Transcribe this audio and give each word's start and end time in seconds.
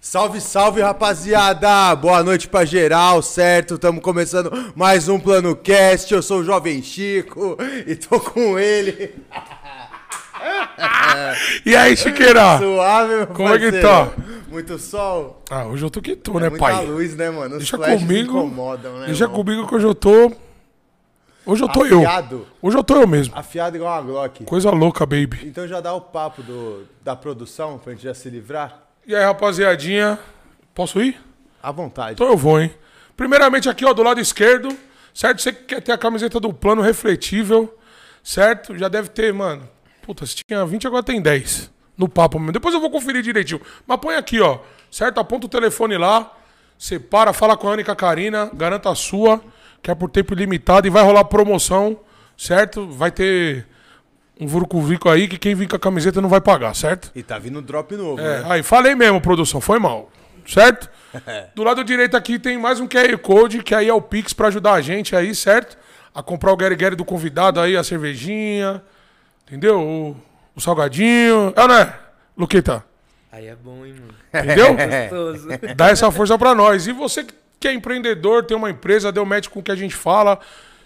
Salve, 0.00 0.40
salve, 0.40 0.80
rapaziada! 0.80 1.94
Boa 1.94 2.22
noite 2.22 2.48
pra 2.48 2.64
geral, 2.64 3.20
certo? 3.20 3.74
Estamos 3.74 4.02
começando 4.02 4.72
mais 4.74 5.08
um 5.08 5.20
Plano 5.20 5.54
Cast. 5.54 6.14
Eu 6.14 6.22
sou 6.22 6.40
o 6.40 6.44
Jovem 6.44 6.82
Chico 6.82 7.56
e 7.86 7.94
tô 7.96 8.18
com 8.20 8.58
ele. 8.58 9.14
E 11.66 11.76
aí, 11.76 11.94
Chiqueira? 11.98 12.56
Suave, 12.56 13.14
meu 13.14 13.26
Como 13.26 13.48
é 13.54 13.58
que 13.58 13.70
parceiro. 13.70 13.86
tá? 13.86 14.10
Muito 14.48 14.78
sol. 14.78 15.42
Ah, 15.50 15.66
hoje 15.66 15.84
eu 15.84 15.90
tô 15.90 16.00
que 16.00 16.16
tô, 16.16 16.38
É 16.38 16.44
né, 16.44 16.48
muita 16.48 16.64
pai? 16.64 16.86
luz, 16.86 17.14
né, 17.14 17.28
mano? 17.28 17.56
Os 17.56 17.70
Deixa 17.70 17.76
comigo. 17.76 18.38
incomodam, 18.38 19.00
né, 19.00 19.06
Deixa 19.06 19.24
irmão? 19.24 19.36
comigo 19.36 19.66
que 19.68 19.74
hoje 19.74 19.86
eu 19.86 19.94
tô. 19.94 20.32
Hoje 21.44 21.62
eu 21.62 21.68
tô 21.68 21.84
eu. 21.84 21.98
Afiado. 21.98 22.46
Hoje 22.62 22.78
eu 22.78 22.82
tô 22.82 22.96
eu 23.02 23.06
mesmo. 23.06 23.34
Afiado 23.36 23.76
igual 23.76 23.92
uma 23.92 24.00
Glock. 24.02 24.44
Coisa 24.44 24.70
louca, 24.70 25.04
baby. 25.04 25.40
Então 25.44 25.68
já 25.68 25.78
dá 25.78 25.92
o 25.92 26.00
papo 26.00 26.42
do, 26.42 26.86
da 27.04 27.14
produção 27.14 27.76
pra 27.76 27.92
gente 27.92 28.04
já 28.04 28.14
se 28.14 28.30
livrar? 28.30 28.80
E 29.06 29.14
aí, 29.14 29.24
rapaziadinha? 29.24 30.18
Posso 30.74 31.00
ir? 31.00 31.18
À 31.62 31.72
vontade. 31.72 32.12
Então 32.12 32.26
eu 32.26 32.36
vou, 32.36 32.60
hein? 32.60 32.70
Primeiramente 33.16 33.68
aqui, 33.68 33.84
ó, 33.84 33.92
do 33.92 34.02
lado 34.02 34.20
esquerdo, 34.20 34.76
certo? 35.14 35.42
Você 35.42 35.52
que 35.52 35.64
quer 35.64 35.80
ter 35.80 35.92
a 35.92 35.98
camiseta 35.98 36.38
do 36.38 36.52
plano 36.52 36.82
refletível, 36.82 37.76
certo? 38.22 38.76
Já 38.76 38.88
deve 38.88 39.08
ter, 39.08 39.32
mano. 39.32 39.68
Puta, 40.02 40.24
se 40.26 40.36
tinha 40.36 40.64
20, 40.64 40.86
agora 40.86 41.02
tem 41.02 41.20
10. 41.20 41.70
No 41.96 42.08
papo 42.08 42.38
mesmo. 42.38 42.52
Depois 42.52 42.74
eu 42.74 42.80
vou 42.80 42.90
conferir 42.90 43.22
direitinho. 43.22 43.60
Mas 43.86 43.98
põe 44.00 44.16
aqui, 44.16 44.40
ó. 44.40 44.60
Certo? 44.90 45.18
Aponta 45.18 45.46
o 45.46 45.50
telefone 45.50 45.98
lá. 45.98 46.34
Separa, 46.78 47.32
fala 47.32 47.56
com 47.56 47.68
a 47.68 47.72
Ana 47.72 47.82
e 47.82 47.84
com 47.84 47.92
a 47.92 47.96
Karina. 47.96 48.50
Garanta 48.54 48.90
a 48.90 48.94
sua, 48.94 49.42
que 49.82 49.90
é 49.90 49.94
por 49.94 50.08
tempo 50.08 50.32
ilimitado. 50.32 50.86
E 50.86 50.90
vai 50.90 51.02
rolar 51.02 51.24
promoção, 51.24 52.00
certo? 52.36 52.88
Vai 52.88 53.10
ter 53.10 53.66
um 54.40 54.46
vurucuvico 54.46 55.08
aí 55.08 55.28
que 55.28 55.38
quem 55.38 55.54
vir 55.54 55.68
com 55.68 55.76
a 55.76 55.78
camiseta 55.78 56.20
não 56.20 56.28
vai 56.28 56.40
pagar, 56.40 56.74
certo? 56.74 57.10
E 57.14 57.22
tá 57.22 57.38
vindo 57.38 57.60
drop 57.60 57.94
novo, 57.94 58.20
É, 58.20 58.40
né? 58.40 58.46
aí, 58.48 58.62
falei 58.62 58.94
mesmo, 58.94 59.20
produção, 59.20 59.60
foi 59.60 59.78
mal. 59.78 60.10
Certo? 60.46 60.88
Do 61.54 61.62
lado 61.62 61.84
direito 61.84 62.16
aqui 62.16 62.38
tem 62.38 62.58
mais 62.58 62.80
um 62.80 62.88
QR 62.88 63.16
Code, 63.18 63.62
que 63.62 63.74
aí 63.74 63.88
é 63.88 63.94
o 63.94 64.00
Pix 64.00 64.32
pra 64.32 64.48
ajudar 64.48 64.72
a 64.72 64.80
gente 64.80 65.14
aí, 65.14 65.34
certo? 65.34 65.76
A 66.14 66.22
comprar 66.22 66.52
o 66.52 66.56
Gary 66.56 66.74
Gary 66.74 66.96
do 66.96 67.04
convidado 67.04 67.60
aí, 67.60 67.76
a 67.76 67.84
cervejinha, 67.84 68.82
entendeu? 69.46 69.80
O, 69.80 70.16
o 70.56 70.60
salgadinho. 70.60 71.52
É, 71.54 71.68
né, 71.68 71.94
Luquita? 72.36 72.82
Aí 73.30 73.46
é 73.46 73.54
bom, 73.54 73.84
hein, 73.84 73.94
mano. 73.94 74.14
Entendeu? 74.44 74.74
Gostoso. 74.74 75.48
Dá 75.76 75.90
essa 75.90 76.10
força 76.10 76.36
pra 76.38 76.54
nós. 76.54 76.86
E 76.86 76.92
você 76.92 77.24
que 77.60 77.68
é 77.68 77.72
empreendedor, 77.74 78.44
tem 78.44 78.56
uma 78.56 78.70
empresa, 78.70 79.12
deu 79.12 79.24
match 79.26 79.48
com 79.48 79.60
o 79.60 79.62
que 79.62 79.70
a 79.70 79.76
gente 79.76 79.94
fala, 79.94 80.40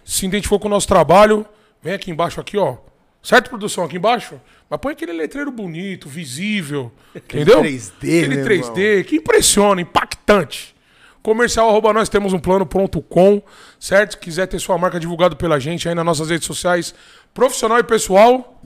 se 0.04 0.26
identificou 0.26 0.58
com 0.58 0.66
o 0.66 0.70
nosso 0.70 0.88
trabalho, 0.88 1.46
vem 1.80 1.94
aqui 1.94 2.10
embaixo 2.10 2.40
aqui, 2.40 2.58
ó. 2.58 2.76
Certo, 3.24 3.48
produção? 3.48 3.84
Aqui 3.84 3.96
embaixo? 3.96 4.38
Mas 4.68 4.78
põe 4.78 4.92
aquele 4.92 5.14
letreiro 5.14 5.50
bonito, 5.50 6.10
visível, 6.10 6.92
entendeu? 7.16 7.62
3D, 7.62 7.92
Aquele 7.96 8.36
meu 8.36 8.44
3D, 8.44 9.04
que 9.04 9.16
impressiona, 9.16 9.80
impactante. 9.80 10.74
Comercial 11.22 11.70
arroba 11.70 11.90
nós 11.94 12.10
temos 12.10 12.34
um 12.34 12.38
plano.com, 12.38 13.42
certo? 13.80 14.12
Se 14.12 14.18
quiser 14.18 14.46
ter 14.46 14.58
sua 14.58 14.76
marca 14.76 15.00
divulgada 15.00 15.34
pela 15.34 15.58
gente 15.58 15.88
aí 15.88 15.94
nas 15.94 16.04
nossas 16.04 16.28
redes 16.28 16.46
sociais, 16.46 16.94
profissional 17.32 17.78
e 17.78 17.82
pessoal, 17.82 18.60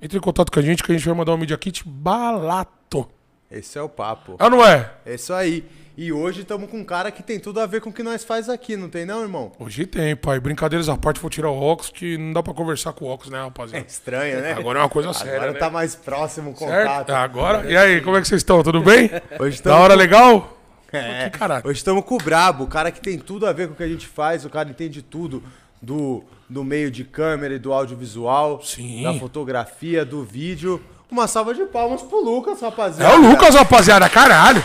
entre 0.00 0.16
em 0.16 0.20
contato 0.20 0.52
com 0.52 0.60
a 0.60 0.62
gente 0.62 0.84
que 0.84 0.92
a 0.92 0.94
gente 0.96 1.04
vai 1.04 1.14
mandar 1.14 1.34
um 1.34 1.38
Media 1.38 1.58
Kit 1.58 1.82
balato. 1.84 3.08
Esse 3.50 3.78
é 3.78 3.82
o 3.82 3.88
papo. 3.88 4.36
Ah, 4.38 4.48
não 4.48 4.64
é? 4.64 4.92
É 5.04 5.16
isso 5.16 5.32
aí. 5.34 5.64
E 5.96 6.12
hoje 6.12 6.40
estamos 6.40 6.68
com 6.68 6.78
um 6.78 6.84
cara 6.84 7.12
que 7.12 7.22
tem 7.22 7.38
tudo 7.38 7.60
a 7.60 7.66
ver 7.66 7.80
com 7.80 7.88
o 7.90 7.92
que 7.92 8.02
nós 8.02 8.24
faz 8.24 8.48
aqui, 8.48 8.76
não 8.76 8.88
tem 8.88 9.06
não, 9.06 9.22
irmão? 9.22 9.52
Hoje 9.60 9.86
tem, 9.86 10.16
pai. 10.16 10.40
Brincadeiras 10.40 10.88
à 10.88 10.96
parte, 10.96 11.20
vou 11.20 11.30
tirar 11.30 11.50
o 11.50 11.56
óculos, 11.62 11.88
que 11.90 12.18
não 12.18 12.32
dá 12.32 12.42
pra 12.42 12.52
conversar 12.52 12.92
com 12.92 13.04
o 13.04 13.08
óculos, 13.08 13.30
né, 13.30 13.38
É 13.38 13.42
rapaziada? 13.42 13.86
estranho, 13.86 14.40
né? 14.40 14.52
Agora 14.54 14.80
é 14.80 14.82
uma 14.82 14.88
coisa 14.88 15.12
séria, 15.12 15.36
Agora 15.36 15.52
né? 15.52 15.58
tá 15.58 15.70
mais 15.70 15.94
próximo 15.94 16.50
o 16.50 16.56
Certo? 16.56 16.88
contato. 16.88 17.10
Agora. 17.10 17.70
E 17.70 17.76
aí, 17.76 18.00
como 18.00 18.16
é 18.16 18.20
que 18.20 18.26
vocês 18.26 18.40
estão? 18.40 18.60
Tudo 18.64 18.80
bem? 18.80 19.08
Hoje 19.38 19.62
Da 19.62 19.76
hora 19.78 19.94
com- 19.94 19.98
legal? 20.00 20.58
É. 20.92 21.30
Que 21.30 21.38
caralho. 21.38 21.62
Hoje 21.64 21.78
estamos 21.78 22.04
com 22.04 22.16
o 22.16 22.18
Brabo, 22.18 22.64
o 22.64 22.68
cara 22.68 22.90
que 22.90 23.00
tem 23.00 23.16
tudo 23.16 23.46
a 23.46 23.52
ver 23.52 23.68
com 23.68 23.74
o 23.74 23.76
que 23.76 23.82
a 23.84 23.88
gente 23.88 24.06
faz, 24.08 24.44
o 24.44 24.50
cara 24.50 24.68
entende 24.68 25.00
tudo 25.00 25.44
do, 25.80 26.24
do 26.48 26.64
meio 26.64 26.90
de 26.90 27.04
câmera 27.04 27.54
e 27.54 27.58
do 27.58 27.72
audiovisual, 27.72 28.60
Sim. 28.64 29.04
da 29.04 29.14
fotografia, 29.14 30.04
do 30.04 30.24
vídeo. 30.24 30.82
Uma 31.08 31.28
salva 31.28 31.54
de 31.54 31.64
palmas 31.66 32.02
pro 32.02 32.20
Lucas, 32.20 32.60
É 32.60 32.64
rapaziada. 32.64 33.14
o 33.16 33.30
Lucas, 33.30 33.54
rapaziada, 33.54 34.08
caralho. 34.08 34.64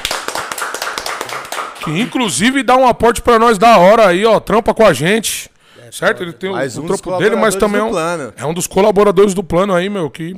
Que 1.83 1.99
inclusive 2.01 2.61
dá 2.63 2.75
um 2.75 2.87
aporte 2.87 3.21
pra 3.21 3.39
nós 3.39 3.57
da 3.57 3.77
hora 3.77 4.07
aí, 4.07 4.25
ó. 4.25 4.39
Trampa 4.39 4.73
com 4.73 4.85
a 4.85 4.93
gente. 4.93 5.49
Certo? 5.91 6.21
Ele 6.21 6.33
tem 6.33 6.49
o, 6.51 6.53
Mais 6.53 6.77
o 6.77 6.83
um 6.83 6.85
dos 6.85 7.01
trampo 7.01 7.17
dele, 7.19 7.35
mas 7.35 7.55
também 7.55 7.81
é 7.81 7.83
um, 7.83 7.89
plano. 7.89 8.33
é 8.37 8.45
um 8.45 8.53
dos 8.53 8.67
colaboradores 8.67 9.33
do 9.33 9.43
plano 9.43 9.73
aí, 9.73 9.89
meu, 9.89 10.07
que 10.07 10.35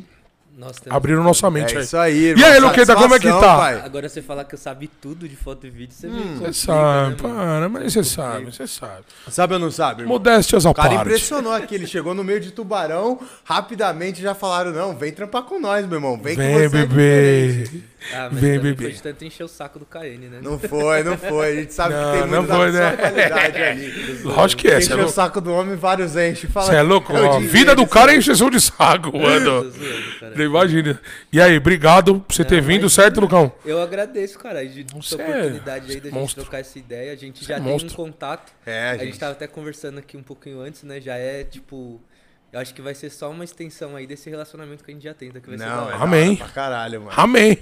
Nós 0.57 0.77
temos... 0.79 0.95
abriram 0.95 1.23
nossa 1.23 1.51
mente 1.51 1.73
É 1.75 1.79
aí. 1.79 1.83
isso 1.83 1.97
aí, 1.97 2.13
E 2.17 2.25
irmão. 2.29 2.47
aí, 2.49 2.59
Luqueta, 2.61 2.95
como 2.95 3.13
é 3.15 3.19
que 3.19 3.27
tá? 3.27 3.57
pai. 3.57 3.81
Agora 3.83 4.07
você 4.07 4.21
falar 4.21 4.45
que 4.45 4.55
eu 4.55 4.59
sabe 4.59 4.87
tudo 5.01 5.27
de 5.27 5.35
foto 5.35 5.67
e 5.67 5.69
vídeo, 5.69 5.93
você 5.93 6.07
me 6.07 6.19
Você 6.19 6.27
complica, 6.29 6.53
sabe, 6.53 6.75
né, 7.21 7.29
mano? 7.29 7.69
para, 7.69 7.69
mas 7.69 7.91
você 7.91 8.01
sabe, 8.03 8.45
você 8.45 8.65
sabe. 8.65 9.03
Sabe 9.27 9.53
ou 9.55 9.59
não 9.59 9.69
sabe, 9.71 10.03
irmão? 10.03 10.13
Modéstias 10.15 10.65
à 10.65 10.69
O 10.69 10.73
cara 10.73 10.89
parte. 10.89 11.01
impressionou 11.01 11.51
aqui, 11.51 11.75
ele 11.75 11.85
chegou 11.87 12.13
no 12.13 12.23
meio 12.23 12.39
de 12.39 12.51
tubarão, 12.51 13.19
rapidamente 13.43 14.21
já 14.21 14.33
falaram, 14.33 14.71
não, 14.71 14.95
vem 14.95 15.11
trampar 15.11 15.43
com 15.43 15.59
nós, 15.59 15.85
meu 15.85 15.97
irmão, 15.97 16.17
vem, 16.17 16.37
Vem, 16.37 16.53
você 16.53 16.63
é 16.65 16.69
bebê. 16.69 17.69
Diferente." 18.01 18.15
Ah, 18.21 18.29
mas 18.31 18.41
Vem, 18.41 18.57
também 18.57 18.71
bebê. 18.73 18.83
foi 18.85 18.91
de 18.93 19.01
tanto 19.03 19.25
encher 19.25 19.43
o 19.43 19.47
saco 19.47 19.79
do 19.79 19.85
KN, 19.85 20.27
né? 20.29 20.39
Não 20.41 20.57
foi, 20.59 21.03
não 21.03 21.17
foi, 21.17 21.47
a 21.51 21.55
gente 21.55 21.73
sabe 21.73 21.93
Não, 21.93 22.11
que 22.13 22.19
tem 22.21 22.29
da 22.47 22.55
foi, 22.55 22.71
né? 22.71 22.97
qualidade 22.97 23.57
ali. 23.63 24.21
Lógico 24.23 24.61
que 24.61 24.67
é, 24.67 24.81
você 24.81 24.91
é 24.91 24.95
o 24.95 24.97
louco. 24.97 25.11
saco 25.13 25.39
do 25.41 25.53
homem, 25.53 25.75
vários 25.75 26.15
enche. 26.15 26.47
Fala, 26.47 26.65
Você 26.67 26.75
é 26.75 26.81
louco? 26.81 27.15
A 27.15 27.39
vida 27.39 27.75
do 27.75 27.85
cara 27.87 28.13
é 28.13 28.17
encheção 28.17 28.49
de 28.49 28.59
saco, 28.59 29.11
Tô 29.11 29.17
mano. 29.19 29.69
zoando, 29.71 30.19
cara. 30.19 30.43
Imagina. 30.43 30.99
E 31.31 31.39
aí, 31.39 31.57
obrigado 31.57 32.19
por 32.21 32.33
você 32.33 32.43
ter 32.43 32.61
Não, 32.61 32.67
vindo, 32.67 32.89
certo, 32.89 33.21
Lucão? 33.21 33.51
Eu 33.65 33.81
agradeço, 33.81 34.37
cara, 34.39 34.65
de 34.65 34.85
Você 34.93 35.15
essa 35.15 35.23
é 35.23 35.29
oportunidade 35.29 35.91
aí 35.91 35.97
da 35.99 36.09
gente 36.09 36.13
monstro. 36.13 36.41
trocar 36.43 36.59
essa 36.59 36.77
ideia. 36.79 37.13
A 37.13 37.15
gente 37.15 37.45
já 37.45 37.55
é 37.55 37.59
tem 37.59 37.67
monstro. 37.71 37.91
um 37.93 37.95
contato. 37.95 38.51
É, 38.65 38.89
a 38.89 38.93
gente. 38.93 39.05
gente 39.05 39.19
tava 39.19 39.33
até 39.33 39.47
conversando 39.47 39.99
aqui 39.99 40.17
um 40.17 40.23
pouquinho 40.23 40.59
antes, 40.61 40.83
né? 40.83 40.99
Já 40.99 41.15
é 41.17 41.43
tipo. 41.43 42.01
Eu 42.51 42.59
acho 42.59 42.73
que 42.73 42.81
vai 42.81 42.93
ser 42.93 43.09
só 43.09 43.29
uma 43.31 43.43
extensão 43.45 43.95
aí 43.95 44.05
desse 44.05 44.29
relacionamento 44.29 44.83
que 44.83 44.91
a 44.91 44.93
gente 44.93 45.03
já 45.03 45.13
tem, 45.13 45.31
tá? 45.31 45.39
Que 45.39 45.47
vai 45.49 45.57
ser 45.57 45.63
Não, 45.65 45.71
é 45.71 45.81
hora. 45.83 45.97
da 45.97 46.03
Amém. 46.03 46.35
pra 46.35 46.49
caralho, 46.49 46.99
mano. 47.01 47.13
Amém. 47.15 47.57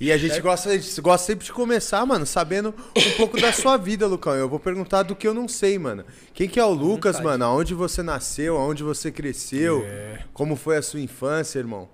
E 0.00 0.10
a 0.12 0.16
gente 0.18 0.38
gosta, 0.40 0.70
a 0.70 0.76
gente 0.78 1.00
gosta 1.00 1.26
sempre 1.26 1.44
de 1.46 1.52
começar, 1.52 2.04
mano, 2.04 2.24
sabendo 2.26 2.74
um 2.96 3.10
pouco 3.16 3.40
da 3.40 3.52
sua 3.52 3.76
vida, 3.76 4.06
Lucão. 4.06 4.34
Eu 4.34 4.48
vou 4.48 4.58
perguntar 4.60 5.02
do 5.02 5.14
que 5.16 5.26
eu 5.26 5.32
não 5.34 5.46
sei, 5.48 5.78
mano. 5.78 6.04
Quem 6.34 6.48
que 6.48 6.58
é 6.60 6.64
o 6.64 6.70
Lucas, 6.70 7.16
vontade. 7.16 7.24
mano? 7.38 7.44
Aonde 7.46 7.72
você 7.74 8.02
nasceu? 8.02 8.56
Aonde 8.58 8.82
você 8.82 9.10
cresceu? 9.10 9.82
É. 9.86 10.20
Como 10.34 10.54
foi 10.56 10.76
a 10.76 10.82
sua 10.82 11.00
infância, 11.00 11.58
irmão? 11.58 11.88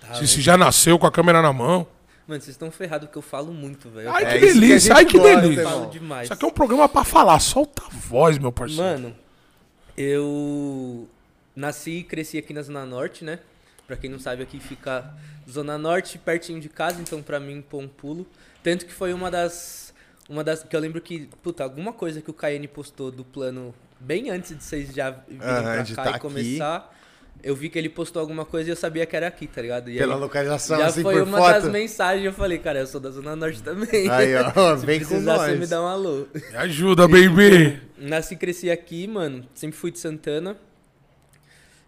Tá, 0.00 0.14
Se, 0.14 0.20
né? 0.22 0.26
se 0.26 0.40
já 0.40 0.56
nasceu 0.56 0.98
com 0.98 1.06
a 1.06 1.12
câmera 1.12 1.40
na 1.42 1.52
mão. 1.52 1.86
Mano, 2.26 2.40
vocês 2.40 2.54
estão 2.54 2.70
ferrados 2.70 3.06
porque 3.06 3.18
eu 3.18 3.22
falo 3.22 3.52
muito, 3.52 3.88
velho. 3.88 4.10
Ai, 4.10 4.24
É 4.24 4.32
que 4.34 4.38
que 4.40 4.46
delícia, 4.52 4.78
gente 4.80 4.92
ai, 4.96 5.04
que 5.06 5.18
gosta, 5.18 5.40
delícia. 5.40 5.62
Eu 5.62 5.68
falo 5.68 5.86
demais. 5.90 6.24
Isso 6.24 6.32
aqui 6.32 6.44
é 6.44 6.48
um 6.48 6.52
programa 6.52 6.88
pra 6.88 7.04
falar. 7.04 7.38
Solta 7.40 7.82
a 7.84 7.88
voz, 7.88 8.36
meu 8.38 8.50
parceiro. 8.52 8.82
Mano, 8.82 9.16
eu 9.96 11.08
nasci 11.58 11.98
e 11.98 12.02
cresci 12.04 12.38
aqui 12.38 12.52
na 12.54 12.62
Zona 12.62 12.86
Norte, 12.86 13.24
né? 13.24 13.38
Pra 13.86 13.96
quem 13.96 14.10
não 14.10 14.18
sabe, 14.18 14.42
aqui 14.42 14.60
fica 14.60 15.12
Zona 15.50 15.76
Norte, 15.78 16.18
pertinho 16.18 16.60
de 16.60 16.68
casa, 16.68 17.00
então 17.00 17.22
pra 17.22 17.40
mim, 17.40 17.62
pô, 17.62 17.78
um 17.78 17.88
pulo. 17.88 18.26
Tanto 18.62 18.84
que 18.86 18.92
foi 18.92 19.12
uma 19.12 19.30
das. 19.30 19.94
Uma 20.28 20.44
das. 20.44 20.62
Que 20.62 20.76
eu 20.76 20.80
lembro 20.80 21.00
que, 21.00 21.28
puta, 21.42 21.64
alguma 21.64 21.92
coisa 21.92 22.20
que 22.20 22.30
o 22.30 22.34
KN 22.34 22.66
postou 22.72 23.10
do 23.10 23.24
plano 23.24 23.74
bem 23.98 24.30
antes 24.30 24.56
de 24.56 24.62
vocês 24.62 24.92
já 24.94 25.10
virem 25.10 25.40
Aham, 25.42 25.62
pra 25.62 25.82
de 25.82 25.94
cá 25.94 26.02
tá 26.04 26.10
e 26.10 26.12
aqui. 26.14 26.20
começar. 26.20 26.94
Eu 27.42 27.54
vi 27.54 27.70
que 27.70 27.78
ele 27.78 27.88
postou 27.88 28.18
alguma 28.20 28.44
coisa 28.44 28.68
e 28.68 28.72
eu 28.72 28.76
sabia 28.76 29.06
que 29.06 29.14
era 29.16 29.28
aqui, 29.28 29.46
tá 29.46 29.62
ligado? 29.62 29.88
E 29.88 29.96
Pela 29.96 30.16
aí, 30.16 30.20
localização, 30.20 30.76
já 30.78 30.86
assim, 30.86 31.02
foi 31.02 31.22
uma 31.22 31.38
foto. 31.38 31.52
das 31.52 31.68
mensagens, 31.70 32.26
eu 32.26 32.32
falei, 32.32 32.58
cara, 32.58 32.80
eu 32.80 32.86
sou 32.86 33.00
da 33.00 33.10
Zona 33.10 33.36
Norte 33.36 33.62
também. 33.62 34.10
Aí, 34.10 34.34
ó, 34.34 34.76
Se 34.76 34.84
vem 34.84 34.98
com 35.00 35.06
precisar, 35.06 35.38
você 35.38 35.50
nós. 35.52 35.60
me 35.60 35.66
dá 35.66 35.80
um 35.80 35.86
alô. 35.86 36.26
Me 36.34 36.56
ajuda, 36.56 37.06
baby. 37.06 37.80
Nasci 37.96 38.34
e 38.34 38.36
cresci 38.36 38.70
aqui, 38.70 39.06
mano. 39.06 39.46
Sempre 39.54 39.78
fui 39.78 39.92
de 39.92 40.00
Santana. 40.00 40.56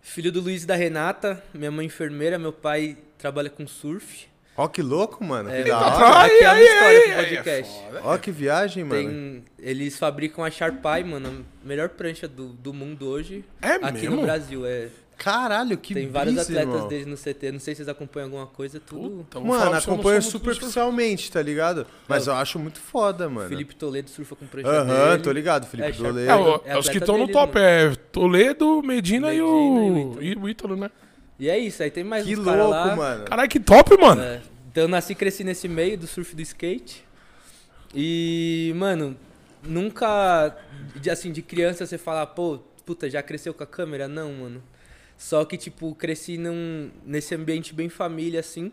Filho 0.02 0.32
do 0.32 0.40
Luiz 0.40 0.64
e 0.64 0.66
da 0.66 0.74
Renata. 0.74 1.42
Minha 1.52 1.70
mãe 1.70 1.86
enfermeira, 1.86 2.38
meu 2.38 2.52
pai 2.52 2.96
trabalha 3.18 3.50
com 3.50 3.66
surf. 3.66 4.28
Ó, 4.56 4.66
que 4.68 4.82
louco, 4.82 5.24
mano. 5.24 5.48
É, 5.50 5.62
que 5.62 5.68
da 5.70 5.78
hora. 5.78 6.24
aqui 6.26 6.44
é 6.44 6.50
uma 6.50 6.60
história 6.60 7.00
pro 7.02 7.14
podcast. 7.24 7.78
é. 7.78 8.00
Ó, 8.02 8.18
que 8.18 8.30
viagem, 8.30 8.84
mano. 8.84 9.08
Tem, 9.08 9.44
eles 9.58 9.98
fabricam 9.98 10.44
a 10.44 10.50
Sharpie, 10.50 11.04
mano, 11.04 11.46
a 11.64 11.66
melhor 11.66 11.88
prancha 11.90 12.26
do, 12.28 12.48
do 12.48 12.74
mundo 12.74 13.08
hoje. 13.08 13.44
É 13.62 13.72
aqui 13.72 14.02
mesmo? 14.02 14.16
no 14.16 14.22
Brasil. 14.22 14.66
É, 14.66 14.88
Caralho, 15.22 15.76
que 15.76 15.92
tem 15.92 16.08
vários 16.08 16.34
brisa, 16.34 16.50
atletas 16.50 16.74
irmão. 16.74 16.88
deles 16.88 17.06
no 17.06 17.14
CT. 17.14 17.52
Não 17.52 17.60
sei 17.60 17.74
se 17.74 17.78
vocês 17.78 17.88
acompanham 17.90 18.28
alguma 18.28 18.46
coisa. 18.46 18.80
Tudo. 18.80 19.18
Puta, 19.30 19.38
Mano, 19.38 19.76
acompanho 19.76 20.22
superficialmente, 20.22 21.30
tá 21.30 21.42
ligado? 21.42 21.86
Mas 22.08 22.26
eu 22.26 22.32
acho 22.32 22.58
muito 22.58 22.78
foda, 22.80 23.28
mano. 23.28 23.50
Felipe 23.50 23.74
Toledo 23.76 24.08
surfa 24.08 24.34
com 24.34 24.46
prancha 24.46 24.66
Aham, 24.70 25.18
tô 25.20 25.30
ligado, 25.30 25.66
Felipe 25.66 25.90
É. 25.90 25.92
Doleiro. 25.92 26.30
É, 26.30 26.34
o- 26.36 26.54
É 26.64 26.70
é 26.72 26.78
os 26.78 26.88
que 26.88 26.96
estão 26.96 27.18
no 27.18 27.28
top. 27.28 27.52
mano. 27.54 27.66
É 27.66 27.94
Toledo, 28.10 28.82
Medina, 28.82 29.26
e, 29.34 29.42
Medina 29.42 29.46
o... 29.46 30.22
e 30.22 30.34
o 30.36 30.48
Ítalo, 30.48 30.74
né? 30.74 30.90
E 31.38 31.50
é 31.50 31.58
isso, 31.58 31.82
aí 31.82 31.90
tem 31.90 32.02
mais 32.02 32.24
Que 32.24 32.34
uns 32.34 32.44
louco, 32.44 32.70
lá. 32.70 32.96
mano. 32.96 33.24
Caralho, 33.26 33.48
que 33.50 33.60
top, 33.60 33.94
mano. 34.00 34.22
É, 34.22 34.40
então 34.70 34.84
eu 34.84 34.88
nasci 34.88 35.12
e 35.12 35.16
cresci 35.16 35.44
nesse 35.44 35.68
meio 35.68 35.98
do 35.98 36.06
surf 36.06 36.32
e 36.32 36.36
do 36.36 36.40
skate. 36.42 37.04
E, 37.94 38.72
mano, 38.76 39.14
nunca, 39.62 40.56
de- 40.96 41.10
assim, 41.10 41.30
de 41.30 41.42
criança 41.42 41.84
você 41.84 41.98
fala, 41.98 42.26
pô, 42.26 42.58
puta, 42.86 43.10
já 43.10 43.22
cresceu 43.22 43.52
com 43.52 43.62
a 43.62 43.66
câmera? 43.66 44.08
Não, 44.08 44.32
mano. 44.32 44.62
Só 45.20 45.44
que, 45.44 45.58
tipo, 45.58 45.94
cresci 45.94 46.38
num, 46.38 46.90
nesse 47.04 47.34
ambiente 47.34 47.74
bem 47.74 47.90
família, 47.90 48.40
assim. 48.40 48.72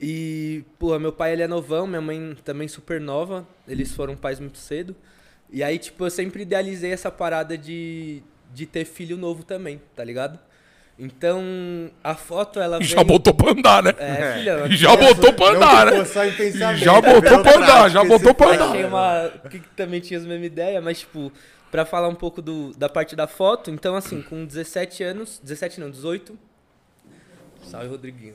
E, 0.00 0.64
porra, 0.78 0.98
meu 0.98 1.12
pai 1.12 1.34
ele 1.34 1.42
é 1.42 1.46
novão, 1.46 1.86
minha 1.86 2.00
mãe 2.00 2.34
também 2.42 2.66
super 2.66 2.98
nova. 2.98 3.46
Eles 3.68 3.92
foram 3.92 4.16
pais 4.16 4.40
muito 4.40 4.56
cedo. 4.56 4.96
E 5.52 5.62
aí, 5.62 5.78
tipo, 5.78 6.06
eu 6.06 6.10
sempre 6.10 6.44
idealizei 6.44 6.92
essa 6.92 7.10
parada 7.10 7.58
de, 7.58 8.22
de 8.54 8.64
ter 8.64 8.86
filho 8.86 9.18
novo 9.18 9.42
também, 9.42 9.82
tá 9.94 10.02
ligado? 10.02 10.38
Então, 10.98 11.42
a 12.02 12.14
foto, 12.14 12.58
ela 12.58 12.76
E 12.76 12.78
vem... 12.80 12.88
já 12.88 13.04
botou 13.04 13.34
pra 13.34 13.52
andar, 13.52 13.82
né? 13.82 13.94
É, 13.98 14.32
filha, 14.38 14.66
E 14.66 14.76
já 14.78 14.96
botou 14.96 15.32
pra 15.34 15.48
andar, 15.48 15.86
né? 15.92 16.04
Já 16.74 17.00
botou 17.02 17.42
pra 17.42 17.56
andar, 17.58 17.90
já 17.90 18.02
botou 18.02 18.34
pra 18.34 18.48
andar. 18.54 18.68
Achei 18.70 18.84
uma. 18.86 19.30
Que 19.50 19.60
que 19.60 19.68
também 19.76 20.00
tinha 20.00 20.18
as 20.18 20.24
mesmas 20.24 20.46
ideias, 20.46 20.82
mas, 20.82 21.00
tipo, 21.00 21.30
pra 21.70 21.84
falar 21.84 22.08
um 22.08 22.14
pouco 22.14 22.40
do, 22.42 22.72
da 22.76 22.88
parte 22.88 23.14
da 23.16 23.26
foto, 23.26 23.70
então, 23.70 23.94
assim, 23.96 24.22
com 24.22 24.44
17 24.44 25.02
anos. 25.02 25.40
17 25.42 25.80
não, 25.80 25.90
18. 25.90 26.38
Salve, 27.64 27.88
Rodriguinho. 27.88 28.34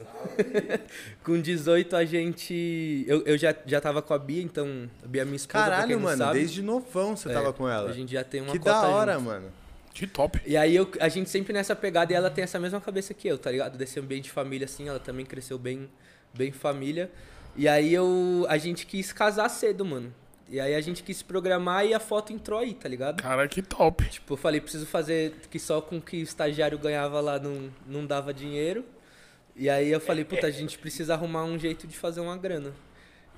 com 1.24 1.39
18 1.39 1.95
a 1.95 2.06
gente. 2.06 3.06
Eu, 3.07 3.24
eu 3.24 3.38
já, 3.38 3.56
já 3.65 3.80
tava 3.81 4.01
com 4.01 4.13
a 4.13 4.19
Bia, 4.19 4.44
então. 4.44 4.89
A 5.03 5.07
Bia 5.07 5.21
é 5.21 5.25
minha 5.25 5.35
esposa. 5.38 5.63
pra 5.63 5.63
quem 5.63 5.81
Caralho, 5.81 5.95
não 5.95 6.03
mano, 6.03 6.18
sabe. 6.18 6.39
desde 6.39 6.62
novão 6.62 7.15
você 7.15 7.30
É, 7.30 7.33
tava 7.33 7.53
com 7.53 7.68
ela. 7.68 7.89
A 7.89 7.94
gente 7.94 8.12
já 8.12 8.24
tem 8.24 8.41
uma 8.41 8.51
Que 8.51 8.59
cota 8.59 8.71
da 8.81 8.88
hora, 8.89 9.13
junto. 9.13 9.25
mano. 9.25 9.51
Que 9.94 10.06
top. 10.07 10.41
E 10.45 10.57
aí 10.57 10.75
eu, 10.75 10.89
a 11.00 11.07
gente 11.07 11.29
sempre 11.29 11.53
nessa 11.53 11.75
pegada 11.75 12.12
e 12.12 12.15
ela 12.15 12.29
tem 12.29 12.44
essa 12.44 12.59
mesma 12.59 12.81
cabeça 12.81 13.13
que 13.13 13.27
eu, 13.27 13.38
tá 13.38 13.50
ligado? 13.51 13.77
Desse 13.77 14.00
ambiente 14.00 14.24
de 14.25 14.31
família, 14.31 14.65
assim, 14.65 14.88
ela 14.89 15.00
também 15.00 15.25
cresceu 15.25 15.57
bem, 15.57 15.89
bem 16.33 16.51
família. 16.51 17.09
E 17.56 17.68
aí 17.68 17.94
eu. 17.94 18.45
A 18.50 18.57
gente 18.57 18.86
quis 18.86 19.13
casar 19.13 19.47
cedo, 19.50 19.86
mano. 19.86 20.13
E 20.53 20.59
aí 20.59 20.75
a 20.75 20.81
gente 20.81 21.01
quis 21.01 21.17
se 21.17 21.23
programar 21.23 21.83
e 21.83 21.95
a 21.95 22.00
foto 22.00 22.31
entrou 22.31 22.59
aí, 22.59 22.75
tá 22.75 22.88
ligado? 22.88 23.23
Cara, 23.23 23.47
que 23.47 23.59
top. 23.59 24.07
Tipo, 24.07 24.33
eu 24.33 24.38
falei, 24.38 24.61
preciso 24.61 24.85
fazer 24.85 25.33
que 25.50 25.57
só 25.57 25.81
com 25.81 25.97
o 25.97 26.01
que 26.01 26.17
o 26.17 26.21
estagiário 26.21 26.77
ganhava 26.77 27.19
lá 27.19 27.39
não, 27.39 27.71
não 27.88 28.05
dava 28.05 28.31
dinheiro. 28.31 28.85
E 29.55 29.67
aí 29.67 29.89
eu 29.89 30.00
falei, 30.00 30.23
puta, 30.23 30.45
a 30.45 30.51
gente 30.51 30.77
precisa 30.77 31.15
arrumar 31.15 31.44
um 31.44 31.57
jeito 31.57 31.88
de 31.88 31.97
fazer 31.97 32.19
uma 32.21 32.38
grana. 32.38 32.71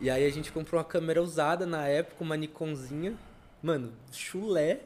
E 0.01 0.09
aí 0.09 0.25
a 0.25 0.29
gente 0.29 0.51
comprou 0.51 0.77
uma 0.77 0.83
câmera 0.83 1.23
usada 1.23 1.65
na 1.65 1.87
época, 1.87 2.21
uma 2.21 2.35
Nikonzinha. 2.35 3.13
Mano, 3.63 3.93
chulé. 4.11 4.81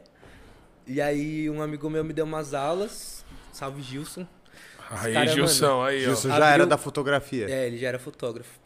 E 0.85 1.01
aí 1.01 1.49
um 1.49 1.63
amigo 1.63 1.89
meu 1.89 2.03
me 2.03 2.13
deu 2.13 2.25
umas 2.25 2.53
aulas. 2.53 3.25
Salve 3.51 3.81
Gilson. 3.81 4.27
Aí, 4.87 5.13
cara, 5.13 5.25
Gilson, 5.25 5.81
aí, 5.83 6.07
ó. 6.07 6.13
Isso 6.13 6.27
já 6.27 6.35
Abriu- 6.35 6.49
era 6.49 6.67
da 6.67 6.77
fotografia. 6.77 7.49
É, 7.49 7.65
ele 7.65 7.79
já 7.79 7.87
era 7.87 7.97
fotógrafo. 7.97 8.59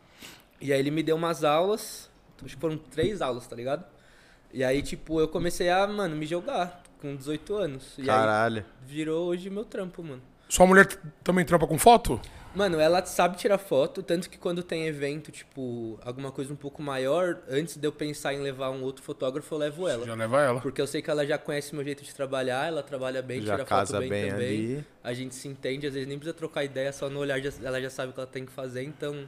E 0.60 0.74
aí 0.74 0.80
ele 0.82 0.92
me 0.92 1.02
deu 1.02 1.16
umas 1.16 1.46
aulas. 1.46 2.12
Acho 2.44 2.56
que 2.56 2.62
foram 2.62 2.78
três 2.78 3.22
aulas, 3.22 3.48
tá 3.48 3.56
ligado? 3.56 3.84
E 4.52 4.64
aí, 4.64 4.82
tipo, 4.82 5.20
eu 5.20 5.28
comecei 5.28 5.70
a, 5.70 5.86
mano, 5.88 6.16
me 6.16 6.26
jogar 6.26 6.84
com 7.02 7.16
18 7.16 7.56
anos. 7.56 7.94
E 7.98 8.02
aí 8.02 8.08
Caralho. 8.08 8.66
virou 8.86 9.28
hoje 9.28 9.50
meu 9.50 9.66
trampo, 9.66 10.04
mano. 10.04 10.22
Sua 10.48 10.66
mulher 10.68 10.86
também 11.24 11.44
trampa 11.44 11.66
com 11.66 11.78
foto? 11.80 12.22
Mano, 12.54 12.80
ela 12.80 13.04
sabe 13.04 13.36
tirar 13.38 13.58
foto, 13.58 14.04
tanto 14.04 14.30
que 14.30 14.38
quando 14.38 14.62
tem 14.62 14.86
evento, 14.86 15.32
tipo, 15.32 16.00
alguma 16.06 16.32
coisa 16.32 16.54
um 16.54 16.56
pouco 16.56 16.84
maior, 16.84 17.40
antes 17.50 17.78
de 17.78 17.88
eu 17.88 17.92
pensar 17.92 18.32
em 18.36 18.42
levar 18.42 18.70
um 18.70 18.84
outro 18.84 19.04
fotógrafo, 19.04 19.56
eu 19.56 19.58
levo 19.58 19.88
ela. 19.88 20.06
Já 20.06 20.14
leva 20.14 20.40
ela. 20.40 20.62
Porque 20.62 20.80
eu 20.80 20.86
sei 20.86 21.02
que 21.02 21.10
ela 21.10 21.26
já 21.26 21.40
conhece 21.40 21.74
meu 21.74 21.84
jeito 21.84 22.04
de 22.04 22.14
trabalhar, 22.14 22.68
ela 22.68 22.84
trabalha 22.84 23.24
bem, 23.24 23.42
Já 23.42 23.54
tira 23.54 23.66
casa 23.66 23.94
foto 23.94 24.00
bem, 24.02 24.10
bem 24.10 24.30
também. 24.32 24.48
ali. 24.48 24.86
A 25.04 25.14
gente 25.14 25.34
se 25.34 25.48
entende, 25.48 25.88
às 25.88 25.94
vezes 25.96 26.08
nem 26.08 26.20
precisa 26.20 26.38
trocar 26.38 26.64
ideia, 26.64 26.94
só 26.94 27.10
no 27.10 27.20
olhar 27.22 27.42
já- 27.42 27.50
ela 27.64 27.82
já 27.82 27.90
sabe 27.90 28.12
o 28.12 28.14
que 28.14 28.20
ela 28.20 28.28
tem 28.28 28.46
que 28.46 28.52
fazer, 28.52 28.84
então 28.84 29.28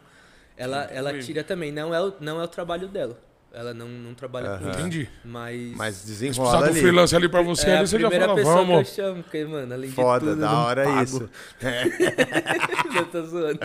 ela, 0.58 0.84
ela 0.92 1.20
tira 1.20 1.44
também. 1.44 1.72
Não 1.72 1.94
é, 1.94 2.02
o, 2.02 2.14
não 2.20 2.40
é 2.42 2.44
o 2.44 2.48
trabalho 2.48 2.88
dela. 2.88 3.20
Ela 3.58 3.74
não, 3.74 3.88
não 3.88 4.14
trabalha 4.14 4.58
com 4.58 4.70
isso. 4.70 4.80
Entendi. 4.82 5.10
Mas. 5.24 5.72
Mas 5.78 5.96
Se 5.96 6.06
precisar 6.08 6.28
desenrola 6.28 6.58
do 6.58 6.64
ali. 6.72 6.80
freelance 6.82 7.16
ali 7.16 7.30
pra 7.30 7.42
você, 7.42 7.70
é 7.70 7.74
a 7.76 7.78
ali 7.80 7.88
você 7.88 7.98
já 8.00 8.10
primeira 8.10 8.26
fala, 8.26 8.36
pessoa 8.38 8.56
que 8.56 8.62
eu 8.62 8.66
vamos. 8.68 8.90
chamo, 8.90 9.24
porque, 9.24 9.46
mano, 9.46 9.74
além 9.74 9.90
Foda, 9.92 10.26
de 10.26 10.32
tudo. 10.32 10.42
da 10.42 10.60
hora 10.60 10.84
pago. 10.84 11.04
isso. 11.04 11.30
eu 12.98 13.06
tô 13.06 13.24
zoando. 13.24 13.60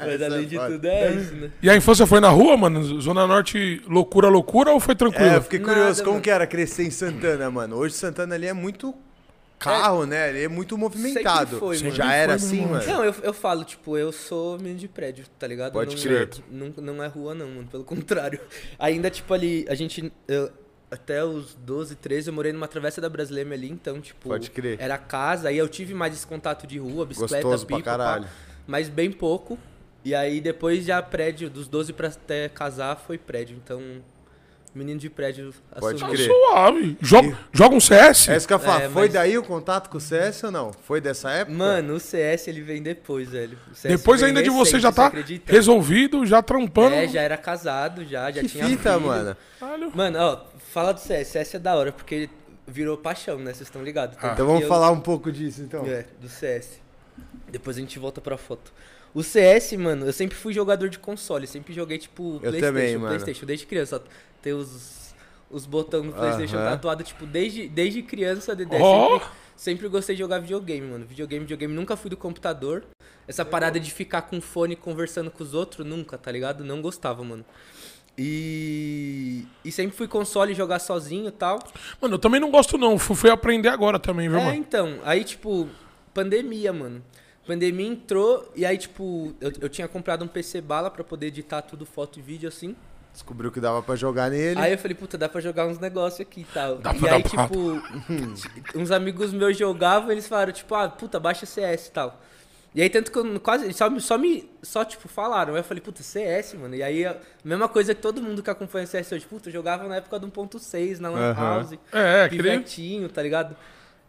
Mas 0.00 0.08
Essa 0.14 0.24
além 0.26 0.42
é 0.44 0.46
de 0.46 0.56
foda. 0.56 0.70
tudo 0.70 0.86
é 0.86 1.12
isso, 1.12 1.34
né? 1.34 1.50
E 1.60 1.68
a 1.70 1.76
infância 1.76 2.06
foi 2.06 2.20
na 2.20 2.28
rua, 2.28 2.56
mano? 2.56 3.00
Zona 3.00 3.26
Norte, 3.26 3.82
loucura, 3.88 4.28
loucura 4.28 4.70
ou 4.70 4.78
foi 4.78 4.94
tranquilo? 4.94 5.26
É, 5.26 5.36
eu 5.38 5.42
fiquei 5.42 5.58
curioso, 5.58 5.88
Nada, 5.88 6.02
como 6.02 6.12
mano. 6.12 6.22
que 6.22 6.30
era 6.30 6.46
crescer 6.46 6.84
em 6.84 6.90
Santana, 6.92 7.50
mano? 7.50 7.76
Hoje 7.76 7.94
Santana 7.94 8.36
ali 8.36 8.46
é 8.46 8.52
muito 8.52 8.94
carro, 9.62 10.06
né? 10.06 10.30
Ele 10.30 10.44
é 10.44 10.48
muito 10.48 10.76
movimentado. 10.78 11.58
Foi, 11.58 11.78
mano. 11.78 11.90
Já 11.94 12.12
era 12.14 12.38
foi, 12.38 12.46
assim, 12.48 12.66
mano. 12.66 12.86
Não, 12.86 13.04
eu, 13.04 13.14
eu 13.22 13.32
falo, 13.32 13.64
tipo, 13.64 13.96
eu 13.96 14.12
sou 14.12 14.58
menino 14.58 14.78
de 14.78 14.88
prédio, 14.88 15.24
tá 15.38 15.46
ligado? 15.46 15.72
Pode 15.72 15.94
não, 15.96 16.02
crer. 16.02 16.30
Não, 16.50 16.68
não 16.94 17.02
é 17.02 17.06
rua, 17.06 17.34
não, 17.34 17.48
mano. 17.48 17.68
Pelo 17.68 17.84
contrário. 17.84 18.40
Ainda, 18.78 19.10
tipo, 19.10 19.32
ali, 19.32 19.64
a 19.68 19.74
gente. 19.74 20.12
eu- 20.28 20.50
até 20.90 21.24
os 21.24 21.54
12, 21.54 21.96
13, 21.96 22.28
eu 22.28 22.34
morei 22.34 22.52
numa 22.52 22.68
travessa 22.68 23.00
da 23.00 23.08
Brasileira 23.08 23.54
ali, 23.54 23.70
então, 23.70 23.98
tipo. 23.98 24.28
Pode 24.28 24.50
crer. 24.50 24.76
Era 24.78 24.98
casa, 24.98 25.48
aí 25.48 25.56
eu 25.56 25.66
tive 25.66 25.94
mais 25.94 26.12
esse 26.12 26.26
contato 26.26 26.66
de 26.66 26.78
rua, 26.78 27.06
bicicleta, 27.06 27.42
Gostoso 27.44 27.66
pra 27.66 27.76
pipa, 27.78 27.90
pá, 27.90 27.96
caralho. 27.96 28.28
mas 28.66 28.90
bem 28.90 29.10
pouco. 29.10 29.58
E 30.04 30.14
aí 30.14 30.38
depois 30.40 30.84
já 30.84 31.00
prédio, 31.00 31.48
dos 31.48 31.66
12 31.66 31.94
pra 31.94 32.08
até 32.08 32.46
casar, 32.48 32.96
foi 32.96 33.16
prédio. 33.16 33.56
Então, 33.56 33.80
menino 34.74 34.98
de 34.98 35.10
prédio 35.10 35.52
Pode 35.78 35.96
assumiu. 36.02 36.16
Tá 36.16 36.24
crer. 36.24 36.26
suave. 36.28 36.96
Joga, 37.00 37.38
joga 37.52 37.74
um 37.76 37.80
CS? 37.80 38.28
É 38.28 38.36
isso 38.36 38.46
que 38.48 38.54
eu 38.54 38.58
falo. 38.58 38.82
É, 38.84 38.88
Foi 38.88 39.02
mas- 39.02 39.12
daí 39.12 39.36
o 39.38 39.42
contato 39.42 39.88
com 39.90 39.98
o 39.98 40.00
CS 40.00 40.44
ou 40.44 40.50
não? 40.50 40.72
Foi 40.72 41.00
dessa 41.00 41.30
época? 41.30 41.56
Mano, 41.56 41.94
o 41.94 42.00
CS 42.00 42.48
ele 42.48 42.62
vem 42.62 42.82
depois, 42.82 43.28
velho. 43.30 43.58
O 43.70 43.74
CS 43.74 43.98
Depois 43.98 44.20
vem 44.20 44.28
ainda 44.28 44.42
de 44.42 44.50
você 44.50 44.72
recente, 44.76 44.82
já 44.82 44.92
tá 44.92 45.06
acredita? 45.06 45.52
resolvido, 45.52 46.24
já 46.24 46.40
trampando. 46.42 46.94
É, 46.94 47.06
já 47.08 47.20
era 47.22 47.36
casado, 47.36 48.04
já, 48.04 48.30
já 48.30 48.40
que 48.40 48.48
tinha 48.48 48.66
fita, 48.66 48.94
filho. 48.94 49.06
mano. 49.06 49.36
Caralho. 49.60 49.92
Mano, 49.94 50.18
ó, 50.18 50.40
fala 50.72 50.92
do 50.92 51.00
CS. 51.00 51.28
CS 51.28 51.54
é 51.56 51.58
da 51.58 51.74
hora, 51.76 51.92
porque 51.92 52.28
virou 52.66 52.96
paixão, 52.96 53.36
né? 53.38 53.46
Vocês 53.52 53.62
estão 53.68 53.82
ligados. 53.84 54.16
Tanto 54.16 54.32
Então 54.34 54.46
vamos 54.46 54.60
que 54.60 54.64
eu- 54.64 54.68
falar 54.68 54.90
um 54.90 55.00
pouco 55.00 55.30
disso, 55.30 55.60
então. 55.62 55.84
É, 55.86 56.06
do 56.20 56.28
CS. 56.28 56.80
Depois 57.50 57.76
a 57.76 57.80
gente 57.80 57.98
volta 57.98 58.20
pra 58.20 58.36
foto. 58.38 58.72
O 59.14 59.22
CS, 59.22 59.76
mano, 59.76 60.06
eu 60.06 60.12
sempre 60.12 60.34
fui 60.34 60.54
jogador 60.54 60.88
de 60.88 60.98
console. 60.98 61.46
Sempre 61.46 61.74
joguei, 61.74 61.98
tipo, 61.98 62.36
Eu 62.36 62.40
Playstation, 62.50 62.66
também, 62.66 62.96
mano. 62.96 63.08
Playstation, 63.08 63.44
desde 63.44 63.66
criança. 63.66 64.02
Tem 64.42 64.52
os, 64.52 65.14
os 65.50 65.64
botões 65.64 66.04
do 66.06 66.12
Playstation 66.12 66.56
tatuado, 66.56 67.02
tipo, 67.04 67.24
desde, 67.24 67.68
desde 67.68 68.02
criança, 68.02 68.54
Dedé. 68.54 68.78
Ó. 68.80 69.18
Sempre, 69.18 69.28
sempre 69.56 69.88
gostei 69.88 70.16
de 70.16 70.20
jogar 70.20 70.40
videogame, 70.40 70.86
mano. 70.86 71.06
Videogame, 71.06 71.44
videogame. 71.44 71.72
Nunca 71.72 71.96
fui 71.96 72.10
do 72.10 72.16
computador. 72.16 72.84
Essa 73.28 73.44
parada 73.44 73.78
de 73.78 73.90
ficar 73.92 74.22
com 74.22 74.40
fone 74.40 74.74
conversando 74.74 75.30
com 75.30 75.42
os 75.44 75.54
outros, 75.54 75.86
nunca, 75.86 76.18
tá 76.18 76.30
ligado? 76.32 76.64
Não 76.64 76.82
gostava, 76.82 77.22
mano. 77.22 77.44
E, 78.18 79.46
e 79.64 79.72
sempre 79.72 79.96
fui 79.96 80.06
console 80.06 80.52
jogar 80.54 80.78
sozinho 80.80 81.28
e 81.28 81.30
tal. 81.30 81.58
Mano, 82.00 82.14
eu 82.14 82.18
também 82.18 82.40
não 82.40 82.50
gosto 82.50 82.76
não. 82.76 82.98
Fui, 82.98 83.30
aprender 83.30 83.68
agora 83.68 83.98
também, 83.98 84.28
viu, 84.28 84.38
É, 84.38 84.44
mano? 84.44 84.56
então, 84.56 84.98
aí, 85.04 85.24
tipo, 85.24 85.68
pandemia, 86.12 86.72
mano. 86.72 87.02
Pandemia 87.46 87.86
entrou 87.86 88.50
e 88.54 88.64
aí, 88.64 88.76
tipo, 88.78 89.34
eu, 89.40 89.52
eu 89.62 89.68
tinha 89.68 89.88
comprado 89.88 90.24
um 90.24 90.28
PC 90.28 90.60
bala 90.60 90.90
pra 90.90 91.02
poder 91.02 91.26
editar 91.26 91.62
tudo, 91.62 91.84
foto 91.86 92.18
e 92.18 92.22
vídeo 92.22 92.48
assim. 92.48 92.76
Descobriu 93.12 93.52
que 93.52 93.60
dava 93.60 93.82
pra 93.82 93.94
jogar 93.94 94.30
nele. 94.30 94.58
Aí 94.58 94.72
eu 94.72 94.78
falei, 94.78 94.94
puta, 94.94 95.18
dá 95.18 95.28
pra 95.28 95.40
jogar 95.40 95.66
uns 95.66 95.78
negócios 95.78 96.20
aqui 96.20 96.40
e 96.40 96.44
tal. 96.44 96.76
Dá 96.78 96.94
e 96.94 97.08
aí, 97.08 97.22
tipo, 97.22 97.82
uns 98.74 98.90
amigos 98.90 99.32
meus 99.32 99.56
jogavam 99.56 100.10
eles 100.10 100.26
falaram, 100.26 100.52
tipo, 100.52 100.74
ah, 100.74 100.88
puta, 100.88 101.20
baixa 101.20 101.44
CS 101.44 101.88
e 101.88 101.90
tal. 101.90 102.20
E 102.74 102.80
aí, 102.80 102.88
tanto 102.88 103.12
que 103.12 103.18
eu 103.18 103.38
quase, 103.40 103.70
só, 103.74 103.90
me- 103.90 104.00
só 104.00 104.16
me, 104.16 104.50
só, 104.62 104.82
tipo, 104.82 105.06
falaram. 105.06 105.52
Aí 105.52 105.60
eu 105.60 105.64
falei, 105.64 105.82
puta, 105.82 106.02
CS, 106.02 106.54
mano. 106.54 106.74
E 106.74 106.82
aí, 106.82 107.04
a 107.04 107.16
mesma 107.44 107.68
coisa 107.68 107.94
que 107.94 108.00
todo 108.00 108.22
mundo 108.22 108.42
que 108.42 108.48
acompanha 108.48 108.86
CS 108.86 109.12
hoje, 109.12 109.26
puta, 109.26 109.50
eu 109.50 109.52
jogava 109.52 109.86
na 109.86 109.96
época 109.96 110.18
do 110.18 110.26
1.6, 110.26 110.98
na 110.98 111.10
Lan 111.10 111.32
Aham. 111.32 111.34
House. 111.34 111.78
É, 111.92 112.24
aquele... 112.24 112.42
pivetinho, 112.42 113.10
tá 113.10 113.22
ligado? 113.22 113.54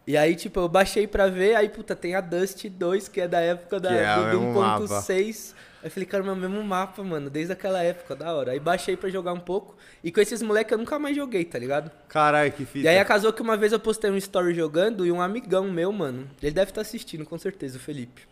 E 0.06 0.16
aí, 0.16 0.34
tipo, 0.34 0.60
eu 0.60 0.68
baixei 0.68 1.06
pra 1.06 1.26
ver, 1.26 1.56
aí, 1.56 1.68
puta, 1.68 1.94
tem 1.94 2.14
a 2.14 2.22
Dust 2.22 2.64
2, 2.66 3.08
que 3.08 3.20
é 3.20 3.28
da 3.28 3.40
época 3.40 3.78
da, 3.78 3.88
Que 3.90 3.94
é 3.96 4.14
do, 4.16 4.22
do 4.22 4.28
mesmo 4.28 4.60
mapa. 4.60 4.84
1.6. 4.84 5.54
Aí 5.84 5.88
eu 5.88 5.90
falei, 5.90 6.06
cara, 6.06 6.26
é 6.26 6.30
o 6.32 6.34
mesmo 6.34 6.64
mapa, 6.64 7.02
mano, 7.02 7.28
desde 7.28 7.52
aquela 7.52 7.82
época, 7.82 8.16
da 8.16 8.32
hora. 8.32 8.52
Aí 8.52 8.58
baixei 8.58 8.96
pra 8.96 9.10
jogar 9.10 9.34
um 9.34 9.38
pouco, 9.38 9.76
e 10.02 10.10
com 10.10 10.18
esses 10.18 10.40
moleques 10.40 10.72
eu 10.72 10.78
nunca 10.78 10.98
mais 10.98 11.14
joguei, 11.14 11.44
tá 11.44 11.58
ligado? 11.58 11.90
Caralho, 12.08 12.50
que 12.50 12.64
fita. 12.64 12.86
E 12.86 12.88
aí 12.88 13.04
casou 13.04 13.34
que 13.34 13.42
uma 13.42 13.54
vez 13.54 13.70
eu 13.70 13.78
postei 13.78 14.10
um 14.10 14.16
story 14.16 14.54
jogando, 14.54 15.04
e 15.04 15.12
um 15.12 15.20
amigão 15.20 15.70
meu, 15.70 15.92
mano, 15.92 16.26
ele 16.42 16.52
deve 16.52 16.70
estar 16.70 16.80
assistindo, 16.80 17.26
com 17.26 17.36
certeza, 17.36 17.76
o 17.76 17.80
Felipe. 17.80 18.22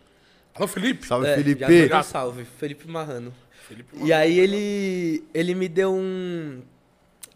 Alô, 0.54 0.66
Felipe? 0.66 1.06
Salve, 1.06 1.26
É, 1.28 1.34
Felipe. 1.36 1.88
Já 1.88 2.00
um 2.00 2.02
salve, 2.02 2.46
Felipe 2.58 2.88
Marrano. 2.88 3.34
Felipe 3.68 3.96
E 4.02 4.14
aí 4.14 4.38
ele 4.38 5.22
ele 5.34 5.54
me 5.54 5.68
deu 5.68 5.92
um 5.94 6.62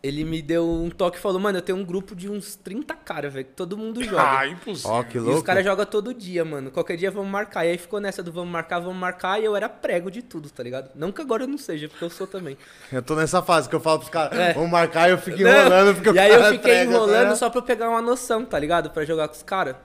ele 0.07 0.25
me 0.25 0.41
deu 0.41 0.69
um 0.69 0.89
toque 0.91 1.19
e 1.19 1.21
falou: 1.21 1.41
"Mano, 1.41 1.59
eu 1.59 1.63
tenho 1.63 1.77
um 1.79 1.85
grupo 1.85 2.15
de 2.15 2.29
uns 2.31 2.57
30 2.57 2.95
caras, 2.95 3.33
velho, 3.33 3.45
que 3.47 3.53
todo 3.53 3.77
mundo 3.77 4.03
joga". 4.05 4.39
Ah, 4.39 4.47
impossível. 4.47 4.91
Ó, 4.91 5.03
que 5.03 5.17
E 5.17 5.21
os 5.21 5.27
louco. 5.27 5.43
caras 5.43 5.65
jogam 5.65 5.85
todo 5.87 6.15
dia, 6.15 6.45
mano. 6.45 6.71
Qualquer 6.71 6.97
dia 6.97 7.11
vamos 7.11 7.31
marcar. 7.31 7.65
E 7.67 7.71
aí 7.71 7.79
ficou 7.79 8.01
nessa 8.01 8.23
do 8.23 8.31
vamos 8.33 8.51
marcar, 8.51 8.79
vamos 8.79 8.97
marcar. 8.97 9.41
E 9.41 9.45
eu 9.45 9.55
era 9.57 9.69
prego 9.69 10.11
de 10.11 10.23
tudo, 10.23 10.49
tá 10.51 10.63
ligado? 10.63 10.91
Não 10.95 11.11
que 11.13 11.21
agora 11.21 11.43
eu 11.45 11.49
não 11.49 11.59
seja, 11.59 11.89
porque 11.89 12.05
eu 12.05 12.11
sou 12.11 12.27
também. 12.27 12.57
Eu 12.93 13.03
tô 13.03 13.15
nessa 13.17 13.43
fase 13.43 13.69
que 13.69 13.75
eu 13.75 13.81
falo 13.81 13.99
pros 13.99 14.11
caras, 14.11 14.39
É. 14.39 14.53
vamos 14.53 14.71
marcar 14.71 15.09
e 15.09 15.13
eu 15.13 15.19
fico 15.19 15.41
enrolando 15.41 15.95
porque 15.95 16.11
o 16.11 16.15
E 16.15 16.19
aí 16.19 16.31
eu 16.33 16.45
fiquei 16.45 16.59
prega, 16.59 16.91
enrolando 16.93 17.29
né? 17.31 17.35
só 17.35 17.51
pra 17.51 17.59
eu 17.59 17.63
pegar 17.65 17.91
uma 17.91 18.01
noção, 18.01 18.45
tá 18.45 18.59
ligado? 18.59 18.91
Pra 18.91 19.05
jogar 19.05 19.29
com 19.29 19.35
os 19.35 19.43
caras. 19.43 19.77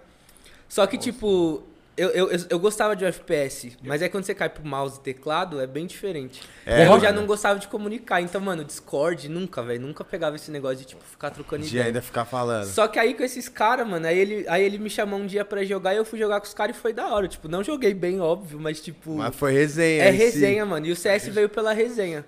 Só 0.69 0.85
que, 0.87 0.97
tipo, 0.97 1.63
Eu, 1.97 2.09
eu, 2.09 2.29
eu, 2.49 2.57
gostava 2.57 2.95
de 2.95 3.03
FPS, 3.03 3.77
mas 3.83 4.01
aí 4.01 4.07
quando 4.07 4.23
você 4.23 4.33
cai 4.33 4.47
pro 4.47 4.65
mouse 4.65 4.97
e 4.97 5.01
teclado, 5.01 5.59
é 5.59 5.67
bem 5.67 5.85
diferente. 5.85 6.41
É, 6.65 6.87
eu 6.87 6.99
já 6.99 7.09
mano. 7.09 7.21
não 7.21 7.27
gostava 7.27 7.59
de 7.59 7.67
comunicar. 7.67 8.21
Então, 8.21 8.39
mano, 8.39 8.63
Discord, 8.63 9.27
nunca, 9.27 9.61
velho. 9.61 9.81
Nunca 9.81 10.03
pegava 10.03 10.37
esse 10.37 10.49
negócio 10.49 10.77
de, 10.77 10.85
tipo, 10.85 11.03
ficar 11.03 11.31
trocando 11.31 11.63
De 11.63 11.69
ideia. 11.69 11.87
ainda 11.87 12.01
ficar 12.01 12.23
falando. 12.23 12.65
Só 12.65 12.87
que 12.87 12.97
aí 12.97 13.13
com 13.13 13.23
esses 13.23 13.49
caras, 13.49 13.85
mano, 13.85 14.07
aí 14.07 14.17
ele, 14.17 14.45
aí 14.47 14.63
ele 14.63 14.77
me 14.77 14.89
chamou 14.89 15.19
um 15.19 15.25
dia 15.25 15.43
pra 15.43 15.65
jogar 15.65 15.93
e 15.93 15.97
eu 15.97 16.05
fui 16.05 16.17
jogar 16.17 16.39
com 16.39 16.47
os 16.47 16.53
caras 16.53 16.77
e 16.77 16.79
foi 16.79 16.93
da 16.93 17.07
hora. 17.13 17.27
Tipo, 17.27 17.49
não 17.49 17.61
joguei 17.61 17.93
bem, 17.93 18.21
óbvio, 18.21 18.57
mas 18.57 18.79
tipo. 18.79 19.17
Mas 19.17 19.35
foi 19.35 19.51
resenha. 19.51 20.03
É 20.03 20.09
resenha, 20.11 20.65
mano. 20.65 20.85
E 20.85 20.91
o 20.91 20.95
CS 20.95 21.27
veio 21.27 21.49
pela 21.49 21.73
resenha. 21.73 22.25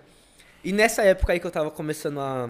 E 0.64 0.74
nessa 0.74 1.04
época 1.04 1.34
aí 1.34 1.40
que 1.40 1.48
eu 1.48 1.52
tava 1.52 1.72
começando 1.72 2.20
a. 2.20 2.50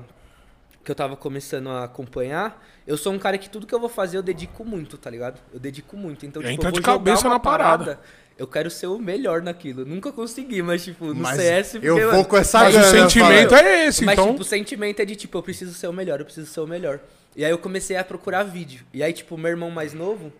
Que 0.83 0.91
eu 0.91 0.95
tava 0.95 1.15
começando 1.15 1.69
a 1.69 1.85
acompanhar, 1.85 2.61
eu 2.85 2.97
sou 2.97 3.13
um 3.13 3.19
cara 3.19 3.37
que 3.37 3.49
tudo 3.49 3.65
que 3.65 3.73
eu 3.73 3.79
vou 3.79 3.87
fazer 3.87 4.17
eu 4.17 4.21
dedico 4.23 4.65
muito, 4.65 4.97
tá 4.97 5.09
ligado? 5.09 5.39
Eu 5.53 5.59
dedico 5.59 5.95
muito. 5.95 6.25
Então, 6.25 6.41
tipo, 6.41 6.53
Entra 6.53 6.67
eu 6.67 6.71
vou 6.71 6.79
de 6.81 6.85
cabeça 6.85 7.29
na 7.29 7.39
parada. 7.39 7.99
Eu 8.37 8.47
quero 8.47 8.69
ser 8.69 8.87
o 8.87 8.97
melhor 8.99 9.41
naquilo. 9.41 9.85
Nunca 9.85 10.11
consegui, 10.11 10.61
mas, 10.61 10.83
tipo, 10.83 11.05
no 11.13 11.15
Mas 11.15 11.37
CS. 11.39 11.75
eu 11.75 11.81
porque, 11.81 12.03
vou 12.05 12.11
mano, 12.13 12.25
com 12.25 12.37
essa 12.37 12.59
Mas 12.59 12.75
o 12.75 12.83
sentimento 12.83 13.55
é 13.55 13.85
esse, 13.85 14.03
mas, 14.03 14.13
então. 14.13 14.31
tipo, 14.31 14.41
o 14.41 14.45
sentimento 14.45 14.99
é 15.01 15.05
de, 15.05 15.15
tipo, 15.15 15.37
eu 15.37 15.43
preciso 15.43 15.73
ser 15.73 15.87
o 15.87 15.93
melhor, 15.93 16.19
eu 16.19 16.25
preciso 16.25 16.47
ser 16.51 16.59
o 16.59 16.67
melhor. 16.67 16.99
E 17.35 17.45
aí 17.45 17.51
eu 17.51 17.57
comecei 17.59 17.95
a 17.95 18.03
procurar 18.03 18.43
vídeo. 18.43 18.83
E 18.91 19.03
aí, 19.03 19.13
tipo, 19.13 19.37
meu 19.37 19.51
irmão 19.51 19.69
mais 19.69 19.93
novo, 19.93 20.33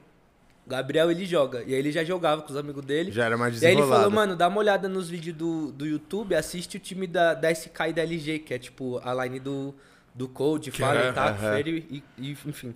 o 0.65 0.69
Gabriel, 0.69 1.11
ele 1.11 1.23
joga. 1.25 1.61
E 1.67 1.73
aí 1.73 1.79
ele 1.79 1.91
já 1.91 2.03
jogava 2.03 2.41
com 2.41 2.49
os 2.51 2.57
amigos 2.57 2.83
dele. 2.83 3.11
Já 3.11 3.25
era 3.25 3.37
mais 3.37 3.61
E 3.61 3.65
aí 3.65 3.71
ele 3.73 3.81
desenrolado. 3.81 4.03
falou, 4.09 4.15
mano, 4.15 4.35
dá 4.35 4.47
uma 4.47 4.57
olhada 4.59 4.89
nos 4.89 5.07
vídeos 5.07 5.37
do, 5.37 5.71
do 5.71 5.85
YouTube, 5.85 6.33
assiste 6.35 6.77
o 6.77 6.79
time 6.79 7.05
da, 7.05 7.33
da 7.35 7.53
SK 7.53 7.79
e 7.89 7.93
da 7.93 8.01
LG, 8.01 8.39
que 8.39 8.53
é, 8.55 8.57
tipo, 8.57 8.99
a 9.03 9.13
line 9.23 9.39
do, 9.39 9.73
do 10.13 10.27
Code, 10.27 10.71
Que 10.71 10.83
é, 10.83 11.11
tá? 11.11 11.29
aham. 11.29 11.51
Freddy 11.51 11.85
e, 11.89 12.03
e, 12.17 12.31
enfim. 12.45 12.73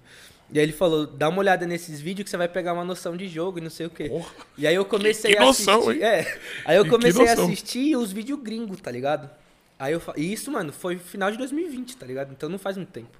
E 0.51 0.58
aí 0.60 0.63
ele 0.65 0.72
falou, 0.74 1.06
dá 1.06 1.27
uma 1.27 1.39
olhada 1.39 1.65
nesses 1.67 2.00
vídeos 2.00 2.24
que 2.24 2.29
você 2.29 2.38
vai 2.38 2.48
pegar 2.48 2.74
uma 2.74 2.86
noção 2.86 3.17
de 3.17 3.27
jogo 3.27 3.58
e 3.58 3.62
não 3.62 3.70
sei 3.70 3.86
o 3.86 3.89
quê. 3.89 4.08
Porra. 4.08 4.32
E 4.58 4.65
aí 4.65 4.75
eu 4.75 4.86
comecei 4.86 5.32
Que 5.34 5.38
a 5.38 5.46
noção, 5.46 5.82
assistir. 5.82 5.98
hein? 6.03 6.03
É. 6.10 6.39
Aí 6.65 6.77
eu 6.77 6.84
Que 6.86 6.89
comecei 6.89 7.27
a 7.27 7.34
assistir 7.34 7.96
os 7.98 8.12
vídeos 8.13 8.39
gringos, 8.41 8.79
tá 8.79 8.89
ligado? 8.89 9.29
Aí 9.77 9.94
eu 9.94 10.01
E 10.15 10.32
isso, 10.32 10.50
mano, 10.51 10.72
foi 10.72 10.98
final 10.98 11.29
de 11.29 11.38
2020, 11.38 11.98
tá 11.98 12.06
ligado? 12.06 12.32
Então 12.32 12.48
não 12.50 12.58
faz 12.58 12.77
muito 12.77 12.89
tempo. 12.91 13.20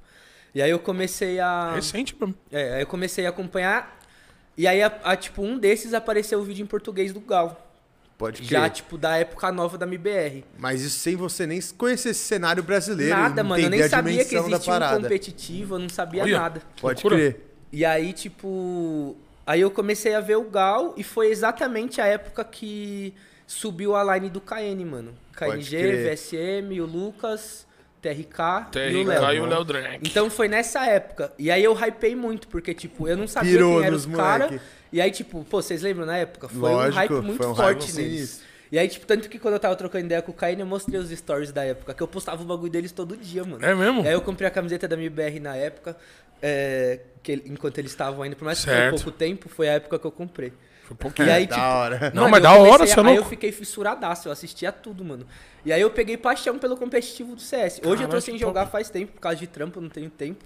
E 0.56 0.62
aí 0.62 0.72
eu 0.72 0.80
comecei 0.80 1.40
a. 1.40 1.74
Recente 1.76 2.16
mesmo. 2.20 2.34
É, 2.52 2.76
aí 2.76 2.82
eu 2.82 2.88
comecei 2.88 3.26
a 3.26 3.30
acompanhar. 3.30 4.00
E 4.58 4.66
aí, 4.66 4.82
a, 4.82 4.88
a, 5.04 5.16
tipo, 5.16 5.44
um 5.44 5.60
desses 5.60 5.94
apareceu 5.94 6.40
o 6.40 6.44
vídeo 6.44 6.64
em 6.64 6.66
português 6.66 7.14
do 7.14 7.20
Gal. 7.20 7.67
Pode 8.18 8.42
crer. 8.42 8.50
Já, 8.50 8.70
tipo, 8.70 8.98
da 8.98 9.16
época 9.18 9.52
nova 9.52 9.78
da 9.78 9.86
MBR. 9.86 10.44
Mas 10.58 10.82
isso 10.82 10.98
sem 10.98 11.16
você 11.16 11.46
nem 11.46 11.62
conhecer 11.78 12.10
esse 12.10 12.22
cenário 12.22 12.64
brasileiro. 12.64 13.16
Nada, 13.16 13.44
mano. 13.44 13.64
Eu 13.64 13.70
nem 13.70 13.88
sabia 13.88 14.26
que 14.26 14.36
existia 14.36 14.74
um 14.74 15.02
competitivo, 15.02 15.76
eu 15.76 15.80
não 15.80 15.90
sabia 15.90 16.24
Olha. 16.24 16.40
nada. 16.40 16.62
Pode 16.82 17.04
Loucura. 17.04 17.16
crer. 17.16 17.42
E 17.72 17.86
aí, 17.86 18.14
tipo. 18.14 19.16
Aí 19.46 19.62
eu 19.62 19.72
comecei 19.72 20.14
a 20.14 20.20
ver 20.20 20.36
o 20.36 20.44
Gal 20.44 20.94
e 20.98 21.04
foi 21.04 21.30
exatamente 21.30 22.02
a 22.02 22.06
época 22.06 22.44
que 22.44 23.14
subiu 23.46 23.96
a 23.96 24.16
line 24.16 24.30
do 24.30 24.42
KN, 24.42 24.84
mano. 24.86 25.14
KNG. 25.34 26.10
VSM, 26.10 26.82
o 26.82 26.86
Lucas, 26.86 27.66
TRK, 28.02 28.78
e 28.90 28.96
o 28.96 29.06
TRK 29.06 29.22
Léo. 29.22 29.34
e 29.34 29.40
o 29.40 29.46
Léo 29.46 29.64
Drake. 29.64 30.00
Então 30.10 30.30
foi 30.30 30.48
nessa 30.48 30.86
época. 30.86 31.32
E 31.38 31.50
aí 31.50 31.64
eu 31.64 31.74
hypei 31.74 32.16
muito, 32.16 32.48
porque, 32.48 32.74
tipo, 32.74 33.08
eu 33.08 33.16
não 33.16 33.28
sabia 33.28 33.52
Pirou 33.52 33.82
quem 33.82 33.92
nos 33.92 34.06
os. 34.06 34.60
E 34.92 35.02
aí, 35.02 35.12
tipo, 35.12 35.44
pô, 35.46 35.62
vocês 35.62 35.82
lembram 35.82 36.06
na 36.06 36.18
época? 36.18 36.48
Foi 36.48 36.60
Lógico, 36.60 36.94
um 36.94 36.96
hype 36.96 37.12
muito 37.26 37.38
foi 37.38 37.48
um 37.48 37.54
hype 37.54 37.80
forte 37.82 37.94
neles. 37.96 38.16
sinistro. 38.20 38.48
E 38.72 38.78
aí, 38.78 38.88
tipo, 38.88 39.06
tanto 39.06 39.30
que 39.30 39.40
quando 39.40 39.54
eu 39.54 39.60
tava 39.60 39.76
trocando 39.76 40.06
ideia 40.06 40.22
com 40.22 40.32
o 40.32 40.36
Caio, 40.36 40.60
eu 40.60 40.66
mostrei 40.66 41.00
os 41.00 41.10
stories 41.10 41.52
da 41.54 41.64
época, 41.64 41.94
que 41.94 42.04
eu 42.04 42.08
postava 42.08 42.42
o 42.44 42.46
bagulho 42.46 42.72
deles 42.72 42.92
todo 42.92 43.16
dia, 43.16 43.44
mano. 43.46 43.64
É 43.66 43.74
mesmo? 43.74 44.04
E 44.04 44.08
aí 44.08 44.14
eu 44.14 44.22
comprei 44.22 44.48
a 44.48 44.52
camiseta 44.52 44.88
da 44.88 44.96
MBR 44.98 45.40
na 45.40 45.56
época, 45.56 45.96
é, 46.42 47.00
que 47.24 47.32
ele- 47.32 47.44
enquanto 47.48 47.78
eles 47.78 47.92
estavam 47.92 48.22
ainda, 48.24 48.36
por 48.36 48.44
mais 48.46 48.60
que 48.64 48.70
foi 48.70 48.90
pouco 48.90 49.12
tempo, 49.12 49.48
foi 49.50 49.70
a 49.70 49.74
época 49.74 49.98
que 49.98 50.06
eu 50.06 50.12
comprei. 50.12 50.52
Foi 50.84 50.94
um 50.96 50.98
pouquinho. 50.98 51.28
E 51.28 51.32
aí, 51.32 51.46
da 51.48 51.56
tipo, 51.56 51.66
hora. 51.68 52.12
Não, 52.14 52.24
Mano, 52.24 52.30
mas 52.32 52.38
eu 52.38 52.42
da 52.44 52.54
hora, 52.56 52.86
você 52.88 53.00
é 53.00 53.04
a- 53.04 53.08
Aí 53.08 53.16
eu 53.16 53.26
fiquei 53.26 53.52
fissuradaço, 53.54 54.28
eu 54.28 54.32
assistia 54.34 54.72
tudo, 54.72 55.04
mano. 55.04 55.26
E 55.66 55.72
aí 55.72 55.82
eu 55.82 55.90
peguei 55.90 56.18
paixão 56.18 56.58
pelo 56.60 56.76
competitivo 56.78 57.36
do 57.36 57.42
CS. 57.42 57.82
Hoje 57.86 58.04
eu 58.04 58.10
tô 58.10 58.20
sem 58.22 58.38
jogar 58.38 58.68
faz 58.68 58.90
tempo, 58.90 59.14
por 59.14 59.22
causa 59.22 59.38
de 59.38 59.48
trampo, 59.48 59.80
eu 59.80 59.84
não 59.84 59.90
tenho 59.90 60.10
tempo. 60.10 60.44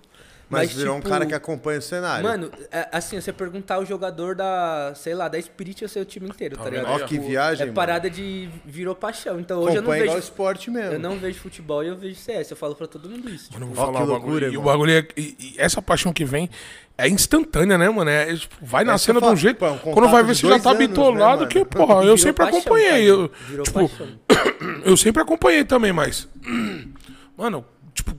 Mas, 0.52 0.74
virou 0.74 0.96
tipo, 0.96 1.08
um 1.08 1.10
cara 1.12 1.26
que 1.26 1.34
acompanha 1.34 1.80
o 1.80 1.82
cenário. 1.82 2.24
Mano, 2.24 2.52
é, 2.72 2.88
assim, 2.92 3.20
você 3.20 3.32
perguntar 3.32 3.80
o 3.80 3.86
jogador 3.86 4.36
da, 4.36 4.94
sei 4.96 5.14
lá, 5.16 5.28
da 5.28 5.42
Spirit, 5.42 5.82
eu 5.82 5.90
sei 5.90 6.02
o 6.02 6.06
time 6.06 6.28
inteiro, 6.28 6.58
tá, 6.58 6.64
Tá 6.66 6.70
ligado? 6.70 6.90
ó? 6.90 7.00
que 7.00 7.16
Tipo, 7.16 7.28
viagem, 7.28 7.62
É 7.64 7.66
mano. 7.66 7.76
parada 7.76 8.10
de 8.10 8.50
virou 8.66 8.94
paixão. 8.94 9.40
Então 9.40 9.60
hoje 9.60 9.78
eu 9.78 9.82
não 9.82 9.90
acompanha 9.90 10.04
igual 10.04 10.16
vejo 10.18 10.28
esporte 10.28 10.70
mesmo. 10.70 10.92
eu 10.94 11.00
não 11.00 11.18
vejo 11.18 11.40
futebol 11.40 11.84
e 11.84 11.88
eu 11.88 11.96
vejo 11.96 12.16
CS. 12.16 12.52
Eu 12.52 12.58
falo 12.58 12.76
pra 12.76 12.88
todo 12.88 13.10
mundo 13.10 13.30
isso. 13.30 13.52
Mano, 13.54 13.66
eu 13.66 13.70
tipo, 13.70 13.82
vou 13.82 13.84
Ó, 13.90 13.94
falar 13.94 14.06
que 14.06 14.12
o 14.12 14.14
bagulho. 14.20 14.54
e 14.54 14.58
o 14.58 14.62
bagulho 14.62 14.92
é. 14.92 15.08
E, 15.18 15.36
e 15.40 15.56
essa 15.58 15.82
paixão 15.82 16.12
que 16.12 16.26
vem 16.26 16.50
é 16.98 17.08
instantânea, 17.08 17.78
né, 17.78 17.90
mano? 17.90 18.10
É, 18.10 18.32
é, 18.32 18.36
tipo, 18.36 18.56
vai 18.62 18.84
nascendo 18.84 19.20
que 19.22 19.26
de 19.28 19.34
um 19.34 19.36
jeito. 19.38 19.58
pô, 19.58 19.66
é 19.68 19.72
um 19.72 19.78
quando 19.78 20.10
vai 20.10 20.24
ver, 20.24 20.36
você 20.36 20.48
já 20.48 20.60
tá 20.60 20.74
né, 20.74 20.80
bitolado. 20.80 21.38
mano? 21.40 21.48
que, 21.48 21.64
porra, 21.66 22.04
eu 22.06 22.18
sempre 22.18 22.44
paixão, 22.46 22.60
acompanhei. 22.60 22.90
cara. 22.90 23.00
Eu, 23.04 23.32
Virou 23.48 23.64
tipo, 23.64 23.80
paixão. 23.80 24.08
eu 24.86 24.98
sempre 24.98 25.22
acompanhei 25.22 25.64
também, 25.64 25.92
mas. 25.94 26.28
Mano, 27.38 27.66
tipo, 27.94 28.16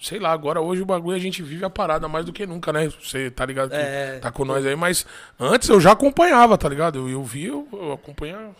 sei 0.00 0.18
lá, 0.18 0.32
agora 0.32 0.60
hoje 0.60 0.82
o 0.82 0.86
bagulho 0.86 1.16
a 1.16 1.20
gente 1.20 1.42
vive 1.42 1.64
a 1.64 1.70
parada 1.70 2.08
mais 2.08 2.24
do 2.24 2.32
que 2.32 2.46
nunca, 2.46 2.72
né? 2.72 2.88
Você 3.02 3.30
tá 3.30 3.44
ligado 3.44 3.70
que 3.70 3.76
É. 3.76 4.18
tá 4.20 4.30
com 4.30 4.44
nós 4.44 4.64
aí, 4.64 4.74
mas 4.76 5.04
antes 5.38 5.68
eu 5.68 5.80
já 5.80 5.92
acompanhava, 5.92 6.56
tá 6.56 6.68
ligado? 6.68 6.98
Eu, 6.98 7.08
eu 7.08 7.22
vi, 7.24 7.46
eu, 7.46 7.68
eu 7.72 7.92
acompanhava 7.92 8.54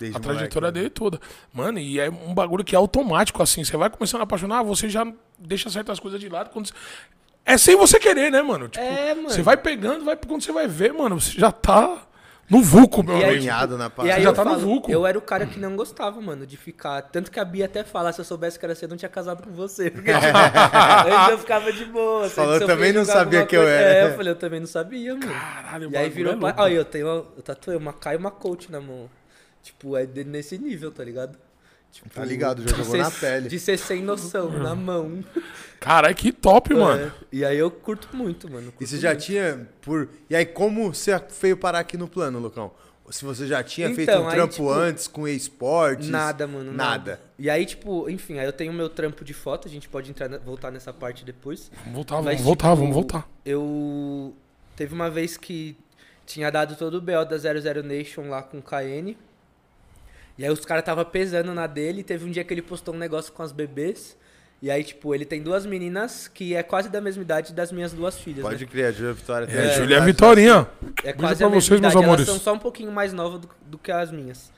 Desde 0.00 0.16
a 0.16 0.20
trajetória 0.20 0.66
moleque, 0.68 0.78
né? 0.78 0.82
dele 0.82 0.90
toda. 0.90 1.20
Mano, 1.52 1.78
e 1.78 2.00
é 2.00 2.10
um 2.10 2.34
bagulho 2.34 2.64
que 2.64 2.74
é 2.74 2.78
automático, 2.78 3.42
assim. 3.42 3.62
Você 3.64 3.76
vai 3.76 3.88
começando 3.88 4.20
a 4.20 4.24
apaixonar, 4.24 4.62
você 4.62 4.88
já 4.88 5.06
deixa 5.38 5.70
certas 5.70 6.00
coisas 6.00 6.18
de 6.20 6.28
lado. 6.28 6.50
Quando 6.50 6.70
É 7.44 7.56
sem 7.56 7.76
você 7.76 7.98
querer, 8.00 8.30
né, 8.30 8.42
mano? 8.42 8.68
Tipo, 8.68 8.84
É, 8.84 9.14
mano. 9.14 9.30
Você 9.30 9.42
vai 9.42 9.56
pegando, 9.56 10.04
vai 10.04 10.16
quando 10.16 10.42
você 10.42 10.52
vai 10.52 10.66
ver, 10.66 10.92
mano, 10.92 11.20
você 11.20 11.38
já 11.38 11.50
tá 11.52 12.02
no 12.50 12.60
vulco, 12.62 13.02
meu 13.02 13.16
E 13.16 13.24
aí, 13.24 13.48
amigo. 13.48 13.76
Na 13.78 13.86
E 13.86 13.90
parada. 13.90 14.14
aí 14.16 14.22
já 14.22 14.28
eu, 14.30 14.34
tá 14.34 14.44
no 14.44 14.50
falo, 14.50 14.62
vulco. 14.62 14.90
eu 14.90 15.06
era 15.06 15.16
o 15.16 15.22
cara 15.22 15.46
que 15.46 15.58
não 15.58 15.74
gostava, 15.74 16.20
mano, 16.20 16.46
de 16.46 16.56
ficar. 16.56 17.00
Tanto 17.02 17.30
que 17.30 17.40
a 17.40 17.44
Bia 17.44 17.64
até 17.64 17.82
fala, 17.82 18.12
se 18.12 18.20
eu 18.20 18.24
soubesse 18.24 18.58
que 18.58 18.64
era 18.64 18.74
você, 18.74 18.84
eu 18.84 18.88
não 18.90 18.96
tinha 18.96 19.08
casado 19.08 19.42
com 19.42 19.50
você. 19.52 19.90
Porque 19.90 20.10
antes 20.12 21.28
eu 21.30 21.38
ficava 21.38 21.72
de 21.72 21.84
boa. 21.86 22.26
assim, 22.26 22.34
Falou, 22.34 22.54
eu 22.56 22.66
também 22.66 22.92
não 22.92 23.04
sabia 23.04 23.46
que 23.46 23.56
eu 23.56 23.66
era. 23.66 23.94
É, 24.08 24.12
eu 24.12 24.16
falei, 24.16 24.32
eu 24.32 24.36
também 24.36 24.60
não 24.60 24.66
sabia, 24.66 25.14
mano. 25.14 25.32
Caralho, 25.32 25.90
E 25.90 25.96
aí 25.96 26.10
virou. 26.10 26.34
é. 26.34 26.54
Olha, 26.58 26.74
eu 26.74 26.84
tenho. 26.84 27.06
uma- 27.06 27.26
Eu 27.36 27.42
tatuei 27.42 27.76
uma 27.76 27.92
K 27.92 28.14
e 28.14 28.16
uma 28.16 28.30
coach 28.30 28.70
na 28.70 28.80
mão. 28.80 29.08
Tipo, 29.62 29.96
é 29.96 30.04
nesse 30.06 30.58
nível, 30.58 30.90
tá 30.90 31.04
ligado? 31.04 31.38
Tipo, 31.92 32.08
Tá 32.10 32.24
ligado, 32.24 32.62
já 32.62 32.70
jogou 32.70 32.92
ser- 32.92 32.98
na 32.98 33.10
pele. 33.10 33.48
De 33.48 33.58
ser 33.60 33.78
sem 33.78 34.02
noção, 34.02 34.50
na 34.50 34.74
mão. 34.74 35.22
Caralho, 35.78 36.14
que 36.14 36.32
top, 36.32 36.74
mano. 36.74 37.06
É, 37.06 37.12
E 37.30 37.44
aí 37.44 37.58
eu 37.58 37.70
curto 37.70 38.08
muito, 38.16 38.50
mano. 38.50 38.68
E 38.68 38.72
curto 38.72 38.86
você 38.88 38.98
já 38.98 39.10
muito. 39.10 39.22
tinha 39.24 39.68
por. 39.82 40.08
E 40.30 40.34
aí, 40.34 40.46
como 40.46 40.92
você 40.92 41.12
veio 41.40 41.56
parar 41.56 41.80
aqui 41.80 41.96
no 41.98 42.08
plano, 42.08 42.38
Lucão? 42.38 42.72
Se 43.10 43.26
você 43.26 43.46
já 43.46 43.62
tinha 43.62 43.88
feito 43.94 44.08
Então, 44.08 44.22
um 44.22 44.28
aí, 44.28 44.34
trampo 44.34 44.52
tipo, 44.54 44.70
antes 44.70 45.06
com 45.06 45.28
esportes? 45.28 46.08
Nada, 46.08 46.46
mano. 46.46 46.72
Nada. 46.72 47.20
E 47.38 47.50
aí, 47.50 47.66
tipo, 47.66 48.08
enfim, 48.08 48.38
aí 48.38 48.46
eu 48.46 48.52
tenho 48.54 48.72
meu 48.72 48.88
trampo 48.88 49.22
de 49.22 49.34
foto, 49.34 49.68
a 49.68 49.70
gente 49.70 49.86
pode 49.86 50.08
entrar, 50.08 50.30
na- 50.30 50.38
voltar 50.38 50.70
nessa 50.70 50.94
parte 50.94 51.22
depois. 51.24 51.70
Vamos 51.84 51.92
voltar, 51.94 52.14
Mas, 52.22 52.24
vamos 52.24 52.42
voltar, 52.42 52.68
tipo, 52.70 52.80
vamos 52.80 52.94
voltar. 52.94 53.28
Eu. 53.44 54.34
Teve 54.74 54.94
uma 54.94 55.10
vez 55.10 55.36
que 55.36 55.76
tinha 56.24 56.50
dado 56.50 56.74
todo 56.76 56.94
o 56.94 57.00
BO 57.02 57.24
da 57.26 57.36
00 57.36 57.82
Nation 57.82 58.30
lá 58.30 58.42
com 58.42 58.58
o 58.58 58.62
KN. 58.62 59.14
E 60.38 60.44
aí 60.44 60.50
os 60.50 60.64
caras 60.64 60.84
tava 60.84 61.04
pesando 61.04 61.52
na 61.54 61.66
dele. 61.66 62.00
e 62.00 62.04
Teve 62.04 62.24
um 62.24 62.30
dia 62.30 62.42
que 62.44 62.52
ele 62.54 62.62
postou 62.62 62.94
um 62.94 62.98
negócio 62.98 63.32
com 63.32 63.42
as 63.42 63.52
bebês. 63.52 64.16
E 64.60 64.70
aí, 64.70 64.84
tipo, 64.84 65.12
ele 65.12 65.24
tem 65.24 65.42
duas 65.42 65.66
meninas 65.66 66.28
que 66.28 66.54
é 66.54 66.62
quase 66.62 66.88
da 66.88 67.00
mesma 67.00 67.20
idade 67.22 67.52
das 67.52 67.72
minhas 67.72 67.92
duas 67.92 68.16
filhas. 68.18 68.42
Pode 68.42 68.64
né? 68.64 68.70
criar, 68.70 68.92
Júlia 68.92 69.12
Vitória. 69.12 69.46
tem 69.48 69.56
É, 69.56 69.74
Júlia 69.74 69.96
idade, 69.96 70.06
Vitorinha. 70.06 70.68
É 71.02 71.02
Beijo 71.02 71.18
quase 71.18 71.38
pra 71.38 71.46
a 71.46 71.50
mesma 71.50 71.60
vocês, 71.60 71.80
meus 71.80 71.92
idade. 71.92 72.04
amores. 72.04 72.28
Elas 72.28 72.40
são 72.42 72.52
só 72.52 72.56
um 72.56 72.60
pouquinho 72.60 72.92
mais 72.92 73.12
novas 73.12 73.40
do, 73.40 73.48
do 73.66 73.76
que 73.76 73.90
as 73.90 74.12
minhas. 74.12 74.52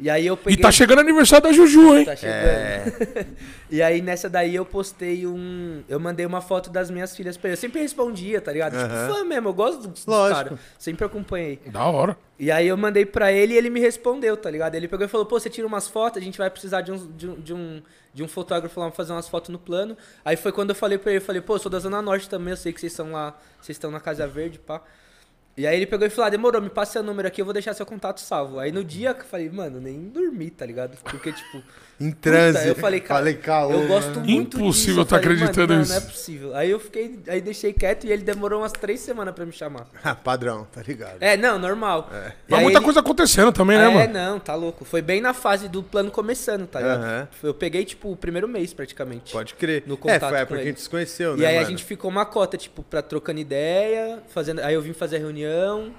E 0.00 0.08
aí 0.08 0.26
eu 0.26 0.34
E 0.34 0.36
peguei. 0.36 0.58
tá 0.62 0.70
chegando 0.70 0.98
o 0.98 1.00
aniversário 1.00 1.42
da 1.48 1.52
Juju, 1.52 1.96
hein? 1.96 2.04
Tá 2.04 2.14
chegando. 2.16 2.36
É. 2.36 3.26
E 3.70 3.82
aí 3.82 4.00
nessa 4.00 4.30
daí 4.30 4.54
eu 4.54 4.64
postei 4.64 5.26
um. 5.26 5.82
Eu 5.88 6.00
mandei 6.00 6.24
uma 6.24 6.40
foto 6.40 6.70
das 6.70 6.90
minhas 6.90 7.14
filhas 7.14 7.36
pra 7.36 7.48
ele. 7.48 7.52
Eu 7.54 7.60
sempre 7.60 7.82
respondia, 7.82 8.40
tá 8.40 8.50
ligado? 8.50 8.74
Aham. 8.74 8.88
Tipo, 9.08 9.14
fã 9.18 9.24
mesmo, 9.24 9.48
eu 9.48 9.52
gosto 9.52 9.86
dos, 9.88 10.06
Lógico. 10.06 10.42
caras. 10.42 10.58
Sempre 10.78 11.04
acompanhei. 11.04 11.58
Da 11.66 11.84
hora. 11.84 12.16
E 12.38 12.50
aí 12.50 12.66
eu 12.68 12.76
mandei 12.78 13.04
pra 13.04 13.30
ele 13.30 13.52
e 13.52 13.56
ele 13.58 13.68
me 13.68 13.78
respondeu, 13.80 14.36
tá 14.38 14.50
ligado? 14.50 14.74
Ele 14.74 14.88
pegou 14.88 15.04
e 15.04 15.08
falou, 15.08 15.26
pô, 15.26 15.38
você 15.38 15.50
tira 15.50 15.66
umas 15.66 15.86
fotos, 15.86 16.22
a 16.22 16.24
gente 16.24 16.38
vai 16.38 16.48
precisar 16.48 16.80
de 16.80 16.92
um, 16.92 16.96
de 17.14 17.28
um, 17.28 17.34
de 17.40 17.52
um, 17.52 17.82
de 18.14 18.22
um 18.22 18.28
fotógrafo 18.28 18.80
lá 18.80 18.86
pra 18.86 18.96
fazer 18.96 19.12
umas 19.12 19.28
fotos 19.28 19.50
no 19.50 19.58
plano. 19.58 19.96
Aí 20.24 20.36
foi 20.36 20.50
quando 20.52 20.70
eu 20.70 20.76
falei 20.76 20.96
pra 20.96 21.10
ele, 21.10 21.20
eu 21.20 21.24
falei, 21.26 21.42
pô, 21.42 21.56
eu 21.56 21.58
sou 21.58 21.70
da 21.70 21.78
Zona 21.78 22.00
Norte 22.00 22.26
também, 22.28 22.52
eu 22.52 22.56
sei 22.56 22.72
que 22.72 22.80
vocês 22.80 22.92
estão 22.92 23.12
lá, 23.12 23.36
vocês 23.60 23.76
estão 23.76 23.90
na 23.90 24.00
Casa 24.00 24.26
Verde, 24.26 24.58
pá. 24.58 24.80
E 25.58 25.66
aí 25.66 25.74
ele 25.74 25.86
pegou 25.86 26.06
e 26.06 26.10
falou, 26.10 26.28
ah, 26.28 26.30
demorou, 26.30 26.62
me 26.62 26.70
passa 26.70 26.92
seu 26.92 27.02
número 27.02 27.26
aqui, 27.26 27.40
eu 27.40 27.44
vou 27.44 27.52
deixar 27.52 27.74
seu 27.74 27.84
contato 27.84 28.20
salvo. 28.20 28.60
Aí 28.60 28.70
no 28.70 28.84
dia 28.84 29.12
que 29.12 29.22
eu 29.22 29.26
falei, 29.26 29.50
mano, 29.50 29.80
nem 29.80 30.08
dormi, 30.08 30.50
tá 30.50 30.64
ligado? 30.64 30.96
Porque, 31.02 31.32
tipo, 31.32 31.60
Em 32.00 32.12
transe. 32.12 32.58
Puta, 32.58 32.68
eu 32.70 32.74
falei, 32.76 33.00
cara, 33.00 33.18
Falei, 33.18 33.38
eu 33.72 33.88
gosto 33.88 34.20
muito 34.20 34.56
Impossível 34.58 34.94
disso. 34.94 35.00
Eu 35.00 35.04
tá 35.04 35.16
acreditando 35.16 35.76
nisso. 35.76 35.92
Não, 35.92 36.00
não 36.00 36.06
é 36.06 36.10
possível. 36.10 36.56
Aí 36.56 36.70
eu 36.70 36.78
fiquei, 36.78 37.18
aí 37.26 37.40
deixei 37.40 37.72
quieto 37.72 38.04
e 38.06 38.12
ele 38.12 38.22
demorou 38.22 38.60
umas 38.60 38.70
três 38.70 39.00
semanas 39.00 39.34
pra 39.34 39.44
me 39.44 39.50
chamar. 39.52 39.86
Padrão, 40.22 40.64
tá 40.72 40.80
ligado? 40.80 41.16
É, 41.20 41.36
não, 41.36 41.58
normal. 41.58 42.08
E 42.12 42.32
Mas 42.52 42.62
muita 42.62 42.78
ele- 42.78 42.84
coisa 42.84 43.00
acontecendo 43.00 43.50
também, 43.52 43.76
né, 43.76 43.86
é, 43.86 43.88
mano? 43.94 44.12
não, 44.12 44.38
tá 44.38 44.54
louco. 44.54 44.84
Foi 44.84 45.02
bem 45.02 45.20
na 45.20 45.34
fase 45.34 45.68
do 45.68 45.82
plano 45.82 46.10
começando, 46.10 46.68
tá 46.68 46.80
ligado? 46.80 47.02
Aham. 47.02 47.28
Eu 47.42 47.52
peguei, 47.54 47.84
tipo, 47.84 48.12
o 48.12 48.16
primeiro 48.16 48.46
mês 48.46 48.72
praticamente. 48.72 49.32
Pode 49.32 49.54
crer. 49.54 49.82
No 49.84 49.94
é, 49.94 49.96
contato 49.96 50.28
foi 50.28 50.38
a 50.38 50.40
época 50.42 50.56
que 50.58 50.62
a 50.64 50.66
gente 50.68 50.80
se 50.80 50.88
conheceu, 50.88 51.36
né? 51.36 51.42
E 51.42 51.46
aí 51.46 51.56
a 51.56 51.60
mano? 51.62 51.70
gente 51.70 51.84
ficou 51.84 52.08
uma 52.10 52.24
cota, 52.24 52.56
tipo, 52.56 52.84
pra 52.84 53.02
trocando 53.02 53.40
ideia, 53.40 54.22
fazendo. 54.28 54.60
Aí 54.60 54.74
eu 54.74 54.82
vim 54.82 54.92
fazer 54.92 55.18
reunião. 55.18 55.92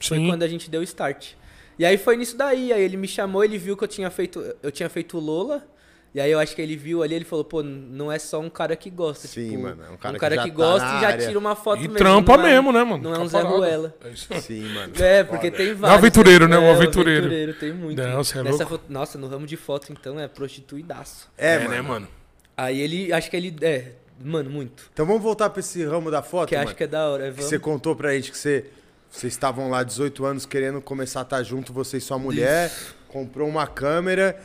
Foi 0.00 0.16
Sim. 0.18 0.28
quando 0.28 0.44
a 0.44 0.48
gente 0.48 0.70
deu 0.70 0.80
o 0.80 0.84
start. 0.84 1.32
E 1.80 1.84
aí 1.86 1.96
foi 1.96 2.14
nisso 2.14 2.36
daí, 2.36 2.74
aí 2.74 2.82
ele 2.82 2.98
me 2.98 3.08
chamou, 3.08 3.42
ele 3.42 3.56
viu 3.56 3.74
que 3.74 3.82
eu 3.82 3.88
tinha 3.88 4.10
feito, 4.10 4.44
eu 4.62 4.70
tinha 4.70 4.88
feito 4.90 5.18
Lola. 5.18 5.66
E 6.14 6.20
aí 6.20 6.30
eu 6.30 6.38
acho 6.38 6.54
que 6.54 6.60
ele 6.60 6.76
viu 6.76 7.02
ali, 7.02 7.14
ele 7.14 7.24
falou, 7.24 7.42
pô, 7.44 7.62
não 7.62 8.10
é 8.12 8.18
só 8.18 8.38
um 8.40 8.50
cara 8.50 8.74
que 8.76 8.90
gosta, 8.90 9.26
Sim, 9.28 9.50
tipo, 9.50 9.62
mano, 9.62 9.82
é 9.88 9.90
um 9.90 9.96
cara 9.96 10.10
um 10.10 10.14
que 10.14 10.20
cara 10.20 10.34
já 10.34 10.42
que, 10.42 10.50
tá 10.50 10.54
gosta 10.56 10.86
na 10.86 10.98
e 10.98 11.00
já 11.02 11.16
tira 11.18 11.38
uma 11.38 11.54
foto 11.56 11.78
E 11.78 11.82
mesmo. 11.82 11.96
trampa 11.96 12.36
não 12.36 12.46
é- 12.46 12.52
mesmo, 12.52 12.72
né, 12.72 12.82
mano? 12.84 13.02
Não 13.04 13.14
é 13.14 13.18
um 13.20 13.28
Zé. 13.28 13.40
Ruela. 13.40 13.96
É 14.04 14.08
isso. 14.10 14.28
Sim, 14.42 14.62
mano. 14.74 14.92
É, 14.98 15.22
porque 15.24 15.50
tem 15.52 15.72
vários. 15.72 15.98
aventureiro, 15.98 16.48
né? 16.48 16.58
Um 16.58 16.64
É, 16.64 16.70
aventureiro. 16.72 17.54
tem 17.54 17.72
muito. 17.72 18.02
Não, 18.02 18.22
cê 18.24 18.38
é 18.38 18.42
louco. 18.42 18.66
foto- 18.66 18.84
Nossa, 18.90 19.16
no 19.16 19.28
ramo 19.28 19.46
de 19.46 19.56
foto, 19.56 19.90
então, 19.92 20.18
é 20.20 20.26
prostituidaço. 20.28 21.28
É, 21.38 21.54
É, 21.54 21.58
mano. 21.60 21.70
né, 21.70 21.80
mano? 21.80 22.08
Aí 22.56 22.78
ele, 22.80 23.10
acho 23.12 23.30
que 23.30 23.36
ele, 23.36 23.56
é, 23.62 23.92
mano, 24.22 24.50
muito. 24.50 24.90
Então 24.92 25.06
vamos 25.06 25.22
voltar 25.22 25.48
pra 25.48 25.60
esse 25.60 25.82
ramo 25.84 26.10
da 26.10 26.22
foto, 26.22 26.48
Que 26.48 26.56
mano. 26.56 26.68
acho 26.68 26.76
que 26.76 26.84
é 26.84 26.88
da 26.88 27.08
hora. 27.08 27.24
Que 27.26 27.30
Vamos. 27.30 27.44
você 27.46 27.58
contou 27.58 27.94
pra 27.96 28.12
gente 28.14 28.30
que 28.32 28.36
você, 28.36 28.66
vocês 29.10 29.32
estavam 29.32 29.68
lá 29.68 29.82
18 29.82 30.24
anos 30.24 30.46
querendo 30.46 30.80
começar 30.80 31.20
a 31.20 31.22
estar 31.22 31.42
junto, 31.42 31.72
você 31.72 31.96
e 31.96 32.00
sua 32.00 32.18
mulher, 32.18 32.72
comprou 33.08 33.48
uma 33.48 33.66
câmera, 33.66 34.38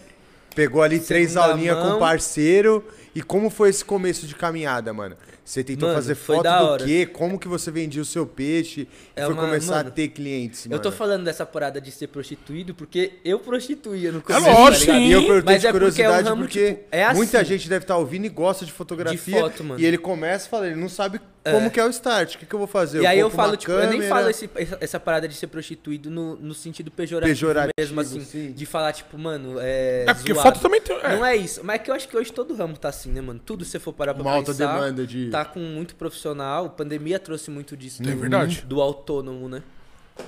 pegou 0.55 0.81
ali 0.81 0.99
três 0.99 1.31
Segunda 1.31 1.51
aulinhas 1.51 1.77
com 1.77 1.99
parceiro. 1.99 2.83
E 3.13 3.21
como 3.21 3.49
foi 3.49 3.69
esse 3.69 3.85
começo 3.85 4.27
de 4.27 4.35
caminhada, 4.35 4.91
mano? 4.91 5.15
Você 5.45 5.63
tentou 5.63 5.87
Mano, 5.87 6.01
fazer 6.01 6.15
foto 6.15 6.43
do 6.43 6.49
hora. 6.49 6.83
quê? 6.83 7.05
Como 7.05 7.39
que 7.39 7.47
você 7.47 7.71
vendia 7.71 8.01
o 8.01 8.05
seu 8.05 8.25
peixe? 8.25 8.89
É 9.15 9.23
foi 9.23 9.33
uma- 9.33 9.43
começar 9.43 9.75
a 9.75 9.77
mano, 9.77 9.91
ter 9.91 10.09
clientes, 10.09 10.65
Eu 10.65 10.71
mano? 10.71 10.83
tô 10.83 10.91
falando 10.91 11.23
dessa 11.23 11.45
parada 11.45 11.79
de 11.79 11.91
ser 11.91 12.07
prostituído 12.07 12.73
porque 12.75 13.13
eu 13.23 13.39
prostituía 13.39 14.11
no 14.11 14.17
É 14.19 14.21
começo. 14.21 14.49
lógico, 14.49 14.85
tá? 14.91 14.97
E 14.97 15.11
eu 15.13 15.21
perguntei 15.21 15.53
Mas 15.53 15.61
de 15.61 15.67
é 15.67 15.71
porque 15.71 15.85
é 15.85 15.87
um 15.87 15.91
curiosidade 16.11 16.27
ramo, 16.29 16.41
porque 16.41 16.67
tipo, 16.73 16.83
é 16.91 17.13
muita 17.13 17.37
assim. 17.39 17.47
gente 17.51 17.69
deve 17.69 17.83
estar 17.85 17.95
ouvindo 17.97 18.25
e 18.25 18.29
gosta 18.29 18.65
de 18.65 18.71
fotografia. 18.73 19.39
foto, 19.39 19.63
mano. 19.63 19.79
E 19.79 19.85
ele 19.85 19.97
começa 19.97 20.47
e 20.47 20.49
fala, 20.49 20.67
ele 20.67 20.75
não 20.75 20.89
sabe 20.89 21.21
como 21.51 21.69
que 21.71 21.79
é 21.79 21.85
o 21.85 21.89
start, 21.89 22.35
o 22.35 22.37
que, 22.39 22.45
que 22.45 22.53
eu 22.55 22.59
vou 22.59 22.67
fazer? 22.67 23.01
E 23.01 23.05
aí 23.07 23.19
eu 23.19 23.29
falo, 23.29 23.55
tipo, 23.55 23.71
eu 23.71 23.79
nem 23.81 23.99
câmera, 23.99 24.09
falo 24.15 24.29
esse- 24.29 24.49
essa, 24.55 24.77
essa 24.81 24.99
parada 24.99 25.27
de 25.27 25.35
ser 25.35 25.47
prostituído 25.47 26.09
no, 26.09 26.35
no 26.37 26.53
sentido 26.53 26.89
pejorativo, 26.91 27.33
Pejorativo, 27.35 27.71
mesmo, 27.77 28.01
assim. 28.01 28.21
sim. 28.23 28.51
De 28.51 28.65
falar, 28.65 28.93
tipo, 28.93 29.17
mano, 29.17 29.57
é. 29.59 30.05
É 30.07 30.13
porque 30.13 30.33
zoado. 30.33 30.49
foto 30.49 30.61
também 30.61 30.81
tem. 30.81 30.95
É. 30.97 31.15
Não 31.15 31.25
é 31.25 31.35
isso. 31.35 31.61
Mas 31.63 31.75
é 31.75 31.79
que 31.79 31.91
eu 31.91 31.95
acho 31.95 32.07
que 32.07 32.17
hoje 32.17 32.31
todo 32.33 32.55
ramo 32.55 32.77
tá 32.77 32.89
assim, 32.89 33.11
né, 33.11 33.21
mano? 33.21 33.39
Tudo 33.45 33.63
se 33.63 33.71
você 33.71 33.79
for 33.79 33.93
parar 33.93 34.13
pra 34.13 34.23
Uma 34.23 34.31
alta 34.33 34.51
pensar, 34.51 34.73
demanda 34.73 35.05
de... 35.05 35.29
Tá 35.29 35.45
com 35.45 35.59
muito 35.59 35.95
profissional. 35.95 36.65
A 36.65 36.69
pandemia 36.69 37.19
trouxe 37.19 37.49
muito 37.51 37.75
disso. 37.77 38.01
É 38.01 38.05
do- 38.05 38.17
verdade. 38.17 38.61
Do 38.67 38.81
autônomo, 38.81 39.47
né? 39.47 39.61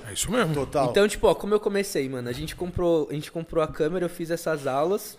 É 0.08 0.12
isso 0.12 0.30
mesmo. 0.30 0.54
Total. 0.54 0.90
Então, 0.90 1.08
tipo, 1.08 1.26
ó, 1.26 1.34
como 1.34 1.54
eu 1.54 1.60
comecei, 1.60 2.08
mano, 2.08 2.28
a 2.28 2.32
gente 2.32 2.54
comprou, 2.54 3.08
a 3.10 3.14
gente 3.14 3.32
comprou 3.32 3.64
a 3.64 3.66
câmera, 3.68 4.04
eu 4.04 4.08
fiz 4.10 4.30
essas 4.30 4.66
aulas. 4.66 5.18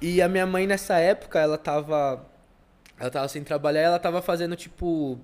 E 0.00 0.20
a 0.20 0.28
minha 0.28 0.44
mãe 0.46 0.66
nessa 0.66 0.98
época, 0.98 1.38
ela 1.38 1.56
tava 1.56 2.24
ela 3.02 3.10
tava 3.10 3.26
sem 3.28 3.42
trabalhar, 3.42 3.80
ela 3.80 3.98
tava 3.98 4.22
fazendo 4.22 4.54
tipo 4.54 5.18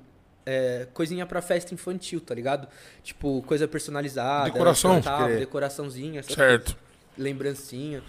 é, 0.44 0.88
coisinha 0.92 1.24
pra 1.24 1.40
festa 1.40 1.72
infantil, 1.72 2.20
tá 2.20 2.34
ligado? 2.34 2.66
Tipo, 3.04 3.40
coisa 3.42 3.68
personalizada, 3.68 4.50
Decoração. 4.50 4.96
cantava, 4.96 5.28
decoraçãozinha, 5.36 6.22
Certo. 6.24 6.76
lembrancinha. 7.16 8.02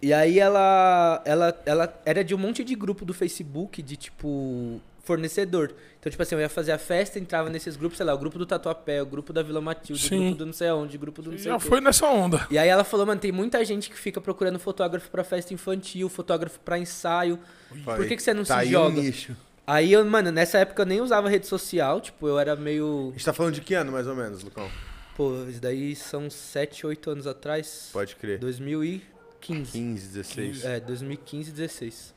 E 0.00 0.12
aí 0.12 0.38
ela, 0.38 1.20
ela, 1.24 1.62
ela 1.66 2.00
era 2.04 2.22
de 2.22 2.32
um 2.34 2.38
monte 2.38 2.62
de 2.62 2.74
grupo 2.76 3.04
do 3.04 3.12
Facebook 3.14 3.82
de 3.82 3.96
tipo 3.96 4.80
fornecedor. 5.02 5.74
Então, 5.98 6.10
tipo 6.10 6.22
assim, 6.22 6.34
eu 6.34 6.40
ia 6.40 6.48
fazer 6.48 6.72
a 6.72 6.78
festa, 6.78 7.18
entrava 7.18 7.50
nesses 7.50 7.76
grupos, 7.76 7.96
sei 7.96 8.06
lá, 8.06 8.14
o 8.14 8.18
grupo 8.18 8.38
do 8.38 8.46
Tatuapé, 8.46 9.02
o 9.02 9.06
grupo 9.06 9.32
da 9.32 9.42
Vila 9.42 9.60
Matilde, 9.60 10.04
o 10.04 10.08
Sim. 10.08 10.20
grupo 10.26 10.38
do 10.38 10.46
não 10.46 10.52
sei 10.52 10.68
aonde, 10.68 10.96
o 10.96 11.00
grupo 11.00 11.22
do 11.22 11.30
não 11.30 11.38
sei 11.38 11.46
Já 11.46 11.56
o 11.56 11.60
foi 11.60 11.80
nessa 11.80 12.06
onda. 12.06 12.46
E 12.50 12.58
aí 12.58 12.68
ela 12.68 12.84
falou, 12.84 13.06
mano, 13.06 13.20
tem 13.20 13.32
muita 13.32 13.64
gente 13.64 13.90
que 13.90 13.98
fica 13.98 14.20
procurando 14.20 14.58
fotógrafo 14.58 15.10
pra 15.10 15.24
festa 15.24 15.52
infantil, 15.52 16.08
fotógrafo 16.08 16.58
pra 16.60 16.78
ensaio. 16.78 17.38
Por 17.84 18.06
que, 18.06 18.16
que 18.16 18.22
você 18.22 18.32
não 18.34 18.44
tá 18.44 18.54
se 18.54 18.60
aí 18.60 18.70
joga? 18.70 18.98
Um 18.98 19.02
nicho. 19.02 19.36
Aí 19.66 19.92
eu, 19.92 20.04
mano, 20.04 20.32
nessa 20.32 20.58
época 20.58 20.82
eu 20.82 20.86
nem 20.86 21.00
usava 21.00 21.28
rede 21.28 21.46
social, 21.46 22.00
tipo, 22.00 22.26
eu 22.26 22.38
era 22.38 22.56
meio. 22.56 23.08
A 23.10 23.12
gente 23.12 23.24
tá 23.24 23.32
falando 23.32 23.54
de 23.54 23.60
que 23.60 23.74
ano, 23.74 23.92
mais 23.92 24.06
ou 24.06 24.14
menos, 24.14 24.42
Lucão? 24.42 24.68
Pô, 25.16 25.44
isso 25.48 25.60
daí 25.60 25.94
são 25.94 26.28
7, 26.28 26.86
8 26.86 27.10
anos 27.10 27.26
atrás. 27.26 27.90
Pode 27.92 28.16
crer. 28.16 28.38
2015. 28.38 29.72
15, 29.72 30.08
16. 30.08 30.64
É, 30.64 30.80
2015, 30.80 31.52
16. 31.52 32.14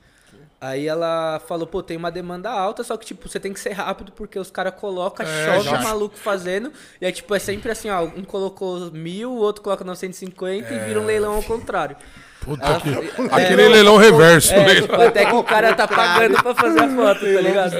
Aí 0.59 0.87
ela 0.87 1.39
falou, 1.47 1.67
pô, 1.67 1.83
tem 1.83 1.95
uma 1.97 2.09
demanda 2.11 2.49
alta, 2.49 2.83
só 2.83 2.97
que, 2.97 3.05
tipo, 3.05 3.27
você 3.29 3.39
tem 3.39 3.53
que 3.53 3.59
ser 3.59 3.71
rápido 3.73 4.11
porque 4.13 4.39
os 4.39 4.49
caras 4.49 4.73
colocam, 4.75 5.25
É, 5.25 5.45
chove 5.45 5.69
já. 5.69 5.79
o 5.79 5.83
maluco 5.83 6.17
fazendo. 6.17 6.71
E 6.99 7.05
aí, 7.05 7.11
tipo, 7.11 7.33
é 7.35 7.39
sempre 7.39 7.71
assim, 7.71 7.89
ó, 7.89 8.03
um 8.03 8.23
colocou 8.23 8.91
mil, 8.91 9.31
o 9.31 9.35
outro 9.37 9.61
coloca 9.61 9.83
950 9.83 10.73
e 10.73 10.79
vira 10.79 10.99
um 10.99 11.05
leilão 11.05 11.35
ao 11.35 11.43
contrário. 11.43 11.95
Puta 12.41 12.63
Ela- 12.65 12.79
que. 12.79 12.89
é, 12.89 13.43
Aquele 13.43 13.67
leilão 13.67 13.97
reverso. 13.97 14.53
É, 14.53 14.65
leilão, 14.65 14.81
tipo, 14.87 15.01
até 15.01 15.25
que 15.25 15.33
o 15.35 15.43
cara 15.43 15.73
tá 15.73 15.87
pagando 15.87 16.41
pra 16.41 16.53
fazer 16.55 16.79
a 16.79 16.89
foto, 16.89 17.19
tá 17.21 17.41
ligado? 17.41 17.73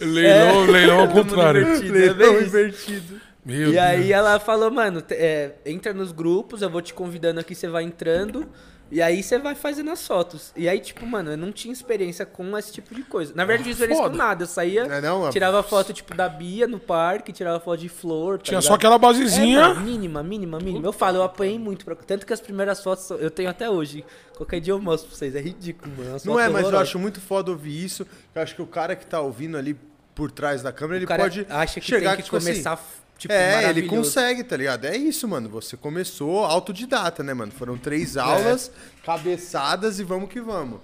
leilão, 0.00 0.64
leilão 0.66 1.00
ao 1.00 1.08
contrário. 1.08 1.62
invertido, 1.62 1.96
é 1.96 2.00
Leilão 2.12 2.40
invertido. 2.40 3.20
Meu 3.44 3.72
E 3.72 3.78
aí 3.78 3.98
Deus. 4.00 4.10
ela 4.10 4.38
falou, 4.38 4.70
mano, 4.70 5.02
é, 5.10 5.52
entra 5.64 5.94
nos 5.94 6.12
grupos, 6.12 6.60
eu 6.60 6.68
vou 6.68 6.82
te 6.82 6.92
convidando 6.92 7.40
aqui, 7.40 7.54
você 7.54 7.68
vai 7.68 7.82
entrando. 7.84 8.46
E 8.90 9.00
aí 9.00 9.22
você 9.22 9.38
vai 9.38 9.54
fazendo 9.54 9.90
as 9.90 10.04
fotos. 10.04 10.52
E 10.56 10.68
aí, 10.68 10.80
tipo, 10.80 11.06
mano, 11.06 11.30
eu 11.30 11.36
não 11.36 11.52
tinha 11.52 11.72
experiência 11.72 12.26
com 12.26 12.58
esse 12.58 12.72
tipo 12.72 12.92
de 12.94 13.02
coisa. 13.04 13.32
Na 13.36 13.44
verdade, 13.44 13.68
não 13.68 13.74
tinha 13.76 13.84
experiência 13.86 14.10
com 14.10 14.16
nada. 14.16 14.42
Eu 14.42 14.46
saía, 14.48 14.84
Não 14.86 14.94
é 14.94 15.00
não? 15.00 15.30
tirava 15.30 15.62
foto, 15.62 15.92
tipo, 15.92 16.12
da 16.14 16.28
Bia 16.28 16.66
no 16.66 16.80
parque, 16.80 17.32
tirava 17.32 17.60
foto 17.60 17.78
de 17.80 17.88
flor. 17.88 18.38
tá 18.38 18.44
Tinha 18.44 18.58
ligado? 18.58 18.68
só 18.68 18.74
aquela 18.74 18.96
É, 18.96 18.98
basezinha. 18.98 19.60
mano, 19.68 19.80
mínima, 19.82 20.22
mínima, 20.24 20.58
mínima. 20.58 20.86
Eu 20.86 20.92
falo, 20.92 21.18
eu 21.18 21.22
apanhei 21.22 21.58
muito. 21.58 21.84
Pra... 21.84 21.94
Tanto 21.94 22.26
que 22.26 22.32
as 22.32 22.40
primeiras 22.40 22.82
fotos 22.82 23.08
eu 23.10 23.30
tenho 23.30 23.48
até 23.48 23.70
hoje. 23.70 24.04
Qualquer 24.36 24.58
dia 24.60 24.72
eu 24.72 24.80
mostro 24.80 25.08
pra 25.08 25.16
vocês. 25.18 25.36
É 25.36 25.40
ridículo, 25.40 25.92
mano. 25.96 26.10
Umas 26.10 26.24
Não 26.24 26.34
é, 26.40 26.44
mas 26.48 26.54
eu 26.54 26.68
horrorosas. 26.68 26.88
acho 26.88 26.98
muito 26.98 27.20
foda 27.20 27.50
ouvir 27.52 27.84
isso. 27.84 28.04
Eu 28.34 28.42
acho 28.42 28.54
que 28.56 28.62
o 28.62 28.66
cara 28.66 28.96
que 28.96 29.06
tá 29.06 29.20
ouvindo 29.20 29.56
ali 29.56 29.76
por 30.14 30.30
trás 30.32 30.62
da 30.62 30.72
câmera, 30.72 30.96
O 30.96 30.98
ele 30.98 31.06
cara 31.06 31.22
pode 31.22 31.46
acha 31.48 31.80
que 31.80 31.86
chegar 31.86 32.10
tem 32.10 32.16
que 32.18 32.22
tipo 32.24 32.36
assim, 32.36 32.48
começar, 32.52 32.78
tipo, 33.20 33.34
é, 33.34 33.68
ele 33.68 33.82
consegue, 33.82 34.42
tá 34.42 34.56
ligado? 34.56 34.86
É 34.86 34.96
isso, 34.96 35.28
mano. 35.28 35.48
Você 35.50 35.76
começou 35.76 36.44
autodidata, 36.44 37.22
né, 37.22 37.34
mano? 37.34 37.52
Foram 37.52 37.76
três 37.76 38.16
aulas, 38.16 38.72
cabeçadas 39.04 40.00
e 40.00 40.04
vamos 40.04 40.30
que 40.30 40.40
vamos. 40.40 40.80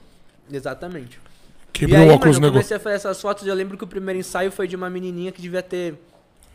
Exatamente. 0.51 1.19
Quebrou 1.73 1.99
e 1.99 2.03
aí, 2.03 2.09
o 2.09 2.15
óculos, 2.15 2.37
mano, 2.37 2.47
eu 2.47 2.51
negócio. 2.53 2.53
comecei 2.53 2.77
a 2.77 2.81
fazer 2.81 2.97
essas 2.97 3.21
fotos 3.21 3.47
e 3.47 3.49
eu 3.49 3.55
lembro 3.55 3.77
que 3.77 3.85
o 3.85 3.87
primeiro 3.87 4.21
ensaio 4.21 4.53
foi 4.53 4.69
de 4.69 4.77
uma 4.77 4.89
menininha 4.91 5.33
que 5.33 5.41
devia 5.41 5.63
ter... 5.63 5.95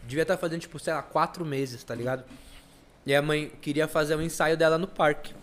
Devia 0.08 0.24
estar 0.24 0.38
fazendo, 0.38 0.62
tipo, 0.62 0.80
sei 0.80 0.94
lá, 0.94 1.02
quatro 1.02 1.46
meses, 1.46 1.84
tá 1.84 1.94
ligado? 1.94 2.24
E 3.06 3.14
a 3.14 3.22
mãe 3.22 3.52
queria 3.62 3.88
fazer 3.88 4.16
um 4.16 4.22
ensaio 4.22 4.56
dela 4.56 4.78
no 4.78 4.88
parque. 4.88 5.34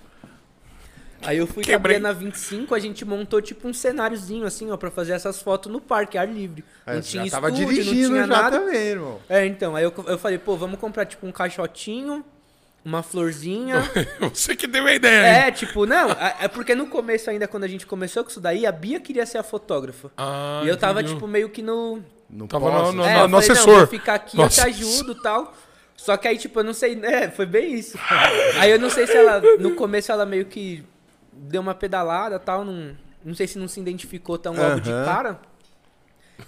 Aí 1.23 1.39
eu 1.39 1.47
fui 1.47 1.57
com 1.65 1.71
a 1.71 1.73
Quebrei. 1.75 1.99
Brena 1.99 2.13
25, 2.13 2.75
a 2.75 2.79
gente 2.79 3.05
montou, 3.05 3.43
tipo, 3.43 3.67
um 3.67 3.73
cenáriozinho, 3.75 4.47
assim, 4.47 4.71
ó, 4.71 4.77
pra 4.77 4.91
fazer 4.91 5.13
essas 5.13 5.43
fotos 5.43 5.71
no 5.71 5.81
parque, 5.81 6.17
ar 6.17 6.29
livre. 6.29 6.65
Aí 6.87 6.97
não 6.97 7.03
você 7.03 7.11
tinha 7.11 7.25
já 7.25 7.31
tava 7.33 7.49
estúdio, 7.51 7.69
dirigindo 7.69 7.95
não 8.11 8.15
tinha 8.15 8.21
já 8.21 8.27
nada. 8.43 8.59
também, 8.61 8.81
irmão. 8.81 9.19
É, 9.29 9.45
então, 9.47 9.75
aí 9.75 9.85
eu, 9.85 9.93
eu 10.07 10.19
falei, 10.19 10.39
pô, 10.39 10.57
vamos 10.57 10.79
comprar, 10.79 11.05
tipo, 11.07 11.27
um 11.27 11.33
caixotinho, 11.33 12.25
uma 12.85 13.03
florzinha... 13.03 13.83
Você 14.33 14.55
que 14.55 14.67
deu 14.67 14.87
a 14.87 14.95
ideia, 14.95 15.41
hein? 15.43 15.49
É, 15.49 15.51
tipo, 15.51 15.85
não, 15.87 16.11
é 16.13 16.37
é 16.43 16.49
porque 16.49 16.75
no 16.75 16.87
começo 16.87 17.29
ainda, 17.29 17.49
quando 17.49 17.65
a 17.65 17.69
gente 17.69 17.85
começou 17.85 18.23
com 18.23 18.31
isso 18.31 18.41
daí, 18.41 18.65
a 18.65 18.73
Bia 18.73 19.01
queria 19.01 19.27
ser 19.27 19.39
a 19.39 19.43
fotógrafa. 19.43 20.11
Ah, 20.17 20.63
e 20.65 20.69
eu 20.69 20.77
tava, 20.77 21.01
entendeu. 21.01 21.17
tipo, 21.17 21.27
meio 21.27 21.49
que 21.51 21.61
no... 21.63 22.01
Não 22.31 22.47
Tava 22.47 22.71
posso. 22.71 22.93
no- 22.93 23.05
é, 23.05 23.15
no- 23.15 23.21
eu 23.23 23.29
no 23.29 23.41
falei, 23.41 23.51
assessor. 23.51 23.73
Não, 23.73 23.79
vou 23.79 23.87
ficar 23.89 24.15
aqui, 24.15 24.37
eu 24.37 24.45
Nossa. 24.45 24.63
te 24.63 24.69
ajudo 24.69 25.13
e 25.13 25.23
tal. 25.23 25.55
Só 25.97 26.17
que 26.17 26.29
aí, 26.29 26.39
tipo, 26.39 26.61
eu 26.61 26.65
não 26.65 26.73
sei, 26.75 26.95
né, 26.95 27.29
foi 27.31 27.45
bem 27.47 27.75
isso. 27.75 27.99
Aí 28.61 28.71
eu 28.71 28.79
não 28.79 28.89
sei 28.89 29.07
se 29.07 29.17
ela, 29.17 29.43
no 29.59 29.75
começo 29.75 30.13
ela 30.13 30.25
meio 30.25 30.45
que 30.45 30.85
deu 31.39 31.61
uma 31.61 31.75
pedalada 31.75 32.37
e 32.37 32.39
tal, 32.39 32.65
não, 32.65 32.97
não 33.25 33.35
sei 33.35 33.47
se 33.47 33.59
não 33.59 33.69
se 33.69 33.81
identificou 33.81 34.37
tão 34.39 34.55
logo 34.55 34.81
de 34.81 34.91
Aham. 34.91 35.05
cara. 35.05 35.41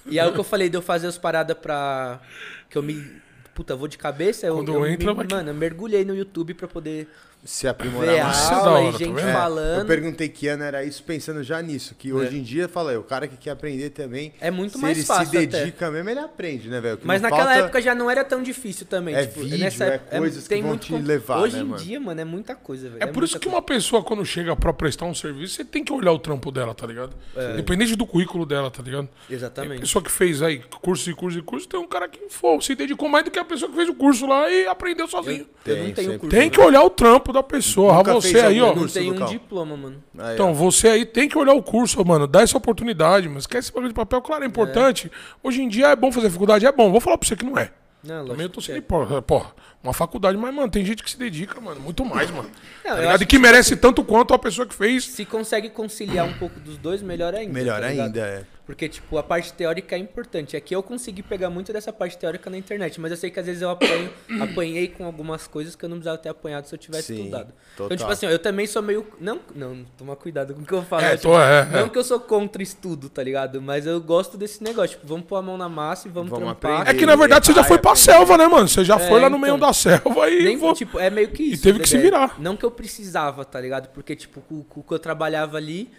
E 0.07 0.21
aí 0.21 0.29
o 0.29 0.33
que 0.33 0.39
eu 0.41 0.45
falei 0.45 0.69
de 0.69 0.77
eu 0.77 0.83
fazer 0.83 1.07
as 1.07 1.19
paradas 1.19 1.57
pra... 1.57 2.21
Que 2.69 2.79
eu 2.79 2.83
me... 2.83 3.21
Puta, 3.55 3.75
vou 3.75 3.89
de 3.89 3.99
cabeça, 3.99 4.47
eu, 4.47 4.55
Quando 4.57 4.73
eu 4.73 4.87
entra, 4.87 5.13
me- 5.13 5.25
mano, 5.29 5.51
eu 5.51 5.55
mergulhei 5.55 6.05
no 6.05 6.15
YouTube 6.15 6.55
pra 6.55 6.69
poder 6.69 7.09
Se 7.43 7.67
aprimorar 7.67 8.15
ver 8.15 8.21
a 8.21 8.25
mais. 8.25 8.51
É 8.51 8.55
aula 8.55 8.81
e 8.89 8.93
tá 8.93 8.99
gente? 8.99 9.19
É, 9.21 9.33
falando. 9.33 9.81
Eu 9.81 9.87
perguntei 9.87 10.29
que 10.29 10.47
ano 10.47 10.63
era 10.63 10.85
isso 10.85 11.03
pensando 11.03 11.43
já 11.43 11.63
nisso, 11.63 11.95
que 11.95 12.13
hoje 12.13 12.37
em 12.37 12.43
dia, 12.43 12.69
fala 12.69 12.91
aí, 12.91 12.99
o 12.99 13.03
cara 13.03 13.27
que 13.27 13.37
quer 13.37 13.51
aprender 13.53 13.89
também, 13.91 14.35
É 14.41 14.51
muito 14.51 14.73
se 14.77 14.79
mais 14.79 14.99
ele 14.99 15.07
fácil 15.07 15.27
se 15.31 15.37
até. 15.39 15.47
dedica 15.47 15.91
mesmo, 15.91 16.11
ele 16.11 16.21
aprende, 16.21 16.69
né, 16.69 16.81
velho? 16.83 16.99
Mas 17.03 17.23
naquela 17.23 17.45
falta- 17.45 17.59
época 17.61 17.81
já 17.81 17.95
não 17.95 18.11
era 18.11 18.23
tão 18.25 18.43
difícil 18.43 18.85
também. 18.87 19.15
É 19.15 19.25
tipo, 19.25 19.41
vídeo, 19.41 19.59
nessa 19.59 19.85
é 19.85 19.95
época- 19.95 20.19
coisas 20.19 20.43
que 20.43 20.49
tem 20.51 20.61
vão 20.61 20.71
muito 20.73 20.83
te 20.87 20.93
levar, 20.95 21.41
Hoje 21.41 21.57
né, 21.57 21.63
em 21.63 21.65
mano? 21.65 21.83
dia, 21.83 21.99
mano, 21.99 22.21
é 22.21 22.25
muita 22.27 22.55
coisa, 22.55 22.91
velho. 22.91 23.03
É 23.03 23.07
por 23.07 23.25
isso 23.25 23.39
que 23.41 23.49
uma 23.49 23.63
pessoa, 23.63 24.03
quando 24.05 24.23
chega 24.25 24.55
pra 24.55 24.73
prestar 24.75 25.07
um 25.07 25.15
serviço, 25.15 25.55
você 25.55 25.65
tem 25.65 25.83
que 25.83 25.93
olhar 25.95 26.13
o 26.13 26.19
trampo 26.19 26.53
dela, 26.53 26.75
tá 26.75 26.87
ligado? 26.87 27.17
Independente 27.55 27.97
do 27.97 28.07
currículo 28.07 28.45
dela, 28.45 28.71
tá 28.71 28.83
ligado? 28.83 29.09
coisa. 29.09 29.35
Exatamente. 29.35 29.81
pessoa 29.81 30.05
que 30.05 30.11
fez 30.11 30.43
aí 30.43 30.59
curso 30.83 31.09
e 31.11 31.15
curso 31.15 31.39
e 31.39 31.43
curso, 31.43 31.67
tem 31.67 31.81
um 31.81 31.87
cara 31.89 32.07
que 32.07 32.21
se 32.61 32.75
dedicou 32.75 33.09
mais 33.09 33.25
do 33.25 33.31
que 33.31 33.39
a 33.39 33.45
pessoa 33.45 33.71
que 33.71 33.77
fez 33.77 33.89
o 33.89 33.95
curso 33.95 34.27
lá 34.27 34.51
e 34.51 34.67
aprendeu 34.67 35.09
sozinho. 35.09 35.47
Eu 35.65 35.77
não 35.77 35.85
Tem, 35.87 35.95
tenho 35.95 36.19
curso. 36.19 36.37
Tem 36.37 36.51
que 36.51 36.61
olhar 36.61 36.83
o 36.83 36.91
trampo 36.91 37.30
da 37.33 37.43
pessoa. 37.43 37.95
Nunca 37.95 38.15
você 38.15 38.33
fez 38.33 38.45
aí, 38.45 38.61
ó. 38.61 38.75
Não 38.75 38.87
tenho 38.87 39.13
um 39.23 39.27
diploma, 39.27 39.77
mano. 39.77 40.03
Aí, 40.19 40.35
Então, 40.35 40.51
ó. 40.51 40.55
você 40.55 40.89
aí 40.89 41.05
tem 41.07 41.29
que 41.29 41.37
olhar 41.39 41.55
o 41.55 41.63
curso, 41.63 42.05
mano. 42.05 42.27
Dá 42.27 42.43
essa 42.43 42.57
oportunidade, 42.57 43.29
mas 43.29 43.45
esquece 43.45 43.67
esse 43.67 43.73
bagulho 43.73 43.89
de 43.89 43.95
papel. 43.95 44.21
Claro, 44.23 44.45
é 44.45 44.47
importante. 44.47 45.11
Hoje 45.43 45.63
em 45.63 45.69
dia 45.69 45.89
é 45.89 45.97
bom 45.97 46.11
fazer 46.13 46.31
faculdade, 46.31 46.67
é 46.67 46.73
bom. 46.73 46.91
Vou 46.91 47.01
falar 47.01 47.19
pra 47.19 47.29
você 47.29 47.37
que 47.37 47.45
não 47.45 47.57
é. 47.59 47.71
Não, 48.03 48.25
Também 48.25 48.45
eu 48.45 48.49
tô 48.49 48.61
que 48.61 48.67
sendo 48.67 48.77
é. 48.77 48.79
hipócrita. 48.79 49.21
Porra, 49.21 49.51
uma 49.85 49.93
faculdade. 49.93 50.39
Mas, 50.39 50.55
mano, 50.55 50.71
tem 50.71 50.83
gente 50.85 51.03
que 51.03 51.11
se 51.11 51.19
dedica, 51.19 51.61
mano, 51.61 51.81
muito 51.81 52.03
mais, 52.03 52.31
mano. 52.31 52.49
Não, 52.83 52.91
tá 52.93 52.97
eu 52.97 52.97
ligado? 53.01 53.15
acho 53.17 53.25
E 53.25 53.27
que 53.27 53.39
merece 53.39 53.77
tanto 53.77 54.03
quanto 54.03 54.33
a 54.33 54.39
pessoa 54.39 54.67
que 54.67 54.75
fez. 54.75 55.05
Se 55.05 55.25
consegue 55.27 55.69
conciliar 55.69 56.27
um 56.27 56.33
pouco 56.33 56.59
dos 56.61 56.79
dois, 56.79 57.03
melhor 57.03 57.35
ainda. 57.35 57.53
Melhor 57.53 57.81
tá 57.81 57.87
ainda, 57.89 58.21
é. 58.21 58.45
Porque, 58.71 58.89
tipo, 58.89 59.19
a 59.19 59.23
parte 59.25 59.53
teórica 59.53 59.97
é 59.97 59.99
importante. 59.99 60.57
Aqui 60.57 60.73
eu 60.77 60.81
consegui 60.81 61.25
pegar 61.25 61.51
muito 61.51 61.73
dessa 61.73 61.93
parte 61.93 62.17
teórica 62.17 62.49
na 62.49 62.57
internet, 62.57 63.01
mas 63.01 63.11
eu 63.11 63.17
sei 63.17 63.29
que 63.29 63.41
às 63.41 63.45
vezes 63.47 63.63
eu 63.63 63.69
apanho, 63.71 64.09
apanhei 64.41 64.87
com 64.87 65.05
algumas 65.05 65.49
coisas 65.49 65.75
que 65.75 65.85
eu 65.85 65.89
não 65.89 65.97
precisava 65.97 66.17
ter 66.19 66.29
apanhado 66.29 66.67
se 66.69 66.75
eu 66.77 66.79
tivesse 66.79 67.09
Sim, 67.09 67.19
estudado. 67.25 67.53
total. 67.77 67.87
Então, 67.87 67.97
tipo 67.97 68.13
assim, 68.13 68.27
ó, 68.27 68.31
eu 68.31 68.39
também 68.39 68.69
sou 68.69 68.81
meio. 68.81 69.05
Não, 69.19 69.41
não, 69.57 69.85
toma 69.99 70.15
cuidado 70.15 70.55
com 70.55 70.63
o 70.63 70.65
que 70.65 70.73
eu 70.73 70.85
falo. 70.85 71.03
É, 71.03 71.11
né? 71.11 71.17
tô, 71.17 71.37
é, 71.37 71.65
Não 71.65 71.79
é. 71.87 71.89
que 71.89 71.99
eu 71.99 72.05
sou 72.05 72.21
contra 72.21 72.63
estudo, 72.63 73.09
tá 73.09 73.25
ligado? 73.25 73.61
Mas 73.61 73.87
eu 73.87 74.01
gosto 74.01 74.39
desse 74.39 74.63
negócio. 74.63 74.91
Tipo, 74.97 75.09
vamos 75.09 75.27
pôr 75.27 75.35
a 75.35 75.43
mão 75.43 75.59
na 75.59 75.69
massa 75.69 76.07
e 76.07 76.11
vamos, 76.13 76.31
Vamos 76.31 76.45
trampar. 76.45 76.83
aprender. 76.83 76.97
É 76.97 76.99
que 77.01 77.05
na 77.07 77.17
verdade 77.17 77.47
você 77.47 77.53
já 77.53 77.65
foi 77.65 77.79
pra 77.79 77.97
selva, 77.97 78.39
né, 78.39 78.47
mano? 78.47 78.69
Você 78.69 78.85
já 78.85 78.95
É, 78.95 79.09
foi 79.09 79.21
lá 79.21 79.29
no 79.29 79.37
meio 79.37 79.57
então. 79.57 79.67
da 79.67 79.73
selva 79.73 80.31
e. 80.31 80.45
Nem, 80.45 80.57
vo- 80.57 80.75
tipo, 80.75 80.97
é 81.01 81.11
meio 81.11 81.29
que 81.33 81.43
E 81.43 81.53
isso. 81.55 81.65
teve 81.65 81.81
que 81.81 81.89
se 81.89 81.97
Dedé. 81.97 82.05
virar. 82.09 82.37
Não 82.39 82.57
que 82.57 82.65
eu 82.65 82.71
precisava, 82.71 83.45
tá 83.45 83.61
ligado? 83.61 83.89
Porque, 83.89 84.15
tipo, 84.15 84.41
o 84.49 84.83
que 84.85 84.95
eu 84.95 84.99
trabalhava 85.01 85.57
ali, 85.57 85.91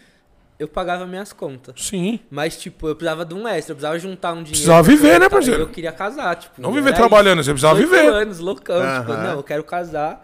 eu 0.62 0.67
pagava 0.67 1.08
minhas 1.08 1.34
contas. 1.34 1.74
Sim. 1.84 2.19
Mas, 2.30 2.56
tipo, 2.56 2.88
eu 2.88 2.95
precisava 2.95 3.26
de 3.26 3.34
um 3.34 3.47
extra, 3.47 3.71
eu 3.71 3.76
precisava 3.76 3.97
juntar 3.97 4.32
um 4.32 4.43
dinheiro. 4.43 4.52
Precisava 4.52 4.84
viver, 4.84 5.19
né, 5.19 5.28
parceiro? 5.28 5.63
Eu 5.63 5.69
queria 5.69 5.91
casar, 5.91 6.36
tipo. 6.36 6.62
Não 6.62 6.71
viver 6.71 6.93
trabalhando, 6.93 7.39
isso. 7.39 7.45
você 7.45 7.54
precisava 7.54 7.80
18 7.80 8.00
viver. 8.00 8.13
anos, 8.13 8.38
loucão, 8.38 9.00
tipo, 9.00 9.12
não, 9.12 9.38
eu 9.38 9.43
quero 9.43 9.63
casar. 9.63 10.24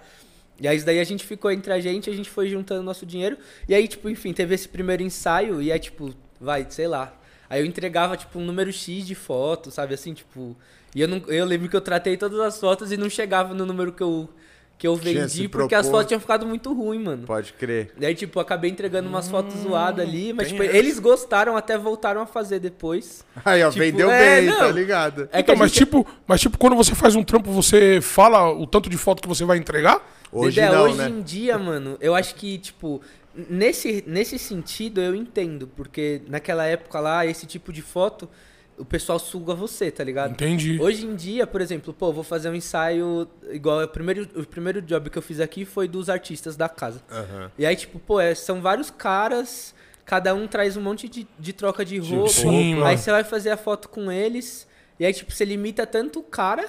E 0.62 0.67
aí, 0.67 0.78
isso 0.78 0.86
daí 0.86 1.00
a 1.00 1.04
gente 1.04 1.26
ficou 1.26 1.50
entre 1.50 1.73
a 1.73 1.80
gente, 1.80 2.08
a 2.08 2.13
gente 2.13 2.30
foi 2.30 2.47
juntando 2.50 2.84
nosso 2.84 3.04
dinheiro. 3.04 3.36
E 3.67 3.73
aí, 3.73 3.88
tipo, 3.88 4.08
enfim, 4.10 4.32
teve 4.32 4.54
esse 4.54 4.69
primeiro 4.69 5.02
ensaio 5.02 5.60
e 5.60 5.71
aí, 5.71 5.80
tipo, 5.80 6.13
vai, 6.39 6.67
sei 6.69 6.88
lá. 6.88 7.13
Aí 7.50 7.60
eu 7.62 7.65
entregava, 7.65 8.15
tipo, 8.15 8.38
um 8.38 8.45
número 8.45 8.71
X 8.71 9.08
de 9.08 9.15
fotos, 9.15 9.73
sabe, 9.73 9.95
assim, 9.95 10.13
tipo... 10.13 10.56
E 10.93 11.02
eu, 11.02 11.08
não, 11.08 11.17
eu 11.28 11.45
lembro 11.45 11.67
que 11.67 11.76
eu 11.76 11.82
tratei 11.82 12.15
todas 12.15 12.39
as 12.39 12.60
fotos 12.60 12.91
e 12.91 12.97
não 12.97 13.10
chegava 13.10 13.56
no 13.56 13.65
número 13.65 13.91
que 13.91 14.04
eu, 14.04 14.30
que 14.78 14.86
eu 14.88 14.96
vendi, 14.96 15.48
porque 15.48 15.74
as 15.74 15.90
fotos 15.90 16.08
tinham 16.08 16.20
ficado 16.20 16.46
muito 16.46 16.72
ruim, 16.72 17.00
mano. 17.00 17.26
Pode 17.26 17.54
crer. 17.54 17.92
Daí, 17.98 18.13
tipo, 18.13 18.40
acabei 18.40 18.70
entregando 18.70 19.10
umas 19.10 19.28
fotos 19.28 19.56
zoadas 19.62 20.08
ali, 20.08 20.34
mas, 20.34 20.48
Hum, 20.48 20.52
tipo, 20.52 20.63
eles 20.63 21.00
gostaram, 21.00 21.58
até 21.58 21.78
voltaram 21.78 22.22
a 22.22 22.26
fazer 22.28 22.60
depois. 22.60 23.26
Aí, 23.44 23.63
ó, 23.63 23.70
Tipo, 23.70 23.80
vendeu 23.80 24.12
é, 24.12 24.42
bem, 24.42 24.50
não. 24.50 24.58
tá 24.60 24.68
ligado? 24.72 25.30
É 25.32 25.40
Então, 25.40 25.56
mas 25.56 25.72
gente- 25.72 25.80
tipo, 25.80 26.06
mas 26.28 26.40
tipo, 26.42 26.58
quando 26.60 26.76
você 26.76 26.94
faz 26.94 27.16
um 27.16 27.24
trampo, 27.24 27.52
você 27.52 28.00
fala 28.02 28.52
o 28.54 28.68
tanto 28.68 28.88
de 28.90 28.98
foto 28.98 29.22
que 29.22 29.28
você 29.28 29.44
vai 29.44 29.58
entregar? 29.58 30.00
Hoje 30.32 30.62
Dedé, 30.62 30.72
não, 30.76 30.84
hoje 30.84 30.98
né? 30.98 31.10
em 31.10 31.22
dia, 31.22 31.58
mano, 31.58 31.98
eu 32.00 32.13
acho 32.13 32.36
que, 32.36 32.58
tipo, 32.60 33.02
nesse, 33.50 34.04
nesse 34.06 34.38
sentido 34.38 35.02
eu 35.02 35.16
entendo, 35.16 35.68
porque 35.76 36.22
naquela 36.28 36.66
época 36.66 37.00
lá, 37.00 37.26
esse 37.26 37.46
tipo 37.46 37.72
de 37.74 37.82
foto, 37.82 38.30
o 38.78 38.86
pessoal 38.86 39.18
suga 39.18 39.54
você, 39.54 39.90
tá 39.90 40.04
ligado? 40.04 40.32
Entendi. 40.32 40.80
Hoje 40.80 41.06
em 41.06 41.16
dia, 41.16 41.48
por 41.48 41.62
exemplo, 41.62 41.94
pô, 41.94 42.13
vou 42.13 42.24
fazer 42.24 42.50
um 42.50 42.56
ensaio 42.56 43.28
igual 43.50 43.84
o 43.84 43.88
primeiro, 43.88 44.28
o 44.36 44.46
primeiro 44.46 44.82
job 44.82 45.10
que 45.10 45.18
eu 45.18 45.22
fiz 45.22 45.40
aqui 45.40 45.66
foi 45.66 45.88
dos 45.88 46.10
artistas 46.10 46.56
da 46.56 46.70
casa. 46.70 47.02
Aham. 47.12 47.52
E 47.58 47.66
aí, 47.66 47.76
tipo, 47.76 48.00
pô, 48.00 48.20
é, 48.20 48.36
são 48.36 48.62
vários 48.62 48.90
caras, 48.92 49.74
cada 50.06 50.34
um 50.36 50.48
traz 50.48 50.78
um 50.78 50.82
monte 50.82 51.10
de, 51.10 51.28
de 51.40 51.54
troca 51.54 51.84
de 51.84 51.98
roupa. 51.98 52.30
sim, 52.30 52.74
aí 52.74 52.80
mano. 52.80 52.98
você 52.98 53.12
vai 53.12 53.24
fazer 53.24 53.50
a 53.50 53.58
foto 53.58 53.90
com 53.90 54.12
eles, 54.12 54.68
e 55.00 55.06
aí, 55.06 55.13
tipo, 55.13 55.32
você 55.32 55.44
limita 55.44 55.86
tanto 55.88 56.20
o 56.20 56.24
cara, 56.24 56.68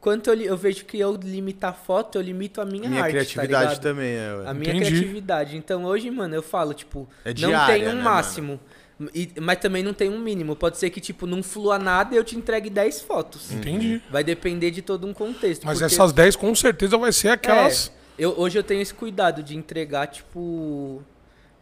quanto 0.00 0.30
eu, 0.30 0.40
eu 0.40 0.56
vejo 0.56 0.84
que 0.84 0.98
eu 0.98 1.14
limitar 1.16 1.70
a 1.70 1.74
foto, 1.74 2.16
eu 2.16 2.22
limito 2.22 2.60
a 2.60 2.64
minha, 2.64 2.88
Minha 2.88 3.02
arte, 3.02 3.12
criatividade 3.12 3.76
tá 3.76 3.82
também 3.82 4.12
é. 4.12 4.42
A 4.46 4.54
minha 4.54 4.74
Entendi. 4.74 4.90
criatividade. 4.90 5.56
Então 5.56 5.84
hoje, 5.84 6.10
mano, 6.10 6.34
eu 6.34 6.42
falo, 6.42 6.74
tipo, 6.74 7.08
É 7.24 7.30
não 7.30 7.48
diária, 7.48 7.74
tem 7.78 7.88
um 7.88 7.96
né, 7.96 8.02
máximo. 8.02 8.60
E- 9.14 9.32
mas 9.40 9.58
também 9.58 9.82
não 9.82 9.94
tem 9.94 10.08
um 10.10 10.18
mínimo. 10.18 10.54
Pode 10.54 10.76
ser 10.78 10.90
que, 10.90 11.00
tipo, 11.00 11.26
não 11.26 11.42
flua 11.42 11.78
nada 11.78 12.14
e 12.14 12.18
eu 12.18 12.24
te 12.24 12.36
entregue 12.36 12.68
10 12.68 13.00
fotos. 13.00 13.50
Entendi. 13.52 14.02
Vai 14.10 14.22
depender 14.22 14.70
de 14.70 14.82
todo 14.82 15.06
um 15.06 15.14
contexto. 15.14 15.64
Mas 15.64 15.78
porque- 15.78 15.94
essas 15.94 16.12
10 16.12 16.36
com 16.36 16.54
certeza 16.54 16.98
vai 16.98 17.12
ser 17.12 17.28
aquelas. 17.28 17.88
é, 18.18 18.24
eu, 18.24 18.34
hoje 18.38 18.58
eu 18.58 18.62
tenho 18.62 18.82
esse 18.82 18.92
cuidado 18.92 19.42
de 19.42 19.56
entregar, 19.56 20.06
tipo. 20.08 21.02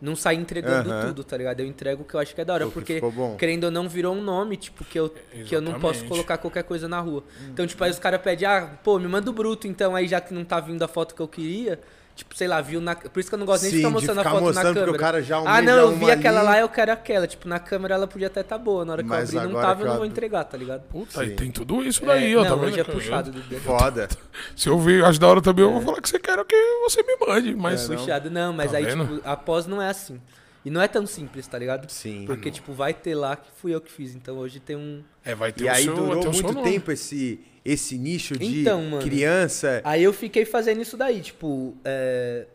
Não 0.01 0.15
sair 0.15 0.37
entregando 0.37 0.93
Aham. 0.93 1.09
tudo, 1.09 1.25
tá 1.25 1.37
ligado? 1.37 1.59
Eu 1.59 1.67
entrego 1.67 2.03
o 2.03 2.05
que 2.05 2.15
eu 2.15 2.21
acho 2.21 2.33
que 2.33 2.41
é 2.41 2.45
da 2.45 2.55
hora. 2.55 2.67
Que 2.67 2.71
porque, 2.73 3.01
querendo 3.37 3.65
ou 3.65 3.71
não, 3.73 3.89
virou 3.89 4.15
um 4.15 4.23
nome, 4.23 4.57
tipo, 4.57 4.85
que 4.85 4.97
eu, 4.97 5.13
que 5.45 5.53
eu 5.55 5.61
não 5.61 5.81
posso 5.81 6.05
colocar 6.05 6.39
qualquer 6.39 6.63
coisa 6.63 6.87
na 6.87 7.01
rua. 7.01 7.25
Então, 7.51 7.67
tipo, 7.67 7.83
aí 7.83 7.91
os 7.91 7.99
caras 7.99 8.21
pedem, 8.23 8.47
ah, 8.47 8.79
pô, 8.85 8.97
me 9.01 9.09
manda 9.09 9.29
o 9.29 9.33
bruto, 9.33 9.67
então, 9.67 9.97
aí 9.97 10.07
já 10.07 10.21
que 10.21 10.33
não 10.33 10.45
tá 10.45 10.61
vindo 10.61 10.81
a 10.85 10.87
foto 10.89 11.17
que 11.17 11.21
eu 11.21 11.27
queria. 11.27 11.81
Tipo, 12.19 12.37
sei 12.37 12.49
lá, 12.49 12.61
viu 12.61 12.81
na. 12.81 12.97
Por 12.97 13.21
isso 13.21 13.29
que 13.29 13.35
eu 13.37 13.39
não 13.39 13.47
gosto 13.47 13.63
nem 13.63 13.71
de 13.71 13.77
Sim, 13.77 13.83
ficar 13.85 13.89
de 13.91 13.95
mostrando 13.95 14.19
a 14.19 14.23
ficar 14.23 14.31
foto 14.31 14.41
na 14.41 14.47
mostrando, 14.47 14.75
porque 14.75 14.81
câmera. 14.87 14.97
o 14.97 15.01
cara 15.01 15.23
já 15.23 15.37
ah, 15.39 15.63
não, 15.63 15.73
eu 15.77 15.97
vi 15.97 16.11
aquela 16.11 16.41
ali. 16.41 16.49
lá, 16.49 16.59
eu 16.59 16.69
quero 16.69 16.91
aquela. 16.91 17.27
Tipo, 17.29 17.49
na 17.49 17.61
câmera 17.61 17.95
ela 17.95 18.09
podia 18.09 18.27
até 18.27 18.43
tá 18.43 18.59
boa. 18.59 18.85
Na 18.85 18.95
hora 18.95 19.03
que 19.05 19.09
Mas 19.09 19.33
eu 19.33 19.41
abri 19.41 19.53
não 19.53 19.61
tava, 19.61 19.83
eu 19.83 19.87
não 19.87 19.97
vou 19.99 20.05
entregar, 20.05 20.43
tá 20.43 20.57
ligado? 20.59 20.83
Puta, 20.89 21.25
e 21.25 21.29
Sim. 21.29 21.37
tem 21.37 21.51
tudo 21.53 21.81
isso 21.85 22.05
daí, 22.05 22.33
É, 22.33 22.37
ó. 22.37 22.43
não, 22.43 22.59
tá 22.59 22.67
hoje 22.67 22.81
é 22.81 22.83
puxado. 22.85 23.31
Dedé. 23.31 23.57
Foda. 23.63 24.09
Se 24.57 24.69
eu 24.69 24.77
ver, 24.81 25.05
acho 25.05 25.21
da 25.21 25.29
hora 25.29 25.41
também, 25.41 25.65
eu 25.65 25.71
vou 25.71 25.81
falar 25.83 26.01
que 26.01 26.09
você 26.09 26.19
quer 26.19 26.45
que 26.45 26.57
você 26.83 27.03
me 27.05 27.17
mande. 27.25 27.55
Mas. 27.55 27.85
É, 27.85 27.89
não. 27.95 27.97
Puxado, 28.01 28.31
não, 28.31 28.53
mas 28.53 28.73
Tá 28.73 28.79
aí, 28.79 28.85
vendo? 28.85 29.07
tipo, 29.07 29.29
após 29.29 29.67
não 29.69 29.81
é 29.81 29.89
assim. 29.89 30.21
E 30.69 30.71
não 30.71 30.83
é 30.83 30.87
tão 30.87 31.07
simples, 31.07 31.47
tá 31.47 31.59
ligado? 31.59 31.91
Sim. 31.91 32.27
Porque, 32.27 32.51
tipo, 32.51 32.75
vai 32.75 32.93
ter 32.93 33.15
lá 33.15 33.37
que 33.37 33.49
fui 33.57 33.75
eu 33.75 33.81
que 33.81 33.91
fiz. 33.91 34.15
Então 34.15 34.37
hoje 34.37 34.61
tem 34.61 34.77
um. 34.77 35.03
É, 35.25 35.35
vai 35.35 35.51
ter 35.51 35.65
E 35.65 35.67
o 35.67 35.73
aí 35.73 35.85
seu, 35.85 35.95
durou 35.95 36.23
seu 36.35 36.43
muito 36.43 36.63
tempo 36.63 36.93
esse, 36.93 37.41
esse 37.65 37.97
nicho 37.97 38.37
de 38.37 38.61
Então, 38.61 38.83
mano. 38.83 39.03
criança. 39.03 39.81
Aí 39.83 40.05
eu 40.05 40.13
fiquei 40.13 40.45
fazendo 40.45 40.83
isso 40.83 40.95
daí, 40.95 41.23
tipo, 41.23 41.75
é, 41.83 42.47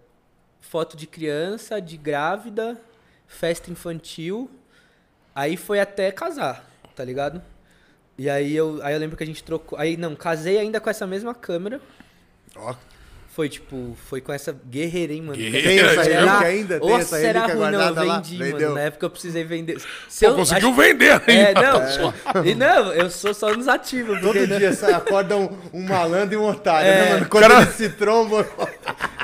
foto 0.61 0.95
de 0.95 1.07
criança, 1.07 1.81
de 1.81 1.97
grávida, 1.97 2.79
festa 3.25 3.71
infantil. 3.71 4.47
Aí 5.33 5.57
foi 5.57 5.79
até 5.79 6.11
casar, 6.11 6.69
tá 6.95 7.03
ligado? 7.03 7.41
E 8.15 8.29
aí 8.29 8.55
eu, 8.55 8.79
aí 8.83 8.93
eu 8.93 8.99
lembro 8.99 9.17
que 9.17 9.23
a 9.23 9.25
gente 9.25 9.43
trocou. 9.43 9.79
Aí 9.79 9.97
não, 9.97 10.15
casei 10.15 10.59
ainda 10.59 10.79
com 10.79 10.87
essa 10.87 11.07
mesma 11.07 11.33
câmera. 11.33 11.81
Ó, 12.55 12.75
Foi 13.35 13.49
tipo, 13.49 13.97
foi 14.07 14.21
com 14.21 14.31
essa 14.31 14.55
guerreira, 14.69 15.11
hein, 15.11 15.23
mano. 15.23 15.35
Guerreira, 15.35 15.63
Tem 15.63 15.79
essa 15.79 16.03
relíquia 16.03 16.47
ainda? 16.47 16.79
Tem 16.79 16.89
Nossa, 16.89 17.01
essa 17.01 17.17
será 17.17 17.39
relíquia 17.47 17.55
ruim, 17.55 17.71
não, 17.71 17.79
eu 17.79 17.85
guardada 17.85 18.07
lá? 18.07 18.15
vendi, 18.17 18.37
Vendeu. 18.37 18.59
mano. 18.61 18.73
Na 18.75 18.81
época 18.81 19.05
eu 19.07 19.09
precisei 19.09 19.43
vender. 19.43 19.81
Se 20.07 20.25
Pô, 20.25 20.31
eu, 20.31 20.35
conseguiu 20.35 20.69
acho- 20.69 20.77
vender 20.79 21.21
É, 21.25 21.47
ainda. 21.47 21.61
não. 21.63 22.45
E 22.45 22.53
não, 22.53 22.93
eu 22.93 23.09
sou 23.09 23.33
só 23.33 23.51
nos 23.55 23.67
ativos. 23.67 24.21
Todo 24.21 24.45
dia 24.45 24.71
sai, 24.73 24.93
acorda 24.93 25.35
um, 25.35 25.49
um 25.73 25.81
malandro 25.81 26.35
e 26.35 26.37
um 26.37 26.47
otário, 26.47 26.87
É. 26.87 26.95
né, 27.05 27.13
mano? 27.13 27.25
Quando 27.27 27.41
Cara- 27.47 27.61
eles 27.63 27.73
se 27.73 27.89
trombam. 27.89 28.45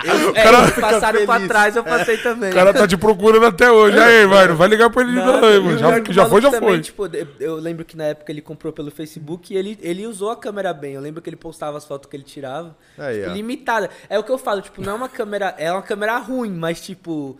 Eu, 0.03 0.29
é, 0.29 0.43
cara 0.43 0.71
passaram 0.71 1.25
pra 1.25 1.47
trás, 1.47 1.75
eu 1.75 1.83
passei 1.83 2.17
também. 2.17 2.51
O 2.51 2.53
cara 2.53 2.73
tá 2.73 2.87
te 2.87 2.97
procurando 2.97 3.45
até 3.45 3.71
hoje. 3.71 3.97
Aí, 3.99 4.25
vai, 4.25 4.47
não 4.47 4.55
vai 4.55 4.67
ligar 4.67 4.89
pra 4.89 5.01
ele 5.01 5.13
não, 5.13 5.35
aí, 5.43 5.59
mano. 5.59 5.71
e 5.71 5.75
o 5.75 5.77
Já, 5.77 6.13
já 6.13 6.25
foi, 6.25 6.41
já 6.41 6.51
também, 6.51 6.69
foi. 6.69 6.81
Tipo, 6.81 7.09
eu- 7.39 7.55
lembro 7.55 7.83
que 7.85 7.97
na 7.97 8.05
época 8.05 8.31
ele 8.31 8.41
comprou 8.41 8.71
pelo 8.71 8.91
Facebook 8.91 9.53
e 9.53 9.57
ele, 9.57 9.77
ele 9.81 10.05
usou 10.07 10.31
a 10.31 10.35
câmera 10.35 10.73
bem. 10.73 10.93
Eu 10.93 11.01
lembro 11.01 11.21
que 11.21 11.29
ele 11.29 11.35
postava 11.37 11.77
as 11.77 11.85
fotos 11.85 12.09
que 12.09 12.15
ele 12.15 12.23
tirava. 12.23 12.75
Aí, 12.97 13.21
tipo, 13.21 13.33
limitada. 13.33 13.89
É 14.09 14.17
o 14.17 14.23
que 14.23 14.31
eu 14.31 14.37
falo, 14.37 14.61
tipo, 14.61 14.81
não 14.81 14.93
é 14.93 14.95
uma 14.95 15.09
câmera. 15.09 15.55
É 15.57 15.71
uma 15.71 15.81
câmera 15.81 16.17
ruim, 16.17 16.51
mas 16.51 16.81
tipo. 16.81 17.37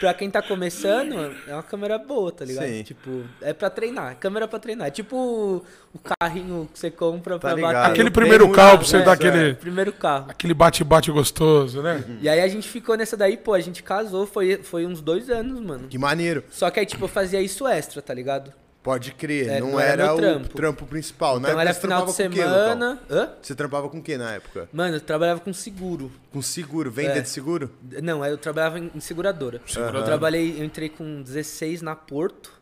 Pra 0.00 0.12
quem 0.14 0.30
tá 0.30 0.42
começando, 0.42 1.14
é 1.46 1.52
uma 1.54 1.62
câmera 1.62 1.98
boa, 1.98 2.32
tá 2.32 2.44
ligado? 2.44 2.66
Sim. 2.66 2.82
Tipo, 2.82 3.22
é 3.40 3.52
pra 3.52 3.70
treinar. 3.70 4.16
Câmera 4.18 4.48
pra 4.48 4.58
treinar. 4.58 4.88
É 4.88 4.90
tipo 4.90 5.16
o, 5.16 5.98
carrinho 5.98 6.68
que 6.72 6.78
você 6.78 6.90
compra 6.90 7.38
pra 7.38 7.50
Tá 7.50 7.56
ligado. 7.56 7.72
bater. 7.74 7.90
Aquele 7.92 8.10
primeiro 8.10 8.50
carro 8.50 8.78
pra 8.78 8.86
você 8.86 8.98
né? 8.98 9.04
dar 9.04 9.10
É. 9.12 9.14
aquele, 9.14 9.54
Primeiro 9.54 9.92
carro. 9.92 10.26
aquele 10.28 10.54
bate-bate 10.54 11.10
gostoso, 11.12 11.82
né? 11.82 12.02
E 12.20 12.28
aí 12.28 12.40
a 12.40 12.48
gente 12.48 12.68
ficou 12.68 12.96
nessa 12.96 13.16
daí, 13.16 13.36
pô, 13.36 13.54
a 13.54 13.60
gente 13.60 13.82
casou, 13.82 14.26
foi, 14.26 14.56
foi 14.62 14.86
uns 14.86 15.00
dois 15.00 15.30
anos, 15.30 15.60
mano. 15.60 15.88
Que 15.88 15.98
maneiro. 15.98 16.42
Só 16.50 16.70
que 16.70 16.80
aí, 16.80 16.86
tipo, 16.86 17.04
eu 17.04 17.08
fazia 17.08 17.40
isso 17.40 17.66
extra, 17.68 18.02
tá 18.02 18.12
ligado? 18.14 18.52
Pode 18.82 19.12
crer. 19.12 19.48
É, 19.48 19.60
não, 19.60 19.72
não 19.72 19.80
era 19.80 19.92
era, 19.92 20.04
meu 20.06 20.14
o 20.14 20.16
trampo. 20.18 20.48
trampo, 20.56 20.86
principal. 20.86 21.38
Na 21.38 21.50
Então 21.50 21.60
época 21.60 21.62
era 21.62 21.74
você 21.74 21.80
final 21.80 22.00
de 22.00 22.06
com 22.06 22.12
semana. 22.12 23.00
Hã? 23.08 23.30
Você 23.40 23.54
trampava 23.54 23.88
com 23.88 23.98
o 23.98 24.02
que 24.02 24.16
na 24.16 24.32
época? 24.32 24.68
Mano, 24.72 24.96
eu 24.96 25.00
trabalhava 25.00 25.38
com 25.40 25.52
seguro. 25.52 26.10
Com 26.32 26.42
seguro, 26.42 26.90
venda 26.90 27.18
É. 27.18 27.20
de 27.20 27.28
seguro? 27.28 27.70
Não, 28.02 28.24
eu 28.26 28.36
trabalhava 28.36 28.80
em 28.80 28.98
seguradora. 28.98 29.60
Seguradora. 29.66 29.98
Eu 30.00 30.04
trabalhei, 30.04 30.56
eu 30.60 30.64
entrei 30.64 30.88
com 30.88 31.22
16 31.22 31.80
na 31.80 31.94
Porto. 31.94 32.52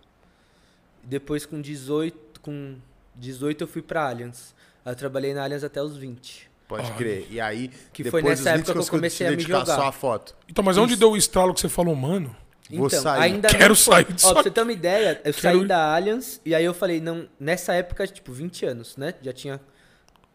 Depois 1.02 1.46
com 1.46 1.60
18, 1.60 2.40
com 2.40 2.76
18 3.16 3.64
eu 3.64 3.68
fui 3.68 3.80
pra 3.82 4.06
Allianz. 4.08 4.54
Aí 4.84 4.92
eu 4.92 4.96
trabalhei 4.96 5.32
na 5.32 5.42
Allianz 5.44 5.64
até 5.64 5.82
os 5.82 5.96
20. 5.96 6.50
Pode 6.68 6.90
crer. 6.92 7.26
E 7.30 7.40
aí, 7.40 7.68
Que 7.92 8.02
depois 8.04 8.22
foi 8.22 8.30
nessa 8.30 8.42
dos 8.42 8.52
20 8.52 8.60
época 8.60 8.72
que 8.74 8.78
eu 8.86 8.90
comecei 8.90 9.26
a 9.26 9.30
me 9.30 9.36
dedicar 9.36 9.60
jogar. 9.60 9.74
só 9.76 9.86
a 9.88 9.92
foto. 9.92 10.36
Então, 10.48 10.62
mas 10.62 10.76
onde 10.76 10.92
Isso. 10.92 11.00
deu 11.00 11.10
o 11.12 11.16
estralo 11.16 11.52
que 11.54 11.60
você 11.60 11.68
falou, 11.68 11.96
mano? 11.96 12.36
Vou 12.76 12.86
Então, 12.86 13.02
sair. 13.02 13.22
ainda 13.22 13.48
Quero 13.48 13.68
não 13.68 13.74
sair 13.74 14.12
disso 14.12 14.28
Ó, 14.28 14.32
pra 14.34 14.42
você 14.42 14.50
ter 14.50 14.62
uma 14.62 14.72
ideia, 14.72 15.20
eu 15.24 15.34
Quero 15.34 15.58
saí 15.58 15.66
da 15.66 15.94
Allianz 15.94 16.40
e 16.44 16.54
aí 16.54 16.64
eu 16.64 16.74
falei, 16.74 17.00
não, 17.00 17.28
nessa 17.38 17.74
época, 17.74 18.06
tipo, 18.06 18.32
20 18.32 18.66
anos, 18.66 18.96
né? 18.96 19.14
Já 19.22 19.32
tinha 19.32 19.60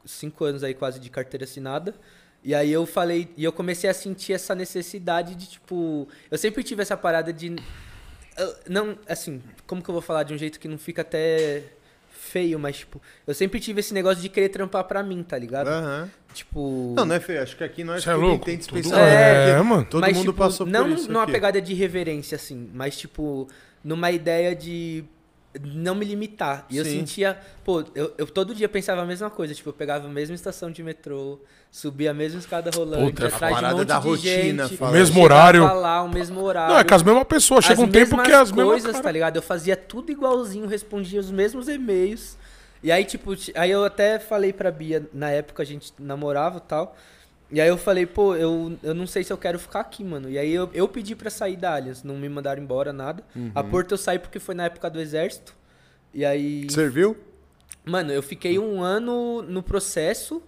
5 0.06 0.44
anos 0.46 0.64
aí 0.64 0.74
quase 0.74 1.00
de 1.00 1.10
carteira 1.10 1.46
assinada. 1.46 1.94
E 2.44 2.54
aí 2.54 2.72
eu 2.72 2.86
falei, 2.86 3.30
e 3.36 3.44
eu 3.44 3.52
comecei 3.52 3.90
a 3.90 3.94
sentir 3.94 4.34
essa 4.34 4.54
necessidade 4.54 5.34
de, 5.36 5.48
tipo, 5.48 6.08
eu 6.30 6.38
sempre 6.38 6.64
tive 6.64 6.82
essa 6.82 6.96
parada 6.96 7.34
de 7.34 7.56
não, 8.68 8.98
assim, 9.08 9.42
como 9.66 9.82
que 9.82 9.90
eu 9.90 9.94
vou 9.94 10.02
falar 10.02 10.24
de 10.24 10.34
um 10.34 10.38
jeito 10.38 10.60
que 10.60 10.68
não 10.68 10.78
fica 10.78 11.02
até 11.02 11.64
feio, 12.26 12.60
mas 12.60 12.78
tipo, 12.80 13.02
eu 13.26 13.34
sempre 13.34 13.60
tive 13.60 13.80
esse 13.80 13.94
negócio 13.94 14.22
de 14.22 14.28
querer 14.30 14.50
trampar 14.50 14.84
pra 14.84 15.02
mim, 15.04 15.24
tá 15.24 15.38
ligado? 15.38 15.68
Aham. 15.68 16.10
Tipo, 16.34 16.94
Não, 16.98 17.06
não 17.06 17.16
é 17.16 17.20
feio. 17.20 17.42
Acho 17.42 17.56
que 17.56 17.64
aqui 17.64 17.84
nós 17.84 18.04
Cê 18.04 18.10
é 18.10 18.14
louco? 18.16 18.46
Tudo- 18.46 18.60
especialmente. 18.60 19.10
É, 19.14 19.54
porque 19.56 19.64
mano. 19.70 19.86
Todo 19.86 20.02
mas, 20.02 20.18
mundo 20.18 20.26
tipo, 20.26 20.38
passou 20.38 20.66
não 20.68 20.84
por 20.90 20.98
isso 20.98 21.10
numa 21.12 21.24
aqui. 21.24 21.32
pegada 21.32 21.62
de 21.62 21.74
reverência, 21.74 22.36
assim, 22.36 22.70
mas 22.74 22.98
tipo, 22.98 23.48
numa 23.84 24.12
ideia 24.12 24.54
de 24.54 25.06
não 25.64 25.96
me 25.96 26.06
limitar. 26.06 26.66
E 26.70 26.78
eu 26.78 26.84
Sim. 26.86 27.00
sentia, 27.00 27.38
pô, 27.64 27.84
eu, 27.96 28.14
eu 28.18 28.28
todo 28.28 28.54
dia 28.56 28.68
pensava 28.70 29.02
a 29.02 29.06
mesma 29.06 29.30
coisa, 29.30 29.54
tipo, 29.54 29.70
eu 29.70 29.74
pegava 29.74 30.06
a 30.08 30.10
mesma 30.10 30.36
estação 30.36 30.70
de 30.72 30.82
metrô, 30.84 31.40
subia 31.72 32.12
a 32.12 32.14
mesma 32.14 32.40
escada 32.40 32.70
rolante, 32.76 33.12
Puta, 33.14 33.26
é 33.26 33.28
atrás 33.28 33.54
de 33.54 33.60
um 33.60 33.62
parada 33.62 33.76
monte 33.78 33.88
da 33.88 34.00
de 34.00 34.08
rotina, 34.08 34.68
gente, 34.68 34.78
fala. 34.78 34.92
Mesmo 34.92 35.22
horário. 35.24 35.64
lá, 35.64 36.02
o 36.04 36.10
mesmo 36.10 36.42
horário. 36.42 36.74
Não, 36.74 36.80
é 36.80 36.84
com 36.84 36.96
as 36.96 37.04
mesmas 37.04 37.24
pessoas. 37.26 37.66
Chega 37.66 37.82
As 37.82 37.88
um 37.88 37.92
tempo 37.92 38.16
mesmas 38.18 38.28
que 38.28 38.34
as 38.34 38.52
mesmas. 38.52 38.82
coisas, 38.84 39.00
tá 39.02 39.12
ligado? 39.12 39.36
Eu 39.38 39.42
fazia 39.42 39.76
tudo 39.76 40.12
igualzinho, 40.12 40.68
respondia 40.68 41.20
os 41.20 41.32
mesmos 41.32 41.68
e-mails. 41.68 42.38
E 42.84 42.92
aí, 42.92 43.04
tipo, 43.04 43.36
ti- 43.36 43.52
aí 43.56 43.72
eu 43.72 43.84
até 43.84 44.20
falei 44.20 44.54
pra 44.54 44.70
Bia, 44.72 45.08
na 45.14 45.30
época 45.32 45.64
a 45.64 45.66
gente 45.66 45.92
namorava 46.00 46.58
e 46.58 46.62
tal. 46.62 46.96
E 47.52 47.62
aí 47.62 47.68
eu 47.68 47.78
falei, 47.78 48.06
pô, 48.06 48.36
eu, 48.36 48.78
eu 48.82 48.94
não 48.94 49.06
sei 49.06 49.24
se 49.24 49.32
eu 49.32 49.38
quero 49.38 49.60
ficar 49.60 49.80
aqui, 49.82 50.04
mano. 50.04 50.30
E 50.30 50.38
aí 50.38 50.52
eu, 50.52 50.70
eu 50.74 50.88
pedi 50.88 51.16
pra 51.16 51.30
sair 51.30 51.56
da 51.56 51.76
Allianz, 51.76 52.04
não 52.04 52.18
me 52.18 52.28
mandaram 52.28 52.62
embora, 52.62 52.92
nada. 52.92 53.24
A 53.54 53.64
Porto 53.64 53.92
eu 53.92 53.98
saí 53.98 54.18
porque 54.18 54.40
foi 54.40 54.56
na 54.56 54.66
época 54.66 54.90
do 54.90 55.00
exército. 55.00 55.56
E 56.14 56.26
aí. 56.26 56.70
Serviu? 56.70 57.16
Mano, 57.86 58.12
eu 58.12 58.24
fiquei 58.24 58.58
um 58.58 58.82
ano 58.82 59.44
no 59.44 59.62
processo. 59.62 60.42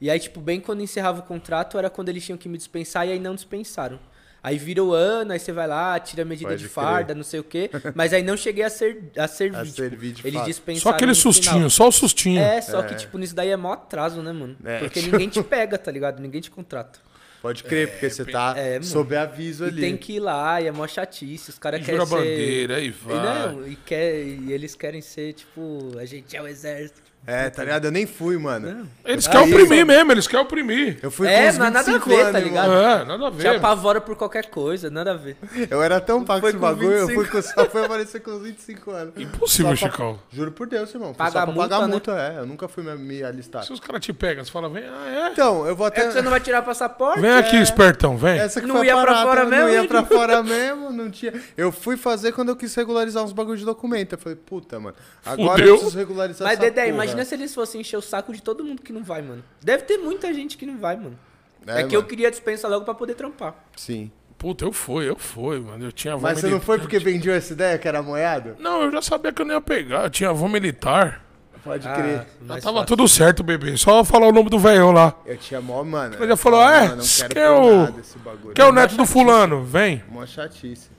E 0.00 0.10
aí, 0.10 0.18
tipo, 0.18 0.40
bem 0.40 0.60
quando 0.60 0.82
encerrava 0.82 1.20
o 1.20 1.22
contrato, 1.22 1.78
era 1.78 1.88
quando 1.90 2.08
eles 2.08 2.24
tinham 2.24 2.38
que 2.38 2.48
me 2.48 2.56
dispensar 2.56 3.06
e 3.06 3.12
aí 3.12 3.18
não 3.18 3.34
dispensaram. 3.34 3.98
Aí 4.44 4.58
vira 4.58 4.82
o 4.82 4.92
ano, 4.92 5.32
aí 5.32 5.38
você 5.38 5.52
vai 5.52 5.68
lá, 5.68 5.98
tira 6.00 6.22
a 6.22 6.24
medida 6.24 6.48
Pode 6.50 6.62
de 6.62 6.68
crer. 6.68 6.74
farda, 6.74 7.14
não 7.14 7.22
sei 7.22 7.38
o 7.38 7.44
quê. 7.44 7.70
Mas 7.94 8.12
aí 8.12 8.22
não 8.24 8.36
cheguei 8.36 8.64
a, 8.64 8.70
ser, 8.70 9.10
a 9.16 9.28
servir. 9.28 9.56
A 9.56 9.64
tipo, 9.64 9.76
servir 9.76 10.12
de 10.12 10.26
eles 10.26 10.44
dispensaram. 10.44 10.82
Só 10.82 10.90
aquele 10.90 11.10
no 11.12 11.14
final. 11.14 11.32
sustinho, 11.32 11.70
só 11.70 11.88
o 11.88 11.92
sustinho. 11.92 12.40
É, 12.40 12.60
só 12.60 12.82
que, 12.82 12.96
tipo, 12.96 13.16
nisso 13.18 13.36
daí 13.36 13.50
é 13.50 13.56
mó 13.56 13.72
atraso, 13.74 14.20
né, 14.20 14.32
mano? 14.32 14.56
É. 14.64 14.80
Porque 14.80 15.00
ninguém 15.00 15.28
te 15.28 15.40
pega, 15.44 15.78
tá 15.78 15.92
ligado? 15.92 16.20
Ninguém 16.20 16.40
te 16.40 16.50
contrata. 16.50 16.98
Pode 17.40 17.62
crer, 17.64 17.90
porque 17.90 18.08
você 18.10 18.24
tá 18.24 18.54
É, 18.56 18.80
sob 18.82 19.16
aviso 19.16 19.64
E 19.64 19.68
ali. 19.68 19.80
tem 19.80 19.96
que 19.96 20.14
ir 20.14 20.20
lá, 20.20 20.60
e 20.60 20.66
é 20.66 20.72
mó 20.72 20.86
chatice. 20.88 21.50
Os 21.50 21.58
caras 21.58 21.80
E 21.80 21.84
querem 21.84 22.00
jura 22.00 22.08
ser... 22.08 22.14
a 22.14 22.18
bandeira, 22.18 22.76
aí 22.76 22.86
E, 22.86 22.90
vai. 22.90 23.16
não, 23.48 23.66
e, 23.68 23.76
quer, 23.76 24.24
e 24.24 24.52
eles 24.52 24.74
querem 24.74 25.00
ser, 25.00 25.34
tipo, 25.34 25.92
a 25.98 26.04
gente 26.04 26.36
é 26.36 26.42
o 26.42 26.46
exército. 26.48 27.11
É, 27.24 27.48
tá 27.50 27.62
ligado? 27.62 27.84
Eu 27.84 27.92
nem 27.92 28.04
fui, 28.04 28.36
mano. 28.36 28.88
Eles 29.04 29.26
Aí, 29.28 29.32
querem 29.32 29.54
oprimir 29.54 29.86
mesmo, 29.86 30.10
eles 30.10 30.26
querem 30.26 30.44
oprimir. 30.44 30.98
Eu 31.00 31.08
fui 31.10 31.28
É, 31.28 31.52
com 31.52 31.58
não 31.60 31.66
é 31.66 31.70
nada 31.70 31.78
a 31.90 31.92
25 31.94 32.08
ver, 32.10 32.16
tá 32.22 32.28
anos, 32.30 32.42
ligado? 32.42 32.68
mano. 32.68 32.82
É, 32.82 33.04
nada 33.04 33.28
a 33.28 33.30
Te 33.30 33.36
ver. 33.36 33.56
apavora 33.56 34.00
por 34.00 34.16
qualquer 34.16 34.46
coisa, 34.46 34.90
nada 34.90 35.12
a 35.12 35.16
ver. 35.16 35.36
Eu 35.70 35.80
era 35.80 36.00
tão 36.00 36.24
pago 36.24 36.48
esse 36.48 36.56
bagulho, 36.58 36.90
eu 36.92 37.06
25. 37.06 37.22
fui 37.30 37.42
com, 37.42 37.48
só 37.48 37.64
fui 37.70 37.84
aparecer 37.84 38.20
com 38.22 38.32
uns 38.32 38.42
25 38.42 38.90
anos. 38.90 39.14
Impossível, 39.16 39.76
Só 39.76 39.82
pra- 39.86 39.90
Chicão. 39.92 40.18
Juro 40.32 40.50
por 40.50 40.66
Deus, 40.66 40.92
irmão. 40.92 41.10
Foi 41.14 41.16
Paga 41.18 41.30
só 41.30 41.38
a 41.38 41.42
pra 41.42 41.52
multa, 41.54 41.68
pagar 41.68 41.86
né? 41.86 41.92
multa, 41.92 42.12
é. 42.12 42.38
Eu 42.40 42.46
nunca 42.46 42.66
fui 42.66 42.82
me, 42.82 42.94
me 42.96 43.22
alistar. 43.22 43.62
Se 43.62 43.72
os 43.72 43.78
caras 43.78 44.00
te 44.04 44.12
pegam, 44.12 44.44
você 44.44 44.50
fala, 44.50 44.68
vem, 44.68 44.82
ah, 44.84 45.30
Então, 45.32 45.64
eu 45.64 45.76
vou 45.76 45.86
É 45.86 45.88
até... 45.90 46.06
que 46.08 46.12
você 46.14 46.22
não 46.22 46.30
vai 46.32 46.40
tirar 46.40 46.62
passaporte? 46.62 47.18
é? 47.20 47.22
Vem 47.22 47.30
aqui, 47.32 47.56
espertão, 47.56 48.16
vem. 48.16 48.40
Essa 48.40 48.60
que 48.60 48.66
Não 48.66 48.76
foi 48.78 48.86
ia 48.86 48.94
a 48.96 49.00
pra 49.00 49.06
parada, 49.12 49.28
fora 49.28 49.42
Não 49.44 49.50
mesmo, 49.50 49.68
ia 49.68 49.82
né? 49.82 49.86
pra 49.88 50.04
fora 50.04 50.42
mesmo, 50.42 50.90
não 50.90 51.08
tinha... 51.08 51.32
Eu 51.56 51.70
fui 51.70 51.96
fazer 51.96 52.32
quando 52.32 52.48
eu 52.48 52.56
quis 52.56 52.74
regularizar 52.74 53.22
uns 53.22 53.32
bagulhos 53.32 53.60
de 53.60 53.66
documento. 53.66 54.14
Eu 54.14 54.18
falei, 54.18 54.34
puta, 54.36 54.80
mano, 54.80 54.96
agora 55.24 55.62
eu 55.64 55.76
preciso 55.76 55.96
regularizar 55.96 56.48
Mas, 56.48 56.58
Dedé, 56.58 56.86
porra. 56.86 57.11
Imagina 57.12 57.24
se 57.24 57.34
eles 57.34 57.54
fossem 57.54 57.80
encher 57.80 57.96
o 57.96 58.02
saco 58.02 58.32
de 58.32 58.42
todo 58.42 58.64
mundo 58.64 58.82
que 58.82 58.92
não 58.92 59.02
vai, 59.04 59.22
mano. 59.22 59.42
Deve 59.62 59.84
ter 59.84 59.98
muita 59.98 60.32
gente 60.34 60.56
que 60.56 60.66
não 60.66 60.78
vai, 60.78 60.96
mano. 60.96 61.18
É, 61.66 61.80
É, 61.82 61.84
que 61.84 61.94
eu 61.94 62.00
mano. 62.00 62.08
queria 62.08 62.30
dispensar 62.30 62.70
logo 62.70 62.84
pra 62.84 62.94
poder 62.94 63.14
trampar. 63.14 63.54
Sim. 63.76 64.10
Puta, 64.36 64.64
eu 64.64 64.72
fui, 64.72 65.08
eu 65.08 65.16
fui, 65.16 65.60
mano. 65.60 65.84
Eu 65.84 65.92
tinha 65.92 66.14
avó 66.14 66.22
Mas 66.22 66.40
você 66.40 66.48
não 66.48 66.60
foi 66.60 66.78
porque 66.78 66.98
vendiu 66.98 67.32
essa 67.32 67.52
ideia 67.52 67.78
que 67.78 67.86
era 67.86 68.02
moeado? 68.02 68.56
Não, 68.58 68.82
eu 68.82 68.90
já 68.90 69.00
sabia 69.00 69.32
que 69.32 69.40
eu 69.40 69.46
não 69.46 69.54
ia 69.54 69.60
pegar. 69.60 70.02
Eu 70.04 70.10
tinha 70.10 70.30
avô 70.30 70.48
militar. 70.48 71.24
Pode 71.62 71.86
Ah, 71.86 71.94
crer. 71.94 72.16
Já 72.48 72.54
tava 72.60 72.78
fácil. 72.80 72.86
tudo 72.86 73.06
certo, 73.06 73.44
bebê. 73.44 73.76
Só 73.76 74.02
falar 74.02 74.26
o 74.26 74.32
nome 74.32 74.50
do 74.50 74.58
velhão 74.58 74.90
lá. 74.90 75.14
Eu 75.24 75.36
tinha 75.38 75.60
mó, 75.60 75.84
mano. 75.84 76.16
Ele 76.16 76.26
já 76.26 76.36
falou, 76.36 76.60
ah, 76.60 76.72
é? 76.74 76.88
Mano, 76.88 76.96
não 76.96 77.04
quero 77.04 77.28
Quer 77.34 77.48
por 77.52 77.62
o- 77.62 77.76
nada 77.84 78.00
esse 78.00 78.18
bagulho. 78.18 78.54
Quer 78.54 78.64
o 78.64 78.72
neto 78.72 78.96
do 78.96 79.06
fulano? 79.06 79.62
Vem. 79.62 80.02
Mó 80.10 80.26
chatice. 80.26 80.90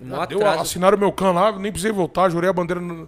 Mó 0.00 0.24
deu, 0.24 0.46
assinaram 0.46 0.96
meu 0.96 1.12
can 1.12 1.32
lá, 1.32 1.52
nem 1.58 1.70
precisei 1.70 1.92
voltar, 1.92 2.30
jurei 2.30 2.48
a 2.48 2.52
bandeira 2.54 2.80
no, 2.80 3.06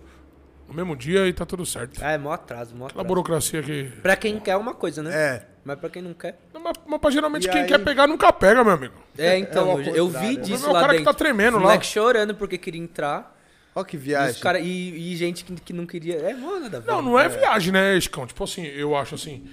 no 0.73 0.77
mesmo 0.77 0.97
dia 0.97 1.27
e 1.29 1.33
tá 1.33 1.45
tudo 1.47 1.65
certo. 1.67 2.03
É 2.03 2.17
mó 2.19 2.33
atraso, 2.33 2.75
mó 2.75 2.87
Aquela 2.87 3.03
atraso. 3.03 3.09
burocracia 3.09 3.63
que. 3.63 3.85
Pra 4.03 4.17
quem 4.17 4.41
quer 4.41 4.57
uma 4.57 4.75
coisa, 4.75 5.03
né? 5.03 5.11
É. 5.15 5.47
Mas 5.65 5.79
pra 5.79 5.89
quem 5.89 6.03
não 6.03 6.13
quer... 6.13 6.41
Não, 6.53 6.61
Mas, 6.61 6.73
mas 6.85 7.01
pra 7.01 7.11
geralmente 7.11 7.47
E 7.47 7.51
quem 7.51 7.61
aí- 7.61 7.69
quer 7.69 7.79
pegar 7.79 8.09
nunca 8.09 8.33
pega, 8.33 8.65
meu 8.65 8.73
amigo. 8.73 8.95
É, 9.17 9.39
então, 9.39 9.71
ao 9.71 9.81
eu, 9.81 9.95
eu 9.95 10.09
vi 10.09 10.37
O 10.37 10.41
disso 10.41 10.65
problema 10.65 10.67
é 10.67 10.71
o 10.71 10.73
lá 10.73 10.81
cara 10.81 10.93
que 10.95 10.99
dentro. 10.99 11.13
tá 11.13 11.19
tremendo 11.19 11.49
Os 11.57 11.63
lá. 11.63 11.69
moleque 11.69 11.87
chorando 11.87 12.35
porque 12.35 12.59
queria 12.59 12.81
entrar. 12.81 13.39
Ó 13.73 13.85
que 13.85 13.97
E, 13.97 13.99
viagem. 14.01 14.33
os 14.35 14.41
cara, 14.43 14.59
e, 14.59 15.13
e 15.13 15.17
gente 15.17 15.45
que, 15.45 15.55
que 15.55 15.73
não 15.73 15.87
queria... 15.87 16.17
É, 16.17 16.35
mano, 16.35 16.61
nada 16.61 16.79
a 16.79 16.81
ver. 16.81 16.91
Não, 16.91 17.01
não 17.01 17.17
é 17.19 17.29
viagem, 17.29 17.73
né, 17.73 17.97
Escão? 17.97 18.27
Tipo 18.27 18.43
assim, 18.43 18.65
eu 18.67 18.97
acho 18.97 19.15
assim. 19.15 19.49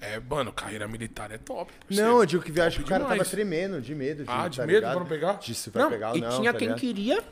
É, 0.00 0.18
mano, 0.20 0.52
carreira 0.52 0.88
militar 0.88 1.30
é 1.30 1.38
top. 1.38 1.72
Não, 1.88 2.18
eu 2.20 2.26
digo 2.26 2.42
que 2.42 2.50
viagem 2.50 2.78
que 2.80 2.84
o 2.84 2.88
cara 2.88 3.02
tava 3.04 3.14
demais. 3.14 3.30
tremendo, 3.30 3.80
de 3.80 3.94
medo. 3.94 4.24
De, 4.24 4.30
Ah, 4.30 4.48
de 4.48 4.56
tá 4.56 4.66
medo 4.66 4.74
ligado? 4.76 4.90
pra 4.92 5.00
não 5.00 5.06
pegar? 5.06 5.32
De 5.38 5.54
se 5.54 5.70
vai 5.70 5.82
Não, 5.84 5.90
pegar 5.90 6.10
ou 6.10 6.16
e 6.16 6.20
não. 6.20 6.30
tinha 6.30 6.52
tá 6.52 6.58
quem 6.58 6.68
ligado? 6.68 6.80
queria 6.80 7.22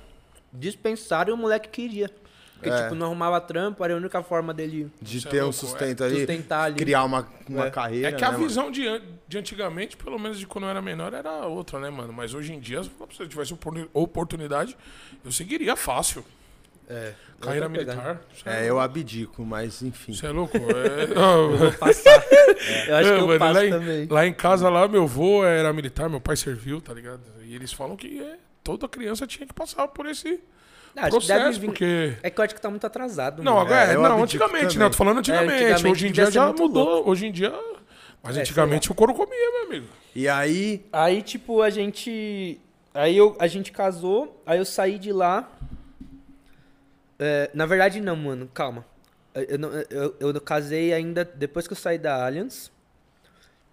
dispensar 0.53 1.29
e 1.29 1.33
o 1.33 1.37
moleque 1.37 1.69
queria. 1.69 2.09
Porque, 2.57 2.71
É. 2.71 2.83
tipo, 2.85 2.95
não 2.95 3.07
arrumava 3.07 3.41
trampo, 3.41 3.85
era 3.85 3.93
a 3.95 3.97
única 3.97 4.23
forma 4.23 4.53
dele 4.55 4.91
De 5.01 5.27
é 5.27 5.31
ter 5.31 5.45
um 5.45 5.53
sustento 5.53 6.03
é. 6.03 6.07
ali, 6.07 6.17
Sustentar 6.19 6.65
ali. 6.65 6.77
criar 6.77 7.05
uma, 7.05 7.29
uma 7.49 7.67
É. 7.67 7.71
carreira, 7.71 8.09
É 8.09 8.13
que 8.13 8.25
a 8.25 8.29
né, 8.31 8.33
mano? 8.37 8.49
visão 8.49 8.71
de, 8.71 8.83
de 9.29 9.39
antigamente, 9.39 9.97
pelo 9.97 10.19
menos 10.19 10.39
de 10.39 10.47
quando 10.47 10.65
eu 10.65 10.71
era 10.71 10.81
menor, 10.81 11.13
era 11.13 11.47
outra, 11.47 11.79
né, 11.79 11.91
mano? 11.91 12.13
Mas 12.13 12.33
hoje 12.33 12.53
em 12.55 12.59
dia, 12.61 12.83
se 12.83 12.91
eu 13.21 13.29
tivesse 13.29 13.53
opor- 13.53 13.87
oportunidade, 13.93 14.77
eu 15.25 15.31
seguiria 15.31 15.77
fácil. 15.77 16.25
É. 16.89 17.13
Carreira 17.41 17.69
militar. 17.69 18.23
Cê 18.33 18.49
É, 18.49 18.71
eu 18.71 18.79
abdico, 18.81 19.45
mas 19.45 19.83
enfim. 19.83 20.15
Você 20.15 20.27
é 20.27 20.31
louco? 20.31 20.57
É, 20.57 21.07
não, 21.15 21.57
Vou 21.57 21.73
passar. 21.73 22.25
Eu 22.89 22.97
acho 22.97 23.09
É, 23.11 23.15
que 23.17 23.21
eu 23.21 23.27
mano, 23.27 23.39
passo 23.39 23.55
lá, 23.55 23.67
em, 23.67 23.71
também. 23.71 24.07
lá 24.09 24.27
em 24.27 24.33
casa, 24.33 24.69
lá, 24.71 24.87
meu 24.89 25.03
avô 25.03 25.45
era 25.45 25.73
militar, 25.73 26.09
meu 26.09 26.21
pai 26.21 26.37
serviu, 26.37 26.81
tá 26.81 26.95
ligado? 26.95 27.21
E 27.45 27.55
eles 27.55 27.73
falam 27.73 27.97
que 27.97 28.21
é, 28.21 28.37
toda 28.65 28.89
criança 28.89 29.27
tinha 29.27 29.47
que 29.47 29.53
passar 29.53 29.89
por 29.89 30.07
esse 30.07 30.41
Processo, 31.11 31.61
vir- 31.61 31.67
porque... 31.67 32.17
É 32.23 32.31
que 32.31 32.41
eu 32.41 32.45
acho 32.45 32.55
que 32.55 32.61
tá 32.61 32.71
muito 32.71 32.87
atrasado. 32.87 33.43
Não, 33.43 33.59
agora 33.59 33.87
É, 33.87 33.91
é, 33.93 33.95
eu 33.97 34.03
não, 34.03 34.23
antigamente, 34.23 34.63
também. 34.65 34.79
né? 34.79 34.85
Eu 34.87 34.91
tô 34.91 34.97
falando 34.97 35.19
antigamente. 35.19 35.53
antigamente 35.65 35.87
hoje 35.89 36.09
em 36.09 36.13
dia 36.13 36.31
já 36.31 36.47
mudou. 36.53 36.85
louco. 36.89 37.11
Hoje 37.11 37.27
em 37.27 37.33
dia. 37.33 37.53
Mas 38.23 38.37
É, 38.37 38.41
antigamente 38.41 38.91
o 38.91 38.95
couro 38.95 39.15
comia, 39.15 39.51
meu 39.53 39.63
amigo. 39.67 39.87
E 40.15 40.29
aí, 40.29 40.85
Aí, 40.93 41.23
tipo, 41.23 41.61
a 41.63 41.71
gente. 41.71 42.61
Aí 42.95 43.17
eu, 43.17 43.37
a 43.39 43.47
gente 43.47 43.71
casou, 43.71 44.43
aí 44.47 44.59
eu 44.59 44.65
saí 44.65 44.99
de 44.99 45.13
lá. 45.13 45.49
É, 47.19 47.51
na 47.55 47.67
verdade, 47.67 48.01
não, 48.01 48.17
mano, 48.17 48.49
calma. 48.53 48.85
Eu, 49.35 49.59
não- 49.59 49.71
eu, 49.91 50.15
eu 50.19 50.41
casei 50.41 50.93
ainda 50.95 51.25
depois 51.25 51.67
que 51.67 51.73
eu 51.73 51.77
saí 51.77 51.99
da 51.99 52.25
Allianz. 52.27 52.71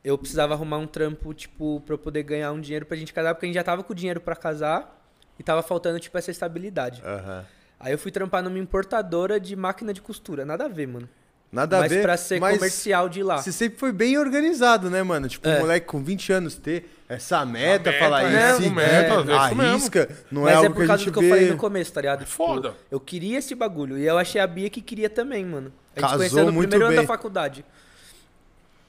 Eu 0.03 0.17
precisava 0.17 0.53
arrumar 0.53 0.77
um 0.79 0.87
trampo, 0.87 1.33
tipo, 1.33 1.81
pra 1.85 1.93
eu 1.93 1.97
poder 1.97 2.23
ganhar 2.23 2.51
um 2.51 2.59
dinheiro 2.59 2.85
pra 2.85 2.97
gente 2.97 3.13
casar, 3.13 3.33
porque 3.33 3.45
a 3.45 3.47
gente 3.47 3.55
já 3.55 3.63
tava 3.63 3.81
com 3.83 3.93
dinheiro 3.93 4.19
pra 4.19 4.35
casar 4.35 5.02
e 5.39 5.43
tava 5.43 5.61
faltando, 5.63 5.99
tipo, 5.99 6.17
essa 6.17 6.31
estabilidade. 6.31 7.01
aham. 7.05 7.45
Aí 7.79 7.91
eu 7.91 7.97
fui 7.97 8.11
trampar 8.11 8.41
numa 8.41 8.57
importadora 8.57 9.37
de 9.39 9.55
máquina 9.57 9.93
de 9.93 10.01
costura. 10.01 10.45
Nada 10.45 10.65
a 10.65 10.67
ver, 10.69 10.87
mano. 10.87 11.09
nada 11.51 11.77
a 11.77 11.79
Mas 11.81 11.91
ver. 11.91 12.01
pra 12.01 12.15
ser 12.17 12.39
mas 12.39 12.55
comercial 12.57 13.07
de 13.09 13.21
lá. 13.21 13.37
Você 13.39 13.51
sempre 13.51 13.77
foi 13.77 13.91
bem 13.91 14.17
organizado, 14.17 14.89
né, 14.89 15.03
mano? 15.03 15.27
Tipo, 15.27 15.47
É. 15.49 15.57
um 15.57 15.59
moleque 15.59 15.85
com 15.85 16.01
20 16.01 16.31
anos 16.33 16.55
ter 16.55 16.89
essa 17.09 17.45
meta, 17.45 17.91
meta, 17.91 17.99
falar 18.03 18.23
né? 18.29 18.51
isso, 18.57 18.71
meta, 18.71 19.13
é 19.13 19.23
mesmo. 19.23 19.33
arrisca, 19.61 20.09
não 20.31 20.41
Mas 20.43 20.51
é 20.51 20.53
é, 20.53 20.57
algo 20.57 20.69
por 20.71 20.77
que 20.77 20.83
a 20.83 20.87
causa 20.87 21.03
gente 21.03 21.11
do 21.11 21.19
que 21.19 21.25
eu 21.25 21.29
falei 21.29 21.45
vê. 21.45 21.51
no 21.51 21.57
começo, 21.57 21.91
tá 21.93 22.01
ligado? 22.01 22.19
Tipo, 22.19 22.31
foda. 22.31 22.73
eu 22.89 22.99
queria 22.99 23.37
esse 23.37 23.53
bagulho. 23.53 23.97
E 23.99 24.05
eu 24.05 24.17
achei 24.17 24.39
a 24.41 24.47
Bia 24.47 24.69
que 24.69 24.81
queria 24.81 25.09
também, 25.09 25.45
mano. 25.45 25.71
A 25.95 25.99
gente 25.99 26.03
Casou 26.09 26.17
conheceu 26.19 26.45
no 26.45 26.51
muito 26.53 26.69
primeiro 26.69 26.85
ano 26.91 26.95
bem. 26.97 27.05
da 27.05 27.13
faculdade. 27.13 27.63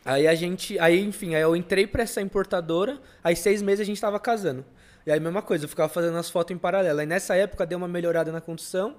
Aí 0.04 0.26
a 0.28 0.34
gente. 0.34 0.78
Aí, 0.78 1.02
enfim, 1.04 1.34
aí 1.34 1.42
eu 1.42 1.56
entrei 1.56 1.86
pra 1.86 2.02
essa 2.02 2.20
importadora, 2.20 2.98
aí 3.22 3.34
seis 3.34 3.60
meses 3.60 3.80
a 3.80 3.84
gente 3.84 4.00
tava 4.00 4.20
casando. 4.20 4.64
E 5.06 5.12
aí, 5.12 5.20
mesma 5.20 5.42
coisa, 5.42 5.64
eu 5.64 5.68
ficava 5.68 5.88
fazendo 5.88 6.16
as 6.16 6.30
fotos 6.30 6.54
em 6.54 6.58
paralelo. 6.58 7.00
Aí 7.00 7.06
nessa 7.06 7.36
época 7.36 7.66
deu 7.66 7.76
uma 7.78 7.88
melhorada 7.88 8.32
na 8.32 8.40
condição. 8.40 8.96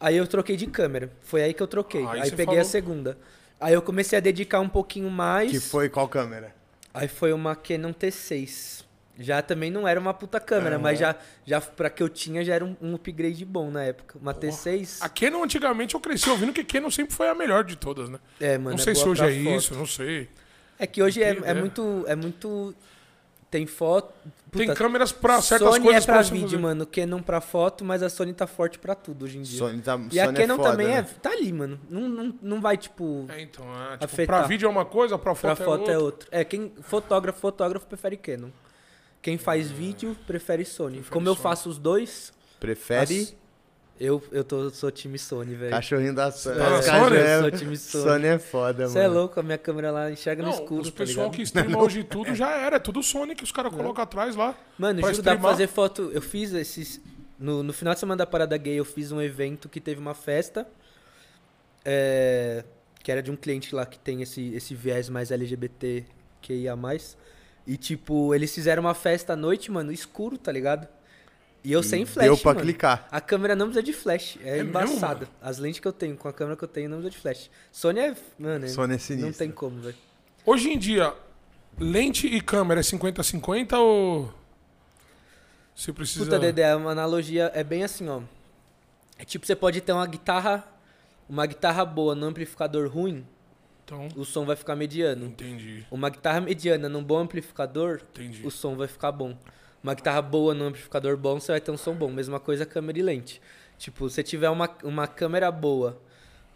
Aí 0.00 0.16
eu 0.16 0.26
troquei 0.26 0.56
de 0.56 0.66
câmera. 0.66 1.10
Foi 1.22 1.42
aí 1.42 1.54
que 1.54 1.62
eu 1.62 1.66
troquei. 1.66 2.04
Aí 2.06 2.22
Aí, 2.22 2.30
peguei 2.30 2.44
a 2.44 2.46
falou- 2.46 2.64
segunda. 2.64 3.18
Aí 3.60 3.74
eu 3.74 3.82
comecei 3.82 4.18
a 4.18 4.20
dedicar 4.20 4.60
um 4.60 4.68
pouquinho 4.68 5.10
mais. 5.10 5.50
Que 5.50 5.60
foi 5.60 5.88
qual 5.88 6.08
câmera? 6.08 6.54
Aí 6.92 7.08
foi 7.08 7.32
uma 7.32 7.54
Canon 7.54 7.92
T6. 7.92 8.84
Já 9.18 9.40
também 9.40 9.70
não 9.70 9.88
era 9.88 9.98
uma 9.98 10.12
puta 10.12 10.38
câmera, 10.38 10.78
mas 10.78 10.98
já, 10.98 11.16
já 11.46 11.58
pra 11.58 11.88
que 11.88 12.02
eu 12.02 12.08
tinha 12.08 12.44
já 12.44 12.54
era 12.54 12.64
um, 12.64 12.76
um 12.82 12.94
upgrade 12.94 13.46
bom 13.46 13.70
na 13.70 13.82
época. 13.82 14.18
Uma 14.18 14.34
T6. 14.34 14.98
A 15.00 15.08
Canon, 15.08 15.42
antigamente, 15.42 15.94
eu 15.94 16.00
cresci 16.00 16.28
ouvindo 16.28 16.52
que 16.52 16.62
Canon 16.62 16.90
sempre 16.90 17.14
foi 17.14 17.28
a 17.28 17.34
melhor 17.34 17.64
de 17.64 17.76
todas, 17.76 18.10
né? 18.10 18.18
É, 18.38 18.58
mano. 18.58 18.76
não 18.76 18.82
é 18.82 18.84
sei 18.84 18.94
se 18.94 19.08
hoje 19.08 19.22
é 19.22 19.44
foto. 19.44 19.56
isso, 19.56 19.74
não 19.74 19.86
sei. 19.86 20.28
É 20.78 20.86
que 20.86 21.02
hoje 21.02 21.22
é, 21.22 21.30
é 21.30 21.38
é. 21.44 21.54
muito. 21.54 22.04
É 22.06 22.14
muito. 22.14 22.74
Tem 23.50 23.66
foto. 23.66 24.12
Tem 24.50 24.66
puta, 24.66 24.74
câmeras 24.78 25.12
pra 25.12 25.40
certas 25.40 25.68
Sony 25.68 25.84
coisas 25.84 26.02
é 26.02 26.06
pra 26.06 26.22
você 26.22 26.32
vídeo, 26.32 26.48
fazer. 26.50 26.58
mano. 26.62 26.86
Canon 26.86 27.22
pra 27.22 27.40
foto, 27.40 27.84
mas 27.84 28.02
a 28.02 28.08
Sony 28.08 28.32
tá 28.32 28.46
forte 28.46 28.78
pra 28.78 28.94
tudo 28.94 29.24
hoje 29.24 29.38
em 29.38 29.42
dia. 29.42 29.58
Sony 29.58 29.80
tá, 29.82 29.98
e 30.10 30.18
a 30.20 30.24
Sony 30.26 30.36
Canon 30.38 30.54
é 30.54 30.56
foda, 30.56 30.70
também 30.70 30.86
né? 30.88 30.94
é. 30.98 31.02
Tá 31.02 31.30
ali, 31.30 31.52
mano. 31.52 31.80
Não, 31.88 32.08
não, 32.08 32.34
não 32.42 32.60
vai, 32.60 32.76
tipo. 32.76 33.26
É, 33.28 33.40
então, 33.42 33.64
é, 33.64 33.92
tipo, 33.92 34.04
Afetar. 34.04 34.38
pra 34.40 34.46
vídeo 34.48 34.66
é 34.66 34.68
uma 34.68 34.84
coisa, 34.84 35.16
pra 35.16 35.34
Pra 35.34 35.54
foto, 35.54 35.64
foto 35.64 35.90
é 35.90 35.94
é 35.94 35.98
outra. 35.98 36.04
outro. 36.04 36.28
É, 36.32 36.44
quem. 36.44 36.72
Fotógrafo, 36.82 37.38
fotógrafo 37.40 37.86
prefere 37.86 38.16
Canon. 38.16 38.48
Quem 39.22 39.38
faz 39.38 39.70
vídeo 39.70 40.16
prefere 40.26 40.64
Sony. 40.64 41.02
Como 41.10 41.28
eu 41.28 41.34
Sony. 41.34 41.42
faço 41.42 41.68
os 41.68 41.78
dois, 41.78 42.32
Prefere 42.60 43.20
as- 43.20 43.36
eu, 43.98 44.22
eu 44.30 44.44
tô, 44.44 44.68
sou 44.70 44.90
time 44.90 45.18
Sony, 45.18 45.54
velho. 45.54 45.70
cachorrinho 45.70 46.14
da 46.14 46.30
Sony. 46.30 46.56
tá 46.58 46.70
na 46.70 46.78
Os 46.78 46.84
Sony? 46.84 47.16
Eu 47.16 47.38
sou 47.40 47.48
é- 47.48 47.50
time 47.50 47.76
Sony. 47.76 48.04
Sony 48.04 48.26
é 48.26 48.38
foda, 48.38 48.88
Você 48.88 48.98
é 48.98 49.02
mano. 49.08 49.14
louco, 49.20 49.40
a 49.40 49.42
minha 49.42 49.58
câmera 49.58 49.90
lá 49.90 50.10
enxerga 50.10 50.42
no 50.42 50.48
Não, 50.50 50.54
escuro, 50.54 50.82
os 50.82 50.90
tá 50.90 50.96
pessoal 50.98 51.26
ligado? 51.26 51.36
que 51.36 51.42
streama 51.42 51.78
hoje 51.82 52.04
tudo 52.04 52.34
já 52.34 52.50
era, 52.50 52.76
é 52.76 52.78
tudo 52.78 53.02
Sony 53.02 53.34
que 53.34 53.44
os 53.44 53.52
caras 53.52 53.72
colocam 53.74 54.02
atrás 54.04 54.36
lá. 54.36 54.54
Mano, 54.78 55.00
pra 55.00 55.10
juro, 55.12 55.22
dá 55.22 55.32
pra 55.36 55.42
fazer 55.50 55.66
foto. 55.66 56.10
Eu 56.12 56.20
fiz 56.22 56.52
esses. 56.52 57.00
No, 57.38 57.62
no 57.62 57.72
final 57.72 57.92
de 57.94 58.00
semana 58.00 58.18
da 58.18 58.26
Parada 58.26 58.56
Gay, 58.56 58.74
eu 58.76 58.84
fiz 58.84 59.12
um 59.12 59.20
evento 59.20 59.68
que 59.68 59.80
teve 59.80 60.00
uma 60.00 60.14
festa. 60.14 60.66
é, 61.84 62.64
que 63.02 63.12
era 63.12 63.22
de 63.22 63.30
um 63.30 63.36
cliente 63.36 63.74
lá 63.74 63.86
que 63.86 63.98
tem 63.98 64.20
esse, 64.22 64.52
esse 64.54 64.74
viés 64.74 65.08
mais 65.08 65.30
LGBT 65.30 66.04
que 66.42 66.52
ia 66.52 66.74
mais. 66.74 67.16
E, 67.66 67.76
tipo, 67.76 68.34
eles 68.34 68.52
fizeram 68.54 68.82
uma 68.82 68.94
festa 68.94 69.32
à 69.32 69.36
noite, 69.36 69.70
mano, 69.70 69.92
escuro, 69.92 70.36
tá 70.38 70.50
ligado? 70.50 70.88
E 71.66 71.72
eu 71.72 71.82
sem 71.82 72.06
flash. 72.06 72.26
Deu 72.26 72.36
pra 72.38 72.52
mano. 72.54 72.60
clicar. 72.64 73.08
A 73.10 73.20
câmera 73.20 73.56
não 73.56 73.66
precisa 73.66 73.82
de 73.82 73.92
flash. 73.92 74.38
É, 74.40 74.58
É 74.58 74.62
mesmo, 74.62 74.68
embaçada. 74.70 75.28
As 75.42 75.58
lentes 75.58 75.80
que 75.80 75.88
eu 75.88 75.92
tenho, 75.92 76.16
com 76.16 76.28
a 76.28 76.32
câmera 76.32 76.56
que 76.56 76.62
eu 76.62 76.68
tenho, 76.68 76.88
não 76.88 76.98
precisa 76.98 77.10
de 77.16 77.18
flash. 77.20 77.50
Sony 77.72 77.98
é. 77.98 78.14
Mano, 78.38 78.64
é- 78.66 78.68
Sony 78.68 78.92
é 78.92 78.96
não 78.96 78.98
sinistro. 79.00 79.32
tem 79.38 79.50
como, 79.50 79.80
velho. 79.80 79.96
Hoje 80.44 80.70
em 80.70 80.78
dia, 80.78 81.12
lente 81.76 82.28
e 82.28 82.40
câmera 82.40 82.78
é 82.80 82.84
50-50 82.84 83.76
ou. 83.80 84.32
Você 85.74 85.92
precisa. 85.92 86.24
Puta, 86.24 86.38
Dedé, 86.38 86.74
uma 86.76 86.92
analogia 86.92 87.50
é 87.52 87.64
bem 87.64 87.82
assim, 87.82 88.08
ó. 88.08 88.20
É 89.18 89.24
tipo, 89.24 89.44
você 89.44 89.56
pode 89.56 89.80
ter 89.80 89.92
uma 89.92 90.06
guitarra. 90.06 90.64
Uma 91.28 91.44
guitarra 91.46 91.84
boa 91.84 92.14
no 92.14 92.26
amplificador 92.26 92.88
ruim, 92.88 93.26
Então, 93.84 94.06
o 94.14 94.24
som 94.24 94.44
vai 94.46 94.54
ficar 94.54 94.76
mediano. 94.76 95.26
entendi. 95.26 95.84
Uma 95.90 96.08
guitarra 96.08 96.40
mediana 96.40 96.88
num 96.88 97.02
bom 97.02 97.18
amplificador, 97.18 98.00
Entendi. 98.12 98.46
o 98.46 98.50
som 98.52 98.76
vai 98.76 98.86
ficar 98.86 99.10
bom. 99.10 99.36
Uma 99.86 99.94
guitarra 99.94 100.20
boa 100.20 100.52
num 100.52 100.66
amplificador 100.66 101.16
bom, 101.16 101.38
você 101.38 101.52
vai 101.52 101.60
ter 101.60 101.70
um 101.70 101.76
som 101.76 101.94
bom. 101.94 102.10
Mesma 102.10 102.40
coisa 102.40 102.66
câmera 102.66 102.98
e 102.98 103.02
lente. 103.02 103.40
Tipo, 103.78 104.10
se 104.10 104.20
tiver 104.24 104.50
uma, 104.50 104.68
uma 104.82 105.06
câmera 105.06 105.48
boa 105.52 105.96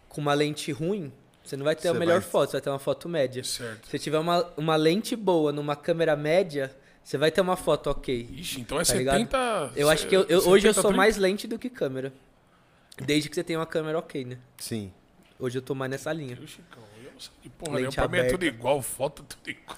com 0.09 0.19
uma 0.19 0.33
lente 0.33 0.69
ruim, 0.73 1.13
você 1.41 1.55
não 1.55 1.63
vai 1.63 1.73
ter 1.73 1.87
a 1.87 1.93
Você 1.93 1.99
melhor 1.99 2.19
vai- 2.19 2.29
foto, 2.29 2.49
você 2.49 2.57
vai 2.57 2.61
ter 2.61 2.69
uma 2.69 2.77
foto 2.79 3.07
média. 3.07 3.41
Certo. 3.41 3.87
Se 3.87 3.97
tiver 3.99 4.19
uma, 4.19 4.45
uma 4.57 4.75
lente 4.75 5.15
boa 5.15 5.53
numa 5.53 5.77
câmera 5.77 6.13
média, 6.13 6.75
você 7.01 7.17
vai 7.17 7.31
ter 7.31 7.39
uma 7.39 7.55
foto 7.55 7.89
ok. 7.89 8.27
Ixi, 8.33 8.59
então 8.59 8.77
é 8.77 8.83
Tá 8.83 8.95
ligado? 8.95 9.17
70. 9.19 9.71
Eu 9.77 9.89
acho 9.89 10.07
que 10.07 10.15
eu, 10.17 10.23
eu- 10.23 10.39
hoje 10.49 10.67
eu 10.67 10.73
70, 10.73 10.81
sou 10.81 10.83
30? 10.91 10.97
mais 10.97 11.15
lente 11.15 11.47
do 11.47 11.57
que 11.57 11.69
câmera. 11.69 12.11
Desde 12.97 13.29
que 13.29 13.35
você 13.35 13.45
tenha 13.45 13.59
uma 13.59 13.65
câmera 13.65 13.97
ok, 13.97 14.25
né? 14.25 14.37
Sim. 14.57 14.91
Hoje 15.39 15.57
eu 15.57 15.61
tô 15.61 15.73
mais 15.73 15.89
nessa 15.89 16.11
linha. 16.11 16.37
Eu, 16.37 16.45
De 17.41 17.49
porra 17.49 17.79
Lente. 17.79 17.95
Pra 17.95 18.07
mim 18.07 18.17
é 18.17 18.23
tudo 18.25 18.45
igual, 18.45 18.81
foto 18.81 19.23
tudo 19.23 19.49
igual. 19.49 19.77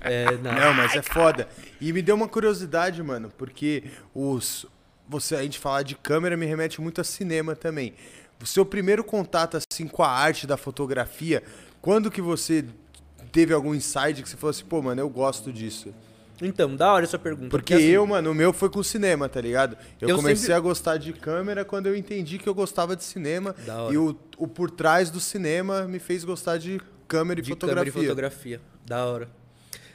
É, 0.00 0.32
não. 0.36 0.52
Não, 0.52 0.74
mas 0.74 0.94
é 0.94 1.02
foda. 1.02 1.48
E 1.80 1.92
me 1.92 2.02
deu 2.02 2.14
uma 2.14 2.28
curiosidade, 2.28 3.02
mano, 3.02 3.30
porque 3.36 3.84
os. 4.14 4.66
Você, 5.08 5.34
a 5.34 5.42
gente 5.42 5.58
falar 5.58 5.82
de 5.82 5.96
câmera 5.96 6.36
me 6.36 6.46
remete 6.46 6.80
muito 6.80 7.00
a 7.00 7.04
cinema 7.04 7.56
também. 7.56 7.94
O 8.40 8.46
seu 8.46 8.64
primeiro 8.64 9.02
contato, 9.02 9.56
assim, 9.56 9.88
com 9.88 10.02
a 10.02 10.08
arte 10.08 10.46
da 10.46 10.56
fotografia, 10.56 11.42
quando 11.82 12.10
que 12.10 12.22
você 12.22 12.64
teve 13.32 13.52
algum 13.52 13.74
insight 13.74 14.22
que 14.22 14.28
você 14.28 14.36
falou 14.36 14.50
assim, 14.50 14.64
pô, 14.64 14.80
mano, 14.80 15.00
eu 15.00 15.08
gosto 15.08 15.52
disso? 15.52 15.92
Então, 16.42 16.74
da 16.74 16.92
hora 16.92 17.04
essa 17.04 17.18
pergunta. 17.18 17.50
Porque 17.50 17.74
assim, 17.74 17.84
eu, 17.84 18.06
mano, 18.06 18.30
o 18.30 18.34
meu 18.34 18.52
foi 18.52 18.70
com 18.70 18.78
o 18.78 18.84
cinema, 18.84 19.28
tá 19.28 19.40
ligado? 19.40 19.76
Eu, 20.00 20.08
Eu 20.08 20.16
comecei 20.16 20.36
sempre- 20.36 20.54
a 20.54 20.60
gostar 20.60 20.96
de 20.96 21.12
câmera 21.12 21.64
quando 21.64 21.86
eu 21.86 21.94
entendi 21.96 22.38
que 22.38 22.48
eu 22.48 22.54
gostava 22.54 22.96
de 22.96 23.04
cinema. 23.04 23.54
Da 23.66 23.82
hora. 23.82 23.92
E 23.94 23.98
o, 23.98 24.16
o 24.38 24.48
por 24.48 24.70
trás 24.70 25.10
do 25.10 25.20
cinema 25.20 25.82
me 25.82 25.98
fez 25.98 26.24
gostar 26.24 26.56
de 26.56 26.80
câmera 27.06 27.40
e 27.40 27.42
de 27.42 27.50
fotografia. 27.50 27.92
câmera 27.92 28.04
e 28.04 28.08
fotografia. 28.08 28.60
Da 28.86 29.04
hora. 29.04 29.28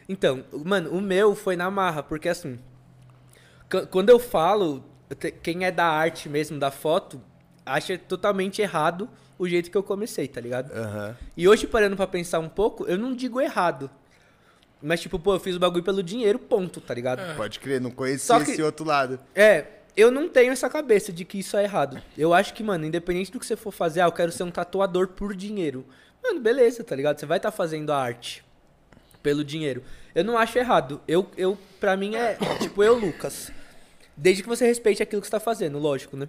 Então, 0.08 0.43
mano, 0.63 0.91
o 0.91 1.01
meu 1.01 1.34
foi 1.36 1.55
na 1.55 1.71
marra, 1.71 2.03
porque 2.03 2.29
assim, 2.29 2.60
quando 3.89 4.10
eu 4.10 4.19
falo, 4.19 4.84
quem 5.41 5.65
é 5.65 5.71
da 5.71 5.86
arte 5.86 6.29
mesmo, 6.29 6.60
da 6.60 6.69
foto, 6.69 7.19
acha 7.65 7.97
totalmente 7.97 8.62
errado 8.62 9.10
o 9.38 9.47
jeito 9.47 9.71
que 9.71 9.77
eu 9.77 9.84
comecei, 9.84 10.27
tá 10.27 10.39
ligado? 10.39 10.71
Aham. 10.71 11.15
E 11.36 11.47
hoje, 11.47 11.65
parando 11.67 11.95
pra 11.95 12.05
pensar 12.08 12.39
um 12.39 12.47
pouco, 12.47 12.86
eu 12.86 12.97
não 12.97 13.13
digo 13.15 13.41
errado. 13.41 13.89
Mas, 14.81 15.01
tipo, 15.01 15.17
pô, 15.17 15.35
eu 15.35 15.39
fiz 15.39 15.55
o 15.55 15.59
bagulho 15.59 15.83
pelo 15.83 16.03
dinheiro, 16.03 16.38
ponto, 16.38 16.79
tá 16.81 16.93
ligado? 16.93 17.35
Pode 17.35 17.59
crer, 17.59 17.81
não 17.81 17.89
conhecia 17.91 18.39
que- 18.43 18.51
esse 18.51 18.61
outro 18.61 18.85
lado. 18.85 19.19
É, 19.33 19.65
eu 19.97 20.11
não 20.11 20.27
tenho 20.29 20.51
essa 20.51 20.69
cabeça 20.69 21.11
de 21.11 21.25
que 21.25 21.39
isso 21.39 21.57
é 21.57 21.63
errado. 21.63 22.01
Eu 22.17 22.33
acho 22.33 22.53
que, 22.53 22.61
mano, 22.61 22.85
independente 22.85 23.31
do 23.31 23.39
que 23.39 23.45
você 23.45 23.55
for 23.55 23.71
fazer, 23.71 24.01
ah, 24.01 24.05
eu 24.05 24.11
quero 24.11 24.31
ser 24.31 24.43
um 24.43 24.51
tatuador 24.51 25.07
por 25.07 25.35
dinheiro. 25.35 25.85
Mano, 26.23 26.39
beleza, 26.39 26.83
tá 26.83 26.95
ligado? 26.95 27.19
Você 27.19 27.25
vai 27.25 27.38
estar 27.38 27.51
fazendo 27.51 27.91
a 27.91 27.97
arte 27.97 28.43
pelo 29.23 29.43
dinheiro. 29.43 29.81
Eu 30.13 30.23
não 30.23 30.38
acho 30.38 30.57
errado. 30.57 31.01
Eu, 31.07 31.29
eu 31.38 31.57
pra 31.79 31.95
mim 31.97 32.15
é, 32.15 32.38
tipo, 32.59 32.83
eu, 32.83 32.95
Lucas. 32.97 33.51
Desde 34.15 34.43
que 34.43 34.49
você 34.49 34.65
respeite 34.65 35.01
aquilo 35.03 35.21
que 35.21 35.27
você 35.27 35.31
tá 35.31 35.39
fazendo, 35.39 35.77
lógico, 35.79 36.15
né? 36.15 36.27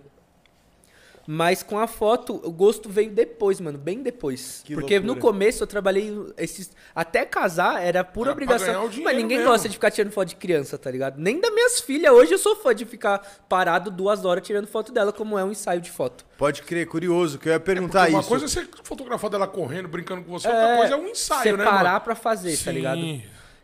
Mas 1.27 1.63
com 1.63 1.79
a 1.79 1.87
foto, 1.87 2.41
o 2.45 2.53
gosto 2.53 2.89
veio 2.89 3.11
depois, 3.11 3.61
mano, 3.61 3.77
bem 3.77 4.03
depois. 4.03 4.63
Que 4.65 4.75
Porque 4.75 5.01
no 5.01 5.07
loucura. 5.09 5.33
começo 5.33 5.63
eu 5.63 5.67
trabalhei 5.67 6.13
esses. 6.39 6.71
Até 6.95 7.25
casar 7.25 7.83
era 7.83 8.05
pura 8.05 8.31
Era 8.31 8.37
pra 8.37 8.45
obrigação. 8.57 8.91
Mas 9.03 9.17
ninguém 9.17 9.39
mesmo. 9.39 9.51
gosta 9.51 9.69
de 9.69 9.75
ficar 9.75 9.91
tirando 9.91 10.13
foto 10.13 10.29
de 10.29 10.37
criança, 10.37 10.79
tá 10.79 10.91
ligado? 10.91 11.19
Nem 11.19 11.41
das 11.41 11.53
minhas 11.53 11.81
filhas. 11.81 12.13
Hoje 12.13 12.33
eu 12.33 12.39
sou 12.39 12.55
fã 12.57 12.75
de 12.75 12.85
ficar 12.85 13.19
parado 13.49 13.91
duas 13.91 14.25
horas 14.25 14.47
tirando 14.47 14.67
foto 14.67 14.93
dela, 14.93 15.13
como 15.13 15.37
é 15.39 15.45
um 15.45 15.51
ensaio 15.51 15.81
de 15.81 15.91
foto. 15.91 16.25
Pode 16.39 16.63
crer, 16.63 16.87
curioso, 16.87 17.39
que 17.39 17.49
eu 17.49 17.53
ia 17.55 17.61
perguntar 17.61 18.09
Uma 18.09 18.21
isso. 18.21 18.29
coisa 18.29 18.45
é 18.45 18.49
você 18.49 18.69
fotografar 18.85 19.31
dela 19.31 19.47
correndo, 19.49 19.89
brincando 19.89 20.23
com 20.23 20.31
você, 20.31 20.47
outra 20.47 20.77
coisa 20.77 20.95
é 20.95 20.97
um 20.97 21.09
ensaio, 21.09 21.57
né, 21.57 21.65
Separar 21.65 22.01
pra 22.01 22.15
fazer, 22.15 22.57
tá 22.63 22.71
ligado? 22.71 23.01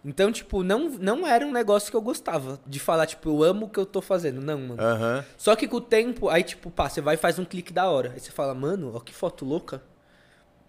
Então, 0.04 0.32
tipo, 0.32 0.64
não, 0.64 0.88
não 0.90 1.24
era 1.26 1.46
um 1.46 1.52
negócio 1.52 1.88
que 1.90 1.96
eu 1.96 2.02
gostava 2.02 2.58
de 2.66 2.80
falar, 2.80 3.06
tipo, 3.06 3.28
eu 3.30 3.42
amo 3.44 3.66
o 3.66 3.68
que 3.68 3.78
eu 3.78 3.86
tô 3.86 4.00
fazendo. 4.02 4.40
Não, 4.40 4.58
mano. 4.58 4.82
Aham. 4.82 5.24
Só 5.38 5.54
que 5.54 5.68
com 5.68 5.76
o 5.76 5.80
tempo, 5.80 6.28
aí, 6.28 6.42
tipo, 6.42 6.70
pá, 6.72 6.88
você 6.88 7.00
vai 7.00 7.14
e 7.14 7.18
faz 7.18 7.38
um 7.38 7.44
clique 7.44 7.72
da 7.72 7.88
hora. 7.88 8.10
Aí 8.12 8.18
você 8.20 8.32
fala, 8.32 8.52
mano, 8.54 8.90
ó 8.94 8.98
que 9.00 9.14
foto 9.14 9.44
louca. 9.44 9.80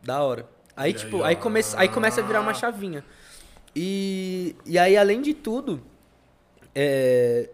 Da 0.04 0.22
hora. 0.22 0.46
Aí, 0.76 0.92
E 0.92 0.94
tipo, 0.94 1.18
aí, 1.24 1.30
aí, 1.30 1.36
começa, 1.36 1.80
aí 1.80 1.88
começa 1.90 2.22
a 2.22 2.24
virar 2.24 2.42
uma 2.42 2.54
chavinha. 2.54 3.04
E, 3.76 4.56
e 4.68 4.78
aí, 4.78 4.96
além 4.96 5.20
de 5.22 5.34
tudo, 5.34 5.82
é, 6.76 7.50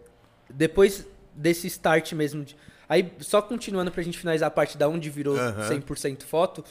depois 0.49 1.05
desse 1.33 1.67
start 1.67 2.11
mesmo. 2.13 2.43
de- 2.43 2.57
aí, 2.89 3.11
só 3.19 3.41
continuando 3.41 3.91
pra 3.91 4.03
gente 4.03 4.17
finalizar 4.17 4.47
a 4.47 4.51
parte 4.51 4.77
da 4.77 4.87
onde 4.89 5.09
virou 5.09 5.37
Aham. 5.37 5.69
100% 5.69 6.23
foto, 6.23 6.63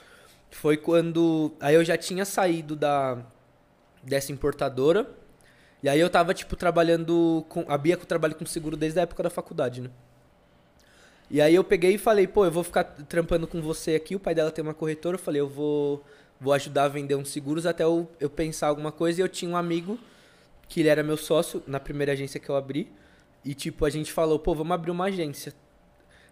foi 0.51 0.77
quando. 0.77 1.53
Aí 1.61 1.75
eu 1.75 1.85
já 1.85 1.97
tinha 1.97 2.25
saído 2.25 2.77
da 2.77 3.19
dessa 4.09 4.33
importadora. 4.33 5.09
E 5.83 5.89
aí 5.89 6.01
eu 6.01 6.11
tava, 6.11 6.35
tipo, 6.35 6.57
trabalhando 6.57 7.45
com. 7.49 7.65
A 7.69 7.79
Bia 7.79 7.97
que 7.97 8.03
eu 8.03 8.07
trabalho 8.07 8.35
com 8.35 8.45
seguro 8.47 8.77
desde 8.77 8.99
a 8.99 9.03
época 9.03 9.23
da 9.23 9.31
faculdade, 9.31 9.81
né? 9.81 9.91
E 11.31 11.41
aí 11.41 11.55
eu 11.55 11.63
peguei 11.63 11.95
e 11.95 11.99
falei, 11.99 12.27
pô, 12.27 12.45
eu 12.47 12.51
vou 12.51 12.65
ficar 12.65 12.85
trampando 12.85 13.47
com 13.47 13.61
você 13.61 13.95
aqui, 13.95 14.17
o 14.17 14.21
pai 14.21 14.35
dela 14.35 14.51
tem 14.51 14.63
uma 14.65 14.73
corretora, 14.73 15.17
eu 15.17 15.19
falei, 15.19 15.41
eu 15.43 15.49
vou, 15.49 16.03
vou 16.41 16.55
ajudar 16.55 16.85
a 16.85 16.89
vender 16.89 17.17
uns 17.17 17.31
seguros 17.31 17.67
até 17.67 17.85
eu, 17.85 18.11
eu 18.19 18.31
pensar 18.31 18.69
alguma 18.69 18.91
coisa. 18.91 19.21
E 19.21 19.23
eu 19.23 19.29
tinha 19.29 19.51
um 19.51 19.57
amigo, 19.57 19.99
que 20.69 20.81
ele 20.81 20.89
era 20.89 21.03
meu 21.03 21.17
sócio 21.17 21.63
na 21.67 21.79
primeira 21.79 22.13
agência 22.13 22.41
que 22.41 22.49
eu 22.49 22.57
abri. 22.57 22.91
E 23.45 23.55
tipo, 23.55 23.85
a 23.85 23.91
gente 23.91 24.13
falou, 24.13 24.39
pô, 24.39 24.55
vamos 24.55 24.73
abrir 24.73 24.91
uma 24.91 25.05
agência. 25.05 25.53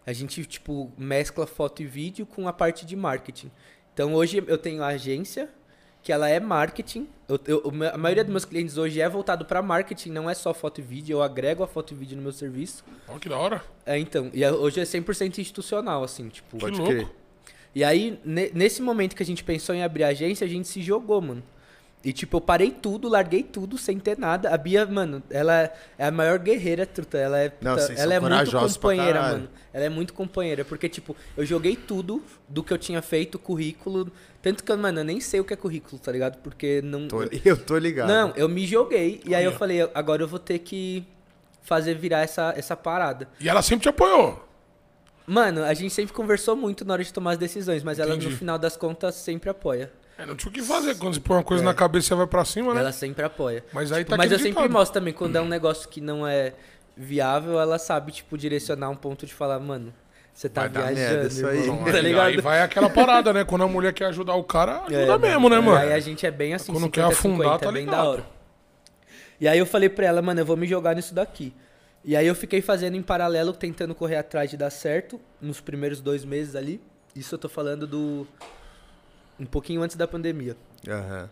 A 0.06 0.12
gente, 0.12 0.44
tipo, 0.44 0.92
mescla 0.96 1.46
foto 1.46 1.82
e 1.82 1.86
vídeo 1.86 2.24
com 2.24 2.46
a 2.46 2.52
parte 2.52 2.86
de 2.86 2.94
marketing. 2.94 3.50
Então 3.92 4.14
hoje 4.14 4.42
eu 4.46 4.56
tenho 4.56 4.82
a 4.82 4.88
agência, 4.88 5.50
que 6.02 6.12
ela 6.12 6.28
é 6.28 6.38
marketing. 6.38 7.08
Eu, 7.28 7.40
eu- 7.46 7.72
a 7.92 7.98
maioria 7.98 8.22
dos 8.22 8.30
meus 8.30 8.44
clientes 8.44 8.78
hoje 8.78 9.00
é 9.00 9.08
voltado 9.08 9.44
para 9.44 9.60
marketing, 9.60 10.10
não 10.10 10.30
é 10.30 10.34
só 10.34 10.54
foto 10.54 10.80
e 10.80 10.84
vídeo. 10.84 11.14
Eu 11.14 11.22
agrego 11.22 11.62
a 11.64 11.66
foto 11.66 11.92
e 11.92 11.96
vídeo 11.96 12.16
no 12.16 12.22
meu 12.22 12.32
serviço. 12.32 12.84
Olha 13.08 13.18
que 13.18 13.28
da 13.28 13.36
hora. 13.36 13.64
É, 13.84 13.98
então. 13.98 14.30
E 14.32 14.44
é- 14.44 14.52
hoje 14.52 14.78
é 14.80 14.84
100% 14.84 15.38
institucional, 15.40 16.04
assim, 16.04 16.28
tipo. 16.28 16.56
Pode 16.56 16.78
louco. 16.78 16.92
crer. 16.92 17.08
E 17.74 17.82
aí, 17.84 18.18
ne- 18.24 18.50
nesse 18.54 18.80
momento 18.80 19.14
que 19.16 19.22
a 19.22 19.26
gente 19.26 19.42
pensou 19.44 19.74
em 19.74 19.82
abrir 19.82 20.04
a 20.04 20.08
agência, 20.08 20.44
a 20.44 20.48
gente 20.48 20.68
se 20.68 20.80
jogou, 20.80 21.20
mano. 21.20 21.42
E, 22.04 22.12
tipo, 22.12 22.36
eu 22.36 22.40
parei 22.40 22.70
tudo, 22.70 23.08
larguei 23.08 23.42
tudo, 23.42 23.76
sem 23.76 23.98
ter 23.98 24.16
nada. 24.16 24.50
A 24.50 24.56
Bia, 24.56 24.86
mano, 24.86 25.20
ela 25.28 25.72
é 25.98 26.06
a 26.06 26.10
maior 26.10 26.38
guerreira, 26.38 26.86
truta. 26.86 27.18
Ela 27.18 27.40
é, 27.40 27.52
Não, 27.60 27.74
puta, 27.74 27.92
ela 27.94 28.14
é 28.14 28.20
muito 28.20 28.50
companheira, 28.56 29.22
mano. 29.22 29.48
Ela 29.72 29.84
é 29.86 29.88
muito 29.88 30.14
companheira. 30.14 30.64
Porque, 30.64 30.88
tipo, 30.88 31.16
eu 31.36 31.44
joguei 31.44 31.74
tudo 31.74 32.22
do 32.48 32.62
que 32.62 32.72
eu 32.72 32.78
tinha 32.78 33.02
feito, 33.02 33.38
currículo. 33.40 34.12
Tanto 34.40 34.62
que, 34.62 34.72
mano, 34.76 35.00
eu 35.00 35.04
nem 35.04 35.20
sei 35.20 35.40
o 35.40 35.44
que 35.44 35.52
é 35.52 35.56
currículo, 35.56 35.98
tá 35.98 36.12
ligado? 36.12 36.38
Porque 36.38 36.80
não. 36.82 37.08
Tô- 37.08 37.24
eu 37.44 37.56
tô 37.56 37.76
ligado. 37.76 38.06
Não, 38.08 38.32
eu 38.36 38.48
me 38.48 38.64
joguei. 38.66 39.20
E 39.26 39.34
aí 39.34 39.44
eu 39.44 39.52
falei, 39.52 39.80
agora 39.92 40.22
eu 40.22 40.28
vou 40.28 40.38
ter 40.38 40.60
que 40.60 41.04
fazer 41.62 41.94
virar 41.94 42.20
essa, 42.20 42.54
essa 42.56 42.76
parada. 42.76 43.28
E 43.40 43.48
ela 43.48 43.62
sempre 43.62 43.82
te 43.82 43.88
apoiou. 43.88 44.46
Mano, 45.26 45.64
a 45.64 45.74
gente 45.74 45.92
sempre 45.92 46.14
conversou 46.14 46.54
muito 46.54 46.84
na 46.84 46.92
hora 46.92 47.02
de 47.02 47.12
tomar 47.12 47.32
as 47.32 47.38
decisões, 47.38 47.82
mas 47.82 47.98
ela, 47.98 48.14
Entendi. 48.14 48.28
no 48.30 48.36
final 48.36 48.56
das 48.56 48.76
contas, 48.76 49.16
sempre 49.16 49.50
apoia. 49.50 49.90
É, 50.18 50.24
não 50.24 50.34
tinha 50.34 50.50
o 50.50 50.52
que 50.52 50.62
fazer. 50.62 50.96
Quando 50.96 51.14
você 51.14 51.20
põe 51.20 51.36
uma 51.36 51.44
coisa 51.44 51.62
na 51.62 51.74
cabeça, 51.74 52.08
você 52.08 52.14
vai 52.14 52.26
pra 52.26 52.44
cima, 52.44 52.72
né? 52.72 52.80
Ela 52.80 52.92
sempre 52.92 53.24
apoia. 53.24 53.64
Mas 53.72 53.92
aí 53.92 54.04
tá 54.04 54.16
mas 54.16 54.32
eu 54.32 54.38
sempre 54.38 54.68
mostro 54.68 54.94
também, 54.94 55.12
quando 55.12 55.36
é 55.36 55.40
um 55.40 55.48
negócio 55.48 55.88
que 55.88 56.00
não 56.00 56.26
é 56.26 56.54
viável, 56.96 57.60
ela 57.60 57.78
sabe, 57.78 58.12
tipo, 58.12 58.38
direcionar 58.38 58.88
um 58.88 58.96
ponto 58.96 59.26
de 59.26 59.34
falar, 59.34 59.58
mano, 59.60 59.92
você 60.32 60.48
tá 60.48 60.62
Vai 60.68 60.94
viajando, 60.94 61.14
merda 61.14 61.28
isso 61.28 61.46
aí. 61.46 61.66
tá 61.92 62.00
ligado? 62.00 62.26
Aí 62.26 62.36
vai 62.40 62.62
aquela 62.62 62.88
parada, 62.88 63.32
né? 63.32 63.44
Quando 63.44 63.64
a 63.64 63.68
mulher 63.68 63.92
quer 63.92 64.06
ajudar 64.06 64.34
o 64.34 64.44
cara, 64.44 64.82
ajuda 64.82 65.14
É, 65.14 65.18
mesmo, 65.18 65.48
né, 65.48 65.60
mano? 65.60 65.76
Aí 65.78 65.92
a 65.92 66.00
gente 66.00 66.24
é 66.24 66.30
bem 66.30 66.54
assim, 66.54 66.72
Quando 66.72 66.90
quer 66.90 67.02
50, 67.02 67.12
afundar, 67.12 67.58
50, 67.58 67.58
tá 67.58 67.68
é 67.68 67.72
bem 67.72 67.84
ligado. 67.84 68.02
da 68.02 68.08
hora. 68.08 68.26
E 69.38 69.46
aí 69.46 69.58
eu 69.58 69.66
falei 69.66 69.88
pra 69.90 70.06
ela, 70.06 70.22
mano, 70.22 70.40
eu 70.40 70.46
vou 70.46 70.56
me 70.56 70.66
jogar 70.66 70.94
nisso 70.94 71.14
daqui. 71.14 71.54
E 72.02 72.16
aí 72.16 72.26
eu 72.26 72.34
fiquei 72.34 72.62
fazendo 72.62 72.96
em 72.96 73.02
paralelo, 73.02 73.52
tentando 73.52 73.94
correr 73.94 74.16
atrás 74.16 74.48
de 74.50 74.56
dar 74.56 74.70
certo, 74.70 75.20
nos 75.40 75.60
primeiros 75.60 76.00
dois 76.00 76.24
meses 76.24 76.54
ali. 76.54 76.80
Isso 77.14 77.34
eu 77.34 77.38
tô 77.38 77.48
falando 77.48 77.86
do... 77.86 78.26
Um 79.38 79.46
pouquinho 79.46 79.82
antes 79.82 79.96
da 79.96 80.06
pandemia. 80.08 80.56
Aham. 80.88 81.28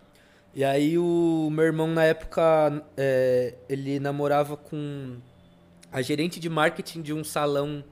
E 0.55 0.63
aí 0.63 0.97
o 0.99 1.49
meu 1.51 1.65
irmão, 1.65 1.89
na 1.89 2.05
época, 2.05 2.83
é, 2.97 3.55
ele 3.69 3.99
namorava 3.99 4.57
com 4.57 5.17
a 5.91 6.01
gerente 6.03 6.39
de 6.39 6.49
marketing 6.49 7.03
de 7.03 7.13
um 7.13 7.25
salão 7.25 7.83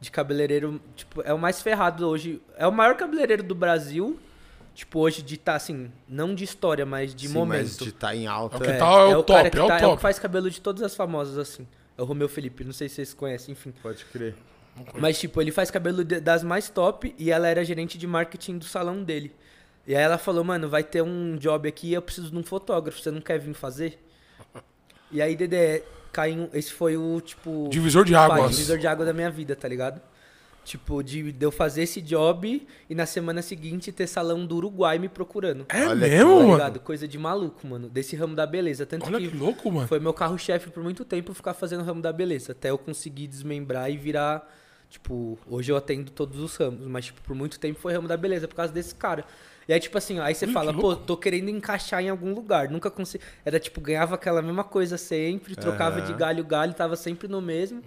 de 0.00 0.10
cabeleireiro, 0.10 0.80
tipo, 0.94 1.22
é 1.22 1.32
o 1.32 1.38
mais 1.38 1.60
ferrado 1.62 2.06
hoje. 2.06 2.40
É 2.56 2.66
o 2.66 2.72
maior 2.72 2.94
cabeleireiro 2.96 3.42
do 3.42 3.54
Brasil. 3.54 4.18
Tipo, 4.74 4.98
hoje 5.00 5.22
de 5.22 5.36
tá 5.36 5.54
assim, 5.54 5.90
não 6.08 6.34
de 6.34 6.42
história, 6.42 6.84
mas 6.84 7.14
de 7.14 7.28
Sim, 7.28 7.34
momento. 7.34 7.62
mas 7.62 7.76
de 7.78 7.92
tá 7.92 8.14
em 8.14 8.26
alta. 8.26 8.56
É 8.56 8.58
o 8.58 8.62
que 8.62 8.70
É, 8.70 8.76
tá, 8.76 8.86
é, 8.86 9.10
é 9.12 9.16
o 9.16 9.20
o 9.20 9.24
cara 9.24 9.42
top, 9.44 9.50
que 9.50 9.58
é 9.58 9.62
o 9.62 9.66
tá- 9.68 9.74
é 9.74 9.78
o 9.78 9.80
top. 9.82 9.96
que 9.96 10.02
faz 10.02 10.18
cabelo 10.18 10.50
de 10.50 10.60
todas 10.60 10.82
as 10.82 10.96
famosas, 10.96 11.38
assim. 11.38 11.66
É 11.96 12.02
o 12.02 12.04
Romeu 12.04 12.28
Felipe, 12.28 12.64
não 12.64 12.72
sei 12.72 12.88
se 12.88 12.96
vocês 12.96 13.14
conhecem, 13.14 13.52
enfim. 13.52 13.72
Pode 13.80 14.04
crer. 14.06 14.34
Mas, 14.98 15.20
tipo, 15.20 15.40
ele 15.40 15.52
faz 15.52 15.70
cabelo 15.70 16.04
de- 16.04 16.18
das 16.20 16.42
mais 16.42 16.68
top 16.68 17.14
e 17.16 17.30
ela 17.30 17.46
era 17.46 17.64
gerente 17.64 17.96
de 17.96 18.04
marketing 18.06 18.58
do 18.58 18.64
salão 18.64 19.04
dele. 19.04 19.32
E 19.86 19.94
aí 19.94 20.02
ela 20.02 20.16
falou, 20.18 20.42
mano, 20.44 20.68
vai 20.68 20.82
ter 20.82 21.02
um 21.02 21.36
job 21.36 21.68
aqui 21.68 21.92
eu 21.92 22.00
preciso 22.02 22.30
de 22.30 22.36
um 22.36 22.42
fotógrafo, 22.42 22.98
você 23.00 23.10
não 23.10 23.20
quer 23.20 23.38
vir 23.38 23.52
fazer? 23.54 23.98
E 25.12 25.20
aí, 25.20 25.36
Dedé, 25.36 25.82
caiu. 26.12 26.48
Esse 26.52 26.72
foi 26.72 26.96
o, 26.96 27.20
tipo. 27.20 27.68
Divisor 27.70 28.04
de 28.04 28.12
pai, 28.12 28.22
águas. 28.40 28.52
divisor 28.52 28.78
de 28.78 28.86
água 28.86 29.04
da 29.04 29.12
minha 29.12 29.30
vida, 29.30 29.54
tá 29.54 29.68
ligado? 29.68 30.00
Tipo, 30.64 31.02
de, 31.02 31.30
de 31.30 31.44
eu 31.44 31.52
fazer 31.52 31.82
esse 31.82 32.00
job 32.00 32.66
e 32.88 32.94
na 32.94 33.04
semana 33.04 33.42
seguinte 33.42 33.92
ter 33.92 34.06
salão 34.06 34.46
do 34.46 34.56
Uruguai 34.56 34.98
me 34.98 35.10
procurando. 35.10 35.66
É 35.68 35.86
Olha 35.86 35.94
mesmo, 36.08 36.30
Tá 36.30 36.36
mano? 36.36 36.52
ligado? 36.52 36.80
Coisa 36.80 37.06
de 37.06 37.18
maluco, 37.18 37.66
mano. 37.66 37.90
Desse 37.90 38.16
ramo 38.16 38.34
da 38.34 38.46
beleza. 38.46 38.86
Tanto 38.86 39.04
Olha 39.06 39.18
que, 39.20 39.28
que 39.28 39.36
louco, 39.36 39.70
mano. 39.70 39.86
foi 39.86 40.00
meu 40.00 40.14
carro-chefe 40.14 40.70
por 40.70 40.82
muito 40.82 41.04
tempo 41.04 41.34
ficar 41.34 41.52
fazendo 41.52 41.82
o 41.82 41.84
ramo 41.84 42.00
da 42.00 42.10
beleza. 42.14 42.52
Até 42.52 42.70
eu 42.70 42.78
conseguir 42.78 43.26
desmembrar 43.26 43.90
e 43.90 43.98
virar. 43.98 44.50
Tipo, 44.88 45.38
hoje 45.46 45.70
eu 45.70 45.76
atendo 45.76 46.10
todos 46.10 46.40
os 46.40 46.56
ramos, 46.56 46.86
mas, 46.86 47.06
tipo, 47.06 47.20
por 47.20 47.34
muito 47.36 47.58
tempo 47.60 47.78
foi 47.78 47.92
ramo 47.92 48.08
da 48.08 48.16
beleza 48.16 48.48
por 48.48 48.54
causa 48.54 48.72
desse 48.72 48.94
cara. 48.94 49.24
E 49.68 49.72
aí, 49.72 49.80
tipo 49.80 49.96
assim, 49.96 50.18
aí 50.20 50.34
você 50.34 50.46
Ih, 50.46 50.52
fala, 50.52 50.72
pô, 50.74 50.94
tô 50.94 51.16
querendo 51.16 51.48
encaixar 51.48 52.02
em 52.02 52.08
algum 52.10 52.34
lugar. 52.34 52.68
Nunca 52.68 52.90
consegui. 52.90 53.24
Era 53.44 53.58
tipo, 53.58 53.80
ganhava 53.80 54.14
aquela 54.14 54.42
mesma 54.42 54.64
coisa 54.64 54.98
sempre, 54.98 55.56
trocava 55.56 56.00
de 56.02 56.10
Aham. 56.10 56.18
galho 56.18 56.44
galho, 56.44 56.74
tava 56.74 56.96
sempre 56.96 57.28
no 57.28 57.40
mesmo. 57.40 57.82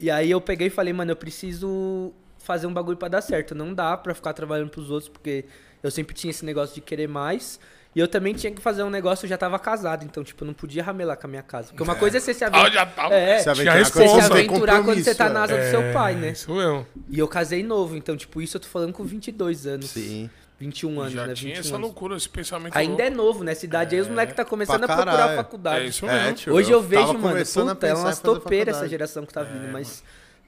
E 0.00 0.10
aí 0.10 0.30
eu 0.30 0.40
peguei 0.40 0.66
e 0.68 0.70
falei, 0.70 0.92
mano, 0.92 1.10
eu 1.10 1.16
preciso 1.16 2.12
fazer 2.38 2.66
um 2.66 2.72
bagulho 2.72 2.96
pra 2.96 3.08
dar 3.08 3.20
certo. 3.20 3.54
Não 3.54 3.72
dá 3.74 3.96
pra 3.96 4.14
ficar 4.14 4.32
trabalhando 4.32 4.70
pros 4.70 4.90
outros, 4.90 5.08
porque 5.08 5.44
eu 5.82 5.90
sempre 5.90 6.14
tinha 6.14 6.30
esse 6.30 6.44
negócio 6.44 6.74
de 6.74 6.80
querer 6.80 7.08
mais. 7.08 7.58
E 7.96 8.00
eu 8.00 8.06
também 8.06 8.34
tinha 8.34 8.52
que 8.52 8.60
fazer 8.60 8.82
um 8.82 8.90
negócio, 8.90 9.24
eu 9.24 9.28
já 9.28 9.36
tava 9.38 9.58
casado, 9.58 10.04
então, 10.04 10.22
tipo, 10.22 10.44
eu 10.44 10.46
não 10.46 10.54
podia 10.54 10.84
ramelar 10.84 11.16
com 11.16 11.26
a 11.26 11.30
minha 11.30 11.42
casa. 11.42 11.68
Porque 11.68 11.82
uma 11.82 11.96
coisa 11.96 12.18
é 12.18 12.20
você 12.20 12.32
se 12.34 12.44
Ah, 12.44 12.48
aventurar. 12.48 12.86
tava. 12.94 13.14
É, 13.14 13.38
Se 13.38 13.48
aventurar 13.48 13.84
se 13.86 14.20
aventurar 14.20 14.84
quando 14.84 15.02
você 15.02 15.14
tá 15.14 15.28
na 15.30 15.42
asa 15.42 15.56
do 15.56 15.64
seu 15.64 15.92
pai, 15.92 16.14
né? 16.14 16.30
Isso 16.30 16.54
mesmo. 16.54 16.86
E 17.08 17.18
eu 17.18 17.26
casei 17.26 17.62
novo, 17.62 17.96
então, 17.96 18.16
tipo, 18.16 18.40
isso 18.42 18.56
eu 18.56 18.60
tô 18.60 18.68
falando 18.68 18.92
com 18.92 19.02
22 19.04 19.66
anos. 19.66 19.86
Sim. 19.90 20.28
21 20.58 21.00
anos, 21.00 21.12
já 21.12 21.26
né? 21.26 21.34
tinha 21.34 21.54
21 21.54 21.60
essa 21.60 21.74
anos. 21.76 21.80
loucura, 21.86 22.16
esse 22.16 22.28
pensamento 22.28 22.76
Ainda 22.76 23.02
é 23.02 23.08
louco. 23.10 23.22
novo, 23.22 23.44
né? 23.44 23.54
Cidade 23.54 23.94
aí 23.94 24.00
os 24.02 24.08
moleques 24.08 24.34
tá 24.34 24.44
começando 24.44 24.84
a 24.84 24.86
procurar 24.88 25.24
a 25.32 25.36
faculdade. 25.36 25.84
É 25.84 25.88
isso 25.88 26.04
É, 26.06 26.22
mesmo. 26.24 26.36
tio, 26.36 26.54
Hoje 26.54 26.70
eu 26.72 26.78
tava 26.78 26.88
vejo, 26.88 27.18
mano, 27.18 27.46
puta, 27.74 27.86
é 27.86 27.94
umas 27.94 28.18
topeiras 28.18 28.76
essa 28.76 28.88
geração 28.88 29.24
que 29.24 29.32
tá 29.32 29.42
vindo, 29.44 29.70
mas. 29.72 30.02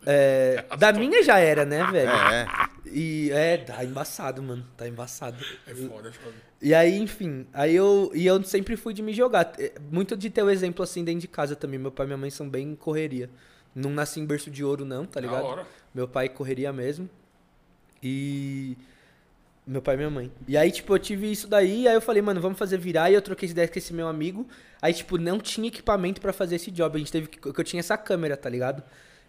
é, 0.04 0.64
da 0.78 0.92
minha 0.92 1.22
já 1.22 1.38
era, 1.38 1.64
né, 1.64 1.84
velho? 1.90 2.10
É. 2.10 2.46
E 2.92 3.30
é, 3.32 3.56
tá 3.58 3.84
embaçado, 3.84 4.42
mano. 4.42 4.66
Tá 4.76 4.88
embaçado. 4.88 5.36
É 5.66 5.74
foda, 5.74 6.08
é 6.08 6.12
foda. 6.12 6.34
E 6.60 6.74
aí, 6.74 6.98
enfim, 6.98 7.46
aí 7.52 7.76
eu. 7.76 8.10
E 8.12 8.26
eu 8.26 8.42
sempre 8.42 8.76
fui 8.76 8.92
de 8.92 9.02
me 9.02 9.12
jogar. 9.12 9.52
É, 9.58 9.72
Muito 9.92 10.16
de 10.16 10.28
ter 10.28 10.42
o 10.42 10.50
exemplo 10.50 10.82
assim 10.82 11.04
dentro 11.04 11.20
de 11.20 11.28
casa 11.28 11.54
também. 11.54 11.78
Meu 11.78 11.92
pai 11.92 12.04
e 12.04 12.08
minha 12.08 12.16
mãe 12.18 12.30
são 12.30 12.48
bem 12.48 12.74
correria. 12.74 13.30
Não 13.74 13.90
nasci 13.90 14.18
em 14.18 14.26
berço 14.26 14.50
de 14.50 14.64
ouro, 14.64 14.84
não, 14.84 15.04
tá 15.06 15.20
Da 15.20 15.26
ligado? 15.26 15.44
hora. 15.44 15.66
Meu 15.94 16.08
pai 16.08 16.28
correria 16.28 16.72
mesmo. 16.72 17.08
E. 18.02 18.76
Meu 19.70 19.80
pai 19.80 19.94
e 19.94 19.98
minha 19.98 20.10
mãe. 20.10 20.32
E 20.48 20.56
aí, 20.56 20.72
tipo, 20.72 20.92
eu 20.92 20.98
tive 20.98 21.30
isso 21.30 21.46
daí, 21.46 21.86
aí 21.86 21.94
eu 21.94 22.00
falei, 22.00 22.20
mano, 22.20 22.40
vamos 22.40 22.58
fazer 22.58 22.76
virar. 22.76 23.08
E 23.08 23.14
eu 23.14 23.22
troquei 23.22 23.46
essa 23.46 23.52
ideia 23.52 23.68
com 23.68 23.78
esse 23.78 23.94
meu 23.94 24.08
amigo. 24.08 24.44
Aí, 24.82 24.92
tipo, 24.92 25.16
não 25.16 25.38
tinha 25.38 25.68
equipamento 25.68 26.20
pra 26.20 26.32
fazer 26.32 26.56
esse 26.56 26.72
job. 26.72 26.96
A 26.96 26.98
gente 26.98 27.12
teve 27.12 27.28
que. 27.28 27.38
Eu 27.46 27.64
tinha 27.64 27.78
essa 27.78 27.96
câmera, 27.96 28.36
tá 28.36 28.50
ligado? 28.50 28.82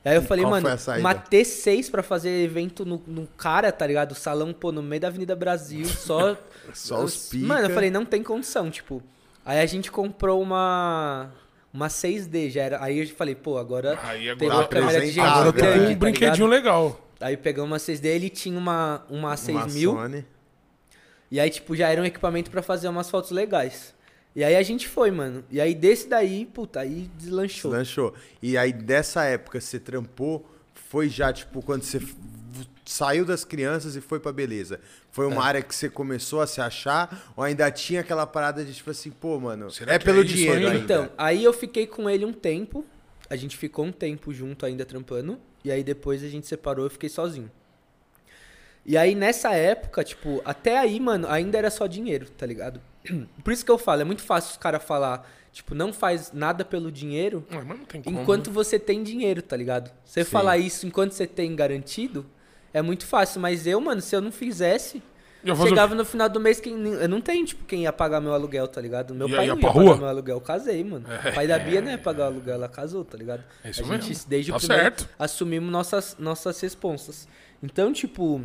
E 0.04 0.10
aí 0.10 0.16
eu 0.16 0.24
E 0.24 0.26
falei, 0.26 0.44
mano, 0.44 0.68
a 0.68 0.98
uma 0.98 1.14
T6 1.14 1.92
pra 1.92 2.02
fazer 2.02 2.44
evento 2.44 2.84
no, 2.84 3.00
no 3.06 3.28
cara, 3.38 3.72
tá 3.72 3.86
ligado? 3.86 4.16
Salão, 4.16 4.52
pô, 4.52 4.72
no 4.72 4.82
meio 4.82 5.00
da 5.00 5.10
Avenida 5.10 5.36
Brasil, 5.36 5.86
só. 5.86 6.36
Só 6.74 7.04
os 7.04 7.30
pica. 7.30 7.46
Mano, 7.46 7.68
eu 7.68 7.70
falei, 7.70 7.92
não 7.92 8.04
tem 8.04 8.24
condição, 8.24 8.72
tipo. 8.72 9.04
Aí 9.46 9.60
a 9.60 9.66
gente 9.68 9.92
comprou 9.92 10.42
uma. 10.42 11.30
Uma 11.72 11.88
6D, 11.88 12.50
já 12.50 12.64
era. 12.64 12.84
Aí 12.84 13.00
eu 13.00 13.08
falei, 13.16 13.36
pô, 13.36 13.58
agora. 13.60 14.00
Aí 14.04 14.22
tem 14.36 14.48
agora- 14.50 14.56
uma 14.56 14.68
câmera 14.68 15.00
de 15.02 15.08
gente 15.12 15.20
apresentável, 15.20 15.50
Agora 15.50 15.66
né? 15.68 15.74
tem 15.74 15.82
um 15.86 15.90
tá 15.94 16.00
brinquedinho 16.00 16.48
ligado? 16.48 16.50
legal. 16.50 17.11
Aí 17.22 17.38
pegamos 17.38 17.70
uma 17.72 17.78
6D, 17.78 18.06
ele 18.06 18.30
tinha 18.30 18.58
uma, 18.58 19.06
uma 19.10 19.30
Uma 19.30 19.38
6000. 19.38 19.92
Sony. 19.92 20.26
E 21.30 21.40
aí, 21.40 21.50
tipo, 21.50 21.76
já 21.76 21.88
era 21.90 22.02
um 22.02 22.06
equipamento 22.06 22.52
pra 22.52 22.62
fazer 22.62 22.88
umas 22.90 23.10
fotos 23.10 23.32
legais. 23.32 23.94
E 24.36 24.44
aí 24.44 24.56
a 24.56 24.64
gente 24.64 24.88
foi, 24.88 25.12
mano. 25.12 25.44
E 25.50 25.60
aí 25.62 25.74
desse 25.76 26.08
daí, 26.08 26.46
puta, 26.46 26.82
aí 26.82 27.10
deslanchou. 27.18 27.72
Lanchou. 27.72 28.14
E 28.42 28.58
aí, 28.58 28.74
dessa 28.74 29.24
época, 29.24 29.60
você 29.62 29.80
trampou, 29.80 30.46
foi 30.74 31.08
já, 31.10 31.32
tipo, 31.32 31.62
quando 31.62 31.84
você 31.84 32.02
saiu 32.86 33.24
das 33.24 33.46
crianças 33.46 33.96
e 33.96 34.02
foi 34.02 34.20
pra 34.20 34.32
beleza. 34.34 34.80
Foi 35.12 35.26
É. 35.26 35.28
uma 35.30 35.44
área 35.44 35.62
que 35.62 35.74
você 35.74 35.90
começou 35.90 36.42
a 36.42 36.48
se 36.48 36.60
achar? 36.60 37.32
Ou 37.36 37.44
ainda 37.44 37.70
tinha 37.72 38.02
aquela 38.02 38.26
parada 38.28 38.64
de, 38.66 38.74
tipo 38.74 38.90
assim, 38.92 39.12
pô, 39.12 39.40
mano, 39.40 39.70
Será 39.72 39.94
é 39.94 40.00
pelo 40.00 40.22
é 40.22 40.24
dinheiro 40.24 40.68
ainda? 40.68 40.78
Então, 40.80 41.10
aí 41.18 41.44
eu 41.44 41.54
fiquei 41.54 41.88
com 41.88 42.10
ele 42.10 42.26
um 42.26 42.34
tempo. 42.34 42.86
A 43.30 43.36
gente 43.38 43.56
ficou 43.56 43.86
um 43.86 43.92
tempo 43.92 44.34
junto 44.34 44.66
ainda 44.66 44.86
trampando. 44.86 45.40
E 45.64 45.72
aí 45.72 45.84
depois 45.84 46.24
a 46.24 46.28
gente 46.28 46.48
separou 46.48 46.86
e 46.86 46.88
eu 46.88 46.92
fiquei 46.92 47.10
sozinho. 47.10 47.52
E 48.86 48.98
aí 48.98 49.14
nessa 49.14 49.54
época, 49.54 50.04
tipo, 50.04 50.42
até 50.44 50.78
aí, 50.78 51.00
mano, 51.00 51.28
ainda 51.30 51.58
era 51.58 51.70
só 51.70 51.86
dinheiro, 51.86 52.30
tá 52.30 52.46
ligado? 52.46 52.82
Por 53.44 53.54
isso 53.54 53.64
que 53.64 53.72
eu 53.72 53.78
falo, 53.78 54.02
é 54.02 54.04
muito 54.04 54.24
fácil 54.24 54.52
os 54.52 54.58
caras 54.58 54.84
falar, 54.84 55.30
tipo, 55.52 55.76
não 55.76 55.94
faz 55.94 56.32
nada 56.32 56.66
pelo 56.66 56.92
dinheiro 56.92 57.46
mas 57.50 57.68
não 57.68 57.78
como. 57.86 58.20
enquanto 58.20 58.48
né? 58.48 58.54
você 58.54 58.80
tem 58.80 59.04
dinheiro, 59.04 59.42
tá 59.42 59.56
ligado? 59.56 59.92
Você 60.04 60.24
Sim. 60.24 60.32
falar 60.32 60.58
isso 60.58 60.88
enquanto 60.88 61.12
você 61.12 61.28
tem 61.28 61.56
garantido 61.56 62.26
é 62.74 62.82
muito 62.82 63.06
fácil, 63.06 63.42
mas 63.42 63.68
eu, 63.68 63.80
mano, 63.82 64.02
se 64.02 64.16
eu 64.16 64.22
não 64.22 64.32
fizesse, 64.32 65.04
chegava 65.68 65.96
no 65.96 66.06
final 66.06 66.30
do 66.30 66.40
mês 66.40 66.60
quem 66.60 66.74
eu 66.88 67.10
não 67.10 67.20
tenho, 67.22 67.46
tipo, 67.46 67.64
quem 67.66 67.84
ia 67.84 67.92
pagar 67.94 68.22
meu 68.22 68.34
aluguel, 68.34 68.68
tá 68.68 68.80
ligado? 68.80 69.14
Meu 69.16 69.28
Ia- 69.28 69.36
pai 69.36 69.46
ia 69.48 69.56
não 69.56 69.62
ia 69.62 69.68
pagar 69.74 69.98
meu 69.98 70.08
aluguel, 70.08 70.38
eu 70.38 70.42
casei, 70.42 70.84
mano. 70.84 71.06
O 71.08 71.34
pai 71.34 71.48
da 71.48 71.58
Bia 71.60 71.82
não 71.82 71.92
ia 71.92 71.98
pagar 71.98 72.24
o 72.24 72.28
aluguel, 72.28 72.54
ela 72.56 72.68
casou, 72.70 73.04
tá 73.04 73.18
ligado? 73.18 73.44
É 73.64 73.70
isso 73.72 73.82
a 73.82 73.86
gente, 73.86 74.08
mesmo. 74.10 74.26
desde 74.30 74.52
Tá 74.52 74.58
o 74.58 74.60
primeiro, 74.60 74.84
certo. 74.84 75.10
assumimos 75.18 75.72
nossas, 75.72 76.16
nossas 76.20 76.60
responsas. 76.62 77.28
Então, 77.64 77.92
tipo, 77.94 78.42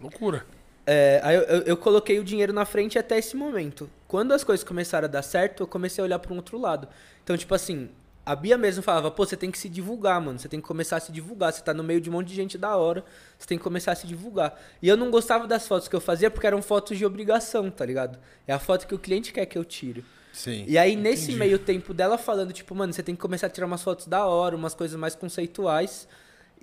Loucura. 0.00 0.44
é, 0.86 1.20
aí 1.22 1.36
eu, 1.36 1.42
eu- 1.42 1.62
eu 1.62 1.76
coloquei 1.76 2.18
o 2.18 2.24
dinheiro 2.24 2.52
na 2.52 2.64
frente 2.64 2.98
até 2.98 3.18
esse 3.18 3.36
momento. 3.36 3.88
Quando 4.08 4.32
as 4.32 4.42
coisas 4.44 4.64
começaram 4.64 5.04
a 5.06 5.08
dar 5.08 5.22
certo, 5.22 5.62
eu 5.62 5.66
comecei 5.66 6.02
a 6.02 6.04
olhar 6.04 6.18
para 6.18 6.32
um 6.32 6.36
outro 6.36 6.58
lado. 6.58 6.88
Então, 7.22 7.36
tipo 7.36 7.54
assim, 7.54 7.88
a 8.30 8.36
Bia 8.36 8.56
mesmo 8.56 8.80
falava, 8.80 9.10
pô, 9.10 9.26
você 9.26 9.36
tem 9.36 9.50
que 9.50 9.58
se 9.58 9.68
divulgar, 9.68 10.20
mano. 10.20 10.38
Você 10.38 10.48
tem 10.48 10.60
que 10.60 10.66
começar 10.66 10.98
a 10.98 11.00
se 11.00 11.10
divulgar. 11.10 11.52
Você 11.52 11.62
tá 11.62 11.74
no 11.74 11.82
meio 11.82 12.00
de 12.00 12.08
um 12.08 12.12
monte 12.12 12.28
de 12.28 12.34
gente 12.36 12.56
da 12.56 12.76
hora. 12.76 13.04
Você 13.36 13.48
tem 13.48 13.58
que 13.58 13.64
começar 13.64 13.90
a 13.90 13.94
se 13.96 14.06
divulgar. 14.06 14.56
E 14.80 14.86
eu 14.86 14.96
não 14.96 15.10
gostava 15.10 15.48
das 15.48 15.66
fotos 15.66 15.88
que 15.88 15.96
eu 15.96 16.00
fazia 16.00 16.30
porque 16.30 16.46
eram 16.46 16.62
fotos 16.62 16.96
de 16.96 17.04
obrigação, 17.04 17.68
tá 17.72 17.84
ligado? 17.84 18.20
É 18.46 18.52
a 18.52 18.60
foto 18.60 18.86
que 18.86 18.94
o 18.94 18.98
cliente 19.00 19.32
quer 19.32 19.46
que 19.46 19.58
eu 19.58 19.64
tire. 19.64 20.04
Sim. 20.32 20.64
E 20.68 20.78
aí, 20.78 20.94
nesse 20.94 21.24
Entendi. 21.24 21.38
meio 21.38 21.58
tempo 21.58 21.92
dela 21.92 22.16
falando, 22.16 22.52
tipo, 22.52 22.72
mano, 22.72 22.92
você 22.92 23.02
tem 23.02 23.16
que 23.16 23.20
começar 23.20 23.48
a 23.48 23.50
tirar 23.50 23.66
umas 23.66 23.82
fotos 23.82 24.06
da 24.06 24.24
hora, 24.24 24.54
umas 24.54 24.74
coisas 24.74 24.96
mais 24.96 25.16
conceituais. 25.16 26.06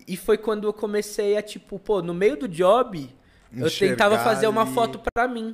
E 0.08 0.16
foi 0.16 0.38
quando 0.38 0.70
eu 0.70 0.72
comecei 0.72 1.36
a, 1.36 1.42
tipo, 1.42 1.78
pô, 1.78 2.02
no 2.02 2.14
meio 2.14 2.38
do 2.38 2.48
job, 2.48 3.14
eu 3.54 3.68
Enxergar 3.68 3.92
tentava 3.92 4.24
fazer 4.24 4.48
uma 4.48 4.66
foto 4.68 5.02
pra 5.14 5.28
mim, 5.28 5.54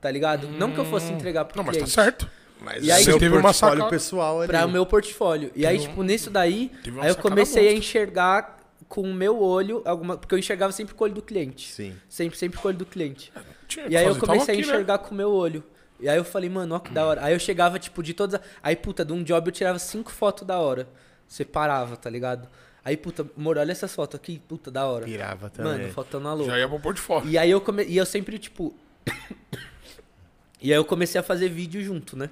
tá 0.00 0.10
ligado? 0.10 0.48
Não 0.48 0.72
que 0.72 0.80
eu 0.80 0.84
fosse 0.84 1.12
entregar 1.12 1.44
pro 1.44 1.58
Não, 1.58 1.64
mas 1.64 1.76
tá 1.76 1.84
cliente, 1.84 1.94
certo. 1.94 2.28
Mas 2.64 2.84
E 2.84 2.90
aí- 2.90 3.04
seu 3.04 3.18
teve 3.18 3.36
uma 3.36 3.52
sacada- 3.52 3.88
pessoal 3.88 4.38
ali. 4.40 4.48
pra 4.48 4.64
o 4.66 4.70
meu 4.70 4.84
portfólio. 4.86 5.50
E 5.54 5.66
aí, 5.66 5.76
Teve 5.76 5.86
um- 5.86 5.90
tipo, 5.90 6.02
nisso 6.02 6.30
daí, 6.30 6.70
aí 7.00 7.08
eu 7.08 7.16
comecei 7.16 7.68
a 7.68 7.72
enxergar 7.72 8.58
com 8.88 9.02
o 9.02 9.12
meu 9.14 9.40
olho, 9.40 9.82
alguma, 9.84 10.16
porque 10.16 10.34
eu 10.34 10.38
enxergava 10.38 10.72
sempre 10.72 10.94
com 10.94 11.02
o 11.02 11.06
olho 11.06 11.14
do 11.14 11.22
cliente. 11.22 11.72
Sim. 11.72 11.94
Sempre, 12.08 12.38
sempre 12.38 12.58
com 12.58 12.66
o 12.66 12.70
olho 12.70 12.78
do 12.78 12.86
cliente. 12.86 13.32
Tinha 13.66 13.86
E 13.88 13.96
aí 13.96 14.04
eu 14.04 14.14
fazer, 14.14 14.20
comecei 14.20 14.38
tava 14.46 14.50
a 14.50 14.54
aqui, 14.54 14.62
né? 14.62 14.68
enxergar 14.74 14.98
com 14.98 15.14
o 15.14 15.16
meu 15.16 15.30
olho. 15.32 15.64
E 16.00 16.08
aí 16.08 16.16
eu 16.16 16.24
falei, 16.24 16.50
mano, 16.50 16.74
ó 16.74 16.78
que 16.78 16.90
da 16.92 17.04
hora. 17.06 17.24
Aí 17.24 17.32
eu 17.34 17.38
chegava, 17.38 17.78
tipo, 17.78 18.02
de 18.02 18.12
todas. 18.14 18.40
Aí, 18.62 18.76
puta, 18.76 19.04
de 19.04 19.12
um 19.12 19.22
job 19.22 19.48
eu 19.48 19.52
tirava 19.52 19.78
cinco 19.78 20.10
fotos 20.10 20.46
da 20.46 20.58
hora. 20.58 20.86
Separava, 21.26 21.96
tá 21.96 22.10
ligado? 22.10 22.48
Aí, 22.84 22.96
puta, 22.96 23.26
amor, 23.36 23.56
olha 23.56 23.72
essas 23.72 23.94
fotos 23.94 24.16
aqui, 24.20 24.40
puta, 24.46 24.70
da 24.70 24.86
hora. 24.86 25.06
Pirava 25.06 25.48
também. 25.48 25.72
Mano, 25.72 25.92
fotando 25.92 26.28
a 26.28 26.34
louca. 26.34 26.52
Já 26.52 26.58
ia 26.58 26.68
pro 26.68 26.78
portfólio. 26.78 27.30
E 27.30 27.38
aí 27.38 27.50
eu 27.50 27.60
come... 27.60 27.84
E 27.84 27.96
eu 27.96 28.04
sempre, 28.04 28.38
tipo. 28.38 28.74
e 30.60 30.70
aí 30.72 30.78
eu 30.78 30.84
comecei 30.84 31.18
a 31.18 31.24
fazer 31.24 31.48
vídeo 31.48 31.82
junto, 31.82 32.16
né? 32.16 32.28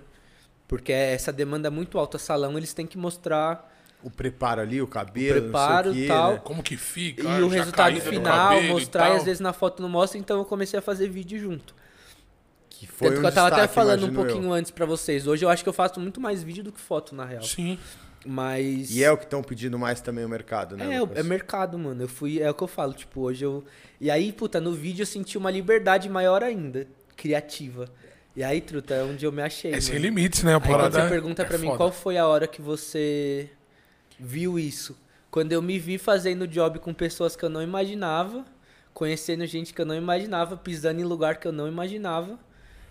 Porque 0.73 0.91
essa 0.91 1.31
demanda 1.31 1.69
é 1.69 1.71
muito 1.71 1.99
alta. 1.99 2.17
Salão, 2.17 2.57
eles 2.57 2.73
têm 2.73 2.87
que 2.87 2.97
mostrar 2.97 3.71
O 4.03 4.11
preparo 4.11 4.63
ali, 4.63 4.81
o 4.81 4.87
cabelo, 4.87 5.39
O 5.39 5.43
preparo 5.43 5.89
não 5.89 5.93
sei 5.95 6.03
o 6.03 6.05
e 6.05 6.07
quê, 6.07 6.13
tal. 6.15 6.33
né? 6.33 6.41
Como 6.43 6.63
que 6.63 6.77
fica? 6.79 7.23
e 7.23 7.43
o 7.43 7.49
resultado 7.49 8.01
final, 8.01 8.63
e 8.63 8.69
mostrar 8.69 9.05
e, 9.05 9.09
tal. 9.09 9.17
às 9.19 9.25
vezes 9.25 9.41
na 9.41 9.53
foto 9.53 9.83
não 9.83 9.89
mostra, 9.91 10.19
então 10.19 10.39
eu 10.39 10.47
comecei 10.47 10.79
a 10.79 10.83
fazer 10.83 11.11
vídeo 11.11 11.39
junto. 11.39 11.75
Que 12.71 12.87
foi 12.87 13.09
Tanto 13.09 13.19
um 13.19 13.21
que 13.21 13.27
eu 13.27 13.33
tava 13.33 13.49
até 13.49 13.57
destaque, 13.57 13.75
falando 13.75 14.01
um 14.05 14.07
imagino 14.07 14.21
eu. 14.23 14.27
pouquinho 14.33 14.53
antes 14.55 14.71
pra 14.71 14.87
vocês. 14.87 15.27
Hoje 15.27 15.45
eu 15.45 15.51
acho 15.51 15.63
que 15.63 15.69
eu 15.69 15.75
faço 15.75 16.01
muito 16.01 16.19
mais 16.23 16.43
vídeo 16.43 16.65
do 16.65 16.73
que 16.73 16.81
foto, 16.81 17.15
na 17.15 17.27
real. 17.27 17.43
Sim. 17.43 17.79
Mas. 18.25 18.91
E 18.97 19.05
é 19.05 19.13
o 19.13 19.19
que 19.19 19.25
estão 19.25 19.43
pedindo 19.43 19.79
mais 19.79 20.01
também 20.01 20.25
o 20.25 20.29
mercado, 20.29 20.75
né? 20.75 20.95
É, 20.95 21.01
Lucas? 21.01 21.19
é 21.19 21.23
mercado, 21.23 21.79
mano. 21.79 22.03
Eu 22.03 22.09
fui, 22.09 22.41
é 22.41 22.49
o 22.51 22.55
que 22.55 22.63
eu 22.63 22.69
falo, 22.69 22.95
tipo, 22.95 23.21
hoje 23.21 23.45
eu. 23.45 23.63
E 24.01 24.11
aí, 24.11 24.33
puta, 24.33 24.59
no 24.59 24.73
vídeo 24.73 25.03
eu 25.03 25.07
senti 25.07 25.37
uma 25.37 25.51
liberdade 25.51 26.09
maior 26.09 26.43
ainda, 26.43 26.89
criativa. 27.15 27.91
E 28.35 28.43
aí, 28.43 28.61
truta, 28.61 28.95
é 28.95 29.03
onde 29.03 29.25
eu 29.27 29.33
me 29.33 29.43
achei. 29.43 29.73
É 29.75 29.81
sem 29.81 29.95
mano. 29.95 30.07
limites, 30.07 30.43
né? 30.43 30.53
A 30.53 30.57
Aí 30.57 30.61
quando 30.63 30.71
parada 30.73 31.01
você 31.01 31.07
é- 31.07 31.09
pergunta 31.09 31.43
é 31.43 31.45
pra 31.45 31.59
mim 31.59 31.67
foda. 31.67 31.77
qual 31.77 31.93
foi 31.93 32.17
a 32.17 32.27
hora 32.27 32.47
que 32.47 32.63
você 32.63 33.51
viu 34.19 34.59
isso. 34.59 34.97
Quando 35.31 35.53
eu 35.53 35.61
me 35.63 35.79
vi 35.79 35.99
fazendo 35.99 36.47
job 36.47 36.79
com 36.79 36.93
pessoas 36.95 37.37
que 37.37 37.45
eu 37.45 37.51
não 37.51 37.63
imaginava, 37.63 38.45
conhecendo 38.95 39.45
gente 39.47 39.73
que 39.75 39.81
eu 39.81 39.87
não 39.87 39.95
imaginava, 39.95 40.57
pisando 40.57 41.01
em 41.01 41.05
lugar 41.05 41.37
que 41.37 41.47
eu 41.49 41.53
não 41.53 41.67
imaginava 41.69 42.39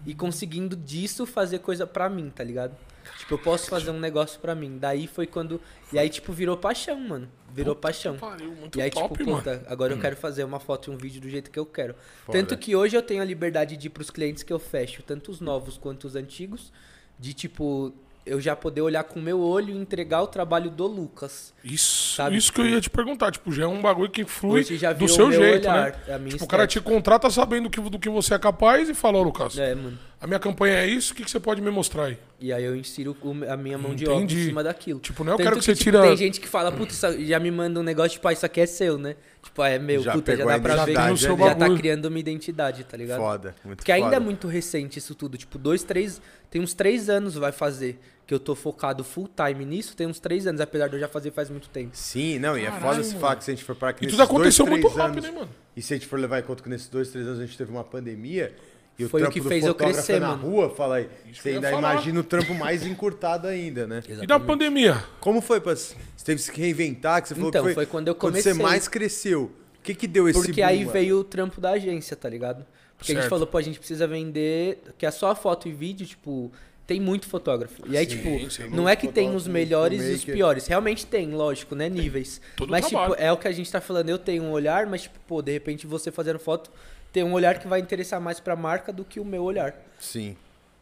e 0.06 0.14
conseguindo 0.16 0.76
disso 0.76 1.26
fazer 1.26 1.60
coisa 1.60 1.86
pra 1.88 2.10
mim, 2.10 2.30
tá 2.30 2.44
ligado? 2.44 2.76
Tipo, 3.20 3.36
eu 3.36 3.38
posso 3.40 3.70
fazer 3.70 3.92
um 3.92 4.00
negócio 4.00 4.40
pra 4.40 4.54
mim. 4.56 4.78
Daí 4.80 5.08
foi 5.08 5.28
quando. 5.28 5.60
E 5.92 6.00
aí, 6.00 6.10
tipo, 6.10 6.32
virou 6.34 6.58
paixão, 6.58 7.00
mano. 7.00 7.28
Virou 7.54 7.76
paixão. 7.76 8.16
Pariu, 8.18 8.52
muito 8.54 8.78
E 8.78 8.82
aí, 8.82 8.90
top, 8.90 9.18
tipo, 9.18 9.30
mano. 9.30 9.44
puta, 9.44 9.64
agora 9.68 9.94
eu 9.94 10.00
quero 10.00 10.16
fazer 10.16 10.44
uma 10.44 10.60
foto 10.60 10.90
e 10.92 10.94
um 10.94 10.98
vídeo 10.98 11.20
do 11.22 11.30
jeito 11.30 11.52
que 11.52 11.60
eu 11.60 11.66
quero. 11.66 11.96
Foda. 12.26 12.38
Tanto 12.38 12.58
que 12.58 12.76
hoje 12.76 12.96
eu 12.96 13.02
tenho 13.02 13.22
a 13.22 13.26
liberdade 13.26 13.76
de 13.76 13.88
ir 13.88 13.90
pros 13.90 14.10
clientes 14.10 14.44
que 14.44 14.54
eu 14.54 14.60
fecho, 14.60 15.04
tanto 15.04 15.32
os 15.32 15.42
novos 15.42 15.78
quanto 15.78 16.06
os 16.06 16.16
antigos, 16.16 16.72
de 17.20 17.34
tipo, 17.34 17.94
eu 18.26 18.40
já 18.40 18.56
poder 18.56 18.82
olhar 18.82 19.04
com 19.04 19.20
o 19.20 19.22
meu 19.22 19.42
olho 19.42 19.74
e 19.74 19.78
entregar 19.78 20.22
o 20.22 20.28
trabalho 20.28 20.70
do 20.70 20.88
Lucas. 20.88 21.54
Isso, 21.64 22.16
Sabe, 22.16 22.38
isso 22.38 22.54
que 22.54 22.62
eu 22.62 22.66
ia 22.68 22.80
te 22.80 22.90
perguntar. 22.90 23.32
Tipo, 23.32 23.52
já 23.52 23.64
é 23.64 23.68
um 23.68 23.82
bagulho 23.82 24.10
que 24.10 24.24
flui 24.26 24.64
do 24.64 25.08
seu 25.08 25.26
o 25.26 25.30
meu 25.30 25.42
jeito, 25.42 25.68
olhar, 25.68 25.92
né? 26.08 26.16
a 26.16 26.18
minha 26.20 26.32
Tipo, 26.32 26.46
o 26.46 26.48
cara 26.48 26.66
te 26.68 26.80
contrata 26.80 27.30
sabendo 27.30 27.70
que, 27.70 27.82
do 27.82 28.00
que 28.00 28.10
você 28.10 28.34
é 28.34 28.40
capaz 28.40 28.88
e 28.90 28.94
fala, 28.94 29.18
ô 29.18 29.24
Lucas, 29.24 29.58
É, 29.58 29.76
mano. 29.76 29.98
A 30.22 30.28
minha 30.28 30.40
campanha 30.40 30.76
é 30.76 30.88
isso, 30.88 31.14
o 31.14 31.16
que, 31.16 31.24
que 31.26 31.32
você 31.32 31.40
pode 31.40 31.62
me 31.62 31.72
mostrar 31.72 32.06
aí? 32.06 32.18
E 32.40 32.54
aí 32.54 32.64
eu 32.64 32.76
insiro 32.76 33.18
a 33.50 33.58
minha 33.58 33.78
mão 33.78 33.94
de 33.96 34.06
obra 34.06 34.16
em 34.22 34.24
Entendi. 34.24 34.46
cima 34.46 34.64
daquilo. 34.64 35.00
Tipo, 35.00 35.24
não 35.24 35.32
é 35.32 35.34
eu 35.34 35.38
Tanto 35.38 35.46
quero 35.48 35.60
que 35.60 35.66
você 35.66 35.74
tipo, 35.74 35.84
tira- 35.84 36.02
Tem 36.04 36.16
gente 36.18 36.40
que 36.40 36.48
fala, 36.48 36.72
putz, 36.72 37.02
já 37.20 37.40
me 37.40 37.50
manda 37.52 37.80
um 37.80 37.84
negócio, 37.84 38.12
tipo, 38.12 38.28
ah, 38.28 38.34
isso 38.34 38.46
aqui 38.46 38.62
é 38.62 38.66
seu, 38.68 38.98
né? 38.98 39.16
Tipo, 39.44 39.62
ah, 39.64 39.70
é 39.70 39.80
meu, 39.80 40.02
Já 40.04 40.12
puta, 40.14 40.36
já 40.36 40.46
dá 40.46 40.60
pra 40.60 40.86
ver 40.86 40.94
que 40.94 40.98
ali. 41.00 41.16
já 41.18 41.36
tá 41.36 41.36
Bagulho. 41.56 41.78
criando 41.78 42.06
uma 42.06 42.20
identidade, 42.20 42.84
tá 42.84 42.96
ligado? 42.96 43.20
Foda, 43.20 43.56
muito 43.66 43.78
Porque 43.78 43.92
ainda 43.92 44.06
foda. 44.06 44.16
é 44.18 44.20
muito 44.20 44.48
recente 44.48 45.00
isso 45.00 45.16
tudo. 45.16 45.38
Tipo, 45.38 45.58
dois, 45.58 45.84
três. 45.84 46.22
Tem 46.50 46.62
uns 46.62 46.74
três 46.74 47.10
anos 47.10 47.34
vai 47.36 47.52
fazer 47.52 48.00
que 48.28 48.34
eu 48.34 48.40
tô 48.40 48.56
focado 48.56 49.04
full 49.04 49.28
time 49.36 49.66
nisso. 49.66 49.96
Tem 49.96 50.06
uns 50.08 50.20
três 50.20 50.46
anos, 50.46 50.62
apesar 50.62 50.88
de 50.88 50.96
eu 50.96 51.00
já 51.00 51.08
fazer 51.08 51.32
faz 51.32 51.50
muito 51.50 51.68
tempo. 51.70 51.90
Sim, 51.94 52.38
não, 52.40 52.56
e 52.58 52.62
é 52.62 52.66
Caralho, 52.66 52.82
foda 52.84 53.02
esse 53.02 53.16
fato 53.16 53.40
que 53.40 53.46
se 53.46 53.52
a 53.52 53.56
gente 53.56 53.64
for 53.64 53.76
para 53.76 53.94
que 53.94 54.04
E 54.04 54.06
nesses 54.06 54.18
tudo 54.20 54.26
aconteceu 54.28 54.66
dois, 54.66 54.80
muito 54.80 54.94
três 54.94 55.08
rápido, 55.08 55.24
anos, 55.26 55.34
né, 55.36 55.40
mano? 55.42 55.52
E 55.76 55.82
se 55.82 55.94
a 55.94 55.98
gente 55.98 56.08
for 56.08 56.20
levar 56.20 56.40
em 56.40 56.44
conta 56.44 56.62
que 56.64 56.70
nesses 56.70 56.88
dois, 56.90 57.10
três 57.10 57.26
anos 57.28 57.40
a 57.40 57.46
gente 57.46 57.58
teve 57.58 57.72
uma 57.72 57.84
pandemia, 57.84 58.54
e 59.00 59.08
Foi 59.08 59.22
o 59.22 59.24
trampo 59.24 59.34
que 59.34 59.40
do 59.42 59.50
fez 59.50 59.64
eu 59.64 59.72
fotógrafo 59.74 59.94
crescer, 60.06 60.20
na 60.20 60.30
mano. 60.30 60.44
rua, 60.44 60.70
fala 60.70 60.98
aí, 60.98 61.10
que 61.34 61.42
você 61.42 61.50
ainda 61.50 61.72
imagina 61.72 62.20
o 62.20 62.24
trampo 62.24 62.54
mais 62.54 62.86
encurtado 62.86 63.48
ainda, 63.48 63.88
né? 63.88 64.04
E 64.22 64.28
da 64.28 64.40
pandemia? 64.40 65.04
Como 65.20 65.42
foi, 65.42 65.60
pra, 65.60 65.76
você 65.76 65.96
teve 66.24 66.42
que 66.42 66.46
se 66.52 66.60
reinventar, 66.60 67.22
que 67.22 67.30
você 67.30 67.36
falou 67.36 67.50
Então, 67.50 67.62
que 67.64 67.68
foi, 67.70 67.74
foi 67.74 67.86
quando 67.88 68.08
eu 68.10 68.16
Quando 68.16 68.34
comecei. 68.34 68.54
você 68.54 68.62
mais 68.62 68.88
cresceu, 68.88 69.44
o 69.80 69.82
que 69.82 69.96
que 69.96 70.08
deu 70.08 70.30
esse 70.30 70.40
Porque 70.40 70.62
boom, 70.62 70.68
aí 70.68 70.80
mano? 70.82 70.92
veio 70.92 71.20
o 71.20 71.24
trampo 71.24 71.60
da 71.60 71.72
agência, 71.72 72.16
tá 72.16 72.30
ligado? 72.30 72.66
Porque 72.98 73.14
a 73.14 73.16
Certo. 73.16 73.24
gente 73.24 73.30
falou, 73.32 73.48
pô, 73.48 73.58
a 73.58 73.62
gente 73.64 73.80
precisa 73.80 74.06
vender. 74.06 74.84
Que 74.96 75.08
é 75.08 75.12
só 75.12 75.34
foto 75.36 75.68
e 75.68 75.72
vídeo, 75.72 76.06
tipo. 76.06 76.52
Tem 76.86 77.00
muito 77.00 77.26
fotógrafo. 77.28 77.82
E 77.88 77.96
aí, 77.98 78.08
Sim, 78.08 78.18
tipo, 78.18 78.52
sim. 78.52 78.68
não 78.70 78.88
é 78.88 78.96
que 78.96 79.08
tem 79.08 79.34
os 79.34 79.48
melhores 79.48 80.04
e 80.04 80.12
os 80.14 80.26
piores. 80.26 80.68
Realmente 80.68 81.06
tem, 81.08 81.32
lógico, 81.32 81.74
né? 81.74 81.88
Níveis. 81.90 82.40
Todo 82.58 82.70
mas, 82.70 82.86
trabalho. 82.88 83.12
tipo, 83.14 83.24
é 83.24 83.32
o 83.32 83.38
que 83.38 83.48
a 83.48 83.52
gente 83.52 83.72
tá 83.72 83.80
falando. 83.82 84.10
Eu 84.10 84.20
tenho 84.20 84.44
um 84.44 84.52
olhar, 84.52 84.86
mas, 84.86 85.04
tipo, 85.04 85.18
pô, 85.26 85.42
de 85.42 85.52
repente 85.52 85.88
você 85.88 86.12
fazendo 86.12 86.38
foto 86.38 86.70
tem 87.12 87.24
um 87.24 87.34
olhar 87.34 87.60
que 87.60 87.68
vai 87.68 87.80
interessar 87.80 88.20
mais 88.22 88.40
pra 88.40 88.56
marca 88.56 88.92
do 88.94 89.04
que 89.04 89.20
o 89.20 89.26
meu 89.26 89.44
olhar. 89.44 89.74
Sim. 90.00 90.36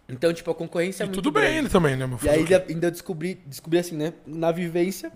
Então, 0.07 0.33
tipo, 0.33 0.49
a 0.49 0.55
concorrência 0.55 1.03
é 1.03 1.05
E 1.05 1.07
muito 1.07 1.15
tudo 1.21 1.31
bem 1.31 1.43
grande. 1.43 1.57
ainda 1.57 1.69
também, 1.69 1.95
né, 1.95 2.07
meu 2.07 2.17
E 2.21 2.29
aí 2.29 2.39
ainda- 2.67 2.87
eu 2.87 2.91
descobri, 2.91 3.39
descobri 3.45 3.77
assim, 3.79 3.95
né? 3.95 4.13
Na 4.25 4.51
vivência, 4.51 5.11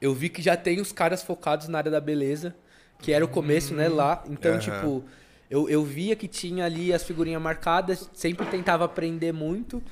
eu 0.00 0.14
vi 0.14 0.28
que 0.28 0.40
já 0.40 0.56
tem 0.56 0.80
os 0.80 0.92
caras 0.92 1.22
focados 1.22 1.66
na 1.68 1.78
área 1.78 1.90
da 1.90 2.00
beleza, 2.00 2.54
que 3.00 3.12
era 3.12 3.24
o 3.24 3.28
começo, 3.28 3.74
né, 3.74 3.88
lá. 3.88 4.22
Então, 4.28 4.52
Aham. 4.52 4.60
tipo, 4.60 5.04
eu, 5.50 5.68
eu 5.68 5.84
via 5.84 6.14
que 6.14 6.28
tinha 6.28 6.64
ali 6.64 6.92
as 6.92 7.02
figurinhas 7.02 7.42
marcadas, 7.42 8.08
sempre 8.14 8.46
tentava 8.46 8.84
aprender 8.84 9.32
muito. 9.32 9.82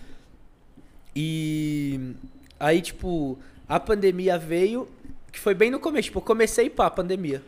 E 1.14 2.14
aí, 2.60 2.80
tipo, 2.80 3.38
a 3.68 3.80
pandemia 3.80 4.38
veio, 4.38 4.88
que 5.32 5.40
foi 5.40 5.54
bem 5.54 5.70
no 5.70 5.80
começo. 5.80 6.06
Tipo, 6.06 6.18
eu 6.18 6.22
comecei 6.22 6.68
pá, 6.70 6.86
a 6.86 6.90
pandemia. 6.90 7.42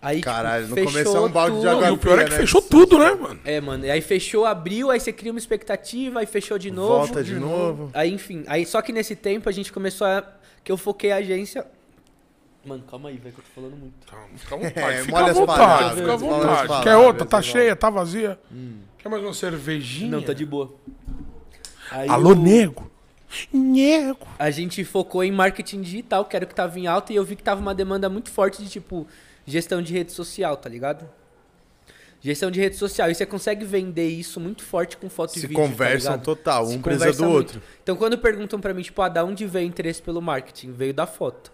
Aí, 0.00 0.20
Caralho, 0.20 0.68
tipo, 0.68 0.78
no 0.80 0.86
começo 0.86 1.16
é 1.16 1.20
um 1.20 1.28
balde 1.28 1.60
de 1.60 1.66
água 1.68 1.88
e 1.88 1.90
o 1.90 1.98
pior 1.98 2.18
é 2.20 2.24
que 2.24 2.30
né? 2.30 2.36
fechou 2.36 2.62
tudo, 2.62 2.98
né, 3.00 3.14
mano? 3.14 3.40
É, 3.44 3.60
mano. 3.60 3.84
E 3.84 3.90
aí 3.90 4.00
fechou, 4.00 4.46
abriu, 4.46 4.90
aí 4.92 5.00
você 5.00 5.12
cria 5.12 5.32
uma 5.32 5.38
expectativa, 5.40 6.20
aí 6.20 6.26
fechou 6.26 6.56
de 6.56 6.70
novo. 6.70 6.98
Volta 7.06 7.24
de 7.24 7.34
novo. 7.34 7.90
Aí, 7.92 8.12
enfim, 8.12 8.44
aí 8.46 8.64
só 8.64 8.80
que 8.80 8.92
nesse 8.92 9.16
tempo 9.16 9.48
a 9.48 9.52
gente 9.52 9.72
começou 9.72 10.06
a. 10.06 10.24
Que 10.62 10.70
eu 10.70 10.76
foquei 10.76 11.10
a 11.10 11.16
agência. 11.16 11.66
Mano, 12.64 12.84
calma 12.88 13.08
aí, 13.08 13.16
velho, 13.16 13.34
que 13.34 13.40
eu 13.40 13.44
tô 13.44 13.60
falando 13.60 13.76
muito. 13.76 14.06
Calma, 14.06 14.28
fica 14.36 14.54
à 14.54 14.58
vontade, 14.58 14.78
É, 14.98 15.02
fica 15.02 15.18
à 15.18 15.32
vontade, 15.32 15.46
palavras, 15.46 15.98
fica 15.98 16.12
à 16.12 16.16
vontade. 16.16 16.42
palavras, 16.68 16.84
Quer 16.84 16.96
outra? 16.96 17.26
Tá 17.26 17.42
cheia, 17.42 17.74
tá 17.76 17.90
vazia? 17.90 18.38
Hum. 18.52 18.78
Quer 18.98 19.08
mais 19.08 19.22
uma 19.22 19.34
cervejinha? 19.34 20.10
Não, 20.10 20.22
tá 20.22 20.32
de 20.32 20.44
boa. 20.46 20.74
Aí 21.90 22.08
Alô, 22.08 22.30
o- 22.30 22.34
nego? 22.34 22.88
Nego. 23.52 24.26
A 24.38 24.50
gente 24.50 24.84
focou 24.84 25.22
em 25.24 25.32
marketing 25.32 25.80
digital, 25.82 26.24
que 26.24 26.36
era 26.36 26.44
o 26.44 26.48
que 26.48 26.54
tava 26.54 26.78
em 26.78 26.86
alta, 26.86 27.12
e 27.12 27.16
eu 27.16 27.24
vi 27.24 27.34
que 27.36 27.42
tava 27.42 27.60
uma 27.60 27.74
demanda 27.74 28.08
muito 28.08 28.30
forte 28.30 28.62
de, 28.62 28.68
tipo, 28.68 29.06
gestão 29.50 29.82
de 29.82 29.92
rede 29.92 30.12
social, 30.12 30.56
tá 30.56 30.68
ligado? 30.68 31.08
Gestão 32.20 32.50
de 32.50 32.60
rede 32.60 32.76
social. 32.76 33.10
E 33.10 33.14
você 33.14 33.24
consegue 33.24 33.64
vender 33.64 34.08
isso 34.08 34.40
muito 34.40 34.62
forte 34.64 34.96
com 34.96 35.08
foto 35.08 35.30
e 35.36 35.40
Se 35.40 35.46
vídeo. 35.46 35.56
tá 35.56 35.62
conversam 35.68 36.12
ligado? 36.12 36.24
total, 36.24 36.66
Se 36.66 36.76
um 36.76 36.82
precisa 36.82 37.12
do 37.12 37.22
muito. 37.24 37.36
outro. 37.36 37.62
Então, 37.82 37.96
quando 37.96 38.18
perguntam 38.18 38.60
pra 38.60 38.74
mim, 38.74 38.82
tipo, 38.82 39.00
ah, 39.02 39.08
da 39.08 39.24
onde 39.24 39.46
veio 39.46 39.66
o 39.66 39.68
interesse 39.68 40.02
pelo 40.02 40.20
marketing? 40.20 40.72
Veio 40.72 40.92
da 40.92 41.06
foto. 41.06 41.52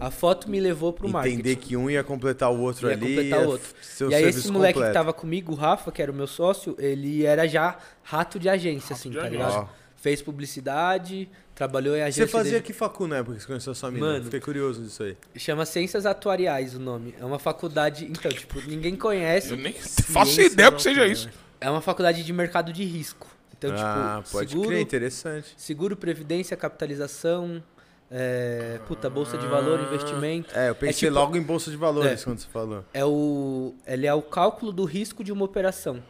A 0.00 0.10
foto 0.10 0.50
me 0.50 0.58
levou 0.58 0.92
pro 0.92 1.08
marketing. 1.08 1.34
Entender 1.34 1.56
que 1.56 1.76
um 1.76 1.88
ia 1.88 2.02
completar 2.02 2.50
o 2.50 2.58
outro 2.60 2.88
ia 2.88 2.94
ali. 2.94 3.06
completar 3.14 3.40
ia 3.40 3.46
o 3.46 3.50
outro. 3.50 3.68
E 4.10 4.14
aí 4.14 4.24
esse 4.24 4.50
moleque 4.50 4.74
completo. 4.74 4.92
que 4.92 4.98
tava 4.98 5.12
comigo, 5.12 5.52
o 5.52 5.54
Rafa, 5.54 5.92
que 5.92 6.00
era 6.02 6.10
o 6.10 6.14
meu 6.14 6.26
sócio, 6.26 6.74
ele 6.78 7.24
era 7.24 7.46
já 7.46 7.76
rato 8.02 8.38
de 8.38 8.48
agência, 8.48 8.94
assim, 8.94 9.10
de 9.10 9.16
tá 9.16 9.22
agência. 9.26 9.38
ligado? 9.46 9.68
Ó. 9.70 9.85
Fez 10.06 10.22
publicidade, 10.22 11.28
trabalhou 11.52 11.96
em 11.96 12.00
agência. 12.02 12.26
Você 12.26 12.30
fazia 12.30 12.52
dele. 12.52 12.62
que 12.64 12.72
facu 12.72 13.08
na 13.08 13.16
época 13.16 13.34
que 13.34 13.40
você 13.42 13.46
conheceu 13.48 13.72
a 13.72 13.74
sua 13.74 13.90
mina? 13.90 14.06
Mano. 14.06 14.24
Fiquei 14.24 14.38
curioso 14.38 14.84
disso 14.84 15.02
aí. 15.02 15.16
Chama 15.36 15.66
Ciências 15.66 16.06
Atuariais 16.06 16.76
o 16.76 16.78
nome. 16.78 17.12
É 17.20 17.24
uma 17.24 17.40
faculdade. 17.40 18.04
Então, 18.04 18.30
tipo, 18.30 18.60
ninguém 18.68 18.94
conhece. 18.94 19.50
Eu 19.50 19.56
nem 19.56 19.72
faço 19.74 20.40
ideia 20.40 20.70
que 20.70 20.80
seja 20.80 21.04
isso. 21.08 21.28
É 21.60 21.68
uma 21.68 21.80
faculdade 21.80 22.22
de 22.22 22.32
mercado 22.32 22.72
de 22.72 22.84
risco. 22.84 23.26
Então, 23.58 23.72
ah, 23.76 24.20
tipo, 24.22 24.30
pode 24.36 24.50
seguro, 24.50 24.68
crer, 24.68 24.80
interessante. 24.80 25.54
seguro, 25.56 25.96
previdência, 25.96 26.56
capitalização, 26.56 27.60
é, 28.08 28.78
puta, 28.86 29.10
bolsa 29.10 29.36
de 29.36 29.46
valor, 29.48 29.80
investimento. 29.80 30.56
É, 30.56 30.68
eu 30.68 30.74
pensei 30.76 31.08
tipo- 31.08 31.14
logo 31.18 31.36
em 31.36 31.42
bolsa 31.42 31.68
de 31.68 31.76
valores 31.76 32.20
É. 32.20 32.24
quando 32.24 32.38
você 32.38 32.46
falou. 32.46 32.84
É 32.94 33.04
o. 33.04 33.74
Ele 33.84 34.06
é 34.06 34.14
o 34.14 34.22
cálculo 34.22 34.70
do 34.70 34.84
risco 34.84 35.24
de 35.24 35.32
uma 35.32 35.44
operação. 35.44 36.00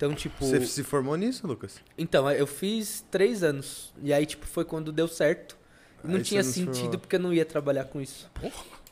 Então, 0.00 0.14
tipo. 0.14 0.42
Você 0.42 0.64
se 0.64 0.82
formou 0.82 1.14
nisso, 1.14 1.46
Lucas? 1.46 1.78
Então, 1.98 2.30
eu 2.30 2.46
fiz 2.46 3.04
três 3.10 3.42
anos. 3.42 3.92
E 4.02 4.14
aí, 4.14 4.24
tipo, 4.24 4.46
foi 4.46 4.64
quando 4.64 4.90
deu 4.90 5.06
certo. 5.06 5.58
E 6.02 6.08
não 6.08 6.16
Aí 6.16 6.22
tinha 6.22 6.42
não 6.42 6.48
se 6.48 6.54
sentido 6.54 6.74
formou. 6.84 6.98
porque 7.00 7.16
eu 7.16 7.20
não 7.20 7.34
ia 7.34 7.44
trabalhar 7.44 7.84
com 7.84 8.00
isso. 8.00 8.30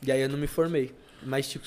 E 0.02 0.12
aí 0.12 0.20
eu 0.20 0.28
não 0.28 0.36
me 0.36 0.46
formei. 0.46 0.94
Mas, 1.22 1.48
tipo. 1.48 1.64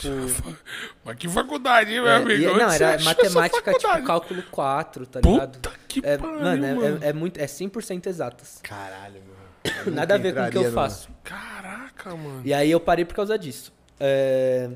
Mas 1.03 1.15
que 1.17 1.27
faculdade, 1.27 1.89
hein, 1.91 2.01
meu 2.01 2.07
é, 2.11 2.17
amigo? 2.17 2.43
e- 2.43 2.45
não, 2.45 2.71
era 2.71 2.99
matemática, 3.01 3.73
tipo, 3.73 4.03
cálculo 4.03 4.43
4, 4.51 5.07
tá 5.07 5.19
ligado? 5.19 5.53
Puta 5.53 5.71
que 5.87 6.01
É, 6.05 6.17
pariu, 6.19 6.39
mano, 6.39 6.65
é, 6.65 6.73
mano. 6.75 6.99
é, 7.03 7.09
é 7.09 7.13
muito, 7.13 7.39
é 7.39 7.47
100% 7.47 8.05
exatas. 8.05 8.59
Caralho, 8.61 9.21
meu. 9.25 9.41
Eu 9.87 9.91
Nada 9.91 10.15
a 10.15 10.17
ver 10.19 10.35
com 10.35 10.41
o 10.43 10.49
que 10.51 10.57
eu 10.57 10.71
faço. 10.71 11.09
Caraca, 11.23 12.15
mano. 12.15 12.41
E 12.45 12.53
aí 12.53 12.69
eu 12.69 12.79
parei 12.79 13.05
por 13.05 13.15
causa 13.15 13.37
disso. 13.39 13.73
É, 13.99 14.69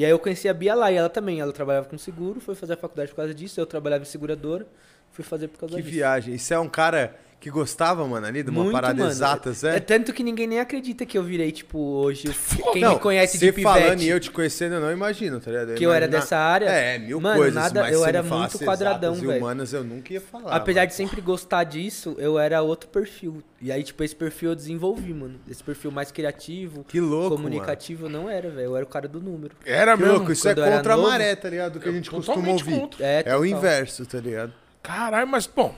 E 0.00 0.04
aí 0.06 0.10
eu 0.10 0.18
conheci 0.18 0.48
a 0.48 0.54
Bia 0.54 0.74
lá, 0.74 0.90
e 0.90 0.94
ela 0.94 1.10
também. 1.10 1.40
Ela 1.40 1.52
trabalhava 1.52 1.86
com 1.86 1.98
seguro, 1.98 2.40
foi 2.40 2.54
fazer 2.54 2.72
a 2.72 2.76
faculdade 2.78 3.10
por 3.10 3.16
causa 3.16 3.34
disso. 3.34 3.60
Eu 3.60 3.66
trabalhava 3.66 4.00
em 4.02 4.06
seguradora, 4.06 4.66
fui 5.10 5.22
fazer 5.22 5.48
por 5.48 5.58
causa 5.60 5.76
Que 5.76 5.82
disso. 5.82 5.94
viagem. 5.94 6.34
Isso 6.36 6.54
é 6.54 6.58
um 6.58 6.70
cara 6.70 7.14
que 7.40 7.48
gostava, 7.50 8.06
mano, 8.06 8.26
ali 8.26 8.42
de 8.42 8.50
uma 8.50 8.64
Muito, 8.64 8.74
parada 8.74 8.94
mano. 8.98 9.10
exatas, 9.10 9.64
É 9.64 9.76
é? 9.76 9.80
tanto 9.80 10.12
que 10.12 10.22
ninguém 10.22 10.46
nem 10.46 10.60
acredita 10.60 11.06
que 11.06 11.16
eu 11.16 11.22
virei, 11.22 11.50
tipo, 11.50 11.78
hoje. 11.78 12.30
Quem 12.72 12.82
Não, 12.82 12.92
me 12.94 13.00
conhece 13.00 13.38
de 13.38 13.46
pivete, 13.50 13.62
falando 13.62 14.02
e 14.02 14.08
eu 14.10 14.20
te 14.20 14.30
conhecendo, 14.30 14.74
eu 14.74 14.80
não 14.82 14.92
imagino, 14.92 15.40
tá 15.40 15.50
ligado? 15.50 15.74
que 15.74 15.82
eu 15.82 15.90
era 15.90 16.06
dessa 16.06 16.36
área. 16.36 16.66
É, 16.66 16.98
mil 16.98 17.18
Mano, 17.18 17.36
coisas, 17.38 17.54
nada, 17.54 17.80
mas 17.80 17.94
eu 17.94 18.04
era 18.04 18.22
muito 18.22 18.58
quadradão, 18.58 19.14
velho. 19.14 19.38
humanas, 19.38 19.72
eu 19.72 19.82
nunca 19.82 20.12
ia 20.12 20.20
falar. 20.20 20.54
Apesar 20.54 20.80
mano. 20.82 20.88
de 20.88 20.94
sempre 20.94 21.20
gostar 21.22 21.64
disso, 21.64 22.14
eu 22.18 22.38
era 22.38 22.60
outro 22.60 22.90
perfil. 22.90 23.42
E 23.58 23.72
aí, 23.72 23.82
tipo, 23.82 24.04
esse 24.04 24.14
perfil 24.14 24.50
eu 24.50 24.54
desenvolvi, 24.56 25.14
mano. 25.14 25.40
Esse 25.48 25.64
perfil 25.64 25.90
mais 25.90 26.12
criativo, 26.12 26.84
Que 26.84 27.00
louco, 27.00 27.36
comunicativo, 27.36 28.04
eu 28.06 28.10
não 28.10 28.28
era, 28.28 28.50
velho. 28.50 28.66
Eu 28.66 28.76
era 28.76 28.84
o 28.84 28.88
cara 28.88 29.08
do 29.08 29.18
número. 29.20 29.54
Era 29.64 29.96
mesmo. 29.96 30.12
louco, 30.12 30.30
isso 30.32 30.46
é 30.46 30.52
eu 30.52 30.56
contra 30.56 30.92
a 30.92 30.96
novo- 30.96 31.08
maré, 31.08 31.34
tá 31.36 31.48
ligado? 31.48 31.72
Do 31.74 31.80
que 31.80 31.88
a 31.88 31.92
gente 31.92 32.10
costuma 32.10 32.48
ouvir. 32.50 32.88
É, 33.00 33.22
É 33.24 33.36
o 33.36 33.46
inverso, 33.46 34.04
tá 34.04 34.18
ligado? 34.20 34.52
Caralho, 34.82 35.26
mas, 35.26 35.46
bom, 35.46 35.74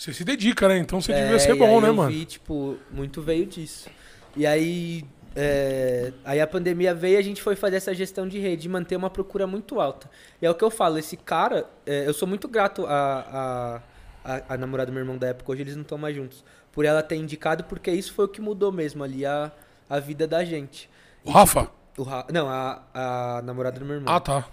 você 0.00 0.14
se 0.14 0.24
dedica, 0.24 0.66
né? 0.66 0.78
Então 0.78 1.00
você 1.00 1.12
É, 1.12 1.22
devia 1.22 1.38
ser 1.38 1.54
bom, 1.54 1.66
aí 1.76 1.80
né, 1.82 1.88
eu 1.88 1.94
mano? 1.94 2.10
Vi, 2.10 2.24
tipo, 2.24 2.78
muito 2.90 3.20
veio 3.20 3.44
disso. 3.44 3.90
E 4.34 4.46
aí, 4.46 5.04
é, 5.36 6.12
aí 6.24 6.40
a 6.40 6.46
pandemia 6.46 6.94
veio 6.94 7.16
e 7.16 7.18
a 7.18 7.22
gente 7.22 7.42
foi 7.42 7.54
fazer 7.54 7.76
essa 7.76 7.92
gestão 7.94 8.26
de 8.26 8.38
rede, 8.38 8.66
manter 8.66 8.96
uma 8.96 9.10
procura 9.10 9.46
muito 9.46 9.78
alta. 9.78 10.10
E 10.40 10.46
é 10.46 10.50
o 10.50 10.54
que 10.54 10.64
eu 10.64 10.70
falo, 10.70 10.96
esse 10.96 11.16
cara, 11.18 11.66
é, 11.84 12.06
eu 12.06 12.14
sou 12.14 12.26
muito 12.26 12.48
grato 12.48 12.86
a, 12.86 13.82
a, 14.24 14.34
a, 14.36 14.54
a 14.54 14.56
namorada 14.56 14.90
do 14.90 14.94
meu 14.94 15.02
irmão 15.02 15.18
da 15.18 15.26
época, 15.28 15.52
hoje 15.52 15.62
eles 15.62 15.74
não 15.76 15.82
estão 15.82 15.98
mais 15.98 16.16
juntos, 16.16 16.42
por 16.72 16.84
ela 16.86 17.02
ter 17.02 17.16
indicado, 17.16 17.64
porque 17.64 17.90
isso 17.90 18.14
foi 18.14 18.24
o 18.24 18.28
que 18.28 18.40
mudou 18.40 18.72
mesmo 18.72 19.04
ali 19.04 19.26
a, 19.26 19.52
a 19.88 19.98
vida 20.00 20.26
da 20.26 20.42
gente. 20.44 20.88
O 21.24 21.30
Rafa? 21.30 21.68
O 21.98 22.02
Ra- 22.04 22.26
não, 22.32 22.48
a, 22.48 22.82
a 22.94 23.42
namorada 23.42 23.78
do 23.78 23.84
meu 23.84 23.96
irmão. 23.96 24.14
Ah, 24.14 24.20
tá. 24.20 24.48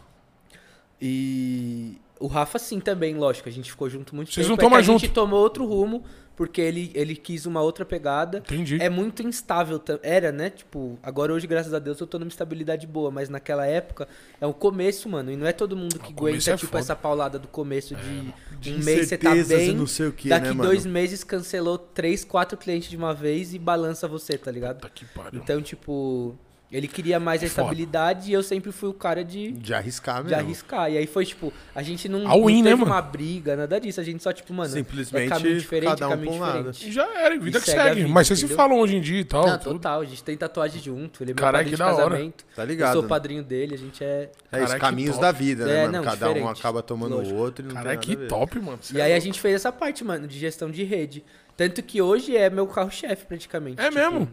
E, 1.02 2.02
O 2.20 2.28
Rafa 2.28 2.57
sim 2.59 2.80
também, 2.80 3.15
lógico, 3.15 3.47
a 3.49 3.51
gente 3.51 3.70
ficou 3.72 3.89
junto 3.89 4.15
muito 4.15 4.34
Vocês 4.34 4.47
tempo. 4.47 4.61
não 4.61 4.68
é 4.68 4.72
mais 4.72 4.89
a 4.89 4.91
gente 4.91 5.09
tomou 5.09 5.39
outro 5.39 5.65
rumo, 5.65 6.03
porque 6.36 6.61
ele, 6.61 6.91
ele 6.93 7.15
quis 7.15 7.45
uma 7.47 7.61
outra 7.61 7.84
pegada. 7.84 8.38
Entendi. 8.39 8.78
É 8.80 8.89
muito 8.89 9.24
instável, 9.24 9.82
era, 10.03 10.32
né? 10.32 10.51
Tipo, 10.51 10.97
agora 11.01 11.34
hoje, 11.34 11.47
graças 11.47 11.74
a 11.74 11.80
Deus, 11.80 11.99
eu 11.99 12.05
tô 12.05 12.20
numa 12.20 12.30
estabilidade 12.30 12.86
boa, 12.86 13.09
mas 13.09 13.28
naquela 13.28 13.65
época 13.65 14.07
é 14.39 14.45
o 14.45 14.53
começo, 14.53 15.09
mano. 15.09 15.32
E 15.32 15.36
não 15.36 15.47
é 15.47 15.51
todo 15.51 15.76
mundo 15.76 15.97
que 15.99 16.13
aguenta, 16.13 16.51
é 16.51 16.55
tipo, 16.55 16.68
foda. 16.72 16.80
essa 16.80 16.95
paulada 16.95 17.39
do 17.39 17.47
começo 17.47 17.95
de, 17.95 18.34
De 18.59 18.74
um 18.74 18.80
mês 18.84 19.07
você 19.07 19.18
tá 19.18 19.34
bem. 19.34 19.74
não 19.76 19.88
sei 19.88 20.07
o 20.07 20.11
que, 20.11 20.30
daqui 20.30 20.47
né, 20.49 20.53
mano? 20.53 20.70
dois 20.70 20.86
meses 20.86 21.24
cancelou 21.24 21.78
três, 21.78 22.24
quatro 22.24 22.55
clientes 22.57 22.89
de 22.89 22.97
uma 22.97 23.13
vez 23.15 23.53
e 23.55 23.59
balança 23.59 24.07
você, 24.07 24.38
tá 24.38 24.51
ligado? 24.51 24.76
Puta 24.76 24.89
que 24.89 25.05
pariu. 25.05 25.41
Então, 25.41 25.59
tipo, 25.59 26.38
ele 26.72 26.88
queria 26.88 27.20
mais 27.20 27.41
a 27.41 27.45
É 27.45 27.49
foda. 27.49 27.61
estabilidade 27.61 28.30
e 28.30 28.34
eu 28.34 28.43
sempre 28.43 28.72
fui 28.72 28.89
o 28.89 28.93
cara 28.93 29.24
de, 29.24 29.51
De 29.53 29.74
arriscar 29.74 30.18
de 30.24 30.30
mesmo. 30.30 30.39
arriscar. 30.43 30.91
E 30.91 30.97
aí 30.97 31.07
foi, 31.07 31.26
tipo, 31.26 31.53
a 31.74 31.82
gente 31.82 32.09
não, 32.09 32.28
All 32.30 32.41
não 32.41 32.49
in, 32.49 32.61
né, 32.61 32.72
teve 32.72 32.82
mano? 32.82 32.91
uma 32.91 33.01
briga, 33.01 33.55
nada 33.55 33.80
disso. 33.80 34.01
A 34.01 34.03
gente 34.03 34.22
só, 34.22 34.34
tipo, 34.34 34.53
mano, 34.53 34.70
Simplesmente 34.72 35.26
é 35.26 35.30
caminho 35.30 35.59
diferente, 35.59 35.89
cada 35.89 36.07
um 36.07 36.09
caminho 36.11 36.32
um 36.34 36.45
diferente. 36.45 36.89
E 36.89 36.91
já 36.91 37.05
era, 37.22 37.36
e 37.36 37.39
vida 37.39 37.57
E 37.57 37.61
que 37.61 37.70
segue 37.72 37.95
vida, 38.01 38.09
Mas 38.09 38.28
vocês 38.28 38.39
se 38.39 38.47
falam 38.49 38.80
hoje 38.80 38.95
em 38.97 39.01
dia 39.01 39.20
e 39.22 39.26
tal. 39.26 39.47
Não, 39.47 39.57
tudo. 39.57 39.74
total, 39.74 40.01
a 40.01 40.05
gente 40.05 40.24
tem 40.24 40.36
tatuagem 40.36 40.82
junto. 40.82 41.24
Ele 41.24 41.32
é 41.32 41.34
meu 41.34 41.41
Caralho, 41.41 41.65
padrinho 41.65 41.78
que 41.78 41.84
de 41.84 41.97
da 41.97 42.03
hora. 42.03 42.09
casamento. 42.15 42.45
Tá 42.55 42.61
Eu 42.63 42.68
ligado? 42.68 42.93
sou 42.93 43.03
o 43.03 43.07
padrinho 43.07 43.43
dele, 43.43 43.74
a 43.76 43.78
gente 43.78 44.03
é. 44.03 44.30
É 44.51 44.63
os 44.63 44.74
caminhos 44.76 45.18
da 45.18 45.32
vida, 45.32 45.65
né, 45.65 45.74
É, 45.74 45.82
mano? 45.86 45.97
não, 45.99 46.03
Cada 46.03 46.30
um 46.30 46.34
diferente. 46.34 46.59
acaba 46.59 46.84
tomando 46.84 47.15
o 47.18 47.36
outro 47.36 47.65
e 47.65 47.74
Caralho, 47.74 47.99
tem 47.99 48.09
que 48.09 48.15
nada 48.15 48.28
top, 48.28 48.59
mano. 48.59 48.80
E 48.93 48.99
aí 49.01 49.13
a 49.13 49.20
gente 49.20 49.39
fez 49.39 49.55
essa 49.55 49.72
parte, 49.72 50.03
mano, 50.03 50.28
de 50.28 50.38
gestão 50.38 50.70
de 50.70 50.84
rede. 50.84 51.24
Tanto 51.55 51.82
que 51.82 52.01
hoje 52.01 52.36
é 52.38 52.49
meu 52.49 52.68
carro-chefe, 52.68 53.26
praticamente. 53.26 53.80
É 53.82 53.86
tipo, 53.86 53.95
mesmo? 53.95 54.28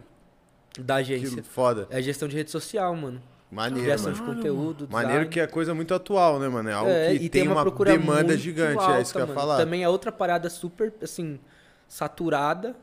Da 0.79 0.95
agência. 0.95 1.41
Que 1.41 1.47
foda. 1.47 1.87
É 1.89 2.01
gestão 2.01 2.27
de 2.27 2.35
rede 2.35 2.51
social, 2.51 2.95
mano. 2.95 3.21
Maneiro, 3.51 3.83
Criação 3.83 4.11
mano. 4.11 4.25
de 4.25 4.35
conteúdo, 4.35 4.87
Maneiro 4.89 5.13
design. 5.19 5.29
que 5.29 5.39
é 5.39 5.47
coisa 5.47 5.73
muito 5.73 5.93
atual, 5.93 6.39
né, 6.39 6.49
mano? 6.49 6.67
É 6.69 6.73
algo 6.73 6.89
É, 6.91 7.15
que 7.15 7.23
e 7.25 7.29
tem, 7.29 7.47
uma, 7.47 7.61
procura 7.61 7.91
demanda 7.91 8.35
gigante, 8.35 8.79
alta, 8.81 8.97
é 8.97 9.01
isso 9.01 9.11
que 9.13 9.17
eu 9.17 9.21
ia 9.21 9.27
mano. 9.27 9.39
falar. 9.39 9.57
Também 9.57 9.83
é 9.83 9.87
outra 9.87 10.11
parada 10.11 10.49
super, 10.49 10.91
assim, 11.01 11.39
saturada, 11.87 12.75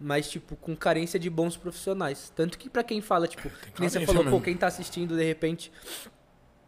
mas, 0.00 0.28
tipo, 0.28 0.56
com 0.56 0.74
carência 0.74 1.18
de 1.20 1.30
bons 1.30 1.56
profissionais. 1.56 2.32
Tanto 2.34 2.58
que 2.58 2.68
pra 2.68 2.82
quem 2.82 3.00
fala, 3.00 3.28
tipo, 3.28 3.48
que 3.74 3.80
nem 3.80 3.88
você 3.88 4.04
falou, 4.04 4.24
mesmo. 4.24 4.38
pô, 4.38 4.42
quem 4.44 4.56
tá 4.56 4.66
assistindo, 4.66 5.16
de 5.16 5.22
repente, 5.24 5.70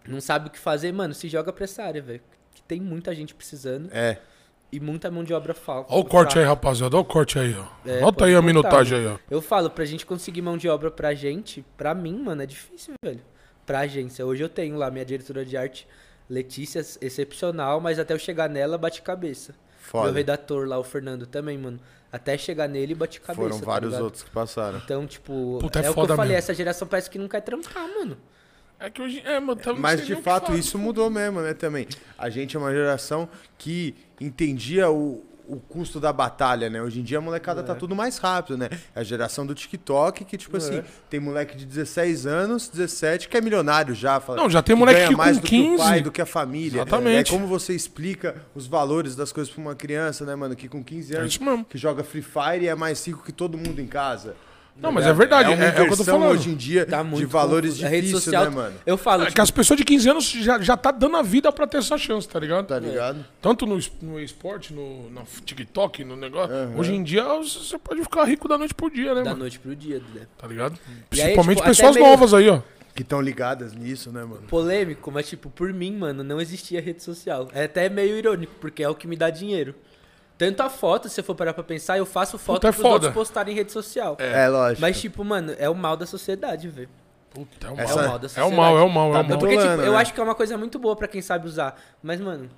não 0.06 0.20
sabe 0.20 0.48
o 0.48 0.50
que 0.50 0.58
fazer, 0.58 0.92
mano, 0.92 1.12
se 1.14 1.28
joga 1.28 1.52
pra 1.52 1.64
essa 1.64 1.82
área, 1.82 2.00
velho. 2.02 2.20
Que 2.54 2.62
tem 2.62 2.80
muita 2.80 3.14
gente 3.14 3.34
precisando 3.34 3.88
É. 3.92 4.18
e 4.70 4.78
muita 4.78 5.10
mão 5.10 5.24
de 5.24 5.32
obra 5.32 5.54
falta. 5.54 5.92
Olha 5.92 6.02
o 6.02 6.04
corte 6.04 6.38
aí, 6.38 6.44
rapaziada. 6.44 6.96
Olha 6.96 7.02
o 7.02 7.04
corte 7.04 7.38
aí, 7.38 7.56
ó. 7.58 7.88
É, 7.88 8.00
Nota 8.00 8.26
aí 8.26 8.34
a 8.34 8.42
minutagem 8.42 8.98
aí, 8.98 9.06
ó. 9.06 9.16
Eu 9.30 9.40
falo, 9.40 9.70
pra 9.70 9.84
gente 9.84 10.04
conseguir 10.04 10.42
mão 10.42 10.56
de 10.56 10.68
obra 10.68 10.90
pra 10.90 11.14
gente, 11.14 11.64
pra 11.76 11.94
mim, 11.94 12.18
mano, 12.22 12.42
é 12.42 12.46
difícil, 12.46 12.94
velho. 13.04 13.20
Pra 13.64 13.80
agência. 13.80 14.24
Hoje 14.24 14.42
eu 14.42 14.48
tenho 14.48 14.76
lá 14.76 14.90
minha 14.90 15.04
diretora 15.04 15.44
de 15.44 15.56
arte, 15.56 15.86
Letícia, 16.28 16.80
excepcional, 17.00 17.80
mas 17.80 17.98
até 17.98 18.12
eu 18.12 18.18
chegar 18.18 18.48
nela, 18.50 18.76
bate 18.76 19.00
cabeça. 19.00 19.52
Meu 19.52 20.02
Foda. 20.02 20.12
redator 20.12 20.68
lá, 20.68 20.78
o 20.78 20.84
Fernando, 20.84 21.26
também, 21.26 21.56
mano. 21.56 21.80
Até 22.12 22.36
chegar 22.36 22.68
nele, 22.68 22.94
bate 22.94 23.20
cabeça. 23.20 23.40
Foram 23.40 23.58
tá 23.58 23.64
vários 23.66 23.90
ligado? 23.92 24.04
outros 24.04 24.22
que 24.22 24.30
passaram. 24.30 24.78
Então, 24.84 25.06
tipo, 25.06 25.58
Puta, 25.60 25.80
é 25.80 25.86
é, 25.86 25.90
o 25.90 25.94
que 25.94 26.00
eu 26.00 26.06
falei, 26.08 26.32
mesmo. 26.32 26.38
essa 26.38 26.54
geração 26.54 26.86
parece 26.86 27.08
que 27.08 27.18
não 27.18 27.28
quer 27.28 27.40
trampar, 27.40 27.86
mano. 27.98 28.18
É 28.80 28.88
que 28.90 29.02
hoje. 29.02 29.20
É, 29.24 29.40
mano, 29.40 29.60
tá- 29.60 29.72
Mas 29.74 30.06
de 30.06 30.14
que 30.14 30.22
fato 30.22 30.54
isso 30.54 30.78
mudou 30.78 31.10
mesmo, 31.10 31.40
né, 31.40 31.52
também. 31.54 31.86
A 32.16 32.30
gente 32.30 32.56
é 32.56 32.60
uma 32.60 32.70
geração 32.72 33.28
que 33.56 33.94
entendia 34.20 34.88
o, 34.90 35.24
o 35.48 35.56
custo 35.56 35.98
da 35.98 36.12
batalha, 36.12 36.68
né? 36.70 36.80
Hoje 36.80 37.00
em 37.00 37.02
dia 37.02 37.18
a 37.18 37.20
molecada 37.20 37.60
É. 37.60 37.64
tá 37.64 37.74
tudo 37.74 37.96
mais 37.96 38.18
rápido, 38.18 38.56
né? 38.56 38.68
É 38.94 39.00
a 39.00 39.02
geração 39.02 39.44
do 39.46 39.54
TikTok 39.54 40.24
que, 40.24 40.36
tipo 40.36 40.56
assim, 40.58 40.82
tem 41.10 41.18
moleque 41.18 41.56
de 41.56 41.64
16 41.64 42.24
anos, 42.26 42.68
17, 42.68 43.28
que 43.28 43.36
é 43.36 43.40
milionário 43.40 43.94
já. 43.96 44.20
fala- 44.20 44.38
Não, 44.42 44.48
já 44.50 44.62
tem 44.62 44.76
moleque 44.76 44.98
ganha 44.98 45.08
que 45.10 45.16
mais 45.16 45.36
com 45.38 45.42
do 45.42 45.48
que 45.48 45.58
o 45.60 45.64
15. 45.64 45.76
pai, 45.82 46.00
do 46.02 46.12
que 46.12 46.20
a 46.22 46.26
família. 46.26 46.76
Exatamente. 46.82 47.30
É 47.30 47.32
como 47.34 47.46
você 47.48 47.74
explica 47.74 48.36
os 48.54 48.66
valores 48.68 49.16
das 49.16 49.32
coisas 49.32 49.52
pra 49.52 49.60
uma 49.60 49.74
criança, 49.74 50.24
né, 50.24 50.36
mano? 50.36 50.54
Que 50.54 50.68
com 50.68 50.84
15 50.84 51.14
É 51.16 51.18
anos, 51.18 51.36
mesmo. 51.38 51.64
que 51.64 51.76
joga 51.78 52.04
Free 52.04 52.22
Fire 52.22 52.62
e 52.64 52.68
é 52.68 52.74
mais 52.76 53.04
rico 53.04 53.24
que 53.24 53.32
todo 53.32 53.56
mundo 53.58 53.80
em 53.80 53.86
casa. 53.88 54.36
Não, 54.80 54.92
mas 54.92 55.06
é 55.06 55.12
verdade, 55.12 55.50
É 55.50 55.54
uma 55.54 55.64
é- 55.64 55.68
é 55.68 55.82
o 55.82 55.86
que 55.86 55.92
eu 55.92 55.96
tô 55.96 56.04
falando. 56.04 56.30
hoje 56.30 56.50
em 56.50 56.54
dia 56.54 56.86
Tá 56.86 57.02
de 57.02 57.24
valores. 57.26 57.82
A 57.82 57.88
rede 57.88 58.06
difíceis, 58.08 58.24
social, 58.24 58.44
né, 58.44 58.50
mano? 58.50 58.74
Eu 58.86 58.96
falo, 58.96 59.22
É 59.22 59.26
tipo, 59.26 59.34
que 59.34 59.40
as 59.40 59.50
pessoas 59.50 59.76
de 59.78 59.84
15 59.84 60.08
anos 60.08 60.30
já, 60.30 60.58
já 60.60 60.76
tá 60.76 60.90
dando 60.90 61.16
a 61.16 61.22
vida 61.22 61.50
pra 61.50 61.66
ter 61.66 61.78
essa 61.78 61.98
chance, 61.98 62.28
tá 62.28 62.38
ligado? 62.38 62.66
Tá 62.66 62.78
ligado? 62.78 63.24
Tanto 63.42 63.66
no, 63.66 63.78
no 64.02 64.20
esporte, 64.20 64.72
no, 64.72 65.10
no 65.10 65.22
TikTok, 65.44 66.04
no 66.04 66.14
negócio. 66.16 66.54
Hoje 66.76 66.94
em 66.94 67.02
dia 67.02 67.24
você 67.24 67.76
pode 67.78 68.02
ficar 68.02 68.24
rico 68.24 68.46
da 68.48 68.56
noite 68.56 68.74
pro 68.74 68.88
dia, 68.90 69.14
né, 69.14 69.22
da 69.22 69.30
mano? 69.30 69.38
noite 69.40 69.58
pro 69.58 69.74
dia, 69.74 70.00
né? 70.14 70.22
Tá 70.38 70.46
ligado? 70.46 70.78
E 70.88 70.90
aí, 70.92 71.02
Principalmente 71.10 71.56
tipo, 71.58 71.68
pessoas 71.68 71.94
meio- 71.96 72.06
novas 72.06 72.32
aí, 72.34 72.48
ó. 72.48 72.60
Que 72.94 73.02
estão 73.02 73.20
ligadas 73.20 73.74
nisso, 73.74 74.10
né, 74.10 74.22
mano? 74.24 74.42
polêmico, 74.48 75.10
mas 75.12 75.28
tipo, 75.28 75.48
por 75.50 75.72
mim, 75.72 75.96
mano, 75.96 76.24
não 76.24 76.40
existia 76.40 76.80
rede 76.80 77.00
social. 77.02 77.48
É 77.54 77.64
até 77.64 77.88
meio 77.88 78.16
irônico, 78.16 78.52
porque 78.60 78.82
é 78.82 78.88
o 78.88 78.94
que 78.94 79.06
me 79.06 79.16
dá 79.16 79.30
dinheiro. 79.30 79.72
Tanto 80.38 80.62
a 80.62 80.70
foto, 80.70 81.08
se 81.08 81.20
eu 81.20 81.24
for 81.24 81.34
parar 81.34 81.52
pra 81.52 81.64
pensar, 81.64 81.98
eu 81.98 82.06
faço 82.06 82.38
foto 82.38 82.54
Puta, 82.58 82.68
é 82.68 82.70
pros 82.70 82.80
foda. 82.82 82.94
outros 82.94 83.12
postarem 83.12 83.52
em 83.52 83.56
rede 83.56 83.72
social. 83.72 84.16
É, 84.20 84.48
lógico. 84.48 84.80
Mas, 84.80 85.00
tipo, 85.00 85.24
mano, 85.24 85.52
é 85.58 85.68
o 85.68 85.74
mal 85.74 85.96
da 85.96 86.06
sociedade, 86.06 86.68
velho. 86.68 86.88
Puta, 87.30 87.66
é 87.66 87.70
o 87.70 87.80
Essa- 87.80 87.94
mal. 87.96 88.04
É 88.04 88.06
o 88.06 88.08
mal 88.10 88.18
da 88.20 88.26
É 88.26 88.28
sociedade. 88.28 88.54
o 88.54 88.56
mal, 88.56 88.78
é 88.78 88.82
o 88.82 88.88
mal, 88.88 89.10
é 89.10 89.12
Tá 89.14 89.18
o 89.20 89.22
mal. 89.22 89.24
bom. 89.30 89.38
Porque, 89.40 89.56
tipo, 89.56 89.68
eu 89.82 89.92
né? 89.92 89.98
acho 89.98 90.14
que 90.14 90.20
é 90.20 90.22
uma 90.22 90.34
coisa 90.36 90.56
muito 90.56 90.78
boa 90.78 90.94
pra 90.94 91.08
quem 91.08 91.20
sabe 91.20 91.46
usar. 91.48 91.74
Mas, 92.02 92.20
mano, 92.20 92.48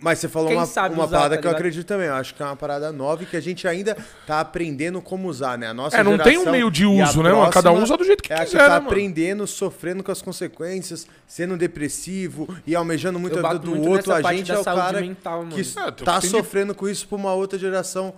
Mas 0.00 0.18
você 0.18 0.28
falou 0.28 0.48
Quem 0.48 0.56
uma, 0.56 0.66
sabe 0.66 0.94
uma 0.94 1.04
usar, 1.04 1.16
parada 1.16 1.36
tá 1.36 1.42
que 1.42 1.46
eu 1.46 1.50
acredito 1.52 1.86
também. 1.86 2.06
Eu 2.08 2.14
acho 2.14 2.34
que 2.34 2.42
é 2.42 2.46
uma 2.46 2.56
parada 2.56 2.90
nova 2.92 3.22
e 3.22 3.26
que 3.26 3.36
a 3.36 3.40
gente 3.40 3.66
ainda 3.68 3.96
tá 4.26 4.40
aprendendo 4.40 5.00
como 5.00 5.28
usar, 5.28 5.56
né? 5.56 5.68
A 5.68 5.74
nossa 5.74 5.96
É, 5.96 6.02
não 6.02 6.18
tem 6.18 6.32
um 6.38 6.40
geração 6.40 6.52
meio 6.52 6.70
de 6.70 6.84
e 6.84 7.00
a 7.00 7.04
uso, 7.04 7.22
né? 7.22 7.30
Cada 7.52 7.72
um 7.72 7.82
usa 7.82 7.96
do 7.96 8.04
jeito 8.04 8.22
que 8.22 8.32
é 8.32 8.36
a 8.36 8.44
quiser, 8.44 8.50
que 8.50 8.56
tá 8.58 8.68
né, 8.68 8.74
mano? 8.74 8.86
aprendendo, 8.88 9.46
sofrendo 9.46 10.02
com 10.02 10.10
as 10.12 10.20
consequências, 10.22 11.06
sendo 11.26 11.56
depressivo 11.56 12.48
e 12.66 12.74
almejando 12.74 13.18
muito 13.18 13.38
Eu 13.38 13.46
a 13.46 13.52
vida 13.52 13.64
do 13.64 13.88
outro. 13.88 14.12
A 14.12 14.22
gente 14.32 14.50
é 14.52 14.58
o 14.58 14.64
cara 14.64 15.00
mental, 15.00 15.46
que 15.46 15.60
É, 15.60 15.90
tá 16.04 16.20
sofrendo 16.20 16.74
com 16.74 16.88
isso 16.88 17.06
pra 17.08 17.16
uma 17.16 17.32
outra 17.32 17.58
geração 17.58 18.14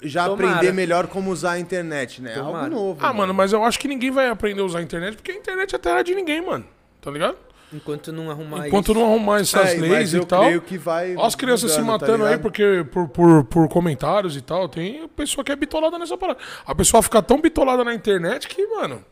já 0.00 0.26
Tomara. 0.28 0.50
aprender 0.50 0.72
melhor 0.72 1.08
como 1.08 1.30
usar 1.30 1.52
a 1.52 1.58
internet, 1.58 2.22
né? 2.22 2.34
É 2.34 2.38
algo 2.38 2.52
Tomara. 2.52 2.68
novo. 2.68 2.98
Ah, 3.04 3.12
mano, 3.12 3.34
mas 3.34 3.52
eu 3.52 3.64
acho 3.64 3.78
que 3.80 3.88
ninguém 3.88 4.10
vai 4.12 4.28
aprender 4.28 4.60
a 4.60 4.64
usar 4.64 4.78
a 4.78 4.82
internet, 4.82 5.16
porque 5.16 5.32
a 5.32 5.34
internet 5.34 5.74
é 5.74 5.78
terra 5.78 6.02
de 6.02 6.14
ninguém, 6.14 6.40
mano. 6.40 6.64
Tá 7.00 7.10
ligado? 7.10 7.36
Enquanto 7.72 8.12
não 8.12 8.30
arrumar 8.30 8.66
Enquanto 8.66 8.92
isso... 8.92 8.94
não 9.00 9.06
arrumar 9.06 9.40
essas 9.40 9.70
É, 9.72 9.76
mas 9.76 9.90
leis 9.90 10.14
eu 10.14 10.22
e 10.22 10.26
tal. 10.26 10.44
creio 10.44 10.62
que 10.62 10.78
vai 10.78 11.14
Ó, 11.16 11.24
as 11.24 11.34
crianças 11.34 11.70
se 11.72 11.78
tá 11.78 11.82
matando 11.84 12.24
aí 12.24 12.30
ligado? 12.30 12.40
porque 12.42 12.86
por, 12.90 13.08
por, 13.08 13.44
por 13.44 13.68
comentários 13.68 14.36
e 14.36 14.40
tal. 14.40 14.68
Tem 14.68 15.06
pessoa 15.08 15.44
que 15.44 15.52
é 15.52 15.56
bitolada 15.56 15.98
nessa 15.98 16.16
parada. 16.16 16.38
A 16.66 16.74
pessoa 16.74 17.02
fica 17.02 17.22
tão 17.22 17.40
bitolada 17.40 17.84
na 17.84 17.94
internet 17.94 18.48
que, 18.48 18.66
mano. 18.66 19.04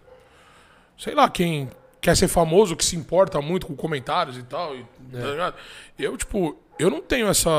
Sei 0.99 1.15
lá, 1.15 1.29
quem 1.29 1.71
quer 2.01 2.17
ser 2.17 2.29
famoso, 2.29 2.75
que 2.77 2.85
se 2.85 2.97
importa 2.97 3.41
muito 3.43 3.67
com 3.67 3.77
comentários 3.77 4.37
e 4.39 4.43
tal. 4.43 4.75
e- 4.75 4.85
É. 5.13 5.21
tá 5.21 5.27
ligado? 5.27 5.55
Eu, 5.99 6.17
tipo, 6.17 6.57
eu 6.79 6.89
não 6.91 7.01
tenho 7.01 7.29
essa. 7.29 7.51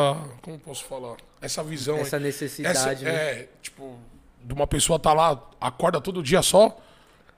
Como 0.41 0.58
posso 0.60 0.84
falar? 0.86 1.18
Essa 1.41 1.64
visão. 1.64 1.98
Essa 1.98 2.18
aí. 2.18 2.24
necessidade, 2.24 3.04
né? 3.04 3.12
É, 3.12 3.50
tipo, 3.62 3.98
de 4.43 4.54
uma 4.54 4.66
pessoa 4.66 4.98
tá 4.98 5.14
lá, 5.14 5.39
acorda 5.62 6.02
todo 6.02 6.24
dia 6.24 6.41
só, 6.41 6.76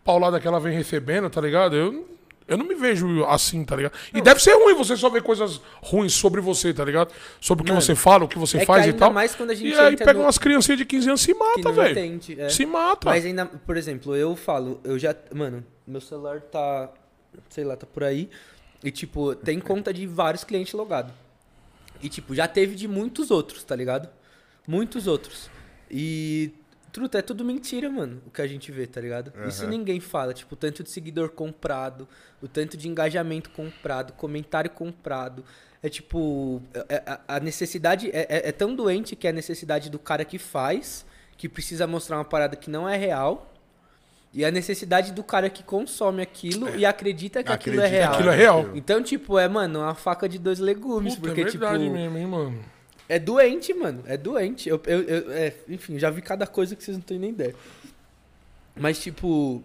paulada 0.06 0.40
que 0.40 0.48
ela 0.48 0.60
vem 0.60 0.74
recebendo, 0.74 1.30
tá 1.30 1.42
ligado? 1.42 1.76
Eu, 1.76 2.08
eu 2.50 2.58
não 2.58 2.66
me 2.66 2.76
vejo 2.76 3.24
assim, 3.26 3.64
tá 3.64 3.76
ligado? 3.76 3.94
E 4.14 4.22
deve 4.22 4.42
ser 4.42 4.54
ruim 4.54 4.74
você 4.76 4.98
só 4.98 5.10
ver 5.10 5.22
coisas 5.24 5.62
ruins 5.82 6.14
sobre 6.14 6.42
você, 6.42 6.74
tá 6.74 6.84
ligado? 6.84 7.14
Sobre 7.40 7.62
o 7.62 7.66
que 7.66 7.72
Mano, 7.72 7.82
você 7.82 7.96
fala, 7.96 8.26
o 8.26 8.28
que 8.28 8.38
você 8.38 8.58
é 8.58 8.60
que 8.62 8.66
faz 8.66 8.86
e 8.86 8.90
ainda 8.90 9.00
tal. 9.00 9.14
mais 9.14 9.36
quando 9.36 9.52
a 9.52 9.56
gente 9.56 9.74
e 9.74 9.80
aí 9.80 9.96
pega 9.96 10.14
no- 10.14 10.22
umas 10.26 10.38
criancinhas 10.38 10.78
de 10.80 10.86
15 10.86 11.08
anos 11.10 11.22
e 11.22 11.26
se 11.26 11.34
que 11.34 11.40
mata, 11.40 11.62
não 11.64 11.74
velho. 11.74 12.20
é. 12.40 12.50
Se 12.50 12.66
mata. 12.66 13.10
Mas 13.10 13.26
ainda, 13.26 13.46
por 13.46 13.78
exemplo, 13.78 14.16
eu 14.16 14.36
falo, 14.36 14.80
eu 14.84 14.98
já. 15.00 15.16
Mano, 15.34 15.64
meu 15.88 16.02
celular 16.02 16.42
tá. 16.42 16.92
Sei 17.50 17.64
lá, 17.64 17.78
tá 17.78 17.86
por 17.86 18.04
aí. 18.04 18.30
E, 18.84 18.92
tipo, 18.92 19.36
tem 19.36 19.60
conta 19.60 19.94
de 19.94 20.08
vários 20.08 20.44
clientes 20.44 20.74
logados. 20.74 21.14
E, 22.02 22.10
tipo, 22.10 22.34
já 22.34 22.48
teve 22.48 22.76
de 22.76 22.88
muitos 22.88 23.30
outros, 23.30 23.64
tá 23.64 23.76
ligado? 23.76 24.10
Muitos 24.68 25.06
outros. 25.08 25.50
E. 25.92 26.52
Truta, 26.92 27.20
é 27.20 27.22
tudo 27.22 27.46
mentira, 27.46 27.90
mano, 27.90 28.22
o 28.26 28.32
que 28.32 28.42
a 28.42 28.48
gente 28.48 28.72
vê, 28.72 28.88
tá 28.88 29.00
ligado? 29.00 29.32
Isso 29.48 29.68
ninguém 29.68 30.00
fala. 30.00 30.34
Tipo, 30.34 30.54
o 30.56 30.58
tanto 30.58 30.84
de 30.84 30.90
seguidor 30.90 31.30
comprado, 31.30 32.08
o 32.42 32.48
tanto 32.48 32.76
de 32.76 32.88
engajamento 32.88 33.50
comprado, 33.52 34.14
comentário 34.14 34.70
comprado. 34.70 35.44
É 35.82 35.88
tipo. 35.90 36.62
é- 36.90 36.96
é- 37.06 37.20
a 37.28 37.40
necessidade 37.40 38.10
é, 38.12 38.28
é- 38.30 38.50
é 38.50 38.52
tão 38.52 38.76
doente 38.76 39.16
que 39.16 39.28
é 39.28 39.30
a 39.30 39.34
necessidade 39.34 39.90
do 39.90 39.98
cara 40.00 40.26
que 40.26 40.38
faz, 40.38 41.06
que 41.38 41.48
precisa 41.48 41.88
mostrar 41.88 42.18
uma 42.18 42.26
parada 42.26 42.56
que 42.56 42.70
não 42.70 42.88
é 42.90 42.98
real. 42.98 43.54
E 44.34 44.46
a 44.46 44.52
necessidade 44.52 45.12
do 45.12 45.24
cara 45.24 45.50
que 45.50 45.64
consome 45.64 46.22
aquilo 46.22 46.76
e 46.76 46.86
acredita 46.86 47.42
que 47.42 47.52
aquilo 47.52 47.82
é 47.82 47.86
Acredita 47.86 47.98
real. 47.98 48.12
que 48.12 48.18
aquilo 48.18 48.32
é 48.32 48.36
real. 48.36 48.70
Então, 48.76 49.02
tipo, 49.02 49.40
é, 49.40 49.48
mano, 49.48 49.80
uma 49.80 49.96
faca 49.96 50.30
de 50.30 50.38
dois 50.38 50.60
legumes. 50.60 51.16
Puta, 51.16 51.28
porque, 51.30 51.42
é 51.42 51.44
verdade 51.46 51.84
tipo. 51.84 51.96
mesmo, 51.96 52.18
hein, 52.18 52.26
mano. 52.28 52.60
É 53.10 53.18
doente, 53.20 53.74
mano. 53.74 54.04
É 54.06 54.16
doente. 54.16 54.70
Eu, 54.70 54.80
eu, 54.86 55.02
eu- 55.02 55.32
é, 55.34 55.54
enfim, 55.68 55.98
já 56.00 56.10
vi 56.12 56.22
cada 56.22 56.46
coisa 56.48 56.76
que 56.76 56.84
vocês 56.84 56.96
não 56.96 57.02
têm 57.04 57.18
nem 57.20 57.32
ideia. 57.32 57.56
Mas, 58.76 59.00
tipo, 59.00 59.62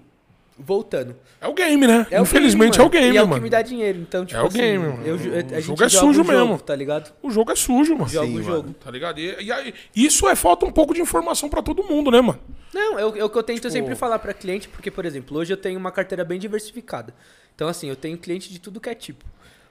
voltando. 0.58 1.14
É 1.40 1.46
o 1.46 1.52
game, 1.52 1.86
né? 1.86 2.06
É 2.10 2.18
o 2.20 2.22
Infelizmente 2.24 2.78
game, 2.78 2.82
é 2.84 2.86
o 2.86 2.90
game, 2.90 3.14
E 3.14 3.16
é 3.18 3.22
o 3.22 3.26
mano. 3.28 3.34
que 3.40 3.44
me 3.44 3.50
dá 3.50 3.60
dinheiro. 3.62 3.98
Então, 4.00 4.24
tipo, 4.24 4.40
É 4.40 4.42
o 4.42 4.46
assim, 4.46 4.58
game, 4.58 4.78
mano. 4.86 5.06
eu, 5.06 5.14
O 5.16 5.60
jogo 5.60 5.84
é 5.84 5.88
sujo 5.88 6.06
o 6.08 6.24
jogo, 6.24 6.28
mesmo. 6.32 6.58
tá 6.58 6.74
ligado? 6.74 7.12
O 7.22 7.30
jogo 7.30 7.52
é 7.52 7.56
sujo, 7.56 7.92
mano. 7.96 8.08
Joga 8.08 8.26
Sim, 8.26 8.32
o 8.32 8.34
mano. 8.42 8.44
jogo. 8.56 8.74
Tá 8.82 8.90
ligado? 8.90 9.18
E, 9.20 9.42
e 9.44 9.52
aí, 9.52 9.74
isso 9.94 10.26
é 10.28 10.34
falta 10.34 10.64
um 10.66 10.72
pouco 10.72 10.94
de 10.94 11.00
informação 11.00 11.48
pra 11.48 11.60
todo 11.62 11.84
mundo, 11.84 12.10
né, 12.10 12.20
mano? 12.20 12.40
Não, 12.72 12.98
é 12.98 13.04
o, 13.06 13.16
é 13.16 13.24
o 13.24 13.28
que 13.30 13.36
eu 13.38 13.42
tento 13.42 13.56
Tipo- 13.60 13.70
sempre 13.70 13.94
falar 13.94 14.18
pra 14.18 14.32
cliente, 14.34 14.68
porque, 14.68 14.90
por 14.90 15.04
exemplo, 15.04 15.36
hoje 15.36 15.52
eu 15.52 15.56
tenho 15.56 15.78
uma 15.78 15.92
carteira 15.92 16.24
bem 16.24 16.38
diversificada. 16.40 17.14
Então, 17.54 17.68
assim, 17.68 17.88
eu 17.88 17.94
tenho 17.94 18.18
cliente 18.18 18.50
de 18.50 18.58
tudo 18.58 18.80
que 18.80 18.88
é 18.88 18.94
tipo. 18.94 19.24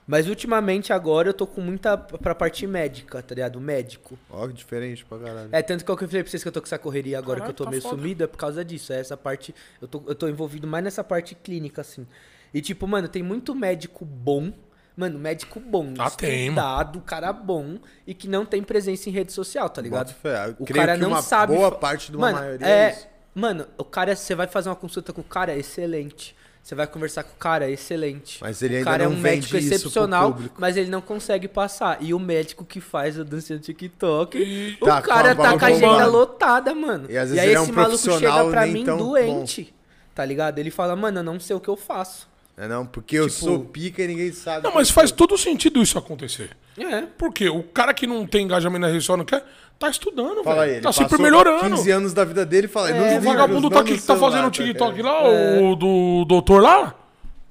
Mas 0.05 0.27
ultimamente 0.27 0.91
agora 0.91 1.29
eu 1.29 1.33
tô 1.33 1.47
com 1.47 1.61
muita 1.61 1.97
pra 1.97 2.35
parte 2.35 2.67
médica, 2.67 3.21
tá 3.21 3.33
ligado? 3.33 3.59
Médico. 3.61 4.17
Ó, 4.29 4.47
que 4.47 4.53
diferente 4.53 5.05
pra 5.05 5.17
caralho. 5.17 5.49
É, 5.51 5.61
tanto 5.61 5.85
que 5.85 5.89
eu 5.91 5.95
falei 5.97 6.23
pra 6.23 6.29
vocês 6.29 6.43
que 6.43 6.47
eu 6.49 6.51
tô 6.51 6.59
com 6.61 6.67
essa 6.67 6.77
correria 6.77 7.17
agora, 7.17 7.39
Caralho, 7.39 7.45
que 7.45 7.51
eu 7.51 7.57
tô 7.57 7.63
tá 7.65 7.69
meio 7.69 7.81
foda. 7.81 7.95
sumido, 7.95 8.23
é 8.23 8.27
por 8.27 8.37
causa 8.37 8.65
disso. 8.65 8.91
É 8.91 8.99
essa 8.99 9.15
parte. 9.15 9.55
Eu 9.81 9.87
tô, 9.87 10.03
eu 10.07 10.13
tô 10.15 10.27
envolvido 10.27 10.67
mais 10.67 10.83
nessa 10.83 11.03
parte 11.03 11.35
clínica, 11.35 11.81
assim. 11.81 12.05
E 12.53 12.61
tipo, 12.61 12.85
mano, 12.85 13.07
tem 13.07 13.23
muito 13.23 13.55
médico 13.55 14.03
bom. 14.03 14.51
Mano, 14.95 15.17
médico 15.17 15.59
bom, 15.59 15.91
Ah, 15.97 16.05
estudado, 16.07 17.01
cara 17.01 17.33
bom, 17.33 17.79
e 18.05 18.13
que 18.13 18.27
não 18.27 18.45
tem 18.45 18.61
presença 18.61 19.09
em 19.09 19.11
rede 19.11 19.31
social, 19.31 19.67
tá 19.67 19.81
ligado? 19.81 20.13
O 20.59 20.65
creio 20.65 20.85
cara 20.85 20.93
que 20.93 21.01
não 21.01 21.09
uma 21.09 21.21
sabe 21.23 21.55
boa 21.55 21.71
parte 21.71 22.11
de 22.11 22.17
uma 22.17 22.27
Mano, 22.27 22.37
maioria 22.39 22.67
é, 22.67 22.71
é 22.71 22.91
isso. 22.91 23.07
Mano, 23.33 23.65
o 23.75 23.83
cara, 23.83 24.15
você 24.15 24.35
vai 24.35 24.45
fazer 24.45 24.69
uma 24.69 24.75
consulta 24.75 25.11
com 25.11 25.21
o 25.21 25.23
cara, 25.23 25.51
é 25.51 25.57
excelente. 25.57 26.35
Você 26.63 26.75
vai 26.75 26.87
conversar 26.87 27.23
com 27.25 27.33
o 27.33 27.37
cara, 27.37 27.65
é 27.69 27.71
excelente. 27.71 28.37
Mas 28.41 28.61
ele 28.61 28.75
o 28.75 28.77
ainda 28.77 28.89
cara 28.89 29.03
é 29.03 29.05
não 29.05 29.13
um 29.13 29.21
vende 29.21 29.53
médico 29.53 29.57
excepcional, 29.57 30.39
mas 30.57 30.77
ele 30.77 30.89
não 30.89 31.01
consegue 31.01 31.49
passar. 31.49 31.97
E 31.99 32.13
o 32.13 32.19
médico 32.19 32.63
que 32.63 32.79
faz 32.79 33.19
a 33.19 33.23
dancinha 33.23 33.57
no 33.57 33.63
TikTok, 33.63 34.77
o 34.79 34.85
Tá 34.85 35.01
com 35.01 35.07
cara 35.09 35.35
tá 35.35 35.59
com 35.59 35.65
a 35.65 35.67
agenda 35.67 35.87
bombada. 35.87 36.07
lotada, 36.07 36.73
mano. 36.73 37.11
E 37.11 37.17
às 37.17 37.29
vezes 37.29 37.43
aí 37.43 37.49
ele 37.49 37.57
é 37.57 37.59
um 37.59 37.63
esse 37.63 37.71
maluco 37.73 37.97
chega 37.97 38.45
pra 38.49 38.65
mim 38.65 38.85
doente, 38.85 39.75
tá 40.15 40.23
ligado? 40.23 40.57
Ele 40.57 40.71
fala, 40.71 40.95
mano, 40.95 41.19
eu 41.19 41.23
não 41.23 41.37
sei 41.37 41.53
o 41.53 41.59
que 41.59 41.67
eu 41.67 41.75
faço. 41.75 42.31
É 42.55 42.67
não, 42.67 42.85
porque 42.85 43.17
eu 43.17 43.27
Tipo- 43.27 43.39
sou 43.45 43.59
pica 43.65 44.03
e 44.03 44.07
ninguém 44.07 44.31
sabe. 44.31 44.63
Não, 44.63 44.73
mas 44.75 44.87
eu 44.89 44.93
faz 44.93 45.09
sou. 45.09 45.17
todo 45.17 45.37
sentido 45.37 45.81
isso 45.81 45.97
acontecer. 45.97 46.51
É. 46.77 47.01
Por 47.01 47.33
quê? 47.33 47.49
O 47.49 47.63
cara 47.63 47.93
que 47.93 48.05
não 48.05 48.25
tem 48.27 48.45
engajamento 48.45 48.81
na 48.81 48.87
rede 48.87 48.99
social 49.01 49.17
não 49.17 49.25
quer, 49.25 49.43
tá 49.79 49.89
estudando, 49.89 50.43
Fala 50.43 50.61
velho. 50.61 50.73
ele 50.73 50.81
Tá 50.81 50.91
sempre 50.93 51.19
melhorando. 51.21 51.75
15 51.75 51.89
anos 51.91 52.13
da 52.13 52.23
vida 52.23 52.45
dele 52.45 52.67
e 52.67 52.69
fala, 52.69 52.91
É, 52.91 53.17
O 53.17 53.21
vagabundo 53.21 53.69
tá 53.69 53.75
não 53.77 53.81
aqui 53.81 53.97
que 53.97 54.03
tá 54.05 54.15
fazendo 54.15 54.47
o 54.47 54.51
TikTok 54.51 54.95
ligado? 54.95 55.13
lá, 55.13 55.61
o 55.61 55.75
do 55.75 56.25
doutor 56.25 56.61
lá. 56.61 56.95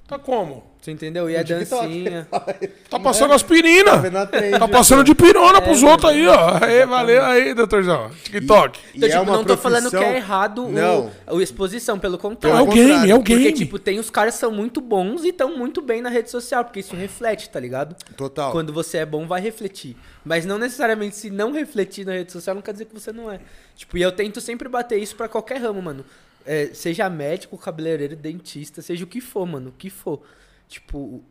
Tá 0.07 0.17
como? 0.17 0.63
Você 0.83 0.91
entendeu? 0.91 1.29
E 1.29 1.35
é 1.35 1.41
TikTok. 1.43 1.87
dancinha. 1.87 2.27
Tá 2.89 2.99
passando 2.99 3.33
aspirina. 3.33 3.97
vendo 3.97 4.17
a 4.17 4.25
trend, 4.27 4.59
Tá 4.59 4.67
passando 4.67 5.01
de 5.03 5.15
pirona 5.15 5.61
pros 5.61 5.81
É, 5.81 5.85
outros 5.85 6.11
aí, 6.11 6.27
ó. 6.27 6.57
Aí, 6.61 6.85
valeu 6.85 7.23
aí, 7.23 7.53
doutorzão. 7.53 8.11
TikTok. 8.25 8.79
E 8.93 8.97
Então, 8.97 9.07
é 9.09 9.11
tipo, 9.19 9.31
não 9.31 9.43
tô 9.45 9.55
falando 9.57 9.89
que 9.89 9.95
é 9.95 10.17
errado 10.17 10.67
Não. 10.67 11.09
o, 11.31 11.37
a 11.39 11.41
exposição, 11.41 11.97
pelo 11.97 12.15
É 12.15 12.19
contrário. 12.19 12.61
o 12.61 12.67
game, 12.67 13.09
é 13.09 13.15
o 13.15 13.19
Porque, 13.19 13.35
game. 13.37 13.53
tipo, 13.53 13.79
tem 13.79 13.97
os 13.97 14.09
caras 14.09 14.33
que 14.35 14.41
são 14.41 14.51
muito 14.51 14.81
bons 14.81 15.23
e 15.23 15.29
estão 15.29 15.57
muito 15.57 15.81
bem 15.81 16.01
na 16.01 16.09
rede 16.09 16.29
social, 16.29 16.65
porque 16.65 16.81
isso 16.81 16.95
reflete, 16.97 17.49
tá 17.49 17.59
ligado? 17.61 17.95
Total. 18.17 18.51
Quando 18.51 18.73
você 18.73 18.97
é 18.99 19.05
bom, 19.05 19.25
vai 19.25 19.39
refletir. 19.41 19.95
Mas 20.25 20.45
não 20.45 20.57
necessariamente 20.59 21.15
se 21.15 21.29
não 21.29 21.53
refletir 21.53 22.05
na 22.05 22.11
rede 22.11 22.31
social, 22.33 22.55
não 22.55 22.61
quer 22.61 22.73
dizer 22.73 22.85
que 22.85 22.93
você 22.93 23.11
não 23.13 23.31
é. 23.31 23.39
Tipo, 23.75 23.97
e 23.97 24.01
eu 24.01 24.11
tento 24.11 24.39
sempre 24.41 24.67
bater 24.67 24.99
isso 24.99 25.15
pra 25.15 25.29
qualquer 25.29 25.61
ramo, 25.61 25.81
mano. 25.81 26.05
É, 26.45 26.71
seja 26.73 27.09
médico, 27.09 27.57
cabeleireiro, 27.57 28.17
dentista, 28.17 28.81
seja 28.81 29.05
o 29.05 29.07
que 29.07 29.21
for, 29.21 29.45
mano, 29.47 29.69
o 29.69 29.73
que 29.77 29.89
for. 29.89 30.21
Tipo, 30.67 31.23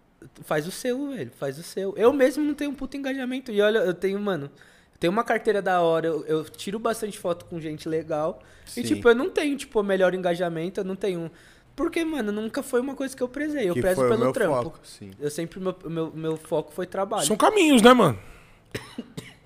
faz 0.42 0.66
o 0.66 0.70
seu, 0.70 1.10
velho, 1.10 1.30
faz 1.32 1.58
o 1.58 1.62
seu. 1.62 1.94
Eu 1.96 2.12
mesmo 2.12 2.44
não 2.44 2.54
tenho 2.54 2.70
um 2.70 2.74
puto 2.74 2.96
engajamento. 2.96 3.50
E 3.50 3.60
olha, 3.60 3.78
eu 3.78 3.94
tenho, 3.94 4.18
mano, 4.20 4.46
eu 4.92 4.98
tenho 4.98 5.12
uma 5.12 5.24
carteira 5.24 5.60
da 5.60 5.80
hora, 5.80 6.06
eu, 6.06 6.24
eu 6.26 6.44
tiro 6.44 6.78
bastante 6.78 7.18
foto 7.18 7.44
com 7.46 7.60
gente 7.60 7.88
legal. 7.88 8.40
Sim. 8.64 8.80
E, 8.80 8.84
tipo, 8.84 9.08
eu 9.08 9.14
não 9.14 9.30
tenho, 9.30 9.56
tipo, 9.56 9.80
o 9.80 9.82
melhor 9.82 10.14
engajamento, 10.14 10.80
eu 10.80 10.84
não 10.84 10.94
tenho. 10.96 11.30
Porque, 11.74 12.04
mano, 12.04 12.30
nunca 12.30 12.62
foi 12.62 12.80
uma 12.80 12.94
coisa 12.94 13.16
que 13.16 13.22
eu 13.22 13.28
prezei. 13.28 13.68
Eu 13.68 13.74
que 13.74 13.80
prezo 13.80 13.96
foi 13.96 14.06
o 14.06 14.08
pelo 14.10 14.24
meu 14.24 14.32
trampo. 14.32 14.62
foco, 14.64 14.80
sim. 14.84 15.10
Eu 15.18 15.30
sempre, 15.30 15.58
meu, 15.58 15.74
meu, 15.86 16.12
meu 16.14 16.36
foco 16.36 16.70
foi 16.72 16.86
trabalho. 16.86 17.26
São 17.26 17.36
caminhos, 17.36 17.82
né, 17.82 17.92
mano? 17.92 18.18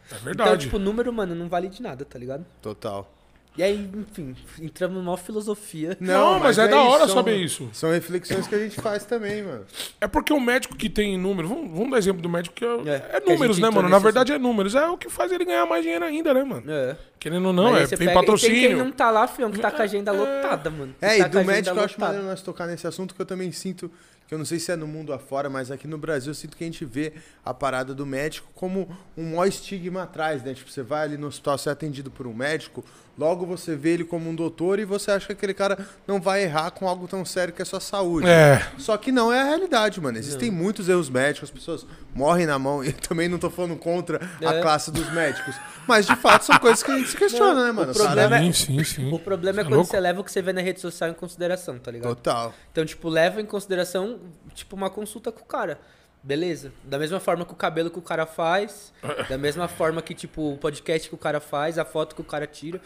É 0.09 0.15
Então, 0.15 0.25
verdade. 0.25 0.65
tipo, 0.67 0.79
número, 0.79 1.13
mano, 1.13 1.35
não 1.35 1.49
vale 1.49 1.69
de 1.69 1.83
nada, 1.83 2.05
tá 2.05 2.17
ligado? 2.17 2.47
Total. 2.63 3.13
E 3.59 3.63
aí, 3.63 3.91
enfim, 3.95 4.37
entramos 4.61 5.03
numa 5.03 5.17
filosofia. 5.17 5.97
Não, 6.01 6.39
mas 6.39 6.59
é 6.59 6.69
da 6.69 6.77
isso, 6.77 6.87
hora 6.91 7.07
são- 7.07 7.15
saber 7.17 7.37
isso. 7.37 7.69
São 7.73 7.91
reflexões 7.91 8.47
que 8.47 8.55
a 8.55 8.59
gente 8.59 8.81
faz 8.81 9.05
também, 9.05 9.43
mano. 9.43 9.65
É 10.01 10.07
porque 10.07 10.33
o 10.33 10.39
médico 10.41 10.77
que 10.77 10.91
tem 10.91 11.17
números, 11.19 11.51
vamos, 11.51 11.71
vamos 11.71 11.91
dar 11.91 11.99
exemplo 11.99 12.21
do 12.21 12.29
médico 12.29 12.55
que 12.55 12.65
é, 12.65 12.69
É, 13.13 13.17
é 13.17 13.21
números, 13.21 13.59
né, 13.59 13.71
mano? 13.71 13.89
Na 13.89 13.99
verdade 13.99 14.33
é 14.33 14.39
números. 14.39 14.75
É 14.75 14.87
o 14.87 14.99
que 14.99 15.09
faz 15.09 15.33
ele 15.33 15.45
ganhar 15.45 15.65
mais 15.67 15.83
dinheiro 15.83 16.05
ainda, 16.05 16.35
né, 16.35 16.45
mano? 16.45 16.65
É. 16.71 16.97
Querendo 17.19 17.47
ou 17.47 17.53
não, 17.53 17.73
Mas 17.73 17.83
é, 17.85 17.87
você 17.87 17.97
tem 17.97 18.07
pega- 18.09 18.21
patrocínio. 18.21 18.55
Tem 18.61 18.69
quem 18.69 18.77
não 18.77 18.93
tá 18.93 19.11
lá, 19.11 19.27
fião, 19.27 19.51
que 19.51 19.59
tá 19.59 19.71
com 19.71 19.81
a 19.81 19.85
agenda 19.85 20.13
lotada, 20.13 20.71
mano. 20.71 20.95
Que 20.99 21.05
É, 21.05 21.19
tá 21.19 21.27
e 21.27 21.29
do 21.31 21.45
médico 21.45 21.77
eu 21.79 21.85
acho 21.85 22.01
maneiro 22.01 22.27
nós 22.27 22.43
tocar 22.43 22.67
nesse 22.67 22.87
assunto 22.87 23.15
que 23.15 23.21
eu 23.23 23.27
também 23.27 23.51
sinto, 23.53 23.91
que 24.29 24.35
eu 24.35 24.39
não 24.39 24.45
sei 24.45 24.59
se 24.59 24.71
é 24.71 24.77
no 24.77 24.87
mundo 24.87 25.13
afora, 25.13 25.49
mas 25.49 25.71
aqui 25.71 25.89
no 25.89 25.97
Brasil 25.97 26.31
eu 26.31 26.35
sinto 26.35 26.57
que 26.57 26.63
a 26.63 26.67
gente 26.67 26.85
vê 26.85 27.15
a 27.45 27.55
parada 27.55 27.95
do 27.95 28.05
médico 28.05 28.49
como 28.55 28.89
um 29.17 29.31
maior 29.31 29.47
estigma 29.47 30.03
atrás, 30.03 30.43
né? 30.43 30.53
Tipo, 30.53 30.71
você 30.71 30.83
vai 30.83 31.05
ali 31.05 31.17
no 31.17 31.29
hospital 31.29 31.57
ser 31.59 31.71
atendido 31.71 32.11
por 32.11 32.27
um 32.27 32.35
médico, 32.35 32.85
logo 33.19 33.47
você 33.47 33.75
vê 33.75 33.91
ele 33.95 34.05
como 34.05 34.29
um 34.29 34.35
doutor 34.35 34.79
e 34.79 34.85
você 34.85 35.11
acha 35.11 35.27
que 35.27 35.33
aquele 35.33 35.55
cara 35.55 35.79
não 36.07 36.21
vai 36.21 36.43
errar 36.45 36.71
com 36.71 36.89
algo 36.89 37.09
tão 37.09 37.25
sério 37.25 37.53
que 37.55 37.63
é 37.63 37.65
a 37.65 37.67
sua 37.67 37.81
saúde. 37.81 38.27
É. 38.29 38.67
Só 38.79 38.97
que 38.97 39.11
não 39.11 39.33
é 39.33 39.41
a 39.41 39.45
realidade, 39.45 40.01
mano. 40.01 40.19
Existem 40.19 40.51
muitos 40.51 40.89
erros 40.89 41.09
médicos, 41.09 41.49
as 41.49 41.55
pessoas 41.55 41.87
morrem 42.15 42.47
na 42.47 42.59
mão. 42.59 42.83
E 42.85 42.89
eu 42.89 42.93
também 42.95 43.29
não 43.29 43.39
tô 43.39 43.49
falando 43.51 43.77
contra 43.77 44.21
a 44.45 44.55
É. 44.55 44.61
classe 44.63 44.91
dos 44.91 45.11
médicos. 45.13 45.55
Mas 45.89 46.07
de 46.07 46.15
fato 46.17 46.45
são 46.45 46.59
coisas 46.59 46.83
que 46.83 46.91
a 46.91 46.97
gente 46.99 47.09
se 47.11 47.17
questiona, 47.19 47.67
né, 47.67 47.73
mano? 47.73 47.93
problema 47.95 48.29
Cara, 48.31 48.45
é- 48.45 48.53
Sim, 48.53 48.79
sim, 48.79 48.85
sim. 48.85 49.13
O 49.13 49.19
problema 49.19 49.61
é 49.61 49.63
Cê 49.63 49.69
quando 49.69 49.77
louco? 49.77 49.91
você 49.91 49.99
leva 50.01 50.21
o 50.21 50.25
que 50.25 50.31
você 50.33 50.43
vê 50.43 50.53
na 50.53 50.61
rede 50.61 50.81
social 50.81 51.11
em 51.11 51.15
consideração, 51.15 51.79
tá 51.79 51.91
ligado? 51.91 52.15
Total. 52.15 52.53
Então, 52.73 52.85
tipo, 52.85 53.09
leva 53.09 53.41
em 53.41 53.47
consideração, 53.47 54.19
tipo, 54.55 54.77
uma 54.77 54.91
consulta 54.91 55.33
com 55.33 55.41
o 55.43 55.45
cara. 55.47 55.79
Beleza? 56.27 56.73
Da 56.83 56.99
mesma 56.99 57.21
forma 57.21 57.45
que 57.45 57.53
o 57.53 57.57
cabelo 57.57 57.89
que 57.89 58.01
o 58.01 58.03
cara 58.03 58.27
faz, 58.27 58.93
da 59.31 59.39
mesma 59.39 59.69
forma 59.69 60.03
que, 60.03 60.13
tipo, 60.13 60.55
o 60.55 60.59
podcast 60.59 61.09
que 61.09 61.15
o 61.15 61.19
cara 61.19 61.39
faz, 61.39 61.79
a 61.79 61.85
foto 61.85 62.17
que 62.17 62.21
o 62.21 62.25
cara 62.25 62.49
tira. 62.49 62.81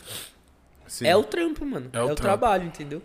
Sim. 0.86 1.07
É 1.07 1.16
o 1.16 1.24
trampo, 1.24 1.64
mano. 1.64 1.88
É 1.91 1.97
É 1.97 2.01
o 2.01 2.05
o, 2.05 2.07
trampo. 2.09 2.20
trabalho, 2.20 2.64
entendeu? 2.64 3.01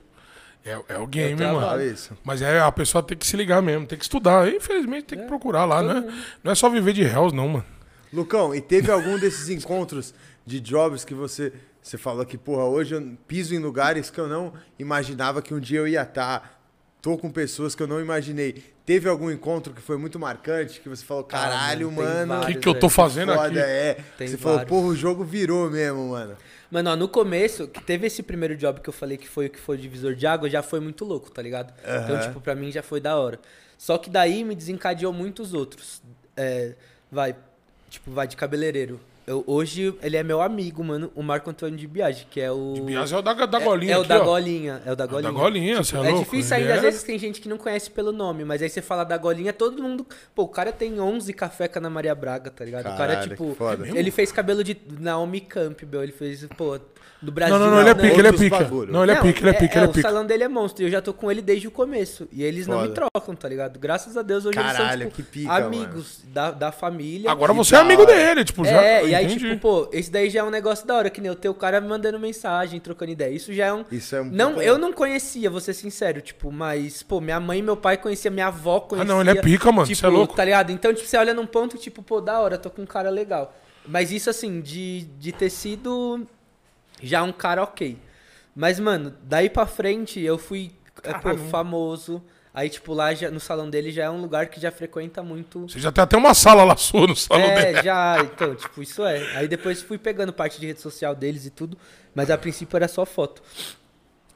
É, 0.66 0.78
é 0.90 0.98
o 0.98 1.08
game, 1.08 1.38
trabalho. 1.38 1.56
mano. 1.60 1.70
Fala 1.70 1.86
isso. 1.86 2.18
Mas 2.22 2.42
é, 2.42 2.60
a 2.60 2.70
pessoa 2.70 3.02
tem 3.02 3.18
que 3.18 3.26
se 3.26 3.38
ligar 3.38 3.62
mesmo, 3.62 3.88
tem 3.88 3.98
que 3.98 4.04
estudar. 4.04 4.52
Infelizmente 4.52 5.06
tem 5.06 5.20
que 5.20 5.26
procurar 5.26 5.64
lá, 5.64 5.82
né? 5.82 6.14
Não 6.44 6.52
é 6.52 6.56
só 6.56 6.70
viver 6.70 6.92
de 6.92 7.04
réus, 7.04 7.32
não, 7.32 7.48
mano. 7.48 7.66
Lucão, 8.12 8.54
e 8.54 8.60
teve 8.60 8.92
algum 8.92 9.18
desses 9.18 9.48
encontros 9.48 10.14
de 10.46 10.60
jobs 10.60 11.06
que 11.06 11.14
você, 11.14 11.54
você 11.82 11.98
falou 11.98 12.26
que, 12.26 12.38
porra, 12.38 12.66
hoje 12.66 12.94
eu 12.94 13.18
piso 13.26 13.56
em 13.56 13.60
lugares 13.60 14.10
que 14.10 14.20
eu 14.20 14.28
não 14.28 14.52
imaginava 14.78 15.42
que 15.42 15.54
um 15.54 15.60
dia 15.62 15.80
eu 15.80 15.88
ia 15.88 16.02
estar. 16.02 16.60
Tô 17.02 17.18
com 17.18 17.32
pessoas 17.32 17.74
que 17.74 17.82
eu 17.82 17.88
não 17.88 18.02
imaginei. 18.02 18.75
Teve 18.86 19.10
algum 19.10 19.32
encontro 19.32 19.74
que 19.74 19.82
foi 19.82 19.98
muito 19.98 20.20
marcante, 20.20 20.80
que 20.80 20.88
você 20.88 21.04
falou, 21.04 21.24
caralho, 21.24 21.92
mano, 21.92 22.08
tem 22.08 22.26
mano, 22.28 22.44
O 22.44 22.46
que, 22.46 22.56
que 22.56 22.68
eu 22.70 22.80
tô 22.80 22.88
fazendo 22.88 23.34
foda, 23.34 23.48
aqui? 23.48 23.58
é. 23.58 23.98
Tem 24.18 24.28
você 24.28 24.38
falou, 24.38 24.58
vários. 24.58 24.70
porra, 24.70 24.88
o 24.88 24.96
jogo 24.96 25.24
virou 25.24 25.70
mesmo, 25.72 26.10
mano. 26.10 26.38
Mano, 26.70 26.92
ó, 26.92 26.96
no 26.96 27.08
começo, 27.08 27.68
que 27.68 27.82
teve 27.82 28.06
esse 28.06 28.22
primeiro 28.22 28.56
job 28.56 28.80
que 28.82 28.90
eu 28.90 28.94
falei 28.94 29.18
que 29.18 29.28
foi 29.28 29.48
o 29.48 29.50
que 29.50 29.60
foi 29.60 29.76
o 29.76 29.80
divisor 29.80 30.14
de 30.14 30.28
água, 30.28 30.48
já 30.50 30.62
foi 30.62 30.80
muito 30.80 31.04
louco, 31.04 31.32
tá 31.32 31.42
ligado? 31.42 31.74
Então, 31.80 32.16
Aham. 32.16 32.20
tipo, 32.28 32.40
pra 32.42 32.54
mim 32.54 32.72
já 32.72 32.84
foi 32.84 33.00
da 33.00 33.16
hora. 33.18 33.40
Só 33.78 33.98
que 33.98 34.10
daí 34.10 34.44
me 34.44 34.54
desencadeou 34.54 35.12
muitos 35.12 35.54
outros. 35.54 36.02
É, 36.38 36.74
vai, 37.12 37.36
tipo, 37.90 38.12
vai 38.12 38.28
de 38.28 38.36
cabeleireiro. 38.36 39.00
Eu, 39.28 39.44
hoje 39.48 39.92
ele 40.04 40.16
é 40.16 40.22
meu 40.22 40.40
amigo, 40.40 40.84
mano, 40.84 41.12
o 41.16 41.24
Marco 41.24 41.50
Antônio 41.50 41.76
de 41.76 41.88
Biagi, 41.88 42.28
que 42.30 42.40
é 42.40 42.52
o. 42.52 42.74
Bias 42.86 43.12
é 43.12 43.18
o 43.18 43.24
da, 43.24 43.34
da 43.34 43.60
é- 43.60 43.64
golinha 43.64 43.94
É, 43.94 43.98
o 43.98 44.02
aqui, 44.02 44.10
da 44.10 44.22
ó. 44.22 44.24
golinha. 44.24 44.82
É 44.86 44.92
o 44.92 44.96
da 44.96 45.06
golinha. 45.08 45.32
Da 45.32 45.40
golinha, 45.40 45.84
você 45.84 45.96
é, 45.96 46.00
É 46.00 46.02
louco. 46.12 46.20
difícil 46.26 46.56
Ele 46.58 46.64
ainda, 46.64 46.74
é- 46.74 46.78
às 46.78 46.82
vezes 46.84 47.04
tem 47.04 47.18
gente 47.18 47.42
que 47.42 47.50
não 47.50 47.58
conhece 47.58 47.90
pelo 47.90 48.12
nome, 48.12 48.46
mas 48.46 48.62
aí 48.62 48.70
você 48.70 48.84
fala 48.84 49.04
da 49.04 49.18
golinha, 49.18 49.52
todo 49.52 49.82
mundo. 49.82 50.06
Pô, 50.36 50.44
o 50.44 50.48
cara 50.48 50.72
tem 50.72 51.00
11 51.00 51.34
café 51.34 51.68
com 51.68 51.80
a 51.80 51.82
Ana 51.82 51.90
Maria 51.90 52.14
Braga, 52.14 52.52
tá 52.52 52.64
ligado? 52.64 52.82
o 52.82 52.84
cara, 52.90 52.98
Caralho, 53.16 53.30
tipo. 53.32 53.50
que 53.50 53.56
foda. 53.56 53.88
Ele 53.88 54.12
fez 54.12 54.32
cabelo 54.32 54.64
de 54.64 54.78
Naomi 55.00 55.42
Campbell, 55.42 56.04
ele 56.04 56.12
fez, 56.12 56.46
pô, 56.56 56.80
do 57.22 57.32
Brasil. 57.32 57.58
Não, 57.58 57.66
não, 57.66 57.72
não, 57.76 57.82
ele 57.82 57.90
é 57.90 57.94
Não, 57.94 58.02
pica, 58.02 58.20
ele 58.20 58.28
é 58.28 58.32
pica. 58.32 58.60
Não, 58.92 59.04
ele 59.04 59.12
é 59.12 59.16
Não, 59.16 59.22
pica, 59.24 59.40
ele 59.42 59.50
é 59.50 59.54
pica, 59.54 59.78
ele 59.80 59.86
é 59.86 59.90
O 59.90 59.92
pica. 59.94 60.08
salão 60.08 60.26
dele 60.26 60.44
é 60.44 60.48
monstro 60.48 60.84
e 60.84 60.88
eu 60.88 60.92
já 60.92 61.02
tô 61.02 61.14
com 61.14 61.32
ele 61.32 61.42
desde 61.42 61.68
o 61.68 61.72
começo. 61.72 62.28
E 62.32 62.44
eles 62.44 62.68
não 62.68 62.82
me 62.82 62.90
trocam, 62.90 63.36
tá 63.36 63.48
ligado? 63.50 63.80
Graças 63.80 64.16
a 64.18 64.22
Deus 64.22 64.46
hoje 64.46 64.56
Caralho, 64.56 64.78
eles 64.78 64.90
são, 64.92 65.00
tipo, 65.00 65.16
que 65.16 65.24
pica, 65.24 65.54
amigos 65.54 66.20
da, 66.28 66.52
da 66.52 66.72
família. 66.72 67.32
Agora 67.32 67.54
você 67.54 67.76
é 67.76 67.80
amigo 67.80 68.06
dele, 68.06 68.44
tipo, 68.44 68.64
já. 68.64 68.84
É, 68.84 69.08
e 69.08 69.16
aí, 69.16 69.28
tipo, 69.36 69.58
pô, 69.60 69.90
esse 69.92 70.12
daí 70.12 70.30
já 70.30 70.42
é 70.42 70.44
um 70.44 70.50
negócio 70.52 70.86
da 70.86 70.96
hora, 70.96 71.10
que 71.10 71.20
nem 71.22 71.32
o 71.32 71.36
teu 71.36 71.54
cara 71.54 71.82
me 71.82 71.88
mandando 71.88 72.20
mensagem, 72.20 72.80
trocando 72.80 73.12
ideia. 73.12 73.34
Isso 73.34 73.52
já 73.54 73.66
é 73.68 73.74
um. 73.74 73.86
Isso 73.92 74.16
é 74.16 74.22
um 74.22 74.26
Não, 74.26 74.62
eu 74.62 74.78
não 74.78 74.92
conhecia, 74.94 75.50
vou 75.50 75.60
ser 75.62 75.74
sincero, 75.74 76.22
tipo, 76.22 76.52
mas, 76.52 77.02
pô, 77.02 77.20
minha 77.22 77.40
mãe 77.40 77.60
e 77.60 77.64
meu 77.64 77.78
pai 77.78 77.98
conheciam, 77.98 78.34
minha 78.34 78.48
avó 78.48 78.78
Ah, 78.78 78.82
conhecia. 78.82 79.14
não, 79.14 79.22
ele 79.22 79.32
é 79.32 79.36
pica, 79.42 79.72
mano. 79.72 79.88
Tipo, 79.88 80.00
Você 80.00 80.06
é 80.06 80.10
louco. 80.10 80.36
tá 80.36 80.46
ligado? 80.46 80.72
Então, 80.72 80.94
tipo, 80.94 81.08
você 81.08 81.18
olha 81.18 81.34
num 81.34 81.46
ponto, 81.48 81.78
tipo, 81.78 82.04
pô, 82.04 82.20
da 82.22 82.40
hora, 82.40 82.58
tô 82.58 82.70
com 82.70 82.82
um 82.84 82.86
cara 82.86 83.10
legal. 83.10 83.56
Mas 83.88 84.12
isso, 84.12 84.30
assim, 84.30 84.62
de, 84.62 85.02
de 85.20 85.32
ter 85.32 85.50
sido 85.50 86.26
já 87.02 87.24
um 87.24 87.32
cara 87.32 87.64
ok. 87.64 87.98
Mas, 88.56 88.80
mano, 88.80 89.14
daí 89.24 89.50
pra 89.50 89.66
frente 89.66 90.20
eu 90.22 90.38
fui, 90.38 90.72
é, 91.04 91.14
pô, 91.14 91.36
famoso. 91.50 92.24
Aí, 92.54 92.70
tipo, 92.70 92.94
lá 92.94 93.14
já, 93.14 93.30
no 93.30 93.40
salão 93.40 93.70
dele 93.70 93.92
já 93.92 94.06
é 94.06 94.10
um 94.10 94.22
lugar 94.22 94.48
que 94.48 94.62
já 94.62 94.72
frequenta 94.72 95.22
muito. 95.22 95.68
Você 95.68 95.78
já 95.78 95.92
tem 95.92 96.02
até 96.02 96.16
uma 96.16 96.34
sala 96.34 96.64
lá 96.64 96.78
sua 96.78 97.06
no 97.06 97.14
salão 97.16 97.54
dele. 97.54 97.78
É, 97.80 97.84
já, 97.84 98.18
então, 98.22 98.56
tipo, 98.56 98.82
isso 98.82 99.04
é. 99.04 99.36
Aí 99.36 99.46
depois 99.48 99.82
fui 99.82 99.98
pegando 99.98 100.32
parte 100.32 100.58
de 100.58 100.68
rede 100.68 100.80
social 100.80 101.14
deles 101.14 101.46
e 101.46 101.50
tudo, 101.50 101.78
mas 102.14 102.32
a 102.32 102.38
princípio 102.38 102.78
era 102.78 102.88
só 102.88 103.06
foto. 103.06 103.44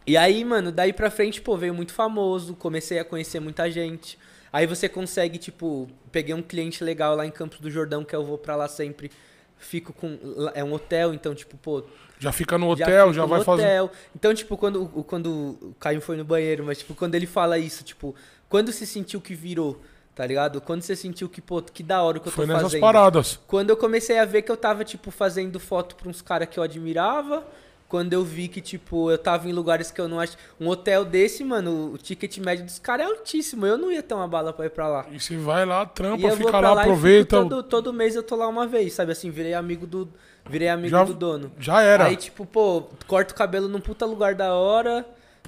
E 0.05 0.17
aí, 0.17 0.43
mano, 0.43 0.71
daí 0.71 0.91
pra 0.91 1.09
frente, 1.09 1.39
pô, 1.39 1.55
veio 1.55 1.73
muito 1.73 1.93
famoso, 1.93 2.55
comecei 2.55 2.99
a 2.99 3.05
conhecer 3.05 3.39
muita 3.39 3.69
gente. 3.71 4.17
Aí 4.51 4.65
você 4.65 4.89
consegue, 4.89 5.37
tipo, 5.37 5.87
peguei 6.11 6.33
um 6.33 6.41
cliente 6.41 6.83
legal 6.83 7.15
lá 7.15 7.25
em 7.25 7.31
Campos 7.31 7.59
do 7.59 7.69
Jordão, 7.69 8.03
que 8.03 8.15
eu 8.15 8.25
vou 8.25 8.37
pra 8.37 8.55
lá 8.55 8.67
sempre. 8.67 9.11
Fico 9.57 9.93
com. 9.93 10.17
lá- 10.23 10.51
É 10.55 10.63
um 10.63 10.73
hotel, 10.73 11.13
então, 11.13 11.35
tipo, 11.35 11.55
pô, 11.57 11.83
Já 12.19 12.31
fica 12.31 12.57
no 12.57 12.69
hotel, 12.69 13.13
já, 13.13 13.21
no 13.23 13.27
vai 13.29 13.43
fazer. 13.43 13.63
hotel. 13.63 13.91
Então, 14.15 14.33
tipo, 14.33 14.57
quando, 14.57 14.83
o- 14.93 15.03
quando 15.03 15.57
o 15.61 15.75
Caio 15.79 16.01
foi 16.01 16.17
no 16.17 16.23
banheiro, 16.25 16.63
mas, 16.65 16.79
tipo, 16.79 16.93
quando 16.93 17.15
ele 17.15 17.25
fala 17.25 17.57
isso, 17.57 17.83
tipo, 17.83 18.13
quando 18.49 18.71
se 18.71 18.85
sentiu 18.85 19.19
que 19.21 19.33
virou, 19.33 19.79
Tá 20.15 20.25
ligado? 20.25 20.59
Quando 20.59 20.81
você 20.81 20.97
sentiu 20.97 21.29
que, 21.29 21.39
pô, 21.39 21.61
que 21.61 21.81
da 21.81 22.03
hora 22.03 22.19
que 22.19 22.27
eu 22.27 22.31
Foi 22.33 22.45
tô 22.45 22.49
nessas 22.51 22.63
fazendo. 22.63 22.81
paradas. 22.81 23.39
Quando 23.47 23.69
eu 23.69 23.77
comecei 23.77 24.19
a 24.19 24.25
ver 24.25 24.41
que 24.41 24.51
eu 24.51 24.57
tava, 24.57 24.83
tipo, 24.83 25.11
fazendo 25.11 25.61
foto 25.61 25.95
pra 25.95 26.09
uns 26.09 26.21
caras 26.21 26.49
que 26.49 26.59
eu 26.59 26.63
admirava. 26.63 27.47
Quando 27.89 28.13
eu 28.13 28.23
vi 28.23 28.47
que, 28.47 28.61
tipo, 28.61 29.09
eu 29.09 29.17
tava 29.17 29.49
em 29.49 29.51
lugares 29.51 29.89
que 29.89 29.99
eu 29.99 30.07
não 30.07 30.19
acho. 30.19 30.37
Um 30.59 30.67
hotel 30.67 31.03
desse, 31.03 31.43
mano, 31.43 31.93
o 31.93 31.97
ticket 31.97 32.37
médio 32.37 32.63
dos 32.63 32.77
caras 32.77 33.07
é 33.07 33.09
altíssimo. 33.09 33.65
Eu 33.65 33.79
não 33.79 33.91
ia 33.91 34.03
ter 34.03 34.13
uma 34.13 34.27
bala 34.27 34.53
pra 34.53 34.67
ir 34.67 34.69
pra 34.69 34.87
lá. 34.87 35.07
E 35.11 35.19
você 35.19 35.35
vai 35.37 35.65
lá, 35.65 35.81
E 35.81 35.87
trampa, 35.87 36.29
fica 36.37 36.59
lá, 36.59 36.73
lá 36.73 36.81
aproveita. 36.83 37.37
todo, 37.37 37.63
todo 37.63 37.91
mês 37.91 38.15
eu 38.15 38.21
tô 38.21 38.35
lá 38.35 38.47
uma 38.47 38.67
vez, 38.67 38.93
sabe? 38.93 39.11
Assim, 39.11 39.31
virei 39.31 39.55
amigo 39.55 39.87
do. 39.87 40.07
Virei 40.47 40.69
amigo 40.69 40.91
Já- 40.91 41.03
do 41.03 41.15
dono. 41.15 41.51
Já 41.59 41.81
era. 41.81 42.05
Aí, 42.05 42.15
tipo, 42.15 42.45
pô, 42.45 42.83
corto 43.07 43.31
o 43.33 43.35
cabelo 43.35 43.67
num 43.67 43.81
puta 43.81 44.05
lugar 44.05 44.35
da 44.35 44.53
hora. 44.53 45.03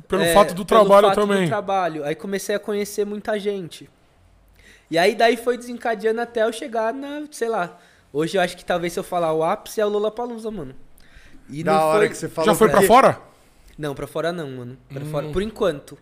pelo 0.07 0.23
é, 0.23 0.33
fato 0.33 0.55
do 0.55 0.65
pelo 0.65 0.81
trabalho 0.81 1.07
fato 1.09 1.21
também. 1.21 1.43
Do 1.43 1.47
trabalho. 1.49 2.03
Aí 2.03 2.15
comecei 2.15 2.55
a 2.55 2.59
conhecer 2.59 3.05
muita 3.05 3.37
gente. 3.39 3.87
E 4.89 4.97
aí 4.97 5.13
daí 5.13 5.37
foi 5.37 5.57
desencadeando 5.57 6.19
até 6.21 6.43
eu 6.43 6.51
chegar 6.51 6.91
na, 6.91 7.23
sei 7.29 7.47
lá. 7.49 7.77
Hoje 8.11 8.35
eu 8.35 8.41
acho 8.41 8.57
que 8.57 8.65
talvez 8.65 8.93
se 8.93 8.99
eu 8.99 9.03
falar 9.03 9.31
o 9.31 9.43
ápice 9.43 9.79
é 9.79 9.85
o 9.85 9.89
Lollapalooza, 9.89 10.49
mano. 10.49 10.75
E 11.49 11.63
Da 11.63 11.73
não 11.73 11.79
hora 11.83 11.99
foi... 11.99 12.09
que 12.09 12.17
você 12.17 12.29
falou. 12.29 12.45
Já 12.51 12.55
foi 12.55 12.69
pra 12.69 12.81
fora? 12.83 13.19
Não, 13.77 13.95
pra 13.95 14.07
fora 14.07 14.31
não, 14.31 14.49
mano. 14.51 14.77
Pra 14.89 15.03
fora. 15.05 15.27
Hum. 15.27 15.31
Por 15.31 15.41
enquanto. 15.41 15.97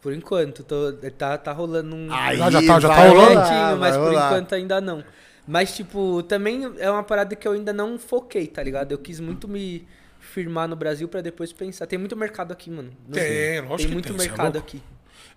Por 0.00 0.12
enquanto. 0.12 0.62
Tô, 0.64 0.92
tá, 1.16 1.36
tá 1.38 1.52
rolando 1.52 1.94
um. 1.94 2.08
Aí 2.12 2.36
Já- 2.38 2.50
já 2.50 2.62
tá- 2.62 2.80
já 2.80 2.88
tá 2.88 3.08
rolando? 3.08 3.28
rolar, 3.40 3.76
mas 3.76 3.96
por 3.96 4.04
rolar. 4.08 4.26
enquanto 4.32 4.54
ainda 4.54 4.80
não. 4.80 5.04
Mas, 5.46 5.74
tipo, 5.74 6.22
também 6.24 6.70
é 6.78 6.90
uma 6.90 7.02
parada 7.02 7.34
que 7.34 7.46
eu 7.46 7.52
ainda 7.52 7.72
não 7.72 7.98
foquei, 7.98 8.46
tá 8.46 8.62
ligado? 8.62 8.92
Eu 8.92 8.98
quis 8.98 9.18
muito 9.20 9.48
me 9.48 9.86
firmar 10.18 10.68
no 10.68 10.76
Brasil 10.76 11.08
pra 11.08 11.20
depois 11.20 11.52
pensar. 11.52 11.86
Tem 11.86 11.98
muito 11.98 12.16
mercado 12.16 12.52
aqui, 12.52 12.70
mano. 12.70 12.90
No 13.06 13.14
Tem, 13.14 13.60
lógico 13.60 13.76
Tem 13.78 13.86
que 13.88 13.92
muito 13.92 14.06
tem, 14.14 14.14
é 14.14 14.18
mercado 14.28 14.54
louco. 14.54 14.58
aqui. 14.58 14.82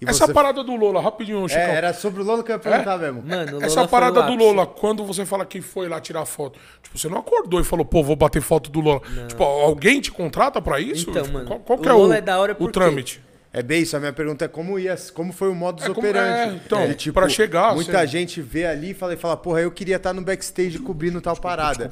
E 0.02 0.10
Essa 0.10 0.26
você- 0.28 0.34
parada 0.34 0.64
do 0.64 0.76
Lola, 0.76 1.02
rapidinho, 1.02 1.48
Chicão. 1.48 1.62
É, 1.64 1.76
era 1.76 1.94
sobre 1.94 2.22
o 2.22 2.26
Lola 2.26 2.44
que 2.44 2.52
eu 2.52 2.56
ia 2.56 2.60
perguntar 2.60 2.98
mesmo. 2.98 3.24
Mano, 3.26 3.64
Essa 3.64 3.88
parada 3.88 4.22
do. 4.24 4.36
Lola, 4.36 4.66
quando 4.66 5.04
você 5.06 5.26
fala 5.26 5.46
que 5.46 5.62
foi 5.62 5.88
lá 5.88 6.00
tirar 6.02 6.26
foto, 6.26 6.60
tipo, 6.82 6.98
você 6.98 7.08
não 7.08 7.20
acordou 7.20 7.60
e 7.62 7.64
falou, 7.64 7.86
pô, 7.86 8.04
vou 8.04 8.16
bater 8.16 8.42
foto 8.42 8.70
do 8.70 8.80
Lola. 8.82 9.02
Tipo, 9.28 9.44
alguém 9.44 10.02
te 10.02 10.12
contrata 10.12 10.62
pra 10.62 10.80
isso? 10.80 11.10
Então, 11.10 11.24
Tipo, 11.24 11.34
mano, 11.34 11.46
qual, 11.48 11.60
qual 11.60 11.80
o 11.80 11.82
que 11.82 11.88
é 11.88 11.92
Lola 11.94 12.10
o, 12.10 12.14
é 12.14 12.22
da 12.22 12.40
hora 12.40 12.56
o 12.60 12.68
trâmite? 12.70 13.22
É 13.56 13.62
bem 13.62 13.84
isso, 13.84 13.96
a 13.96 14.00
minha 14.00 14.12
pergunta 14.12 14.44
é 14.46 14.48
como 14.48 14.80
ia, 14.80 14.96
como 15.14 15.32
foi 15.32 15.48
o 15.48 15.54
modus 15.54 15.86
É 15.86 15.92
operandi. 15.92 16.54
é, 16.56 16.60
então, 16.66 16.92
De, 16.92 17.12
pra 17.12 17.30
chegar, 17.30 17.76
Muita 17.76 18.00
você- 18.00 18.08
gente 18.08 18.42
vê 18.42 18.66
ali 18.66 18.90
e 18.92 18.94
fala, 18.96 19.14
e 19.14 19.18
fala, 19.18 19.38
porra, 19.38 19.62
eu 19.62 19.70
queria 19.72 19.98
estar 19.98 20.12
no 20.12 20.24
backstage 20.24 20.80
cobrindo 20.80 21.22
tal 21.22 21.36
parada. 21.38 21.92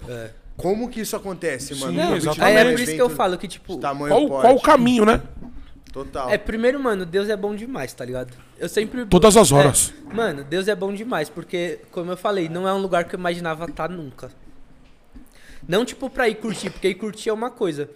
Como 0.57 0.89
que 0.89 1.01
isso 1.01 1.15
acontece, 1.15 1.75
mano? 1.75 1.93
Sim, 1.93 2.01
Como 2.03 2.15
exatamente. 2.17 2.57
É 2.57 2.63
um 2.65 2.71
por 2.71 2.79
isso 2.79 2.93
que 2.95 3.01
eu 3.01 3.09
falo 3.09 3.37
que, 3.37 3.47
tipo. 3.47 3.79
Qual, 3.79 4.27
qual 4.27 4.55
o 4.55 4.61
caminho, 4.61 5.05
né? 5.05 5.21
Total. 5.91 6.29
É, 6.29 6.37
primeiro, 6.37 6.79
mano, 6.79 7.05
Deus 7.05 7.27
é 7.27 7.35
bom 7.35 7.53
demais, 7.55 7.93
tá 7.93 8.05
ligado? 8.05 8.33
Eu 8.57 8.69
sempre. 8.69 9.05
Todas 9.05 9.35
as 9.35 9.51
horas. 9.51 9.93
É, 10.09 10.13
mano, 10.13 10.43
Deus 10.43 10.67
é 10.67 10.75
bom 10.75 10.93
demais, 10.93 11.29
porque, 11.29 11.79
como 11.91 12.11
eu 12.11 12.17
falei, 12.17 12.47
não 12.47 12.67
é 12.67 12.73
um 12.73 12.77
lugar 12.77 13.03
que 13.03 13.15
eu 13.15 13.19
imaginava 13.19 13.65
estar 13.65 13.89
nunca. 13.89 14.31
Não, 15.67 15.83
tipo, 15.83 16.09
pra 16.09 16.29
ir 16.29 16.35
curtir, 16.35 16.69
porque 16.69 16.89
ir 16.89 16.95
curtir 16.95 17.29
é 17.29 17.33
uma 17.33 17.51
coisa. 17.51 17.89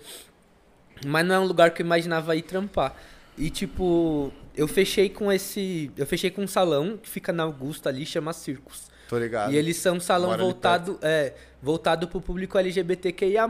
Mas 1.06 1.26
não 1.26 1.36
é 1.36 1.39
um 1.39 1.46
lugar 1.46 1.72
que 1.72 1.82
eu 1.82 1.86
imaginava 1.86 2.36
ir 2.36 2.41
trampar. 2.41 2.96
E, 3.38 3.50
tipo, 3.50 4.32
eu 4.56 4.68
fechei 4.68 5.10
com 5.10 5.32
esse. 5.32 5.91
Eu 5.98 6.06
fechei 6.06 6.30
com 6.30 6.43
um 6.43 6.48
salão 6.48 6.98
que 6.98 7.10
fica 7.10 7.32
na 7.32 7.43
Augusta 7.43 7.89
ali, 7.89 8.06
chama 8.06 8.34
Circus. 8.34 8.93
Tô 9.08 9.18
ligado. 9.18 9.54
E 9.54 9.58
eles 9.58 9.78
são 9.78 9.98
um 9.98 10.00
salão 10.00 10.36
voltado, 10.38 10.98
é, 11.02 11.34
voltado 11.62 12.08
pro 12.08 12.22
público 12.22 12.58
LGBTQIA+, 12.58 13.47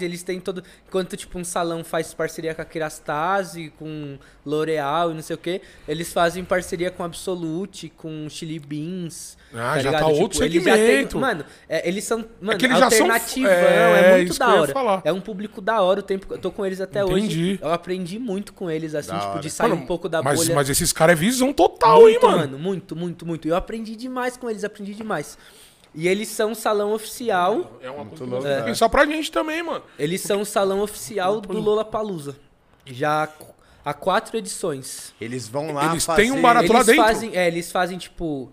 eles 0.00 0.22
têm 0.22 0.40
todo... 0.40 0.62
Enquanto, 0.86 1.16
tipo, 1.16 1.38
um 1.38 1.44
salão 1.44 1.82
faz 1.82 2.14
parceria 2.14 2.54
com 2.54 2.62
a 2.62 2.64
Kerastase, 2.64 3.72
com 3.78 4.18
L'Oreal 4.44 5.10
e 5.10 5.14
não 5.14 5.22
sei 5.22 5.34
o 5.34 5.38
quê, 5.38 5.60
eles 5.88 6.12
fazem 6.12 6.44
parceria 6.44 6.90
com 6.90 7.02
Absolute, 7.02 7.88
com 7.96 8.28
Chili 8.28 8.58
Beans, 8.58 9.36
Ah, 9.52 9.78
já 9.78 9.90
ligado? 9.90 10.00
tá 10.02 10.06
outro 10.08 10.44
eles 10.44 10.62
já 10.62 10.74
têm- 10.74 10.86
segmento. 10.86 11.18
mano, 11.18 11.44
é, 11.68 11.88
eles 11.88 12.04
são, 12.04 12.24
mano, 12.40 12.58
que 12.58 12.66
eles 12.66 12.78
já 12.78 12.90
são- 12.90 13.06
alternativão, 13.06 13.50
é, 13.50 14.10
é, 14.12 14.16
muito 14.16 14.30
isso 14.30 14.40
que 14.40 14.46
da 14.46 14.50
eu 14.50 14.54
ia 14.54 14.60
hora. 14.62 14.72
falar. 14.72 15.02
É 15.04 15.12
um 15.12 15.20
público 15.20 15.60
da 15.60 15.80
hora, 15.82 16.00
o 16.00 16.02
tempo 16.02 16.32
eu 16.32 16.38
tô 16.38 16.50
com 16.52 16.64
eles 16.64 16.80
até 16.80 17.02
Entendi. 17.02 17.24
hoje. 17.24 17.58
Eu 17.62 17.72
aprendi 17.72 18.18
muito 18.18 18.52
com 18.52 18.70
eles, 18.70 18.94
assim, 18.94 19.10
Da 19.10 19.18
tipo, 19.18 19.30
hora. 19.32 19.40
de 19.40 19.50
sair 19.50 19.68
Mano, 19.70 19.82
um 19.82 19.86
pouco 19.86 20.08
da 20.08 20.22
mas, 20.22 20.38
bolha. 20.38 20.54
mas 20.54 20.70
esses 20.70 20.92
caras 20.92 21.14
é 21.14 21.16
visão 21.20 21.52
total, 21.52 22.02
Muito, 22.02 22.24
hein, 22.26 22.32
mano? 22.32 22.58
Muito, 22.58 22.94
muito, 22.94 23.26
muito. 23.26 23.48
Eu 23.48 23.56
aprendi 23.56 23.96
demais 23.96 24.36
com 24.36 24.48
eles, 24.48 24.62
aprendi 24.64 24.94
demais. 24.94 25.36
E 25.96 26.06
eles 26.06 26.28
são 26.28 26.50
um 26.50 26.54
salão 26.54 26.92
oficial. 26.92 27.78
É 27.80 27.90
uma 27.90 28.04
que 28.04 28.22
louco, 28.22 28.44
né? 28.44 28.62
pensar 28.62 28.86
pra 28.90 29.06
gente 29.06 29.32
também, 29.32 29.62
mano. 29.62 29.82
Eles 29.98 30.20
são 30.20 30.42
o 30.42 30.46
salão 30.46 30.80
oficial 30.80 31.40
do 31.40 31.58
Lollapalooza. 31.58 32.36
Já 32.84 33.26
há 33.82 33.94
quatro 33.94 34.36
edições. 34.36 35.14
Eles 35.18 35.48
vão 35.48 35.72
lá 35.72 35.90
Eles 35.90 36.04
fazer... 36.04 36.22
têm 36.22 36.32
um 36.32 36.42
barato 36.42 36.70
lá 36.70 36.80
Eles 36.80 36.86
dentro? 36.86 37.02
fazem, 37.02 37.34
é, 37.34 37.48
eles 37.48 37.72
fazem 37.72 37.96
tipo, 37.96 38.52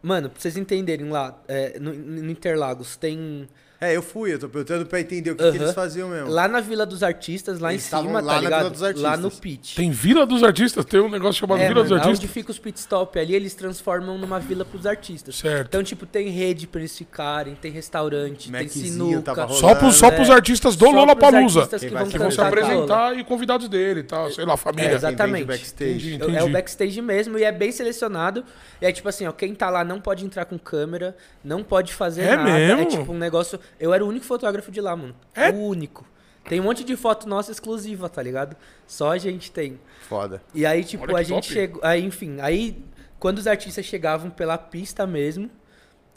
mano, 0.00 0.30
pra 0.30 0.40
vocês 0.40 0.56
entenderem 0.56 1.10
lá, 1.10 1.36
é, 1.48 1.80
no, 1.80 1.92
no 1.92 2.30
Interlagos 2.30 2.96
tem 2.96 3.48
É, 3.80 3.96
eu 3.96 4.02
fui, 4.02 4.34
eu 4.34 4.40
tô 4.40 4.48
perguntando 4.48 4.84
pra 4.86 5.00
entender 5.00 5.30
o 5.30 5.36
que, 5.36 5.50
que 5.52 5.56
eles 5.56 5.72
faziam 5.72 6.08
mesmo. 6.08 6.28
lá 6.28 6.48
na 6.48 6.58
Vila 6.60 6.84
dos 6.84 7.00
Artistas, 7.04 7.60
lá 7.60 7.72
Eles 7.72 7.84
em 7.92 7.96
cima, 7.96 8.20
lá 8.20 8.34
tá 8.34 8.34
na 8.34 8.40
ligado? 8.40 8.58
Vila 8.58 8.70
dos 8.70 8.82
Artistas. 8.82 9.10
Lá 9.12 9.16
no 9.16 9.30
pit. 9.30 9.76
Tem 9.76 9.90
Vila 9.92 10.26
dos 10.26 10.42
Artistas, 10.42 10.84
tem 10.84 10.98
um 11.00 11.08
negócio 11.08 11.34
chamado 11.38 11.60
É, 11.60 11.68
Vila 11.68 11.82
dos 11.82 11.90
mano, 11.92 12.02
Artistas. 12.02 12.24
onde 12.24 12.32
fica 12.32 12.50
os 12.50 12.58
pit 12.58 12.76
stop 12.80 13.16
ali, 13.20 13.36
eles 13.36 13.54
transformam 13.54 14.18
numa 14.18 14.40
vila 14.40 14.64
pros 14.64 14.84
artistas. 14.84 15.36
Certo. 15.36 15.68
Então, 15.68 15.82
tipo, 15.84 16.06
tem 16.06 16.28
rede 16.28 16.66
pra 16.66 16.80
eles 16.80 16.98
ficarem, 16.98 17.54
tem 17.54 17.70
restaurante, 17.70 18.50
tem 18.50 18.62
Maczinho 18.62 18.86
sinuca. 18.92 19.22
tava 19.22 19.44
rolando. 19.44 19.60
Só 19.60 19.74
pros, 19.76 19.94
só 19.94 20.06
É, 20.06 20.10
pros 20.10 20.30
artistas 20.30 20.74
do 20.74 20.80
só 20.84 20.90
pros 20.90 21.00
Lollapalooza. 21.00 21.58
artistas 21.60 21.80
Quem 21.80 21.88
que 21.90 21.94
vai 21.94 22.02
vão 22.02 22.10
se 22.10 22.12
Que 22.12 22.18
vão 22.18 22.30
se 22.32 22.36
Lola. 22.36 22.48
apresentar 22.48 23.16
e 23.16 23.22
convidados 23.22 23.68
dele 23.68 24.00
e 24.00 24.02
tal, 24.02 24.28
sei 24.32 24.44
lá, 24.44 24.56
família. 24.56 24.90
É, 24.90 24.94
exatamente. 24.94 25.44
backstage. 25.44 26.14
Entendi. 26.16 26.36
É 26.36 26.42
o 26.42 26.48
backstage 26.50 27.00
mesmo 27.00 27.38
e 27.38 27.44
é 27.44 27.52
bem 27.52 27.70
selecionado. 27.70 28.44
E 28.82 28.86
é 28.86 28.90
tipo 28.90 29.08
assim, 29.08 29.24
ó, 29.28 29.30
quem 29.30 29.54
tá 29.54 29.70
lá 29.70 29.84
não 29.84 30.00
pode 30.00 30.24
entrar 30.24 30.44
com 30.46 30.58
câmera, 30.58 31.16
não 31.44 31.62
pode 31.62 31.94
fazer 31.94 32.22
É 32.22 32.34
nada. 32.36 32.50
mesmo? 32.52 32.80
É 32.82 32.84
tipo 32.86 33.12
um 33.12 33.18
negócio. 33.18 33.60
Eu 33.78 33.92
era 33.94 34.04
o 34.04 34.08
único 34.08 34.24
fotógrafo 34.26 34.70
de 34.70 34.80
lá, 34.80 34.94
mano. 34.96 35.14
É? 35.34 35.50
O 35.50 35.56
único. 35.56 36.06
Tem 36.48 36.60
um 36.60 36.64
monte 36.64 36.82
de 36.82 36.96
foto 36.96 37.28
nossa 37.28 37.52
exclusiva, 37.52 38.08
tá 38.08 38.22
ligado? 38.22 38.56
Só 38.86 39.10
a 39.12 39.18
gente 39.18 39.50
tem. 39.50 39.78
Foda. 40.08 40.42
E 40.54 40.64
aí, 40.64 40.82
tipo, 40.82 41.14
a 41.14 41.22
gente 41.22 41.42
top. 41.44 41.52
chegou. 41.52 41.80
Aí, 41.84 42.02
enfim, 42.02 42.38
aí 42.40 42.82
quando 43.18 43.38
os 43.38 43.46
artistas 43.46 43.84
chegavam 43.84 44.30
pela 44.30 44.56
pista 44.56 45.06
mesmo, 45.06 45.50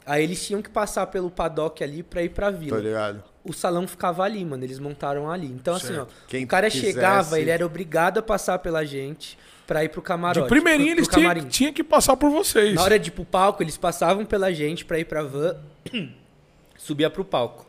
aí 0.06 0.24
eles 0.24 0.46
tinham 0.46 0.62
que 0.62 0.70
passar 0.70 1.08
pelo 1.08 1.30
paddock 1.30 1.84
ali 1.84 2.02
pra 2.02 2.24
ir 2.24 2.30
pra 2.30 2.52
Tô 2.52 2.58
vila. 2.58 2.80
ligado. 2.80 3.24
O 3.44 3.52
salão 3.52 3.88
ficava 3.88 4.24
ali, 4.24 4.46
mano. 4.46 4.64
Eles 4.64 4.80
montaram 4.80 5.30
ali. 5.30 5.48
Então, 5.48 5.76
assim, 5.76 5.98
ó, 5.98 6.06
Quem 6.28 6.46
o 6.46 6.48
cara 6.48 6.70
quisesse- 6.70 6.94
chegava, 6.94 7.40
ele 7.40 7.50
era 7.50 7.66
obrigado 7.66 8.20
a 8.20 8.22
passar 8.22 8.60
pela 8.60 8.86
gente 8.86 9.38
pra 9.68 9.84
ir 9.84 9.90
pro 9.90 10.02
camarote. 10.02 10.44
De 10.44 10.48
primeirinho 10.50 10.90
pro- 10.92 10.98
eles 11.00 11.08
pro 11.08 11.18
tinham, 11.18 11.30
camarim. 11.34 11.50
tinham 11.50 11.74
que 11.74 11.84
passar 11.84 12.16
por 12.16 12.30
vocês. 12.30 12.74
Na 12.76 12.84
hora 12.84 12.98
de 13.00 13.10
ir 13.10 13.12
pro 13.12 13.26
palco, 13.26 13.62
eles 13.64 13.76
passavam 13.78 14.24
pela 14.26 14.54
gente 14.54 14.86
pra 14.86 14.98
ir 15.00 15.06
pra 15.06 15.24
van, 15.24 15.58
subia 16.82 17.10
pro 17.10 17.24
palco. 17.24 17.66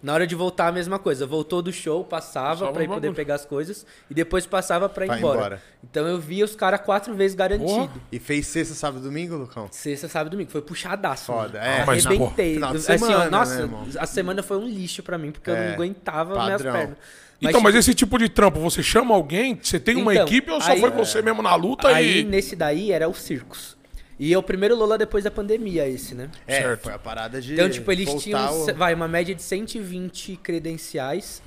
Na 0.00 0.14
hora 0.14 0.28
de 0.28 0.34
voltar, 0.36 0.68
a 0.68 0.72
mesma 0.72 0.96
coisa. 0.96 1.26
Voltou 1.26 1.60
do 1.60 1.72
show, 1.72 2.04
passava 2.04 2.70
o 2.70 2.86
poder 2.86 3.12
pegar 3.14 3.34
as 3.34 3.44
coisas 3.44 3.84
e 4.08 4.14
depois 4.14 4.46
passava 4.46 4.88
pra 4.88 5.04
ir 5.06 5.10
embora. 5.18 5.38
embora. 5.38 5.62
Então 5.82 6.06
eu 6.06 6.20
via 6.20 6.44
os 6.44 6.54
caras 6.54 6.80
quatro 6.82 7.14
vezes 7.16 7.34
garantido. 7.34 7.68
Porra. 7.68 7.90
E 8.12 8.20
fez 8.20 8.46
sexta, 8.46 8.74
sábado 8.74 9.00
e 9.00 9.04
domingo, 9.08 9.34
Lucão? 9.36 9.66
Sexta, 9.72 10.06
sábado 10.06 10.28
e 10.28 10.30
domingo. 10.36 10.50
Foi 10.52 10.62
puxadaço. 10.62 11.24
Foda, 11.32 11.58
mano. 11.58 11.64
é. 11.72 11.84
Mas, 11.84 12.04
pô, 12.04 12.10
Arrebentei. 12.12 12.54
final 12.54 12.70
de 12.70 12.76
assim, 12.76 12.92
ó, 12.92 12.96
semana, 12.98 13.30
nossa, 13.30 13.66
né, 13.66 13.86
a 13.98 14.06
semana 14.06 14.40
foi 14.42 14.58
um 14.58 14.68
lixo 14.68 15.02
pra 15.02 15.18
mim, 15.18 15.32
porque 15.32 15.50
eu 15.50 15.56
É, 15.56 15.66
não 15.66 15.74
aguentava 15.74 16.44
minhas 16.44 16.62
padrão. 16.62 16.72
pernas. 16.80 16.96
então, 17.42 17.60
mas 17.60 17.74
esse 17.74 17.92
tipo 17.92 18.16
de 18.18 18.28
trampo, 18.28 18.60
você 18.60 18.84
chama 18.84 19.16
alguém, 19.16 19.58
você 19.60 19.80
tem 19.80 19.96
uma 19.96 20.12
Então, 20.14 20.26
equipe 20.26 20.48
ou 20.52 20.60
só 20.60 20.70
aí- 20.72 20.80
foi 20.80 20.90
você 20.90 21.20
mesmo 21.22 21.42
na 21.42 21.56
luta 21.56 21.88
Aí 21.88 22.20
e. 22.20 22.24
nesse 22.24 22.54
daí 22.54 22.92
era 22.92 23.08
o 23.08 23.14
Circus. 23.14 23.76
E 24.18 24.32
é 24.34 24.38
o 24.38 24.42
primeiro 24.42 24.74
Lola 24.74 24.98
depois 24.98 25.22
da 25.22 25.30
pandemia, 25.30 25.88
esse, 25.88 26.14
né? 26.14 26.30
É, 26.46 26.62
Certo. 26.62 26.82
foi 26.82 26.92
a 26.92 26.98
parada 26.98 27.40
de 27.40 27.54
Então, 27.54 27.70
tipo, 27.70 27.90
eles 27.92 28.12
tinham, 28.22 28.66
vai, 28.74 28.92
uma 28.92 29.06
média 29.06 29.32
de 29.34 29.42
120 29.42 30.36
credenciais 30.36 31.40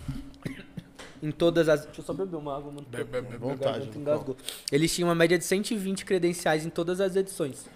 em 1.22 1.32
todas 1.32 1.68
as... 1.68 1.86
Deixa 1.86 2.00
eu 2.00 2.06
só 2.06 2.14
beber 2.14 2.38
uma 2.38 2.56
água, 2.56 2.72
mano. 2.72 2.88
Bebe, 2.90 3.04
bebe, 3.04 3.38
Vontade, 3.38 3.90
engasgou. 3.96 4.38
Eles 4.72 4.94
tinham 4.96 5.10
uma 5.10 5.16
média 5.16 5.38
de 5.38 5.44
120 5.44 6.06
credenciais 6.06 6.66
em 6.66 6.70
todas 6.70 7.02
as 7.02 7.16
edições. 7.16 7.68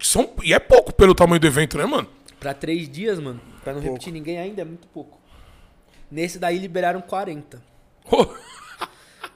São... 0.00 0.30
E 0.42 0.54
é 0.54 0.58
pouco 0.58 0.92
pelo 0.94 1.14
tamanho 1.14 1.40
do 1.40 1.46
evento, 1.46 1.76
né, 1.76 1.84
mano? 1.84 2.08
Pra 2.40 2.54
três 2.54 2.88
dias, 2.88 3.20
mano, 3.20 3.40
pra 3.62 3.72
não 3.72 3.80
Pouco. 3.80 3.94
repetir 3.94 4.12
ninguém 4.12 4.38
ainda, 4.38 4.62
é 4.62 4.64
muito 4.64 4.88
pouco. 4.88 5.20
Nesse 6.10 6.38
daí 6.38 6.58
liberaram 6.58 7.00
40. 7.00 7.62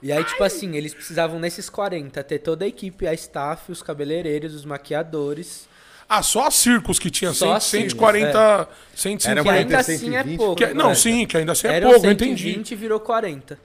E 0.03 0.13
aí, 0.13 0.23
tipo 0.25 0.43
assim, 0.45 0.77
eles 0.77 0.93
precisavam 0.95 1.39
nesses 1.41 1.69
40 1.71 2.23
ter 2.23 2.39
toda 2.39 2.65
a 2.65 2.69
equipe, 2.69 3.07
a 3.07 3.15
staff, 3.15 3.71
os 3.73 3.83
cabeleireiros, 3.83 4.55
os 4.55 4.65
maquiadores. 4.65 5.69
ah, 6.09 6.23
só 6.23 6.47
a 6.47 6.51
Circos 6.51 6.99
que 6.99 7.11
tinha 7.11 7.33
Só 7.33 7.47
100, 7.47 7.55
a 7.57 7.61
Circus, 7.61 7.93
140. 7.93 8.69
150. 8.95 9.31
Era 9.31 9.43
Que 9.43 9.49
ainda 9.49 9.79
assim 9.79 9.93
é 9.95 10.23
120, 10.23 10.37
pouco. 10.37 10.57
Que 10.57 10.65
é- 10.65 10.75
não, 10.75 10.89
né? 10.91 10.95
sim, 10.95 11.27
que 11.27 11.37
ainda 11.37 11.53
assim 11.53 11.67
é 11.67 11.73
Eram 11.75 11.91
pouco, 11.91 12.07
eu 12.07 12.11
120 12.11 12.49
entendi. 12.51 12.75
e 12.75 12.77
virou 12.77 13.01
40. 13.01 13.59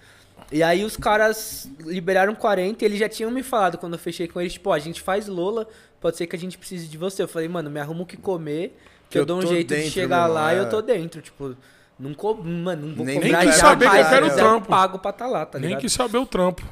E 0.51 0.63
aí 0.63 0.83
os 0.83 0.97
caras 0.97 1.69
liberaram 1.79 2.33
40 2.35 2.83
e 2.83 2.87
eles 2.87 2.99
já 2.99 3.07
tinham 3.07 3.29
me 3.31 3.43
falado 3.43 3.77
quando 3.77 3.93
eu 3.93 3.99
fechei 3.99 4.27
com 4.27 4.41
eles, 4.41 4.53
tipo, 4.53 4.69
ó, 4.69 4.73
a 4.73 4.79
gente 4.79 5.01
faz 5.01 5.27
Lola, 5.27 5.67
pode 5.99 6.17
ser 6.17 6.27
que 6.27 6.35
a 6.35 6.39
gente 6.39 6.57
precise 6.57 6.87
de 6.87 6.97
você. 6.97 7.21
Eu 7.21 7.27
falei, 7.27 7.47
mano, 7.47 7.69
me 7.69 7.79
arruma 7.79 8.01
o 8.01 8.05
que 8.05 8.17
comer, 8.17 8.69
que, 9.03 9.11
Que 9.11 9.17
eu, 9.19 9.21
eu 9.21 9.25
dou 9.25 9.37
um 9.37 9.45
jeito 9.45 9.67
de 9.69 9.75
dentro, 9.75 9.91
chegar 9.91 10.25
meu, 10.25 10.33
lá 10.33 10.53
e 10.53 10.57
é. 10.57 10.59
eu 10.61 10.69
tô 10.69 10.81
dentro, 10.81 11.21
tipo, 11.21 11.55
não 12.01 12.13
co... 12.13 12.33
mano, 12.35 12.87
não 12.87 12.95
vou 12.95 13.05
Nem- 13.05 13.19
cobrar 13.21 13.39
nem 13.39 13.47
quis 13.47 13.55
saber 13.59 13.89
que 13.89 13.95
era 13.97 14.15
o 14.15 14.27
eles 14.27 14.33
é 14.33 14.35
trampo. 14.41 14.67
pago 14.67 14.99
pra 14.99 15.11
tá 15.13 15.27
lá, 15.27 15.45
tá 15.45 15.57
Nem 15.59 15.69
ligado? 15.69 15.81
quis 15.81 15.93
saber 15.93 16.17
o 16.17 16.25
trampo. 16.25 16.63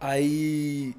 Aí 0.00 0.94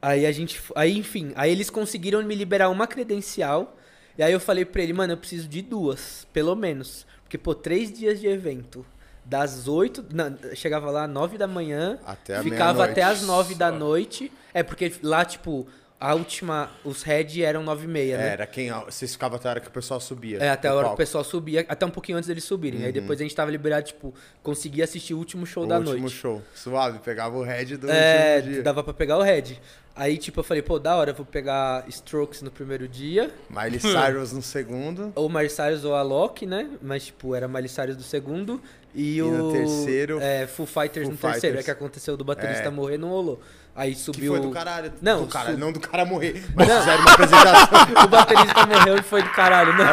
Aí 0.00 0.26
a 0.26 0.32
gente. 0.32 0.60
Aí, 0.76 0.98
enfim, 0.98 1.32
aí 1.34 1.50
eles 1.50 1.70
conseguiram 1.70 2.22
me 2.22 2.34
liberar 2.34 2.68
uma 2.68 2.86
credencial. 2.86 3.74
E 4.18 4.22
aí 4.22 4.32
eu 4.32 4.38
falei 4.38 4.64
pra 4.64 4.82
ele, 4.82 4.92
mano, 4.92 5.14
eu 5.14 5.16
preciso 5.16 5.48
de 5.48 5.62
duas, 5.62 6.26
pelo 6.32 6.54
menos. 6.54 7.06
Porque, 7.22 7.38
pô, 7.38 7.54
três 7.54 7.90
dias 7.90 8.20
de 8.20 8.26
evento. 8.26 8.84
Das 9.24 9.66
oito. 9.66 10.04
não, 10.12 10.36
chegava 10.54 10.90
lá 10.90 11.04
às 11.04 11.10
nove 11.10 11.38
da 11.38 11.46
manhã. 11.46 11.98
Até 12.04 12.36
a 12.36 12.42
Ficava 12.42 12.84
até 12.84 13.02
às 13.02 13.22
nove 13.22 13.54
da 13.54 13.72
noite. 13.72 14.30
É, 14.52 14.62
porque 14.62 14.92
lá, 15.02 15.24
tipo, 15.24 15.66
a 16.00 16.14
última. 16.14 16.70
Os 16.84 17.02
head 17.02 17.42
eram 17.42 17.62
nove 17.62 17.84
e 17.84 17.88
meia, 17.88 18.18
né? 18.18 18.28
Era 18.28 18.46
quem. 18.46 18.70
Vocês 18.72 19.12
ficavam 19.12 19.36
até 19.36 19.48
a 19.48 19.50
hora 19.52 19.60
que 19.60 19.68
o 19.68 19.70
pessoal 19.70 20.00
subia. 20.00 20.38
É, 20.38 20.50
até 20.50 20.68
a 20.68 20.74
hora 20.74 20.88
que 20.88 20.94
o 20.94 20.96
pessoal 20.96 21.24
subia, 21.24 21.64
até 21.68 21.86
um 21.86 21.90
pouquinho 21.90 22.18
antes 22.18 22.28
deles 22.28 22.44
subirem. 22.44 22.84
Aí 22.84 22.92
depois 22.92 23.18
a 23.20 23.22
gente 23.22 23.34
tava 23.34 23.50
liberado, 23.50 23.86
tipo, 23.86 24.12
conseguia 24.42 24.84
assistir 24.84 25.14
o 25.14 25.18
último 25.18 25.46
show 25.46 25.64
O 25.64 25.66
da 25.66 25.78
último 25.78 25.98
noite. 26.00 26.14
show. 26.16 26.42
Suave, 26.54 26.98
pegava 26.98 27.36
o 27.36 27.42
head 27.42 27.76
do 27.76 27.90
É, 27.90 28.36
último 28.36 28.52
dia. 28.54 28.62
dava 28.62 28.82
pra 28.82 28.92
pegar 28.92 29.18
o 29.18 29.22
head. 29.22 29.60
Aí, 29.96 30.18
tipo, 30.18 30.40
eu 30.40 30.44
falei, 30.44 30.60
pô, 30.60 30.78
da 30.80 30.96
hora, 30.96 31.12
eu 31.12 31.14
vou 31.14 31.24
pegar 31.24 31.84
Strokes 31.88 32.42
no 32.42 32.50
primeiro 32.50 32.88
dia, 32.88 33.30
Miley 33.48 33.78
Cyrus 33.78 34.32
no 34.32 34.42
segundo. 34.42 35.12
ou 35.14 35.28
Miley 35.28 35.48
Cyrus 35.48 35.84
ou 35.84 35.94
Alok, 35.94 36.44
né? 36.44 36.68
Mas, 36.82 37.06
tipo, 37.06 37.32
era 37.32 37.46
Miley 37.46 37.68
Cyrus 37.68 37.96
do 37.96 38.02
segundo. 38.02 38.60
E, 38.92 39.16
E 39.16 39.22
o. 39.22 39.30
no 39.30 39.52
terceiro, 39.52 40.18
É, 40.20 40.48
Full 40.48 40.66
Fighters 40.66 41.06
Foo 41.06 41.12
no 41.12 41.16
terceiro. 41.16 41.40
Fighters. 41.40 41.60
É 41.60 41.62
que 41.62 41.70
aconteceu 41.70 42.16
do 42.16 42.24
baterista 42.24 42.64
É. 42.64 42.70
morrer, 42.70 42.98
não 42.98 43.08
rolou. 43.10 43.40
Aí 43.76 43.92
Que 43.92 43.98
subiu. 43.98 44.32
foi 44.32 44.40
do 44.40 44.50
caralho. 44.50 44.92
Não, 45.02 45.22
do 45.22 45.26
caralho, 45.26 45.58
não 45.58 45.72
do 45.72 45.80
cara 45.80 46.04
morrer. 46.04 46.44
Mas 46.54 46.68
fizeram 46.68 47.00
uma 47.00 47.12
apresentação. 47.12 47.80
o 48.04 48.08
baterista 48.08 48.66
morreu 48.66 48.96
e 48.98 49.02
foi 49.02 49.22
do 49.22 49.30
caralho, 49.30 49.72
não. 49.72 49.84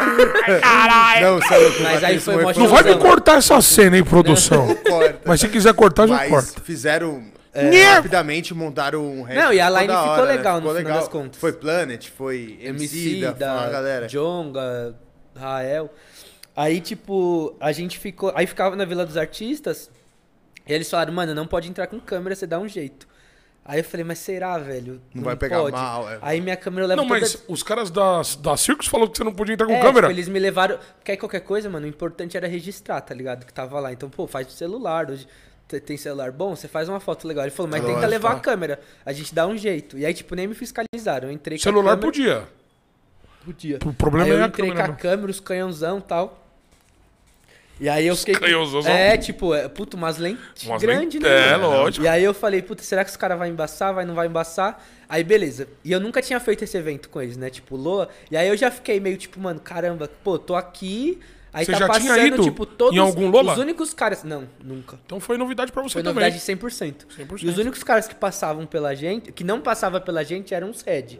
não, 1.20 1.42
sabe 1.42 1.64
o 1.64 1.72
que 1.72 1.80
o 1.80 1.82
Mas 1.82 2.04
aí 2.04 2.20
foi 2.20 2.54
Não 2.54 2.68
vai 2.68 2.82
me 2.84 2.96
cortar 2.96 3.38
essa 3.38 3.60
cena, 3.60 3.96
hein, 3.96 4.04
produção. 4.04 4.72
corta. 4.88 5.20
Mas 5.24 5.40
se 5.40 5.48
quiser 5.48 5.74
cortar, 5.74 6.06
já 6.06 6.14
Mas 6.14 6.30
corta. 6.30 6.60
fizeram 6.60 7.24
É. 7.52 7.94
rapidamente, 7.94 8.54
montaram 8.54 9.04
um 9.04 9.22
head. 9.24 9.40
Não, 9.40 9.52
e 9.52 9.60
a 9.60 9.68
line 9.68 9.88
da 9.88 9.98
ficou 9.98 10.12
hora, 10.12 10.26
né? 10.26 10.32
legal 10.36 10.54
no 10.60 10.68
Ficou 10.68 10.76
final 10.76 10.98
das 11.00 11.08
contas. 11.08 11.40
Foi 11.40 11.52
Planet, 11.52 12.08
foi 12.16 12.58
MC, 12.62 13.20
da, 13.36 13.48
foi 13.56 13.64
uma 13.64 13.68
galera. 13.72 14.06
Jonga, 14.06 14.94
Rael. 15.34 15.90
Aí, 16.54 16.80
tipo, 16.80 17.56
a 17.58 17.72
gente 17.72 17.98
ficou. 17.98 18.30
Aí 18.36 18.46
ficava 18.46 18.76
na 18.76 18.84
Vila 18.84 19.04
dos 19.04 19.16
Artistas. 19.16 19.90
E 20.68 20.72
eles 20.72 20.88
falaram, 20.88 21.12
mano, 21.12 21.34
não 21.34 21.46
pode 21.48 21.68
entrar 21.68 21.88
com 21.88 21.98
câmera, 21.98 22.36
você 22.36 22.46
dá 22.46 22.60
um 22.60 22.68
jeito. 22.68 23.08
Aí 23.64 23.78
eu 23.78 23.84
falei, 23.84 24.02
mas 24.02 24.18
será, 24.18 24.58
velho? 24.58 25.00
Não 25.14 25.22
vai 25.22 25.36
pegar 25.36 25.60
pode. 25.60 25.76
mal, 25.76 26.10
é. 26.10 26.18
Aí 26.20 26.40
minha 26.40 26.56
câmera 26.56 26.84
leva 26.86 27.00
Não, 27.00 27.06
toda... 27.08 27.20
mas 27.20 27.44
os 27.46 27.62
caras 27.62 27.90
da, 27.92 28.20
da 28.40 28.56
Circus 28.56 28.88
falaram 28.88 29.10
que 29.12 29.16
você 29.18 29.22
não 29.22 29.32
podia 29.32 29.54
entrar 29.54 29.66
com 29.66 29.72
É, 29.72 29.80
câmera. 29.80 30.08
tipo, 30.08 30.18
eles 30.18 30.28
me 30.28 30.38
levaram. 30.40 30.78
Quer 31.04 31.16
qualquer 31.16 31.40
coisa, 31.40 31.70
mano? 31.70 31.86
O 31.86 31.88
importante 31.88 32.36
era 32.36 32.48
registrar, 32.48 33.00
tá 33.02 33.14
ligado? 33.14 33.46
Que 33.46 33.52
tava 33.52 33.78
lá. 33.78 33.92
Então, 33.92 34.10
pô, 34.10 34.26
faz 34.26 34.48
no 34.48 34.52
celular. 34.52 35.08
Hoje 35.08 35.28
te- 35.68 35.78
tem 35.78 35.96
celular 35.96 36.32
bom, 36.32 36.56
você 36.56 36.66
faz 36.66 36.88
uma 36.88 36.98
foto 36.98 37.28
legal. 37.28 37.44
Ele 37.44 37.52
falou, 37.52 37.70
mas 37.70 37.80
Lógico, 37.82 38.00
tenta 38.00 38.10
levar 38.10 38.30
tá. 38.32 38.36
a 38.38 38.40
câmera. 38.40 38.80
A 39.06 39.12
gente 39.12 39.32
dá 39.32 39.46
um 39.46 39.56
jeito. 39.56 39.96
E 39.96 40.04
aí, 40.04 40.12
tipo, 40.12 40.34
nem 40.34 40.48
me 40.48 40.54
fiscalizaram. 40.56 41.28
Eu 41.28 41.32
entrei 41.32 41.56
com 41.56 41.62
Celular 41.62 41.92
a 41.92 41.96
câmera. 41.96 42.12
podia. 42.12 42.48
Podia. 43.44 43.78
O 43.84 43.92
problema 43.94 44.26
aí 44.26 44.32
é 44.32 44.34
eu 44.40 44.44
a 44.44 44.46
entrei 44.48 44.68
câmera. 44.70 44.88
com 44.88 44.92
a 44.92 44.96
câmera, 44.96 45.30
os 45.30 45.38
canhãozão 45.40 45.98
e 45.98 46.02
tal. 46.02 46.41
E 47.80 47.88
aí 47.88 48.06
eu 48.06 48.14
fiquei. 48.14 48.34
canhãozão. 48.34 48.80
É, 48.86 49.16
tipo, 49.16 49.54
é, 49.54 49.66
puto, 49.68 49.96
umas 49.96 50.16
lentes 50.18 50.64
Umas 50.64 50.80
grandes, 50.80 51.20
lentes- 51.20 51.22
né? 51.22 51.48
é, 51.52 51.56
lógico. 51.56 52.04
E 52.04 52.08
aí 52.08 52.22
eu 52.22 52.32
falei, 52.32 52.62
puta, 52.62 52.82
será 52.82 53.04
que 53.04 53.10
os 53.10 53.16
caras 53.16 53.36
vão 53.38 53.46
embaçar? 53.46 53.92
Vai, 53.94 54.04
não 54.04 54.14
vai 54.14 54.28
embaçar? 54.28 54.84
Aí 55.08 55.24
beleza. 55.24 55.66
E 55.84 55.90
eu 55.90 55.98
nunca 55.98 56.22
tinha 56.22 56.38
feito 56.38 56.62
esse 56.62 56.76
evento 56.76 57.08
com 57.08 57.20
eles, 57.20 57.36
né? 57.36 57.50
Tipo, 57.50 57.74
Loa. 57.76 58.08
E 58.30 58.36
aí 58.36 58.46
eu 58.48 58.56
já 58.56 58.70
fiquei 58.70 59.00
meio 59.00 59.16
tipo, 59.16 59.40
mano, 59.40 59.58
caramba, 59.60 60.08
pô, 60.22 60.38
tô 60.38 60.54
aqui. 60.54 61.18
Aí 61.52 61.66
Você 61.66 61.72
tá 61.72 61.78
já 61.80 61.88
tinha 61.98 62.14
passando, 62.14 62.26
ido 62.34 62.42
tipo, 62.44 62.64
todos 62.64 62.96
em 62.96 62.98
algum 63.00 63.28
Lola? 63.28 63.52
os 63.52 63.58
únicos 63.58 63.92
caras. 63.92 64.22
Não, 64.24 64.48
nunca. 64.64 64.98
Então 65.04 65.18
foi 65.20 65.36
novidade 65.36 65.70
pra 65.72 65.82
você 65.82 65.92
Foi 65.94 66.02
também. 66.02 66.22
novidade 66.22 66.40
100%. 66.42 67.06
100%. 67.18 67.42
E 67.42 67.48
os 67.48 67.58
únicos 67.58 67.82
caras 67.82 68.08
que 68.08 68.14
passavam 68.14 68.64
pela 68.64 68.94
gente, 68.94 69.32
que 69.32 69.44
não 69.44 69.60
passava 69.60 70.00
pela 70.00 70.24
gente, 70.24 70.54
eram 70.54 70.70
os 70.70 70.80
Red. 70.82 71.18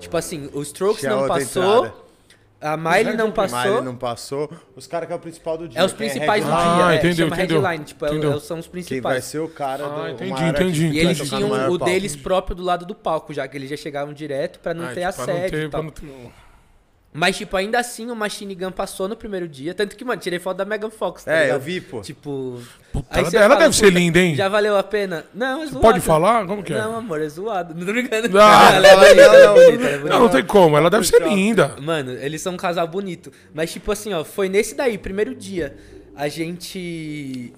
Tipo 0.00 0.16
assim, 0.16 0.48
o 0.54 0.62
Strokes 0.62 1.00
Tinha 1.00 1.14
não 1.16 1.28
passou, 1.28 1.86
entrada. 1.86 2.03
A 2.64 2.76
Miley 2.76 3.16
não 3.16 3.30
passou. 3.30 3.58
Miley 3.58 3.82
não 3.82 3.94
passou. 3.96 4.50
Os 4.74 4.86
caras 4.86 5.06
que 5.06 5.12
é 5.12 5.16
o 5.16 5.18
principal 5.18 5.58
do 5.58 5.68
dia. 5.68 5.80
É 5.80 5.84
os 5.84 5.92
que 5.92 5.98
principais 5.98 6.44
do 6.44 6.50
headline. 6.50 6.74
dia, 6.76 6.84
Ah, 6.86 6.92
é, 6.92 6.96
entendeu, 6.96 7.16
chama 7.28 7.36
entendeu. 7.36 7.60
headline, 7.62 7.84
tipo, 7.84 8.04
é- 8.06 8.08
Entendeu. 8.08 8.32
é- 8.32 8.40
são 8.40 8.58
os 8.58 8.66
Quem 8.66 8.72
vai 8.72 8.82
principais. 8.84 9.24
ser 9.24 9.38
o 9.40 9.48
cara 9.48 9.84
do. 9.88 10.00
Ah, 10.00 10.04
o 10.04 10.08
entendi, 10.10 10.44
entendi, 10.44 10.86
E 10.88 10.98
eles 10.98 11.18
tocar 11.18 11.36
tinham 11.36 11.50
o 11.52 11.56
palco. 11.56 11.84
deles 11.84 12.16
próprio 12.16 12.56
do 12.56 12.62
lado 12.62 12.84
do 12.86 12.94
palco, 12.94 13.32
já 13.34 13.46
que 13.46 13.56
eles 13.56 13.68
já 13.70 13.76
chegavam 13.76 14.12
direto 14.14 14.58
pra 14.60 14.72
não 14.74 14.84
Ah, 14.86 14.88
ter 14.92 15.06
tipo, 15.06 15.14
pra 15.14 15.26
não 15.26 15.34
assédio 15.34 15.50
ter- 15.50 15.66
e 15.66 15.70
tal. 15.70 15.82
pra 15.82 15.82
não 15.82 15.90
ter- 15.90 16.32
Mas, 17.16 17.36
tipo, 17.36 17.56
ainda 17.56 17.78
assim 17.78 18.10
o 18.10 18.16
Machine 18.16 18.56
Gun 18.56 18.72
passou 18.72 19.06
no 19.06 19.14
primeiro 19.14 19.46
dia. 19.46 19.72
Tanto 19.72 19.94
que, 19.96 20.04
mano, 20.04 20.20
tirei 20.20 20.40
foto 20.40 20.56
da 20.56 20.64
Megan 20.64 20.90
Fox, 20.90 21.22
tá 21.22 21.32
É, 21.32 21.42
ligado? 21.42 21.56
eu 21.56 21.60
vi, 21.60 21.80
pô. 21.80 22.00
Tipo. 22.00 22.60
Puta, 22.92 23.20
ela- 23.20 23.30
fala, 23.30 23.54
deve 23.56 23.76
ser 23.76 23.90
linda, 23.92 24.18
hein? 24.18 24.34
Já 24.34 24.48
valeu 24.48 24.76
a 24.76 24.82
pena? 24.82 25.24
Não, 25.32 25.62
é 25.62 25.66
zoado. 25.66 25.80
Pode 25.80 26.00
falar? 26.00 26.44
Como 26.44 26.60
que 26.64 26.72
é? 26.72 26.78
Não, 26.78 26.96
amor, 26.96 27.20
é 27.20 27.28
zoado. 27.28 27.72
Não 27.72 27.86
tô 27.86 27.92
brincando. 27.92 28.36
Ah, 28.40 28.72
ela 28.74 28.86
é 28.88 28.90
fala 28.90 29.06
bonita, 29.06 29.26
não, 29.28 29.34
ela 29.34 29.44
é 29.44 29.48
bonita, 29.48 29.84
ela 29.84 29.94
é 29.94 29.98
bonita. 29.98 30.08
Não, 30.14 30.20
não 30.22 30.28
tem 30.28 30.44
como. 30.44 30.76
Ela 30.76 30.90
deve 30.90 31.06
ser 31.06 31.22
linda. 31.22 31.76
Mano, 31.80 32.10
eles 32.10 32.42
são 32.42 32.54
um 32.54 32.56
casal 32.56 32.88
bonito. 32.88 33.30
Mas, 33.54 33.72
tipo 33.72 33.92
assim, 33.92 34.12
ó, 34.12 34.24
foi 34.24 34.48
nesse 34.48 34.74
daí, 34.74 34.98
primeiro 34.98 35.36
dia. 35.36 35.76
A 36.16 36.26
gente. 36.28 37.52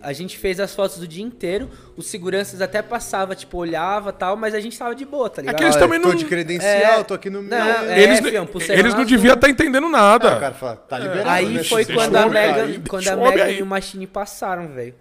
A 0.00 0.12
gente 0.12 0.38
fez 0.38 0.60
as 0.60 0.74
fotos 0.74 0.98
do 0.98 1.06
dia 1.08 1.22
inteiro. 1.24 1.68
Os 1.96 2.06
seguranças 2.06 2.60
até 2.60 2.80
passava, 2.82 3.34
tipo, 3.34 3.56
olhava 3.58 4.10
e 4.10 4.12
tal, 4.12 4.36
mas 4.36 4.54
a 4.54 4.60
gente 4.60 4.78
tava 4.78 4.94
de 4.94 5.04
boa, 5.04 5.28
tá 5.28 5.42
ligado? 5.42 5.56
que 5.56 5.64
eles 5.64 5.76
Ah, 5.76 5.78
também 5.78 6.00
tô 6.00 6.08
não- 6.08 6.14
de 6.14 6.24
credencial, 6.24 7.00
É. 7.00 7.04
tô 7.04 7.14
aqui 7.14 7.28
no 7.30 7.42
meu. 7.42 7.50
Não, 7.58 7.66
é, 7.66 8.02
eles 8.02 8.20
fião, 8.20 8.46
pulseira 8.46 8.80
eles 8.80 8.94
não 8.94 9.04
deviam 9.04 9.34
estar 9.34 9.48
entendendo 9.48 9.88
nada. 9.88 10.34
Ah, 10.34 10.36
o 10.36 10.40
cara 10.40 10.54
fala, 10.54 10.76
tá 10.76 10.98
liberado. 10.98 11.28
Aí 11.28 11.54
né? 11.54 11.64
foi 11.64 11.82
Esse 11.82 11.92
quando 11.92 12.16
a 12.16 12.26
Megan, 12.28 12.64
aí. 12.64 12.82
quando 12.88 13.08
a 13.08 13.16
Megan 13.16 13.50
e 13.50 13.62
o 13.62 13.66
Machine 13.66 14.06
passaram, 14.06 14.68
velho. 14.68 14.94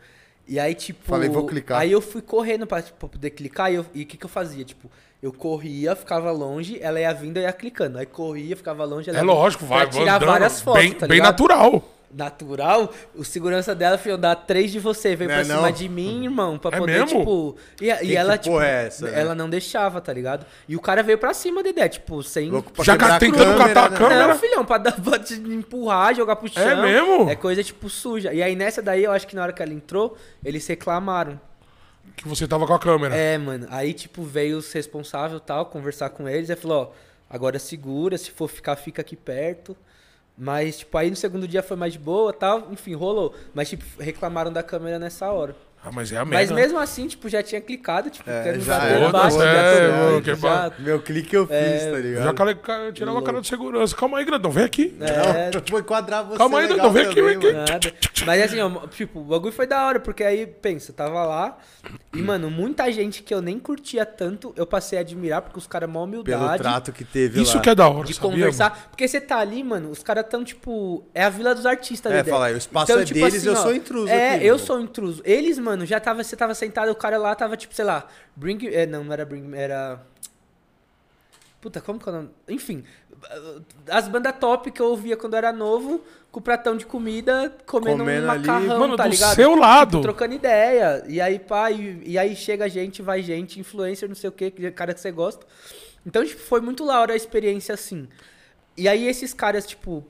E 0.47 0.59
aí, 0.59 0.73
tipo. 0.73 0.99
Falei, 1.05 1.27
vou 1.29 1.45
clicar. 1.45 1.79
Aí 1.79 1.91
eu 1.91 1.99
fui 2.01 2.21
correndo 2.21 2.65
pra, 2.65 2.81
pra 2.81 3.09
poder 3.09 3.29
clicar 3.31 3.71
e 3.71 3.75
e 3.93 4.03
o 4.03 4.05
que, 4.05 4.15
que 4.17 4.25
eu 4.25 4.29
fazia? 4.29 4.63
Tipo, 4.63 4.89
eu 5.21 5.33
corria, 5.33 5.95
ficava 5.95 6.31
longe, 6.31 6.77
ela 6.81 6.99
ia 6.99 7.13
vindo, 7.13 7.37
eu 7.37 7.43
ia 7.43 7.51
clicando. 7.51 7.97
Aí 7.97 8.05
corria, 8.05 8.55
ficava 8.55 8.85
longe, 8.85 9.09
ela 9.09 9.17
É 9.17 9.21
ia 9.21 9.25
vindo 9.25 9.33
lógico, 9.35 9.65
vai 9.65 9.85
pra 9.87 9.99
tirar 9.99 10.15
andando, 10.15 10.29
várias 10.29 10.61
fotos, 10.61 10.81
bem, 10.81 10.91
tá 10.93 11.05
bem 11.07 11.19
natural. 11.21 11.93
Natural, 12.09 12.89
o 13.13 13.23
segurança 13.25 13.75
dela 13.75 13.97
foi 13.97 14.15
dar 14.17 14.33
três 14.35 14.71
de 14.71 14.79
você, 14.79 15.13
veio 15.15 15.29
Não 15.29 15.35
pra 15.35 15.41
é 15.41 15.43
cima 15.45 15.61
não? 15.61 15.71
de 15.71 15.89
mim, 15.89 16.23
irmão, 16.23 16.57
pra 16.57 16.75
É 16.75 16.79
poder, 16.79 16.99
mesmo? 17.01 17.19
tipo. 17.19 17.57
E, 17.81 17.85
e 18.05 18.15
ela, 18.15 18.37
que 18.37 18.43
tipo. 18.45 18.55
porra 18.55 18.65
é 18.67 18.85
essa, 18.87 19.09
né? 19.11 19.19
Ela 19.19 19.35
não 19.35 19.49
deixava, 19.49 19.99
tá 19.99 20.13
ligado? 20.13 20.45
E 20.69 20.75
o 20.75 20.79
cara 20.79 21.03
veio 21.03 21.17
pra 21.17 21.33
cima, 21.33 21.61
Dedé, 21.61 21.89
tipo, 21.89 22.23
sem. 22.23 22.49
Já 22.81 22.95
ca- 22.95 23.19
tentando 23.19 23.57
catar 23.57 23.87
a 23.87 23.89
né? 23.89 23.97
câmera. 23.97 24.27
Não, 24.29 24.39
filhão, 24.39 24.63
pra, 24.65 24.77
dar, 24.77 24.93
pra 25.01 25.19
te 25.19 25.33
empurrar, 25.33 26.15
jogar 26.15 26.37
pro 26.37 26.47
chão. 26.47 26.81
mesmo? 26.81 27.29
É 27.29 27.35
coisa, 27.35 27.61
tipo, 27.61 27.89
suja. 27.89 28.33
E 28.33 28.41
aí 28.41 28.55
nessa 28.55 28.81
daí, 28.81 29.03
eu 29.03 29.11
acho 29.11 29.27
que 29.27 29.35
na 29.35 29.43
hora 29.43 29.51
que 29.51 29.61
ela 29.61 29.73
entrou, 29.73 30.17
eles 30.45 30.65
reclamaram. 30.65 31.39
Que 32.15 32.27
você 32.27 32.47
tava 32.47 32.65
com 32.65 32.73
a 32.73 32.79
câmera. 32.79 33.13
É, 33.15 33.37
mano. 33.37 33.67
Aí, 33.69 33.93
tipo, 33.93 34.23
veio 34.23 34.57
os 34.57 34.71
responsáveis 34.71 35.41
e 35.41 35.43
tal, 35.43 35.65
conversar 35.65 36.09
com 36.09 36.27
eles. 36.27 36.49
Aí 36.49 36.55
falou, 36.55 36.93
ó, 36.93 36.95
agora 37.29 37.59
segura, 37.59 38.17
se 38.17 38.31
for 38.31 38.47
ficar, 38.47 38.75
fica 38.77 39.01
aqui 39.01 39.15
perto. 39.15 39.75
Mas, 40.37 40.79
tipo, 40.79 40.95
aí 40.97 41.09
no 41.09 41.15
segundo 41.15 41.47
dia 41.47 41.63
foi 41.63 41.75
mais 41.75 41.93
de 41.93 41.99
boa 41.99 42.31
tal. 42.31 42.71
Enfim, 42.71 42.93
rolou. 42.93 43.33
Mas, 43.53 43.69
tipo, 43.69 43.83
reclamaram 43.99 44.53
da 44.53 44.61
câmera 44.61 44.99
nessa 44.99 45.31
hora. 45.31 45.55
Ah, 45.87 45.91
mas 45.93 46.11
é 46.11 46.17
a 46.17 46.25
Mas 46.25 46.49
merda. 46.49 46.53
mesmo 46.55 46.79
assim, 46.79 47.07
tipo, 47.07 47.29
já 47.29 47.41
tinha 47.41 47.61
clicado, 47.61 48.09
tipo, 48.09 48.29
É, 48.29 48.43
quero 48.43 48.59
já 48.61 48.83
era, 48.83 49.09
baixo, 49.09 49.41
é, 49.41 49.87
mano, 49.91 50.21
já- 50.35 50.71
Meu 50.79 51.01
clique 51.01 51.33
eu 51.35 51.47
fiz, 51.47 51.55
É, 51.55 51.91
tá 51.91 51.97
ligado? 51.97 52.23
Já 52.25 52.33
cale- 52.33 52.55
ca- 52.55 52.91
tirava 52.91 53.19
a 53.19 53.21
cara 53.21 53.39
de 53.41 53.47
segurança. 53.47 53.95
Calma 53.95 54.17
aí, 54.19 54.25
grandão. 54.25 54.51
Vem 54.51 54.65
aqui. 54.65 54.95
É, 54.99 55.51
Não, 55.53 55.61
vou 55.69 55.79
enquadrar 55.79 56.25
você 56.25 56.37
Calma 56.37 56.59
aí, 56.59 56.67
Dodô, 56.67 56.89
vem 56.89 57.05
aqui, 57.05 57.21
vem 57.21 57.35
aqui. 57.37 57.45
mano. 57.53 57.57
Nada. 57.59 57.93
Mas 58.25 58.41
assim, 58.41 58.59
ó, 58.59 58.87
tipo, 58.87 59.19
o 59.19 59.23
bagulho 59.23 59.53
foi 59.53 59.65
da 59.65 59.85
hora, 59.87 59.99
porque 59.99 60.23
aí, 60.23 60.45
pensa, 60.45 60.91
tava 60.91 61.23
lá 61.25 61.57
e, 62.13 62.21
mano, 62.21 62.49
muita 62.51 62.91
gente 62.91 63.23
que 63.23 63.33
eu 63.33 63.41
nem 63.41 63.57
curtia 63.59 64.05
tanto, 64.05 64.53
eu 64.57 64.65
passei 64.65 64.97
a 64.97 65.01
admirar, 65.01 65.41
porque 65.41 65.57
os 65.57 65.67
caras 65.67 65.89
mó 65.89 66.05
Pelo 66.07 66.21
humildade 66.21 66.61
trato 66.61 66.91
que 66.91 67.05
teve 67.05 67.41
Isso 67.41 67.55
lá. 67.55 67.61
que 67.61 67.69
é 67.69 67.75
da 67.75 67.87
hora, 67.87 68.05
de 68.05 68.13
sabia, 68.13 68.29
conversar. 68.31 68.87
Porque 68.89 69.07
você 69.07 69.21
tá 69.21 69.37
ali, 69.39 69.63
mano, 69.63 69.89
os 69.89 70.03
caras 70.03 70.25
tão, 70.29 70.43
tipo, 70.43 71.05
é 71.13 71.23
a 71.23 71.29
vila 71.29 71.55
dos 71.55 71.65
artistas, 71.65 72.11
É, 72.11 72.17
Dedé. 72.17 72.31
fala 72.31 72.47
aí, 72.47 72.53
o 72.53 72.57
espaço 72.57 72.91
é 72.91 73.05
deles, 73.05 73.45
eu 73.45 73.55
sou 73.55 73.73
intruso 73.73 74.09
É, 74.09 74.35
aqui, 74.35 74.45
eu 74.45 74.55
mano. 74.55 74.65
sou 74.65 74.79
intruso. 74.81 75.21
Eles, 75.23 75.57
mano, 75.59 75.76
já 75.85 75.99
tava, 75.99 76.23
você 76.23 76.35
tava 76.35 76.53
sentado, 76.53 76.91
o 76.91 76.95
cara 76.95 77.17
lá 77.17 77.35
tava, 77.35 77.57
tipo, 77.57 77.73
sei 77.73 77.85
lá, 77.85 78.07
Bring... 78.35 78.67
É, 78.67 78.85
não, 78.85 79.03
não 79.03 79.13
era 79.13 79.25
Bring... 79.25 79.55
Era... 79.55 80.01
Puta, 81.59 81.81
como 81.81 81.99
que 81.99 82.07
é 82.07 82.11
o 82.11 82.15
nome? 82.15 82.29
Enfim, 82.47 82.83
as 83.89 84.07
bandas 84.07 84.35
top 84.39 84.71
que 84.71 84.81
eu 84.81 84.87
ouvia 84.87 85.17
quando 85.17 85.33
eu 85.33 85.37
era 85.37 85.51
novo, 85.51 86.03
com 86.31 86.39
o 86.39 86.43
pratão 86.43 86.77
de 86.77 86.85
comida, 86.85 87.55
comendo, 87.65 87.97
Comendo 88.03 88.27
um 88.27 88.31
ali. 88.31 88.41
macarrão, 88.45 88.79
Mano, 88.79 88.95
tá 88.95 89.03
do 89.03 89.09
ligado? 89.09 89.35
seu 89.35 89.55
lado. 89.55 90.01
Trocando 90.01 90.35
ideia. 90.35 91.03
E 91.07 91.19
aí, 91.19 91.39
pá, 91.39 91.71
e, 91.71 92.01
e 92.05 92.17
aí 92.17 92.35
chega 92.35 92.69
gente, 92.69 93.01
vai 93.01 93.21
gente, 93.21 93.59
influencer, 93.59 94.07
não 94.07 94.15
sei 94.15 94.29
o 94.29 94.33
que, 94.33 94.51
cara 94.71 94.93
que 94.93 94.99
você 95.01 95.11
gosta. 95.11 95.45
Então, 96.05 96.23
tipo, 96.23 96.39
foi 96.41 96.61
muito 96.61 96.85
da 96.85 96.99
hora 96.99 97.13
a 97.13 97.15
experiência 97.17 97.73
assim. 97.73 98.07
E 98.77 98.87
aí 98.87 99.07
esses 99.07 99.33
caras, 99.33 99.65
tipo, 99.65 100.05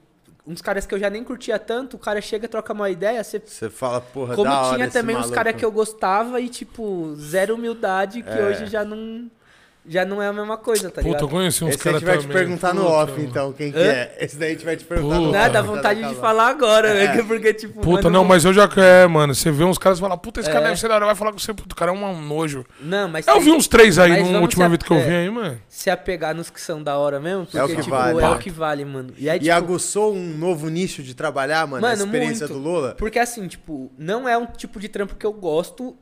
uns 0.47 0.61
caras 0.61 0.85
que 0.85 0.95
eu 0.95 0.99
já 0.99 1.09
nem 1.09 1.23
curtia 1.23 1.59
tanto, 1.59 1.97
o 1.97 1.99
cara 1.99 2.21
chega, 2.21 2.47
troca 2.47 2.71
uma 2.71 2.89
ideia, 2.89 3.21
você 3.23 3.39
Você 3.45 3.69
fala, 3.69 3.99
porra, 3.99 4.33
como 4.33 4.49
da 4.49 4.61
hora 4.61 4.75
tinha 4.75 4.87
esse 4.87 4.93
também 4.97 5.15
uns 5.17 5.29
caras 5.29 5.53
que 5.55 5.65
eu 5.65 5.71
gostava 5.71 6.39
e, 6.39 6.47
tipo, 6.47 7.13
zero 7.17 7.55
humildade, 7.55 8.21
que 8.23 8.29
É. 8.29 8.47
hoje 8.47 8.65
já 8.67 8.85
não. 8.85 9.29
Já 9.89 10.03
não 10.05 10.21
é 10.21 10.27
a 10.27 10.33
mesma 10.33 10.57
coisa, 10.57 10.89
tá 10.89 11.01
Puta, 11.01 11.07
eu 11.07 11.13
ligado? 11.13 11.29
conheci 11.29 11.63
uns 11.63 11.69
Esse 11.69 11.79
a 11.79 11.83
caras 11.83 11.99
gente 12.01 12.07
vai 12.07 12.17
também. 12.17 12.29
te 12.29 12.33
perguntar 12.39 12.73
no 12.73 12.81
Puta, 12.81 12.93
off, 12.93 13.11
mano. 13.13 13.23
então, 13.23 13.53
quem 13.53 13.71
que 13.71 13.77
é. 13.79 14.17
Esse 14.19 14.35
daí 14.37 14.49
a 14.49 14.53
gente 14.53 14.65
vai 14.65 14.75
te 14.75 14.83
perguntar 14.85 15.15
no 15.15 15.25
Puta. 15.27 15.37
off. 15.37 15.45
Não, 15.47 15.51
dá 15.53 15.61
vontade 15.61 16.03
de 16.07 16.15
falar 16.15 16.47
agora, 16.49 16.89
É. 16.89 17.15
né? 17.15 17.23
Porque, 17.27 17.53
tipo. 17.53 17.81
Puta, 17.81 18.03
mano, 18.03 18.09
não, 18.09 18.23
mas 18.25 18.43
eu 18.45 18.53
já 18.53 18.67
quero, 18.67 19.09
mano. 19.09 19.33
Você 19.33 19.49
vê 19.51 19.63
uns 19.63 19.77
caras 19.77 19.97
e 19.97 20.01
fala, 20.01 20.17
puta, 20.17 20.39
esse 20.41 20.49
cara 20.49 20.65
É. 20.65 20.67
deve 20.69 20.79
ser 20.79 20.87
da 20.89 20.95
hora. 20.95 21.05
Vai 21.05 21.15
falar 21.15 21.31
com 21.31 21.39
você, 21.39 21.53
puta, 21.53 21.73
o 21.73 21.75
cara 21.77 21.91
é 21.91 21.93
um 21.93 22.21
nojo. 22.21 22.65
Não, 22.81 23.07
mas. 23.07 23.25
Eu 23.27 23.39
vi 23.39 23.51
uns 23.51 23.67
três 23.67 23.97
aí 23.97 24.21
no 24.23 24.41
último 24.41 24.63
a- 24.63 24.65
evento 24.65 24.85
que 24.85 24.91
eu 24.91 24.99
vi 24.99 25.13
é. 25.13 25.17
aí, 25.19 25.29
mano. 25.29 25.59
Se 25.69 25.89
apegar 25.89 26.35
nos 26.35 26.49
que 26.49 26.59
são 26.59 26.83
da 26.83 26.97
hora 26.97 27.19
mesmo, 27.19 27.45
porque, 27.45 27.57
É 27.57 27.63
o 27.63 27.67
que 27.67 27.75
tipo, 27.77 27.89
vale. 27.89 28.21
é 28.21 28.29
o 28.29 28.37
que 28.39 28.49
vale, 28.49 28.83
mano. 28.83 29.13
E 29.17 29.29
aí, 29.29 29.37
E 29.37 29.41
tipo, 29.43 29.53
aguçou 29.53 30.13
um 30.13 30.37
novo 30.37 30.67
nicho 30.69 31.01
de 31.01 31.13
trabalhar, 31.13 31.65
mano, 31.67 31.85
a 31.85 31.89
Mano, 31.91 32.03
experiência 32.05 32.47
muito. 32.47 32.61
do 32.61 32.69
Lola? 32.69 32.95
Porque 32.97 33.19
assim, 33.19 33.47
tipo, 33.47 33.91
não 33.97 34.27
é 34.27 34.37
um 34.37 34.45
tipo 34.45 34.79
de 34.79 34.89
trampo 34.89 35.15
que 35.15 35.25
eu 35.25 35.31
gosto, 35.33 35.95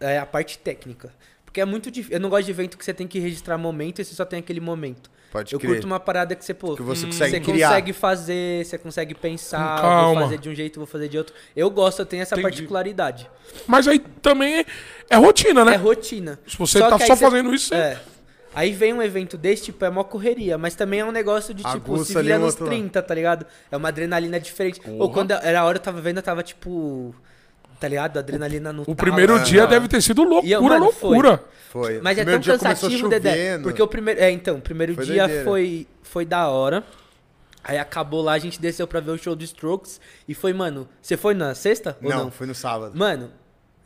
é 0.00 0.18
a 0.18 0.26
parte 0.26 0.58
técnica. 0.58 1.10
Porque 1.50 1.60
é 1.60 1.64
muito 1.64 1.90
difícil. 1.90 2.16
Eu 2.16 2.20
não 2.20 2.30
gosto 2.30 2.44
de 2.44 2.52
evento 2.52 2.78
que 2.78 2.84
você 2.84 2.94
tem 2.94 3.08
que 3.08 3.18
registrar 3.18 3.58
momento 3.58 4.00
e 4.00 4.04
você 4.04 4.14
só 4.14 4.24
tem 4.24 4.38
aquele 4.38 4.60
momento. 4.60 5.10
Pode 5.32 5.52
eu 5.52 5.58
crer. 5.58 5.72
curto 5.72 5.84
uma 5.84 5.98
parada 5.98 6.34
que 6.36 6.44
você, 6.44 6.54
pô, 6.54 6.76
Que 6.76 6.82
você 6.82 7.04
hum, 7.06 7.08
consegue 7.10 7.30
você 7.32 7.40
criar. 7.40 7.68
consegue 7.68 7.92
fazer, 7.92 8.64
você 8.64 8.78
consegue 8.78 9.14
pensar, 9.14 9.80
calma. 9.80 10.12
vou 10.14 10.22
fazer 10.24 10.38
de 10.38 10.48
um 10.48 10.54
jeito, 10.54 10.78
vou 10.78 10.86
fazer 10.86 11.08
de 11.08 11.18
outro. 11.18 11.34
Eu 11.56 11.68
gosto, 11.70 11.98
eu 12.00 12.06
tenho 12.06 12.22
essa 12.22 12.34
Entendi. 12.36 12.48
particularidade. 12.48 13.28
Mas 13.66 13.86
aí 13.88 13.98
também 14.22 14.60
é, 14.60 14.66
é 15.10 15.16
rotina, 15.16 15.64
né? 15.64 15.74
É 15.74 15.76
rotina. 15.76 16.38
Se 16.46 16.56
você 16.56 16.78
tá 16.78 16.96
que 16.96 17.02
aí 17.02 17.06
só 17.08 17.16
você- 17.16 17.24
fazendo 17.24 17.52
isso, 17.54 17.68
você... 17.68 17.74
É. 17.74 18.00
Aí 18.52 18.72
vem 18.72 18.92
um 18.92 19.00
evento 19.02 19.36
desse, 19.38 19.64
tipo, 19.66 19.84
é 19.84 19.90
mó 19.90 20.02
correria, 20.02 20.58
mas 20.58 20.74
também 20.74 20.98
é 21.00 21.04
um 21.04 21.12
negócio 21.12 21.54
de, 21.54 21.62
tipo, 21.62 21.94
Aguça 21.94 22.12
se 22.12 22.20
vira 22.22 22.36
nos 22.36 22.48
outro 22.54 22.64
lado. 22.64 22.74
30, 22.76 23.00
tá 23.02 23.14
ligado? 23.14 23.46
É 23.70 23.76
uma 23.76 23.88
adrenalina 23.88 24.40
diferente. 24.40 24.80
Ou 24.84 24.98
Porra. 24.98 25.12
quando 25.14 25.30
era 25.32 25.60
a 25.60 25.64
hora 25.64 25.78
eu 25.78 25.82
tava 25.82 26.00
vendo, 26.00 26.16
eu 26.16 26.22
tava, 26.22 26.42
tipo, 26.42 27.14
tá 27.80 27.88
ligado? 27.88 28.18
Adrenalina 28.18 28.72
no 28.72 28.82
O 28.82 28.84
talo, 28.84 28.96
primeiro 28.96 29.38
tá 29.38 29.42
dia 29.44 29.66
deve 29.66 29.88
ter 29.88 30.02
sido 30.02 30.22
loucura, 30.22 30.52
eu, 30.52 30.62
mano, 30.62 30.92
foi. 30.92 31.08
loucura. 31.10 31.44
Foi. 31.70 32.00
Mas 32.00 32.18
é 32.18 32.24
tão 32.24 32.40
cansativo, 32.40 33.08
Dedé. 33.08 33.58
Porque 33.58 33.82
o 33.82 33.88
primeiro. 33.88 34.20
É, 34.20 34.30
então, 34.30 34.56
o 34.56 34.60
primeiro 34.60 34.94
Foi 34.94 35.04
dia 35.06 35.22
doideira. 35.22 35.44
foi, 35.44 35.86
foi 36.02 36.24
da 36.24 36.48
hora. 36.48 36.84
Aí 37.62 37.78
acabou 37.78 38.22
lá, 38.22 38.32
a 38.32 38.38
gente 38.38 38.60
desceu 38.60 38.86
pra 38.86 39.00
ver 39.00 39.12
o 39.12 39.18
show 39.18 39.34
do 39.36 39.44
Strokes. 39.44 40.00
E 40.26 40.34
foi, 40.34 40.52
mano. 40.52 40.88
Você 41.00 41.16
foi 41.16 41.34
na 41.34 41.54
sexta? 41.54 41.96
ou 42.02 42.10
Não, 42.10 42.24
não? 42.24 42.30
foi 42.30 42.46
no 42.46 42.54
sábado. 42.54 42.96
Mano, 42.96 43.30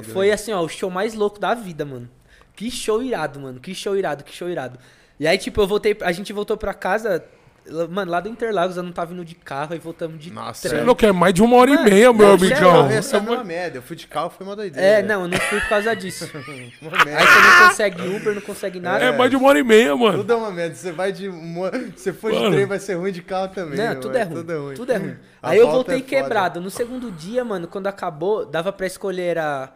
foi 0.02 0.30
assim, 0.30 0.52
ó, 0.52 0.62
o 0.62 0.68
show 0.68 0.90
mais 0.90 1.14
louco 1.14 1.38
da 1.38 1.54
vida, 1.54 1.84
mano. 1.84 2.08
Que 2.56 2.70
show 2.70 3.02
irado, 3.02 3.38
mano. 3.40 3.60
Que 3.60 3.74
show 3.74 3.96
irado, 3.96 4.24
que 4.24 4.32
show 4.34 4.48
irado. 4.48 4.78
E 5.18 5.26
aí, 5.26 5.36
tipo, 5.38 5.60
eu 5.60 5.66
voltei. 5.66 5.96
A 6.02 6.12
gente 6.12 6.32
voltou 6.32 6.56
pra 6.56 6.72
casa. 6.72 7.24
Lá- 7.66 7.88
Mano, 7.88 8.10
lá 8.10 8.20
do 8.20 8.28
Interlagos, 8.28 8.76
eu 8.76 8.82
não 8.82 8.92
tava 8.92 9.12
indo 9.12 9.24
de 9.24 9.34
carro, 9.34 9.72
aí 9.72 9.78
voltamos 9.78 10.18
de 10.18 10.30
Nossa, 10.32 10.62
Você 10.62 10.68
trem. 10.68 10.80
é 10.80 10.84
louco, 10.84 11.04
é 11.04 11.12
mais 11.12 11.32
de 11.34 11.42
uma 11.42 11.56
hora 11.56 11.70
e 11.70 11.74
Mano, 11.74 11.90
meia, 11.90 12.12
meu 12.12 12.26
não, 12.26 12.34
amigão. 12.34 12.82
sério, 12.82 12.96
Essa 12.98 13.16
é 13.16 13.18
É 13.18 13.22
uma 13.22 13.44
merda. 13.44 13.78
Eu 13.78 13.82
fui 13.82 13.96
de 13.96 14.06
carro, 14.06 14.30
foi 14.30 14.46
uma 14.46 14.54
doideira. 14.56 14.86
É, 14.86 15.02
não, 15.02 15.22
eu 15.22 15.28
não 15.28 15.38
fui 15.38 15.60
por 15.60 15.68
causa 15.68 15.94
disso. 15.94 16.30
Uma 16.82 16.90
aí 17.18 17.26
você 17.26 17.40
não 17.60 17.68
consegue 17.68 18.08
Uber, 18.16 18.34
não 18.34 18.42
consegue 18.42 18.80
nada. 18.80 19.04
É 19.04 19.16
mais 19.16 19.30
de 19.30 19.36
uma 19.36 19.48
hora 19.48 19.58
e 19.58 19.64
meia, 19.64 19.96
mano. 19.96 20.18
Tudo 20.18 20.32
é 20.32 20.36
uma 20.36 20.50
merda. 20.50 20.74
Você 20.74 20.92
vai 20.92 21.12
de. 21.12 21.28
Uma... 21.28 21.70
Se 21.96 22.12
for 22.12 22.32
de 22.32 22.50
trem, 22.50 22.66
vai 22.66 22.78
ser 22.78 22.94
ruim 22.94 23.12
de 23.12 23.22
carro 23.22 23.48
também. 23.48 23.78
Não, 23.78 24.00
tudo 24.00 24.16
é 24.16 24.22
ruim. 24.22 24.34
Tudo 24.34 24.52
é 24.52 24.56
ruim. 24.56 24.74
Tudo 24.74 24.92
é 24.92 24.96
ruim. 24.96 25.16
Aí 25.42 25.58
eu 25.58 25.70
voltei 25.70 25.98
é 25.98 26.00
quebrado. 26.00 26.60
No 26.60 26.70
segundo 26.70 27.10
dia, 27.10 27.44
mano, 27.44 27.66
quando 27.68 27.86
acabou, 27.86 28.46
dava 28.46 28.72
pra 28.72 28.86
escolher 28.86 29.38
a. 29.38 29.70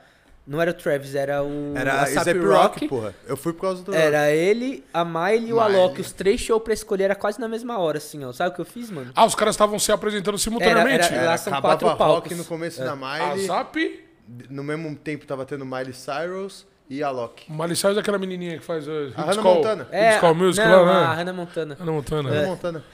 Não 0.50 0.62
era 0.62 0.70
o 0.70 0.74
Travis, 0.74 1.14
era 1.14 1.42
o. 1.42 1.74
Era 1.76 1.92
a 1.92 2.02
a 2.04 2.06
Sap 2.06 2.24
Zap 2.24 2.38
Rock. 2.38 2.54
Rock, 2.56 2.88
porra. 2.88 3.14
Eu 3.26 3.36
fui 3.36 3.52
por 3.52 3.60
causa 3.60 3.82
do. 3.82 3.94
Era 3.94 4.30
ele, 4.30 4.82
a 4.94 5.04
Miley 5.04 5.48
e 5.48 5.52
o. 5.52 5.60
Alok. 5.60 6.00
Os 6.00 6.10
três 6.10 6.40
shows 6.40 6.62
pra 6.62 6.72
escolher 6.72 7.04
era 7.04 7.14
quase 7.14 7.38
na 7.38 7.46
mesma 7.46 7.78
hora, 7.78 7.98
assim, 7.98 8.24
ó. 8.24 8.32
Sabe 8.32 8.50
o 8.50 8.54
que 8.54 8.60
eu 8.62 8.64
fiz, 8.64 8.90
mano? 8.90 9.12
Ah, 9.14 9.26
os 9.26 9.34
caras 9.34 9.54
estavam 9.54 9.78
se 9.78 9.92
apresentando 9.92 10.38
simultaneamente. 10.38 11.04
Era- 11.04 11.14
Era, 11.16 11.26
Lá 11.32 11.36
são 11.36 11.52
acabava 11.52 11.74
quatro 11.74 11.88
rock 11.88 11.98
palcos. 11.98 12.38
no 12.38 12.44
começo 12.46 12.80
É. 12.80 12.84
da 12.86 12.92
A 12.92 12.96
Miley. 12.96 13.46
Zap, 13.46 14.04
No 14.48 14.64
mesmo 14.64 14.96
tempo 14.96 15.26
tava 15.26 15.44
tendo 15.44 15.66
Miley 15.66 15.92
Cyrus 15.92 16.66
e 16.88 17.02
a 17.02 17.10
Loki. 17.10 17.52
Miley 17.52 17.76
Cyrus 17.76 17.98
é 17.98 18.00
aquela 18.00 18.18
menininha 18.18 18.56
que 18.58 18.64
faz 18.64 18.88
uh, 18.88 19.12
A 19.16 19.22
Hannah 19.22 19.42
Call- 19.42 19.54
Montana. 19.56 19.88
Hits 19.92 20.20
Call 20.20 20.34
Music 20.34 20.66
É, 20.66 20.70
não, 20.70 20.84
lá, 20.84 20.96
a 20.96 21.10
né? 21.10 21.14
Hannah 21.16 21.32
Montana. 21.34 21.76
Hannah 21.78 21.92
Montana. 21.92 22.28
Hannah 22.30 22.46
Montana. 22.48 22.84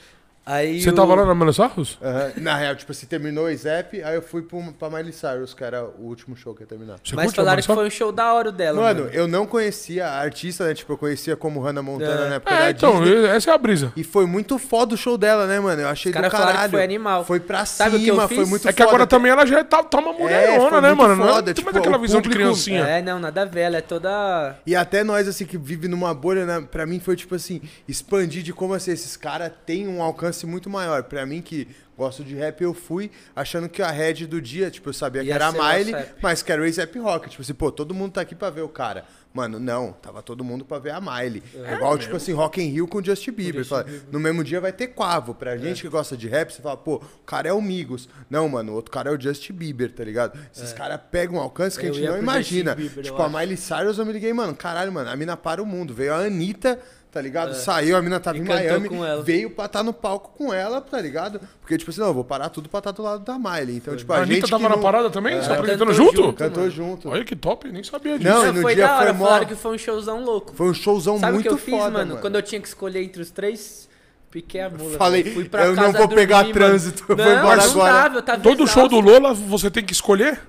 Aí 0.47 0.81
Você 0.83 0.91
o- 0.91 0.95
tava 0.95 1.15
lá 1.15 1.25
na 1.25 1.35
Miley 1.35 1.55
Cyrus? 1.55 1.99
Na 2.37 2.55
real, 2.57 2.77
tipo 2.77 2.93
assim, 2.93 3.07
terminou 3.07 3.47
o 3.47 3.57
Zap, 3.57 4.03
aí 4.03 4.15
eu 4.15 4.21
fui 4.21 4.43
pro, 4.43 4.61
pra 4.75 4.91
Miley 4.91 5.13
Cyrus, 5.13 5.55
que 5.55 5.65
era 5.65 5.85
o 5.85 6.03
último 6.07 6.37
show 6.37 6.55
que 6.55 6.63
ia 6.63 6.67
terminar. 6.67 6.97
Você 7.03 7.17
Mas 7.17 7.33
falaram 7.35 7.63
que 7.63 7.67
foi 7.67 7.87
um 7.87 7.91
show 7.91 8.13
da 8.13 8.33
hora 8.35 8.53
dela, 8.53 8.81
mano. 8.83 9.01
Mano, 9.05 9.15
eu 9.15 9.27
não 9.27 9.47
conhecia 9.47 10.07
a 10.07 10.19
artista, 10.21 10.67
né? 10.67 10.75
Tipo, 10.75 10.93
eu 10.93 10.99
conhecia 10.99 11.35
como 11.35 11.61
Hannah 11.61 11.81
Montana 11.83 12.27
É. 12.27 12.29
na 12.29 12.35
época 12.37 12.55
É, 12.55 12.59
da 12.59 12.71
então, 12.73 13.03
Disney. 13.03 13.27
essa 13.27 13.51
é 13.51 13.55
a 13.55 13.59
brisa. 13.59 13.93
E 13.97 14.05
foi 14.05 14.27
muito 14.27 14.59
foda 14.59 14.95
o 14.95 14.99
show 14.99 15.17
dela, 15.17 15.47
né, 15.47 15.59
mano? 15.59 15.81
Eu 15.81 15.89
achei 15.89 16.11
Os 16.13 16.17
do 16.17 16.31
caralho. 16.31 16.71
foi 16.71 16.85
animal. 16.85 17.25
Foi 17.25 17.41
pra 17.41 17.65
Sabe 17.65 17.99
cima, 18.05 18.29
foi 18.29 18.45
muito 18.45 18.69
É 18.69 18.73
que 18.73 18.83
agora 18.83 18.99
foda. 18.99 19.07
também 19.07 19.33
ela 19.33 19.47
já 19.47 19.65
tá, 19.65 19.83
tá 19.83 19.99
uma 19.99 20.13
mulherona, 20.13 20.69
foi 20.69 20.81
né, 20.83 20.93
mano? 20.93 21.17
Não 21.17 21.25
é 21.29 21.33
foda, 21.33 21.55
tipo, 21.55 21.65
mais 21.73 21.77
aquela 21.79 21.97
visão 21.99 22.21
de 22.21 22.29
público- 22.29 22.51
criancinha. 22.51 22.83
É, 22.87 23.01
não, 23.01 23.19
nada 23.19 23.43
a 23.43 23.45
ver, 23.47 23.61
ela 23.61 23.79
é 23.79 23.81
toda. 23.81 24.57
E 24.67 24.77
até 24.77 25.03
nós, 25.03 25.27
assim, 25.27 25.47
que 25.47 25.57
vive 25.57 25.89
numa 25.89 26.13
bolha, 26.13 26.45
né? 26.45 26.63
Pra 26.71 26.85
mim 26.85 27.01
foi, 27.01 27.17
tipo 27.17 27.35
assim, 27.35 27.63
expandir 27.89 28.43
de 28.43 28.53
como, 28.53 28.75
assim, 28.75 28.91
esses 28.91 29.17
caras 29.17 29.51
têm 29.65 29.89
um 29.89 30.03
alcance 30.03 30.34
muito 30.43 30.69
maior. 30.69 31.05
Pra 31.05 31.25
mim, 31.25 31.41
que 31.41 31.69
gosto 31.97 32.25
de 32.25 32.35
rap, 32.35 32.61
eu 32.61 32.75
fui 32.75 33.11
achando 33.37 33.69
que 33.69 33.81
a 33.81 33.91
head 33.91 34.27
do 34.27 34.41
dia, 34.43 34.71
tipo, 34.71 34.89
eu 34.89 34.93
sabia 34.93 35.23
que 35.23 35.29
Ia 35.29 35.35
era 35.35 35.49
a 35.49 35.53
ser 35.53 35.59
o 35.61 35.65
Miley, 35.65 36.07
mas 36.21 36.43
que 36.43 36.51
era 36.51 36.61
o 36.61 36.65
A$AP 36.65 36.97
Rock. 36.99 37.31
Tipo 37.31 37.43
assim, 37.43 37.55
pô, 37.55 37.71
todo 37.71 37.95
mundo 37.95 38.13
tá 38.13 38.21
aqui 38.21 38.35
pra 38.35 38.51
ver 38.51 38.63
o 38.63 38.69
cara. 38.69 39.05
Mano, 39.33 39.59
não, 39.59 39.93
tava 39.93 40.23
todo 40.23 40.45
mundo 40.45 40.65
pra 40.65 40.79
ver 40.79 40.93
a 40.93 41.01
Miley. 41.01 41.43
É, 41.57 41.75
igual, 41.75 41.99
tipo 41.99 42.15
assim, 42.15 42.33
Rock 42.33 42.63
in 42.63 42.69
Rio 42.69 42.87
com 42.87 42.99
o 42.99 43.05
Justin 43.05 43.33
Bieber. 43.33 43.65
Fala, 43.65 43.85
no 44.11 44.21
mesmo 44.21 44.45
dia 44.45 44.61
vai 44.61 44.73
ter 44.73 44.89
Quavo. 44.89 45.35
Pra 45.35 45.57
gente 45.57 45.83
que 45.83 45.89
gosta 45.89 46.17
de 46.17 46.29
rap, 46.29 46.53
você 46.53 46.63
fala, 46.63 46.77
pô, 46.77 46.97
o 46.97 47.25
cara 47.27 47.49
é 47.49 47.53
o 47.53 47.61
Migos. 47.61 48.09
Não, 48.31 48.49
mano, 48.49 48.71
o 48.73 48.75
outro 48.77 48.93
cara 48.93 49.11
é 49.11 49.13
o 49.13 49.21
Justin 49.21 49.53
Bieber, 49.55 49.93
tá 49.93 50.05
ligado? 50.05 50.39
Esses 50.55 50.73
caras 50.73 51.01
pegam 51.11 51.37
um 51.37 51.41
alcance 51.41 51.77
que 51.77 51.85
a 51.85 51.89
Eu 51.89 51.95
gente 51.95 52.05
ia 52.05 52.13
não 52.13 52.19
imagina. 52.19 52.77
Bieber, 52.77 53.03
tipo, 53.03 53.21
a. 53.21 53.29
Miley 53.29 53.57
Cyrus, 53.57 53.99
eu 53.99 54.07
me 54.07 54.13
liguei, 54.13 54.33
mano, 54.33 54.55
caralho, 54.55 54.93
mano, 54.93 55.11
a 55.11 55.17
mina 55.17 55.37
para 55.37 55.61
o 55.61 55.67
mundo. 55.67 55.93
Veio 55.93 56.15
a 56.15 56.19
Anitta, 56.19 56.79
tá 57.15 57.21
ligado? 57.23 57.55
Saiu, 57.55 57.97
a 57.97 58.03
mina 58.03 58.19
tava 58.19 58.37
É. 58.37 58.41
E 58.41 58.43
em 58.43 58.47
Miami, 58.47 58.89
com 58.89 59.05
ela. 59.05 59.23
veio 59.23 59.49
pra 59.49 59.67
estar 59.67 59.83
no 59.85 59.93
palco 59.93 60.33
com 60.37 60.53
ela, 60.53 60.81
tá 60.81 61.01
ligado? 61.01 61.41
Porque, 61.61 61.79
tipo 61.79 61.91
assim, 61.93 62.01
não, 62.01 62.09
eu 62.09 62.15
vou 62.15 62.25
parar 62.25 62.49
tudo 62.49 62.69
pra 62.69 62.79
estar 62.79 62.91
do 62.91 63.03
lado 63.03 63.25
da 63.25 63.39
Miley. 63.39 63.77
Então, 63.77 63.97
tipo, 63.97 64.13
a, 64.13 64.17
A 64.17 64.19
Anitta 64.23 64.35
gente 64.41 64.51
tava 64.51 64.63
que 64.65 64.69
na 64.69 64.75
não- 64.77 64.83
parada 64.83 65.09
também? 65.11 65.41
Se 65.41 65.51
apresentando 65.51 65.87
Cantou 65.89 65.95
junto? 65.95 66.17
junto. 66.17 66.33
Cantou 66.39 66.69
junto. 66.71 67.09
Olha 67.09 67.25
que 67.25 67.37
top, 67.37 67.69
nem 67.71 67.85
sabia 67.85 68.19
disso. 68.19 68.29
Não, 68.31 68.43
e 68.43 68.47
Não, 68.47 68.53
no 68.55 68.63
foi 68.63 68.75
dia 68.75 68.87
da 68.89 68.97
hora, 68.97 69.05
foi 69.07 69.13
mó- 69.15 69.25
falaram 69.27 69.47
que 69.47 69.55
foi 69.55 69.75
um 69.75 69.79
showzão 69.79 70.25
louco. 70.25 70.53
Foi 70.57 70.67
um 70.69 70.75
showzão 70.75 71.19
Sabe 71.19 71.31
o 71.31 71.35
muito 71.37 71.47
que 71.49 71.55
eu 71.55 71.59
fiz, 71.59 71.75
foda, 71.75 71.91
mano? 71.91 72.09
mano. 72.11 72.21
Quando 72.21 72.35
eu 72.35 72.43
tinha 72.43 72.61
que 72.61 72.67
escolher 72.69 73.03
entre 73.03 73.23
os 73.23 73.31
três, 73.31 73.89
piquei 74.31 74.61
a 74.61 74.69
mula. 74.69 74.99
Falei. 74.99 75.23
Fui 75.25 75.45
pra 75.49 75.67
eu 75.67 75.77
não 75.77 75.93
vou 75.93 76.09
pegar 76.09 76.39
dormir, 76.39 76.53
trânsito, 76.55 77.05
eu 77.09 77.17
mano. 77.17 77.29
vou 77.31 77.33
não, 77.37 77.43
embora 77.45 77.63
não 77.63 77.71
agora. 77.71 77.93
Dava, 77.93 78.15
eu 78.17 78.23
tava 78.23 78.41
Todo 78.43 78.67
show 78.67 78.89
do. 78.89 78.99
Lola 79.01 79.33
você 79.33 79.71
tem 79.71 79.85
que 79.85 79.93
escolher? 79.93 80.41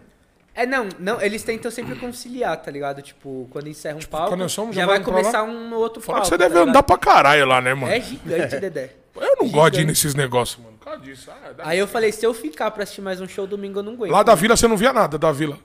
É, 0.55 0.65
não, 0.65 0.87
não, 0.97 1.21
eles 1.21 1.43
tentam 1.43 1.69
sempre 1.69 1.95
conciliar, 1.95 2.55
tá 2.61 2.71
ligado? 2.71 3.01
Tipo, 3.01 3.45
quando 3.51 3.67
encerra 3.67 3.97
um 3.97 4.01
palco, 4.01 4.29
quando 4.29 4.39
nós 4.39 4.51
somos, 4.53 4.73
já, 4.73 4.83
já 4.83 4.87
vai 4.87 5.03
começar 5.03 5.41
lá? 5.41 5.49
um 5.49 5.69
no 5.69 5.75
outro 5.75 6.01
Fala 6.01 6.19
palco. 6.19 6.29
que 6.29 6.29
você 6.29 6.37
tá 6.37 6.43
deve 6.45 6.53
ligado? 6.55 6.69
andar 6.69 6.83
pra 6.83 6.97
caralho 6.97 7.45
lá, 7.45 7.59
né, 7.61 7.73
mano? 7.73 7.91
É 7.91 7.99
gigante, 7.99 8.57
Dedé. 8.59 8.91
Eu 9.15 9.35
não 9.41 9.49
gosto 9.49 9.73
de 9.75 9.81
ir 9.81 9.85
nesses 9.85 10.15
negócios, 10.15 10.63
mano. 10.63 10.77
Por 10.77 10.85
causa 10.85 11.01
disso. 11.01 11.29
Ah, 11.29 11.51
Aí 11.59 11.77
eu 11.79 11.87
falei, 11.87 12.11
se 12.13 12.25
eu 12.25 12.33
ficar 12.33 12.71
pra 12.71 12.83
assistir 12.83 13.01
mais 13.01 13.19
um 13.19 13.27
show 13.27 13.45
domingo, 13.45 13.79
eu 13.79 13.83
não 13.83 13.93
aguento. 13.93 14.11
Lá 14.11 14.23
da 14.23 14.33
vila 14.33 14.55
você 14.55 14.67
não 14.67 14.77
via 14.77 14.93
nada 14.93 15.17
da 15.17 15.31
vila. 15.31 15.59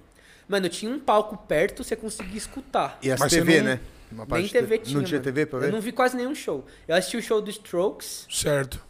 Mano, 0.48 0.68
tinha 0.68 0.90
um 0.90 0.98
palco 0.98 1.36
perto, 1.36 1.84
você 1.84 1.94
conseguia 1.94 2.36
escutar. 2.38 2.98
E 3.00 3.12
as 3.12 3.20
Mas 3.20 3.30
TV, 3.32 3.52
você 3.52 3.58
não- 3.58 3.66
né? 3.66 3.80
Uma 4.10 4.26
Nem 4.28 4.48
TV 4.48 4.78
tinha. 4.78 4.96
Não 4.98 5.04
tinha 5.04 5.18
mano. 5.20 5.24
TV 5.24 5.46
pra 5.46 5.58
ver? 5.60 5.66
Eu 5.68 5.72
não 5.72 5.80
vi 5.80 5.92
quase 5.92 6.16
nenhum 6.16 6.34
show. 6.34 6.66
Eu 6.88 6.96
assisti 6.96 7.16
o 7.16 7.22
show 7.22 7.40
do 7.40 7.48
Strokes, 7.48 8.26
Certo. 8.28 8.84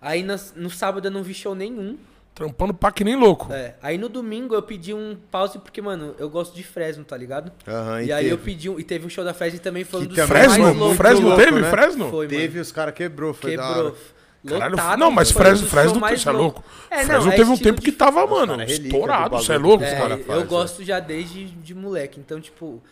aí 0.00 0.24
no, 0.24 0.34
no 0.56 0.68
sábado 0.68 1.06
eu 1.06 1.12
não 1.12 1.22
vi 1.22 1.32
show 1.32 1.54
nenhum. 1.54 1.96
Trampando 2.34 2.72
pá 2.72 2.90
que 2.90 3.04
nem 3.04 3.14
louco. 3.14 3.52
É, 3.52 3.74
aí 3.82 3.98
no 3.98 4.08
domingo 4.08 4.54
eu 4.54 4.62
pedi 4.62 4.94
um 4.94 5.16
pause 5.30 5.58
porque, 5.58 5.82
mano, 5.82 6.14
eu 6.18 6.30
gosto 6.30 6.54
de 6.54 6.62
Fresno, 6.64 7.04
tá 7.04 7.14
ligado? 7.16 7.52
Aham, 7.68 8.00
e 8.02 8.06
e 8.06 8.12
aí 8.12 8.26
eu 8.28 8.38
teve. 8.38 8.50
pedi 8.52 8.70
um. 8.70 8.80
E 8.80 8.84
teve 8.84 9.06
um 9.06 9.10
show 9.10 9.22
da 9.22 9.34
Fresno 9.34 9.58
e 9.58 9.60
também 9.60 9.84
foi 9.84 10.00
um 10.00 10.02
Que 10.04 10.08
dos 10.08 10.16
também 10.16 10.42
Fresno? 10.42 10.62
mais 10.64 10.76
loucos. 10.76 10.96
Fresno 10.96 11.26
louco, 11.28 11.42
teve? 11.44 11.60
né? 11.60 11.70
Fresno? 11.70 12.10
Foi, 12.10 12.26
mano. 12.26 12.38
Teve, 12.38 12.58
os 12.60 12.72
caras 12.72 12.94
quebrou, 12.94 13.34
foi 13.34 13.56
da 13.56 13.62
hora. 13.68 13.74
Quebrou. 13.74 13.96
Caralho, 14.44 14.70
Lotado, 14.72 14.98
não, 14.98 15.10
mas 15.10 15.30
Fresno, 15.30 15.68
Fresno, 15.68 16.00
você 16.00 16.28
é 16.28 16.32
louco. 16.32 16.64
É, 16.90 16.96
não, 16.96 17.04
Fresno 17.06 17.32
é 17.32 17.36
teve 17.36 17.50
um 17.50 17.56
tempo 17.56 17.80
de- 17.80 17.84
que 17.84 17.92
tava, 17.92 18.26
mano, 18.26 18.56
cara 18.56 18.62
é 18.64 18.66
do 18.66 18.72
estourado, 18.72 19.36
você 19.36 19.52
é 19.52 19.58
louco, 19.58 19.84
É, 19.84 19.90
cara 19.90 20.00
cara. 20.00 20.16
faz, 20.16 20.28
eu 20.30 20.40
né? 20.40 20.46
gosto 20.46 20.82
já 20.84 20.98
desde 20.98 21.44
de 21.44 21.74
moleque, 21.74 22.18
então, 22.18 22.40
tipo. 22.40 22.82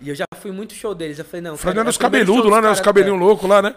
E 0.00 0.08
eu 0.08 0.14
já 0.14 0.24
fui 0.40 0.52
muito 0.52 0.72
show 0.72 0.94
deles. 0.94 1.18
Eu 1.18 1.24
falei, 1.24 1.40
não. 1.42 1.56
Fresno 1.56 1.70
cara, 1.72 1.80
era 1.80 1.88
é 1.88 1.90
os 1.90 1.96
cabeludos 1.98 2.50
lá, 2.50 2.62
né? 2.62 2.70
Os 2.70 2.80
cabelinhos 2.80 3.18
loucos 3.18 3.48
lá, 3.48 3.60
né? 3.60 3.74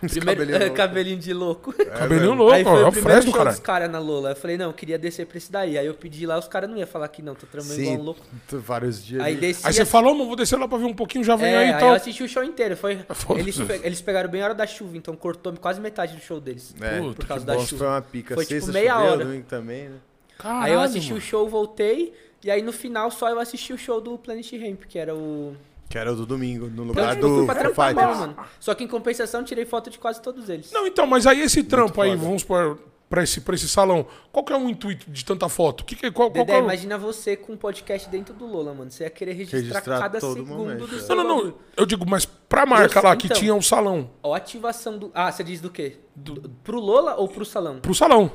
Primeiro, 0.00 0.40
cabelinhos 0.40 0.58
loucos. 0.68 0.76
cabelinho 0.76 1.18
de 1.18 1.32
louco. 1.32 1.72
Cabelinho 1.72 2.28
mano. 2.30 2.42
louco, 2.42 2.54
aí 2.54 2.64
foi 2.64 2.72
ó, 2.72 2.78
é 2.80 2.88
o 2.88 2.92
primeiro 2.92 3.22
show 3.22 3.32
cara. 3.32 3.50
dos 3.50 3.60
caras 3.60 3.90
na 3.90 3.98
Lola. 3.98 4.30
Eu 4.30 4.36
falei, 4.36 4.56
não, 4.56 4.66
eu 4.66 4.72
queria 4.72 4.98
descer 4.98 5.26
pra 5.26 5.38
esse 5.38 5.50
daí. 5.50 5.78
Aí 5.78 5.86
eu 5.86 5.94
pedi 5.94 6.26
lá, 6.26 6.38
os 6.38 6.48
caras 6.48 6.68
não 6.68 6.76
iam 6.76 6.86
falar 6.86 7.08
que 7.08 7.22
não, 7.22 7.34
tô 7.34 7.46
tramando 7.46 7.74
igual 7.80 7.94
um 7.94 7.98
Sim, 7.98 8.02
louco. 8.04 8.20
vários 8.52 9.04
dias. 9.04 9.22
Aí. 9.22 9.38
Aí 9.42 9.72
você 9.72 9.84
falou, 9.84 10.12
mano, 10.14 10.26
vou 10.26 10.36
descer 10.36 10.58
lá 10.58 10.66
pra 10.68 10.78
ver 10.78 10.84
um 10.84 10.94
pouquinho, 10.94 11.24
já 11.24 11.36
vem 11.36 11.52
é, 11.52 11.56
aí 11.58 11.64
então. 11.68 11.74
aí 11.74 11.76
e 11.76 11.80
tal. 11.80 11.88
eu 11.90 11.94
assisti 11.94 12.22
o 12.22 12.28
show 12.28 12.42
inteiro. 12.44 12.76
Foi, 12.76 12.98
eles, 13.38 13.58
pe- 13.60 13.80
eles 13.82 14.00
pegaram 14.00 14.28
bem 14.28 14.42
a 14.42 14.44
hora 14.46 14.54
da 14.54 14.66
chuva, 14.66 14.96
então 14.96 15.14
cortou 15.16 15.52
quase 15.54 15.80
metade 15.80 16.14
do 16.16 16.20
show 16.22 16.40
deles. 16.40 16.74
É, 16.80 17.00
por 17.00 17.26
causa 17.26 17.44
que 17.44 17.52
da 17.52 17.58
chuva. 17.58 17.78
foi 17.78 17.86
uma 17.86 18.02
pica. 18.02 18.34
Foi, 18.34 18.44
tipo, 18.44 18.60
Sexta 18.60 18.72
meia 18.72 18.94
choveu, 18.94 19.12
hora. 19.12 19.44
também, 19.48 19.88
né? 19.88 19.96
Caralho, 20.38 20.64
aí 20.66 20.72
eu 20.72 20.80
assisti 20.80 21.10
mano. 21.12 21.18
o 21.22 21.24
show, 21.24 21.48
voltei. 21.48 22.12
E 22.44 22.50
aí 22.50 22.62
no 22.62 22.72
final 22.72 23.10
só 23.10 23.28
eu 23.30 23.40
assisti 23.40 23.72
o 23.72 23.78
show 23.78 24.00
do 24.00 24.16
Planet 24.18 24.52
Ramp, 24.52 24.82
que 24.88 24.98
era 24.98 25.14
o. 25.14 25.56
Que 25.88 25.98
era 25.98 26.12
o 26.12 26.16
do 26.16 26.26
domingo, 26.26 26.66
no 26.66 26.72
Então, 26.72 26.84
lugar 26.84 27.14
eu 27.16 27.20
do 27.20 27.46
Foo 27.46 27.56
Fighters. 27.86 28.18
mano. 28.18 28.36
Só 28.58 28.74
que 28.74 28.82
em 28.84 28.88
compensação 28.88 29.44
tirei 29.44 29.64
foto 29.64 29.88
de 29.90 29.98
quase 29.98 30.20
todos 30.20 30.48
eles. 30.48 30.72
Não, 30.72 30.86
então, 30.86 31.06
mas 31.06 31.26
aí 31.26 31.40
esse 31.42 31.62
trampo 31.62 32.00
aí, 32.02 32.10
foda. 32.10 32.22
vamos 32.22 32.42
supor, 32.42 32.78
pra 33.08 33.22
esse, 33.22 33.40
pra 33.40 33.54
esse 33.54 33.68
salão. 33.68 34.04
Qual 34.32 34.44
que 34.44 34.52
é 34.52 34.56
o 34.56 34.68
intuito 34.68 35.08
de 35.08 35.24
tanta 35.24 35.48
foto? 35.48 35.84
Que 35.84 35.94
que, 35.94 36.10
qual, 36.10 36.28
qual 36.30 36.44
que 36.44 36.50
Dedé, 36.52 36.58
é 36.58 36.60
o- 36.60 36.64
imagina 36.64 36.98
você 36.98 37.36
com 37.36 37.52
um 37.52 37.56
podcast 37.56 38.08
dentro 38.10 38.34
do 38.34 38.46
Lola, 38.46 38.74
mano. 38.74 38.90
Você 38.90 39.04
ia 39.04 39.10
querer 39.10 39.34
registrar, 39.34 39.58
Registrar 39.60 39.98
cada 40.00 40.18
todo 40.18 40.34
segundo 40.34 40.56
momento, 40.58 40.86
do 40.88 40.96
é. 40.96 40.98
seu 40.98 41.14
Não, 41.14 41.22
não, 41.24 41.44
não. 41.44 41.54
Eu 41.76 41.86
digo, 41.86 42.04
mas 42.08 42.24
pra 42.24 42.66
marca 42.66 42.98
Eu 42.98 43.02
lá 43.04 43.10
sei, 43.10 43.18
que 43.20 43.26
então. 43.28 43.36
tinha 43.38 43.54
um 43.54 43.62
salão. 43.62 44.10
Ó, 44.24 44.34
a 44.34 44.38
ativação 44.38 44.98
do. 44.98 45.12
Ah, 45.14 45.30
você 45.30 45.44
diz 45.44 45.60
do 45.60 45.70
quê? 45.70 45.98
Do... 46.16 46.50
Pro 46.64 46.80
Lola 46.80 47.14
ou 47.14 47.28
pro 47.28 47.44
salão? 47.44 47.78
Pro 47.78 47.94
salão. 47.94 48.32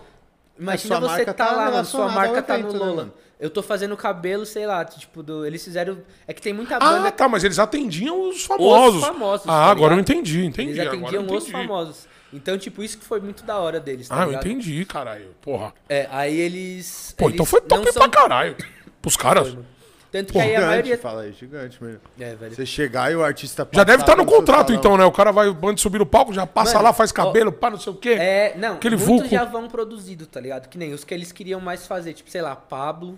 Imagina 0.57 0.95
sua 0.95 0.99
você 1.01 1.15
marca 1.17 1.33
tá 1.33 1.45
tá 1.47 1.51
lá, 1.55 1.71
mano. 1.71 1.85
Sua 1.85 2.07
marca 2.09 2.41
tá 2.41 2.57
no 2.57 2.71
né, 2.71 2.79
Lola. 2.79 2.95
mano? 2.95 3.13
Eu 3.41 3.49
tô 3.49 3.63
fazendo 3.63 3.97
cabelo, 3.97 4.45
sei 4.45 4.67
lá, 4.67 4.85
tipo, 4.85 5.23
do... 5.23 5.43
eles 5.45 5.63
fizeram. 5.63 5.97
É 6.27 6.33
que 6.33 6.41
tem 6.41 6.53
muita 6.53 6.79
banda. 6.79 7.07
Ah, 7.07 7.11
tá, 7.11 7.27
mas 7.27 7.43
eles 7.43 7.57
atendiam 7.57 8.29
os 8.29 8.45
famosos. 8.45 9.01
Os 9.01 9.07
famosos, 9.07 9.45
ah, 9.47 9.49
tá 9.51 9.71
agora 9.71 9.95
eu 9.95 9.99
entendi, 9.99 10.45
entendi. 10.45 10.69
eles 10.79 10.87
atendiam 10.87 11.23
eu 11.23 11.33
os 11.35 11.43
entendi. 11.47 11.51
famosos. 11.51 12.07
Então, 12.31 12.55
tipo, 12.57 12.83
isso 12.83 12.97
que 12.99 13.03
foi 13.03 13.19
muito 13.19 13.43
da 13.43 13.57
hora 13.57 13.79
deles, 13.79 14.07
tá 14.07 14.15
Ah, 14.15 14.21
eu 14.21 14.25
ligado? 14.27 14.45
entendi, 14.47 14.85
caralho. 14.85 15.35
Porra. 15.41 15.73
É, 15.89 16.07
aí 16.11 16.39
eles. 16.39 17.13
Pô, 17.17 17.25
eles 17.25 17.33
então 17.33 17.45
foi 17.45 17.59
top 17.61 17.83
não 17.83 17.91
pra 17.93 18.09
caralho. 18.09 18.55
Pros 19.01 19.17
caras. 19.17 19.57
Tanto 20.11 20.33
que 20.33 20.39
aí 20.39 20.47
a 20.49 20.59
Gigante, 20.59 20.67
maioria. 20.69 20.97
fala 20.97 21.21
aí, 21.21 21.31
gigante 21.31 21.81
mesmo. 21.83 22.01
É, 22.19 22.35
velho. 22.35 22.53
Você 22.53 22.65
chegar 22.65 23.11
e 23.11 23.15
o 23.15 23.23
artista 23.23 23.67
Já 23.71 23.83
deve 23.85 24.03
estar 24.03 24.11
passar 24.13 24.17
no 24.17 24.29
contrato, 24.29 24.73
então, 24.73 24.97
né? 24.97 25.05
O 25.05 25.11
cara 25.11 25.31
vai 25.31 25.47
antes 25.47 25.75
de 25.75 25.81
subir 25.81 25.99
no 25.99 26.05
palco, 26.05 26.33
já 26.33 26.45
passa 26.45 26.73
Mano, 26.73 26.83
lá, 26.83 26.93
faz 26.93 27.11
cabelo, 27.13 27.51
pá, 27.51 27.69
não 27.69 27.79
sei 27.79 27.93
o 27.93 27.95
quê. 27.95 28.09
É, 28.09 28.53
não, 28.57 28.73
Aquele 28.73 28.97
muitos 28.97 29.07
vulco. 29.07 29.29
já 29.29 29.45
vão 29.45 29.69
produzido, 29.69 30.27
tá 30.27 30.39
ligado? 30.41 30.67
Que 30.67 30.77
nem 30.77 30.93
os 30.93 31.03
que 31.05 31.13
eles 31.13 31.31
queriam 31.31 31.61
mais 31.61 31.87
fazer, 31.87 32.11
tipo, 32.13 32.29
sei 32.29 32.41
lá, 32.41 32.53
Pablo, 32.55 33.17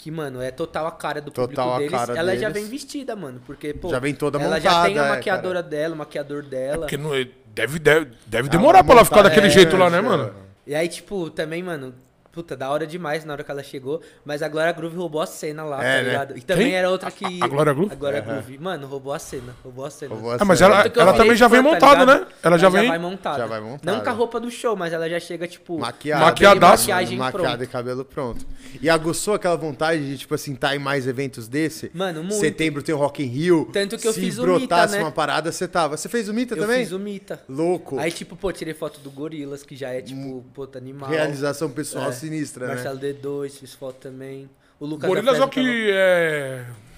que, 0.00 0.10
mano, 0.10 0.40
é 0.40 0.50
total 0.50 0.86
a 0.86 0.92
cara 0.92 1.20
do 1.20 1.30
público 1.30 1.54
Total 1.54 1.74
a 1.74 1.78
deles. 1.78 1.92
cara 1.92 2.16
ela 2.16 2.34
já 2.34 2.48
deles. 2.48 2.62
vem 2.62 2.70
vestida, 2.78 3.14
mano, 3.14 3.42
porque, 3.46 3.74
pô, 3.74 3.90
Já 3.90 3.98
vem 3.98 4.14
toda 4.14 4.40
ela 4.40 4.58
já 4.58 4.70
tem 4.70 4.78
a 4.78 4.88
montada, 4.88 5.06
é, 5.06 5.10
maquiadora 5.10 5.62
dela, 5.62 5.94
o 5.94 5.98
maquiador 5.98 6.42
dela. 6.42 6.78
Porque 6.86 6.96
não, 6.96 7.10
deve, 7.54 7.78
deve, 7.78 8.10
deve 8.26 8.48
demorar 8.48 8.78
Ah, 8.78 8.84
pra 8.84 8.94
ela 8.94 9.04
ficar 9.04 9.20
daquele 9.22 9.48
é, 9.48 9.50
jeito 9.50 9.76
lá, 9.76 9.90
né, 9.90 9.98
é. 9.98 10.00
mano? 10.00 10.32
E 10.66 10.74
aí, 10.74 10.88
tipo, 10.88 11.28
também, 11.28 11.62
mano, 11.62 11.94
puta, 12.40 12.56
da 12.56 12.70
hora 12.70 12.86
demais 12.86 13.24
na 13.24 13.34
hora 13.34 13.44
que 13.44 13.50
ela 13.50 13.62
chegou, 13.62 14.00
mas 14.24 14.42
a 14.42 14.48
Glória 14.48 14.72
Groove 14.72 14.96
roubou 14.96 15.20
a 15.20 15.26
cena 15.26 15.62
lá, 15.62 15.84
É, 15.84 15.96
tá 15.98 16.02
né? 16.02 16.08
ligado? 16.08 16.38
E 16.38 16.40
também 16.40 16.66
Quem? 16.68 16.74
era 16.74 16.90
outra 16.90 17.10
que... 17.10 17.24
A- 17.42 17.44
a 17.44 17.48
Glória 17.48 17.72
Groove? 17.74 17.92
A 17.92 17.94
Glória 17.96 18.20
Groove. 18.20 18.58
Mano, 18.58 18.86
roubou 18.86 19.12
a 19.12 19.18
cena, 19.18 19.54
roubou 19.62 19.84
a 19.84 19.90
cena. 19.90 20.14
Roubou 20.14 20.32
a 20.32 20.36
Ah, 20.40 20.44
mas 20.44 20.58
cena. 20.58 20.74
ela, 20.74 20.88
que 20.88 20.98
eu 20.98 21.02
ela 21.02 21.12
virei 21.12 21.24
também 21.26 21.36
já 21.36 21.48
vem 21.48 21.62
tá 21.62 21.68
montada, 21.70 22.00
ligado? 22.04 22.20
né? 22.20 22.26
Ela 22.42 22.58
já 22.58 22.68
vem. 22.70 22.98
montada. 22.98 23.38
Já 23.38 23.46
vai 23.46 23.60
montada. 23.60 23.92
Não 23.96 24.02
com 24.04 24.08
a 24.10 24.12
roupa 24.12 24.40
do 24.40 24.50
show, 24.50 24.74
mas 24.74 24.92
ela 24.92 25.08
já 25.08 25.20
chega, 25.20 25.46
tipo... 25.46 25.78
Maquiada. 25.78 26.24
Maquiadaço. 26.24 26.82
Maquiagem 26.88 27.18
Maquiada 27.18 27.48
pronta. 27.48 27.64
e 27.64 27.66
cabelo 27.66 28.04
pronto. 28.04 28.46
E 28.80 28.88
aguçou 28.88 29.34
aquela 29.34 29.56
vontade 29.56 30.06
de, 30.06 30.16
tipo 30.18 30.34
assim, 30.34 30.54
estar 30.54 30.74
em 30.74 30.78
mais 30.78 31.06
eventos 31.06 31.46
desse? 31.46 31.90
Mano, 31.92 32.20
muito. 32.22 32.40
Setembro 32.40 32.82
tem 32.82 32.94
o 32.94 32.98
Rock 32.98 33.22
in 33.22 33.26
Rio. 33.26 33.68
Tanto 33.72 33.98
que 33.98 34.06
eu 34.08 34.12
Se 34.12 34.20
fiz 34.20 34.38
o 34.38 34.42
Mita, 34.46 34.56
brotasse 34.58 34.96
né? 34.96 35.02
uma 35.02 35.12
parada, 35.12 35.52
você 35.52 35.68
tava. 35.68 35.96
Você 35.96 36.08
fez 36.08 36.28
o 36.28 36.34
Mita 36.34 36.54
Eu 36.54 36.62
também? 36.62 36.78
fiz 36.80 36.92
o 36.92 36.98
Mita. 36.98 37.42
Louco. 37.48 37.98
Aí, 37.98 38.10
tipo, 38.10 38.36
pô, 38.36 38.50
tirei 38.52 38.72
foto 38.74 39.00
do 39.00 39.10
Gorilas, 39.10 39.62
que 39.62 39.76
já 39.76 39.90
é, 39.90 40.00
tipo, 40.00 40.44
puta, 40.54 40.78
animal. 40.78 41.10
Realização 41.10 41.68
pessoal 41.70 42.08
É. 42.08 42.12
sinistra, 42.30 42.66
né? 42.68 42.74
Marcelo 42.74 42.98
D2, 42.98 43.50
fiz 43.58 43.74
foto 43.74 43.96
também. 43.96 44.48
O 44.78 44.86
Lucas 44.86 45.08
Gorilas 45.08 45.38
é 45.38 45.44
o 45.44 45.48
que 45.48 45.90
é. 45.92 46.64
Fresno, 46.64 46.90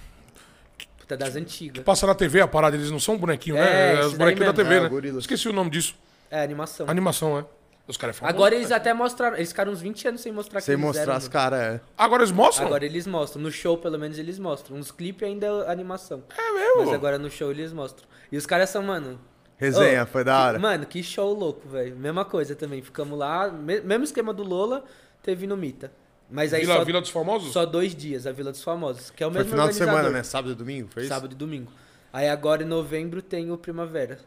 Puta, 0.99 1.17
das 1.17 1.35
antigas. 1.37 1.85
Passa 1.85 2.07
na 2.07 2.15
TV 2.15 2.41
a 2.41 2.47
parada, 2.49 2.77
eles 2.77 2.91
não 2.91 3.01
são 3.01 3.19
bonequinho, 3.19 3.57
É, 3.57 3.61
né? 3.61 3.71
É 3.71 3.93
esses 3.95 4.07
os 4.07 4.13
daí 4.13 4.19
bonequinhos 4.19 4.55
da. 4.55 4.63
TV, 4.63 4.75
É, 4.77 4.81
né? 4.81 4.89
Gorilas. 4.89 5.23
Esqueci 5.25 5.49
o 5.49 5.53
nome 5.53 5.71
disso. 5.71 5.95
É, 6.31 6.43
animação. 6.43 6.89
Animação, 6.89 7.39
é. 7.39 7.45
Os 7.89 7.97
caras 7.97 8.17
é 8.17 8.21
famoso. 8.21 8.35
Agora 8.37 8.55
eles 8.55 8.71
até 8.71 8.95
mostraram, 8.95 9.37
eles 9.37 9.49
ficaram 9.49 9.73
uns 9.73 9.81
20 9.81 10.07
anos 10.09 10.21
sem 10.21 10.31
mostrar 10.33 10.61
que 10.61 10.67
Sem 10.67 10.75
eles 10.75 10.85
mostrar 10.85 11.03
eram, 11.03 11.15
as 11.15 11.25
mano. 11.25 11.33
caras, 11.33 11.61
é. 11.61 11.81
Agora 11.99 12.23
eles 12.23 12.33
mostram? 12.33 12.67
Agora 12.67 12.85
eles 12.87 13.07
mostram. 13.09 13.43
No 13.43 13.51
show, 13.51 13.77
pelo 13.77 13.99
menos, 13.99 14.19
eles 14.19 14.39
mostram. 14.39 14.77
Nos 14.79 14.93
clipes 14.93 15.27
ainda 15.29 15.47
é 15.47 15.71
animação. 15.73 16.23
É 16.39 16.53
mesmo? 16.53 16.85
Mas 16.85 16.95
agora 16.95 17.19
no 17.19 17.29
show 17.29 17.51
eles 17.51 17.73
mostram. 17.73 18.07
E 18.31 18.37
os 18.37 18.47
caras 18.47 18.71
são, 18.71 18.83
mano. 18.85 19.21
Resenha, 19.59 20.05
Ô, 20.05 20.07
foi 20.07 20.23
da 20.25 20.41
hora. 20.45 20.55
que- 20.59 20.63
Mano, 20.63 20.87
que 20.87 21.03
show 21.03 21.33
louco, 21.35 21.69
velho. 21.69 21.97
Mesma 21.97 22.25
coisa 22.25 22.55
também. 22.55 22.81
Ficamos 22.83 23.19
lá, 23.19 23.49
me- 23.51 23.81
mesmo 23.81 24.05
esquema 24.05 24.33
do 24.33 24.43
Lola, 24.45 24.85
teve 25.23 25.47
no 25.47 25.57
Mita. 25.57 25.93
Mas 26.31 26.55
aí 26.55 26.63
Vila, 26.63 26.77
só, 26.77 26.85
Vila 26.85 27.01
dos 27.01 27.11
Famosos? 27.11 27.53
só 27.53 27.67
dois 27.67 27.95
dias, 27.95 28.27
a 28.27 28.33
Vila 28.33 28.51
dos 28.53 28.63
Famosos. 28.63 29.11
Que 29.11 29.23
é 29.23 29.27
o 29.27 29.31
Foi 29.31 29.41
mesmo 29.41 29.51
final 29.51 29.69
de 29.69 29.75
semana, 29.75 30.09
né? 30.11 30.23
Sábado 30.23 30.53
e 30.53 30.55
domingo, 30.55 30.89
foi 30.93 31.03
isso? 31.03 31.11
Sábado 31.11 31.33
e 31.33 31.37
domingo. 31.37 31.71
Aí 32.13 32.29
agora 32.29 32.63
em 32.63 32.67
novembro 32.67 33.21
tem 33.21 33.51
o 33.51 33.59
Primavera. 33.59 34.19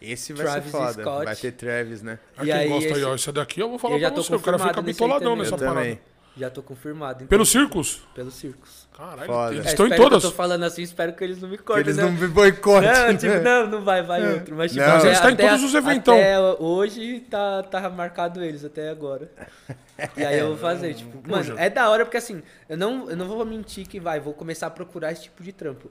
Esse 0.00 0.32
vai 0.32 0.44
Travis 0.46 0.64
ser 0.64 0.70
foda. 0.78 1.02
Scott. 1.02 1.24
Vai 1.26 1.36
ter 1.36 1.52
Travis, 1.52 2.02
né? 2.02 2.18
Ah, 2.36 2.42
E 2.42 2.46
quem 2.46 2.52
aí 2.54 2.68
gosta 2.68 2.86
aí, 2.88 2.92
esse- 2.94 3.04
ó. 3.04 3.14
Esse 3.14 3.32
daqui 3.32 3.60
eu 3.60 3.68
vou 3.68 3.78
falar 3.78 3.94
Eu 3.96 4.00
já 4.00 4.08
pra 4.08 4.16
tô 4.16 4.22
você. 4.22 4.34
O 4.34 4.40
cara 4.40 4.58
fica 4.58 4.68
confirmado 4.74 4.86
nesse 4.86 5.02
aí 5.02 5.06
bitoladão 5.08 5.30
também. 5.32 5.38
nessa 5.50 5.54
Eu 5.54 5.58
parada. 5.58 5.80
também. 5.80 6.00
Já 6.36 6.50
tô 6.50 6.62
confirmado. 6.62 7.16
então- 7.18 7.28
Pelo 7.28 7.44
Circus? 7.46 8.02
Pelo 8.14 8.30
Circus. 8.30 8.81
Caralho, 8.96 9.26
Foda. 9.26 9.54
eles 9.54 9.66
É, 9.66 9.70
estão 9.70 9.86
em 9.86 9.88
espero 9.88 10.02
que 10.04 10.10
todas. 10.10 10.24
Eu 10.24 10.30
tô 10.30 10.36
falando 10.36 10.62
assim, 10.64 10.82
espero 10.82 11.12
que 11.14 11.24
eles 11.24 11.40
não 11.40 11.48
me 11.48 11.56
Que 11.56 11.62
cortem, 11.64 11.84
eles 11.84 11.96
né? 11.96 12.02
não 12.04 12.12
me 12.12 12.28
boicotem. 12.28 12.90
Não, 12.92 13.16
tipo, 13.16 13.32
né? 13.32 13.40
não, 13.40 13.66
não 13.66 13.82
vai, 13.82 14.02
vai 14.02 14.34
outro. 14.34 14.54
Mas, 14.54 14.70
tipo, 14.72 14.84
Não. 14.84 15.04
Eles 15.06 15.18
tá 15.20 15.30
em 15.30 15.34
até- 15.34 15.48
todos 15.48 15.64
os 15.64 15.74
eventão. 15.74 16.14
Até 16.14 16.38
hoje 16.40 17.20
tá, 17.30 17.62
tá 17.62 17.88
marcado 17.90 18.42
eles 18.44 18.64
até 18.64 18.88
agora. 18.90 19.30
E 20.16 20.24
aí 20.24 20.38
eu 20.38 20.48
vou 20.48 20.56
fazer, 20.56 20.94
tipo, 20.94 21.16
mano, 21.30 21.44
Poxa. 21.50 21.54
é 21.60 21.70
da 21.70 21.88
hora 21.88 22.04
porque 22.04 22.16
assim, 22.16 22.42
eu 22.68 22.76
não, 22.76 23.08
eu 23.08 23.16
não 23.16 23.26
vou 23.26 23.44
mentir 23.46 23.86
que 23.86 24.00
vai, 24.00 24.18
vou 24.18 24.34
começar 24.34 24.66
a 24.66 24.70
procurar 24.70 25.12
esse 25.12 25.24
tipo 25.24 25.44
de 25.44 25.52
trampo. 25.52 25.88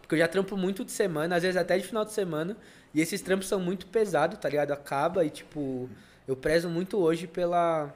Porque 0.00 0.14
eu 0.14 0.18
já 0.18 0.26
trampo 0.28 0.56
muito 0.56 0.82
de 0.84 0.90
semana, 0.90 1.36
às 1.36 1.42
vezes 1.42 1.56
até 1.56 1.76
de 1.76 1.84
final 1.84 2.02
de 2.04 2.12
semana, 2.12 2.56
e 2.94 3.00
esses 3.00 3.20
trampos 3.20 3.46
são 3.48 3.60
muito 3.60 3.86
pesados, 3.86 4.38
tá 4.38 4.48
ligado? 4.48 4.72
Acaba 4.72 5.22
e, 5.24 5.28
tipo, 5.28 5.90
eu 6.26 6.34
prezo 6.34 6.68
muito 6.68 6.98
hoje 6.98 7.26
pela. 7.26 7.92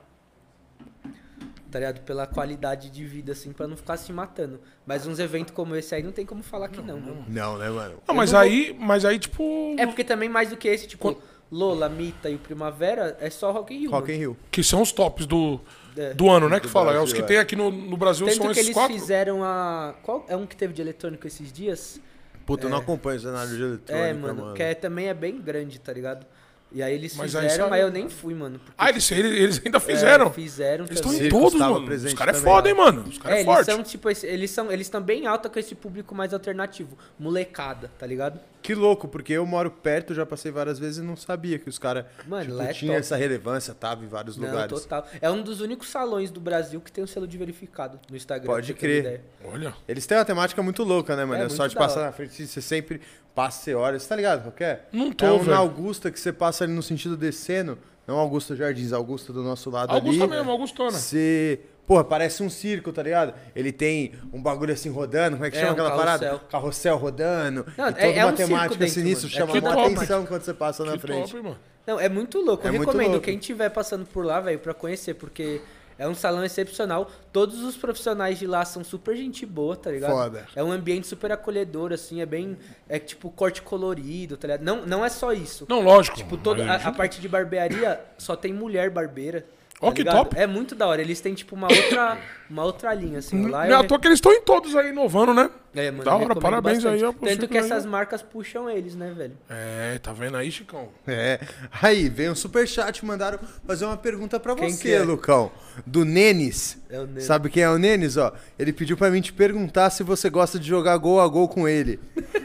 Tá 1.71 1.79
ligado? 1.81 2.01
Pela 2.03 2.27
qualidade 2.27 2.89
de 2.91 3.05
vida, 3.05 3.33
assim, 3.33 3.53
pra 3.53 3.67
não 3.67 3.77
ficar 3.77 3.97
se 3.97 4.13
matando. 4.13 4.61
Mas 4.87 5.07
uns 5.07 5.19
eventos 5.19 5.53
como 5.53 5.75
esse 5.75 5.95
aí 5.95 6.03
não 6.03 6.13
tem 6.13 6.25
como 6.25 6.43
falar 6.43 6.69
que 6.69 6.81
não, 6.81 7.01
mano. 7.01 7.25
Não, 7.29 7.59
né, 7.59 7.69
mano? 7.69 7.95
Não, 8.07 8.15
mas 8.15 8.31
não 8.33 8.39
vou- 8.41 8.49
aí, 8.49 8.77
mas 8.79 9.05
aí, 9.05 9.19
tipo. 9.19 9.75
É 9.79 9.85
porque 9.87 10.05
também 10.05 10.29
mais 10.29 10.49
do 10.51 10.57
que 10.57 10.69
esse, 10.69 10.87
tipo, 10.87 11.03
Quando- 11.03 11.19
Lola, 11.51 11.89
Mita 11.89 12.31
e 12.31 12.37
o 12.37 12.39
Primavera 12.39 13.17
é 13.21 13.29
só 13.31 13.51
Rock 13.53 13.75
in 13.75 13.81
Rio. 13.81 13.91
Rock 13.91 14.11
in 14.11 14.15
mano. 14.15 14.21
Rio. 14.33 14.37
Que 14.51 14.63
são 14.63 14.81
os 14.81 14.93
tops 14.93 15.27
do, 15.27 15.61
É. 15.97 16.15
do 16.15 16.31
ano, 16.31 16.49
né? 16.49 16.61
Que 16.61 16.69
fala. 16.69 16.93
é 16.95 17.01
os 17.01 17.13
que 17.13 17.21
é. 17.21 17.25
tem 17.25 17.39
aqui 17.39 17.55
no, 17.57 17.71
no 17.71 17.97
Brasil 17.97 18.27
Tanto 18.27 18.37
são 18.37 18.47
que 18.47 18.53
esses 18.53 18.65
eles 18.67 18.75
quatro. 18.75 18.95
fizeram 18.95 19.43
a. 19.45 19.95
Qual 20.03 20.25
é 20.29 20.37
um 20.37 20.47
que 20.47 20.57
teve 20.57 20.73
de 20.73 20.81
eletrônico 20.83 21.27
esses 21.27 21.53
dias? 21.53 22.01
Puta, 22.47 22.67
eu 22.67 22.71
não 22.71 22.79
acompanho 22.79 23.19
o 23.19 23.21
cenário 23.21 23.51
de 23.57 23.61
eletrônica, 23.63 24.07
é, 24.09 24.13
mano. 24.13 24.41
mano, 24.43 24.55
que 24.55 24.63
é, 24.63 24.73
também 24.73 25.09
é 25.09 25.15
bem 25.15 25.41
grande, 25.41 25.81
tá 25.81 25.93
ligado? 25.93 26.25
E 26.73 26.83
aí 26.83 26.95
eles 26.95 27.15
Mas 27.17 27.35
aí 27.35 27.43
fizeram, 27.45 27.65
só- 27.67 27.71
mas 27.71 27.81
eu 27.81 27.91
nem 27.91 28.09
fui, 28.11 28.35
mano. 28.35 28.61
Ah, 28.77 28.91
eles, 28.91 29.11
eles, 29.11 29.33
eles 29.33 29.63
ainda 29.65 29.79
é, 29.79 29.81
fizeram. 29.81 30.31
fizeram 30.33 30.85
Eles 30.85 30.97
estão 30.99 31.15
em 31.15 31.29
todos, 31.29 31.55
mano. 31.59 31.89
Os 31.95 32.13
caras 32.15 32.37
é 32.37 32.41
foda, 32.41 32.69
hein, 32.69 32.75
né? 32.75 32.81
mano. 32.85 33.05
Os 33.09 33.17
É, 33.17 33.21
caras 33.21 33.37
é, 33.39 33.41
eles 33.41 33.45
forte. 33.55 33.65
são, 33.67 33.83
tipo, 33.83 34.11
eles 34.11 34.51
são, 34.51 34.73
eles 34.73 34.87
estão 34.87 35.01
bem 35.01 35.27
alta 35.27 35.49
com 35.49 35.59
esse 35.59 35.75
público 35.75 36.15
mais 36.15 36.35
alternativo. 36.35 36.99
Molecada, 37.19 37.91
tá 37.99 38.07
ligado? 38.07 38.41
Que 38.63 38.75
louco, 38.75 39.07
porque 39.07 39.33
eu 39.33 39.47
moro 39.47 39.71
perto, 39.71 40.13
já 40.13 40.27
passei 40.27 40.51
várias 40.51 40.77
vezes 40.79 40.99
e 40.99 41.03
não 41.03 41.17
sabia 41.17 41.57
que 41.57 41.69
os 41.69 41.79
caras 41.79 42.05
Mano, 42.27 42.45
tipo, 42.51 42.61
é 42.61 42.73
tinha 42.73 42.91
top. 42.93 43.01
essa 43.01 43.17
relevância, 43.17 43.73
tava 43.73 44.05
em 44.05 44.09
vários 44.09 44.37
Não, 44.37 44.49
lugares. 44.49 44.81
total. 44.83 45.07
É 45.21 45.31
um 45.31 45.41
dos 45.43 45.61
únicos 45.61 45.89
salões 45.89 46.31
do 46.33 46.41
Brasil 46.41 46.81
que 46.81 46.91
tem 46.91 47.03
o 47.05 47.07
selo 47.07 47.29
de 47.29 47.39
verificado 47.39 48.01
no 48.11 48.17
Instagram. 48.17 48.47
Pode 48.47 48.75
crer. 48.75 49.23
Olha. 49.45 49.73
Eles 49.87 50.05
têm 50.05 50.19
uma 50.19 50.25
temática 50.25 50.61
muito 50.65 50.83
louca, 50.83 51.15
né, 51.15 51.25
mano? 51.25 51.43
É, 51.45 51.47
É, 51.47 51.49
só 51.49 51.67
de 51.69 51.77
passar 51.77 52.03
na 52.07 52.13
frente, 52.13 52.45
você 52.45 52.61
sempre 52.61 53.01
passa, 53.37 53.63
você 53.63 53.75
olha. 53.75 53.99
Você 54.01 54.09
tá 54.09 54.17
ligado? 54.17 54.43
Qual 54.43 54.53
que 54.53 54.65
é? 54.65 54.81
Não 54.91 55.13
tô, 55.13 55.25
É 55.27 55.33
um 55.33 55.39
velho. 55.39 55.51
na 55.51 55.59
Augusta 55.59 56.11
que 56.11 56.19
você 56.19 56.33
passa 56.33 56.65
ali 56.65 56.73
no 56.73 56.83
sentido 56.83 57.17
descendo. 57.17 57.79
Não 58.09 58.19
Augusta 58.19 58.57
Jardins, 58.57 58.93
Augusta 58.93 59.33
do 59.33 59.43
nosso 59.43 59.69
lado 59.71 59.93
Augusta 59.93 60.25
ali. 60.25 60.33
mesmo, 60.33 60.51
Augustona. 60.51 60.91
Você. 60.93 61.61
Porra, 61.87 62.03
parece 62.03 62.43
um 62.43 62.51
circo, 62.51 62.93
tá 62.93 63.01
ligado? 63.03 63.33
Ele 63.55 63.71
tem 63.71 64.13
um 64.33 64.43
bagulho 64.43 64.73
assim 64.73 64.91
rodando, 64.91 65.37
como 65.37 65.45
é 65.47 65.51
que 65.53 65.57
É, 65.57 65.61
chama 65.61 65.71
um 65.71 65.75
aquela 65.75 65.91
carrossel. 65.91 66.19
parada? 66.29 66.45
Carrossel 66.51 66.97
rodando. 66.97 67.67
Não, 67.79 67.87
e 67.87 67.89
é- 67.91 67.93
toda 67.93 68.07
é 68.07 68.25
uma 68.25 68.33
um 68.33 68.37
circo 68.37 68.49
temática 68.49 68.85
dentro, 68.85 69.01
mano. 69.05 69.11
É 69.17 69.29
chama 69.29 69.53
que 69.53 69.59
uma 69.61 69.75
top. 69.75 69.95
atenção 69.95 70.27
quando 70.27 70.43
você 70.43 70.55
passa 70.55 70.85
na 70.85 70.93
Que 70.95 70.99
frente. 70.99 71.31
top, 71.31 71.43
mano. 71.45 71.59
Não, 71.87 72.01
é 72.01 72.09
muito 72.09 72.41
louco. 72.41 72.65
É 72.67 72.71
Eu 72.71 72.75
muito 72.75 72.87
recomendo 72.87 73.11
louco. 73.13 73.25
quem 73.25 73.39
estiver 73.39 73.69
passando 73.71 74.05
por 74.05 74.25
lá, 74.25 74.41
velho, 74.41 74.59
pra 74.59 74.75
conhecer, 74.75 75.15
porque 75.15 75.61
é 75.99 76.07
um 76.07 76.15
salão 76.15 76.45
excepcional. 76.45 77.11
Todos 77.33 77.63
os 77.63 77.77
profissionais 77.77 78.39
de 78.39 78.47
lá 78.47 78.65
são 78.65 78.85
super 78.85 79.17
gente 79.17 79.47
boa, 79.47 79.77
tá 79.77 79.91
ligado? 79.91 80.13
Foda. 80.13 80.47
É 80.55 80.63
um 80.63 80.71
ambiente 80.71 81.07
super 81.07 81.33
acolhedor, 81.33 81.93
assim, 81.93 82.21
é 82.21 82.27
bem. 82.27 82.57
É 82.89 82.99
tipo 82.99 83.31
corte 83.31 83.63
colorido, 83.63 84.37
tá 84.37 84.49
ligado? 84.49 84.63
Não, 84.63 84.87
não 84.87 85.05
é 85.05 85.09
só 85.09 85.33
isso. 85.33 85.67
Não, 85.69 85.81
lógico. 85.81 86.17
Tipo, 86.17 86.37
todo, 86.37 86.61
Aí, 86.63 86.69
a, 86.69 86.77
a 86.77 86.93
parte 86.93 87.21
de 87.21 87.29
barbearia 87.29 88.01
só 88.19 88.37
tem 88.37 88.53
mulher 88.53 88.91
barbeira. 88.91 89.45
Ó, 89.81 89.89
tá 89.89 89.93
que 89.93 90.03
ligado? 90.03 90.17
top. 90.17 90.37
É 90.39 90.47
muito 90.47 90.75
da 90.75 90.87
hora. 90.87 91.03
Eles 91.03 91.21
têm, 91.21 91.35
tipo, 91.35 91.55
uma 91.55 91.69
outra, 91.71 92.19
uma 92.49 92.65
outra 92.65 92.95
linha, 92.95 93.19
assim. 93.19 93.47
Lá 93.47 93.67
é 93.67 93.73
eu 93.73 93.77
à 93.77 93.85
toa 93.85 93.99
que 93.99 94.09
eles 94.09 94.17
estão 94.17 94.33
em 94.33 94.41
todos 94.41 94.75
aí 94.75 94.89
inovando, 94.89 95.35
né? 95.35 95.51
É, 95.75 95.91
mano, 95.91 96.05
Da 96.05 96.17
hora, 96.17 96.35
parabéns 96.35 96.83
bastante. 96.83 97.03
aí, 97.03 97.05
ó, 97.05 97.13
pro 97.13 97.29
Tanto 97.29 97.47
que 97.47 97.59
aí, 97.59 97.65
essas 97.65 97.85
marcas 97.85 98.23
puxam 98.23 98.71
eles, 98.71 98.95
né, 98.95 99.13
velho? 99.15 99.37
É, 99.51 99.99
tá 99.99 100.15
vendo 100.15 100.39
aí, 100.39 100.51
Chicão? 100.51 100.89
É. 101.07 101.39
Aí, 101.83 102.09
veio 102.09 102.33
um 102.33 102.35
superchat, 102.35 103.05
mandaram 103.05 103.39
fazer 103.67 103.85
uma 103.85 103.99
pergunta 103.99 104.41
pra 104.41 104.55
Quem 104.55 104.71
você, 104.71 104.83
que 104.83 104.91
é? 104.91 105.03
Lucão. 105.03 105.53
Do 105.85 106.07
Nenes. 106.07 106.79
É 106.89 106.99
o 106.99 107.07
Nenes. 107.07 107.25
Sabe 107.25 107.51
quem 107.51 107.63
é 107.63 107.69
o 107.69 107.77
Nenes, 107.77 108.17
ó? 108.17 108.33
Ele 108.59 108.73
pediu 108.73 108.97
pra 108.97 109.11
mim 109.11 109.21
te 109.21 109.35
perguntar 109.35 109.91
se 109.91 110.03
você 110.03 110.31
gosta 110.31 110.59
de 110.59 110.67
jogar 110.67 110.97
gol 110.97 111.21
a 111.21 111.29
gol 111.29 111.49
com 111.49 111.69
ele. 111.69 112.01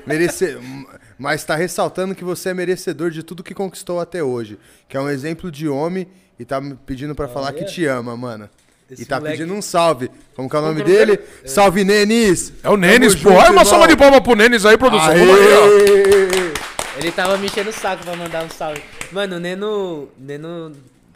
Merece... 0.05 0.57
Mas 1.17 1.43
tá 1.43 1.55
ressaltando 1.55 2.15
que 2.15 2.23
você 2.23 2.49
é 2.49 2.53
merecedor 2.53 3.11
de 3.11 3.21
tudo 3.21 3.43
que 3.43 3.53
conquistou 3.53 3.99
até 3.99 4.23
hoje. 4.23 4.57
Que 4.89 4.97
é 4.97 4.99
um 4.99 5.07
exemplo 5.07 5.51
de 5.51 5.69
homem 5.69 6.07
e 6.41 6.45
tá 6.45 6.59
me 6.59 6.75
pedindo 6.85 7.13
pra 7.15 7.27
falar 7.27 7.53
que 7.53 7.63
te 7.65 7.85
ama, 7.85 8.15
mano. 8.17 8.49
Esse 8.89 9.03
e 9.03 9.05
tá 9.05 9.19
moleque- 9.19 9.37
pedindo 9.37 9.53
um 9.55 9.61
salve. 9.61 10.11
Como 10.35 10.49
que 10.49 10.55
é 10.55 10.59
o 10.59 10.61
nome 10.63 10.81
é 10.81 10.83
dele? 10.83 11.19
Salve, 11.45 11.83
Nenis! 11.85 12.51
É 12.61 12.69
o 12.69 12.77
Tamo 12.77 12.81
pô. 12.81 13.09
junto, 13.09 13.27
Olha 13.29 13.37
uma 13.37 13.47
irmão. 13.47 13.65
salva 13.65 13.87
de 13.87 13.95
palma 13.95 14.19
pro 14.21 14.35
Nenes 14.35 14.65
aí, 14.65 14.77
produção. 14.77 15.07
Aê! 15.11 15.19
Vamos 15.25 15.35
aí, 15.39 15.53
ó. 16.97 16.99
Ele 16.99 17.11
tava 17.11 17.37
me 17.37 17.45
enchendo 17.45 17.69
o 17.69 17.73
saco 17.73 18.03
pra 18.03 18.15
mandar 18.17 18.43
um 18.43 18.49
salve. 18.49 18.81
Mano, 19.11 19.37
o 19.37 19.39
Neno. 19.39 20.09
Neno. 20.17 20.73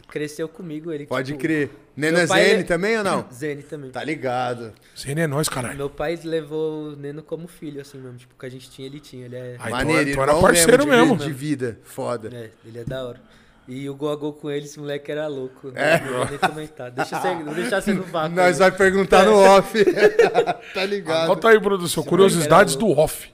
cresceu 0.10 0.48
comigo. 0.48 0.92
Ele, 0.94 1.06
Pode 1.06 1.34
tipo, 1.34 1.40
crer. 1.40 1.70
Neno 1.98 2.18
é 2.18 2.20
meu 2.22 2.28
pai 2.30 2.46
Zene 2.46 2.60
é- 2.62 2.64
também 2.64 2.98
ou 2.98 3.04
não? 3.04 3.26
Zene 3.34 3.64
também. 3.64 3.90
Tá 3.92 4.02
ligado. 4.04 4.72
Zene 4.98 5.22
é 5.22 5.28
nós, 5.28 5.50
caralho. 5.50 5.76
Meu 5.76 5.90
pai 5.90 6.18
levou 6.24 6.90
o 6.92 6.96
Neno 6.96 7.22
como 7.22 7.46
filho, 7.50 7.82
assim 7.82 7.98
mesmo. 7.98 8.18
Tipo, 8.18 8.34
o 8.34 8.40
que 8.40 8.46
a 8.46 8.50
gente 8.50 8.70
tinha, 8.70 8.88
ele 8.88 9.02
tinha. 9.02 9.26
Ele 9.26 9.36
é, 9.36 9.56
Ah, 9.60 9.68
então 9.68 9.72
Maneiro, 9.72 10.10
então 10.12 10.24
era 10.24 10.32
irmão 10.32 10.42
parceiro 10.42 10.84
de, 10.84 10.90
mesmo. 10.90 11.18
De 11.18 11.34
vida. 11.34 11.78
Foda. 11.84 12.30
é, 12.34 12.50
ele 12.66 12.80
é 12.80 12.84
da 12.86 13.04
hora. 13.06 13.20
E 13.68 13.90
o 13.90 13.96
Goagol 13.96 14.32
com 14.34 14.50
ele, 14.52 14.66
esse 14.66 14.80
moleque 14.80 15.12
era 15.12 15.28
louco. 15.28 15.72
É. 15.74 16.00
Não 16.02 16.14
vou 16.18 16.26
nem 16.30 16.38
comentar. 16.38 16.92
Deixa 16.92 17.20
ser, 17.20 17.36
vou 17.44 17.54
deixar 17.54 17.82
você 17.82 17.94
no 17.94 18.04
vácuo. 18.12 18.36
Nós 18.36 18.62
aí. 18.62 18.70
vai 18.70 18.78
perguntar 18.78 19.26
no 19.26 19.36
off. 19.42 19.84
tá 20.74 20.86
ligado. 20.86 21.26
Anota 21.26 21.50
aí, 21.50 21.60
produção. 21.60 22.04
Curiosidades 22.04 22.76
do 22.76 22.90
off. 22.92 23.32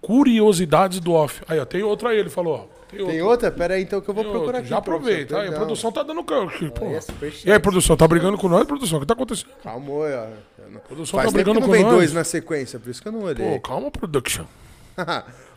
Curiosidades 0.00 1.00
do 1.00 1.12
off. 1.12 1.42
Aí, 1.48 1.58
ó, 1.58 1.64
tem 1.64 1.82
outra 1.82 2.10
aí, 2.10 2.18
ele 2.18 2.28
falou, 2.28 2.68
ó. 2.70 2.74
Tem 2.90 3.00
outra. 3.00 3.12
Tem 3.14 3.22
outra? 3.22 3.50
Pera 3.50 3.74
aí 3.74 3.82
então 3.82 4.00
que 4.02 4.08
eu 4.08 4.14
vou 4.14 4.22
Tem 4.22 4.32
procurar 4.32 4.58
aqui. 4.58 4.68
Já 4.68 4.76
aproveita. 4.76 5.38
Aí, 5.40 5.48
a 5.48 5.52
produção 5.52 5.90
tá 5.90 6.02
dando 6.02 6.20
aqui, 6.20 6.70
pô. 6.70 7.00
Superchat. 7.00 7.48
E 7.48 7.52
aí, 7.52 7.58
produção, 7.58 7.96
tá 7.96 8.06
brigando 8.06 8.36
com 8.36 8.48
nós, 8.48 8.64
produção? 8.66 8.98
O 8.98 9.00
que 9.00 9.06
tá 9.06 9.14
acontecendo? 9.14 9.48
Calma, 9.62 9.90
ó. 9.90 10.26
Não- 10.70 10.80
produção 10.80 11.18
Faz 11.20 11.32
tá 11.32 11.38
tempo 11.38 11.38
que 11.38 11.44
brigando 11.44 11.60
não 11.60 11.66
com 11.66 11.72
vem 11.72 11.82
nós. 11.82 11.92
dois 11.92 12.12
na 12.12 12.22
sequência, 12.24 12.78
por 12.78 12.90
isso 12.90 13.00
que 13.00 13.08
eu 13.08 13.12
não 13.12 13.20
Pô, 13.20 13.26
olhei. 13.26 13.58
calma, 13.60 13.90
production. 13.90 14.44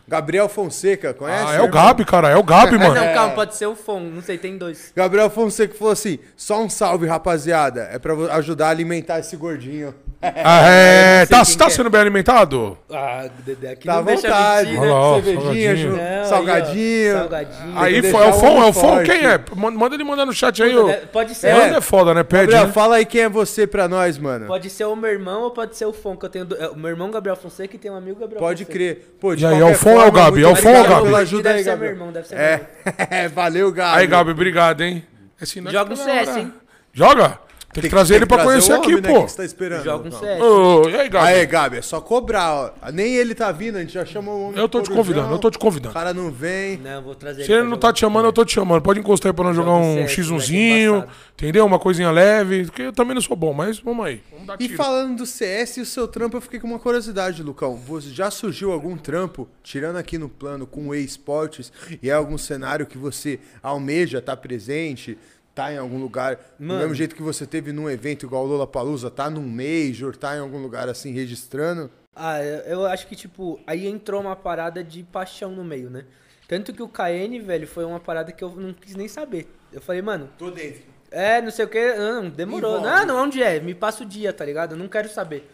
Gabriel 0.08 0.48
Fonseca, 0.48 1.12
conhece? 1.12 1.44
Ah, 1.46 1.54
é 1.56 1.60
o 1.62 1.68
Gabi, 1.68 2.04
cara. 2.04 2.30
É 2.30 2.36
o 2.36 2.42
Gabi, 2.42 2.76
Ah, 2.76 2.78
mano. 2.78 2.94
não, 2.94 3.14
calma, 3.14 3.34
pode 3.34 3.54
ser 3.54 3.66
o 3.66 3.76
Fon. 3.76 4.00
Não 4.00 4.22
sei, 4.22 4.38
tem 4.38 4.56
dois. 4.56 4.90
Gabriel 4.96 5.28
Fonseca 5.28 5.74
falou 5.74 5.92
assim: 5.92 6.18
só 6.36 6.62
um 6.62 6.68
salve, 6.70 7.06
rapaziada. 7.06 7.88
É 7.92 7.98
pra 7.98 8.14
ajudar 8.36 8.68
a 8.68 8.70
alimentar 8.70 9.18
esse 9.18 9.36
gordinho. 9.36 9.94
Ah, 10.20 10.66
é. 10.68 11.26
Tá, 11.26 11.44
tá 11.44 11.66
é. 11.66 11.70
sendo 11.70 11.88
bem 11.88 12.00
alimentado? 12.00 12.76
Ah, 12.92 13.28
Dedé 13.46 13.70
aqui 13.70 13.86
Tá 13.86 13.94
não 13.96 14.04
deixa 14.04 14.26
vontade. 14.28 14.72
mentir, 14.72 14.80
né? 14.80 15.14
Cervejinha, 15.14 15.44
salgadinho. 15.44 15.76
ju- 15.76 15.96
Não, 15.96 15.98
aí, 16.02 16.20
ó, 16.20 16.24
salgadinho. 16.24 17.12
Salgadinho. 17.18 17.78
Aí 17.78 18.02
foi, 18.10 18.24
é 18.24 18.28
o 18.28 18.32
Fon, 18.32 18.62
é 18.62 18.66
o 18.66 18.72
Fon, 18.72 19.02
quem 19.04 19.24
é? 19.24 19.40
Manda 19.54 19.78
manda 19.78 19.94
ele 19.94 20.02
mandar 20.02 20.26
no 20.26 20.32
chat 20.32 20.60
aí, 20.60 20.76
ô. 20.76 20.92
Pode 21.12 21.34
ser, 21.36 21.54
Manda 21.54 21.76
é 21.76 21.80
foda, 21.80 22.12
né? 22.14 22.24
Pede, 22.24 22.46
Gabriel, 22.46 22.66
né? 22.66 22.72
fala 22.72 22.96
aí 22.96 23.04
quem 23.06 23.20
é 23.22 23.28
você 23.28 23.64
pra 23.64 23.86
nós, 23.86 24.18
mano. 24.18 24.46
Pode, 24.46 24.62
pode 24.64 24.70
ser 24.74 24.84
o 24.86 24.96
meu 24.96 25.10
irmão 25.10 25.42
ou 25.42 25.50
pode 25.52 25.76
ser 25.76 25.84
o 25.86 25.92
Fon, 25.92 26.16
que 26.16 26.24
eu 26.26 26.30
tenho. 26.30 26.44
do- 26.44 26.56
é, 26.56 26.68
O 26.68 26.76
meu 26.76 26.90
irmão 26.90 27.10
Gabriel 27.12 27.36
Fonseca 27.36 27.76
e 27.76 27.78
tem 27.78 27.90
um 27.90 27.96
amigo 27.96 28.18
Gabriel 28.18 28.40
Fonseca. 28.42 28.72
crer. 28.72 29.16
Pô, 29.20 29.36
de 29.36 29.44
E 29.44 29.46
aí, 29.46 29.60
é 29.60 29.64
o 29.64 29.74
Fon 29.74 29.94
ou 29.94 30.02
é 30.02 30.06
o 30.08 30.12
Gabi? 30.12 30.42
É 30.42 30.48
o 30.48 30.56
Fon 30.56 30.70
ou 30.74 30.80
o 30.80 30.88
Gabi? 30.88 31.02
pela 31.04 31.18
ajuda 31.18 31.42
deve 31.44 31.58
aí, 31.58 31.64
ser 31.64 31.76
meu 31.76 31.88
irmão, 31.90 32.10
deve 32.10 32.26
ser 32.26 32.34
meu 32.34 32.44
irmão. 32.44 32.66
É, 33.08 33.28
valeu, 33.30 33.70
Gabi. 33.70 33.98
Aí, 34.00 34.06
Gabi, 34.08 34.30
obrigado, 34.32 34.80
hein? 34.80 35.04
É 35.40 35.46
Joga 35.70 35.90
que 35.94 35.96
CS, 36.02 36.36
hein? 36.38 36.52
Joga? 36.92 37.38
Tem 37.70 37.82
que 37.82 37.90
trazer 37.90 38.14
ele 38.16 38.24
pra 38.26 38.38
trazer 38.38 38.50
conhecer 38.50 38.72
aqui, 38.72 39.00
né? 39.00 39.08
pô. 39.12 39.18
O 39.20 39.24
que 39.26 39.30
você 39.30 39.36
tá 39.36 39.44
esperando? 39.44 39.84
Joga 39.84 40.08
um. 40.08 40.42
Ô, 40.42 40.88
e 40.88 40.96
aí, 40.96 41.08
Gabi? 41.08 41.26
Aê, 41.26 41.46
Gabi, 41.46 41.76
é 41.76 41.82
só 41.82 42.00
cobrar, 42.00 42.54
ó. 42.82 42.90
Nem 42.90 43.14
ele 43.14 43.34
tá 43.34 43.52
vindo, 43.52 43.76
a 43.76 43.80
gente 43.80 43.92
já 43.92 44.06
chama 44.06 44.32
o 44.32 44.44
homem 44.48 44.58
Eu 44.58 44.68
tô 44.68 44.80
te 44.80 44.88
Corujão. 44.88 44.96
convidando, 44.96 45.34
eu 45.34 45.38
tô 45.38 45.50
te 45.50 45.56
O 45.56 45.60
convidando. 45.60 45.92
cara 45.92 46.14
não 46.14 46.30
vem. 46.30 46.78
Não, 46.78 46.90
eu 46.92 47.02
vou 47.02 47.14
trazer 47.14 47.44
Se 47.44 47.52
ele 47.52 47.64
não 47.68 47.76
tá 47.76 47.92
te 47.92 48.00
chamando, 48.00 48.24
eu 48.24 48.32
tô 48.32 48.42
te 48.44 48.54
chamando. 48.54 48.80
Pode 48.82 48.98
encostar 49.00 49.30
aí 49.30 49.34
pra 49.36 49.44
nós 49.44 49.54
jogar 49.54 49.68
Joga 49.72 49.84
um 49.84 50.08
CS, 50.08 50.18
X1zinho, 50.18 50.88
moleque 50.90 51.06
embaçado. 51.06 51.12
entendeu? 51.34 51.66
Uma 51.66 51.78
coisinha 51.78 52.10
leve, 52.10 52.64
porque 52.64 52.82
eu 52.82 52.92
também 52.92 53.14
não 53.14 53.20
sou 53.20 53.36
bom, 53.36 53.52
mas 53.52 53.78
vamos 53.78 54.04
aí. 54.06 54.22
Vamos 54.32 54.46
dar 54.46 54.54
E 54.54 54.66
tiro. 54.66 54.76
falando 54.76 55.18
do 55.18 55.26
CS 55.26 55.76
e 55.76 55.80
o 55.82 55.86
seu 55.86 56.08
trampo, 56.08 56.38
eu 56.38 56.40
fiquei 56.40 56.58
com 56.58 56.66
uma 56.66 56.78
curiosidade, 56.78 57.42
Lucão. 57.42 57.76
Você 57.76 58.08
já 58.08 58.30
surgiu 58.30 58.72
algum 58.72 58.96
trampo, 58.96 59.46
tirando 59.62 59.96
aqui 59.96 60.16
no 60.16 60.28
plano 60.30 60.66
com 60.66 60.88
o 60.88 60.94
esportes, 60.94 61.70
e 62.02 62.08
é 62.08 62.14
algum 62.14 62.38
cenário 62.38 62.86
que 62.86 62.96
você 62.96 63.38
almeja 63.62 64.18
estar 64.18 64.36
presente, 64.38 65.18
tá 65.58 65.72
em 65.72 65.76
algum 65.76 65.98
lugar, 65.98 66.36
do 66.36 66.66
Mano. 66.66 66.78
mesmo 66.78 66.94
jeito 66.94 67.16
que 67.16 67.22
você 67.22 67.44
teve 67.44 67.72
num 67.72 67.90
evento 67.90 68.24
igual 68.24 68.44
o 68.44 68.46
Lollapalooza, 68.46 69.10
tá 69.10 69.28
num 69.28 69.42
Major, 69.42 70.16
tá 70.16 70.36
em 70.36 70.38
algum 70.38 70.62
lugar 70.62 70.88
assim 70.88 71.12
registrando? 71.12 71.90
Ah, 72.14 72.40
eu 72.40 72.86
acho 72.86 73.08
que, 73.08 73.16
tipo, 73.16 73.58
aí 73.66 73.88
entrou 73.88 74.20
uma 74.20 74.36
parada 74.36 74.84
de 74.84 75.02
paixão 75.02 75.50
no 75.50 75.64
meio, 75.64 75.90
né? 75.90 76.04
Tanto 76.46 76.72
que 76.72 76.80
o 76.80 76.88
KN, 76.88 77.40
velho, 77.44 77.66
foi 77.66 77.84
uma 77.84 77.98
parada 77.98 78.30
que 78.30 78.42
eu 78.44 78.50
não 78.50 78.72
quis 78.72 78.94
nem 78.94 79.08
saber. 79.08 79.52
Eu 79.72 79.80
falei, 79.80 80.00
mano, 80.00 80.30
Tô 80.38 80.48
dentro. 80.48 80.80
é, 81.10 81.42
não 81.42 81.50
sei 81.50 81.64
o 81.64 81.68
que, 81.68 81.92
não, 81.94 82.30
demorou. 82.30 82.80
Não, 82.80 83.04
não, 83.04 83.24
onde 83.24 83.42
é? 83.42 83.58
Me 83.58 83.74
passa 83.74 84.04
o 84.04 84.06
dia, 84.06 84.32
tá 84.32 84.44
ligado? 84.44 84.72
Eu 84.72 84.78
não 84.78 84.86
quero 84.86 85.08
saber. 85.08 85.50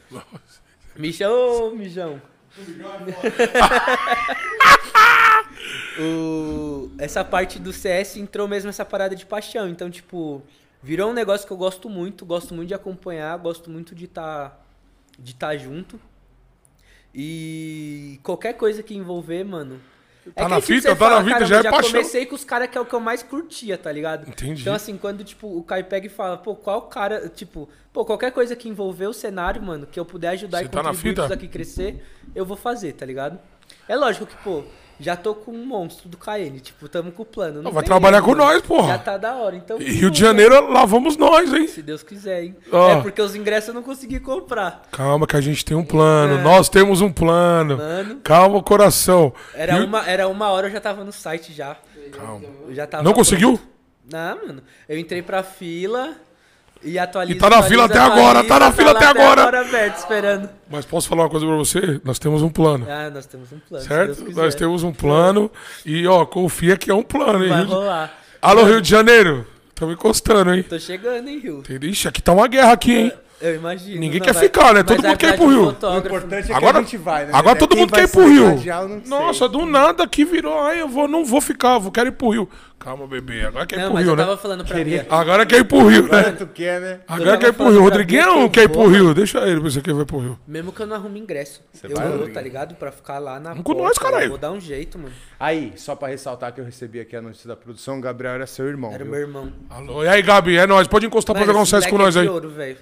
Mijão, 0.97 1.33
ô, 1.33 1.71
mijão. 1.71 2.21
O, 5.99 6.91
essa 6.99 7.25
parte 7.25 7.59
do 7.59 7.73
CS 7.73 8.17
entrou 8.17 8.47
mesmo 8.47 8.71
essa 8.71 8.85
parada 8.85 9.17
de 9.17 9.27
paixão. 9.27 9.69
Então, 9.69 9.91
tipo, 9.91 10.43
virou 10.83 11.11
um 11.11 11.15
negócio 11.15 11.47
que 11.47 11.53
eu 11.53 11.57
gosto 11.57 11.89
muito, 11.89 12.25
gosto 12.25 12.55
muito 12.55 12.69
de 12.69 12.75
acompanhar, 12.75 13.37
gosto 13.39 13.71
muito 13.71 13.95
de 13.95 14.05
estar 14.05 14.61
de 15.19 15.35
tá 15.35 15.57
junto. 15.57 16.01
E 17.15 18.19
qualquer 18.23 18.55
coisa 18.55 18.83
que 18.83 18.95
envolver, 18.95 19.45
mano. 19.45 19.81
Tá 20.33 20.45
que 20.45 20.51
na 20.51 20.61
tipo, 20.61 20.67
fita, 20.75 20.97
tá 20.97 21.11
na 21.11 21.19
vida, 21.21 21.31
"Caramba, 21.31 21.47
já 21.47 21.59
é 21.59 21.63
já 21.63 21.71
paixão." 21.71 21.91
comecei 21.93 22.27
com 22.27 22.35
os 22.35 22.45
caras 22.45 22.69
que 22.69 22.79
é 22.79 22.81
o 22.81 22.87
que 22.87 22.95
eu 22.95 23.01
mais 23.01 23.23
curtia, 23.23 23.77
tá 23.77 23.93
ligado? 23.93 24.29
Entendi. 24.29 24.63
Então, 24.63 24.75
assim, 24.75 24.97
quando, 24.97 25.23
tipo, 25.25 25.47
o 25.47 25.63
Caio 25.63 25.85
pega 25.85 26.07
e 26.07 26.11
fala, 26.11 26.37
pô, 26.39 26.55
qual 26.55 26.83
cara, 26.83 27.29
tipo, 27.29 27.69
pô, 27.93 28.05
qualquer 28.05 28.33
coisa 28.33 28.57
que 28.57 28.69
envolver 28.69 29.07
o 29.07 29.13
cenário, 29.13 29.63
mano, 29.63 29.87
que 29.87 30.01
eu 30.01 30.05
puder 30.05 30.29
ajudar 30.31 30.59
Você 30.59 30.65
e 30.65 30.69
tá 30.69 30.83
contribuir 30.83 31.11
fita? 31.11 31.25
isso 31.25 31.33
aqui 31.33 31.49
crescer, 31.49 32.03
eu 32.35 32.47
vou 32.47 32.57
fazer, 32.57 32.93
tá 32.93 33.05
ligado? 33.05 33.39
É 33.89 33.97
lógico 33.97 34.25
que, 34.27 34.37
pô, 34.39 34.63
já 35.01 35.17
tô 35.17 35.35
com 35.35 35.53
um 35.53 35.65
monstro 35.67 36.09
do 36.09 36.17
KN, 36.17 36.59
tipo, 36.63 36.89
tamo 36.89 37.11
com 37.13 37.23
o 37.23 37.27
plano. 37.27 37.63
Não 37.63 37.71
Vai 37.73 37.83
tem 37.83 37.89
trabalhar 37.89 38.19
erro, 38.19 38.27
com 38.27 38.31
mano. 38.33 38.45
nós, 38.45 38.63
porra. 38.63 38.89
Já 38.89 38.99
tá 38.99 39.17
da 39.17 39.35
hora, 39.35 39.57
então... 39.57 39.81
E 39.81 39.85
Rio 39.91 40.11
de 40.11 40.21
Janeiro, 40.21 40.71
lá 40.73 40.85
vamos 40.85 41.17
nós, 41.17 41.53
hein? 41.53 41.67
Se 41.67 41.83
Deus 41.83 42.03
quiser, 42.03 42.45
hein? 42.45 42.57
Ó. 42.73 42.91
É 42.91 43.01
porque 43.03 43.21
os 43.21 43.35
ingressos 43.35 43.69
eu 43.69 43.75
não 43.75 43.83
consegui 43.83 44.21
comprar. 44.21 44.83
Calma 44.93 45.27
que 45.27 45.37
a 45.37 45.41
gente 45.41 45.65
tem 45.65 45.77
um 45.77 45.85
plano, 45.85 46.39
É. 46.39 46.43
nós 46.43 46.69
temos 46.69 47.01
um 47.01 47.13
plano. 47.13 47.77
Mano. 47.79 48.17
Calma, 48.23 48.63
coração. 48.63 49.33
Era 49.55 49.75
Rio- 49.75 49.87
uma, 49.87 50.07
era 50.09 50.29
uma 50.29 50.49
hora 50.51 50.69
eu 50.69 50.73
já 50.73 50.81
tava 50.81 51.05
no 51.05 51.13
site 51.13 51.53
já. 51.53 51.77
Calma. 52.13 52.45
Eu 52.69 52.75
já 52.75 52.87
tava 52.87 53.03
Não 53.03 53.13
conseguiu? 53.13 53.59
Não, 54.11 54.47
mano. 54.47 54.63
Eu 54.89 54.99
entrei 54.99 55.23
pra 55.23 55.43
fila 55.43 56.15
e 56.85 56.99
atualiza. 56.99 57.37
E 57.37 57.41
tá 57.41 57.51
na 57.51 57.63
fila 57.63 57.85
atualiza, 57.85 58.05
até 58.07 58.21
agora, 58.21 58.45
tá 58.45 58.59
na 58.59 58.73
fila 58.73 58.93
lá 58.93 58.99
até 58.99 59.07
agora. 59.07 59.61
aberto, 59.61 59.97
esperando. 59.97 60.49
Mas 60.71 60.85
posso 60.85 61.09
falar 61.09 61.23
uma 61.23 61.31
coisa 61.31 61.47
pra 61.47 61.57
você? 61.57 62.01
Nós 62.05 62.19
temos 62.19 62.43
um 62.43 62.49
plano. 62.49 62.87
Ah, 62.89 63.11
nós 63.11 63.27
temos 63.27 63.53
um 63.53 63.59
plano. 63.59 63.85
Certo? 63.85 64.33
Nós 64.33 64.55
temos 64.55 64.83
um 64.83 64.93
plano. 64.93 65.51
E, 65.85 66.07
ó, 66.07 66.25
confia 66.27 66.77
que 66.77 66.91
é 66.91 66.95
um 66.95 67.03
plano, 67.03 67.43
hein? 67.43 67.51
Vai 67.51 67.65
rolar. 67.65 68.13
Alô, 68.41 68.65
Rio 68.65 68.81
de 68.81 68.91
Janeiro. 68.91 69.47
Estamos 69.71 69.95
encostando, 69.95 70.55
hein? 70.55 70.63
Tô 70.63 70.79
chegando, 70.79 71.29
hein, 71.29 71.41
Rio? 71.41 71.63
Ixi, 71.69 72.07
aqui 72.07 72.23
tá 72.23 72.33
uma 72.33 72.47
guerra 72.47 72.73
aqui, 72.73 72.93
hein? 72.93 73.13
Eu 73.45 73.55
imagino. 73.57 74.01
Ninguém 74.01 74.19
Não, 74.21 74.27
quer 74.27 74.33
vai- 74.33 74.43
ficar, 74.45 74.73
né? 74.75 74.81
mas 74.83 74.85
Todo 74.97 75.03
mundo 75.07 75.17
quer 75.19 75.35
ir 75.35 75.37
pro 75.37 75.47
Rio. 75.49 75.67
O 75.67 75.99
importante 75.99 76.53
é 76.53 76.55
Agora- 76.55 76.73
que 76.73 76.79
a 76.79 76.83
gente 76.83 76.97
vai, 76.97 77.25
né? 77.27 77.31
agora 77.35 77.57
É, 77.57 77.59
todo 77.59 77.77
mundo 77.77 77.93
quer 77.93 78.05
ir 78.05 78.09
pro 78.11 78.27
Rio. 78.27 78.47
radial, 78.49 78.89
não 78.89 79.01
sei. 79.01 79.09
Nossa, 79.11 79.49
do 79.49 79.67
nada 79.67 80.03
aqui 80.05 80.25
virou. 80.25 80.59
Ai, 80.61 80.81
eu 80.81 80.89
vou, 80.89 81.07
não 81.07 81.25
vou 81.25 81.41
ficar, 81.41 81.79
vou 81.79 81.93
quero 81.93 82.09
ir 82.09 82.13
pro 82.13 82.31
Rio. 82.31 82.49
Calma, 82.79 83.07
bebê. 83.07 83.47
Agora 83.47 83.65
quer 83.67 83.77
ir 83.77 83.79
Não, 83.79 83.85
pro 83.87 83.95
mas 83.95 84.05
Rio, 84.05 84.13
eu 84.13 84.17
né? 84.17 84.25
tava 84.25 84.37
falando 84.37 84.65
pra 84.65 84.77
Queria- 84.77 85.03
mim. 85.05 85.09
Agora 85.09 85.47
quer 85.47 85.59
ir 85.61 85.65
pro 85.65 85.87
Rio, 85.87 86.05
Agora 86.05 86.23
né? 86.31 86.37
tu 86.39 86.47
quer, 86.49 86.81
né? 86.81 87.01
Agora 87.09 87.39
quer 87.39 87.49
ir 87.49 87.53
pro 87.55 87.71
Rio. 87.71 87.81
Rodriguinho 87.83 88.51
quer 88.51 88.63
ir 88.65 88.69
pro 88.69 88.87
Rio. 88.89 89.15
Deixa 89.15 89.39
ele, 89.47 89.61
pra 89.61 89.71
você 89.71 89.81
que 89.81 89.93
vai 89.93 90.05
pro 90.05 90.19
Rio. 90.19 90.39
Mesmo 90.47 90.71
que 90.73 90.81
eu 90.83 90.87
não 90.87 90.97
arrume 90.97 91.19
ingresso. 91.21 91.63
eu 91.83 91.97
vai, 91.97 92.09
vou, 92.11 92.29
tá 92.31 92.41
ligado? 92.43 92.75
Pra 92.75 92.93
ficar 92.93 93.19
lá 93.19 93.41
na. 93.41 93.55
Com 93.57 93.75
nós, 93.75 93.97
caralho. 93.99 94.25
eu 94.25 94.29
Vou 94.31 94.39
dar 94.39 94.53
um 94.53 94.61
jeito, 94.61 94.99
mano. 94.99 95.15
Aí, 95.41 95.73
só 95.77 95.95
pra 95.97 96.09
ressaltar 96.09 96.53
que 96.53 96.61
eu 96.61 96.65
recebi 96.65 97.01
aqui 97.01 97.17
a 97.17 97.23
notícia 97.23 97.49
da 97.49 97.57
produção, 97.57 97.99
o 97.99 98.01
Gabriel 98.03 98.35
era 98.35 98.47
seu 98.47 98.67
irmão. 98.67 98.93
Era 98.93 99.05
meu 99.05 99.21
irmão. 99.21 99.51
Alô, 99.71 100.05
e 100.05 100.09
aí, 100.09 100.21
Gabi? 100.21 100.57
É 100.57 100.67
nóis. 100.67 100.87
Pode 100.87 101.07
encostar 101.07 101.35
pra 101.35 101.45
jogar 101.47 101.61
um 101.61 101.65
CS 101.67 101.87
com 101.87 101.93
moleque 101.93 102.05
nós 102.05 102.17
é 102.17 102.21
aí. 102.21 102.29
ouro, 102.29 102.51
velho. 102.51 102.77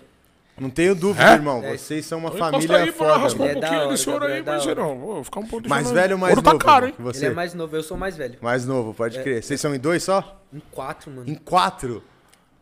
Não 0.58 0.68
tenho 0.68 0.94
dúvida, 0.94 1.30
É? 1.30 1.32
irmão. 1.32 1.64
É. 1.64 1.76
Vocês 1.76 2.04
são 2.04 2.18
uma 2.18 2.28
Encosta 2.28 2.50
família 2.52 2.76
aí 2.76 2.92
foda. 2.92 3.16
raspar 3.16 3.42
um 3.42 3.46
é 3.46 3.54
da 3.54 3.60
pouquinho 3.60 3.80
hora, 3.80 3.90
desse 3.90 4.10
ouro 4.10 4.24
aí, 4.26 4.32
é 4.38 4.42
da 4.42 4.52
parceirão. 4.52 4.98
Vou 4.98 5.24
ficar 5.24 5.40
um 5.40 5.46
pouco 5.46 5.68
Mais 5.68 5.90
velho 5.90 6.12
ou 6.14 6.18
mais 6.18 6.32
Ouro 6.32 6.42
tá 6.42 6.52
novo? 6.52 6.64
caro, 6.64 6.86
hein? 6.86 6.92
que 6.92 7.02
Você. 7.02 7.24
Ele 7.24 7.32
é 7.32 7.34
mais 7.34 7.54
novo, 7.54 7.74
eu 7.74 7.82
sou 7.82 7.96
mais 7.96 8.16
velho. 8.16 8.38
Mais 8.40 8.66
novo, 8.66 8.92
pode 8.94 9.20
crer. 9.22 9.42
Vocês 9.42 9.60
são 9.60 9.74
em 9.74 9.78
dois 9.78 10.02
só? 10.02 10.40
Em 10.52 10.60
quatro, 10.70 11.10
mano. 11.10 11.28
Em 11.28 11.34
quatro? 11.34 12.02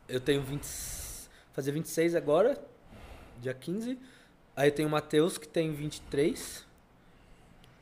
Eu 0.08 0.20
tenho 0.20 0.40
20. 0.42 0.64
Fazer 1.52 1.72
26 1.72 2.14
agora, 2.14 2.56
dia 3.40 3.52
15. 3.52 3.98
Aí 4.56 4.68
eu 4.68 4.72
tenho 4.72 4.88
o 4.88 4.90
Matheus, 4.90 5.36
que 5.36 5.48
tem 5.48 5.72
23. 5.72 6.64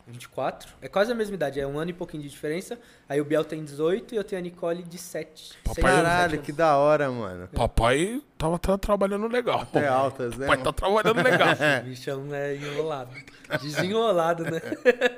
24. 0.07 0.73
É 0.81 0.89
quase 0.89 1.13
a 1.13 1.15
mesma 1.15 1.35
idade, 1.35 1.61
é 1.61 1.67
um 1.67 1.79
ano 1.79 1.91
e 1.91 1.95
pouquinho 1.95 2.23
de 2.23 2.31
diferença. 2.31 2.79
Aí 3.07 3.21
o 3.21 3.25
Biel 3.27 3.45
tem 3.45 3.63
18 3.63 4.15
e 4.15 4.17
eu 4.17 4.25
tenho 4.25 4.41
a 4.41 4.43
Nicole 4.43 4.83
de 4.83 4.97
7. 4.97 5.59
Papai, 5.63 5.83
Caralho, 5.83 6.41
que 6.41 6.51
da 6.51 6.77
hora, 6.79 7.11
mano. 7.11 7.47
Papai 7.49 8.23
tava, 8.39 8.59
tá 8.59 8.79
trabalhando 8.79 9.27
legal. 9.27 9.61
Até 9.63 9.87
altas, 9.89 10.37
né? 10.37 10.47
Papai 10.47 10.63
tá 10.65 10.73
trabalhando 10.73 11.23
legal. 11.23 11.49
O 11.83 11.85
bichão 11.85 12.35
é 12.35 12.55
enrolado. 12.57 13.11
Desenrolado, 13.61 14.45
né? 14.45 14.61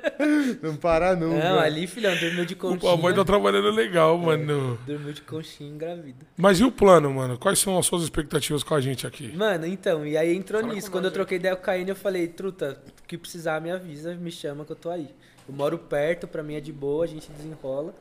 Não 0.61 0.75
para 0.75 1.15
nunca. 1.15 1.37
Não, 1.37 1.59
ali, 1.59 1.85
filhão, 1.85 2.15
dormiu 2.17 2.45
de 2.45 2.53
o 2.53 2.57
conchinha. 2.57 2.97
papai 2.97 3.13
tá 3.13 3.23
trabalhando 3.23 3.69
legal, 3.71 4.17
mano. 4.17 4.79
Dormiu 4.85 5.13
de 5.13 5.21
conchinha 5.21 5.69
engravida. 5.69 6.25
Mas 6.35 6.59
e 6.59 6.63
o 6.63 6.71
plano, 6.71 7.13
mano? 7.13 7.37
Quais 7.37 7.59
são 7.59 7.77
as 7.77 7.85
suas 7.85 8.03
expectativas 8.03 8.63
com 8.63 8.73
a 8.73 8.81
gente 8.81 9.05
aqui? 9.05 9.35
Mano, 9.35 9.65
então, 9.65 10.05
e 10.05 10.17
aí 10.17 10.35
entrou 10.35 10.61
Fala 10.61 10.73
nisso. 10.73 10.89
Quando 10.89 11.05
eu 11.05 11.11
troquei 11.11 11.37
ideia 11.37 11.55
com 11.55 11.61
o 11.61 11.65
Caíne, 11.65 11.89
eu 11.89 11.95
falei, 11.95 12.27
truta, 12.27 12.81
o 13.03 13.07
que 13.07 13.17
precisar 13.17 13.61
me 13.61 13.71
avisa, 13.71 14.15
me 14.15 14.31
chama 14.31 14.65
que 14.65 14.71
eu 14.71 14.75
tô 14.75 14.89
aí. 14.89 15.09
Eu 15.47 15.53
moro 15.53 15.77
perto, 15.77 16.27
pra 16.27 16.41
mim 16.41 16.55
é 16.55 16.59
de 16.61 16.71
boa, 16.71 17.03
a 17.03 17.07
gente 17.07 17.31
desenrola. 17.31 17.93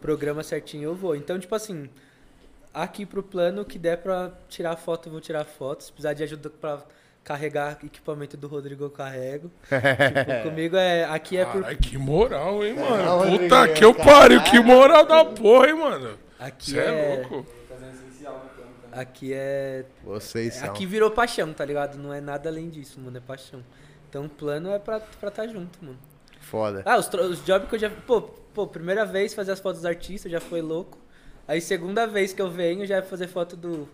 Programa 0.00 0.42
certinho 0.42 0.84
eu 0.84 0.94
vou. 0.94 1.16
Então, 1.16 1.38
tipo 1.38 1.54
assim, 1.54 1.88
aqui 2.76 3.06
pro 3.06 3.22
plano, 3.22 3.62
o 3.62 3.64
que 3.64 3.78
der 3.78 3.96
pra 3.96 4.32
tirar 4.48 4.76
foto, 4.76 5.08
eu 5.08 5.12
vou 5.12 5.20
tirar 5.20 5.44
foto. 5.44 5.82
Se 5.82 5.90
precisar 5.90 6.12
de 6.12 6.22
ajuda 6.22 6.50
pra 6.50 6.82
carregar 7.24 7.78
equipamento 7.82 8.36
do 8.36 8.46
Rodrigo, 8.46 8.84
eu 8.84 8.90
carrego. 8.90 9.50
tipo, 9.64 10.48
comigo 10.50 10.76
é. 10.76 11.04
Aqui 11.04 11.38
é 11.38 11.44
por. 11.46 11.62
Caralho, 11.62 11.78
que 11.78 11.96
moral, 11.96 12.64
hein, 12.64 12.74
Não, 12.74 12.90
mano? 12.90 13.18
Rodrigo, 13.18 13.42
Puta 13.44 13.68
que 13.68 13.84
eu 13.84 13.94
caralho. 13.94 14.18
pariu, 14.18 14.42
que 14.42 14.60
moral 14.60 15.06
da 15.06 15.24
porra, 15.24 15.68
hein, 15.68 15.74
mano? 15.74 16.18
Aqui 16.38 16.72
Você 16.72 16.78
é 16.78 16.84
é. 16.84 17.16
louco. 17.28 17.46
Aqui 18.92 19.32
é. 19.32 19.84
Vocês 20.04 20.54
são. 20.54 20.68
Aqui 20.68 20.86
virou 20.86 21.10
paixão, 21.10 21.52
tá 21.52 21.64
ligado? 21.64 21.98
Não 21.98 22.12
é 22.12 22.20
nada 22.20 22.48
além 22.48 22.68
disso, 22.68 23.00
mano. 23.00 23.16
É 23.16 23.20
paixão. 23.20 23.62
Então 24.08 24.26
o 24.26 24.28
plano 24.28 24.70
é 24.70 24.78
pra 24.78 24.98
estar 24.98 25.30
tá 25.30 25.46
junto, 25.46 25.78
mano. 25.82 25.98
Foda. 26.40 26.82
Ah, 26.86 26.96
os, 26.96 27.08
os 27.12 27.44
jobs 27.44 27.68
que 27.68 27.74
eu 27.74 27.78
já. 27.78 27.90
Pô, 27.90 28.22
pô, 28.22 28.66
primeira 28.66 29.04
vez 29.04 29.34
fazer 29.34 29.52
as 29.52 29.60
fotos 29.60 29.80
dos 29.80 29.86
artistas 29.86 30.30
já 30.30 30.40
foi 30.40 30.62
louco. 30.62 30.98
Aí 31.48 31.60
segunda 31.60 32.06
vez 32.06 32.32
que 32.32 32.42
eu 32.42 32.50
venho 32.50 32.86
já 32.86 32.96
é 32.96 33.02
fazer 33.02 33.28
foto 33.28 33.56
do 33.56 33.88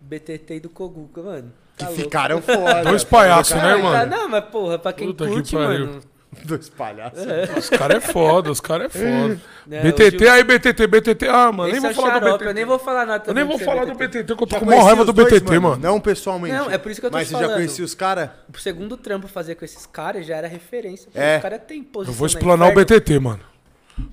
BTT 0.00 0.54
e 0.56 0.60
do 0.60 0.68
Koguka, 0.68 1.22
mano. 1.22 1.52
Que 1.76 1.84
Tá 1.84 1.88
louco. 1.88 2.02
ficaram 2.02 2.40
foda. 2.42 2.82
Dois 2.84 3.02
palhaços, 3.04 3.56
né, 3.56 3.72
tá- 3.74 3.78
mano? 3.78 4.10
Não, 4.10 4.28
mas 4.28 4.44
porra, 4.44 4.78
pra 4.78 4.92
quem 4.92 5.08
Puta 5.08 5.24
que 5.26 5.30
curte, 5.32 5.54
pariu. 5.56 5.86
mano. 5.86 6.00
Dois 6.46 6.66
palhaços. 6.70 7.18
Os 7.58 7.68
caras 7.68 7.96
é 7.98 8.00
foda, 8.00 8.50
os 8.50 8.58
caras 8.60 8.86
é 8.86 8.88
foda. 8.98 9.38
BTT, 9.66 10.24
o- 10.24 10.30
aí 10.30 10.42
BTT, 10.42 10.86
BTT. 10.86 11.28
Ah, 11.28 11.52
mano, 11.52 11.70
nem 11.70 11.78
vou 11.80 11.90
é 11.90 11.94
falar 11.94 12.18
do 12.18 12.24
xarope, 12.24 12.32
BTT. 12.38 12.50
Eu 12.50 12.54
nem 12.54 12.64
vou 12.64 12.78
falar 12.78 13.04
nada 13.06 13.24
Eu 13.26 13.34
nem 13.34 13.44
vou 13.44 13.58
do 13.58 13.64
falar 13.64 13.84
do. 13.84 13.94
BTT, 13.94 14.24
que 14.24 14.32
eu 14.32 14.36
tô 14.36 14.46
Já 14.54 14.60
com 14.60 14.64
maior 14.66 14.82
raiva 14.84 15.04
do 15.04 15.12
dois, 15.12 15.28
BTT, 15.30 15.58
mano. 15.58 15.76
Não 15.76 16.00
pessoalmente. 16.00 16.56
Não, 16.56 16.70
é 16.70 16.78
por 16.78 16.90
isso 16.90 17.00
que 17.00 17.06
eu 17.06 17.10
tô 17.10 17.18
Mas 17.18 17.26
te 17.26 17.32
você 17.32 17.34
já 17.34 17.40
falando. 17.42 17.56
conhecia 17.56 17.84
os 17.84 17.94
caras? 17.94 18.30
O 18.54 18.58
segundo 18.58 18.96
trampo 18.96 19.28
fazer 19.28 19.56
com 19.56 19.64
esses 19.64 19.84
caras 19.84 20.24
já 20.26 20.36
era 20.36 20.48
referência. 20.48 21.10
pô. 21.12 21.20
É. 21.20 21.36
Os 21.36 21.42
caras 21.42 21.60
têm 21.68 21.82
posição 21.82 22.14
Eu 22.14 22.18
vou 22.18 22.26
na 22.26 22.32
explanar 22.32 22.68
o. 22.70 22.74
BTT, 22.74 23.18
mano. 23.18 23.40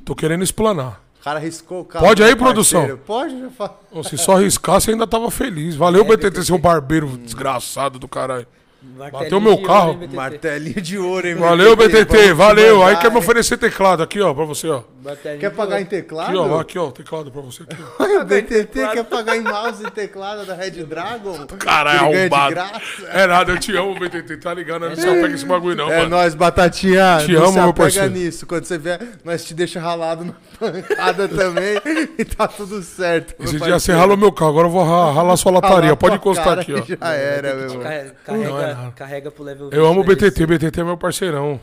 Tô 0.04 0.14
querendo 0.14 0.44
explanar. 0.44 1.02
O 1.20 1.24
cara 1.24 1.38
riscou 1.40 1.82
o 1.82 1.86
carro. 1.86 2.06
Pode 2.06 2.24
aí, 2.24 2.36
produção? 2.36 2.98
Pode, 3.06 3.38
já 3.40 3.50
fala. 3.50 3.78
Se 4.04 4.18
só 4.18 4.36
riscar, 4.36 4.80
você 4.80 4.92
ainda 4.92 5.06
tava 5.06 5.30
feliz. 5.30 5.76
Valeu, 5.76 6.04
É, 6.10 6.16
BTT. 6.18 6.44
seu 6.46 6.58
barbeiro 6.58 7.08
desgraçado 7.18 8.00
do 8.00 8.08
caralho. 8.08 8.48
Martelinho 8.82 9.12
Bateu 9.12 9.42
meu 9.42 9.62
carro. 9.62 9.88
ouro, 9.90 9.92
hein, 10.02 10.08
BTT? 10.08 10.16
Martelinho 10.16 10.82
de 10.82 10.98
ouro, 10.98 11.28
hein, 11.28 11.36
Valeu, 11.36 11.76
BTT, 11.76 12.06
te 12.06 12.34
valeu. 12.34 12.76
Aí 12.82 12.88
mandar, 12.94 13.02
quer 13.02 13.10
me 13.10 13.18
hein? 13.18 13.22
oferecer 13.22 13.58
teclado 13.58 14.02
aqui, 14.04 14.22
ó, 14.22 14.34
pra 14.34 14.46
você, 14.46 14.68
ó. 14.70 14.84
Martelinho 15.04 15.40
Quer 15.42 15.50
pagar 15.52 15.82
em 15.82 15.86
teclado? 15.86 16.30
Aqui, 16.30 16.38
ó, 16.50 16.60
aqui, 16.60 16.80
ó, 16.80 16.92
teclado 16.92 17.30
pra 17.32 17.42
você 17.42 17.64
aqui. 17.64 17.76
O 18.20 18.24
BTT 18.26 18.88
quer 18.94 19.04
pagar 19.04 19.36
em 19.38 19.42
mouse 19.42 19.84
e 19.86 19.92
teclado 19.92 20.46
da 20.46 20.54
Red 20.54 20.72
Dragon? 20.86 21.46
Caralho, 21.60 22.00
arrombado. 22.00 22.56
É 23.12 23.28
nada, 23.28 23.52
eu 23.52 23.60
te 23.60 23.76
amo, 23.76 23.96
BTT, 24.00 24.38
tá 24.38 24.54
ligado? 24.54 24.88
Não 24.90 24.96
só 24.96 25.12
pega 25.14 25.34
esse 25.36 25.46
bagulho, 25.46 25.76
não, 25.76 25.92
É 25.92 25.98
mano. 25.98 26.10
nóis, 26.12 26.34
Batatinha. 26.34 27.20
Te 27.26 27.34
não 27.34 27.46
amo, 27.46 27.62
meu 27.64 27.74
parceiro. 27.74 28.10
nisso. 28.10 28.46
Quando 28.46 28.64
você 28.66 28.78
vier, 28.78 29.00
nós 29.26 29.44
te 29.44 29.54
deixa 29.54 29.80
ralado 29.80 30.24
na 30.26 30.34
pancada 30.58 31.28
também 31.28 31.82
e 32.18 32.24
tá 32.26 32.48
tudo 32.48 32.82
certo. 32.82 33.34
Esse 33.40 33.52
dia 33.52 33.60
parceiro. 33.60 33.80
você 33.80 33.92
ralou 33.94 34.16
meu 34.18 34.32
carro, 34.32 34.52
agora 34.52 34.68
eu 34.68 34.72
vou 34.72 34.84
ra- 34.84 35.12
ralar 35.12 35.36
sua 35.38 35.52
lataria. 35.52 35.96
Pode 35.96 36.16
encostar 36.16 36.60
aqui, 36.60 36.74
ó. 36.74 36.82
Já 36.88 37.14
era, 37.14 37.54
meu 37.56 37.64
irmão. 37.70 37.80
Carrega, 38.26 38.69
é 38.69 38.69
carrega, 38.70 38.82
nada. 38.84 38.96
carrega 38.96 39.32
pro 39.32 39.44
level 39.44 39.70
Eu 39.72 39.86
amo 39.86 40.02
o 40.02 40.04
20, 40.04 40.22
né, 40.22 40.30
BTT, 40.30 40.46
BTT 40.46 40.80
é 40.82 40.84
meu 40.84 40.98
parceirão. 40.98 41.60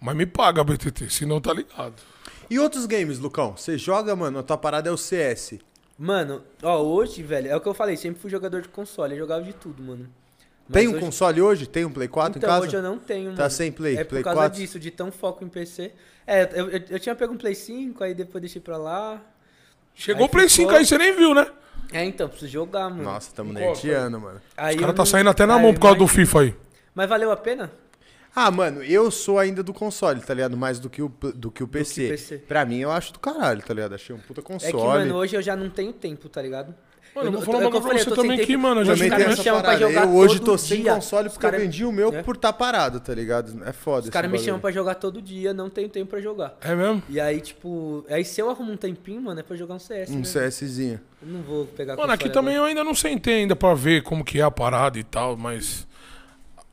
Mas 0.00 0.14
me 0.16 0.26
paga, 0.26 0.62
BTT, 0.62 1.08
senão 1.10 1.40
tá 1.40 1.52
ligado. 1.52 1.94
E 2.50 2.58
outros 2.58 2.84
games, 2.86 3.18
Lucão? 3.18 3.56
Você 3.56 3.78
joga, 3.78 4.14
mano, 4.14 4.38
a 4.38 4.42
tua 4.42 4.58
parada 4.58 4.88
é 4.88 4.92
o 4.92 4.96
CS. 4.98 5.58
Mano, 5.98 6.42
ó, 6.62 6.82
hoje, 6.82 7.22
velho, 7.22 7.48
é 7.48 7.56
o 7.56 7.60
que 7.60 7.68
eu 7.68 7.72
falei, 7.74 7.96
sempre 7.96 8.20
fui 8.20 8.30
jogador 8.30 8.60
de 8.60 8.68
console, 8.68 9.14
eu 9.14 9.18
jogava 9.20 9.42
de 9.42 9.52
tudo, 9.54 9.82
mano. 9.82 10.08
Mas 10.68 10.80
Tem 10.80 10.88
um 10.88 10.92
hoje- 10.92 11.00
console 11.00 11.40
hoje? 11.42 11.66
Tem 11.66 11.84
um 11.84 11.90
Play 11.92 12.08
4 12.08 12.38
então, 12.38 12.48
em 12.48 12.52
casa? 12.52 12.66
hoje 12.66 12.76
eu 12.76 12.82
não 12.82 12.98
tenho, 12.98 13.30
Tá 13.32 13.42
mano. 13.42 13.50
sem 13.50 13.70
Play? 13.70 13.96
É 13.98 14.04
Play 14.04 14.22
por 14.22 14.24
causa 14.24 14.40
4? 14.40 14.58
disso, 14.60 14.78
de 14.80 14.90
tão 14.90 15.12
foco 15.12 15.44
em 15.44 15.48
PC. 15.48 15.92
É, 16.26 16.48
eu, 16.58 16.68
eu, 16.70 16.82
eu 16.90 16.98
tinha 17.00 17.14
pego 17.14 17.32
um 17.34 17.36
Play 17.36 17.54
5, 17.54 18.02
aí 18.02 18.14
depois 18.14 18.40
deixei 18.42 18.60
pra 18.60 18.76
lá. 18.76 19.20
Chegou 19.94 20.26
o 20.26 20.28
Play 20.28 20.48
ficou- 20.48 20.66
5 20.66 20.76
aí, 20.78 20.84
você 20.86 20.98
nem 20.98 21.14
viu, 21.14 21.34
né? 21.34 21.46
É, 21.92 22.04
então, 22.04 22.28
preciso 22.28 22.50
jogar, 22.50 22.90
mano. 22.90 23.02
Nossa, 23.04 23.30
tamo 23.34 23.52
nerdeando, 23.52 24.20
mano. 24.20 24.40
Aí 24.56 24.74
O 24.74 24.78
eu 24.78 24.80
cara 24.80 24.92
tá 24.92 24.98
não- 25.02 25.06
saindo 25.06 25.30
até 25.30 25.46
na 25.46 25.56
aí 25.56 25.62
mão 25.62 25.72
por 25.74 25.80
causa 25.80 25.98
do. 25.98 26.06
FIFA 26.08 26.40
aí. 26.40 26.54
Mas 26.94 27.08
valeu 27.08 27.30
a 27.30 27.36
pena? 27.36 27.70
Ah, 28.36 28.50
mano, 28.50 28.82
eu 28.82 29.10
sou 29.12 29.38
ainda 29.38 29.62
do 29.62 29.72
console, 29.72 30.20
tá 30.20 30.34
ligado? 30.34 30.56
Mais 30.56 30.80
do 30.80 30.90
que 30.90 31.00
o, 31.00 31.08
do 31.34 31.52
que 31.52 31.62
o 31.62 31.68
PC. 31.68 32.08
PC. 32.08 32.38
Pra 32.38 32.64
mim, 32.64 32.78
eu 32.78 32.90
acho 32.90 33.12
do 33.12 33.20
caralho, 33.20 33.62
tá 33.62 33.72
ligado? 33.72 33.94
Achei 33.94 34.14
um 34.14 34.18
puta 34.18 34.42
console. 34.42 34.72
É 34.72 34.76
que, 34.76 34.82
mano, 34.84 35.14
hoje 35.14 35.36
eu 35.36 35.42
já 35.42 35.54
não 35.54 35.70
tenho 35.70 35.92
tempo, 35.92 36.28
tá 36.28 36.42
ligado? 36.42 36.74
Mano, 37.14 37.28
eu 37.28 37.32
vou 37.32 37.42
falar 37.42 37.58
é 37.58 37.60
uma 37.60 37.64
eu 37.66 37.70
coisa 37.70 37.88
pra 37.88 37.98
você 37.98 38.10
eu 38.10 38.14
também 38.16 38.40
aqui, 38.40 38.56
mano. 38.56 38.80
Eu 38.80 38.84
já 38.86 38.92
Também 38.94 39.08
caras 39.10 39.24
tem 39.26 39.34
me 39.34 39.40
essa 39.40 39.42
parada. 39.62 39.78
jogar 39.78 40.04
Eu 40.06 40.14
hoje 40.14 40.34
todo 40.40 40.44
tô 40.46 40.58
sem 40.58 40.82
dia. 40.82 40.94
console 40.94 41.28
Os 41.28 41.34
porque 41.34 41.46
eu 41.46 41.50
cara- 41.50 41.62
vendi 41.62 41.84
o 41.84 41.92
meu 41.92 42.08
É. 42.14 42.22
por 42.22 42.36
tá 42.36 42.52
parado, 42.52 42.98
tá 43.00 43.14
ligado? 43.14 43.62
É 43.64 43.72
foda 43.72 44.04
Os 44.04 44.10
caras 44.10 44.30
me 44.30 44.38
chamam 44.38 44.60
pra 44.60 44.72
jogar 44.72 44.96
todo 44.96 45.22
dia, 45.22 45.54
não 45.54 45.70
tenho 45.70 45.88
tempo 45.88 46.10
pra 46.10 46.20
jogar. 46.20 46.56
É 46.60 46.74
mesmo? 46.74 47.02
E 47.08 47.20
aí, 47.20 47.40
tipo, 47.40 48.04
aí 48.10 48.24
se 48.24 48.40
eu 48.40 48.50
arrumo 48.50 48.72
um 48.72 48.76
tempinho, 48.76 49.20
mano, 49.22 49.38
é 49.38 49.42
pra 49.42 49.56
jogar 49.56 49.74
um 49.74 49.78
CS. 49.78 50.10
Um 50.10 50.18
né? 50.18 50.22
CSzinho. 50.22 51.00
Eu 51.22 51.28
não 51.28 51.42
vou 51.42 51.66
pegar 51.66 51.96
Mano, 51.96 52.12
aqui 52.12 52.24
console 52.24 52.34
também 52.34 52.54
agora. 52.56 52.66
eu 52.66 52.68
ainda 52.70 52.84
não 52.84 52.94
sentei 52.94 53.34
ainda 53.42 53.54
pra 53.54 53.74
ver 53.74 54.02
como 54.02 54.24
que 54.24 54.40
é 54.40 54.42
a 54.42 54.50
parada 54.50 54.98
e 54.98 55.04
tal, 55.04 55.36
mas. 55.36 55.86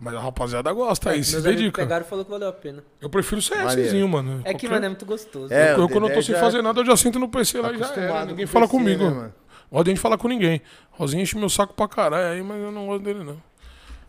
Mas 0.03 0.15
a 0.15 0.19
rapaziada 0.19 0.73
gosta 0.73 1.11
aí, 1.11 1.19
É, 1.19 1.23
se 1.23 1.39
dedica. 1.41 1.79
pegaram 1.83 2.03
e 2.03 2.09
falou 2.09 2.25
que 2.25 2.31
valeu 2.31 2.47
a 2.47 2.51
pena. 2.51 2.83
Eu 2.99 3.07
prefiro 3.07 3.39
o 3.39 3.43
CSzinho, 3.43 4.07
mano. 4.09 4.41
É 4.43 4.45
que, 4.51 4.61
Qualquer- 4.65 4.69
mano, 4.71 4.85
é 4.85 4.89
muito 4.89 5.05
gostoso. 5.05 5.53
É, 5.53 5.73
eu, 5.75 5.83
o 5.83 5.87
quando 5.87 6.07
eu 6.07 6.13
tô 6.15 6.21
sem 6.23 6.33
já 6.33 6.41
fazer 6.41 6.63
nada, 6.63 6.79
eu 6.81 6.85
já 6.87 6.97
sento 6.97 7.19
no 7.19 7.29
PC 7.29 7.61
lá 7.61 7.71
e 7.71 7.77
já 7.77 7.85
acostumado 7.85 8.15
era. 8.15 8.25
Ninguém 8.25 8.47
fala 8.47 8.65
PC, 8.65 8.77
comigo. 8.77 9.03
né, 9.03 9.09
mano? 9.11 9.33
Gosto 9.71 9.85
de 9.85 9.91
gente 9.91 9.99
falar 10.01 10.17
com 10.17 10.27
ninguém. 10.27 10.61
Rosinha 10.91 11.23
enche 11.23 11.37
meu 11.37 11.49
saco 11.49 11.73
pra 11.73 11.87
caralho 11.87 12.33
aí, 12.33 12.43
mas 12.43 12.61
eu 12.61 12.71
não 12.71 12.87
gosto 12.87 13.03
dele, 13.03 13.23
não. 13.23 13.41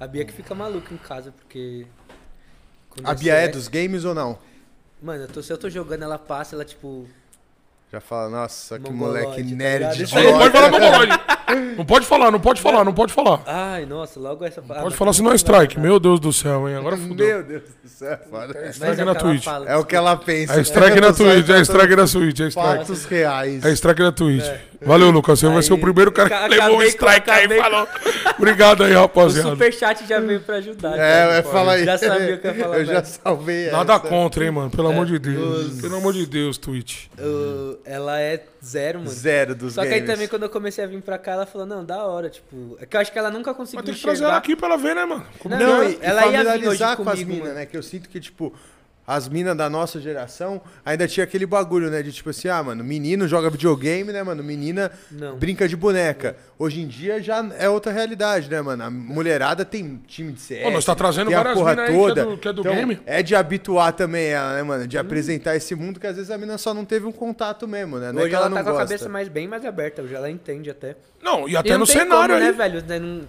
A 0.00 0.06
Bia 0.06 0.24
que 0.24 0.32
fica 0.32 0.54
maluca 0.54 0.92
em 0.92 0.96
casa, 0.96 1.32
porque. 1.32 1.86
quando 2.90 3.06
A 3.08 3.14
Bia 3.14 3.34
é 3.34 3.42
CS 3.44 3.52
dos 3.56 3.68
games 3.68 4.04
ou 4.04 4.14
não? 4.14 4.36
Mano, 5.00 5.24
eu 5.24 5.28
tô- 5.28 5.42
se 5.42 5.52
eu 5.52 5.58
tô 5.58 5.70
jogando, 5.70 6.02
ela 6.02 6.18
passa, 6.18 6.56
ela, 6.56 6.64
tipo. 6.64 7.06
Já 7.92 8.00
fala, 8.00 8.30
nossa, 8.30 8.78
que 8.78 8.90
Mongoloide, 8.90 9.26
moleque 9.26 9.50
tá 9.50 9.56
nerd. 9.56 10.02
Isso 10.02 10.14
Não, 10.14 10.22
não 10.24 10.38
pode 10.38 10.52
falar 10.52 10.70
mongoloide. 10.70 11.12
Não 11.76 11.84
pode 11.84 12.06
falar, 12.06 12.30
não 12.30 12.40
pode 12.40 12.60
falar, 12.62 12.84
não 12.84 12.94
pode 12.94 13.12
falar. 13.12 13.42
Ai, 13.44 13.84
nossa, 13.84 14.18
logo 14.18 14.44
essa 14.46 14.62
Pode 14.62 14.96
falar 14.96 15.12
senão 15.12 15.30
é 15.30 15.34
strike. 15.34 15.78
Meu 15.78 16.00
Deus 16.00 16.18
do 16.18 16.32
céu, 16.32 16.66
hein? 16.68 16.76
Agora 16.76 16.96
fudeu. 16.96 17.26
Meu 17.26 17.42
Deus 17.44 17.62
do 17.82 17.88
céu, 17.90 18.18
foda. 18.30 18.58
É 18.58 18.70
strike 18.70 19.04
na 19.04 19.14
Twitch. 19.14 19.46
É 19.66 19.76
o 19.76 19.84
que 19.84 19.94
ela 19.94 20.16
pensa. 20.16 20.54
É 20.58 20.62
strike 20.62 21.00
na 21.00 21.08
Ela 21.08 21.14
só 21.14 21.22
Twitch, 21.24 21.48
é 21.50 21.52
tá 21.54 21.60
strike 21.60 21.96
na 21.96 22.06
Twitch, 22.06 22.40
é 22.40 22.46
strike. 22.48 22.52
Fatos 22.78 23.04
reais. 23.04 23.64
É 23.64 23.70
strike 23.72 24.00
na 24.02 24.12
Twitch. 24.12 24.46
Valeu, 24.84 25.10
Lucas. 25.10 25.38
Você 25.38 25.46
vai 25.46 25.56
Aí, 25.56 25.62
ser 25.62 25.72
o 25.72 25.78
primeiro 25.78 26.10
cara 26.12 26.28
que 26.28 26.48
levou 26.48 26.78
um 26.78 26.82
strike 26.82 27.30
aí 27.30 27.46
e 27.46 27.58
falou. 27.60 27.88
Obrigado 28.38 28.84
aí, 28.84 28.94
O 28.94 29.00
rapaziada. 29.00 29.50
superchat 29.50 30.06
já 30.06 30.18
veio 30.20 30.40
pra 30.40 30.56
ajudar. 30.56 30.94
É, 30.94 30.96
cara. 30.98 31.34
é, 31.36 31.42
fala 31.42 31.72
aí. 31.72 31.84
Já 31.84 31.98
sabia 31.98 32.34
o 32.34 32.38
que 32.38 32.46
eu 32.46 32.54
ia 32.54 32.60
falar. 32.64 32.78
Eu 32.82 32.84
já 32.86 33.04
salvei 33.04 33.70
Nada 33.70 33.94
essa. 33.94 34.08
contra, 34.08 34.44
hein, 34.44 34.50
mano. 34.50 34.70
Pelo 34.70 34.88
amor 34.88 35.06
de 35.06 35.18
Deus. 35.18 35.66
os- 35.74 35.80
Pelo 35.80 35.96
amor 35.96 36.12
de 36.12 36.26
Deus, 36.26 36.58
Twitch. 36.58 37.06
Ela 37.84 38.20
é 38.20 38.42
zero, 38.64 38.98
mano. 39.00 39.10
Zero 39.10 39.54
dos 39.54 39.74
Só 39.74 39.82
que 39.82 39.88
games. 39.88 40.02
aí 40.02 40.06
também 40.14 40.28
quando 40.28 40.42
eu 40.44 40.50
comecei 40.50 40.84
a 40.84 40.86
vir 40.86 41.00
pra 41.02 41.18
cá, 41.18 41.32
ela 41.32 41.46
falou, 41.46 41.66
não, 41.66 41.84
da 41.84 42.04
hora, 42.04 42.28
tipo. 42.30 42.76
É 42.80 42.86
que 42.86 42.96
eu 42.96 43.00
acho 43.00 43.12
que 43.12 43.18
ela 43.18 43.30
nunca 43.30 43.52
conseguiu 43.54 43.78
Mas 43.80 43.84
tem 43.86 43.94
que 43.94 44.00
trazer 44.00 44.16
enxergar. 44.18 44.30
ela 44.32 44.38
aqui 44.38 44.56
pra 44.56 44.68
ela 44.68 44.76
ver, 44.76 44.94
né, 44.94 45.04
mano? 45.04 45.24
Como 45.38 45.54
Não, 45.54 45.58
que 45.60 45.64
Não, 45.66 45.82
é? 45.82 45.96
ela 46.00 46.26
e 46.26 46.32
ia 46.32 46.58
vir 46.58 46.68
hoje 46.68 46.78
com 46.78 46.84
as 46.90 46.96
comigo, 46.96 47.30
minas, 47.30 47.44
mano. 47.44 47.54
né? 47.54 47.66
Que 47.66 47.76
eu 47.76 47.82
sinto 47.82 48.08
que, 48.08 48.20
tipo, 48.20 48.52
as 49.06 49.28
minas 49.28 49.56
da 49.56 49.68
nossa 49.68 50.00
geração 50.00 50.60
ainda 50.84 51.08
tinha 51.08 51.24
aquele 51.24 51.44
bagulho, 51.44 51.90
né? 51.90 52.02
De 52.02 52.12
tipo 52.12 52.30
assim, 52.30 52.48
ah, 52.48 52.62
mano, 52.62 52.84
menino 52.84 53.26
joga 53.26 53.50
videogame, 53.50 54.12
né, 54.12 54.22
mano? 54.22 54.42
Menina 54.44 54.90
Não. 55.10 55.36
brinca 55.36 55.66
de 55.68 55.76
boneca. 55.76 56.36
Hoje 56.58 56.80
em 56.80 56.86
dia 56.86 57.20
já 57.20 57.44
é 57.58 57.68
outra 57.68 57.90
realidade, 57.90 58.48
né, 58.48 58.62
mano? 58.62 58.84
A 58.84 58.90
mulherada 58.90 59.64
tem 59.64 60.00
time 60.06 60.32
de 60.32 60.40
CS. 60.40 60.66
Ô, 60.66 60.70
nós 60.70 60.84
tá 60.84 60.94
trazendo 60.94 61.28
tem 61.28 61.36
a 61.36 61.52
porra 61.52 61.70
aí 61.70 61.76
que 61.76 61.82
é 61.82 61.86
toda. 61.96 62.24
do- 62.24 62.38
que 62.38 62.48
é 62.48 62.52
do 62.52 62.60
Então, 62.60 62.74
game. 62.74 63.00
É 63.04 63.22
de 63.22 63.34
habituar 63.34 63.92
também 63.92 64.26
ela, 64.28 64.54
né, 64.54 64.62
mano? 64.62 64.86
De 64.86 64.96
apresentar 64.96 65.56
esse 65.56 65.74
mundo 65.74 65.98
que 65.98 66.06
às 66.06 66.14
vezes 66.16 66.30
a 66.30 66.38
mina 66.38 66.56
só 66.56 66.72
não 66.72 66.84
teve 66.84 67.04
um 67.06 67.12
contato 67.12 67.66
mesmo, 67.66 67.98
né? 67.98 68.12
Não 68.12 68.20
é 68.20 68.22
Hoje 68.22 68.30
que 68.30 68.34
ela, 68.36 68.46
ela, 68.46 68.50
não 68.50 68.56
tá 68.58 68.62
com 68.64 68.68
a 68.70 68.72
gosta. 68.72 68.86
cabeça 68.86 69.08
mais, 69.08 69.28
bem 69.28 69.48
mais 69.48 69.64
aberta, 69.64 70.02
hoje 70.02 70.14
ela 70.14 70.30
entende 70.30 70.70
até. 70.70 70.96
Não, 71.20 71.48
e 71.48 71.52
E 71.52 71.56
até 71.56 71.70
não 71.72 71.80
no 71.80 71.86
tem 71.86 71.96
cenário 71.96 72.34
como, 72.36 72.46
aí. 72.46 72.52
né, 72.52 72.52
velho? 72.52 72.84
né, 72.86 72.98
não- 73.00 73.26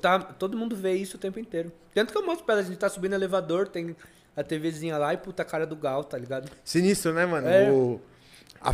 tá- 0.00 0.18
todo 0.18 0.56
mundo 0.56 0.74
vê 0.74 0.94
isso 0.94 1.16
o 1.16 1.20
tempo 1.20 1.38
inteiro. 1.38 1.70
Tanto 1.94 2.12
que 2.12 2.18
eu 2.18 2.24
mostro 2.24 2.44
pra 2.44 2.54
ela, 2.54 2.62
a 2.62 2.66
gente 2.66 2.76
tá 2.78 2.88
subindo 2.88 3.10
no 3.12 3.16
elevador, 3.16 3.68
tem 3.68 3.94
a 4.36 4.42
TVzinha 4.42 4.98
lá 4.98 5.12
e 5.14 5.16
puta 5.16 5.42
a 5.42 5.44
cara 5.44 5.66
do 5.66 5.76
Gal, 5.76 6.02
tá 6.04 6.18
ligado? 6.18 6.50
Sinistro, 6.64 7.12
né, 7.12 7.24
mano? 7.26 7.48
É. 7.48 7.70
O, 7.70 8.00
a, 8.60 8.70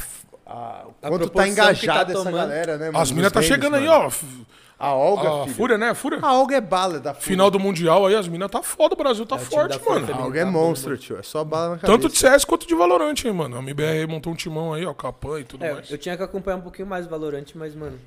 a- 0.47 0.87
A 1.03 1.09
quanto 1.09 1.28
tá 1.31 1.43
que 1.45 1.49
engajada 1.51 2.12
tá 2.15 2.20
essa 2.20 2.31
galera, 2.31 2.77
né, 2.78 2.87
mano? 2.87 2.99
As 2.99 3.11
minas 3.12 3.32
tá 3.32 3.43
chegando 3.43 3.77
aí, 3.77 3.87
mano. 3.87 4.05
ó. 4.05 4.07
F- 4.11 4.47
A 4.78 4.95
Olga, 4.95 5.28
A 5.28 5.43
filho. 5.45 5.55
Fúria, 5.57 5.77
né? 5.78 5.93
Fúria. 5.95 6.19
A 6.23 6.32
Olga 6.32 6.57
é 6.57 6.61
bala 6.61 6.99
da 6.99 7.12
Fúria. 7.12 7.27
Final 7.28 7.51
do 7.51 7.61
Mundial 7.61 8.07
aí, 8.07 8.15
as 8.15 8.27
minas 8.27 8.51
tá 8.51 8.62
foda, 8.62 8.95
o 8.95 8.97
Brasil 8.97 9.27
tá 9.27 9.37
É, 9.37 9.39
forte, 9.39 9.78
Fúria 9.78 10.01
mano. 10.07 10.15
A. 10.15 10.24
Olga 10.24 10.41
é 10.41 10.45
Tá 10.45 10.51
monstro, 10.51 10.97
tio. 10.97 11.19
É 11.19 11.23
só 11.23 11.45
bala 11.45 11.70
na 11.70 11.78
cabeça. 11.78 11.93
Tanto 11.93 12.09
de 12.12 12.19
CS 12.19 12.45
quanto 12.47 12.66
de 12.66 12.74
Valorant, 12.74 13.15
hein, 13.24 13.32
mano. 13.32 13.57
A 13.57 13.61
MBR 13.61 14.07
montou 14.09 14.32
um 14.32 14.37
timão 14.37 14.73
aí, 14.73 14.87
ó, 14.87 14.95
Capan 14.95 15.41
e 15.41 15.45
tudo 15.45 15.65
É, 15.65 15.74
mais. 15.74 15.91
eu 15.91 15.99
tinha 15.99 16.16
que 16.16 16.23
acompanhar 16.23 16.57
um 16.57 16.62
pouquinho 16.62 16.89
mais 16.89 17.05
o 17.07 17.09
Valorant, 17.11 17.45
mas, 17.55 17.74
mano. 17.74 17.99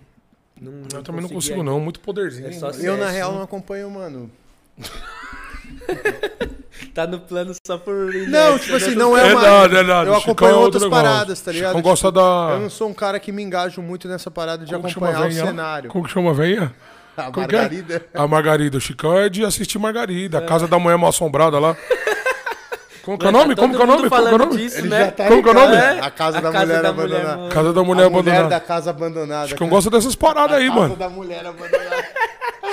Não, 0.59 0.71
Eu 0.93 1.03
também 1.03 1.21
não 1.21 1.30
consigo, 1.30 1.59
ainda. 1.59 1.71
não. 1.71 1.80
Muito 1.80 1.99
poderzinho. 1.99 2.47
É 2.47 2.88
Eu, 2.88 2.97
na 2.97 3.09
real, 3.09 3.31
né? 3.31 3.38
não 3.38 3.43
acompanho, 3.43 3.89
mano. 3.91 4.31
Tá 6.94 7.07
no 7.07 7.19
plano 7.19 7.53
só 7.65 7.77
por. 7.77 7.94
Não, 8.27 8.60
tipo 8.60 8.72
né? 8.72 8.77
assim, 8.77 8.95
não 8.95 9.18
é 9.18 9.30
É 9.31 9.34
uma... 9.34 9.41
nada, 9.41 9.80
é 9.80 9.84
nada. 9.84 10.10
Eu 10.10 10.15
Chicão 10.15 10.31
acompanho 10.34 10.52
é 10.52 10.56
outro 10.56 10.64
outras 10.65 10.84
negócio. 10.84 11.03
paradas, 11.06 11.41
tá 11.41 11.52
ligado? 11.52 11.68
Chicão 11.69 11.81
gosta 11.81 12.07
Tipo, 12.07 12.19
da- 12.19 12.49
Eu 12.53 12.60
não 12.60 12.69
sou 12.69 12.90
um 12.90 12.94
cara 12.94 13.19
que 13.19 13.31
me 13.31 13.41
engajo 13.41 13.81
muito 13.81 14.07
nessa 14.07 14.30
parada 14.30 14.64
de 14.65 14.73
Como 14.73 14.88
acompanhar 14.88 15.27
o 15.27 15.31
cenário. 15.31 15.90
Como 15.90 16.06
que 16.06 16.11
chama 16.11 16.30
a 16.31 16.34
velha? 16.34 16.73
A 17.18 17.23
Como 17.31 17.38
é? 17.45 17.52
Margarida. 17.52 18.06
A 18.14 18.27
Margarida. 18.27 18.77
O 18.77 18.81
Chicão 18.81 19.18
é 19.18 19.30
de 19.30 19.44
assistir 19.45 19.80
Margarida. 19.80 20.38
A 20.40 20.41
Casa 20.41 20.68
da 20.68 20.77
Mulher 20.77 20.98
Mal 20.98 21.10
Assombrada 21.10 21.57
lá. 21.60 21.76
Como 23.03 23.18
que 23.18 23.26
é 23.26 23.30
o 23.30 23.34
Mano, 23.34 23.44
nome? 23.45 23.56
tá 23.56 23.61
Como 23.61 23.76
que 23.76 23.81
é 23.81 23.84
o 23.84 23.88
nome? 23.88 24.10
Como 24.10 24.22
que 24.23 24.30
é 24.30 24.34
o 24.34 24.38
nome? 24.38 24.57
disso, 24.57 24.77
Ele 24.77 24.88
né? 24.90 25.11
tá 25.11 25.27
Como 25.27 25.44
que 25.44 25.49
é 25.49 25.52
o 25.52 25.56
nome? 25.56 25.76
ligado. 25.76 26.03
A 26.03 26.11
Casa 26.11 26.41
da 26.41 26.52
Mulher 26.52 26.85
Abandonada. 26.85 27.49
Casa 27.49 27.73
da 27.73 27.84
Mulher 27.84 28.06
a 28.06 28.10
mulher 28.10 28.22
Abandonada. 28.31 28.49
da 28.49 28.60
casa 28.61 28.90
abandonada. 28.91 29.48
Chicão 29.49 29.68
cara. 29.68 29.76
gosta 29.76 29.90
dessas 29.90 30.15
paradas 30.15 30.57
aí, 30.57 30.68
Casa 30.69 30.80
mano. 30.80 30.95
da 30.95 31.10
mulher 31.10 31.45
abandonada. 31.45 32.06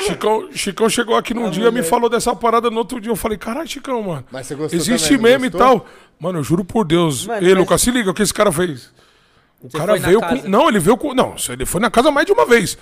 Chicão, 0.06 0.48
Chicão 0.52 0.88
chegou 0.88 1.16
aqui 1.16 1.32
num 1.34 1.50
dia, 1.50 1.70
me 1.70 1.82
falou 1.82 2.08
dessa 2.10 2.34
parada 2.34 2.70
no 2.70 2.78
outro 2.78 3.00
dia. 3.00 3.10
Eu 3.12 3.16
falei, 3.16 3.36
caralho, 3.38 3.68
Chicão, 3.68 4.02
mano. 4.02 4.24
Mas 4.30 4.46
você 4.46 4.54
gostou 4.54 4.78
Existe 4.78 5.16
também, 5.16 5.32
meme 5.32 5.46
e 5.48 5.50
tal. 5.50 5.86
Mano, 6.18 6.38
eu 6.38 6.44
juro 6.44 6.64
por 6.64 6.84
Deus. 6.84 7.26
Mano, 7.26 7.42
Ei, 7.42 7.50
mas- 7.50 7.58
Lucas, 7.58 7.80
se 7.82 7.90
liga 7.90 8.10
o 8.10 8.14
que 8.14 8.22
esse 8.22 8.34
cara 8.34 8.50
fez. 8.52 8.90
O 9.62 9.68
Você 9.70 9.76
cara 9.76 9.96
veio 9.96 10.20
com. 10.20 10.48
Não, 10.48 10.68
ele 10.68 10.78
veio 10.78 10.96
com. 10.96 11.12
Não, 11.14 11.34
ele 11.50 11.66
foi 11.66 11.80
na 11.80 11.90
casa 11.90 12.10
mais 12.10 12.26
de 12.26 12.32
uma 12.32 12.46
vez. 12.46 12.76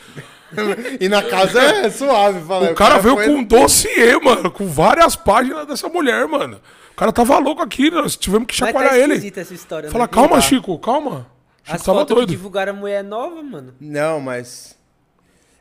E 0.99 1.11
na 1.11 1.23
casa 1.23 1.61
é 1.61 1.91
suave, 1.91 2.41
fala. 2.41 2.71
O 2.71 2.75
cara 2.75 2.97
veio 2.99 3.17
foi- 3.17 3.27
com 3.27 3.33
um 3.33 3.45
dossiê, 3.45 4.19
mano, 4.19 4.51
com 4.51 4.67
várias 4.67 5.15
páginas 5.15 5.67
dessa 5.67 5.91
mulher, 5.91 6.27
mano. 6.27 6.59
O 6.91 6.95
cara 6.97 7.13
tava 7.13 7.39
louco 7.39 7.61
aqui, 7.61 7.91
nós 7.91 8.17
tivemos 8.17 8.47
que 8.47 8.59
Mas 8.59 8.69
chacoalhar 8.71 8.93
tá 8.93 8.99
ele. 8.99 9.33
essa 9.37 9.53
história, 9.53 9.91
Fala, 9.91 10.05
né? 10.05 10.09
calma, 10.11 10.37
tá. 10.37 10.41
Chico, 10.41 10.79
calma. 10.79 11.27
Chico 11.65 11.77
As 11.77 11.83
tava 11.83 11.99
fotos 11.99 12.15
que 12.15 12.15
doido. 12.21 12.31
divulgaram 12.31 12.73
a 12.73 12.77
mulher 12.77 13.05
nova, 13.05 13.43
mano. 13.43 13.75
Não, 13.79 14.21
mas. 14.21 14.75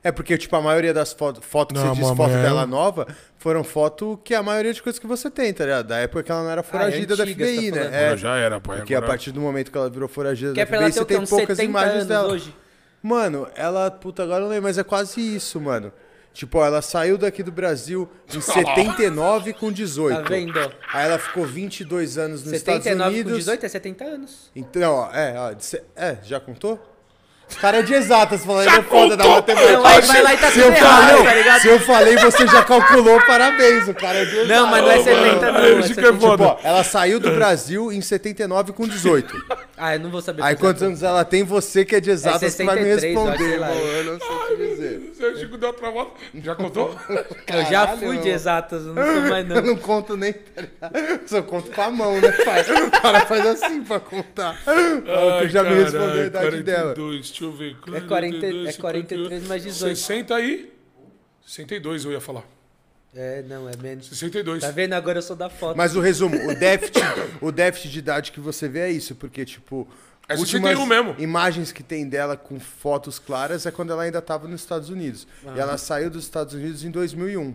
É 0.07 0.11
porque, 0.11 0.37
tipo, 0.37 0.55
a 0.55 0.61
maioria 0.61 0.93
das 0.93 1.11
fotos 1.11 1.43
foto 1.45 1.73
que 1.73 1.79
Não, 1.81 1.93
você 1.93 2.01
diz 2.01 2.09
foto 2.15 2.29
dela 2.31 2.65
nova 2.65 3.05
foram 3.37 3.63
foto 3.63 4.17
que 4.23 4.33
é 4.33 4.37
a 4.37 4.43
maioria 4.43 4.73
de 4.73 4.81
coisas 4.81 4.97
que 4.99 5.05
você 5.07 5.29
tem, 5.29 5.51
tá 5.53 5.65
ligado? 5.65 5.87
Da 5.87 5.97
época 5.97 6.23
que 6.23 6.31
ela 6.31 6.43
não 6.43 6.49
era 6.49 6.63
foragida 6.63 7.15
da 7.15 7.23
Ah, 7.23 7.25
antiga, 7.25 7.45
FBI, 7.45 7.65
você 7.65 7.71
tá 7.71 7.89
né? 7.89 7.97
É, 8.01 8.05
Agora 8.05 8.17
já 8.17 8.37
era, 8.37 8.61
pai. 8.61 8.77
porque 8.77 8.93
a 8.93 8.97
agora- 8.99 9.11
partir 9.11 9.31
do 9.31 9.41
momento 9.41 9.69
que 9.71 9.77
ela 9.77 9.89
virou 9.89 10.07
foragida 10.07 10.53
Que 10.53 10.61
é 10.61 10.65
da 10.65 10.67
pra 10.69 10.77
ela 10.77 10.85
FBI, 10.89 10.99
você 10.99 11.05
tem 11.05 11.17
poucas 11.25 11.57
70 11.57 11.63
imagens 11.63 12.05
dela. 12.05 12.31
hoje? 12.31 12.55
Mano, 13.03 13.47
ela, 13.55 13.91
puta, 13.91 14.23
agora 14.23 14.39
eu 14.39 14.43
não 14.43 14.49
lembro, 14.49 14.63
mas 14.63 14.77
é 14.77 14.83
quase 14.83 15.19
isso, 15.35 15.59
mano. 15.59 15.91
Tipo, 16.33 16.59
ó, 16.59 16.65
ela 16.65 16.81
saiu 16.81 17.17
daqui 17.17 17.41
do 17.43 17.51
Brasil 17.51 18.09
em 18.33 18.39
79 18.41 19.53
com 19.53 19.71
18. 19.71 20.21
Tá 20.23 20.29
vendo, 20.29 20.57
ó? 20.59 20.69
Aí 20.93 21.05
ela 21.05 21.17
ficou 21.19 21.45
22 21.45 22.17
anos 22.17 22.43
nos 22.43 22.53
Estados 22.53 22.83
79 22.83 23.09
Unidos. 23.15 23.31
com 23.33 23.37
18 23.39 23.65
é 23.65 23.69
70 23.69 24.03
anos. 24.05 24.51
Então, 24.55 24.93
ó, 24.93 25.11
é, 25.13 25.35
ó, 25.37 25.53
é, 25.95 26.17
já 26.23 26.39
contou? 26.39 26.79
O 27.49 27.59
cara 27.59 27.77
é 27.77 27.81
de 27.81 27.93
exatas, 27.93 28.43
falando, 28.45 28.67
ele 28.67 28.75
é 28.77 28.81
foda 28.83 29.15
da 29.17 29.25
matemática. 29.25 29.71
Não, 29.71 29.85
aí 29.85 30.01
vai 30.01 30.21
lá 30.21 30.33
e 30.33 30.37
tá 30.37 30.47
se, 30.51 30.53
tudo 30.61 30.65
eu 30.65 30.73
errado, 30.73 31.07
falei, 31.07 31.23
tá 31.23 31.33
ligado? 31.33 31.61
se 31.61 31.67
eu 31.67 31.79
falei, 31.79 32.17
você 32.17 32.47
já 32.47 32.63
calculou, 32.63 33.21
parabéns, 33.25 33.87
o 33.87 33.93
cara 33.93 34.19
é 34.19 34.25
de 34.25 34.31
exatas. 34.35 34.47
Não, 34.49 34.67
mas 34.67 34.83
não 34.83 34.91
é 34.91 35.03
70 35.03 35.51
não. 35.51 35.59
Aí, 35.59 35.71
É 35.79 35.81
Chico 35.83 35.99
é 35.99 36.03
70. 36.03 36.19
foda. 36.19 36.43
Tipo, 36.43 36.43
ó, 36.43 36.57
ela 36.67 36.83
saiu 36.83 37.19
do 37.19 37.31
Brasil 37.31 37.91
em 37.91 38.01
79 38.01 38.73
com 38.73 38.87
18. 38.87 39.35
Ah, 39.79 39.93
eu 39.95 39.99
não 39.99 40.09
vou 40.09 40.23
saber. 40.23 40.41
Aí 40.41 40.55
fazer 40.55 40.59
quantos 40.59 40.81
anos 40.81 41.03
ela 41.03 41.23
tem? 41.23 41.43
Você 41.43 41.85
que 41.85 41.95
é 41.95 41.99
de 41.99 42.09
exatas 42.09 42.55
que 42.55 42.63
vai 42.63 42.77
me 42.77 42.95
63, 42.95 43.13
eu 43.13 43.21
acho, 43.21 43.29
responder, 43.29 43.53
irmão. 43.53 43.77
Eu 43.77 44.03
não 44.05 44.19
sei 44.19 44.57
te 44.57 44.69
dizer. 44.71 45.06
O 45.19 45.37
Chico 45.37 45.57
deu 45.57 45.69
uma 45.69 45.75
travada. 45.75 46.09
Já 46.43 46.55
contou? 46.55 46.89
conta. 46.89 47.27
Eu 47.47 47.61
já 47.63 47.85
Caralho, 47.87 47.97
fui 47.99 48.17
de 48.17 48.29
exatas, 48.29 48.85
eu 48.85 48.93
não 48.93 49.03
sou 49.03 49.21
mais 49.29 49.49
Eu 49.49 49.55
não. 49.55 49.61
não 49.61 49.77
conto 49.77 50.15
nem, 50.17 50.33
tá 50.33 50.61
ligado? 50.61 51.27
Só 51.27 51.41
conto 51.41 51.71
com 51.71 51.81
a 51.81 51.91
mão, 51.91 52.19
né, 52.19 52.31
pai? 52.43 52.61
O 52.61 52.91
cara 52.91 53.25
faz 53.25 53.45
assim 53.45 53.83
pra 53.83 53.99
contar. 53.99 54.59
Ai, 54.65 55.49
já 55.49 55.63
me 55.63 55.69
caralho, 55.69 55.83
respondeu 55.83 56.21
a 56.21 56.25
idade 56.25 56.63
dela. 56.63 56.93
42, 56.95 57.27
deixa 57.29 57.43
eu 57.43 57.51
ver. 57.51 57.77
É 57.93 58.01
40 58.01 58.45
é 58.69 58.73
43 58.73 59.47
mais 59.47 59.63
18. 59.63 59.95
60 59.95 60.35
aí. 60.35 60.73
62 61.45 62.05
eu 62.05 62.11
ia 62.11 62.21
falar. 62.21 62.43
É, 63.15 63.41
não, 63.43 63.67
é 63.67 63.71
menos. 63.81 64.07
62. 64.09 64.61
Tá 64.61 64.69
vendo? 64.69 64.93
Agora 64.93 65.17
eu 65.17 65.21
sou 65.23 65.35
da 65.35 65.49
foto. 65.49 65.75
Mas 65.75 65.95
o 65.95 65.99
resumo, 66.01 66.35
o 66.35 66.53
déficit, 66.53 66.99
o 67.41 67.51
déficit 67.51 67.91
de 67.91 67.99
idade 67.99 68.31
que 68.31 68.39
você 68.39 68.67
vê 68.67 68.79
é 68.81 68.91
isso, 68.91 69.15
porque, 69.15 69.43
tipo, 69.45 69.87
É 70.29 70.35
últimas 70.35 70.77
61 70.77 70.85
mesmo. 70.85 71.15
imagens 71.17 71.71
que 71.71 71.81
tem 71.81 72.07
dela 72.07 72.35
com 72.35 72.59
fotos 72.59 73.17
claras 73.17 73.65
é 73.65 73.71
quando 73.71 73.93
ela 73.93 74.03
ainda 74.03 74.21
tava 74.21 74.47
nos 74.47 74.59
Estados 74.61 74.89
Unidos. 74.89 75.25
E 75.55 75.59
ela 75.59 75.77
saiu 75.77 76.09
dos 76.09 76.23
Estados 76.25 76.53
Unidos 76.53 76.83
em 76.83 76.91
2001. 76.91 77.53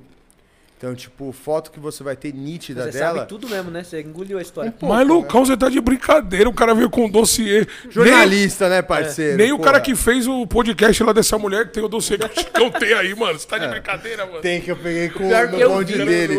Então, 0.79 0.97
tipo, 0.97 1.31
foto 1.31 1.71
que 1.71 1.79
você 1.79 2.03
vai 2.03 2.17
ter 2.17 2.35
nítida 2.35 2.91
Você 2.91 2.99
dela. 2.99 3.19
sabe 3.19 3.29
tudo 3.29 3.49
mesmo, 3.49 3.71
né? 3.71 3.85
Você 3.85 4.01
engoliu 4.01 4.37
a 4.37 4.43
história. 4.43 4.73
pouco, 4.73 4.93
Mas, 4.93 5.07
né? 5.07 5.15
Lucão, 5.15 5.45
você 5.45 5.57
tá 5.57 5.69
de 5.69 5.81
brincadeira. 5.81 6.49
O 6.49 6.53
cara 6.53 6.75
veio 6.75 6.91
com 6.91 7.05
um 7.05 7.09
dossiê. 7.09 7.65
Jornalista, 7.89 8.69
né, 8.69 8.83
parceiro? 8.83 9.37
Nem, 9.37 9.47
nem 9.47 9.53
o 9.53 9.59
Porra. 9.59 9.73
cara 9.75 9.81
que 9.81 9.95
fez 9.95 10.27
o 10.27 10.45
podcast 10.45 11.05
lá 11.05 11.13
dessa 11.13 11.39
mulher 11.39 11.67
que 11.67 11.75
tem 11.75 11.85
o 11.85 11.89
dossiê 11.89 12.19
que 12.19 12.25
o 12.27 12.35
Chicão 12.35 12.69
tem 12.69 12.95
aí, 12.95 13.15
mano. 13.15 13.39
Você 13.39 13.47
tá 13.47 13.59
de 13.59 13.69
brincadeira, 13.69 14.27
mano. 14.27 14.41
Tem 14.41 14.61
que 14.61 14.73
eu 14.73 14.77
peguei 14.77 15.09
com 15.11 15.23
eu 15.31 15.71
bonde 15.71 15.93
dele. 16.05 16.37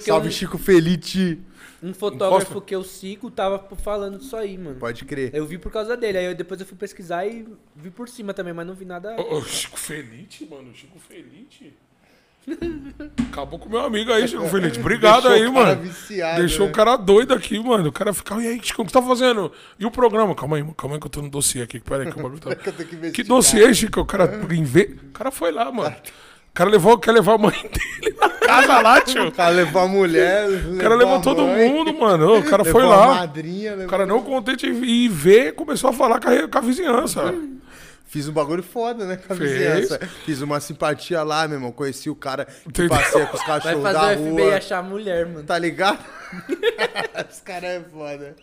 Salve 0.00 0.28
um, 0.28 0.30
Chico 0.30 0.58
Felite. 0.58 1.38
Um 1.84 1.92
fotógrafo 1.94 2.50
Encosta. 2.52 2.66
que 2.66 2.74
eu 2.74 2.82
sigo 2.82 3.30
tava 3.30 3.58
falando 3.76 4.18
disso 4.18 4.36
aí, 4.36 4.56
mano. 4.56 4.76
Pode 4.76 5.04
crer. 5.04 5.30
Eu 5.34 5.46
vi 5.46 5.58
por 5.58 5.70
causa 5.70 5.96
dele. 5.96 6.18
Aí 6.18 6.24
eu- 6.24 6.34
depois 6.34 6.58
eu 6.60 6.66
fui 6.66 6.76
pesquisar 6.76 7.26
e 7.26 7.46
vi 7.76 7.90
por 7.90 8.08
cima 8.08 8.32
também, 8.32 8.52
mas 8.54 8.66
não 8.66 8.74
vi 8.74 8.84
nada. 8.84 9.14
Ô, 9.20 9.36
ô, 9.38 9.42
Chico 9.42 9.78
Felite, 9.78 10.46
mano. 10.50 10.72
Chico 10.74 10.98
Felite. 10.98 11.74
Acabou 13.30 13.58
com 13.58 13.68
meu 13.70 13.80
amigo 13.80 14.12
aí, 14.12 14.28
Chico 14.28 14.46
Felite. 14.48 14.78
Obrigado 14.78 15.28
Deixou 15.28 15.32
aí, 15.32 15.46
o 15.46 15.52
cara 15.54 15.66
mano. 15.76 15.82
viciado, 15.82 16.40
Deixou 16.40 16.66
né? 16.66 16.70
o 16.72 16.74
cara 16.74 16.96
doido 16.96 17.32
aqui, 17.34 17.58
mano. 17.58 17.88
O 17.88 17.92
cara 17.92 18.12
fica, 18.12 18.34
e 18.42 18.46
aí, 18.48 18.60
Chico, 18.62 18.82
o 18.82 18.84
que 18.84 18.92
você 18.92 18.98
tá 19.00 19.06
fazendo? 19.06 19.50
E 19.78 19.86
o 19.86 19.90
programa? 19.90 20.34
Calma 20.34 20.56
aí, 20.56 20.62
mano. 20.62 20.74
calma 20.74 20.96
aí 20.96 21.00
que 21.00 21.06
eu 21.06 21.10
tô 21.10 21.22
no 21.22 21.30
dossiê 21.30 21.62
aqui. 21.62 21.80
Pera 21.80 22.02
aí 22.04 22.12
que 22.12 22.18
o 22.18 22.22
bagulho 22.22 22.40
tá... 22.40 22.54
Que 22.54 23.10
que 23.12 23.22
dossiê, 23.22 23.72
Chico? 23.74 24.00
O 24.00 24.06
cara, 24.06 24.40
inve... 24.54 24.98
o 25.08 25.12
cara 25.12 25.30
foi 25.30 25.50
lá, 25.52 25.70
mano. 25.72 25.94
O 26.54 26.56
cara 26.56 26.70
levou, 26.70 26.96
quer 26.96 27.10
levar 27.10 27.34
a 27.34 27.38
mãe 27.38 27.50
dele 28.00 28.16
na 28.20 28.28
casa 28.28 28.80
lá, 28.80 29.00
tio. 29.00 29.26
O 29.26 29.32
cara 29.32 29.50
levou 29.50 29.82
a 29.82 29.88
mulher. 29.88 30.48
O 30.48 30.78
cara 30.78 30.94
levou 30.94 31.20
todo 31.20 31.42
mundo, 31.42 31.92
mano. 31.98 32.38
O 32.38 32.44
cara 32.44 32.62
levou 32.62 32.80
foi 32.80 32.88
lá. 32.88 33.08
madrinha. 33.14 33.74
O 33.74 33.88
cara 33.88 34.06
não 34.06 34.22
contente 34.22 34.64
em 34.64 35.08
ver, 35.08 35.56
começou 35.56 35.90
a 35.90 35.92
falar 35.92 36.20
com 36.20 36.28
a, 36.28 36.46
com 36.46 36.58
a 36.58 36.60
vizinhança. 36.60 37.34
Fiz 38.14 38.28
um 38.28 38.32
bagulho 38.32 38.62
foda, 38.62 39.04
né, 39.04 39.16
com 39.16 39.32
a 39.32 39.36
Fez. 39.36 39.50
vizinhança. 39.50 39.98
Fiz 40.24 40.40
uma 40.40 40.60
simpatia 40.60 41.20
lá, 41.24 41.48
meu 41.48 41.56
irmão. 41.56 41.72
Conheci 41.72 42.08
o 42.08 42.14
cara 42.14 42.46
que 42.72 42.88
passeia 42.88 43.26
com 43.26 43.36
os 43.36 43.44
Vai 43.44 43.60
cachorros 43.60 43.82
fazer 43.82 43.98
da 43.98 44.06
o 44.12 44.16
FBI 44.16 44.30
rua. 44.44 44.56
achar 44.56 44.78
a 44.78 44.82
mulher, 44.84 45.26
mano. 45.26 45.42
Tá 45.42 45.58
ligado? 45.58 45.98
Os 47.28 47.40
caras 47.40 47.70
é 47.70 47.80
foda. 47.80 48.36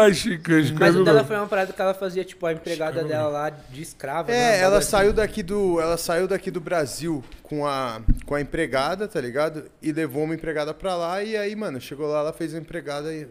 Ai, 0.00 0.12
Chico, 0.12 0.50
Chico. 0.60 0.76
Mas 0.80 0.92
viu, 0.92 1.02
o 1.02 1.04
dela 1.04 1.22
foi 1.24 1.36
uma 1.36 1.46
parada 1.46 1.72
que 1.72 1.80
ela 1.80 1.94
fazia, 1.94 2.24
tipo, 2.24 2.44
a 2.46 2.52
empregada 2.52 3.04
dela 3.04 3.28
lá 3.28 3.50
de 3.50 3.80
escrava. 3.82 4.30
né? 4.32 4.36
Um 4.36 4.40
É, 4.40 4.58
ela 4.60 4.78
assim. 4.78 4.90
saiu 4.90 5.12
daqui 5.12 5.42
do, 5.44 5.80
ela 5.80 5.96
saiu 5.96 6.26
daqui 6.26 6.50
do 6.50 6.60
Brasil 6.60 7.22
com 7.44 7.64
a, 7.64 8.00
com 8.26 8.34
a 8.34 8.40
empregada, 8.40 9.06
tá 9.06 9.20
ligado? 9.20 9.70
E 9.80 9.92
levou 9.92 10.24
uma 10.24 10.34
empregada 10.34 10.74
pra 10.74 10.96
lá 10.96 11.22
e 11.22 11.36
aí, 11.36 11.54
mano, 11.54 11.80
chegou 11.80 12.08
lá, 12.08 12.18
ela 12.18 12.32
fez 12.32 12.52
a 12.54 12.58
empregada 12.58 13.14
e- 13.14 13.28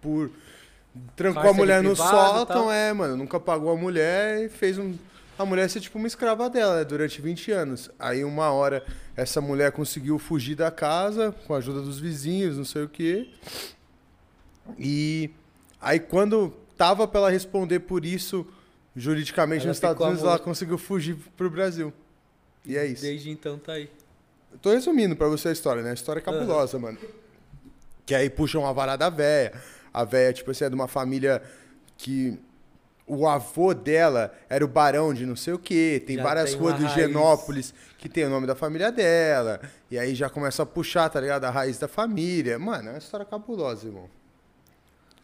por 0.00 0.30
trancou 1.16 1.50
a 1.50 1.52
mulher 1.52 1.82
no 1.82 1.90
privado 1.90 2.38
sótão, 2.38 2.70
é, 2.70 2.92
mano, 2.92 3.16
nunca 3.16 3.40
pagou 3.40 3.70
a 3.70 3.76
mulher 3.76 4.44
e 4.44 4.48
fez 4.48 4.78
um 4.78 4.94
a 5.38 5.44
mulher 5.44 5.68
ser 5.68 5.80
tipo 5.80 5.98
uma 5.98 6.06
escrava 6.06 6.48
dela, 6.48 6.76
né, 6.76 6.84
durante 6.84 7.20
20 7.20 7.50
anos. 7.50 7.90
Aí 7.98 8.24
uma 8.24 8.50
hora 8.52 8.84
essa 9.16 9.40
mulher 9.40 9.72
conseguiu 9.72 10.18
fugir 10.18 10.54
da 10.54 10.70
casa 10.70 11.34
com 11.46 11.54
a 11.54 11.58
ajuda 11.58 11.80
dos 11.80 11.98
vizinhos, 11.98 12.56
não 12.56 12.64
sei 12.64 12.84
o 12.84 12.88
quê. 12.88 13.28
E 14.78 15.30
aí 15.80 15.98
quando 15.98 16.54
tava 16.76 17.06
pra 17.06 17.20
ela 17.20 17.30
responder 17.30 17.80
por 17.80 18.04
isso 18.04 18.46
juridicamente 18.96 19.62
Ela 19.62 19.68
nos 19.68 19.76
Estados 19.76 20.00
Unidos, 20.04 20.22
ela 20.22 20.38
conseguiu 20.38 20.78
fugir 20.78 21.16
pro 21.36 21.50
Brasil. 21.50 21.92
E 22.64 22.76
é 22.76 22.86
isso. 22.86 23.02
Desde 23.02 23.30
então 23.30 23.58
tá 23.58 23.72
aí. 23.72 23.90
Tô 24.62 24.70
resumindo 24.70 25.16
pra 25.16 25.26
você 25.26 25.48
a 25.48 25.52
história, 25.52 25.82
né? 25.82 25.90
A 25.90 25.94
história 25.94 26.20
é 26.20 26.22
cabulosa, 26.22 26.78
mano. 26.78 26.96
Que 28.06 28.14
aí 28.14 28.30
puxam 28.30 28.64
a 28.64 28.72
varada 28.72 29.10
véia. 29.10 29.52
A 29.94 30.04
véia, 30.04 30.32
tipo 30.32 30.50
assim, 30.50 30.64
é 30.64 30.68
de 30.68 30.74
uma 30.74 30.88
família 30.88 31.40
que 31.96 32.36
o 33.06 33.28
avô 33.28 33.72
dela 33.72 34.34
era 34.48 34.64
o 34.64 34.68
barão 34.68 35.14
de 35.14 35.24
não 35.24 35.36
sei 35.36 35.52
o 35.54 35.58
quê. 35.58 36.02
Tem 36.04 36.16
Já 36.16 36.22
várias 36.22 36.50
tem 36.50 36.58
ruas 36.58 36.74
do 36.74 36.84
raiz. 36.84 36.94
Genópolis 36.94 37.74
que 37.98 38.08
tem 38.08 38.24
o 38.24 38.30
nome 38.30 38.46
da 38.46 38.54
família 38.54 38.90
dela. 38.90 39.60
E 39.90 39.98
aí 39.98 40.14
já 40.14 40.28
começa 40.28 40.62
a 40.62 40.66
puxar, 40.66 41.08
tá 41.08 41.20
ligado? 41.20 41.44
A 41.44 41.50
raiz 41.50 41.78
da 41.78 41.86
família. 41.86 42.58
Mano, 42.58 42.88
é 42.88 42.92
uma 42.92 42.98
história 42.98 43.24
cabulosa, 43.24 43.86
irmão. 43.86 44.10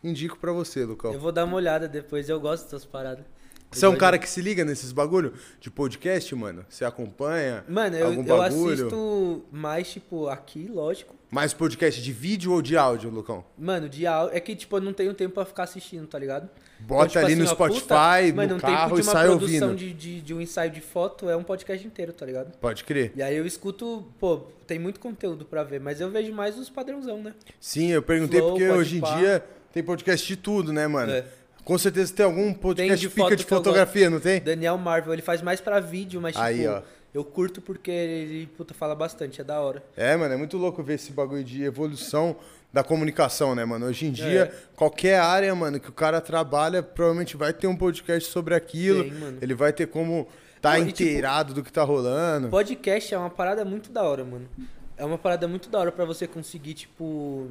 Indico 0.03 0.39
pra 0.39 0.53
você, 0.53 0.85
Lucão. 0.85 1.13
Eu 1.13 1.21
vou 1.21 1.33
dar 1.33 1.45
uma 1.45 1.57
olhada 1.57 1.87
depois, 1.89 2.29
eu 2.29 2.41
gosto 2.41 2.65
dessas 2.65 2.85
paradas. 2.87 3.25
Você 3.71 3.85
é 3.85 3.89
um 3.89 3.93
Eu 3.93 3.99
cara 3.99 4.19
que 4.19 4.29
se 4.29 4.41
liga 4.41 4.65
nesses 4.65 4.91
bagulho 4.93 5.33
de 5.61 5.71
podcast, 5.71 6.35
mano? 6.35 6.65
Você 6.69 6.85
acompanha 6.85 7.65
Mano, 7.69 7.97
eu, 7.97 8.07
algum 8.09 8.27
eu 8.27 8.37
bagulho? 8.39 8.73
assisto 8.73 9.45
mais, 9.53 9.91
tipo, 9.93 10.29
aqui, 10.29 10.67
lógico. 10.69 11.15
Mais 11.31 11.55
podcast 11.55 12.03
de 12.03 12.13
vídeo 12.13 12.53
ou 12.53 12.61
de 12.61 12.77
áudio, 12.77 13.09
Lucão? 13.09 13.45
Mano, 13.57 13.89
de 13.89 14.05
áudio. 14.05 14.37
É 14.37 14.41
que, 14.41 14.57
tipo, 14.57 14.77
eu 14.77 14.81
não 14.81 14.93
tenho 14.93 15.15
tempo 15.15 15.35
pra 15.35 15.45
ficar 15.45 15.63
assistindo, 15.63 16.05
tá 16.09 16.19
ligado? 16.19 16.49
Bota 16.81 17.07
tipo 17.07 17.19
ali 17.21 17.35
assim, 17.35 17.43
no 17.43 17.47
Spotify, 17.47 17.81
puta, 17.83 18.27
no 18.31 18.35
mano, 18.35 18.55
um 18.57 18.59
carro 18.59 18.99
e 18.99 19.05
sai 19.05 19.29
ouvindo. 19.29 19.75
De, 19.77 19.93
de, 19.93 20.21
de 20.23 20.35
um 20.35 20.41
ensaio 20.41 20.73
de 20.73 20.81
foto 20.81 21.31
é 21.31 21.37
um 21.37 21.45
podcast 21.45 21.87
inteiro, 21.87 22.13
tá 22.13 22.27
ligado? 22.27 22.57
Pode 22.59 22.83
crer. 22.83 23.13
E 23.15 23.23
aí 23.23 23.37
eu 23.37 23.47
escuto, 23.47 24.09
pô, 24.19 24.39
tem 24.67 24.79
muito 24.81 24.99
conteúdo 24.99 25.45
pra 25.45 25.63
ver, 25.63 25.79
mas 25.79 26.01
eu 26.01 26.11
vejo 26.11 26.33
mais 26.33 26.59
os 26.59 26.69
padrãozão, 26.69 27.23
né? 27.23 27.33
Sim, 27.61 27.93
eu 27.93 28.03
perguntei 28.03 28.41
Flow, 28.41 28.51
porque 28.51 28.69
hoje 28.69 28.99
em 28.99 29.01
dia 29.01 29.45
tem 29.73 29.85
podcast 29.85 30.27
de 30.27 30.37
tudo, 30.37 30.73
né, 30.73 30.89
mano? 30.89 31.13
É. 31.13 31.25
Com 31.65 31.79
certeza 31.79 32.13
tem 32.13 32.25
algum 32.25 32.53
podcast 32.53 33.09
de 33.09 33.37
de 33.37 33.45
fotografia, 33.45 34.11
não 34.11 34.19
tem? 34.19 34.41
Daniel 34.41 34.77
Marvel, 34.79 35.13
ele 35.13 35.23
faz 35.23 35.43
mais 35.43 35.61
pra 35.61 35.79
vídeo, 35.79 36.21
mas, 36.21 36.33
tipo, 36.33 36.45
Aí, 36.45 36.67
ó. 36.67 36.83
Eu 37.13 37.25
curto 37.25 37.61
porque 37.61 37.91
ele, 37.91 38.47
puta, 38.57 38.73
fala 38.75 38.95
bastante, 38.95 39.41
é 39.41 39.45
da 39.45 39.61
hora. 39.61 39.83
É, 39.97 40.17
mano, 40.17 40.33
é 40.35 40.37
muito 40.37 40.57
louco 40.57 40.83
ver 40.83 40.95
esse 40.95 41.13
bagulho 41.13 41.43
de 41.45 41.63
evolução 41.65 42.37
da 42.73 42.85
comunicação, 42.85 43.55
né, 43.55 43.65
mano? 43.65 43.87
Hoje 43.87 44.07
em 44.07 44.13
dia, 44.13 44.43
É. 44.43 44.55
qualquer 44.77 45.19
área, 45.19 45.53
mano, 45.55 45.81
que 45.81 45.89
o 45.89 45.93
cara 45.93 46.21
trabalha, 46.21 46.83
provavelmente 46.83 47.37
vai 47.37 47.53
ter 47.53 47.67
um 47.67 47.77
podcast 47.77 48.31
sobre 48.31 48.55
aquilo. 48.55 49.05
Mano. 49.13 49.39
Ele 49.43 49.55
vai 49.55 49.73
ter 49.73 49.89
como 49.89 50.29
tá 50.61 50.77
tipo, 50.77 50.89
inteirado 50.89 51.53
do 51.53 51.65
que 51.65 51.73
tá 51.73 51.83
rolando. 51.83 52.49
Podcast 52.49 53.13
é 53.13 53.19
uma 53.19 53.31
parada 53.31 53.65
muito 53.65 53.91
da 53.91 54.03
hora, 54.05 54.25
mano. 54.25 54.49
É 54.97 55.05
uma 55.05 55.19
parada 55.19 55.49
muito 55.49 55.69
da 55.69 55.79
hora 55.81 55.91
pra 55.91 56.05
você 56.05 56.27
conseguir, 56.29 56.75
tipo. 56.75 57.49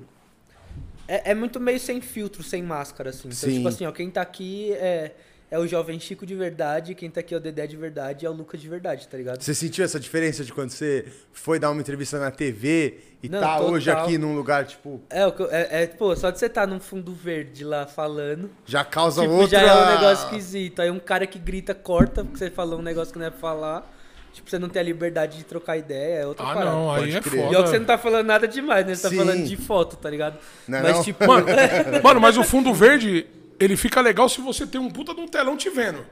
É, 1.08 1.32
é 1.32 1.36
muito 1.36 1.60
meio 1.60 1.80
sem 1.80 2.00
filtro, 2.00 2.44
sem 2.44 2.62
máscara, 2.62 3.10
assim. 3.10 3.28
Então, 3.28 3.50
Sim. 3.50 3.56
tipo 3.58 3.68
assim, 3.68 3.86
ó, 3.88 3.92
quem 3.92 4.10
tá 4.12 4.22
aqui 4.22 4.72
é, 4.74 5.12
é 5.52 5.58
o 5.58 5.66
jovem 5.68 6.00
Chico 6.00 6.26
de 6.26 6.36
verdade, 6.36 6.94
quem 6.94 7.10
tá 7.10 7.22
aqui 7.22 7.34
é 7.34 7.38
o 7.38 7.40
Dedé 7.40 7.66
de 7.66 7.76
verdade 7.76 8.24
e 8.24 8.28
é 8.28 8.30
o 8.30 8.34
Lucas 8.34 8.62
de 8.62 8.70
verdade, 8.70 9.08
tá 9.08 9.18
ligado? 9.18 9.42
Você 9.42 9.54
sentiu 9.56 9.84
essa 9.84 10.00
diferença 10.00 10.44
de 10.44 10.54
quando 10.54 10.70
você 10.70 11.06
foi 11.34 11.58
dar 11.60 11.72
uma 11.72 11.82
entrevista 11.82 12.20
na 12.20 12.30
TV 12.32 13.00
e 13.24 13.28
Não, 13.30 13.40
tá 13.40 13.58
total. 13.58 13.72
hoje 13.74 13.90
aqui 13.92 14.18
num 14.18 14.36
lugar, 14.36 14.66
tipo, 14.66 15.02
É, 15.10 15.26
o 15.26 15.32
que 15.32 15.42
eu- 15.42 15.50
é, 15.52 15.84
é, 15.84 15.88
pô, 15.88 16.16
só 16.16 16.30
de 16.30 16.38
você 16.40 16.46
estar 16.46 16.68
num 16.68 16.80
fundo 16.80 17.14
verde 17.14 17.64
lá 17.66 17.86
falando, 17.88 18.50
já 18.66 18.84
causa 18.86 19.22
tipo, 19.24 19.34
outra... 19.34 19.60
já 19.60 19.66
é 19.68 19.74
um 19.76 19.96
negócio 19.96 20.26
esquisito. 20.26 20.82
Aí 20.82 20.92
um 20.92 21.00
cara 21.00 21.26
que 21.26 21.40
grita, 21.40 21.74
corta, 21.74 22.24
porque 22.24 22.38
você 22.38 22.50
falou 22.52 22.80
um 22.80 22.84
negócio 22.84 23.12
que 23.12 23.20
não 23.20 23.26
é 23.26 23.30
pra 23.32 23.40
falar. 23.40 23.96
tipo, 24.32 24.48
você 24.48 24.60
não 24.60 24.70
tem 24.70 24.80
a 24.80 24.86
liberdade 24.86 25.40
de 25.40 25.44
trocar 25.44 25.76
ideia, 25.78 26.20
é 26.20 26.26
outra 26.28 26.46
Ah, 26.46 26.54
parada. 26.54 26.72
não, 26.72 26.92
aí 26.92 27.02
Pode 27.12 27.18
é 27.18 27.22
crer. 27.22 27.40
E 27.40 27.46
ó, 27.48 27.50
que 27.50 27.56
você 27.56 27.66
foda. 27.66 27.80
não 27.80 27.86
tá 27.88 27.98
falando 27.98 28.28
nada 28.28 28.48
demais, 28.48 28.86
né? 28.86 28.94
Você 28.94 29.02
tá 29.02 29.10
Sim. 29.10 29.18
falando 29.18 29.44
de 29.44 29.58
foto, 29.58 29.96
tá 29.98 30.08
ligado? 30.10 30.38
Não 30.68 30.78
é 30.78 30.82
Mas, 30.84 30.96
não? 30.98 31.04
tipo, 31.04 31.26
Mano, 31.28 31.48
mano, 32.04 32.22
mas 32.22 32.38
o 32.38 32.44
fundo 32.44 32.72
verde, 32.72 33.26
ele 33.60 33.76
fica 33.78 34.02
legal 34.02 34.28
se 34.30 34.42
você 34.42 34.66
tem 34.66 34.80
um 34.80 34.90
puta 34.90 35.14
de 35.14 35.22
um 35.22 35.28
telão 35.28 35.58
te 35.58 35.70
vendo. 35.70 36.06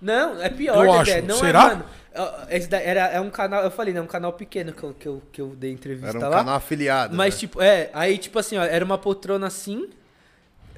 Não, 0.00 0.40
é 0.42 0.48
pior, 0.48 0.84
Eu 0.84 0.92
Dedé. 0.98 1.18
acho. 1.18 1.26
Não 1.26 1.36
Será? 1.36 1.62
é, 1.62 1.66
mano. 1.68 1.84
ó, 2.16 2.32
Esse 2.50 2.68
daí 2.68 2.84
era, 2.84 3.06
é 3.08 3.20
um 3.20 3.30
canal, 3.30 3.62
eu 3.62 3.70
falei, 3.70 3.94
né? 3.94 4.00
Um 4.00 4.06
canal 4.06 4.32
pequeno 4.32 4.72
que 4.72 4.82
eu, 4.82 4.94
que 4.94 5.06
eu, 5.08 5.22
que 5.32 5.40
eu 5.40 5.48
dei 5.56 5.70
entrevista 5.72 6.08
Era 6.16 6.18
um 6.18 6.30
lá. 6.30 6.36
canal 6.38 6.54
afiliado. 6.56 7.16
Mas, 7.16 7.34
né? 7.34 7.40
tipo, 7.40 7.60
é, 7.62 7.90
aí, 7.94 8.18
tipo 8.18 8.38
assim, 8.38 8.56
ó, 8.58 8.62
era 8.64 8.84
uma 8.84 8.98
poltrona 8.98 9.46
assim, 9.46 9.88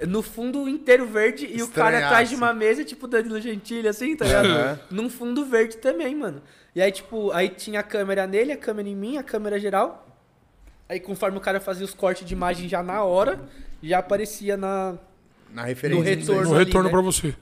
no 0.06 0.22
fundo 0.22 0.68
inteiro 0.68 1.06
verde, 1.06 1.48
e 1.50 1.62
o 1.62 1.68
cara 1.68 2.04
atrás 2.04 2.28
de 2.28 2.34
uma 2.34 2.52
mesa, 2.52 2.84
tipo 2.84 3.06
Danilo 3.06 3.40
Gentili, 3.40 3.88
assim, 3.88 4.14
tá 4.16 4.24
ligado? 4.26 4.46
Aham. 4.48 4.80
Num 4.90 5.08
fundo 5.08 5.44
verde 5.46 5.76
também, 5.78 6.14
mano. 6.14 6.42
E 6.74 6.82
aí, 6.82 6.92
tipo, 6.92 7.30
aí 7.32 7.48
tinha 7.48 7.80
a 7.80 7.82
câmera 7.84 8.26
nele, 8.26 8.52
a 8.52 8.56
câmera 8.56 8.88
em 8.88 8.96
mim, 8.96 9.16
a 9.16 9.22
câmera 9.22 9.58
geral. 9.58 10.06
Aí, 10.88 11.00
conforme 11.00 11.38
o 11.38 11.40
cara 11.40 11.60
fazia 11.60 11.84
os 11.84 11.94
cortes 11.94 12.26
de 12.26 12.34
imagem 12.34 12.68
já 12.68 12.82
na 12.82 13.02
hora, 13.02 13.40
já 13.82 13.98
aparecia 14.00 14.54
na. 14.56 14.96
Na 15.54 15.62
referência. 15.64 16.02
no 16.02 16.08
retorno. 16.10 16.50
No 16.50 16.56
ali, 16.56 16.64
retorno 16.64 16.88
né? 16.88 16.92
pra 16.92 17.00
você. 17.00 17.34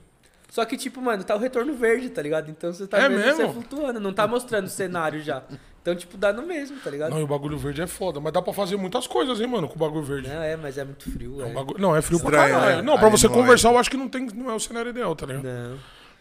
Só 0.49 0.63
que, 0.65 0.77
tipo, 0.77 1.01
mano, 1.01 1.23
tá 1.23 1.35
o 1.35 1.39
retorno 1.39 1.73
verde, 1.73 2.09
tá 2.09 2.21
ligado? 2.21 2.49
Então 2.51 2.71
você 2.71 2.85
tá 2.85 2.99
É 2.99 3.09
vendo 3.09 3.17
mesmo? 3.25 3.35
você 3.47 3.53
flutuando, 3.53 3.99
não 3.99 4.13
tá 4.13 4.27
mostrando 4.27 4.65
o 4.67 4.69
cenário 4.69 5.19
já. 5.21 5.41
Então, 5.81 5.95
tipo, 5.95 6.15
dá 6.15 6.31
no 6.31 6.45
mesmo, 6.45 6.77
tá 6.79 6.89
ligado? 6.91 7.09
Não, 7.11 7.19
e 7.19 7.23
o 7.23 7.27
bagulho 7.27 7.57
verde 7.57 7.81
é 7.81 7.87
foda. 7.87 8.19
Mas 8.21 8.31
dá 8.31 8.41
pra 8.41 8.53
fazer 8.53 8.77
muitas 8.77 9.07
coisas, 9.07 9.41
hein, 9.41 9.47
mano, 9.47 9.67
com 9.67 9.75
o 9.75 9.77
bagulho 9.79 10.03
verde. 10.03 10.29
Não, 10.29 10.41
é, 10.43 10.55
mas 10.55 10.77
é 10.77 10.83
muito 10.85 11.11
frio, 11.11 11.41
É 11.41 11.45
um 11.45 11.49
é. 11.49 11.53
bagulho- 11.53 11.79
Não, 11.81 11.95
é 11.95 12.01
frio 12.03 12.19
pra 12.19 12.29
Estranho, 12.29 12.53
caralho. 12.53 12.75
né? 12.77 12.81
Não, 12.83 12.97
pra 12.97 13.07
Ali 13.07 13.17
você 13.17 13.27
não 13.27 13.33
conversar, 13.35 13.69
eu 13.71 13.77
acho 13.79 13.89
que 13.89 13.97
não, 13.97 14.07
tem, 14.07 14.27
não 14.27 14.49
é 14.51 14.53
o 14.53 14.59
cenário 14.59 14.91
ideal, 14.91 15.15
tá 15.15 15.25
ligado? 15.25 15.43
Não, 15.43 15.79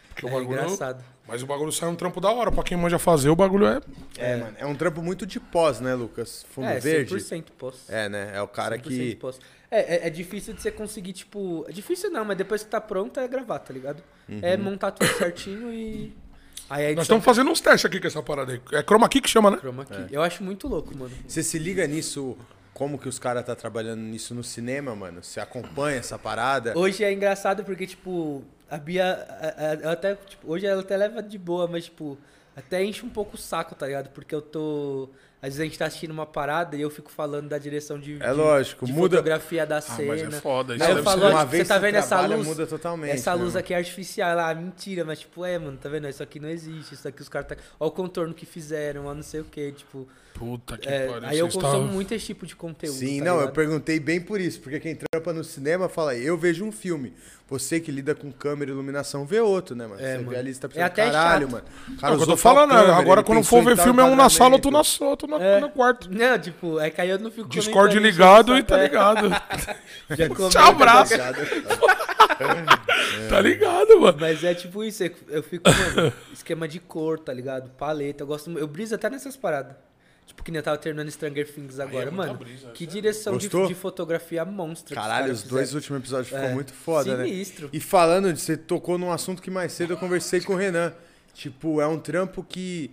Porque 0.08 0.24
o 0.26 0.28
é 0.28 0.32
bagulho. 0.32 0.58
engraçado. 0.58 1.04
Mas 1.28 1.42
o 1.42 1.46
bagulho 1.46 1.70
sai 1.70 1.88
um 1.90 1.94
trampo 1.94 2.20
da 2.20 2.30
hora. 2.32 2.50
Pra 2.50 2.64
quem 2.64 2.76
manja 2.76 2.98
fazer, 2.98 3.28
o 3.28 3.36
bagulho 3.36 3.66
é. 3.66 3.80
É, 4.18 4.36
mano. 4.36 4.56
É 4.58 4.66
um 4.66 4.74
trampo 4.74 5.00
muito 5.02 5.24
de 5.24 5.38
pós, 5.38 5.78
né, 5.80 5.94
Lucas? 5.94 6.44
Fundo 6.50 6.66
é, 6.66 6.80
verde. 6.80 7.14
100% 7.14 7.44
posso. 7.56 7.80
É, 7.88 8.08
né? 8.08 8.32
É 8.34 8.42
o 8.42 8.48
cara 8.48 8.76
100% 8.76 8.82
que. 8.82 9.14
posso. 9.16 9.38
É, 9.74 9.96
é, 10.04 10.06
é 10.06 10.10
difícil 10.10 10.52
de 10.52 10.60
você 10.60 10.70
conseguir, 10.70 11.14
tipo... 11.14 11.64
É 11.66 11.72
difícil 11.72 12.10
não, 12.10 12.24
mas 12.26 12.36
depois 12.36 12.62
que 12.62 12.68
tá 12.68 12.78
pronto 12.80 13.18
é 13.18 13.26
gravar, 13.26 13.58
tá 13.58 13.72
ligado? 13.72 14.02
É 14.42 14.54
Uhum. 14.54 14.62
montar 14.64 14.90
tudo 14.92 15.08
certinho 15.16 15.72
e... 15.72 16.14
Aí 16.68 16.92
a 16.92 16.94
Nós 16.94 17.04
estamos 17.04 17.24
fazendo 17.24 17.50
uns 17.50 17.60
testes 17.60 17.84
aqui 17.86 17.98
com 17.98 18.06
essa 18.06 18.22
parada 18.22 18.52
aí. 18.52 18.60
É 18.72 18.82
chroma 18.82 19.08
key 19.08 19.20
que 19.22 19.28
chama, 19.30 19.50
né? 19.50 19.56
chroma 19.58 19.84
key. 19.84 20.06
Eu 20.10 20.22
acho 20.22 20.42
muito 20.44 20.68
louco, 20.68 20.96
mano. 20.96 21.10
Você 21.26 21.42
se 21.42 21.58
liga 21.58 21.86
nisso, 21.86 22.36
como 22.74 22.98
que 22.98 23.08
os 23.08 23.18
caras 23.18 23.44
tá 23.44 23.54
trabalhando 23.56 24.00
nisso 24.00 24.34
no 24.34 24.44
cinema, 24.44 24.94
mano? 24.94 25.22
Você 25.22 25.40
acompanha 25.40 25.98
essa 25.98 26.18
parada? 26.18 26.76
Hoje 26.78 27.02
é 27.04 27.12
engraçado 27.12 27.64
porque, 27.64 27.86
tipo, 27.86 28.42
a 28.70 28.78
Bia. 28.78 29.04
a- 29.04 29.46
a- 29.48 29.72
ela 29.82 29.92
até, 29.92 30.14
tipo, 30.14 30.50
hoje 30.50 30.64
ela 30.66 30.80
até 30.82 30.96
leva 30.96 31.22
de 31.22 31.36
boa, 31.38 31.66
mas, 31.66 31.84
tipo, 31.86 32.16
até 32.56 32.82
enche 32.84 33.04
um 33.04 33.10
pouco 33.10 33.34
o 33.36 33.38
saco, 33.38 33.74
tá 33.74 33.86
ligado? 33.86 34.08
Porque 34.10 34.34
eu 34.34 34.40
tô. 34.40 35.10
Às 35.42 35.48
vezes 35.48 35.60
a 35.60 35.64
gente 35.64 35.76
tá 35.78 35.86
assistindo 35.86 36.12
uma 36.12 36.24
parada 36.24 36.76
e 36.76 36.80
eu 36.80 36.88
fico 36.88 37.10
falando 37.10 37.48
da 37.48 37.58
direção 37.58 37.98
de. 37.98 38.14
É 38.22 38.28
de- 38.28 38.32
lógico, 38.32 38.86
de 38.86 38.92
muda- 38.92 39.16
fotografia 39.16 39.66
da 39.66 39.78
Ah, 39.78 39.80
cena. 39.80 40.06
mas 40.08 40.22
é 40.22 40.30
foda. 40.40 40.76
Isso 40.76 40.84
Aí 40.84 40.92
eu 40.92 41.02
falo, 41.02 41.22
Uma 41.28 41.40
tipo, 41.40 41.46
vez 41.50 41.66
você 41.66 41.74
tá 41.74 41.78
vendo 41.80 41.94
essa 41.96 42.20
luz? 42.20 42.46
muda 42.46 42.64
totalmente, 42.64 43.10
Essa 43.14 43.30
né, 43.32 43.36
luz 43.42 43.48
mano? 43.54 43.58
aqui 43.58 43.74
é 43.74 43.76
artificial. 43.78 44.38
Ah, 44.38 44.54
mentira, 44.54 45.04
mas 45.04 45.18
tipo, 45.18 45.44
é, 45.44 45.58
mano, 45.58 45.76
tá 45.76 45.88
vendo? 45.88 46.08
Isso 46.08 46.22
aqui 46.22 46.38
não 46.38 46.48
existe. 46.48 46.94
Isso 46.94 47.08
aqui 47.08 47.20
os 47.20 47.28
caras 47.28 47.48
tá. 47.48 47.56
Ó 47.80 47.88
o 47.88 47.90
contorno 47.90 48.32
que 48.32 48.46
fizeram, 48.46 49.06
ó 49.06 49.14
não 49.14 49.22
sei 49.24 49.40
o 49.40 49.44
que, 49.44 49.72
tipo. 49.72 50.06
Puta 50.34 50.76
que 50.78 50.88
é, 50.88 51.06
pariu. 51.06 51.28
aí 51.28 51.38
eu 51.38 51.46
consumo 51.46 51.86
tá- 51.86 51.92
muito 51.92 52.12
esse 52.14 52.26
tipo 52.26 52.46
de 52.46 52.56
conteúdo. 52.56 52.96
Sim, 52.96 53.18
tá 53.20 53.26
não, 53.26 53.34
eu 53.34 53.40
ligado? 53.40 53.54
perguntei 53.54 54.00
bem 54.00 54.20
por 54.20 54.40
isso, 54.40 54.60
porque 54.60 54.80
quem 54.80 54.96
trampa 54.96 55.32
no 55.32 55.44
cinema 55.44 55.88
fala, 55.88 56.16
eu 56.16 56.36
vejo 56.36 56.64
um 56.64 56.72
filme. 56.72 57.12
Você 57.48 57.78
que 57.80 57.92
lida 57.92 58.14
com 58.14 58.32
câmera 58.32 58.70
e 58.70 58.74
iluminação 58.74 59.26
vê 59.26 59.38
outro, 59.40 59.76
né, 59.76 59.86
mano? 59.86 60.00
É, 60.00 60.12
Você 60.12 60.16
mano. 60.18 60.30
vê 60.30 60.36
ali, 60.38 60.54
você 60.54 60.60
tá 60.60 60.66
É 60.66 60.70
pensando, 60.70 60.86
até 60.86 61.04
caralho, 61.10 61.42
chato. 61.50 61.52
mano. 61.52 61.64
Não, 61.88 61.96
cara 61.98 62.14
o 62.14 62.16
que 62.16 62.22
eu 62.22 62.26
tô 62.28 62.36
falando, 62.36 62.70
né? 62.70 62.76
câmera, 62.80 62.96
agora 62.96 63.22
quando 63.22 63.44
for 63.44 63.62
ver 63.62 63.76
filme 63.76 64.00
é 64.00 64.04
um 64.04 64.16
na 64.16 64.30
sala, 64.30 64.54
outro, 64.54 64.70
na, 64.70 64.80
enquadramento. 64.80 65.04
outro 65.04 65.28
na, 65.28 65.44
É. 65.44 65.60
no 65.60 65.68
quarto. 65.70 66.10
Não, 66.10 66.38
tipo, 66.38 66.80
é 66.80 66.88
que 66.90 67.00
aí 67.00 67.10
eu 67.10 67.18
não 67.18 67.30
fico. 67.30 67.48
Discord 67.48 67.98
ligado 67.98 68.56
e 68.56 68.62
tá 68.62 68.78
é. 68.78 68.84
ligado. 68.84 69.28
Tchau, 70.50 70.68
abraço. 70.70 71.16
tá 71.16 71.30
ligado? 71.30 72.02
Tá 73.28 73.40
ligado, 73.40 74.00
mano. 74.00 74.18
Mas 74.20 74.42
é 74.42 74.54
tipo 74.54 74.82
isso, 74.82 75.02
eu 75.28 75.42
fico, 75.42 75.64
mano, 75.68 76.12
esquema 76.32 76.66
de 76.66 76.80
cor, 76.80 77.18
tá 77.18 77.32
ligado? 77.32 77.70
Paleta, 77.70 78.22
eu 78.22 78.26
gosto, 78.26 78.50
eu 78.58 78.66
briso 78.66 78.94
até 78.94 79.08
nessas 79.08 79.36
paradas. 79.36 79.74
Tipo, 80.32 80.42
que 80.44 80.50
nem 80.50 80.58
eu 80.60 80.62
tava 80.62 80.78
terminando 80.78 81.10
Stranger 81.10 81.46
Things 81.52 81.78
agora, 81.78 82.08
é 82.08 82.10
mano. 82.10 82.34
brisa, 82.38 82.70
que 82.70 82.84
sério. 82.86 82.92
direção 83.02 83.36
de, 83.36 83.48
de 83.50 83.74
fotografia 83.74 84.42
monstra. 84.46 84.94
Caralho, 84.94 85.30
os 85.30 85.42
dois 85.42 85.68
fizeram. 85.68 85.76
últimos 85.76 86.00
episódios 86.00 86.28
ficou 86.28 86.44
É. 86.44 86.54
muito 86.54 86.72
foda, 86.72 87.18
né? 87.18 87.24
Sinistro. 87.24 87.68
E 87.70 87.78
falando 87.78 88.32
de 88.32 88.40
você 88.40 88.56
tocou 88.56 88.96
num 88.96 89.12
assunto 89.12 89.42
que 89.42 89.50
mais 89.50 89.72
cedo 89.72 89.92
eu 89.92 89.96
conversei 89.98 90.40
com 90.40 90.54
o 90.54 90.56
Renan. 90.56 90.94
Tipo, 91.34 91.82
é 91.82 91.86
um 91.86 91.98
trampo 91.98 92.42
que 92.42 92.90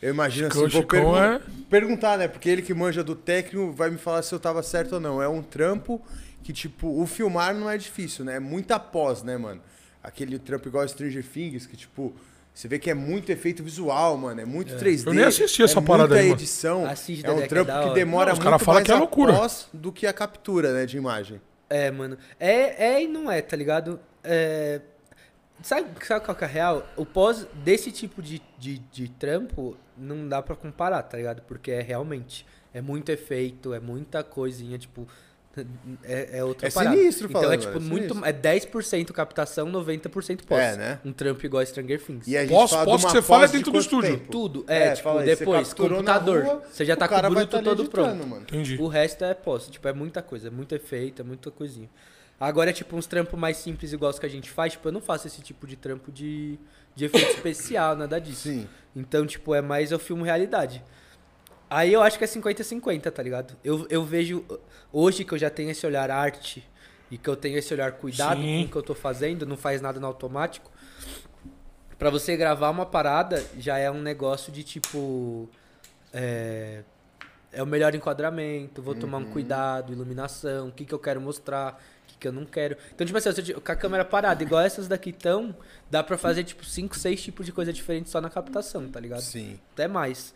eu 0.00 0.10
imagino 0.10 0.46
assim, 0.46 0.68
vou 0.68 0.84
pergun- 0.84 1.16
é- 1.16 1.40
perguntar, 1.68 2.16
né? 2.18 2.28
Porque 2.28 2.48
ele 2.48 2.62
que 2.62 2.72
manja 2.72 3.02
do 3.02 3.16
técnico 3.16 3.72
vai 3.72 3.90
me 3.90 3.98
falar 3.98 4.22
se 4.22 4.32
eu 4.32 4.38
tava 4.38 4.62
certo 4.62 4.92
ou 4.94 5.00
não. 5.00 5.20
É 5.20 5.28
um 5.28 5.42
trampo 5.42 6.00
que, 6.44 6.52
tipo, 6.52 7.00
o 7.02 7.04
filmar 7.06 7.52
não 7.52 7.68
é 7.68 7.76
difícil, 7.76 8.24
né? 8.24 8.36
É 8.36 8.40
muita 8.40 8.78
pós, 8.78 9.24
né, 9.24 9.36
mano? 9.36 9.60
Aquele 10.02 10.38
trampo 10.38 10.68
igual 10.68 10.86
Stranger 10.86 11.24
Things, 11.26 11.66
que, 11.66 11.76
tipo, 11.76 12.14
você 12.56 12.68
vê 12.68 12.78
que 12.78 12.88
é 12.88 12.94
muito 12.94 13.30
efeito 13.30 13.62
visual, 13.62 14.16
mano. 14.16 14.40
É 14.40 14.46
muito 14.46 14.74
3D. 14.76 15.08
Eu 15.08 15.12
nem 15.12 15.24
assisti 15.24 15.62
essa 15.62 15.78
é 15.78 15.82
parada 15.82 16.08
muita 16.08 16.22
aí, 16.22 16.28
mano. 16.30 16.40
edição. 16.40 16.86
É 16.86 17.30
um 17.30 17.36
que 17.36 17.42
é 17.42 17.46
trampo 17.46 17.88
que 17.88 17.94
demora 17.94 18.26
Não, 18.26 18.32
os 18.32 18.38
muito 18.38 18.44
cara 18.44 18.58
fala 18.58 18.76
mais 18.76 18.86
que 18.86 18.92
é 18.92 18.94
a 18.94 18.98
loucura. 18.98 19.34
pós 19.34 19.68
do 19.74 19.92
que 19.92 20.06
a 20.06 20.12
captura, 20.12 20.72
né, 20.72 20.86
de 20.86 20.96
imagem. 20.96 21.38
É, 21.68 21.90
mano. 21.90 22.16
É, 22.40 22.94
é 22.94 23.02
e 23.02 23.06
não 23.06 23.30
é, 23.30 23.42
tá 23.42 23.54
ligado? 23.54 24.00
É, 24.24 24.80
Sabe, 25.62 25.88
sabe 26.04 26.24
qual 26.24 26.36
que 26.36 26.44
é 26.44 26.46
a 26.46 26.50
real? 26.50 26.86
O 26.96 27.06
pós 27.06 27.46
desse 27.54 27.90
tipo 27.90 28.22
de, 28.22 28.42
de, 28.58 28.78
de 28.78 29.08
trampo 29.08 29.76
não 29.96 30.28
dá 30.28 30.42
pra 30.42 30.54
comparar, 30.54 31.02
tá 31.02 31.16
ligado? 31.16 31.42
Porque 31.42 31.70
é 31.70 31.82
realmente. 31.82 32.46
É 32.74 32.80
muito 32.80 33.10
efeito, 33.10 33.72
é 33.72 33.80
muita 33.80 34.22
coisinha, 34.22 34.78
tipo. 34.78 35.08
É, 36.04 36.38
é 36.38 36.44
outra 36.44 36.68
É 36.68 36.70
parada. 36.70 36.96
sinistro 36.96 37.28
Então 37.28 37.40
é 37.40 37.44
falando, 37.44 37.60
tipo 37.60 37.76
é 37.76 37.80
muito. 37.80 38.14
sinistro. 38.14 38.24
É 38.24 38.32
10% 38.32 39.12
captação, 39.12 39.70
90% 39.70 40.44
pós. 40.44 40.58
É, 40.60 40.76
né? 40.76 41.00
Um 41.04 41.12
trampo 41.12 41.44
igual 41.46 41.62
a 41.62 41.66
Stranger 41.66 42.00
Things. 42.02 42.26
E 42.26 42.36
a 42.36 42.42
gente 42.42 42.50
Pós- 42.50 42.70
fala 42.70 42.84
pós 42.84 43.04
que 43.04 43.10
você 43.10 43.22
fala 43.22 43.44
é 43.44 43.48
dentro 43.48 43.72
do 43.72 43.78
estúdio. 43.78 44.18
tempo? 44.18 44.30
Tudo. 44.32 44.64
É, 44.68 44.92
tipo, 44.92 45.08
aí, 45.08 45.14
você 45.26 45.36
depois, 45.36 45.68
na 45.68 45.74
computador. 45.74 46.44
rua, 46.44 46.62
você 46.70 46.84
já 46.84 46.96
tá 46.96 47.06
o 47.06 47.08
com 47.08 47.14
o 47.16 47.30
bruto 47.30 47.46
tá 47.48 47.62
todo 47.62 47.88
pronto. 47.88 48.26
mano. 48.26 48.42
Entendi. 48.42 48.76
O 48.80 48.86
resto 48.88 49.24
é 49.24 49.34
pós. 49.34 49.66
Tipo, 49.68 49.88
é 49.88 49.92
muita 49.92 50.22
coisa, 50.22 50.48
é 50.48 50.50
muito 50.50 50.74
efeito, 50.74 51.22
é 51.22 51.24
muita 51.24 51.50
coisinha. 51.50 51.88
Agora 52.38 52.68
é 52.68 52.72
tipo 52.72 52.94
uns 52.96 53.06
trampos 53.06 53.38
mais 53.40 53.56
simples, 53.56 53.92
igual 53.94 54.10
os 54.10 54.18
que 54.18 54.26
a 54.26 54.28
gente 54.28 54.50
faz. 54.50 54.72
Tipo, 54.74 54.88
eu 54.88 54.92
não 54.92 55.00
faço 55.00 55.26
esse 55.26 55.40
tipo 55.40 55.66
de 55.66 55.74
trampo 55.76 56.12
de, 56.12 56.58
de 56.94 57.06
efeito 57.06 57.30
especial, 57.36 57.96
nada 57.96 58.20
disso. 58.20 58.42
Sim. 58.50 58.68
Então, 58.94 59.26
tipo, 59.26 59.54
é 59.54 59.62
mais 59.62 59.90
eu 59.90 59.98
filmo 59.98 60.22
realidade. 60.22 60.82
Aí 61.68 61.92
eu 61.92 62.02
acho 62.02 62.16
que 62.18 62.24
é 62.24 62.26
50-50, 62.28 63.10
tá 63.10 63.22
ligado? 63.22 63.56
Eu, 63.64 63.86
eu 63.90 64.04
vejo. 64.04 64.44
Hoje 64.92 65.24
que 65.24 65.32
eu 65.32 65.38
já 65.38 65.50
tenho 65.50 65.70
esse 65.70 65.84
olhar 65.86 66.10
arte 66.10 66.66
e 67.10 67.18
que 67.18 67.28
eu 67.28 67.36
tenho 67.36 67.58
esse 67.58 67.72
olhar 67.74 67.92
cuidado 67.92 68.40
Sim. 68.40 68.62
com 68.62 68.68
o 68.68 68.72
que 68.72 68.76
eu 68.76 68.82
tô 68.82 68.94
fazendo, 68.94 69.44
não 69.44 69.56
faz 69.56 69.80
nada 69.80 69.98
no 69.98 70.06
automático. 70.06 70.70
Pra 71.98 72.10
você 72.10 72.36
gravar 72.36 72.70
uma 72.70 72.86
parada 72.86 73.44
já 73.58 73.78
é 73.78 73.90
um 73.90 74.00
negócio 74.00 74.52
de 74.52 74.62
tipo. 74.62 75.48
É, 76.12 76.82
é 77.52 77.62
o 77.62 77.66
melhor 77.66 77.94
enquadramento, 77.94 78.82
vou 78.82 78.94
tomar 78.94 79.18
um 79.18 79.24
cuidado, 79.24 79.92
iluminação, 79.92 80.68
o 80.68 80.72
que, 80.72 80.84
que 80.84 80.92
eu 80.92 80.98
quero 80.98 81.20
mostrar, 81.20 81.82
o 82.02 82.06
que, 82.06 82.18
que 82.18 82.28
eu 82.28 82.32
não 82.32 82.44
quero. 82.44 82.76
Então, 82.94 83.06
tipo 83.06 83.16
assim, 83.16 83.32
se 83.32 83.52
eu 83.52 83.60
com 83.60 83.72
a 83.72 83.76
câmera 83.76 84.04
parada, 84.04 84.42
igual 84.42 84.60
essas 84.60 84.86
daqui 84.86 85.10
estão, 85.10 85.56
dá 85.90 86.02
pra 86.02 86.18
fazer, 86.18 86.44
tipo, 86.44 86.64
5, 86.64 86.96
6 86.96 87.22
tipos 87.22 87.46
de 87.46 87.52
coisa 87.52 87.72
diferente 87.72 88.10
só 88.10 88.20
na 88.20 88.28
captação, 88.28 88.86
tá 88.88 89.00
ligado? 89.00 89.22
Sim. 89.22 89.58
Até 89.72 89.88
mais. 89.88 90.34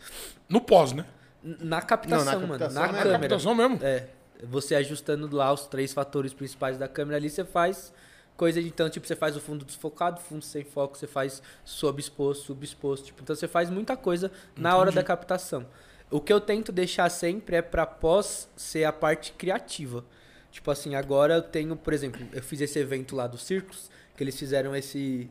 No 0.49 0.59
pós, 0.61 0.93
né? 0.93 1.05
Na 1.43 1.81
captação, 1.81 2.25
Não, 2.25 2.41
na 2.41 2.47
mano. 2.47 2.59
captação 2.59 2.81
Na 2.81 2.87
não 2.87 2.95
é 2.95 2.99
É 2.99 3.03
câmera. 3.03 3.19
captação 3.21 3.55
mesmo. 3.55 3.79
É. 3.81 4.07
Você 4.43 4.75
ajustando 4.75 5.35
lá 5.35 5.51
os 5.53 5.65
três 5.67 5.93
fatores 5.93 6.33
principais 6.33 6.77
da 6.77 6.87
câmera 6.87 7.17
ali, 7.17 7.29
você 7.29 7.43
faz 7.43 7.93
coisa 8.35 8.61
de 8.61 8.67
então, 8.67 8.89
tipo, 8.89 9.05
você 9.05 9.15
faz 9.15 9.35
o 9.35 9.39
fundo 9.39 9.63
desfocado, 9.63 10.19
fundo 10.19 10.43
sem 10.43 10.63
foco, 10.63 10.97
você 10.97 11.05
faz 11.05 11.43
subexposto, 11.63 12.45
subexposto, 12.45 13.05
tipo, 13.07 13.21
então 13.21 13.35
você 13.35 13.47
faz 13.47 13.69
muita 13.69 13.95
coisa 13.95 14.31
na 14.57 14.75
hora 14.75 14.91
da 14.91 15.03
captação. 15.03 15.65
O 16.09 16.19
que 16.19 16.33
eu 16.33 16.41
tento 16.41 16.71
deixar 16.71 17.09
sempre 17.09 17.55
é 17.57 17.61
pra 17.61 17.85
pós 17.85 18.49
ser 18.55 18.83
a 18.83 18.91
parte 18.91 19.31
criativa. 19.33 20.03
Tipo 20.51 20.69
assim, 20.71 20.95
agora 20.95 21.35
eu 21.35 21.41
tenho, 21.41 21.75
por 21.75 21.93
exemplo, 21.93 22.19
eu 22.33 22.41
fiz 22.41 22.59
esse 22.61 22.77
evento 22.79 23.15
lá 23.15 23.27
do 23.27 23.37
Circos, 23.37 23.89
que 24.17 24.23
eles 24.23 24.37
fizeram 24.37 24.75
esse 24.75 25.29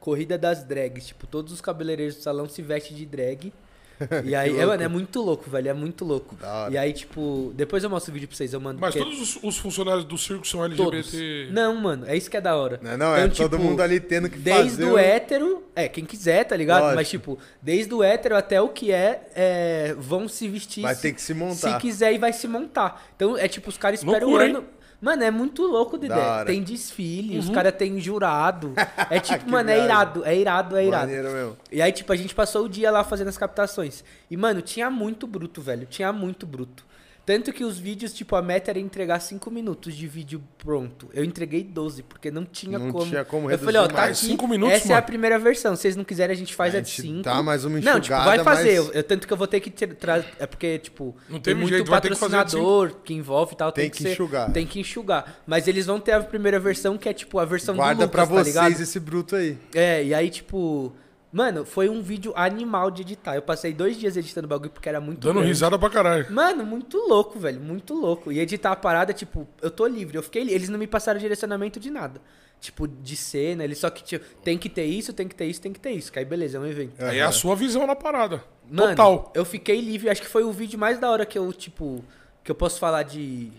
corrida 0.00 0.36
das 0.36 0.64
drags, 0.64 1.06
tipo, 1.06 1.26
todos 1.26 1.52
os 1.52 1.60
cabeleireiros 1.60 2.16
do 2.16 2.22
salão 2.22 2.48
se 2.48 2.62
vestem 2.62 2.96
de 2.96 3.06
drag. 3.06 3.52
E 4.24 4.34
aí, 4.34 4.58
é, 4.58 4.64
mano, 4.66 4.82
é 4.82 4.88
muito 4.88 5.20
louco, 5.20 5.48
velho, 5.50 5.68
é 5.68 5.72
muito 5.74 6.04
louco. 6.04 6.36
E 6.70 6.78
aí, 6.78 6.92
tipo, 6.92 7.52
depois 7.54 7.84
eu 7.84 7.90
mostro 7.90 8.10
o 8.10 8.14
vídeo 8.14 8.26
pra 8.28 8.36
vocês, 8.36 8.52
eu 8.52 8.60
mando 8.60 8.80
Mas 8.80 8.94
porque- 8.94 9.04
todos 9.10 9.20
os, 9.36 9.38
os 9.42 9.58
funcionários 9.58 10.04
do 10.04 10.16
circo 10.16 10.46
são 10.46 10.60
Todos. 10.70 11.12
LGBT. 11.14 11.52
Não, 11.52 11.74
mano, 11.76 12.04
é 12.06 12.16
isso 12.16 12.30
que 12.30 12.36
é 12.36 12.40
da 12.40 12.56
hora. 12.56 12.80
Não, 12.82 12.96
não, 12.96 13.14
é 13.14 13.28
todo 13.28 13.58
mundo 13.58 13.80
ali 13.82 14.00
tendo 14.00 14.28
que 14.30 14.38
Desde 14.38 14.70
fazer 14.70 14.84
o 14.84 14.94
o- 14.94 14.98
hétero, 14.98 15.62
é, 15.76 15.88
quem 15.88 16.04
quiser, 16.04 16.44
tá 16.44 16.56
ligado? 16.56 16.80
Lógico. 16.82 16.96
Mas, 16.96 17.08
tipo, 17.10 17.38
desde 17.60 17.92
o 17.94 18.02
hétero 18.02 18.36
até 18.36 18.60
o 18.60 18.68
que 18.68 18.90
é, 18.92 19.22
é, 19.34 19.94
vão 19.98 20.28
se 20.28 20.48
vestir. 20.48 20.82
Vai 20.82 20.94
se- 20.94 21.02
ter 21.02 21.12
que 21.12 21.20
se 21.20 21.34
montar. 21.34 21.74
Se 21.74 21.78
quiser 21.80 22.12
e 22.14 22.18
vai 22.18 22.32
se 22.32 22.48
montar. 22.48 23.06
Então, 23.16 23.36
é 23.36 23.46
tipo, 23.48 23.68
os 23.68 23.76
caras 23.76 24.00
esperam 24.00 24.28
o 24.28 24.30
Loucura, 24.30 24.48
hein? 24.48 24.64
Ano. 25.02 25.10
Mano, 25.10 25.22
é 25.22 25.30
muito 25.30 25.62
louco, 25.62 25.96
Dedé. 25.96 26.44
Tem 26.44 26.62
desfile, 26.62 27.38
os 27.38 27.48
caras 27.50 27.74
têm 27.74 27.98
jurado. 28.00 28.74
É 29.08 29.18
tipo, 29.20 29.50
mano, 29.50 29.70
é 29.70 29.84
irado, 29.84 30.24
é 30.24 30.36
irado, 30.36 30.76
é 30.76 30.84
irado. 30.84 31.06
Maneiro 31.06 31.30
mesmo. 31.30 31.56
E 31.72 31.80
aí, 31.80 31.92
tipo, 31.92 32.12
a 32.12 32.16
gente 32.16 32.34
passou 32.34 32.64
o 32.66 32.68
dia 32.68 32.90
lá 32.90 33.02
fazendo 33.02 33.28
as 33.28 33.38
captações. 33.38 34.04
E, 34.30 34.36
mano, 34.36 34.60
tinha 34.60 34.90
muito 34.90 35.26
bruto, 35.26 35.60
velho. 35.60 35.86
Tinha 35.86 36.12
muito 36.12 36.46
bruto. 36.46 36.89
Tanto 37.26 37.52
que 37.52 37.62
os 37.62 37.78
vídeos, 37.78 38.12
tipo, 38.12 38.34
a 38.34 38.42
meta 38.42 38.70
era 38.70 38.78
entregar 38.78 39.20
5 39.20 39.50
minutos 39.50 39.94
de 39.94 40.06
vídeo 40.08 40.42
pronto. 40.58 41.08
Eu 41.12 41.22
entreguei 41.24 41.62
12, 41.62 42.02
porque 42.02 42.30
não 42.30 42.44
tinha 42.44 42.78
Não 42.78 42.90
como. 42.90 43.06
tinha 43.06 43.24
como 43.24 43.50
Eu 43.50 43.58
falei, 43.58 43.76
ó, 43.76 43.82
reduzir 43.82 43.96
tá 43.96 44.04
aqui. 44.06 44.16
Cinco 44.16 44.48
minutos, 44.48 44.74
essa 44.74 44.88
é 44.88 44.92
a 44.92 44.96
mano. 44.96 45.06
primeira 45.06 45.38
versão. 45.38 45.76
Se 45.76 45.82
vocês 45.82 45.96
não 45.96 46.02
quiserem, 46.04 46.34
a 46.34 46.36
gente 46.36 46.54
faz 46.54 46.74
A 46.74 46.78
a, 46.78 46.80
de 46.80 46.88
gente 46.90 47.02
5. 47.02 47.22
dá 47.22 47.42
mais 47.42 47.64
uma 47.64 47.78
Não, 47.80 48.00
tipo, 48.00 48.14
vai 48.16 48.36
enxugada, 48.36 48.44
fazer. 48.44 48.78
mas- 48.80 48.88
Eu, 48.88 48.92
eu- 48.94 49.04
tanto 49.04 49.26
que 49.26 49.32
eu 49.32 49.36
vou 49.36 49.46
ter 49.46 49.60
que 49.60 49.70
trazer. 49.70 50.26
É 50.38 50.46
porque, 50.46 50.78
tipo, 50.78 51.14
Não 51.28 51.38
tem 51.38 51.54
muito 51.54 51.68
jeito, 51.68 51.88
vai 51.90 52.00
ter 52.00 52.08
que 52.08 52.14
patrocinador 52.18 52.94
que 53.04 53.14
envolve 53.14 53.52
e 53.52 53.56
tal. 53.56 53.70
Tem 53.70 53.84
Tem, 53.84 53.90
que 53.90 54.02
ser- 54.02 54.12
enxugar. 54.12 54.50
Tem 54.52 54.66
que 54.66 54.80
enxugar. 54.80 55.40
Mas 55.46 55.68
eles 55.68 55.86
vão 55.86 56.00
ter 56.00 56.12
a 56.12 56.20
primeira 56.22 56.58
versão, 56.58 56.98
que 56.98 57.08
é, 57.08 57.12
tipo, 57.12 57.38
a 57.38 57.44
versão 57.44 57.76
Guarda 57.76 58.06
do 58.06 58.10
pra 58.10 58.22
Lucas, 58.24 58.38
tá 58.38 58.42
ligado? 58.44 58.66
vocês 58.68 58.80
esse 58.80 58.98
bruto 58.98 59.36
aí. 59.36 59.56
É, 59.74 60.02
e 60.04 60.12
aí, 60.14 60.30
tipo. 60.30 60.92
Mano, 61.32 61.64
foi 61.64 61.88
um 61.88 62.02
vídeo 62.02 62.32
animal 62.34 62.90
de 62.90 63.02
editar. 63.02 63.36
Eu 63.36 63.42
passei 63.42 63.72
dois 63.72 63.96
dias 63.96 64.16
editando 64.16 64.46
o 64.46 64.48
bagulho 64.48 64.70
porque 64.70 64.88
era 64.88 65.00
muito. 65.00 65.20
Dando 65.20 65.34
grande. 65.34 65.48
risada 65.48 65.78
pra 65.78 65.88
caralho. 65.88 66.26
Mano, 66.30 66.66
muito 66.66 66.96
louco, 66.98 67.38
velho. 67.38 67.60
Muito 67.60 67.94
louco. 67.94 68.32
E 68.32 68.40
editar 68.40 68.72
a 68.72 68.76
parada, 68.76 69.12
tipo, 69.12 69.46
eu 69.62 69.70
tô 69.70 69.86
livre. 69.86 70.16
Eu 70.16 70.22
fiquei. 70.22 70.42
Eles 70.42 70.68
não 70.68 70.78
me 70.78 70.88
passaram 70.88 71.20
direcionamento 71.20 71.78
de 71.78 71.88
nada. 71.88 72.20
Tipo, 72.60 72.86
de 72.86 73.16
cena, 73.16 73.64
eles 73.64 73.78
só 73.78 73.88
que 73.88 74.02
tipo, 74.04 74.24
tem 74.42 74.58
que 74.58 74.68
ter 74.68 74.84
isso, 74.84 75.14
tem 75.14 75.26
que 75.26 75.34
ter 75.34 75.46
isso, 75.46 75.62
tem 75.62 75.72
que 75.72 75.80
ter 75.80 75.92
isso. 75.92 76.12
Que 76.12 76.18
aí 76.18 76.24
beleza, 76.26 76.58
é 76.58 76.60
um 76.60 76.66
evento. 76.66 77.02
Aí 77.02 77.18
é 77.18 77.22
a 77.22 77.32
sua 77.32 77.54
visão 77.56 77.86
na 77.86 77.96
parada. 77.96 78.44
Mano, 78.68 78.90
Total. 78.90 79.32
eu 79.34 79.44
fiquei 79.44 79.80
livre. 79.80 80.10
Acho 80.10 80.20
que 80.20 80.28
foi 80.28 80.42
o 80.42 80.52
vídeo 80.52 80.78
mais 80.78 80.98
da 80.98 81.10
hora 81.10 81.24
que 81.24 81.38
eu, 81.38 81.50
tipo, 81.52 82.04
que 82.44 82.50
eu 82.50 82.54
posso 82.54 82.78
falar 82.78 83.04
de 83.04 83.50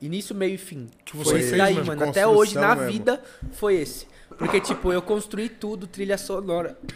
início, 0.00 0.34
meio 0.34 0.54
e 0.54 0.58
fim. 0.58 0.88
Que 1.04 1.16
você 1.16 1.30
foi 1.30 1.40
esse 1.40 1.48
fez 1.48 1.58
daí, 1.62 1.84
mano. 1.84 2.04
Até 2.04 2.26
hoje, 2.26 2.54
na 2.54 2.76
mesmo. 2.76 2.92
vida, 2.92 3.22
foi 3.52 3.76
esse. 3.76 4.06
Porque, 4.38 4.60
tipo, 4.60 4.92
eu 4.92 5.02
construí 5.02 5.48
tudo, 5.48 5.86
trilha 5.86 6.16
sonora. 6.16 6.78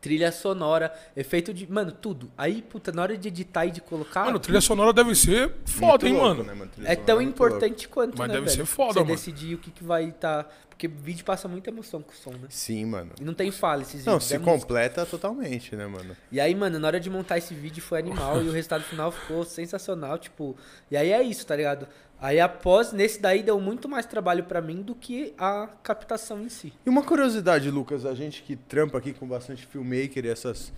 Trilha 0.00 0.30
sonora, 0.30 0.94
efeito 1.16 1.52
de. 1.52 1.70
Mano, 1.70 1.90
tudo. 1.90 2.30
Aí, 2.38 2.62
puta, 2.62 2.92
na 2.92 3.02
hora 3.02 3.18
de 3.18 3.26
editar 3.26 3.66
e 3.66 3.72
de 3.72 3.80
colocar. 3.80 4.26
Mano, 4.26 4.38
trilha 4.38 4.60
sonora 4.60 4.92
deve 4.92 5.12
ser 5.16 5.52
foda, 5.66 5.88
Muito 5.90 6.06
hein, 6.06 6.12
louco, 6.12 6.28
mano? 6.28 6.44
né, 6.44 6.54
mano? 6.54 6.70
É 6.84 6.94
tão 6.94 7.16
louco. 7.16 7.28
importante 7.28 7.88
quanto, 7.88 8.16
Mas 8.16 8.28
né, 8.28 8.34
deve 8.34 8.46
velho? 8.46 8.56
ser 8.58 8.64
foda, 8.64 8.92
Você 8.92 8.98
mano. 9.00 9.10
decidir 9.10 9.54
o 9.56 9.58
que, 9.58 9.72
que 9.72 9.82
vai 9.82 10.04
estar. 10.04 10.48
Porque 10.78 10.86
vídeo 10.86 11.24
passa 11.24 11.48
muita 11.48 11.70
emoção 11.70 12.00
com 12.00 12.12
o 12.12 12.14
som, 12.14 12.30
né? 12.30 12.46
Sim, 12.50 12.84
mano. 12.84 13.10
E 13.20 13.24
não 13.24 13.34
tem 13.34 13.50
fala 13.50 13.82
esses 13.82 14.04
Não, 14.04 14.12
vídeos. 14.12 14.28
se 14.28 14.34
é 14.36 14.38
música. 14.38 14.58
completa 14.60 15.04
totalmente, 15.04 15.74
né, 15.74 15.88
mano? 15.88 16.16
E 16.30 16.38
aí, 16.38 16.54
mano, 16.54 16.78
na 16.78 16.86
hora 16.86 17.00
de 17.00 17.10
montar 17.10 17.36
esse 17.36 17.52
vídeo 17.52 17.82
foi 17.82 17.98
animal 17.98 18.40
e 18.44 18.48
o 18.48 18.52
resultado 18.52 18.84
final 18.84 19.10
ficou 19.10 19.44
sensacional, 19.44 20.16
tipo. 20.18 20.56
E 20.88 20.96
aí 20.96 21.10
é 21.10 21.20
isso, 21.20 21.44
tá 21.44 21.56
ligado? 21.56 21.88
Aí 22.20 22.38
após, 22.38 22.92
nesse 22.92 23.20
daí 23.20 23.42
deu 23.42 23.58
muito 23.60 23.88
mais 23.88 24.06
trabalho 24.06 24.44
pra 24.44 24.60
mim 24.62 24.80
do 24.80 24.94
que 24.94 25.34
a 25.36 25.68
captação 25.82 26.40
em 26.42 26.48
si. 26.48 26.72
E 26.86 26.88
uma 26.88 27.02
curiosidade, 27.02 27.68
Lucas, 27.72 28.06
a 28.06 28.14
gente 28.14 28.44
que 28.44 28.54
trampa 28.54 28.98
aqui 28.98 29.12
com 29.12 29.26
bastante 29.26 29.66
filmmaker 29.66 30.24
e 30.24 30.28
essas. 30.28 30.72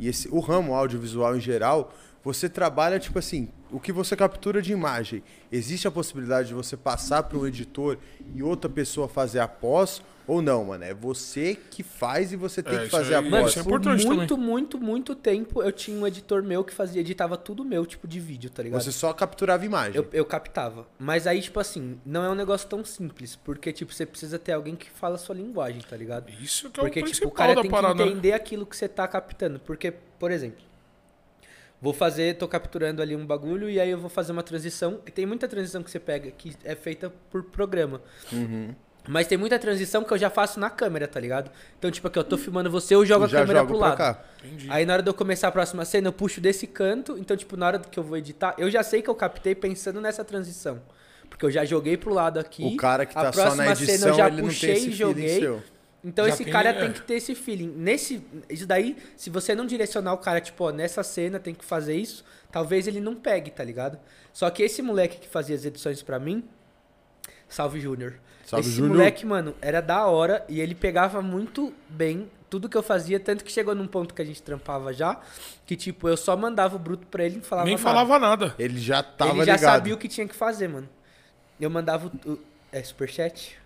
E 0.00 0.08
esse, 0.08 0.26
o 0.28 0.40
ramo 0.40 0.72
audiovisual 0.74 1.36
em 1.36 1.40
geral, 1.40 1.92
você 2.24 2.48
trabalha, 2.48 2.98
tipo 2.98 3.18
assim, 3.18 3.48
o 3.70 3.78
que 3.78 3.92
você 3.92 4.16
captura 4.16 4.62
de 4.62 4.72
imagem. 4.72 5.22
Existe 5.52 5.86
a 5.86 5.90
possibilidade 5.90 6.48
de 6.48 6.54
você 6.54 6.76
passar 6.76 7.22
para 7.24 7.36
um 7.38 7.46
editor 7.46 7.98
e 8.34 8.42
outra 8.42 8.70
pessoa 8.70 9.06
fazer 9.08 9.40
a 9.40 9.46
pós 9.48 10.00
ou 10.26 10.40
não, 10.40 10.64
mano? 10.64 10.82
É 10.84 10.94
você 10.94 11.54
que 11.70 11.82
faz 11.82 12.32
e 12.32 12.36
você 12.36 12.62
tem 12.62 12.72
É, 12.72 12.78
que 12.78 12.82
isso 12.84 12.90
fazer 12.96 13.14
aí- 13.14 13.26
a 13.26 13.30
Mano, 13.30 13.42
pós. 13.42 13.50
isso 13.50 13.58
é 13.60 13.62
por 13.62 13.68
importante 13.78 14.06
muito, 14.06 14.38
muito, 14.38 14.80
muito 14.80 15.14
tempo 15.14 15.62
eu 15.62 15.70
tinha 15.70 15.94
um 16.00 16.06
editor 16.06 16.42
meu 16.42 16.64
que 16.64 16.72
fazia, 16.72 17.02
editava 17.02 17.36
tudo 17.36 17.62
meu, 17.62 17.84
tipo, 17.84 18.08
de 18.08 18.18
vídeo, 18.20 18.48
tá 18.48 18.62
ligado? 18.62 18.80
Você 18.82 18.90
só 18.90 19.12
capturava 19.12 19.66
imagem. 19.66 19.96
Eu, 19.96 20.08
eu 20.14 20.24
captava. 20.24 20.86
Mas 20.98 21.26
aí, 21.26 21.42
tipo 21.42 21.60
assim, 21.60 22.00
não 22.06 22.24
é 22.24 22.30
um 22.30 22.34
negócio 22.34 22.66
tão 22.66 22.82
simples. 22.86 23.36
Porque, 23.36 23.70
tipo, 23.70 23.92
você 23.92 24.06
precisa 24.06 24.38
ter 24.38 24.52
alguém 24.52 24.74
que 24.74 24.88
fala 24.90 25.16
a 25.16 25.18
sua 25.18 25.34
linguagem, 25.34 25.82
tá 25.82 25.94
ligado? 25.94 26.30
Isso 26.40 26.70
que 26.70 26.80
é 26.80 26.82
Porque, 26.84 27.00
o 27.00 27.02
tipo, 27.02 27.10
principal 27.10 27.28
o 27.28 27.34
cara 27.34 27.54
da 27.54 27.60
tem 27.60 27.70
que 27.70 27.76
parada. 27.76 28.02
né? 28.02 28.10
entender 28.10 28.32
aquilo 28.32 28.64
que 28.64 28.74
você 28.76 28.88
tá 28.88 29.06
captando. 29.06 29.58
Porque, 29.60 29.92
por 30.18 30.30
exemplo, 30.30 30.64
vou 31.84 31.92
fazer, 31.92 32.38
tô 32.38 32.48
capturando 32.48 33.02
ali 33.02 33.14
um 33.14 33.26
bagulho 33.26 33.68
e 33.68 33.78
aí 33.78 33.90
eu 33.90 33.98
vou 33.98 34.08
fazer 34.08 34.32
uma 34.32 34.42
transição. 34.42 35.00
E 35.06 35.10
tem 35.10 35.26
muita 35.26 35.46
transição 35.46 35.82
que 35.82 35.90
você 35.90 36.00
pega 36.00 36.30
que 36.30 36.56
é 36.64 36.74
feita 36.74 37.12
por 37.30 37.42
programa. 37.44 38.00
Uhum. 38.32 38.74
Mas 39.06 39.26
tem 39.26 39.36
muita 39.36 39.58
transição 39.58 40.02
que 40.02 40.10
eu 40.10 40.16
já 40.16 40.30
faço 40.30 40.58
na 40.58 40.70
câmera, 40.70 41.06
tá 41.06 41.20
ligado? 41.20 41.50
Então, 41.78 41.90
tipo, 41.90 42.08
aqui 42.08 42.18
eu 42.18 42.24
tô 42.24 42.38
filmando 42.38 42.70
você, 42.70 42.94
eu 42.94 43.04
jogo 43.04 43.26
a 43.26 43.28
câmera 43.28 43.58
jogo 43.58 43.68
pro 43.68 43.78
pra 43.78 43.88
lado. 43.88 43.98
cá. 43.98 44.24
Entendi. 44.42 44.66
Aí 44.70 44.86
na 44.86 44.94
hora 44.94 45.02
de 45.02 45.10
eu 45.10 45.12
começar 45.12 45.48
a 45.48 45.52
próxima 45.52 45.84
cena, 45.84 46.08
eu 46.08 46.12
puxo 46.12 46.40
desse 46.40 46.66
canto. 46.66 47.18
Então, 47.18 47.36
tipo, 47.36 47.54
na 47.54 47.66
hora 47.66 47.78
que 47.78 47.98
eu 47.98 48.02
vou 48.02 48.16
editar, 48.16 48.54
eu 48.56 48.70
já 48.70 48.82
sei 48.82 49.02
que 49.02 49.10
eu 49.10 49.14
captei 49.14 49.54
pensando 49.54 50.00
nessa 50.00 50.24
transição. 50.24 50.80
Porque 51.28 51.44
eu 51.44 51.50
já 51.50 51.66
joguei 51.66 51.98
pro 51.98 52.14
lado 52.14 52.40
aqui. 52.40 52.64
O 52.64 52.76
cara 52.78 53.04
que 53.04 53.16
a 53.18 53.24
tá 53.24 53.32
só 53.32 53.54
na 53.54 53.64
próxima 53.64 53.76
cena 53.76 53.90
edição, 53.90 54.08
eu 54.08 54.14
já 54.14 54.26
ele 54.28 54.36
não 54.40 54.48
puxei 54.48 54.72
tem 54.72 54.78
esse 54.78 54.88
e 54.88 54.92
joguei. 54.92 55.60
Então 56.04 56.26
Já 56.26 56.34
esse 56.34 56.44
tem, 56.44 56.52
cara 56.52 56.68
é. 56.70 56.72
tem 56.74 56.92
que 56.92 57.00
ter 57.02 57.14
esse 57.14 57.34
feeling. 57.34 57.68
Nesse, 57.68 58.22
isso 58.50 58.66
daí, 58.66 58.96
se 59.16 59.30
você 59.30 59.54
não 59.54 59.64
direcionar 59.64 60.12
o 60.12 60.18
cara, 60.18 60.40
tipo, 60.40 60.64
ó, 60.64 60.70
nessa 60.70 61.02
cena 61.02 61.40
tem 61.40 61.54
que 61.54 61.64
fazer 61.64 61.96
isso, 61.96 62.24
talvez 62.52 62.86
ele 62.86 63.00
não 63.00 63.14
pegue, 63.14 63.50
tá 63.50 63.64
ligado? 63.64 63.98
Só 64.32 64.50
que 64.50 64.62
esse 64.62 64.82
moleque 64.82 65.18
que 65.18 65.28
fazia 65.28 65.56
as 65.56 65.64
edições 65.64 66.02
pra 66.02 66.18
mim, 66.18 66.44
Salve 67.48 67.80
Júnior. 67.80 68.14
Salve, 68.44 68.66
Esse 68.66 68.76
Júnior. 68.76 68.96
moleque, 68.98 69.24
mano, 69.24 69.54
era 69.62 69.80
da 69.80 70.04
hora 70.06 70.44
e 70.48 70.60
ele 70.60 70.74
pegava 70.74 71.22
muito 71.22 71.72
bem 71.88 72.30
tudo 72.50 72.68
que 72.68 72.76
eu 72.76 72.82
fazia, 72.82 73.18
tanto 73.18 73.42
que 73.44 73.50
chegou 73.50 73.74
num 73.74 73.86
ponto 73.86 74.12
que 74.14 74.20
a 74.20 74.24
gente 74.24 74.42
trampava 74.42 74.92
já, 74.92 75.20
que 75.64 75.74
tipo, 75.74 76.08
eu 76.08 76.16
só 76.16 76.36
mandava 76.36 76.76
o 76.76 76.78
bruto 76.78 77.06
pra 77.06 77.24
ele 77.24 77.36
e 77.36 77.38
não 77.38 77.44
falava 77.44 77.66
Nem 77.66 77.76
nada. 77.76 77.82
falava 77.82 78.18
nada. 78.18 78.54
Ele 78.58 78.78
já 78.78 79.02
tava 79.02 79.30
ele 79.32 79.44
já 79.46 79.54
ligado. 79.56 79.60
sabia 79.72 79.94
o 79.94 79.98
que 79.98 80.06
tinha 80.08 80.28
que 80.28 80.34
fazer, 80.34 80.68
mano. 80.68 80.88
Eu 81.58 81.70
mandava 81.70 82.12
o 82.26 82.38
é 82.70 82.82
superchat? 82.82 83.56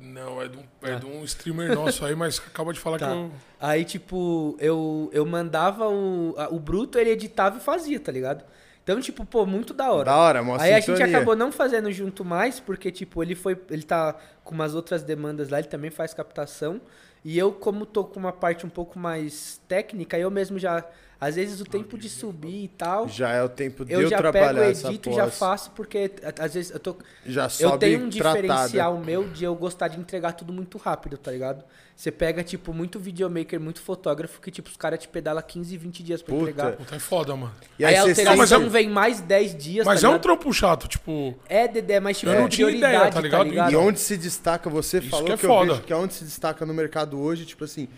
Não, 0.00 0.40
é 0.40 0.48
de 0.48 0.56
um, 0.56 0.62
Ah. 0.82 0.90
é 0.90 0.94
de 0.96 1.06
um 1.06 1.24
streamer 1.24 1.74
nosso 1.74 2.04
aí, 2.04 2.14
mas 2.14 2.38
acaba 2.38 2.72
de 2.72 2.78
falar 2.80 2.98
Tá. 2.98 3.06
que 3.06 3.12
eu. 3.12 3.30
Aí, 3.60 3.84
tipo, 3.84 4.56
eu, 4.60 5.10
eu 5.12 5.26
mandava 5.26 5.88
o, 5.88 6.34
o 6.50 6.58
bruto, 6.58 6.98
ele 6.98 7.10
editava 7.10 7.58
e 7.58 7.60
fazia, 7.60 7.98
tá 7.98 8.12
ligado? 8.12 8.44
Então, 8.82 9.00
tipo, 9.00 9.24
pô, 9.26 9.44
muito 9.44 9.74
da 9.74 9.92
hora. 9.92 10.04
Da 10.06 10.16
hora, 10.16 10.42
mó 10.42 10.56
Aí 10.58 10.72
a 10.72 10.80
gente 10.80 11.02
acabou 11.02 11.36
não 11.36 11.52
fazendo 11.52 11.92
junto 11.92 12.24
mais, 12.24 12.58
porque, 12.58 12.90
tipo, 12.90 13.22
ele 13.22 13.34
foi. 13.34 13.60
Ele 13.70 13.82
tá 13.82 14.16
com 14.42 14.54
umas 14.54 14.74
outras 14.74 15.02
demandas 15.02 15.50
lá, 15.50 15.58
ele 15.58 15.68
também 15.68 15.90
faz 15.90 16.14
captação. 16.14 16.80
E 17.24 17.36
eu, 17.36 17.52
como 17.52 17.84
tô 17.84 18.04
com 18.04 18.18
uma 18.18 18.32
parte 18.32 18.64
um 18.64 18.68
pouco 18.70 18.98
mais 18.98 19.60
técnica, 19.68 20.16
eu 20.18 20.30
mesmo 20.30 20.58
já. 20.58 20.82
Às 21.20 21.34
vezes 21.34 21.60
o 21.60 21.64
tempo 21.64 21.98
de 21.98 22.08
subir 22.08 22.62
e 22.64 22.68
tal. 22.68 23.08
Já 23.08 23.30
é 23.32 23.42
o 23.42 23.48
tempo 23.48 23.84
de 23.84 23.92
Eu 23.92 24.02
eu, 24.02 24.08
já 24.08 24.18
trabalhar 24.18 24.54
pego, 24.54 24.70
essa 24.70 24.86
edito 24.88 25.10
e 25.10 25.14
já 25.14 25.28
faço, 25.28 25.72
porque 25.72 26.12
às 26.38 26.54
vezes 26.54 26.70
eu 26.70 26.78
tô. 26.78 26.96
Já 27.26 27.48
sobe 27.48 27.72
Eu 27.74 27.78
tenho 27.78 28.04
um 28.04 28.08
tratada. 28.08 28.40
diferencial 28.40 28.96
meu 28.98 29.28
de 29.28 29.42
eu 29.42 29.52
gostar 29.56 29.88
de 29.88 29.98
entregar 29.98 30.30
tudo 30.32 30.52
muito 30.52 30.78
rápido, 30.78 31.18
tá 31.18 31.32
ligado? 31.32 31.64
Você 31.96 32.12
pega, 32.12 32.44
tipo, 32.44 32.72
muito 32.72 33.00
videomaker, 33.00 33.58
muito 33.58 33.80
fotógrafo, 33.80 34.40
que, 34.40 34.52
tipo, 34.52 34.68
os 34.70 34.76
caras 34.76 35.00
te 35.00 35.08
pedalam 35.08 35.42
15, 35.44 35.76
20 35.76 36.04
dias 36.04 36.22
pra 36.22 36.32
Puta. 36.32 36.50
entregar. 36.52 36.72
Puta, 36.76 36.94
é 36.94 36.98
foda, 37.00 37.34
mano. 37.34 37.52
E 37.76 37.84
aí, 37.84 37.94
aí, 37.94 37.98
a 37.98 38.02
você 38.04 38.10
alteração 38.10 38.36
Mas 38.36 38.52
é 38.52 38.58
um- 38.58 38.68
vem 38.70 38.88
mais 38.88 39.20
10 39.20 39.56
dias, 39.56 39.84
Mas 39.84 40.02
tá 40.02 40.06
é 40.06 40.10
um 40.12 40.20
trampo 40.20 40.52
chato, 40.52 40.86
tipo. 40.86 41.34
É, 41.48 41.66
Dedé, 41.66 41.98
mas 41.98 42.16
tipo, 42.20 42.30
Eu 42.30 42.36
é 42.36 42.40
não 42.42 42.48
tinha 42.48 42.68
prioridade, 42.68 42.94
ideia, 42.94 43.10
tá 43.10 43.16
tá 43.16 43.20
ligado? 43.20 43.44
ligado? 43.50 43.72
E 43.72 43.76
onde 43.76 43.98
se 43.98 44.16
destaca, 44.16 44.70
você 44.70 44.98
Isso 44.98 45.10
falou 45.10 45.24
que 45.24 45.36
que, 45.36 45.44
é 45.46 45.48
eu 45.48 45.52
foda. 45.52 45.70
vejo 45.72 45.82
que 45.84 45.92
é 45.92 45.96
onde 45.96 46.14
se 46.14 46.22
destaca 46.22 46.64
no 46.64 46.72
mercado 46.72 47.18
hoje, 47.18 47.44
tipo 47.44 47.64
assim, 47.64 47.88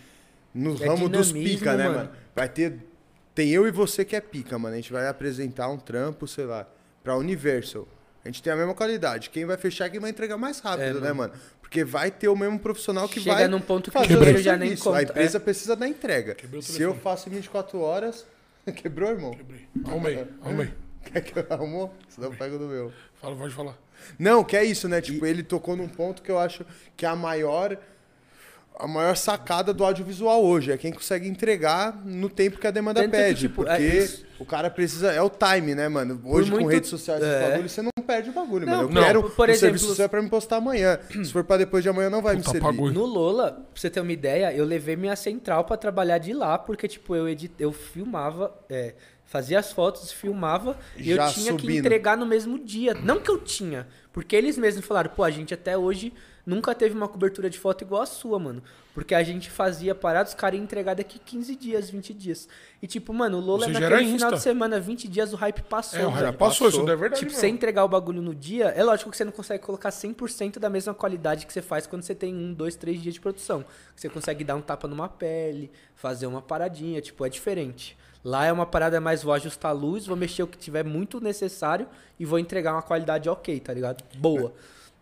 no 0.55 0.83
É 0.83 0.87
ramo 0.89 1.07
dos 1.07 1.31
pica, 1.31 1.77
né, 1.77 1.85
mano. 1.85 1.97
mano? 1.99 2.11
Vai 2.35 2.49
ter. 2.49 2.79
Tem 3.35 3.51
eu 3.51 3.67
e 3.67 3.71
você 3.71 4.05
que 4.05 4.17
é 4.17 4.21
pica, 4.21 4.59
mano. 4.59 4.75
A 4.75 4.77
gente 4.77 4.93
vai 4.93 5.07
apresentar 5.09 5.69
um 5.69 5.79
trampo, 5.79 6.27
sei 6.27 6.45
lá, 6.45 6.67
pra 7.03 7.17
Universal. 7.17 7.87
A 8.25 8.29
gente 8.29 8.43
tem 8.43 8.53
a 8.53 8.57
mesma 8.57 8.75
qualidade. 8.75 9.31
Quem 9.31 9.45
vai 9.47 9.57
fechar 9.57 9.87
é 9.87 9.91
quem 9.91 10.01
vai 10.01 10.11
entregar 10.11 10.37
mais 10.37 10.61
rápido, 10.61 10.99
É, 10.99 11.01
né, 11.01 11.13
mano? 11.13 11.33
Porque 11.61 11.85
vai 11.85 12.11
ter 12.11 12.29
o 12.29 12.37
mesmo 12.37 12.59
profissional 12.59 13.09
que 13.09 13.21
Chega 13.21 13.37
vai. 13.37 13.49
num 13.49 13.61
ponto 13.61 13.91
que 13.91 13.99
fazer 13.99 14.17
o 14.17 14.39
já 14.43 14.57
nem 14.57 14.77
conta. 14.77 14.99
A 14.99 15.03
empresa 15.05 15.39
é. 15.39 15.41
precisa 15.41 15.77
da 15.77 15.87
entrega. 15.87 16.37
Se 16.61 16.83
eu 16.83 16.95
faço 16.95 17.29
em 17.29 17.33
24 17.33 17.81
horas. 17.81 18.27
Quebrou, 18.75 19.11
irmão? 19.11 19.31
Quebrei. 19.31 19.69
Arrumei, 19.87 20.27
arrumei. 20.43 20.75
Quer 21.05 21.21
que 21.23 21.39
eu 21.39 21.47
arrumou? 21.49 21.95
Senão 22.09 22.29
eu 22.31 22.37
pego 22.37 22.59
do 22.59 22.67
meu. 22.67 22.93
Fala, 23.21 23.37
pode 23.37 23.55
falar. 23.55 23.79
Não, 24.19 24.45
que 24.45 24.57
é 24.57 24.65
isso, 24.65 24.89
né? 24.89 25.01
Tipo, 25.01 25.25
ele 25.25 25.43
tocou 25.43 25.77
num 25.77 25.89
ponto 25.89 26.23
que 26.23 26.31
eu 26.31 26.39
acho 26.39 26.65
que 26.97 27.07
é 27.07 27.09
a 27.09 27.17
maior 27.17 27.79
a 28.83 28.89
maior 28.89 29.17
sacada 29.17 29.73
do 29.73 29.85
audiovisual 29.85 30.45
hoje. 30.45 30.73
É 30.73 30.77
quem 30.77 30.93
consegue 30.93 31.29
entregar 31.29 32.01
no 32.05 32.29
tempo 32.29 32.59
que 32.59 32.67
a 32.67 32.71
demanda 32.71 33.01
Tanto 33.03 33.11
que, 33.13 33.17
pede. 33.17 33.41
tipo, 33.41 33.55
porque 33.65 33.71
é 33.73 34.09
o 34.41 34.45
cara 34.45 34.71
precisa. 34.71 35.13
É 35.13 35.21
o 35.23 35.31
time, 35.31 35.75
né, 35.75 35.89
mano? 35.89 36.21
Hoje, 36.25 36.51
com 36.51 36.59
muito- 36.61 36.71
redes 36.73 36.89
sociais 36.91 37.23
e 37.23 37.27
é. 37.27 37.51
bagulho, 37.51 37.69
você 37.69 37.83
não 37.83 37.91
perde 38.07 38.31
o 38.31 38.33
bagulho, 38.33 38.67
Não, 38.67 38.77
mano. 38.77 38.89
Eu 38.89 38.95
não. 38.95 39.03
quero. 39.03 39.23
Por 39.31 39.49
o 39.49 39.53
exemplo- 39.53 39.79
serviço 39.79 39.95
seu 39.95 40.05
é 40.05 40.09
pra 40.09 40.21
me 40.23 40.29
postar 40.29 40.57
amanhã. 40.57 40.99
Se 41.11 41.33
for 41.33 41.45
pra 41.45 41.57
depois 41.59 41.83
de 41.83 41.89
amanhã, 41.89 42.09
não 42.11 42.23
vai 42.23 42.37
me 42.37 42.43
servir. 42.43 42.59
apagou. 42.61 42.91
No 42.91 43.05
Lola, 43.05 43.53
pra 43.53 43.63
você 43.75 43.89
ter 43.91 44.01
uma 44.01 44.13
ideia, 44.13 44.53
eu 44.55 44.65
levei 44.65 44.97
minha 44.97 45.15
central 45.17 45.65
pra 45.65 45.77
trabalhar 45.77 46.19
de 46.19 46.33
lá, 46.33 46.59
porque, 46.59 46.89
tipo, 46.89 47.15
eu, 47.15 47.29
edit... 47.29 47.53
eu 47.59 47.71
filmava, 47.73 48.53
é, 48.69 48.95
fazia 49.25 49.59
as 49.59 49.71
fotos, 49.73 50.11
filmava, 50.11 50.77
e 50.97 51.11
eu 51.11 51.19
tinha 51.29 51.55
que 51.55 51.61
subindo. 51.63 51.79
entregar 51.87 52.17
no 52.17 52.27
mesmo 52.27 52.59
dia. 52.59 52.95
Não 52.95 53.21
que 53.21 53.31
eu 53.31 53.39
tinha, 53.39 53.87
porque 54.13 54.35
eles 54.35 54.57
mesmos 54.59 54.85
falaram, 54.85 55.11
pô, 55.15 55.23
a 55.23 55.31
gente 55.31 55.55
até 55.55 55.77
hoje 55.79 56.13
nunca 56.45 56.75
teve 56.75 56.95
uma 56.95 57.09
cobertura 57.09 57.49
de 57.49 57.59
foto 57.59 57.83
igual 57.83 58.03
a 58.03 58.07
sua, 58.07 58.39
mano. 58.39 58.63
Porque 58.93 59.15
a 59.15 59.23
gente 59.23 59.51
fazia 59.51 59.95
parada, 59.95 60.29
os 60.29 60.35
caras 60.35 60.57
iam 60.57 60.65
entregar 60.65 60.95
daqui 60.95 61.19
15 61.19 61.55
dias, 61.55 61.91
20 61.91 62.13
dias. 62.13 62.49
E 62.83 62.87
tipo, 62.87 63.13
mano, 63.13 63.39
o 63.39 63.41
Lola 63.41 63.67
já 63.71 63.81
naquele 63.81 63.99
final 63.99 64.15
Insta. 64.15 64.33
de 64.33 64.41
semana, 64.41 64.81
20 64.81 65.09
dias, 65.09 65.33
o 65.33 65.37
hype 65.37 65.63
passou. 65.63 65.99
É, 65.99 66.07
o 66.07 66.11
velho. 66.11 66.25
Raia 66.25 66.33
passou, 66.33 66.69
isso 66.69 66.83
não 66.83 66.93
é 66.93 66.97
verdade. 66.97 67.21
Tipo, 67.21 67.33
você 67.33 67.47
entregar 67.47 67.85
o 67.85 67.89
bagulho 67.89 68.21
no 68.21 68.35
dia, 68.35 68.67
é 68.67 68.83
lógico 68.83 69.11
que 69.11 69.17
você 69.17 69.25
não 69.25 69.33
consegue 69.33 69.63
colocar 69.63 69.91
100% 69.91 70.59
da 70.59 70.69
mesma 70.69 70.93
qualidade 70.93 71.47
que 71.47 71.53
você 71.53 71.63
faz 71.63 71.87
quando 71.87 72.03
você 72.03 72.15
tem 72.15 72.35
um, 72.35 72.53
dois, 72.53 72.75
três 72.75 73.01
dias 73.01 73.15
de 73.15 73.21
produção. 73.21 73.65
Você 73.95 74.09
consegue 74.09 74.43
dar 74.43 74.57
um 74.57 74.61
tapa 74.61 74.89
numa 74.89 75.09
pele, 75.09 75.71
fazer 75.95 76.27
uma 76.27 76.43
paradinha, 76.43 77.01
tipo, 77.01 77.25
é 77.25 77.29
diferente. 77.29 77.97
Lá 78.25 78.45
é 78.45 78.53
uma 78.53 78.67
parada 78.67 79.01
mais, 79.01 79.23
vou 79.23 79.33
ajustar 79.33 79.71
a 79.71 79.75
luz, 79.75 80.07
vou 80.07 80.17
mexer 80.17 80.43
o 80.43 80.47
que 80.47 80.59
tiver 80.59 80.85
muito 80.85 81.21
necessário 81.21 81.87
e 82.19 82.25
vou 82.25 82.39
entregar 82.39 82.73
uma 82.73 82.83
qualidade 82.83 83.29
ok, 83.29 83.59
tá 83.61 83.73
ligado? 83.73 84.05
Boa. 84.19 84.53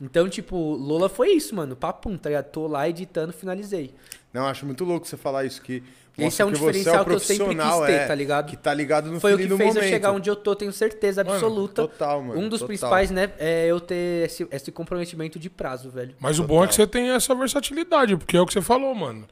Então, 0.01 0.29
tipo, 0.29 0.57
Lola 0.57 1.09
foi 1.09 1.33
isso, 1.33 1.55
mano. 1.55 1.75
Papum, 1.75 2.17
tá 2.17 2.29
ligado? 2.29 2.47
Tô 2.47 2.67
lá 2.67 2.89
editando, 2.89 3.33
finalizei. 3.33 3.95
Não, 4.33 4.47
acho 4.47 4.65
muito 4.65 4.85
louco 4.85 5.07
você 5.07 5.17
falar 5.17 5.45
isso, 5.45 5.61
que 5.61 5.83
Esse 6.17 6.41
é 6.41 6.45
um 6.45 6.51
você 6.51 6.57
diferencial 6.57 7.03
o 7.03 7.07
que 7.07 7.13
eu 7.13 7.19
sempre 7.19 7.47
quis 7.47 7.57
profissional, 7.57 7.87
ter, 7.87 7.93
é, 7.93 8.07
tá 8.07 8.15
ligado? 8.15 8.51
Que 8.51 8.57
tá 8.57 8.75
ligado 8.75 9.11
no 9.11 9.19
Foi 9.21 9.35
o 9.35 9.39
que 9.39 9.47
do 9.47 9.57
fez 9.57 9.71
momento. 9.71 9.85
eu 9.85 9.89
chegar 9.91 10.13
onde 10.13 10.31
eu 10.31 10.37
tô, 10.37 10.55
tenho 10.55 10.73
certeza 10.73 11.25
Mano, 11.25 11.35
absoluta. 11.35 11.83
Total, 11.83 12.23
mano. 12.23 12.41
um 12.41 12.49
dos 12.49 12.61
total. 12.61 12.69
principais, 12.69 13.11
né, 13.11 13.33
é 13.39 13.67
eu 13.67 13.81
ter 13.81 14.27
esse, 14.27 14.47
esse 14.51 14.71
comprometimento 14.71 15.39
de 15.39 15.51
prazo, 15.51 15.91
velho. 15.91 16.15
Mas 16.21 16.39
o 16.39 16.45
bom 16.45 16.63
é 16.63 16.69
que 16.69 16.75
você 16.75 16.87
tem 16.87 17.11
essa 17.11 17.35
versatilidade, 17.35 18.17
porque 18.17 18.37
é 18.37 18.41
o 18.41 18.47
que 18.47 18.53
você 18.53 18.63
falou, 18.63 18.95
mano. 18.95 19.27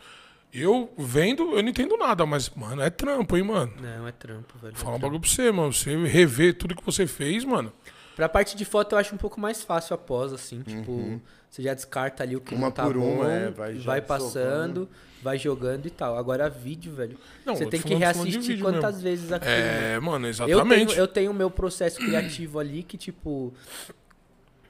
Eu 0.53 0.91
vendo, 0.97 1.55
eu 1.55 1.63
não 1.63 1.69
entendo 1.69 1.97
nada, 1.97 2.25
mas, 2.25 2.49
mano, 2.51 2.81
é 2.81 2.89
trampo, 2.89 3.37
hein, 3.37 3.43
mano. 3.43 3.73
Não, 3.81 4.09
é 4.09 4.13
trampo, 4.13 4.55
velho. 4.61 4.75
Vou 4.75 4.85
falar 4.85 4.97
um 4.97 5.01
bagulho 5.01 5.21
pra 5.21 5.29
você, 5.29 5.53
mano. 5.53 5.73
Você 5.73 5.95
rever 6.07 6.55
tudo 6.55 6.75
que 6.75 6.85
você 6.85 7.07
fez, 7.07 7.45
mano. 7.45 7.73
Pra 8.17 8.29
parte 8.29 8.57
de 8.57 8.65
foto 8.65 8.95
eu 8.95 8.99
acho 8.99 9.15
um 9.15 9.19
pouco 9.19 9.39
mais 9.39 9.63
fácil 9.63 9.95
após, 9.95 10.33
assim, 10.33 10.63
tipo, 10.63 11.21
você 11.51 11.63
já 11.63 11.75
descarta 11.75 12.23
ali 12.23 12.35
o 12.35 12.41
que 12.41 12.55
Uhum. 12.55 12.61
Uma 12.61 12.67
não 12.69 12.73
tá 12.73 12.83
por 12.85 12.95
bom, 12.95 13.21
uma, 13.21 13.31
é, 13.33 13.51
vai 13.51 13.75
vai, 13.75 14.01
já 14.01 14.03
passando, 14.03 14.89
vai 15.23 15.39
jogando 15.39 15.85
e 15.87 15.91
tal. 15.91 16.17
Agora 16.17 16.49
vídeo, 16.49 16.93
velho, 16.95 17.19
Não, 17.45 17.55
você 17.55 17.65
eu 17.65 17.69
tem 17.71 17.81
que 17.81 17.95
reassistir 17.95 18.59
quantas 18.61 18.95
mesmo. 18.97 19.03
vezes 19.03 19.31
aquilo. 19.33 19.53
É, 19.53 20.01
mano, 20.01 20.27
Eu 20.27 20.31
exatamente. 20.31 20.87
tenho, 20.89 20.99
eu 20.99 21.07
tenho 21.07 21.31
o 21.31 21.35
meu 21.35 21.51
processo 21.51 21.99
criativo 21.99 22.59
ali 22.59 22.83
que, 22.83 22.97
tipo, 22.97 23.53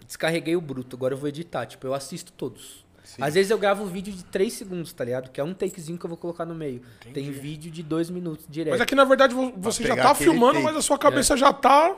descarreguei 0.06 0.56
o 0.56 0.60
bruto, 0.60 0.96
agora 0.96 1.14
eu 1.14 1.18
vou 1.18 1.28
editar. 1.28 1.66
Tipo, 1.66 1.86
eu 1.86 1.94
assisto 1.94 2.32
todos. 2.32 2.84
Às 3.20 3.34
vezes 3.34 3.50
eu 3.52 3.58
gravo 3.58 3.84
um 3.84 3.86
vídeo 3.86 4.12
de 4.12 4.24
3 4.24 4.52
segundos, 4.52 4.92
tá 4.92 5.04
ligado? 5.04 5.30
Que 5.30 5.40
é 5.40 5.44
um 5.44 5.54
takezinho 5.54 5.96
que 5.96 6.04
eu 6.04 6.08
vou 6.08 6.16
colocar 6.18 6.44
no 6.44 6.54
meio. 6.56 6.82
Tem 7.14 7.30
vídeo 7.30 7.70
de 7.70 7.80
2 7.80 8.10
minutos 8.10 8.44
direto. 8.48 8.72
Mas 8.72 8.80
aqui, 8.80 8.96
na 8.96 9.04
verdade, 9.04 9.32
vo- 9.32 9.52
você 9.56 9.84
já 9.84 9.94
tá 9.96 10.12
filmando, 10.16 10.54
take. 10.54 10.64
mas 10.64 10.76
a 10.76 10.82
sua 10.82 10.98
cabeça 10.98 11.36
já 11.36 11.52
tá. 11.52 11.94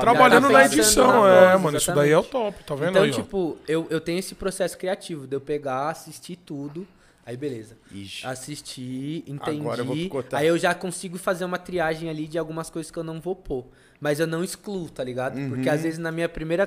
Trabalhando 0.00 0.46
tá 0.46 0.52
na 0.52 0.64
edição. 0.64 1.22
na 1.22 1.28
é, 1.28 1.50
voz, 1.50 1.62
mano, 1.62 1.76
isso 1.78 1.94
daí 1.94 2.10
é 2.10 2.18
o 2.18 2.22
top, 2.22 2.64
tá 2.64 2.74
vendo 2.74 2.90
então, 2.90 3.02
aí, 3.02 3.10
ó? 3.10 3.14
tipo, 3.14 3.58
eu, 3.66 3.86
eu 3.90 4.00
tenho 4.00 4.18
esse 4.18 4.34
processo 4.34 4.76
criativo 4.76 5.26
de 5.26 5.36
eu 5.36 5.40
pegar, 5.40 5.88
assistir 5.90 6.36
tudo. 6.36 6.86
Aí, 7.24 7.36
beleza. 7.36 7.76
Ixi. 7.92 8.26
Assisti, 8.26 9.24
entendi. 9.26 9.60
Agora 9.60 9.82
eu 9.82 9.84
vou 9.84 9.94
picotar. 9.94 10.40
aí 10.40 10.46
eu 10.46 10.56
já 10.56 10.74
consigo 10.74 11.18
fazer 11.18 11.44
uma 11.44 11.58
triagem 11.58 12.08
ali 12.08 12.26
de 12.26 12.38
algumas 12.38 12.70
coisas 12.70 12.90
que 12.90 12.98
eu 12.98 13.04
não 13.04 13.20
vou 13.20 13.36
pôr. 13.36 13.66
Mas 14.00 14.18
eu 14.18 14.26
não 14.26 14.42
excluo, 14.42 14.88
tá 14.88 15.04
ligado? 15.04 15.36
Uhum. 15.36 15.50
Porque 15.50 15.68
às 15.68 15.82
vezes 15.82 15.98
na 15.98 16.10
minha 16.10 16.28
primeira. 16.28 16.66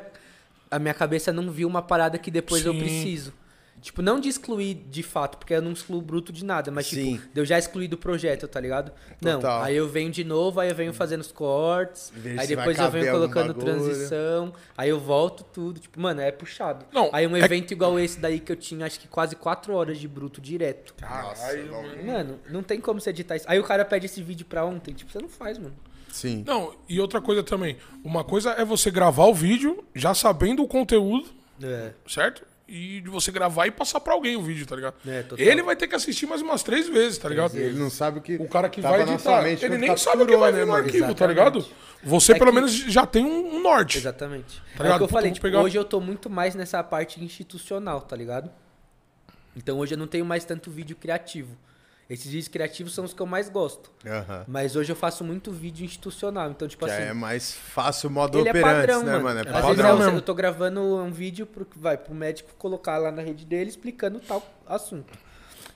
A 0.69 0.77
minha 0.77 0.93
cabeça 0.93 1.33
não 1.33 1.49
viu 1.49 1.67
uma 1.67 1.81
parada 1.81 2.17
que 2.17 2.29
depois 2.29 2.63
eu 2.65 2.73
Sim. 2.73 2.79
preciso. 2.79 3.33
Tipo, 3.81 4.01
não 4.03 4.19
de 4.19 4.29
excluir 4.29 4.75
de 4.75 5.01
fato, 5.01 5.37
porque 5.39 5.55
eu 5.55 5.61
não 5.61 5.71
excluo 5.71 5.99
bruto 6.01 6.31
de 6.31 6.45
nada, 6.45 6.69
mas 6.69 6.85
Sim. 6.85 7.15
tipo, 7.17 7.33
de 7.33 7.39
eu 7.41 7.45
já 7.45 7.57
excluí 7.57 7.87
do 7.87 7.97
projeto, 7.97 8.47
tá 8.47 8.59
ligado? 8.59 8.91
Não, 9.19 9.39
Total. 9.39 9.63
aí 9.63 9.75
eu 9.75 9.89
venho 9.89 10.11
de 10.11 10.23
novo, 10.23 10.59
aí 10.59 10.69
eu 10.69 10.75
venho 10.75 10.93
fazendo 10.93 11.21
os 11.21 11.31
cortes, 11.31 12.13
Ver 12.15 12.39
aí 12.39 12.45
depois 12.47 12.77
eu 12.77 12.91
venho 12.91 13.11
colocando 13.11 13.53
transição, 13.55 14.53
aí 14.77 14.89
eu 14.89 14.99
volto 14.99 15.43
tudo, 15.43 15.79
tipo, 15.79 15.99
mano, 15.99 16.21
é 16.21 16.31
puxado. 16.31 16.85
Não, 16.93 17.09
aí 17.11 17.25
um 17.25 17.35
é- 17.35 17.39
evento 17.39 17.71
igual 17.71 17.99
esse 17.99 18.19
daí 18.19 18.39
que 18.39 18.51
eu 18.51 18.55
tinha, 18.55 18.85
acho 18.85 18.99
que 18.99 19.07
quase 19.07 19.35
4 19.35 19.73
horas 19.73 19.97
de 19.97 20.07
bruto 20.07 20.39
direto. 20.39 20.93
Caralho, 20.93 21.71
mano. 21.71 22.03
Mano, 22.05 22.39
não 22.49 22.61
tem 22.63 22.79
como 22.79 22.99
você 23.01 23.09
editar 23.09 23.35
isso. 23.35 23.45
Aí 23.47 23.59
o 23.59 23.63
cara 23.63 23.83
pede 23.83 24.05
esse 24.05 24.21
vídeo 24.21 24.45
pra 24.45 24.63
ontem, 24.63 24.93
tipo, 24.93 25.11
você 25.11 25.19
não 25.19 25.29
faz, 25.29 25.57
mano. 25.57 25.73
Sim. 26.11 26.43
Não, 26.45 26.75
e 26.87 26.99
outra 26.99 27.19
coisa 27.21 27.41
também. 27.41 27.77
Uma 28.03 28.23
coisa 28.23 28.51
é 28.51 28.63
você 28.65 28.91
gravar 28.91 29.25
o 29.25 29.33
vídeo 29.33 29.83
já 29.95 30.13
sabendo 30.13 30.61
o 30.61 30.67
conteúdo, 30.67 31.29
É. 31.63 31.93
certo? 32.07 32.43
E 32.73 33.01
de 33.01 33.09
você 33.09 33.33
gravar 33.33 33.67
e 33.67 33.71
passar 33.71 33.99
pra 33.99 34.13
alguém 34.13 34.37
o 34.37 34.41
vídeo, 34.41 34.65
tá 34.65 34.77
ligado? 34.77 34.93
É. 35.05 35.25
Ele 35.37 35.61
vai 35.61 35.75
ter 35.75 35.89
que 35.89 35.95
assistir 35.95 36.25
mais 36.25 36.41
umas 36.41 36.63
três 36.63 36.87
vezes, 36.87 37.17
tá 37.17 37.27
ligado? 37.27 37.53
Ele 37.57 37.77
não 37.77 37.89
sabe 37.89 38.19
o 38.19 38.21
que. 38.21 38.35
O 38.37 38.47
cara 38.47 38.69
que 38.69 38.79
vai 38.79 39.01
editar, 39.01 39.41
mente 39.43 39.65
ele 39.65 39.77
nem 39.77 39.97
sabe 39.97 40.23
o 40.23 40.25
que 40.25 40.31
capturou, 40.31 40.39
vai 40.39 40.51
né, 40.53 40.59
vir 40.59 40.65
no 40.65 40.73
arquivo, 40.73 40.99
tá 41.13 41.25
Exatamente. 41.25 41.29
ligado? 41.37 41.65
Você 42.01 42.31
É 42.31 42.39
pelo 42.39 42.49
que- 42.51 42.55
menos 42.55 42.71
já 42.71 43.05
tem 43.05 43.25
um, 43.25 43.61
norte. 43.61 43.97
Exatamente. 43.97 44.61
Tá 44.77 44.85
é 44.87 44.93
o 44.93 44.97
que 44.97 45.03
eu 45.03 45.07
Pô, 45.09 45.13
falei, 45.13 45.31
tipo, 45.31 45.45
pegar- 45.45 45.61
hoje 45.61 45.77
eu 45.77 45.83
tô 45.83 45.99
muito 45.99 46.29
mais 46.29 46.55
nessa 46.55 46.81
parte 46.81 47.21
institucional, 47.21 47.99
tá 48.01 48.15
ligado? 48.15 48.49
Então 49.55 49.77
hoje 49.79 49.93
eu 49.93 49.97
não 49.97 50.07
tenho 50.07 50.25
mais 50.25 50.45
tanto 50.45 50.71
vídeo 50.71 50.95
criativo. 50.95 51.57
Esses 52.11 52.25
vídeos 52.25 52.49
criativos 52.49 52.93
são 52.93 53.05
os 53.05 53.13
que 53.13 53.21
eu 53.21 53.25
mais 53.25 53.47
gosto. 53.47 53.89
Aham. 54.05 54.43
Mas 54.45 54.75
hoje 54.75 54.91
eu 54.91 54.95
faço 54.97 55.23
muito 55.23 55.49
vídeo 55.49 55.85
institucional. 55.85 56.51
Então, 56.51 56.67
tipo 56.67 56.85
Que 56.85 56.91
assim. 56.91 57.03
é 57.03 57.13
mais 57.13 57.53
fácil 57.53 58.09
o 58.09 58.11
modo 58.11 58.37
é 58.37 58.41
operante, 58.41 58.63
padrão, 58.63 59.03
né, 59.03 59.17
mano. 59.17 59.39
É 59.39 59.43
Às 59.43 59.45
vezes 59.47 59.81
padrão 59.81 60.01
eu, 60.01 60.15
eu 60.15 60.21
tô 60.21 60.33
gravando 60.33 60.81
um 60.81 61.09
vídeo 61.09 61.45
pro, 61.45 61.65
vai, 61.73 61.97
pro 61.97 62.13
médico 62.13 62.53
colocar 62.57 62.97
lá 62.97 63.13
na 63.13 63.21
rede 63.21 63.45
dele 63.45 63.69
explicando 63.69 64.19
tal 64.19 64.45
assunto. 64.67 65.17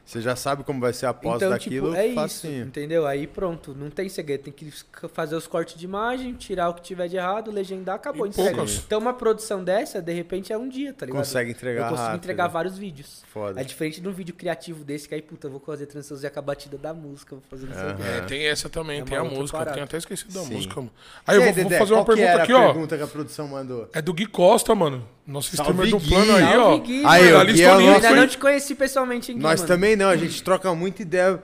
Você 0.06 0.22
já 0.22 0.36
sabe 0.36 0.64
como 0.64 0.80
vai 0.80 0.94
ser 0.94 1.08
a 1.08 1.14
pós 1.14 1.38
então, 1.38 1.50
daquilo, 1.50 1.88
tipo, 1.88 1.98
é 2.00 2.06
isso, 2.06 2.16
facinho. 2.16 2.66
entendeu? 2.68 3.08
Aí 3.08 3.26
pronto, 3.26 3.74
não 3.74 3.90
tem 3.90 4.08
segredo. 4.08 4.44
Tem 4.44 4.54
que 4.54 4.72
fazer 5.12 5.36
os 5.36 5.48
cortes 5.48 5.76
de 5.76 5.84
imagem, 5.84 6.34
tirar 6.34 6.70
o 6.70 6.76
que 6.76 6.84
tiver 6.84 7.08
de 7.08 7.18
errado, 7.18 7.50
legendar, 7.50 7.96
acabou. 7.96 8.28
Então 8.28 9.00
uma 9.00 9.14
produção 9.16 9.64
dessa, 9.64 10.00
de 10.02 10.14
repente, 10.14 10.54
é 10.54 10.58
um 10.58 10.70
dia, 10.70 10.94
tá 10.94 11.08
ligado? 11.08 11.18
Consegue 11.22 11.50
entregar 11.52 11.82
Eu 11.86 11.90
consigo 11.90 12.06
rápido. 12.08 12.24
entregar 12.24 12.48
vários 12.48 12.78
vídeos. 12.78 13.24
Foda. 13.28 13.60
É 13.60 13.64
diferente 13.64 14.00
de 14.00 14.08
um 14.08 14.12
vídeo 14.12 14.36
criativo 14.36 14.84
desse, 14.84 15.10
que 15.10 15.16
aí, 15.16 15.22
puta, 15.24 15.48
eu 15.48 15.52
vou 15.52 15.60
fazer 15.60 15.88
transição 15.88 16.16
e 16.16 16.30
com 16.30 16.40
a 16.40 16.42
batida 16.42 16.78
da 16.78 16.94
música, 16.94 17.36
vou 17.36 17.44
fazer 17.50 17.66
não 17.66 17.74
sei 17.74 17.84
o. 17.84 18.08
É, 18.18 18.22
tem 18.28 18.46
essa 18.46 18.70
também, 18.70 19.02
É 19.02 19.04
tem 19.04 19.18
a 19.18 19.24
música. 19.24 19.58
Eu 19.58 19.60
parada. 19.62 19.74
tenho 19.74 19.86
até 19.86 19.98
esquecido 19.98 20.34
da 20.34 20.42
Sim. 20.42 20.54
música, 20.54 20.76
mano. 20.76 20.92
Aí 21.26 21.36
eu 21.36 21.42
E 21.42 21.46
vou, 21.46 21.54
vou 21.56 21.64
Dedé, 21.64 21.80
fazer 21.80 21.94
uma 21.96 22.06
pergunta 22.06 22.44
aqui, 22.44 22.52
a 22.52 22.60
ó. 22.60 22.66
pergunta 22.74 22.96
que 22.98 23.04
a 23.04 23.08
produção 23.08 23.48
mandou. 23.48 23.90
É 23.92 24.02
do 24.04 24.14
Gui 24.14 24.28
Costa, 24.28 24.76
mano. 24.76 25.08
Nosso 25.28 25.56
Salve, 25.56 25.72
streamer 25.72 25.92
do 25.92 26.00
Gui. 26.00 26.10
plano 26.10 26.36
aí, 26.36 26.58
ó. 26.58 26.78
Gui, 26.78 27.04
Aí, 27.06 27.34
ó, 27.34 27.44
Gui 27.46 27.62
é 27.64 27.76
o 27.76 27.82
Eu 27.82 27.94
ainda 27.96 28.12
não 28.16 28.28
te 28.28 28.38
conheci 28.38 28.76
pessoalmente, 28.76 29.34
Gui, 29.34 29.42
Nós 29.42 29.62
mano. 29.62 29.68
também 29.68 29.96
não, 29.96 30.10
a 30.10 30.16
gente 30.18 30.42
troca 30.44 30.74
muita 30.76 31.02
ideia 31.02 31.42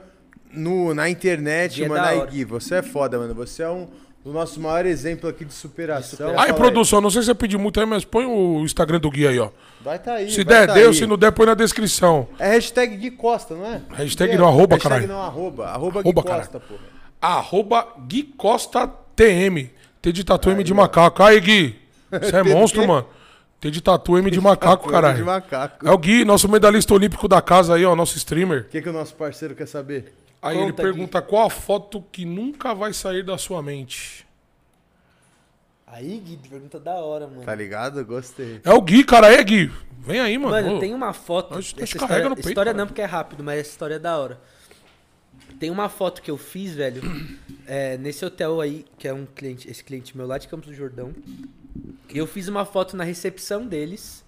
no, 0.52 0.94
na 0.94 1.08
internet, 1.08 1.74
Gui 1.76 1.84
é 1.84 1.88
mano. 1.88 2.02
da 2.02 2.08
Aí, 2.10 2.18
hora. 2.18 2.30
Gui, 2.30 2.44
você 2.44 2.76
é 2.76 2.82
foda, 2.82 3.18
mano. 3.18 3.34
Você 3.34 3.62
é 3.64 3.68
um 3.68 3.88
do 4.24 4.32
nosso 4.32 4.60
maior 4.60 4.86
exemplo 4.86 5.28
aqui 5.28 5.44
de 5.44 5.52
superação. 5.52 6.02
De 6.02 6.08
superação. 6.10 6.38
Aí, 6.40 6.46
Fala 6.50 6.58
produção, 6.60 7.00
não 7.00 7.10
sei 7.10 7.22
se 7.22 7.26
você 7.26 7.34
pediu 7.34 7.58
muito 7.58 7.80
aí, 7.80 7.86
mas 7.86 8.04
põe 8.04 8.24
o 8.24 8.60
Instagram 8.64 9.00
do 9.00 9.10
Gui 9.10 9.26
aí, 9.26 9.38
ó. 9.40 9.50
Vai 9.80 9.98
tá 9.98 10.14
aí. 10.14 10.30
Se 10.30 10.44
vai 10.44 10.60
der, 10.60 10.66
tá 10.68 10.74
deu. 10.74 10.88
aí. 10.90 10.94
Se 10.94 11.04
não 11.06 11.18
der, 11.18 11.32
põe 11.32 11.46
na 11.46 11.54
descrição. 11.54 12.28
É 12.38 12.50
hashtag 12.50 12.96
Gui 12.96 13.10
Costa, 13.10 13.54
não 13.56 13.66
é? 13.66 13.82
Hashtag 13.94 14.32
É, 14.34 14.38
não, 14.38 14.46
arroba, 14.46 14.76
hashtag 14.76 14.82
caralho. 14.82 15.08
não, 15.08 15.20
arroba. 15.22 15.66
Arroba, 15.66 15.98
Arroba, 16.00 16.22
Gui 16.22 16.38
Costa, 16.38 16.60
pô. 16.60 16.74
Arroba 17.20 17.88
Gui 18.06 18.22
Costa 18.36 18.86
TM. 19.16 19.70
T 20.00 20.12
de 20.12 20.22
tatu 20.24 20.50
M 20.50 20.62
de 20.62 20.72
macaco. 20.72 21.20
Aí, 21.22 21.40
Gui. 21.40 21.76
Você 22.10 22.36
é 22.36 22.42
monstro, 22.44 22.86
mano. 22.86 23.06
T 23.62 23.70
de 23.70 23.80
tatu 23.80 24.18
M 24.18 24.28
de 24.28 24.40
macaco, 24.40 24.86
De 24.86 24.92
caralho. 24.92 25.24
macaco. 25.24 25.86
É 25.86 25.90
o 25.92 25.96
Gui, 25.96 26.24
nosso 26.24 26.48
medalhista 26.48 26.92
olímpico 26.92 27.28
da 27.28 27.40
casa 27.40 27.76
aí, 27.76 27.84
ó, 27.84 27.94
nosso 27.94 28.16
streamer. 28.16 28.62
O 28.62 28.64
que, 28.64 28.82
que 28.82 28.88
o 28.88 28.92
nosso 28.92 29.14
parceiro 29.14 29.54
quer 29.54 29.68
saber? 29.68 30.12
Aí 30.42 30.56
Conta, 30.56 30.66
ele 30.66 30.72
pergunta 30.72 31.22
qual 31.22 31.46
a 31.46 31.50
foto 31.50 32.02
que 32.10 32.24
nunca 32.24 32.74
vai 32.74 32.92
sair 32.92 33.22
da 33.22 33.38
sua 33.38 33.62
mente. 33.62 34.26
Aí, 35.86 36.18
Gui, 36.18 36.38
pergunta 36.48 36.80
da 36.80 36.94
hora, 36.94 37.28
mano. 37.28 37.42
Tá 37.44 37.54
ligado? 37.54 38.04
Gostei. 38.04 38.60
É 38.64 38.72
o 38.72 38.80
Gui, 38.82 39.04
cara. 39.04 39.32
É, 39.32 39.40
Gui. 39.44 39.70
Vem 40.00 40.18
aí, 40.18 40.36
mano. 40.36 40.50
Mano, 40.50 40.76
Ô, 40.78 40.80
tem 40.80 40.92
uma 40.92 41.12
foto. 41.12 41.54
Nós- 41.54 41.72
nós 41.78 41.88
história, 41.88 42.28
no 42.28 42.34
peito, 42.34 42.48
história 42.48 42.72
cara. 42.72 42.78
não, 42.82 42.86
porque 42.88 43.02
é 43.02 43.04
rápido, 43.04 43.44
mas 43.44 43.60
essa 43.60 43.70
história 43.70 43.94
é 43.94 43.98
da 44.00 44.18
hora. 44.18 44.40
Tem 45.60 45.70
uma 45.70 45.88
foto 45.88 46.20
que 46.20 46.32
eu 46.32 46.36
fiz, 46.36 46.74
velho, 46.74 47.00
é, 47.64 47.96
nesse 47.96 48.24
hotel 48.24 48.60
aí, 48.60 48.84
que 48.98 49.06
é 49.06 49.14
um 49.14 49.24
cliente, 49.24 49.70
esse 49.70 49.84
cliente 49.84 50.16
meu 50.16 50.26
lá 50.26 50.36
de 50.36 50.48
Campos 50.48 50.66
do 50.66 50.74
Jordão. 50.74 51.12
Eu 52.08 52.26
fiz 52.26 52.48
uma 52.48 52.64
foto 52.64 52.96
na 52.96 53.04
recepção 53.04 53.66
deles. 53.66 54.24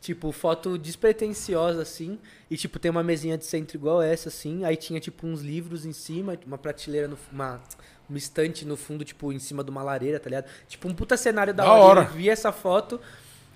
Tipo, 0.00 0.30
foto 0.30 0.78
despretensiosa, 0.78 1.82
assim. 1.82 2.18
E, 2.50 2.56
tipo, 2.56 2.78
tem 2.78 2.90
uma 2.90 3.02
mesinha 3.02 3.36
de 3.36 3.44
centro 3.44 3.76
igual 3.76 4.00
essa, 4.00 4.28
assim. 4.28 4.64
Aí 4.64 4.76
tinha, 4.76 5.00
tipo, 5.00 5.26
uns 5.26 5.40
livros 5.40 5.84
em 5.84 5.92
cima, 5.92 6.38
uma 6.46 6.56
prateleira, 6.56 7.08
no, 7.08 7.18
uma, 7.32 7.60
uma 8.08 8.16
estante 8.16 8.64
no 8.64 8.76
fundo, 8.76 9.04
tipo, 9.04 9.32
em 9.32 9.40
cima 9.40 9.64
de 9.64 9.70
uma 9.70 9.82
lareira, 9.82 10.20
tá 10.20 10.30
ligado? 10.30 10.46
Tipo, 10.68 10.88
um 10.88 10.94
puta 10.94 11.16
cenário 11.16 11.52
da, 11.52 11.64
Da 11.64 11.72
hora. 11.72 12.00
hora. 12.00 12.10
Eu 12.10 12.14
vi 12.14 12.30
essa 12.30 12.52
foto. 12.52 13.00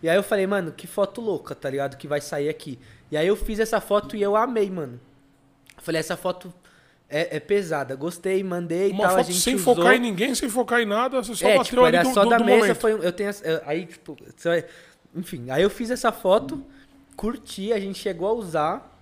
E 0.02 0.08
aí 0.08 0.16
eu 0.16 0.22
falei, 0.22 0.46
mano, 0.46 0.72
que 0.72 0.86
foto 0.88 1.20
louca, 1.20 1.54
tá 1.54 1.70
ligado? 1.70 1.96
Que 1.96 2.08
vai 2.08 2.20
sair 2.20 2.48
aqui. 2.48 2.76
E 3.10 3.16
aí 3.16 3.26
eu 3.28 3.36
fiz 3.36 3.60
essa 3.60 3.80
foto 3.80 4.16
e 4.16 4.22
eu 4.22 4.34
amei, 4.34 4.68
mano. 4.68 5.00
Eu 5.76 5.82
falei, 5.82 6.00
essa 6.00 6.16
foto 6.16 6.52
é, 7.12 7.36
é 7.36 7.40
pesada. 7.40 7.94
Gostei, 7.94 8.42
mandei 8.42 8.90
e 8.90 8.96
tal. 8.96 9.04
a 9.06 9.08
foto 9.10 9.26
gente 9.26 9.40
sem 9.40 9.54
usou. 9.56 9.74
focar 9.76 9.94
em 9.94 9.98
ninguém, 10.00 10.34
sem 10.34 10.48
focar 10.48 10.80
em 10.80 10.86
nada, 10.86 11.22
você 11.22 11.34
só 11.34 11.46
É, 11.46 11.56
bateu 11.58 11.64
tipo, 11.64 11.84
ali 11.84 11.96
era 11.96 12.08
do, 12.08 12.14
só 12.14 12.24
do, 12.24 12.30
da 12.30 12.38
do 12.38 12.44
mesa, 12.44 12.58
momento. 12.60 12.76
foi, 12.80 12.92
eu 12.92 13.12
tenho, 13.12 13.30
aí, 13.66 13.86
tipo, 13.86 14.16
enfim, 15.14 15.50
aí 15.50 15.62
eu 15.62 15.68
fiz 15.70 15.90
essa 15.90 16.10
foto, 16.10 16.64
curti, 17.16 17.72
a 17.72 17.78
gente 17.78 17.98
chegou 17.98 18.28
a 18.28 18.32
usar, 18.32 18.98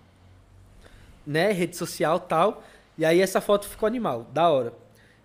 né, 1.26 1.52
rede 1.52 1.76
social 1.76 2.16
e 2.16 2.28
tal, 2.28 2.64
e 2.98 3.04
aí 3.04 3.20
essa 3.20 3.40
foto 3.40 3.66
ficou 3.68 3.86
animal, 3.86 4.26
da 4.32 4.48
hora. 4.48 4.72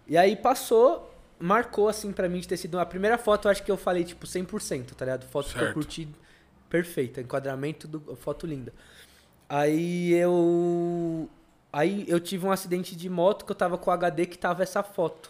E 0.07 0.16
aí 0.18 0.36
passou, 0.36 1.12
marcou, 1.40 1.90
assim, 1.90 2.12
pra 2.12 2.30
mim 2.30 2.40
de 2.40 2.48
ter 2.48 2.57
sido 2.57 2.80
a 2.80 2.86
primeira 2.86 3.18
foto, 3.18 3.48
eu 3.48 3.52
acho 3.52 3.64
que 3.64 3.72
eu 3.72 3.78
falei, 3.78 4.03
tipo, 4.03 4.28
100%, 4.28 4.94
tá 4.95 5.06
ligado? 5.06 5.26
Foto 5.28 5.49
que 5.49 5.56
eu 5.56 5.60
Certo. 5.62 5.74
curti 5.74 6.07
perfeita, 6.70 7.22
enquadramento, 7.22 7.88
do, 7.88 8.16
foto 8.16 8.45
linda. 8.45 8.72
Aí 9.48 10.14
eu. 10.14 11.30
Aí 11.76 12.06
eu 12.07 12.22
tive 12.22 12.45
um 12.45 12.52
acidente 12.53 12.95
de 12.95 13.10
moto 13.10 13.43
que 13.43 13.52
eu 13.52 13.56
tava 13.56 13.77
com 13.77 13.89
o 13.89 13.93
HD 13.93 14.26
que 14.27 14.38
tava 14.38 14.64
essa 14.64 14.81
foto. 14.81 15.30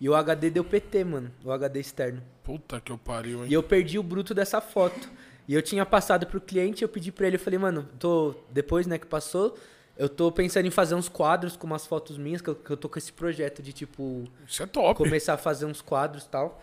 E 0.00 0.08
o 0.08 0.16
HD 0.16 0.50
deu 0.50 0.64
PT, 0.64 1.04
mano. 1.04 1.30
O 1.44 1.52
HD 1.52 1.78
externo. 1.78 2.20
Puta 2.42 2.80
que 2.80 2.90
eu 2.90 2.98
pariu, 2.98 3.44
hein? 3.44 3.50
E 3.50 3.54
eu 3.54 3.62
perdi 3.62 3.96
o 3.96 4.02
bruto 4.02 4.34
dessa 4.34 4.60
foto. 4.60 5.08
E 5.46 5.54
eu 5.54 5.62
tinha 5.62 5.86
passado 5.86 6.26
pro 6.26 6.40
cliente, 6.40 6.82
eu 6.82 6.88
pedi 6.88 7.12
pra 7.12 7.28
ele, 7.28 7.36
eu 7.36 7.40
falei, 7.40 7.56
mano, 7.60 7.88
tô. 8.00 8.34
Depois, 8.50 8.84
né, 8.84 8.98
que 8.98 9.06
passou, 9.06 9.56
eu 9.96 10.08
tô 10.08 10.32
pensando 10.32 10.66
em 10.66 10.72
fazer 10.72 10.96
uns 10.96 11.08
quadros 11.08 11.56
com 11.56 11.68
umas 11.68 11.86
fotos 11.86 12.18
minhas, 12.18 12.42
que 12.42 12.50
eu, 12.50 12.56
que 12.56 12.70
eu 12.72 12.76
tô 12.76 12.88
com 12.88 12.98
esse 12.98 13.12
projeto 13.12 13.62
de, 13.62 13.72
tipo, 13.72 14.24
Isso 14.44 14.64
é 14.64 14.66
top. 14.66 14.98
começar 14.98 15.34
a 15.34 15.38
fazer 15.38 15.66
uns 15.66 15.80
quadros 15.80 16.24
e 16.24 16.28
tal. 16.28 16.60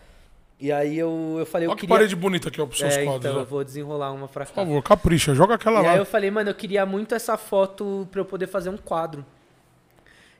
E 0.58 0.70
aí 0.72 0.96
eu, 0.98 1.36
eu 1.38 1.46
falei, 1.46 1.66
eu 1.66 1.70
Olha 1.70 1.76
que 1.76 1.82
queria. 1.82 1.96
parede 1.96 2.14
bonita 2.16 2.48
aqui, 2.48 2.60
ó, 2.60 2.66
pros 2.66 2.78
seus 2.78 2.94
é, 2.94 3.04
quadros. 3.04 3.24
então 3.24 3.36
ó. 3.36 3.40
eu 3.40 3.46
vou 3.46 3.64
desenrolar 3.64 4.12
uma 4.12 4.28
pra 4.28 4.44
Por 4.46 4.54
cá. 4.54 4.62
favor, 4.62 4.82
capricha, 4.82 5.34
joga 5.34 5.54
aquela 5.54 5.80
E 5.80 5.82
lá. 5.82 5.92
aí 5.92 5.98
eu 5.98 6.06
falei, 6.06 6.30
mano, 6.30 6.50
eu 6.50 6.54
queria 6.54 6.86
muito 6.86 7.14
essa 7.14 7.36
foto 7.36 8.08
pra 8.10 8.20
eu 8.20 8.24
poder 8.24 8.46
fazer 8.46 8.70
um 8.70 8.76
quadro. 8.76 9.24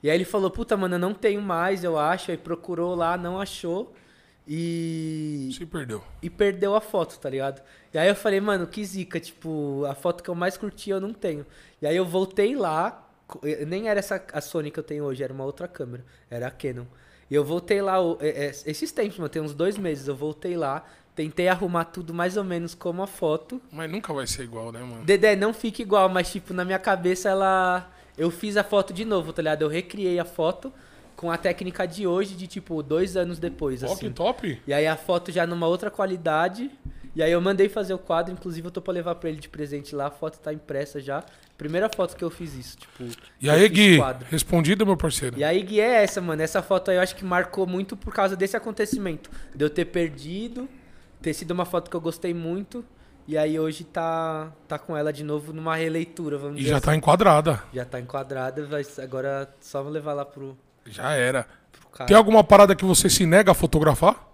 E 0.03 0.09
aí 0.11 0.17
ele 0.17 0.25
falou, 0.25 0.51
puta, 0.51 0.77
mano, 0.77 0.95
eu 0.95 0.99
não 0.99 1.13
tenho 1.15 1.41
mais, 1.43 1.83
eu 1.83 1.99
acho. 1.99 2.31
Aí 2.31 2.37
procurou 2.37 2.95
lá, 2.95 3.17
não 3.17 3.41
achou. 3.41 3.93
E. 4.47 5.51
Se 5.57 5.65
perdeu. 5.67 6.03
E 6.23 6.29
perdeu 6.31 6.75
a 6.75 6.81
foto, 6.81 7.19
tá 7.19 7.29
ligado? 7.31 7.63
E 7.93 7.99
aí 7.99 8.09
eu 8.09 8.15
falei, 8.15 8.41
mano, 8.41 8.67
que 8.67 8.85
zica, 8.85 9.19
tipo, 9.19 9.85
a 9.89 9.95
foto 9.95 10.23
que 10.23 10.29
eu 10.31 10.35
mais 10.35 10.57
curti 10.57 10.91
eu 10.91 11.01
não 11.01 11.13
tenho. 11.13 11.45
E 11.81 11.87
aí 11.87 11.97
eu 11.97 12.05
voltei 12.05 12.55
lá, 12.55 13.09
nem 13.67 13.89
era 13.89 13.99
essa 13.99 14.23
a 14.33 14.41
Sony 14.41 14.71
que 14.71 14.79
eu 14.79 14.85
tenho 14.85 15.05
hoje, 15.05 15.23
era 15.25 15.33
uma 15.33 15.45
outra 15.45 15.67
câmera, 15.67 16.05
era 16.31 16.47
a 16.49 16.51
Canon. 16.51 16.85
E 17.31 17.35
eu 17.35 17.45
voltei 17.45 17.81
lá, 17.81 17.97
eh, 18.21 18.47
eh, 18.47 18.71
esses 18.71 18.93
tempos, 18.93 19.19
mano, 19.19 19.29
tem 19.29 19.41
uns 19.43 19.55
dois 19.55 19.79
meses, 19.79 20.09
eu 20.09 20.15
voltei 20.15 20.57
lá, 20.57 20.85
tentei 21.15 21.49
arrumar 21.49 21.87
tudo 21.87 22.13
mais 22.13 22.37
ou 22.37 22.45
menos 22.45 22.75
como 22.75 23.03
a 23.03 23.07
foto. 23.07 23.61
Mas 23.73 23.91
nunca 23.91 24.13
vai 24.13 24.27
ser 24.27 24.43
igual, 24.43 24.71
né, 24.73 24.81
mano? 24.81 25.05
Dedé, 25.05 25.35
não 25.37 25.55
fica 25.55 25.81
igual, 25.83 26.09
mas 26.09 26.31
tipo, 26.31 26.53
na 26.53 26.65
minha 26.65 26.79
cabeça 26.79 27.29
ela. 27.29 27.91
Eu 28.17 28.31
fiz 28.31 28.57
a 28.57 28.63
foto 28.63 28.93
de 28.93 29.05
novo, 29.05 29.33
tá 29.33 29.43
ligado? 29.43 29.63
Eu 29.63 29.69
recriei 29.69 30.21
a 30.21 30.25
foto 30.25 30.73
com 31.17 31.31
a 31.31 31.37
técnica 31.37 31.87
de 31.87 32.07
hoje, 32.07 32.35
de 32.35 32.47
tipo, 32.47 32.83
dois 32.83 33.17
anos 33.17 33.39
depois, 33.39 33.83
Ó, 33.83 33.87
que 33.89 33.93
assim. 33.93 34.13
top. 34.13 34.61
E 34.67 34.73
aí 34.73 34.87
a 34.87 34.97
foto 34.97 35.33
já 35.33 35.47
numa 35.47 35.67
outra 35.67 35.91
qualidade. 35.91 36.71
E 37.17 37.23
aí 37.23 37.31
eu 37.31 37.41
mandei 37.41 37.69
fazer 37.69 37.95
o 37.95 37.99
quadro, 37.99 38.33
inclusive 38.33 38.67
eu 38.67 38.71
tô 38.73 38.81
pra 38.83 38.93
levar 38.93 39.15
pra 39.17 39.29
ele 39.31 39.39
de 39.39 39.49
presente 39.49 39.95
lá, 39.95 40.07
a 40.07 40.11
foto 40.11 40.39
tá 40.39 40.53
impressa 40.53 41.01
já. 41.01 41.25
Primeira 41.57 41.89
foto 41.89 42.17
que 42.17 42.25
eu 42.25 42.31
fiz 42.31 42.53
isso, 42.55 42.77
tipo. 42.77 43.05
E 43.41 43.49
aí, 43.49 43.69
Gui? 43.69 43.97
quadro. 43.99 44.27
Respondido, 44.31 44.85
meu 44.85 44.97
parceiro? 44.97 45.39
E 45.39 45.45
aí, 45.45 45.63
Gui, 45.63 45.81
é 45.81 46.03
essa, 46.03 46.21
mano. 46.21 46.43
Essa 46.43 46.61
foto 46.63 46.91
aí 46.91 46.97
eu 46.97 47.01
acho 47.01 47.15
que 47.15 47.25
marcou 47.25 47.67
muito 47.67 47.97
por 47.97 48.13
causa 48.13 48.35
desse 48.37 48.57
acontecimento. 48.57 49.31
De 49.55 49.65
eu 49.65 49.71
ter 49.71 49.85
perdido, 49.85 50.69
ter 51.23 51.33
sido 51.33 51.53
uma 51.53 51.65
foto 51.65 51.89
que 51.89 51.97
eu 51.97 52.01
gostei 52.01 52.35
muito. 52.35 52.85
E 53.27 53.39
aí 53.39 53.59
hoje 53.59 53.85
tá, 53.85 54.53
tá 54.69 54.79
com 54.79 54.95
ela 54.97 55.13
de 55.13 55.25
novo 55.25 55.53
numa 55.53 55.75
releitura, 55.77 56.37
vamos 56.37 56.57
E 56.57 56.59
dizer 56.59 56.71
já 56.73 56.77
assim. 56.77 56.87
tá 56.87 56.95
enquadrada. 56.97 57.63
Já 57.73 57.85
tá 57.85 57.99
enquadrada, 58.01 58.67
vai, 58.67 58.83
agora 59.03 59.49
só 59.61 59.83
vou 59.83 59.91
levar 59.91 60.13
lá 60.13 60.27
pro, 60.27 60.59
Já 60.85 61.13
era. 61.15 61.47
pro 61.73 61.89
cara. 61.89 62.09
Tem 62.09 62.17
alguma 62.17 62.45
parada 62.45 62.75
que 62.77 62.85
você 62.85 63.09
se 63.09 63.25
nega 63.25 63.53
a 63.53 63.55
fotografar? 63.55 64.29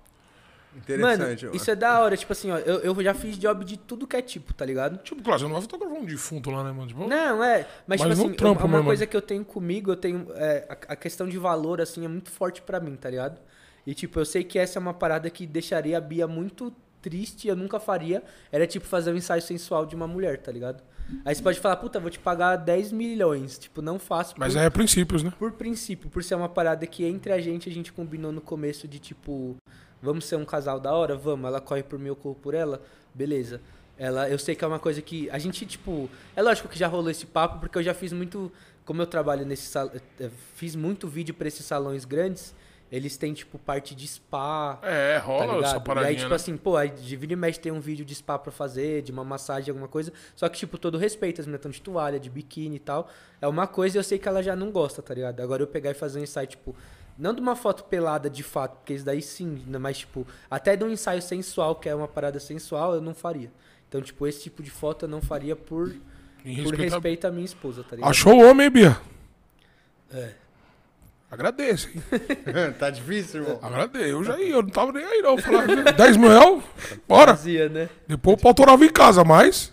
Interessante, 0.76 1.18
Mano, 1.18 1.42
mano. 1.42 1.56
isso 1.56 1.70
é 1.70 1.74
da 1.74 2.00
hora. 2.00 2.16
Tipo 2.16 2.32
assim, 2.32 2.50
ó, 2.50 2.58
eu, 2.58 2.78
eu 2.80 3.02
já 3.02 3.12
fiz 3.12 3.36
job 3.36 3.64
de 3.64 3.76
tudo 3.76 4.06
que 4.06 4.16
é 4.16 4.22
tipo, 4.22 4.54
tá 4.54 4.64
ligado? 4.64 4.98
Tipo, 4.98 5.22
claro, 5.22 5.40
você 5.40 5.44
não 5.44 5.52
vai 5.52 5.62
fotografar 5.62 5.98
um 5.98 6.04
defunto 6.04 6.50
lá, 6.50 6.62
né, 6.62 6.70
mano? 6.70 6.86
Tipo, 6.86 7.08
Não, 7.08 7.42
é. 7.42 7.66
Mas, 7.86 8.00
Mas 8.00 8.00
tipo 8.00 8.12
assim, 8.12 8.32
trampo 8.34 8.64
uma, 8.64 8.76
mesmo, 8.76 8.84
coisa 8.86 9.02
né? 9.02 9.06
que 9.06 9.16
eu 9.16 9.22
tenho 9.22 9.44
comigo, 9.44 9.90
eu 9.90 9.96
tenho. 9.96 10.26
é, 10.34 10.66
a, 10.68 10.92
a 10.92 10.96
questão 10.96 11.28
de 11.28 11.38
valor, 11.38 11.80
assim, 11.80 12.04
é 12.04 12.08
muito 12.08 12.30
forte 12.30 12.62
pra 12.62 12.78
mim, 12.78 12.94
tá 12.94 13.10
ligado? 13.10 13.40
E, 13.86 13.94
tipo, 13.94 14.20
eu 14.20 14.24
sei 14.24 14.44
que 14.44 14.58
essa 14.58 14.78
é 14.78 14.80
uma 14.80 14.94
parada 14.94 15.28
que 15.28 15.46
deixaria 15.46 15.98
a 15.98 16.00
Bia 16.00 16.28
muito 16.28 16.72
triste, 17.02 17.48
eu 17.48 17.56
nunca 17.56 17.80
faria. 17.80 18.22
Era, 18.52 18.66
tipo, 18.66 18.86
fazer 18.86 19.12
um 19.12 19.16
ensaio 19.16 19.42
sensual 19.42 19.86
de 19.86 19.96
uma 19.96 20.06
mulher, 20.06 20.38
tá 20.38 20.52
ligado? 20.52 20.82
Aí 21.24 21.34
você 21.34 21.42
pode 21.42 21.58
falar, 21.58 21.76
puta, 21.76 21.98
vou 21.98 22.10
te 22.10 22.18
pagar 22.18 22.56
10 22.56 22.92
milhões. 22.92 23.58
Tipo, 23.58 23.82
não 23.82 23.98
faço. 23.98 24.34
Mas 24.38 24.54
por, 24.54 24.60
é 24.60 24.70
princípios, 24.70 25.22
né? 25.22 25.32
por 25.38 25.52
princípio, 25.52 26.08
por 26.08 26.22
ser 26.22 26.36
uma 26.36 26.48
parada 26.48 26.86
que 26.86 27.04
entre 27.04 27.32
a 27.32 27.40
gente, 27.40 27.68
a 27.68 27.72
gente 27.72 27.92
combinou 27.92 28.30
no 28.30 28.40
começo 28.40 28.86
de, 28.86 28.98
tipo, 28.98 29.56
vamos 30.02 30.24
ser 30.24 30.36
um 30.36 30.44
casal 30.44 30.78
da 30.80 30.92
hora? 30.92 31.16
Vamos. 31.16 31.46
Ela 31.46 31.60
corre 31.60 31.82
por 31.82 31.98
mim, 31.98 32.08
eu 32.08 32.16
corro 32.16 32.34
por 32.34 32.54
ela? 32.54 32.80
Beleza. 33.14 33.60
Ela, 33.98 34.30
eu 34.30 34.38
sei 34.38 34.54
que 34.54 34.64
é 34.64 34.66
uma 34.66 34.78
coisa 34.78 35.02
que 35.02 35.28
a 35.30 35.38
gente, 35.38 35.66
tipo, 35.66 36.08
é 36.34 36.40
lógico 36.40 36.68
que 36.68 36.78
já 36.78 36.86
rolou 36.88 37.10
esse 37.10 37.26
papo, 37.26 37.58
porque 37.60 37.76
eu 37.76 37.82
já 37.82 37.92
fiz 37.92 38.12
muito, 38.14 38.50
como 38.86 39.02
eu 39.02 39.06
trabalho 39.06 39.44
nesse 39.44 39.64
sal, 39.64 39.90
eh, 40.18 40.30
fiz 40.54 40.74
muito 40.74 41.06
vídeo 41.06 41.34
pra 41.34 41.46
esses 41.46 41.66
salões 41.66 42.06
grandes, 42.06 42.54
eles 42.90 43.18
têm, 43.18 43.34
tipo, 43.34 43.58
parte 43.58 43.94
de 43.94 44.08
spa, 44.08 44.78
É, 44.82 45.18
tá 45.20 45.24
rola 45.26 45.44
essa 45.44 45.54
ligado? 45.56 45.76
E 45.76 45.84
paradinha, 45.84 46.08
aí, 46.10 46.16
tipo 46.16 46.30
né? 46.30 46.34
assim, 46.36 46.56
pô, 46.56 46.76
aí 46.78 46.88
de 46.88 47.14
vira 47.14 47.34
e 47.34 47.36
mexe 47.36 47.60
tem 47.60 47.70
um 47.70 47.78
vídeo 47.78 48.04
de 48.06 48.14
spa 48.14 48.38
pra 48.38 48.50
fazer, 48.50 49.02
de 49.02 49.12
uma 49.12 49.22
massagem, 49.22 49.70
alguma 49.70 49.86
coisa. 49.86 50.10
Só 50.34 50.48
que, 50.48 50.56
tipo, 50.58 50.78
todo 50.78 50.96
respeito, 50.96 51.40
as 51.42 51.46
meninas 51.46 51.58
estão 51.60 51.70
de 51.70 51.82
toalha, 51.82 52.18
de 52.18 52.30
biquíni 52.30 52.76
e 52.76 52.80
tal. 52.80 53.06
É 53.40 53.46
uma 53.46 53.66
coisa 53.66 53.96
e 53.96 54.00
eu 54.00 54.02
sei 54.02 54.18
que 54.18 54.26
ela 54.26 54.42
já 54.42 54.56
não 54.56 54.70
gosta, 54.72 55.02
tá 55.02 55.12
ligado? 55.12 55.40
Agora 55.40 55.62
eu 55.62 55.66
pegar 55.66 55.90
e 55.90 55.94
fazer 55.94 56.18
um 56.18 56.22
ensaio, 56.22 56.46
tipo, 56.48 56.74
não 57.20 57.34
de 57.34 57.40
uma 57.40 57.54
foto 57.54 57.84
pelada 57.84 58.28
de 58.30 58.42
fato, 58.42 58.76
porque 58.78 58.94
isso 58.94 59.04
daí 59.04 59.20
sim, 59.22 59.62
né, 59.66 59.78
mas, 59.78 59.98
tipo, 59.98 60.26
até 60.50 60.74
de 60.76 60.84
um 60.84 60.90
ensaio 60.90 61.20
sensual, 61.22 61.76
que 61.76 61.88
é 61.88 61.94
uma 61.94 62.08
parada 62.08 62.40
sensual, 62.40 62.94
eu 62.94 63.00
não 63.00 63.14
faria. 63.14 63.50
Então, 63.88 64.00
tipo, 64.00 64.26
esse 64.26 64.42
tipo 64.42 64.62
de 64.62 64.70
foto 64.70 65.04
eu 65.04 65.08
não 65.08 65.20
faria 65.20 65.54
por, 65.56 65.94
Em 66.44 66.62
por 66.62 66.70
respeito 66.74 66.80
a- 66.92 66.94
respeito 66.96 67.26
à 67.26 67.30
minha 67.30 67.44
esposa, 67.44 67.82
tá 67.84 67.96
ligado? 67.96 68.10
Achou 68.10 68.34
o 68.34 68.48
homem, 68.48 68.66
hein, 68.66 68.70
Bia? 68.72 68.96
É. 70.12 70.30
Agradeço, 71.30 71.88
hein? 71.88 72.02
tá 72.78 72.90
difícil, 72.90 73.42
irmão. 73.42 73.58
Agradeço. 73.62 74.04
Eu 74.04 74.24
já 74.24 74.38
ia, 74.40 74.54
eu 74.54 74.62
não 74.62 74.70
tava 74.70 74.90
nem 74.92 75.04
aí, 75.04 75.22
não. 75.22 75.38
Falava, 75.38 75.92
10 75.92 76.16
mil 76.16 76.28
reais? 76.28 76.62
Bora. 77.06 77.36
Fazia, 77.36 77.68
né? 77.68 77.88
Depois 78.08 78.36
o 78.36 78.40
pau 78.42 78.52
torava 78.52 78.84
em 78.84 78.90
casa, 78.90 79.22
mas 79.22 79.72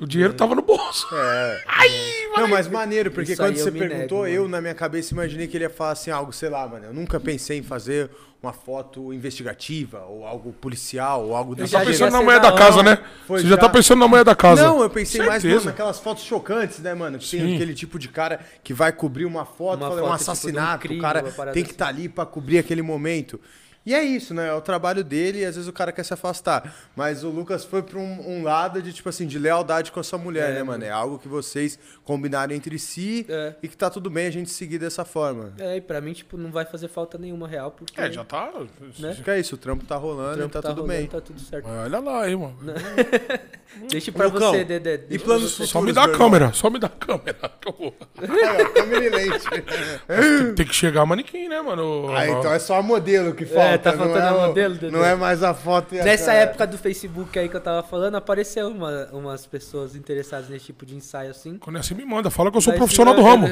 o 0.00 0.06
dinheiro 0.06 0.34
tava 0.34 0.54
no 0.54 0.62
bolso. 0.62 1.06
É. 1.12 1.64
Não, 2.36 2.48
mas 2.48 2.66
maneiro, 2.68 3.10
porque 3.12 3.32
Isso 3.32 3.40
quando 3.42 3.56
eu 3.56 3.64
você 3.64 3.70
me 3.70 3.78
perguntou, 3.78 4.24
nego, 4.24 4.34
eu 4.34 4.42
mano. 4.42 4.50
na 4.52 4.60
minha 4.60 4.74
cabeça 4.74 5.14
imaginei 5.14 5.46
que 5.46 5.56
ele 5.56 5.64
ia 5.64 5.70
falar 5.70 5.92
assim, 5.92 6.10
algo, 6.10 6.32
sei 6.32 6.48
lá, 6.48 6.66
mano. 6.66 6.86
Eu 6.86 6.92
nunca 6.94 7.20
pensei 7.20 7.58
em 7.58 7.62
fazer 7.62 8.10
uma 8.42 8.52
foto 8.52 9.12
investigativa, 9.14 10.04
ou 10.04 10.26
algo 10.26 10.52
policial, 10.52 11.24
ou 11.26 11.36
algo 11.36 11.52
Eu 11.52 11.56
desse 11.56 11.72
Tá 11.72 11.78
já 11.78 11.84
jeito. 11.84 11.98
pensando 11.98 12.12
na 12.12 12.22
mulher 12.22 12.40
da 12.40 12.52
casa, 12.52 12.82
né? 12.82 12.98
Foi 13.26 13.38
Você 13.40 13.44
já 13.46 13.54
já. 13.54 13.60
tá 13.60 13.68
pensando 13.68 14.00
na 14.00 14.08
mulher 14.08 14.24
da 14.24 14.34
casa. 14.34 14.62
Não, 14.66 14.82
eu 14.82 14.90
pensei 14.90 15.20
mais 15.24 15.40
Certeza. 15.40 15.60
mano, 15.60 15.66
naquelas 15.70 16.00
fotos 16.00 16.24
chocantes, 16.24 16.80
né, 16.80 16.92
mano? 16.92 17.18
Que 17.18 17.30
tem 17.30 17.54
aquele 17.54 17.72
tipo 17.72 17.98
de 17.98 18.08
cara 18.08 18.40
que 18.62 18.74
vai 18.74 18.92
cobrir 18.92 19.24
uma 19.24 19.44
foto, 19.46 19.78
Uma 19.80 19.88
fala, 19.88 20.00
é 20.00 20.02
um 20.02 20.06
foto, 20.08 20.18
tipo, 20.18 20.24
de 20.24 20.28
um 20.28 20.32
assassinato, 20.32 20.80
crime, 20.80 20.98
o 20.98 21.02
cara 21.02 21.22
tem 21.22 21.32
que 21.32 21.60
assim. 21.62 21.70
estar 21.70 21.86
ali 21.86 22.08
pra 22.08 22.26
cobrir 22.26 22.58
aquele 22.58 22.82
momento. 22.82 23.40
E 23.86 23.94
é 23.94 24.02
isso, 24.02 24.32
né? 24.32 24.48
É 24.48 24.54
o 24.54 24.60
trabalho 24.62 25.04
dele 25.04 25.40
e 25.40 25.44
às 25.44 25.56
vezes 25.56 25.68
o 25.68 25.72
cara 25.72 25.92
quer 25.92 26.04
se 26.04 26.14
afastar. 26.14 26.74
Mas 26.96 27.22
o 27.22 27.28
Lucas 27.28 27.64
foi 27.64 27.82
pra 27.82 27.98
um, 27.98 28.38
um 28.38 28.42
lado 28.42 28.80
de, 28.80 28.92
tipo 28.94 29.08
assim, 29.08 29.26
de 29.26 29.38
lealdade 29.38 29.92
com 29.92 30.00
a 30.00 30.02
sua 30.02 30.18
mulher, 30.18 30.50
É, 30.50 30.54
né, 30.54 30.62
mano? 30.62 30.82
É 30.84 30.90
algo 30.90 31.18
que 31.18 31.28
vocês 31.28 31.78
combinaram 32.02 32.54
entre 32.54 32.78
si 32.78 33.26
É. 33.28 33.54
e 33.62 33.68
que 33.68 33.76
tá 33.76 33.90
tudo 33.90 34.08
bem 34.08 34.26
a 34.26 34.30
gente 34.30 34.48
seguir 34.50 34.78
dessa 34.78 35.04
forma. 35.04 35.52
É, 35.58 35.76
e 35.76 35.80
pra 35.82 36.00
mim, 36.00 36.12
tipo, 36.14 36.36
não 36.38 36.50
vai 36.50 36.64
fazer 36.64 36.88
falta 36.88 37.18
nenhuma 37.18 37.46
real, 37.46 37.70
porque 37.72 38.00
É, 38.00 38.10
já 38.10 38.24
tá. 38.24 38.50
Né? 38.98 39.16
Que 39.22 39.30
é 39.30 39.38
isso, 39.40 39.54
o 39.54 39.58
trampo 39.58 39.84
tá 39.84 39.96
rolando 39.96 40.36
trampo 40.36 40.50
e 40.50 40.52
tá, 40.52 40.62
tá 40.62 40.68
tudo 40.70 40.80
rolando, 40.82 40.98
bem. 41.00 41.06
tá 41.06 41.20
tudo 41.20 41.40
certo. 41.40 41.68
Olha 41.68 41.98
lá, 42.00 42.28
hein, 42.28 42.36
mano. 42.36 42.56
Deixa 43.90 44.12
pra 44.12 44.26
Lucão, 44.26 44.52
você, 44.52 44.64
Dedé. 44.64 45.00
E 45.10 45.18
planos 45.18 45.42
você. 45.42 45.66
futuros, 45.66 45.70
Só 45.70 45.82
me 45.82 45.92
dá 45.92 46.04
a 46.04 46.08
câmera, 46.08 46.52
só 46.52 46.70
me 46.70 46.78
dá 46.78 46.86
a 46.86 46.90
câmera. 46.90 47.50
que 47.60 47.68
eu 47.68 47.72
vou- 47.72 47.94
Aí, 48.18 48.62
ó, 48.62 48.70
câmera 48.70 49.04
e 49.04 49.08
lente. 49.10 49.44
tem, 49.50 50.54
tem 50.54 50.66
que 50.66 50.74
chegar 50.74 51.02
a 51.02 51.06
manequim, 51.06 51.48
né, 51.48 51.60
mano? 51.60 52.08
Ah, 52.14 52.26
então 52.28 52.52
é 52.52 52.58
só 52.58 52.78
a 52.78 52.82
modelo 52.82 53.34
que 53.34 53.44
falta. 53.78 53.90
tá 53.90 53.92
não 53.92 54.12
faltando 54.12 54.26
é 54.26 54.28
a 54.28 54.34
o- 54.44 54.48
modelo, 54.48 54.74
Dedé. 54.74 54.90
Não 54.90 55.04
é 55.04 55.14
mais 55.14 55.42
a 55.42 55.52
foto 55.54 55.94
e 55.94 56.00
a 56.00 56.04
Nessa 56.04 56.26
cara. 56.26 56.38
época 56.38 56.66
do 56.66 56.78
Facebook 56.78 57.38
aí 57.38 57.48
que 57.48 57.56
eu 57.56 57.60
tava 57.60 57.82
falando, 57.86 58.14
apareceu 58.16 58.68
uma, 58.68 59.08
umas 59.12 59.46
pessoas 59.46 59.94
interessadas 59.94 60.48
nesse 60.48 60.66
tipo 60.66 60.84
de 60.86 60.94
ensaio 60.96 61.30
assim. 61.30 61.58
Quando 61.58 61.76
é 61.76 61.80
assim, 61.80 61.94
me 61.94 62.04
manda. 62.04 62.30
Fala 62.30 62.50
que 62.50 62.56
eu 62.56 62.60
sou 62.60 62.72
Mas 62.72 62.78
profissional 62.78 63.14
do 63.14 63.22
não- 63.22 63.28
ramo. 63.28 63.46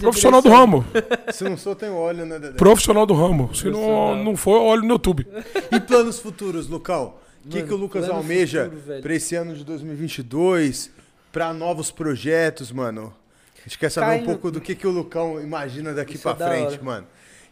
Profissional 0.00 0.42
do 0.42 0.48
ramo. 0.48 0.84
Se 1.32 1.44
não 1.44 1.56
sou, 1.56 1.74
tem 1.74 1.90
óleo, 1.90 2.24
né, 2.26 2.38
Dedé? 2.38 2.56
Profissional 2.56 3.06
do 3.06 3.14
ramo. 3.14 3.54
Se 3.54 3.68
não, 3.70 4.16
não 4.22 4.36
for, 4.36 4.56
eu 4.56 4.62
olho 4.64 4.82
no 4.82 4.90
YouTube. 4.94 5.26
E 5.72 5.80
planos 5.80 6.18
futuros, 6.18 6.68
Lucão? 6.68 7.14
O 7.44 7.48
que, 7.48 7.62
que 7.62 7.72
o 7.72 7.76
Lucas 7.76 8.08
almeja 8.08 8.70
pra 9.00 9.14
esse 9.14 9.34
ano 9.34 9.54
de 9.54 9.64
2022? 9.64 10.90
Pra 11.32 11.52
novos 11.52 11.90
projetos, 11.90 12.72
mano? 12.72 13.14
A 13.58 13.62
gente 13.68 13.78
quer 13.78 13.90
saber 13.90 14.22
um 14.22 14.24
pouco 14.24 14.50
do 14.50 14.60
que, 14.60 14.74
que 14.74 14.86
o 14.86 14.90
Lucão 14.90 15.40
imagina 15.40 15.92
daqui 15.92 16.14
Isso 16.14 16.22
pra 16.34 16.46
é 16.46 16.48
frente, 16.50 16.72
hora. 16.74 16.82
mano. 16.82 17.06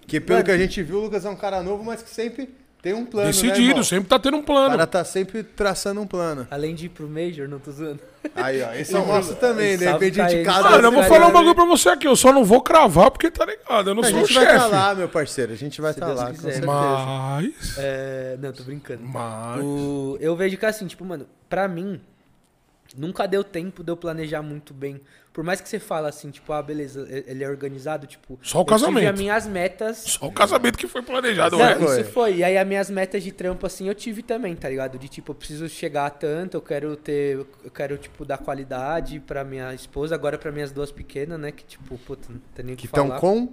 Que 0.09 0.19
pelo 0.21 0.43
que 0.43 0.51
a 0.51 0.59
gente 0.59 0.83
viu, 0.83 0.99
o 0.99 1.03
Lucas 1.03 1.25
é 1.25 1.29
um 1.31 1.37
cara 1.37 1.63
novo, 1.63 1.85
mas 1.85 2.03
que 2.03 2.11
sempre 2.11 2.49
tem 2.81 2.95
um 2.95 3.05
plano, 3.05 3.27
né, 3.27 3.33
Decidido, 3.33 3.61
irmão? 3.71 3.83
sempre 3.83 4.09
tá 4.09 4.19
tendo 4.19 4.37
um 4.37 4.41
O 4.41 4.45
plano. 4.45 4.71
cara 4.71 4.87
tá 4.87 5.05
sempre 5.05 5.43
traçando 5.43 6.01
um 6.01 6.07
plano. 6.07 6.47
Além 6.51 6.75
de 6.75 6.87
ir 6.87 6.89
pro 6.89 7.09
Major, 7.09 7.49
não 7.49 7.59
tô 7.59 7.71
zoando. 7.73 8.01
Aí, 8.35 8.63
ó, 8.63 8.73
esse 8.73 8.95
é 8.95 8.99
o 8.99 9.05
nosso 9.07 9.35
também, 9.35 9.77
de 9.77 9.85
Salve 9.85 10.05
repente 10.07 10.21
a 10.21 10.33
ele. 10.33 10.45
casa... 10.45 10.71
Mano, 10.71 10.87
eu 10.89 10.93
vou 10.93 11.03
falar 11.03 11.25
um 11.27 11.29
né? 11.29 11.35
bagulho 11.35 11.55
pra 11.55 11.65
você 11.65 11.89
aqui. 11.91 12.07
Eu 12.07 12.15
só 12.17 12.33
não 12.33 12.45
vou 12.45 12.61
cravar 12.63 13.11
porque 13.11 13.31
tá 13.31 13.45
ligado. 13.45 13.91
Eu 13.91 13.95
não 13.97 14.03
A 14.03 14.07
sou 14.07 14.17
o 14.23 14.27
gente 14.27 14.33
vai 14.35 14.45
estar 14.45 14.59
chefe. 14.61 14.71
lá, 14.73 14.95
meu 14.95 15.09
parceiro. 15.09 15.53
A 15.53 15.57
gente 15.57 15.81
vai 15.81 15.93
Se 15.93 15.99
estar 15.99 16.07
Deus 16.07 16.19
lá, 16.21 16.27
com 16.29 16.33
quiser. 16.35 16.53
certeza. 16.53 16.67
Mas. 16.67 17.75
É, 17.79 18.37
não, 18.41 18.53
tô 18.53 18.63
brincando. 18.63 19.03
Mas. 19.05 19.61
O- 19.63 20.17
eu 20.21 20.35
vejo 20.37 20.57
que 20.57 20.65
assim, 20.67 20.87
tipo, 20.87 21.05
mano, 21.05 21.27
pra 21.49 21.67
mim, 21.69 22.01
nunca 22.97 23.27
deu 23.27 23.43
tempo 23.45 23.83
de 23.85 23.91
eu 23.91 23.97
planejar 23.97 24.41
muito 24.43 24.73
bem. 24.73 25.01
Por 25.33 25.45
mais 25.45 25.61
que 25.61 25.69
você 25.69 25.79
fala 25.79 26.09
assim, 26.09 26.31
tipo, 26.31 26.53
ah, 26.53 26.61
beleza, 26.61 27.07
ele 27.27 27.45
é 27.45 27.49
organizado, 27.49 28.07
tipo. 28.09 28.39
Só 28.43 28.59
o 28.59 28.61
Eu 28.63 28.65
tive 28.65 28.81
casamento. 28.81 29.09
as 29.13 29.19
minhas 29.21 29.47
metas. 29.47 29.97
Só 29.99 30.27
o 30.27 30.33
casamento 30.33 30.77
que 30.77 30.89
foi 30.89 31.01
planejado, 31.03 31.57
Não, 31.57 31.65
é. 31.65 31.77
Foi. 31.77 32.01
isso 32.01 32.11
foi. 32.11 32.37
E 32.39 32.45
aí 32.45 32.59
as 32.59 32.67
minhas 32.67 32.91
metas 32.91 33.23
de 33.23 33.31
trampo, 33.31 33.65
assim, 33.65 33.87
eu 33.87 33.95
tive 33.95 34.23
também, 34.23 34.57
tá 34.57 34.69
ligado? 34.69 34.99
De 34.99 35.09
tipo, 35.09 35.31
eu 35.31 35.35
preciso 35.37 35.69
chegar 35.69 36.07
a 36.07 36.11
tanto, 36.11 36.57
eu 36.57 36.61
quero 36.63 36.97
ter. 36.97 37.37
Eu 37.63 37.71
quero, 37.73 37.97
tipo, 37.99 38.25
dar 38.25 38.39
qualidade 38.39 39.21
pra 39.21 39.45
minha 39.45 39.73
esposa, 39.75 40.15
agora 40.15 40.37
pra 40.39 40.51
minhas 40.51 40.73
duas 40.73 40.91
pequenas, 40.91 41.39
né? 41.39 41.53
Que, 41.53 41.63
tipo, 41.65 41.97
puta, 41.99 42.27
não 42.33 42.41
tem 42.55 42.65
nem 42.65 42.75
o 42.75 42.77
que, 42.77 42.83
Que 42.83 42.87
estão 42.89 43.07
falar. 43.07 43.21
com 43.21 43.53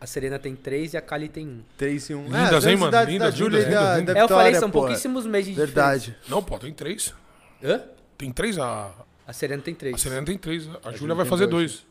A 0.00 0.06
Serena 0.06 0.38
tem 0.38 0.56
três 0.56 0.94
e 0.94 0.96
a 0.96 1.00
Kali 1.00 1.28
tem 1.28 1.46
um. 1.46 1.60
3 1.76 2.10
e 2.10 2.14
1. 2.14 2.24
Lindas, 2.24 2.66
hein, 2.66 2.76
mano? 2.76 2.90
Da, 2.90 3.04
Lindas, 3.04 3.30
da 3.32 3.38
Júlia 3.38 3.60
da, 3.64 3.98
lindas. 3.98 4.14
da 4.14 4.20
é, 4.20 4.24
eu 4.24 4.28
falei, 4.28 4.54
são 4.56 4.68
porra. 4.70 4.86
pouquíssimos 4.88 5.26
meses 5.26 5.54
de 5.54 5.60
Verdade. 5.60 6.16
Não, 6.28 6.42
pô, 6.42 6.58
tem 6.58 6.72
três. 6.72 7.14
diferença. 7.60 7.84
Hã? 7.84 7.94
Tem 8.18 8.30
três, 8.32 8.58
a, 8.58 8.90
A 9.26 9.32
Serena 9.32 9.62
tem 9.62 9.74
três. 9.74 9.94
a 9.94 9.98
Serena 9.98 10.24
tem 10.26 10.36
três. 10.38 10.66
A, 10.68 10.72
Júlia 10.82 10.96
Júlia 10.98 11.14
vai 11.14 11.26
fazer 11.26 11.46
dois. 11.46 11.72
dois. 11.72 11.86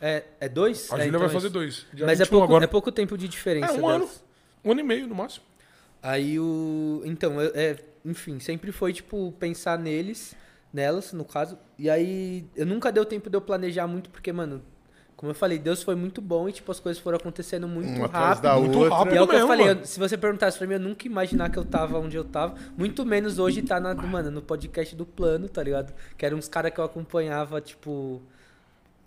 É, 0.00 0.24
é 0.40 0.48
dois? 0.48 0.90
A 0.90 0.94
É, 0.94 0.98
Júlia 0.98 1.08
então 1.08 1.20
vai 1.20 1.28
é 1.28 1.32
fazer 1.32 1.48
dois. 1.50 1.86
Dia 1.92 2.06
Mas 2.06 2.20
é 2.20 2.24
21 2.24 2.30
pouco, 2.38 2.44
agora. 2.44 2.64
é 2.64 2.66
pouco 2.66 2.92
tempo 2.92 3.16
de 3.18 3.28
diferença. 3.28 3.72
É, 3.74 3.80
um 3.80 3.88
ano. 3.88 3.98
delas. 4.06 4.24
Um 4.64 4.70
ano 4.72 4.80
e 4.80 4.82
meio, 4.82 5.06
no 5.06 5.14
máximo. 5.14 5.44
Aí 6.02 6.38
o. 6.38 7.02
Então, 7.04 7.40
eu- 7.40 7.52
é, 7.54 7.76
enfim, 8.04 8.38
sempre 8.40 8.72
foi, 8.72 8.92
tipo, 8.92 9.32
pensar 9.38 9.78
neles, 9.78 10.34
nelas, 10.72 11.12
no 11.12 11.24
caso. 11.24 11.58
E 11.78 11.88
aí, 11.90 12.46
eu 12.56 12.64
nunca 12.66 12.90
deu 12.92 13.04
tempo 13.04 13.28
de 13.28 13.36
eu 13.36 13.40
planejar 13.40 13.86
muito, 13.86 14.08
porque, 14.10 14.32
mano, 14.32 14.62
como 15.20 15.32
eu 15.32 15.34
falei, 15.34 15.58
Deus 15.58 15.82
foi 15.82 15.94
muito 15.94 16.22
bom 16.22 16.48
e, 16.48 16.52
tipo, 16.52 16.72
as 16.72 16.80
coisas 16.80 16.98
foram 17.02 17.18
acontecendo 17.18 17.68
muito 17.68 17.90
Uma 17.90 18.06
atrás 18.06 18.24
rápido. 18.38 18.42
da 18.42 18.56
Muito 18.58 18.78
outra. 18.78 18.94
rápido 18.96 19.12
E 19.14 19.18
é 19.18 19.22
o 19.22 19.28
que 19.28 19.36
eu 19.36 19.46
falei, 19.46 19.68
eu- 19.68 19.84
se 19.84 19.98
você 19.98 20.16
perguntasse 20.16 20.56
pra 20.56 20.66
mim, 20.66 20.72
eu 20.74 20.80
nunca 20.80 21.04
ia 21.06 21.10
imaginar 21.10 21.50
que 21.50 21.58
eu 21.58 21.64
tava 21.66 21.98
onde 21.98 22.16
eu 22.16 22.24
tava. 22.24 22.54
Muito 22.74 23.04
menos 23.04 23.38
hoje 23.38 23.60
tá 23.60 23.78
na, 23.78 23.94
mano, 23.94 24.30
no 24.30 24.40
podcast 24.40 24.96
do 24.96 25.04
plano, 25.04 25.46
tá 25.46 25.62
ligado? 25.62 25.92
Que 26.16 26.24
eram 26.24 26.38
uns 26.38 26.48
caras 26.48 26.72
que 26.72 26.80
eu 26.80 26.84
acompanhava, 26.84 27.60
tipo. 27.60 28.22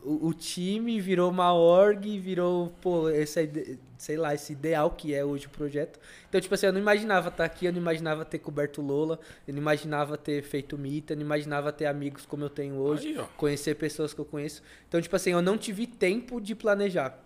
O, 0.03 0.27
o 0.27 0.33
time 0.33 0.99
virou 0.99 1.29
uma 1.29 1.53
org, 1.53 2.19
virou, 2.19 2.73
pô, 2.81 3.09
esse, 3.09 3.79
sei 3.97 4.17
lá, 4.17 4.33
esse 4.33 4.51
ideal 4.53 4.91
que 4.91 5.13
é 5.13 5.23
hoje 5.23 5.47
o 5.47 5.49
projeto. 5.49 5.99
Então, 6.27 6.39
tipo 6.41 6.53
assim, 6.53 6.65
eu 6.65 6.73
não 6.73 6.79
imaginava 6.79 7.29
estar 7.29 7.45
aqui, 7.45 7.65
eu 7.65 7.71
não 7.71 7.79
imaginava 7.79 8.25
ter 8.25 8.39
coberto 8.39 8.81
Lola, 8.81 9.19
eu 9.47 9.53
não 9.53 9.61
imaginava 9.61 10.17
ter 10.17 10.43
feito 10.43 10.77
Mita, 10.77 11.13
eu 11.13 11.17
não 11.17 11.23
imaginava 11.23 11.71
ter 11.71 11.85
amigos 11.85 12.25
como 12.25 12.43
eu 12.43 12.49
tenho 12.49 12.75
hoje, 12.75 13.17
Aí, 13.17 13.25
conhecer 13.37 13.75
pessoas 13.75 14.13
que 14.13 14.19
eu 14.19 14.25
conheço. 14.25 14.61
Então, 14.87 15.01
tipo 15.01 15.15
assim, 15.15 15.31
eu 15.31 15.41
não 15.41 15.57
tive 15.57 15.87
tempo 15.87 16.41
de 16.41 16.53
planejar. 16.53 17.17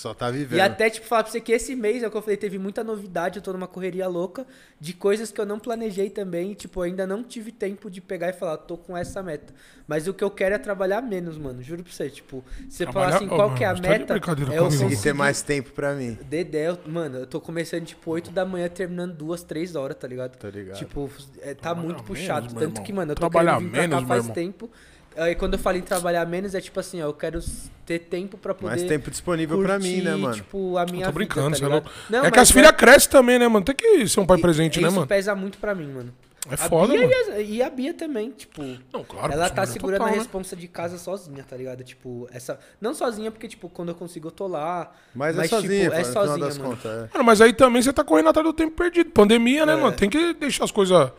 Só 0.00 0.14
tá 0.14 0.30
vivendo. 0.30 0.56
E 0.56 0.60
até, 0.62 0.88
tipo, 0.88 1.06
falar 1.06 1.24
pra 1.24 1.30
você 1.32 1.42
que 1.42 1.52
esse 1.52 1.76
mês, 1.76 2.02
é 2.02 2.06
o 2.08 2.10
que 2.10 2.16
eu 2.16 2.22
falei, 2.22 2.38
teve 2.38 2.58
muita 2.58 2.82
novidade, 2.82 3.36
eu 3.36 3.42
tô 3.42 3.52
numa 3.52 3.66
correria 3.66 4.08
louca 4.08 4.46
de 4.80 4.94
coisas 4.94 5.30
que 5.30 5.38
eu 5.38 5.44
não 5.44 5.58
planejei 5.58 6.08
também. 6.08 6.52
e, 6.52 6.54
Tipo, 6.54 6.80
eu 6.80 6.84
ainda 6.84 7.06
não 7.06 7.22
tive 7.22 7.52
tempo 7.52 7.90
de 7.90 8.00
pegar 8.00 8.30
e 8.30 8.32
falar, 8.32 8.56
tô 8.56 8.78
com 8.78 8.96
essa 8.96 9.22
meta. 9.22 9.52
Mas 9.86 10.08
o 10.08 10.14
que 10.14 10.24
eu 10.24 10.30
quero 10.30 10.54
é 10.54 10.58
trabalhar 10.58 11.02
menos, 11.02 11.36
mano. 11.36 11.62
Juro 11.62 11.82
pra 11.84 11.92
você. 11.92 12.08
Tipo, 12.08 12.42
você 12.66 12.86
falar 12.86 13.10
Trabalhar- 13.10 13.16
assim, 13.16 13.26
Ô, 13.26 13.36
qual 13.36 13.54
que 13.54 13.62
é 13.62 13.66
a 13.66 13.74
tá 13.74 13.74
de 13.74 13.82
meta? 13.82 14.14
é 14.14 14.16
eu 14.16 14.20
comigo. 14.22 14.46
Consegui 14.56 14.84
conseguir... 14.84 15.02
ter 15.02 15.12
mais 15.12 15.42
tempo 15.42 15.70
pra 15.72 15.94
mim. 15.94 16.16
Dedé, 16.24 16.70
eu- 16.70 16.78
mano, 16.86 17.18
eu 17.18 17.26
tô 17.26 17.38
começando, 17.38 17.84
tipo, 17.84 18.10
8 18.10 18.30
da 18.30 18.46
manhã, 18.46 18.68
terminando 18.70 19.12
2, 19.14 19.42
3 19.42 19.76
horas, 19.76 19.98
tá 19.98 20.08
ligado? 20.08 20.34
Tá 20.38 20.48
ligado. 20.48 20.78
Tipo, 20.78 21.10
é, 21.42 21.52
tá 21.52 21.60
Trabalhar 21.74 21.84
muito 21.84 21.96
menos, 22.04 22.06
puxado. 22.06 22.54
meu 22.54 22.68
Tanto 22.68 22.82
que, 22.82 22.90
mano, 22.90 23.12
eu 23.12 23.16
tô 23.16 23.20
Trabalhar 23.28 23.56
querendo 23.58 23.64
vir 23.66 23.70
pra 23.72 23.80
menos, 23.82 23.94
cá 23.96 24.00
meu 24.00 24.08
faz 24.08 24.22
irmão. 24.22 24.34
tempo. 24.34 24.70
Aí 25.16 25.34
quando 25.34 25.54
eu 25.54 25.58
falo 25.58 25.76
em 25.76 25.82
trabalhar 25.82 26.24
menos, 26.26 26.54
é 26.54 26.60
tipo 26.60 26.78
assim, 26.78 27.02
ó, 27.02 27.06
eu 27.06 27.12
quero 27.12 27.40
ter 27.84 27.98
tempo 27.98 28.38
pra 28.38 28.54
poder. 28.54 28.70
Mais 28.76 28.82
tempo 28.84 29.10
disponível 29.10 29.60
pra 29.60 29.78
mim, 29.78 29.96
né, 30.00 30.10
curtir, 30.10 30.22
mano? 30.22 30.34
Tipo, 30.36 30.76
a 30.78 30.84
minha 30.86 31.02
Eu 31.02 31.08
tô 31.08 31.12
brincando, 31.12 31.46
vida, 31.54 31.56
você 31.56 31.60
tá 31.60 31.66
é 31.66 31.68
ligado? 31.70 31.84
louco. 31.84 32.00
Não, 32.10 32.18
é 32.24 32.30
que 32.30 32.38
mas 32.38 32.48
as 32.48 32.54
filhas 32.54 32.72
crescem 32.72 33.10
também, 33.10 33.38
né, 33.38 33.48
mano? 33.48 33.64
Tem 33.64 33.74
que 33.74 34.06
ser 34.08 34.20
um 34.20 34.26
pai 34.26 34.38
presente, 34.38 34.80
né, 34.80 34.86
isso 34.86 34.94
mano? 34.94 35.06
pesa 35.08 35.34
muito 35.34 35.58
pra 35.58 35.74
mim, 35.74 35.88
mano. 35.92 36.14
É 36.48 36.54
A 36.54 36.56
foda, 36.56 36.92
Bia 36.94 37.02
mano. 37.02 37.12
E 37.12 37.32
a, 37.32 37.40
e 37.40 37.62
a 37.62 37.68
Bia 37.68 37.92
também, 37.92 38.30
tipo. 38.30 38.62
Não, 38.92 39.04
claro. 39.04 39.30
ela 39.32 39.50
tá 39.50 39.62
isso 39.64 39.72
é 39.72 39.74
segurando 39.74 39.98
total, 39.98 40.08
a 40.08 40.16
né? 40.16 40.18
responsa 40.22 40.56
de 40.56 40.68
casa 40.68 40.96
sozinha, 40.96 41.44
tá 41.46 41.54
ligado? 41.54 41.84
Tipo, 41.84 42.26
essa. 42.32 42.58
Não 42.80 42.94
sozinha, 42.94 43.30
porque, 43.30 43.46
tipo, 43.46 43.68
quando 43.68 43.90
eu 43.90 43.94
consigo, 43.94 44.28
eu 44.28 44.32
tô 44.32 44.46
lá. 44.46 44.90
Mas, 45.14 45.36
Mas, 45.36 45.44
é 45.46 45.48
tipo, 45.48 45.60
sozinha, 45.60 45.84
é 45.86 45.98
no 45.98 46.04
final 46.06 46.12
sozinha, 46.26 46.46
das 46.46 46.56
mano. 46.56 46.70
contas. 46.70 46.90
é. 46.92 47.08
Mano, 47.12 47.24
mas 47.24 47.40
aí 47.42 47.52
também 47.52 47.82
você 47.82 47.92
tá 47.92 48.02
correndo 48.02 48.30
atrás 48.30 48.46
do 48.46 48.54
tempo 48.54 48.74
perdido. 48.74 49.10
Pandemia, 49.10 49.66
né, 49.66 49.74
É. 49.74 49.76
mano? 49.76 49.94
Tem 49.94 50.08
que 50.08 50.32
deixar 50.32 50.64
as 50.64 50.70
coisas. 50.70 51.10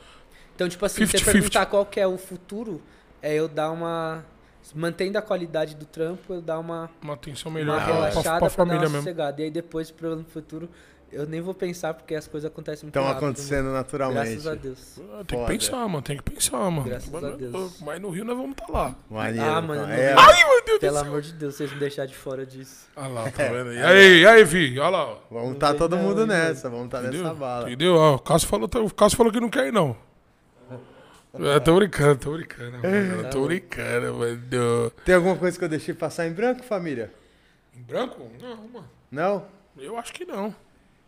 Então, 0.56 0.68
tipo 0.68 0.84
assim, 0.86 1.06
se 1.06 1.12
você 1.12 1.18
50-50. 1.20 1.32
perguntar 1.32 1.66
qual 1.68 1.86
que 1.86 2.00
é 2.00 2.08
o 2.08 2.18
futuro, 2.18 2.82
é 3.22 3.34
eu 3.34 3.48
dar 3.48 3.72
uma. 3.72 4.24
Mantendo 4.76 5.18
a 5.18 5.22
qualidade 5.22 5.76
do 5.76 5.86
trampo, 5.86 6.34
eu 6.36 6.42
dar 6.42 6.60
uma, 6.60 6.90
Uma 7.02 7.16
atenção 7.16 7.50
uma 7.52 7.60
melhor 7.60 7.78
pra, 7.84 7.86
relaxada 7.94 8.22
pra, 8.22 8.32
pra, 8.32 8.40
pra 8.40 8.48
dar 8.48 8.50
família 8.56 8.80
uma 8.82 8.90
mesmo. 8.90 8.98
sossegada. 9.00 9.42
E 9.42 9.46
aí 9.46 9.52
depois, 9.52 9.90
pro 9.90 10.10
ano 10.14 10.24
futuro, 10.24 10.70
eu 11.12 11.26
nem 11.26 11.42
vou 11.42 11.54
pensar, 11.54 11.94
porque 11.96 12.14
as 12.16 12.28
coisas 12.28 12.50
acontecem 12.50 12.84
muito 12.86 12.96
Estão 12.96 13.04
rápido. 13.04 13.26
acontecendo 13.26 13.64
mano. 13.66 13.74
naturalmente. 13.74 14.28
Graças 14.30 14.48
a 14.48 14.54
Deus. 14.56 15.02
Ah, 15.14 15.16
Tem 15.18 15.26
que 15.26 15.36
Foda. 15.36 15.48
pensar, 15.48 15.88
mano. 15.90 16.02
Tem 16.04 16.16
que 16.18 16.24
pensar, 16.24 16.58
mano. 16.72 16.84
Graças 16.84 17.10
mas, 17.10 17.24
a 17.24 17.30
Deus. 17.32 17.82
mas 17.82 18.00
no 18.02 18.10
Rio 18.12 18.24
nós 18.24 18.38
vamos 18.38 18.52
estar 18.52 18.72
lá. 18.72 18.96
Maneiro, 19.10 19.50
Ah, 19.50 19.62
mano, 19.62 19.92
É, 19.92 20.14
Ai, 20.18 20.44
meu 20.48 20.64
Deus 20.64 20.80
Pelo 20.80 20.94
do 20.94 21.00
céu. 21.00 21.08
amor 21.08 21.22
de 21.24 21.34
Deus, 21.34 21.56
vocês 21.56 21.74
me 21.74 21.80
deixar 21.80 22.06
de 22.06 22.16
fora 22.16 22.46
disso. 22.46 22.88
Olha 22.96 23.08
lá, 23.08 23.32
tá 23.32 23.44
vendo? 23.50 23.74
E 23.74 23.82
aí, 23.84 24.20
e 24.22 24.26
aí, 24.28 24.44
Vi? 24.46 24.80
Olha 24.80 24.90
lá. 24.90 25.18
Vamos 25.30 25.54
estar 25.56 25.72
Não 25.72 25.78
todo 25.80 25.98
mundo 25.98 26.20
não, 26.20 26.28
nessa, 26.28 26.70
vamos 26.70 26.86
estar 26.86 27.02
Entendeu? 27.02 27.24
nessa 27.24 27.34
bala. 27.36 27.68
Entendeu? 27.68 27.96
Ó, 27.96 28.16
o 28.16 28.20
Cássio 28.20 28.48
falou, 28.48 28.70
o 28.86 28.94
Cássio 28.94 29.18
falou 29.18 29.34
que 29.34 29.40
não 29.40 29.50
quer 29.50 29.68
ir, 29.68 29.74
não. 29.74 29.98
É, 31.34 31.60
tô 31.60 31.76
brincando, 31.76 32.20
tô 32.20 32.34
brincando, 32.34 32.78
mano. 32.80 33.24
Tá 33.24 33.30
Tô 33.30 33.46
brincando, 33.46 34.14
mano. 34.16 34.92
Tem 35.06 35.16
alguma 35.16 35.38
coisa 35.38 35.58
que 35.58 35.64
eu 35.64 35.70
deixei 35.70 35.94
passar 35.94 36.28
em 36.28 36.34
branco, 36.34 36.62
família? 36.64 37.12
Em 37.76 37.82
branco? 37.82 38.30
Não, 38.42 38.58
mano. 38.68 38.90
Não? 39.10 39.46
Eu 39.78 39.98
acho 39.98 40.12
que 40.14 40.26
não. 40.26 40.54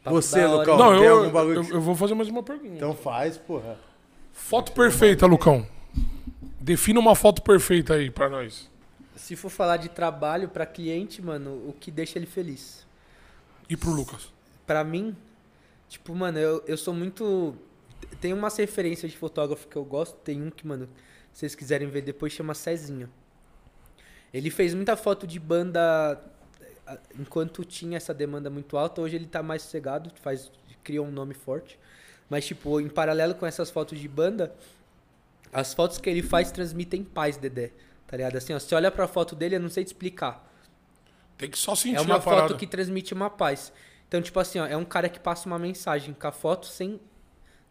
Papo 0.04 0.16
Você, 0.16 0.46
Lucão, 0.46 0.78
não, 0.78 0.94
tem 0.98 1.04
eu, 1.06 1.18
algum 1.20 1.32
bagulho 1.32 1.56
eu, 1.56 1.66
que- 1.66 1.74
eu 1.74 1.82
vou 1.82 1.96
fazer 1.96 2.14
mais 2.14 2.30
uma 2.30 2.42
pergunta. 2.44 2.76
Então 2.76 2.94
faz, 2.96 3.38
porra. 3.38 3.78
Foto 4.32 4.72
perfeita, 4.72 5.26
Lucão. 5.26 5.68
Defina 6.60 7.00
uma 7.00 7.16
foto 7.16 7.42
perfeita 7.42 7.96
aí 7.96 8.10
pra 8.10 8.30
nós. 8.30 8.70
Se 9.16 9.36
for 9.36 9.50
falar 9.50 9.78
de 9.78 9.90
trabalho 9.90 10.48
pra 10.50 10.66
cliente, 10.66 11.22
mano, 11.22 11.52
o 11.68 11.76
que 11.78 11.92
deixa 11.92 12.18
ele 12.18 12.26
feliz? 12.26 12.86
E 13.70 13.76
pro 13.78 13.92
Lucas. 13.92 14.32
Pra 14.66 14.84
mim, 14.84 15.16
tipo, 15.88 16.16
mano, 16.16 16.40
eu, 16.40 16.64
eu 16.68 16.78
sou 16.78 16.94
muito. 16.94 17.56
Tem 18.20 18.34
umas 18.34 18.56
referências 18.58 19.12
de 19.12 19.18
fotógrafo 19.18 19.68
que 19.68 19.76
eu 19.76 19.84
gosto. 19.86 20.16
Tem 20.18 20.42
um 20.42 20.50
que, 20.50 20.66
mano, 20.66 20.88
se 21.32 21.40
vocês 21.42 21.56
quiserem 21.56 21.88
ver 21.90 22.02
depois, 22.02 22.32
chama 22.34 22.54
Cezinha. 22.54 23.10
Ele 24.34 24.50
fez 24.50 24.74
muita 24.74 24.96
foto 24.96 25.28
de 25.28 25.40
banda 25.40 26.20
eh, 26.88 26.98
enquanto 27.20 27.64
tinha 27.64 27.98
essa 27.98 28.14
demanda 28.14 28.50
muito 28.50 28.78
alta. 28.78 29.02
Hoje 29.02 29.16
ele 29.16 29.28
tá 29.28 29.44
mais 29.44 29.62
sossegado, 29.62 30.12
faz, 30.22 30.52
criou 30.84 31.06
um 31.06 31.12
nome 31.12 31.34
forte. 31.34 31.80
Mas, 32.30 32.46
tipo, 32.46 32.80
em 32.82 32.90
paralelo 32.90 33.36
com 33.36 33.46
essas 33.46 33.70
fotos 33.70 34.00
de 34.00 34.08
banda, 34.08 34.54
as 35.52 35.74
fotos 35.74 35.98
que 36.00 36.10
ele 36.10 36.24
faz 36.24 36.52
transmitem 36.52 37.04
paz, 37.04 37.38
Dedé. 37.38 37.72
Tá 38.08 38.18
ligado? 38.18 38.36
Assim, 38.38 38.54
ó, 38.54 38.60
você 38.60 38.74
olha 38.74 38.90
pra 38.90 39.08
foto 39.08 39.36
dele, 39.36 39.56
eu 39.56 39.60
não 39.60 39.70
sei 39.70 39.84
te 39.84 39.88
explicar. 39.88 40.52
Tem 41.38 41.50
que 41.50 41.58
só 41.58 41.76
sentir 41.76 41.98
É 41.98 42.02
uma 42.02 42.16
a 42.16 42.20
parada. 42.20 42.48
foto 42.50 42.58
que 42.58 42.66
transmite 42.66 43.14
uma 43.14 43.30
paz. 43.30 43.72
Então, 44.08 44.22
tipo 44.22 44.40
assim, 44.40 44.60
ó, 44.60 44.66
é 44.66 44.78
um 44.78 44.86
cara 44.86 45.10
que 45.10 45.20
passa 45.20 45.48
uma 45.48 45.58
mensagem 45.60 46.14
com 46.14 46.28
a 46.28 46.32
foto 46.32 46.66
sem 46.68 47.00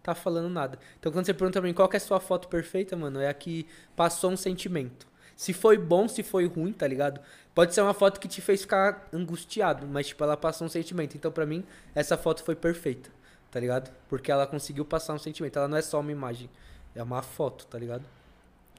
tá 0.02 0.14
falando 0.14 0.48
nada. 0.48 0.78
Então, 0.98 1.12
quando 1.12 1.26
você 1.26 1.34
pergunta 1.34 1.60
pra 1.60 1.68
mim 1.68 1.74
qual 1.74 1.88
que 1.88 1.96
é 1.96 1.98
a 1.98 2.00
sua 2.00 2.20
foto 2.20 2.48
perfeita, 2.48 2.96
mano, 2.96 3.20
é 3.20 3.28
a 3.28 3.34
que 3.34 3.66
passou 3.94 4.30
um 4.30 4.36
sentimento. 4.36 5.06
Se 5.36 5.52
foi 5.52 5.78
bom, 5.78 6.08
se 6.08 6.22
foi 6.22 6.46
ruim, 6.46 6.72
tá 6.72 6.86
ligado? 6.86 7.20
Pode 7.54 7.74
ser 7.74 7.80
uma 7.80 7.94
foto 7.94 8.20
que 8.20 8.28
te 8.28 8.40
fez 8.40 8.62
ficar 8.62 9.08
angustiado, 9.12 9.86
mas, 9.86 10.08
tipo, 10.08 10.22
ela 10.22 10.36
passou 10.36 10.66
um 10.66 10.70
sentimento. 10.70 11.16
Então, 11.16 11.30
pra 11.30 11.46
mim, 11.46 11.64
essa 11.94 12.16
foto 12.16 12.42
foi 12.42 12.54
perfeita, 12.54 13.10
tá 13.50 13.58
ligado? 13.58 13.90
Porque 14.08 14.30
ela 14.30 14.46
conseguiu 14.46 14.84
passar 14.84 15.14
um 15.14 15.18
sentimento. 15.18 15.58
Ela 15.58 15.68
não 15.68 15.76
é 15.76 15.82
só 15.82 16.00
uma 16.00 16.12
imagem, 16.12 16.50
é 16.94 17.02
uma 17.02 17.22
foto, 17.22 17.66
tá 17.66 17.78
ligado? 17.78 18.04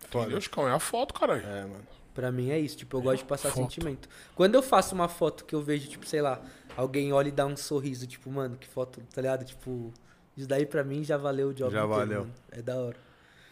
Entendeu, 0.05 0.39
Chicão? 0.39 0.67
É 0.67 0.71
a 0.71 0.79
foto, 0.79 1.13
caralho. 1.13 1.45
É, 1.45 1.61
mano. 1.61 1.87
Pra 2.13 2.31
mim 2.31 2.51
é 2.51 2.59
isso, 2.59 2.77
tipo, 2.77 2.95
eu 2.97 3.01
gosto 3.01 3.19
de 3.19 3.25
passar 3.25 3.49
foto. 3.49 3.63
sentimento. 3.63 4.07
Quando 4.35 4.53
eu 4.53 4.61
faço 4.61 4.93
uma 4.93 5.07
foto 5.07 5.45
que 5.45 5.55
eu 5.55 5.61
vejo, 5.61 5.87
tipo, 5.87 6.05
sei 6.05 6.21
lá, 6.21 6.39
alguém 6.77 7.11
olha 7.11 7.29
e 7.29 7.31
dá 7.31 7.45
um 7.45 7.57
sorriso, 7.57 8.05
tipo, 8.05 8.29
mano, 8.29 8.55
que 8.55 8.67
foto, 8.67 9.01
tá 9.13 9.21
ligado? 9.21 9.43
Tipo, 9.43 9.91
isso 10.37 10.47
daí 10.47 10.65
pra 10.65 10.83
mim 10.83 11.03
já 11.03 11.17
valeu 11.17 11.49
o 11.49 11.53
job 11.53 11.71
Já 11.71 11.79
inteiro, 11.85 11.95
valeu. 11.99 12.19
mano. 12.21 12.33
É 12.51 12.61
da 12.61 12.75
hora. 12.75 12.95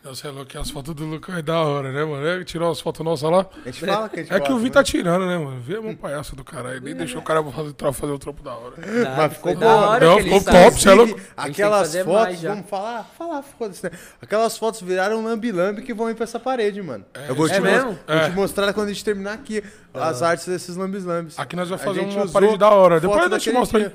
Você 0.03 0.25
é 0.25 0.31
louco, 0.31 0.57
as 0.57 0.71
fotos 0.71 0.95
do 0.95 1.05
Lucão 1.05 1.37
é 1.37 1.43
da 1.43 1.59
hora, 1.61 1.91
né, 1.91 2.03
mano? 2.03 2.25
É, 2.25 2.43
tirou 2.43 2.71
as 2.71 2.81
fotos 2.81 3.05
nossas 3.05 3.29
lá. 3.29 3.45
A 3.63 3.69
gente 3.69 3.85
fala 3.85 4.09
que 4.09 4.19
a 4.19 4.23
gente 4.23 4.33
É 4.33 4.39
que 4.39 4.51
o 4.51 4.57
Vi 4.57 4.63
né? 4.63 4.69
tá 4.71 4.83
tirando, 4.83 5.27
né, 5.27 5.37
mano? 5.37 5.61
Vi 5.61 5.75
é 5.75 5.79
um 5.79 5.95
palhaço 5.95 6.35
do 6.35 6.43
caralho. 6.43 6.81
Nem 6.81 6.95
deixou 6.95 7.21
o 7.21 7.23
cara 7.23 7.43
fazer, 7.43 7.75
fazer 7.93 8.11
o 8.11 8.17
trampo 8.17 8.41
da 8.41 8.51
hora. 8.55 8.73
Nada, 8.77 9.15
Mas 9.15 9.33
ficou 9.33 9.53
da 9.55 9.75
hora 9.75 10.03
Não, 10.07 10.15
que 10.15 10.21
ele 10.21 10.39
ficou 10.39 10.53
top, 10.53 10.81
cê 10.81 10.89
é 10.89 10.93
louco? 10.95 11.19
Aquelas 11.37 11.95
fotos, 11.97 12.41
vamos 12.41 12.67
falar, 12.67 13.03
falar, 13.15 13.43
foda-se, 13.43 13.83
né? 13.83 13.91
Aquelas 14.19 14.57
fotos 14.57 14.81
viraram 14.81 15.23
lambi-lambi 15.23 15.83
que 15.83 15.93
vão 15.93 16.09
ir 16.09 16.15
pra 16.15 16.23
essa 16.23 16.39
parede, 16.39 16.81
mano. 16.81 17.05
eu 17.29 17.35
vou, 17.35 17.47
É 17.47 17.53
te, 17.53 17.61
mesmo? 17.61 17.91
vou 18.07 18.15
É. 18.15 18.27
te 18.27 18.35
mostrar 18.35 18.73
quando 18.73 18.87
a 18.87 18.93
gente 18.93 19.05
terminar 19.05 19.33
aqui 19.33 19.63
as 19.93 20.23
artes 20.23 20.47
desses 20.47 20.75
lambis-lambis. 20.77 21.37
Aqui 21.37 21.55
nós 21.55 21.69
vamos 21.69 21.83
fazer 21.83 21.99
uma 21.99 22.27
parede 22.27 22.57
da 22.57 22.71
hora. 22.71 22.99
Depois 22.99 23.31
eu 23.31 23.37
te 23.37 23.51
mostro 23.51 23.77
aí. 23.77 23.91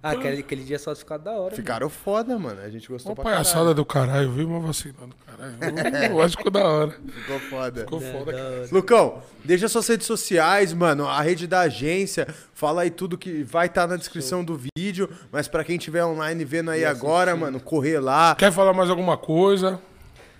Ah, 0.00 0.12
aquele, 0.12 0.40
aquele 0.40 0.62
dia 0.62 0.78
só 0.78 0.94
ficou 0.94 1.18
da 1.18 1.32
hora. 1.32 1.56
Ficaram 1.56 1.88
foda, 1.88 2.38
mano. 2.38 2.60
A 2.60 2.70
gente 2.70 2.88
gostou 2.88 3.10
Uma 3.10 3.16
pra 3.16 3.24
palhaçada 3.24 3.74
do 3.74 3.84
caralho, 3.84 4.30
viu? 4.30 4.46
Uma 4.46 4.60
vacina 4.60 4.94
do 5.06 5.14
caralho. 5.26 6.12
Eu 6.12 6.22
acho 6.22 6.36
que 6.36 6.44
ficou 6.44 6.52
da 6.52 6.68
hora. 6.68 6.92
Ficou 6.92 7.40
foda. 7.40 7.80
Ficou 7.80 8.00
mano. 8.00 8.12
foda. 8.18 8.30
É, 8.30 8.34
da 8.36 8.42
hora. 8.48 8.68
Lucão, 8.70 9.22
deixa 9.44 9.66
suas 9.68 9.88
redes 9.88 10.06
sociais, 10.06 10.72
mano, 10.72 11.04
a 11.08 11.20
rede 11.20 11.48
da 11.48 11.60
agência, 11.62 12.28
fala 12.54 12.82
aí 12.82 12.90
tudo 12.90 13.18
que 13.18 13.42
vai 13.42 13.66
estar 13.66 13.88
na 13.88 13.96
descrição 13.96 14.44
do 14.44 14.60
vídeo, 14.76 15.10
mas 15.32 15.48
pra 15.48 15.64
quem 15.64 15.76
tiver 15.78 16.04
online 16.04 16.44
vendo 16.44 16.70
aí 16.70 16.82
E 16.82 16.84
agora, 16.84 17.32
assistindo. 17.32 17.40
mano, 17.52 17.60
correr 17.60 17.98
lá. 17.98 18.36
Quer 18.36 18.52
falar 18.52 18.72
mais 18.72 18.90
alguma 18.90 19.16
coisa? 19.16 19.80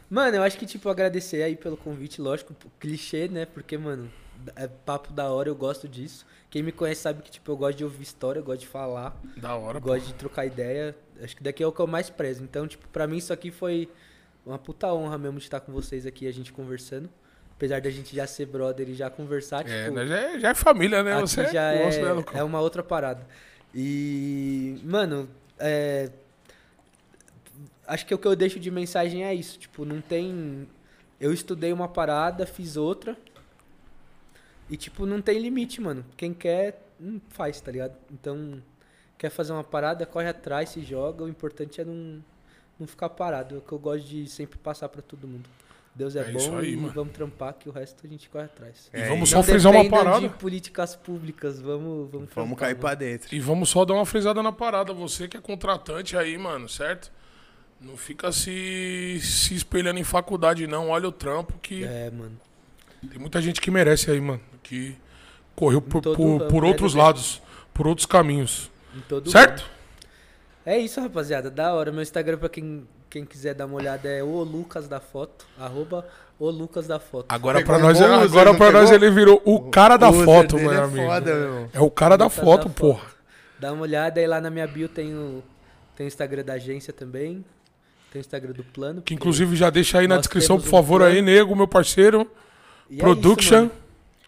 Mano, 0.09 0.37
eu 0.37 0.43
acho 0.45 0.57
que, 0.57 0.67
tipo, 0.67 0.89
agradecer 0.89 1.43
aí 1.43 1.57
pelo 1.57 1.77
convite, 1.77 2.21
lógico, 2.23 2.55
clichê, 2.79 3.27
né? 3.29 3.45
Porque, 3.45 3.77
mano, 3.77 4.09
é 4.55 4.69
papo 4.69 5.13
da 5.13 5.29
hora, 5.31 5.49
eu 5.49 5.55
gosto 5.57 5.89
disso. 5.89 6.25
Quem 6.51 6.63
me 6.63 6.73
conhece 6.73 7.03
sabe 7.03 7.23
que, 7.23 7.31
tipo, 7.31 7.51
eu 7.53 7.57
gosto 7.57 7.77
de 7.79 7.85
ouvir 7.85 8.03
história, 8.03 8.41
eu 8.41 8.45
gosto 8.45 8.61
de 8.61 8.67
falar, 8.67 9.15
Da 9.37 9.55
hora, 9.55 9.81
pô. 9.81 9.89
gosto 9.89 10.07
de 10.07 10.15
trocar 10.15 10.47
ideia. 10.47 10.97
Acho 11.23 11.37
que 11.37 11.43
daqui 11.43 11.63
é 11.63 11.67
o 11.67 11.73
que 11.73 11.81
eu 11.81 11.87
mais 11.87 12.09
prezo. 12.09 12.43
Então, 12.43 12.67
tipo, 12.67 12.89
pra 12.89 13.07
mim 13.07 13.19
isso 13.19 13.33
aqui 13.33 13.51
foi 13.51 13.89
uma 14.47 14.59
puta 14.59 14.93
honra 14.93 15.19
mesmo 15.19 15.39
de 15.39 15.45
estar 15.45 15.61
com 15.61 15.71
vocês 15.73 16.07
aqui, 16.07 16.27
a 16.27 16.33
gente 16.33 16.53
conversando. 16.53 17.11
Apesar 17.55 17.81
da 17.81 17.91
gente 17.91 18.15
já 18.17 18.27
ser 18.27 18.47
brother 18.47 18.89
e 18.89 18.95
já 18.95 19.11
conversar, 19.11 19.69
É, 19.69 19.85
tipo, 19.85 19.97
né, 19.97 20.07
já, 20.07 20.17
é, 20.17 20.39
já 20.41 20.49
é 20.51 20.55
família, 20.55 21.03
né? 21.03 21.15
aqui 21.15 21.29
Você 21.29 21.47
já 21.49 21.73
é, 21.75 21.83
é, 21.83 22.03
né, 22.03 22.13
Lucão? 22.13 22.41
é 22.41 22.43
uma 22.45 22.61
outra 22.61 22.83
parada. 22.83 23.27
E, 23.75 24.81
mano, 24.85 25.29
é, 25.59 26.11
acho 27.87 28.07
que 28.07 28.15
o 28.15 28.19
que 28.19 28.27
eu 28.27 28.37
deixo 28.37 28.59
de 28.59 28.71
mensagem 28.71 29.25
é 29.25 29.35
isso. 29.35 29.59
Tipo, 29.59 29.85
não 29.85 30.01
tem. 30.01 30.67
Eu 31.21 31.33
estudei 31.33 31.73
uma 31.73 31.89
parada, 31.89 32.47
fiz 32.47 32.77
outra. 32.77 33.17
E, 34.71 34.77
tipo, 34.77 35.07
não 35.07 35.21
tem 35.23 35.39
limite, 35.39 35.81
mano. 35.81 36.05
Quem 36.17 36.33
quer, 36.35 36.83
não 37.01 37.21
faz, 37.31 37.61
tá 37.61 37.71
ligado? 37.73 37.95
Então, 38.13 38.63
quer 39.17 39.31
fazer 39.31 39.53
uma 39.53 39.65
parada, 39.65 40.05
corre 40.07 40.29
atrás, 40.29 40.69
se 40.71 40.83
joga. 40.83 41.25
O 41.25 41.29
importante 41.29 41.81
é 41.81 41.85
não, 41.85 42.23
não 42.79 42.87
ficar 42.87 43.09
parado. 43.09 43.55
É 43.55 43.59
o 43.59 43.61
que 43.63 43.73
eu 43.73 43.79
gosto 43.79 44.07
de 44.07 44.27
sempre 44.29 44.59
passar 44.59 44.89
pra 44.89 45.01
todo 45.03 45.27
mundo. 45.27 45.49
Deus 45.95 46.15
é, 46.15 46.21
É 46.21 46.31
bom 46.31 46.59
aí, 46.59 46.75
e 46.75 46.77
mano. 46.77 46.93
vamos 46.93 47.13
trampar 47.13 47.55
que 47.55 47.69
o 47.69 47.73
resto 47.73 48.07
a 48.07 48.09
gente 48.09 48.29
corre 48.29 48.45
atrás. 48.45 48.89
E 48.95 48.97
É, 48.97 49.09
vamos 49.09 49.29
e 49.29 49.33
só 49.33 49.39
Não 49.39 49.43
frisar 49.45 49.73
uma 49.73 49.89
parada. 49.91 50.21
de 50.21 50.29
políticas 50.29 50.95
públicas, 50.95 51.61
vamos 51.61 52.09
Vamos, 52.11 52.11
Vamos 52.13 52.31
trampar, 52.31 52.57
cair 52.57 52.71
mano. 52.75 52.81
pra 52.81 52.95
dentro. 52.95 53.35
E 53.35 53.41
vamos 53.41 53.69
só 53.71 53.85
dar 53.85 53.95
uma 53.95 54.07
frisada 54.07 54.41
na 54.43 54.53
parada. 54.53 54.93
Você 54.93 55.27
que 55.27 55.37
é 55.37 55.41
contratante 55.41 56.17
aí, 56.17 56.39
mano, 56.39 56.69
certo? 56.69 57.11
Não 57.81 57.97
fica 57.97 58.31
se, 58.31 59.19
se 59.23 59.55
espelhando 59.55 59.99
em 59.99 60.05
faculdade, 60.05 60.67
não. 60.69 60.91
Olha 60.91 61.09
o 61.09 61.13
trampo 61.13 61.59
que 61.59 61.83
É, 61.85 62.11
mano. 62.11 62.39
Tem 63.07 63.19
muita 63.19 63.41
gente 63.41 63.61
que 63.61 63.71
merece 63.71 64.11
aí, 64.11 64.21
mano. 64.21 64.41
Que 64.63 64.97
correu 65.55 65.81
por, 65.81 66.03
todo 66.03 66.17
por, 66.17 66.39
ramo, 66.39 66.49
por 66.51 66.63
né, 66.63 66.69
outros 66.69 66.95
lados, 66.95 67.43
por 67.73 67.87
outros 67.87 68.07
caminhos. 68.07 68.71
Em 68.97 69.01
todo 69.01 69.31
Certo? 69.31 69.65
É 70.65 70.79
isso, 70.79 71.01
rapaziada. 71.01 71.51
Da 71.51 71.73
hora. 71.73 71.91
Meu 71.91 72.03
Instagram, 72.03 72.39
pra 72.39 72.49
quem, 72.49 72.87
quem 73.09 73.25
quiser 73.25 73.55
dar 73.55 73.67
uma 73.67 73.77
olhada, 73.77 74.09
é 74.09 74.23
o 74.23 74.43
Lucas 74.43 74.87
da 74.87 75.01
Foto. 75.01 75.47
Arroba 75.59 76.07
o 76.39 76.51
Lucas 76.51 76.87
da 76.87 77.01
Foto. 77.01 77.27
Agora 77.29 77.59
Pegou 77.59 77.75
pra 77.75 77.85
um 77.85 77.89
nós, 77.89 77.99
bom 77.99 78.05
agora 78.05 78.55
pra 78.55 78.71
nós 78.71 78.91
ele 78.91 79.11
virou 79.11 79.41
o 79.45 79.71
cara 79.71 79.97
da 79.97 80.11
O 80.11 80.25
foto, 80.25 80.57
meu 80.57 80.71
é 80.71 80.77
amigo. 80.77 81.07
foda, 81.07 81.35
meu. 81.35 81.71
É 81.73 81.81
o 81.81 81.91
cara 81.91 82.17
da 82.17 82.27
Lucas 82.27 82.45
foto, 82.45 82.69
da 82.69 82.75
porra. 82.75 83.07
Dá 83.59 83.73
uma 83.73 83.83
olhada 83.83 84.21
aí 84.21 84.27
lá 84.27 84.41
na 84.41 84.51
minha 84.51 84.67
bio 84.67 84.89
tem 84.89 85.15
o, 85.15 85.43
tem 85.97 86.07
o 86.07 86.09
Instagram 86.09 86.45
da 86.45 86.53
agência 86.53 86.93
também. 86.93 87.45
Tem 88.13 88.21
o 88.21 88.23
Instagram 88.23 88.53
do 88.53 88.63
plano. 88.63 89.03
Que 89.03 89.15
inclusive 89.15 89.57
já 89.57 89.69
deixa 89.69 89.99
aí 89.99 90.07
na 90.07 90.17
descrição, 90.17 90.59
por 90.59 90.67
um 90.67 90.71
favor, 90.71 91.01
plano. 91.01 91.15
aí, 91.15 91.21
nego, 91.21 91.57
meu 91.57 91.67
parceiro. 91.67 92.31
E 92.91 92.95
é 92.95 92.97
isso, 92.97 93.03
Production. 93.05 93.57
mano. 93.59 93.71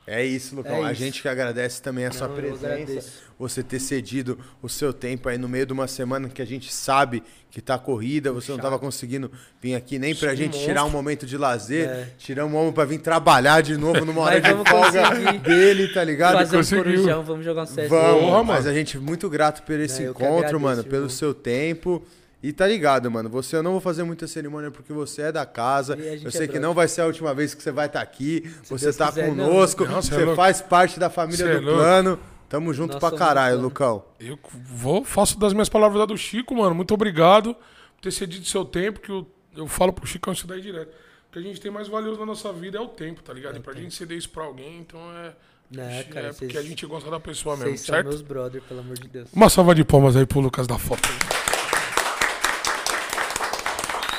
É 0.07 0.25
isso, 0.25 0.57
Lucão. 0.57 0.85
É 0.85 0.89
a 0.89 0.93
isso. 0.93 1.01
gente 1.01 1.23
que 1.23 1.29
agradece 1.29 1.81
também 1.81 2.05
a 2.05 2.11
sua 2.11 2.27
Não, 2.27 2.35
presença. 2.35 3.09
Você 3.39 3.63
ter 3.63 3.79
cedido 3.79 4.37
o 4.61 4.69
seu 4.69 4.93
tempo 4.93 5.29
aí 5.29 5.39
no 5.39 5.49
meio 5.49 5.65
de 5.65 5.73
uma 5.73 5.87
semana 5.87 6.29
que 6.29 6.43
a 6.43 6.45
gente 6.45 6.73
sabe 6.73 7.23
que 7.49 7.61
tá 7.61 7.79
corrida. 7.79 8.33
Você 8.33 8.51
não 8.51 8.59
tava 8.59 8.77
conseguindo 8.77 9.31
vir 9.63 9.77
aqui 9.77 10.01
nem 10.01 10.13
pra 10.15 10.31
Sim, 10.31 10.37
gente 10.37 10.53
monstro. 10.55 10.67
tirar 10.69 10.85
um 10.85 10.91
momento 10.91 11.25
de 11.27 11.37
lazer. 11.39 11.89
É. 11.89 12.09
Tiramos 12.19 12.53
o 12.53 12.57
homem 12.57 12.73
pra 12.73 12.85
vir 12.85 12.99
trabalhar 12.99 13.61
de 13.63 13.77
novo 13.77 14.05
numa 14.05 14.23
hora 14.23 14.41
de 14.41 14.51
folga 14.69 15.33
dele, 15.39 15.87
tá 15.89 16.03
ligado? 16.03 16.33
Fazer 16.35 16.57
um 16.57 16.59
conseguiu. 16.59 16.85
corujão, 16.85 17.23
vamos 17.23 17.45
jogar 17.45 17.63
um 17.63 17.67
CS. 17.67 17.89
Vamos, 17.89 18.47
mas 18.49 18.67
a 18.67 18.73
gente 18.75 18.97
é 18.97 19.01
muito 19.01 19.31
grato 19.31 19.63
por 19.63 19.79
esse 19.79 20.03
É, 20.03 20.07
encontro, 20.09 20.27
agradeço, 20.39 20.61
mano, 20.61 20.83
pelo 20.83 20.97
irmão. 20.97 21.09
seu 21.11 21.33
tempo. 21.33 22.03
E 22.43 22.53
tá 22.53 22.67
ligado, 22.67 23.11
mano. 23.11 23.29
Você 23.29 23.55
eu 23.57 23.63
não 23.63 23.73
vou 23.73 23.81
fazer 23.81 24.03
muita 24.03 24.27
cerimônia 24.27 24.71
porque 24.71 24.93
você 24.93 25.23
é 25.23 25.33
da 25.33 25.45
casa. 25.45 25.95
Eu 25.95 26.01
é 26.29 26.31
sei 26.31 26.41
que 26.43 26.53
brother. 26.53 26.61
não 26.63 26.73
vai 26.75 26.89
ser 26.89 27.03
a 27.03 27.07
última 27.07 27.35
vez 27.35 27.53
que 27.55 27.63
você 27.63 27.71
vai 27.71 27.87
estar 27.87 28.01
aqui. 28.01 28.51
você 28.65 28.85
Deus 28.87 28.97
tá 28.97 29.09
quiser, 29.09 29.29
conosco. 29.29 29.85
Não, 29.85 30.01
cê 30.01 30.15
é 30.15 30.17
você 30.19 30.25
louco. 30.25 30.37
faz 30.37 30.63
parte 30.63 30.99
da 30.99 31.11
família 31.11 31.37
Cê 31.47 31.53
é 31.53 31.59
do 31.59 31.67
louco. 31.67 31.79
plano. 31.81 32.19
Tamo 32.49 32.73
junto 32.75 32.95
Nós 32.95 33.01
pra 33.01 33.17
caralho, 33.17 33.55
plano. 33.57 33.69
Lucão. 33.69 34.05
Eu 34.19 34.39
vou, 34.65 35.05
faço 35.05 35.39
das 35.39 35.53
minhas 35.53 35.69
palavras 35.69 35.99
da 36.01 36.07
do 36.07 36.17
Chico, 36.17 36.57
mano. 36.57 36.75
Muito 36.75 36.93
obrigado 36.95 37.55
por 37.55 38.03
ter 38.03 38.11
cedido 38.11 38.45
seu 38.47 38.65
tempo, 38.65 39.01
que 39.01 39.11
eu, 39.11 39.27
eu 39.57 39.69
falo 39.69 39.93
pro 39.93 40.07
Chicão 40.07 40.33
isso 40.33 40.47
daí 40.47 40.61
direto. 40.63 40.89
O 41.29 41.33
que 41.33 41.39
a 41.39 41.43
gente 41.43 41.61
tem 41.61 41.71
mais 41.71 41.87
valioso 41.89 42.19
na 42.19 42.27
nossa 42.27 42.53
vida 42.53 42.79
é 42.79 42.81
o 42.81 42.89
tempo, 42.89 43.23
tá 43.23 43.33
ligado? 43.33 43.57
e 43.59 43.61
pra 43.61 43.73
gente 43.75 43.95
ceder 43.95 44.17
isso 44.19 44.31
pra 44.31 44.45
alguém, 44.45 44.79
então 44.81 44.99
é. 45.13 45.33
Não, 45.71 45.85
é 45.85 46.03
cara, 46.03 46.31
porque 46.31 46.47
vocês- 46.47 46.57
a 46.57 46.63
gente 46.69 46.85
gosta 46.87 47.09
da 47.09 47.21
pessoa 47.21 47.55
mesmo, 47.55 47.71
Vocês 47.71 47.83
são 47.83 47.95
certo? 47.95 48.09
meus 48.09 48.23
brother, 48.23 48.61
pelo 48.63 48.81
amor 48.81 48.99
de 48.99 49.07
Deus. 49.07 49.29
Uma 49.33 49.49
salva 49.49 49.73
de 49.73 49.85
palmas 49.85 50.17
aí 50.17 50.27
pro 50.27 50.41
Lucas 50.41 50.67
da 50.67 50.77
foto. 50.79 51.09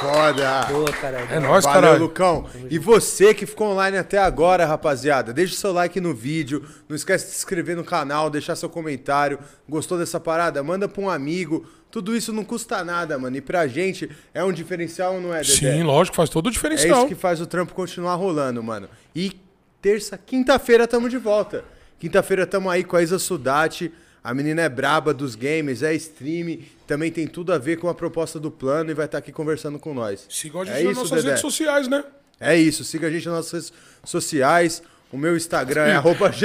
Foda. 0.02 0.66
Boa, 0.72 0.92
caralho. 0.94 1.28
É 1.32 1.40
nóis, 1.40 1.64
Valeu, 1.64 1.82
caralho. 1.82 2.02
Lucão. 2.02 2.46
E 2.70 2.78
você 2.80 3.34
que 3.34 3.46
ficou 3.46 3.68
online 3.72 3.98
até 3.98 4.18
agora, 4.18 4.66
rapaziada, 4.66 5.32
deixa 5.32 5.54
o 5.54 5.58
seu 5.58 5.72
like 5.72 6.00
no 6.02 6.14
vídeo. 6.14 6.66
Não 6.90 6.96
esquece 6.96 7.26
de 7.26 7.32
se 7.32 7.38
inscrever 7.38 7.76
no 7.76 7.84
canal, 7.84 8.30
deixar 8.30 8.56
seu 8.56 8.70
comentário. 8.70 9.40
Gostou 9.70 9.98
dessa 9.98 10.20
parada? 10.20 10.62
Manda 10.64 10.88
pra 10.88 11.02
um 11.02 11.10
amigo. 11.10 11.66
Tudo 11.92 12.16
isso 12.16 12.32
não 12.34 12.44
custa 12.44 12.84
nada, 12.84 13.18
mano. 13.20 13.36
E 13.36 13.42
pra 13.42 13.68
gente 13.68 14.10
é 14.34 14.44
um 14.44 14.52
diferencial, 14.52 15.20
não 15.22 15.34
é, 15.34 15.42
Dedé? 15.42 15.54
Sim, 15.78 15.84
lógico, 15.84 16.16
faz 16.16 16.30
todo 16.30 16.46
o 16.46 16.50
É 16.50 16.52
diferencial. 16.52 17.00
isso 17.00 17.08
que 17.08 17.16
faz 17.16 17.40
o 17.42 17.46
trampo 17.46 17.74
continuar 17.74 18.16
rolando, 18.16 18.64
mano. 18.64 18.88
E 19.16 19.40
terça, 19.82 20.18
quinta-feira 20.18 20.88
tamo 20.88 21.10
de 21.10 21.18
volta. 21.18 21.64
Quinta-feira 22.00 22.48
tamo 22.48 22.70
aí 22.70 22.84
com 22.84 22.96
a 22.96 23.04
Isa 23.04 23.20
Sudati. 23.20 23.92
A 24.24 24.34
menina 24.36 24.62
é 24.62 24.70
braba 24.70 25.14
dos 25.14 25.34
games, 25.36 25.82
é 25.82 25.94
stream. 25.96 26.60
Também 26.86 27.12
tem 27.12 27.26
tudo 27.26 27.52
a 27.52 27.58
ver 27.58 27.78
com 27.78 27.90
a 27.90 27.94
proposta 27.96 28.40
do 28.40 28.52
plano 28.52 28.92
e 28.92 28.94
vai 28.94 29.06
estar 29.06 29.18
aqui 29.18 29.32
conversando 29.32 29.80
com 29.80 29.94
nós. 29.94 30.28
Sigam 30.30 30.62
a 30.62 30.66
gente 30.66 30.78
é 30.78 30.84
nas 30.84 30.92
isso, 30.92 31.02
nossas 31.02 31.18
Dedé. 31.18 31.28
redes 31.30 31.42
sociais, 31.42 31.88
né? 31.88 32.04
É 32.40 32.56
isso. 32.56 32.84
Siga 32.84 33.08
a 33.08 33.10
gente 33.12 33.26
nas 33.28 33.36
nossas 33.36 33.70
redes 33.70 33.74
sociais. 34.06 34.84
O 35.12 35.18
meu 35.18 35.36
Instagram 35.36 35.86
é 35.86 35.96
arroba. 35.98 36.32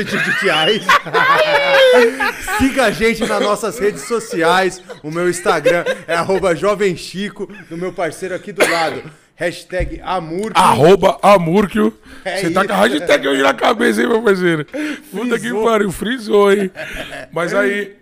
Siga 2.59 2.85
a 2.85 2.91
gente 2.91 3.27
nas 3.27 3.43
nossas 3.43 3.79
redes 3.79 4.03
sociais. 4.03 4.83
O 5.03 5.11
meu 5.11 5.29
Instagram 5.29 5.85
é 6.07 6.15
arroba 6.15 6.55
Jovem 6.55 6.97
Chico. 6.97 7.47
Do 7.69 7.77
meu 7.77 7.93
parceiro 7.93 8.35
aqui 8.35 8.53
do 8.53 8.67
lado. 8.69 9.03
Hashtag 9.37 10.01
Amur. 10.03 10.53
Arroba 10.55 11.19
Amurkio. 11.23 11.97
É 12.25 12.39
Você 12.39 12.51
tá 12.51 12.67
com 12.67 12.73
a 12.73 12.77
hashtag 12.77 13.29
hoje 13.29 13.43
na 13.43 13.53
cabeça, 13.55 14.01
hein, 14.01 14.09
meu 14.09 14.23
parceiro? 14.23 14.65
Puta 15.11 15.39
que 15.39 15.53
pariu, 15.53 15.93
frisou, 15.93 16.51
hein? 16.51 16.71
Mas 17.31 17.53
aí, 17.53 17.97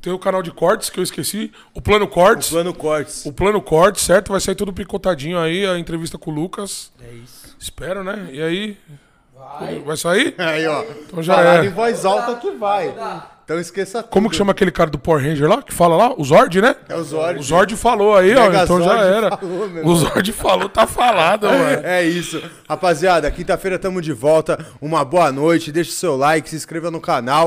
tem 0.00 0.12
o 0.12 0.18
canal 0.18 0.42
de 0.42 0.50
cortes 0.50 0.90
que 0.90 0.98
eu 0.98 1.04
esqueci. 1.04 1.52
O 1.74 1.80
Plano 1.80 2.08
Cortes. 2.08 2.48
Plano 2.48 2.74
Cortes. 2.74 3.26
O 3.26 3.32
Plano 3.32 3.60
Cortes, 3.60 4.02
certo? 4.02 4.32
Vai 4.32 4.40
sair 4.40 4.54
tudo 4.54 4.72
picotadinho 4.72 5.38
aí, 5.38 5.66
a 5.66 5.78
entrevista 5.78 6.16
com 6.16 6.30
o 6.30 6.34
Lucas. 6.34 6.90
É 7.02 7.14
isso. 7.14 7.56
Espero, 7.60 8.02
né? 8.02 8.28
E 8.32 8.42
aí? 8.42 8.78
Vai, 9.84 9.96
sair? 9.96 10.34
Aí, 10.38 10.66
ó. 10.66 10.84
Então 11.06 11.22
já 11.22 11.34
Falar 11.34 11.64
é. 11.64 11.66
em 11.66 11.70
voz 11.70 12.04
alta 12.04 12.36
que 12.36 12.50
vai. 12.52 12.94
Então 13.44 13.60
esqueça 13.60 14.02
tudo. 14.02 14.10
Como 14.10 14.30
que 14.30 14.36
chama 14.36 14.52
aquele 14.52 14.70
cara 14.70 14.88
do 14.88 14.98
Power 14.98 15.22
Ranger 15.22 15.46
lá? 15.48 15.62
Que 15.62 15.72
fala 15.72 15.96
lá? 15.96 16.14
O 16.16 16.24
Zord, 16.24 16.62
né? 16.62 16.74
É 16.88 16.96
o 16.96 17.04
Zord. 17.04 17.38
O 17.40 17.42
Zord 17.42 17.76
falou 17.76 18.16
aí, 18.16 18.34
ó. 18.34 18.50
Então 18.50 18.82
já 18.82 18.98
era. 19.00 19.36
falou, 19.36 19.68
o 19.84 19.96
Zord 19.96 20.32
falou, 20.32 20.68
tá 20.68 20.86
falado, 20.86 21.46
mano. 21.46 21.80
É 21.84 22.02
isso. 22.02 22.42
Rapaziada, 22.66 23.30
quinta-feira 23.30 23.78
tamo 23.78 24.00
de 24.00 24.12
volta. 24.12 24.58
Uma 24.80 25.04
boa 25.04 25.30
noite. 25.30 25.70
Deixa 25.70 25.90
o 25.90 25.94
seu 25.94 26.16
like, 26.16 26.48
se 26.48 26.56
inscreva 26.56 26.90
no 26.90 27.00
canal. 27.00 27.42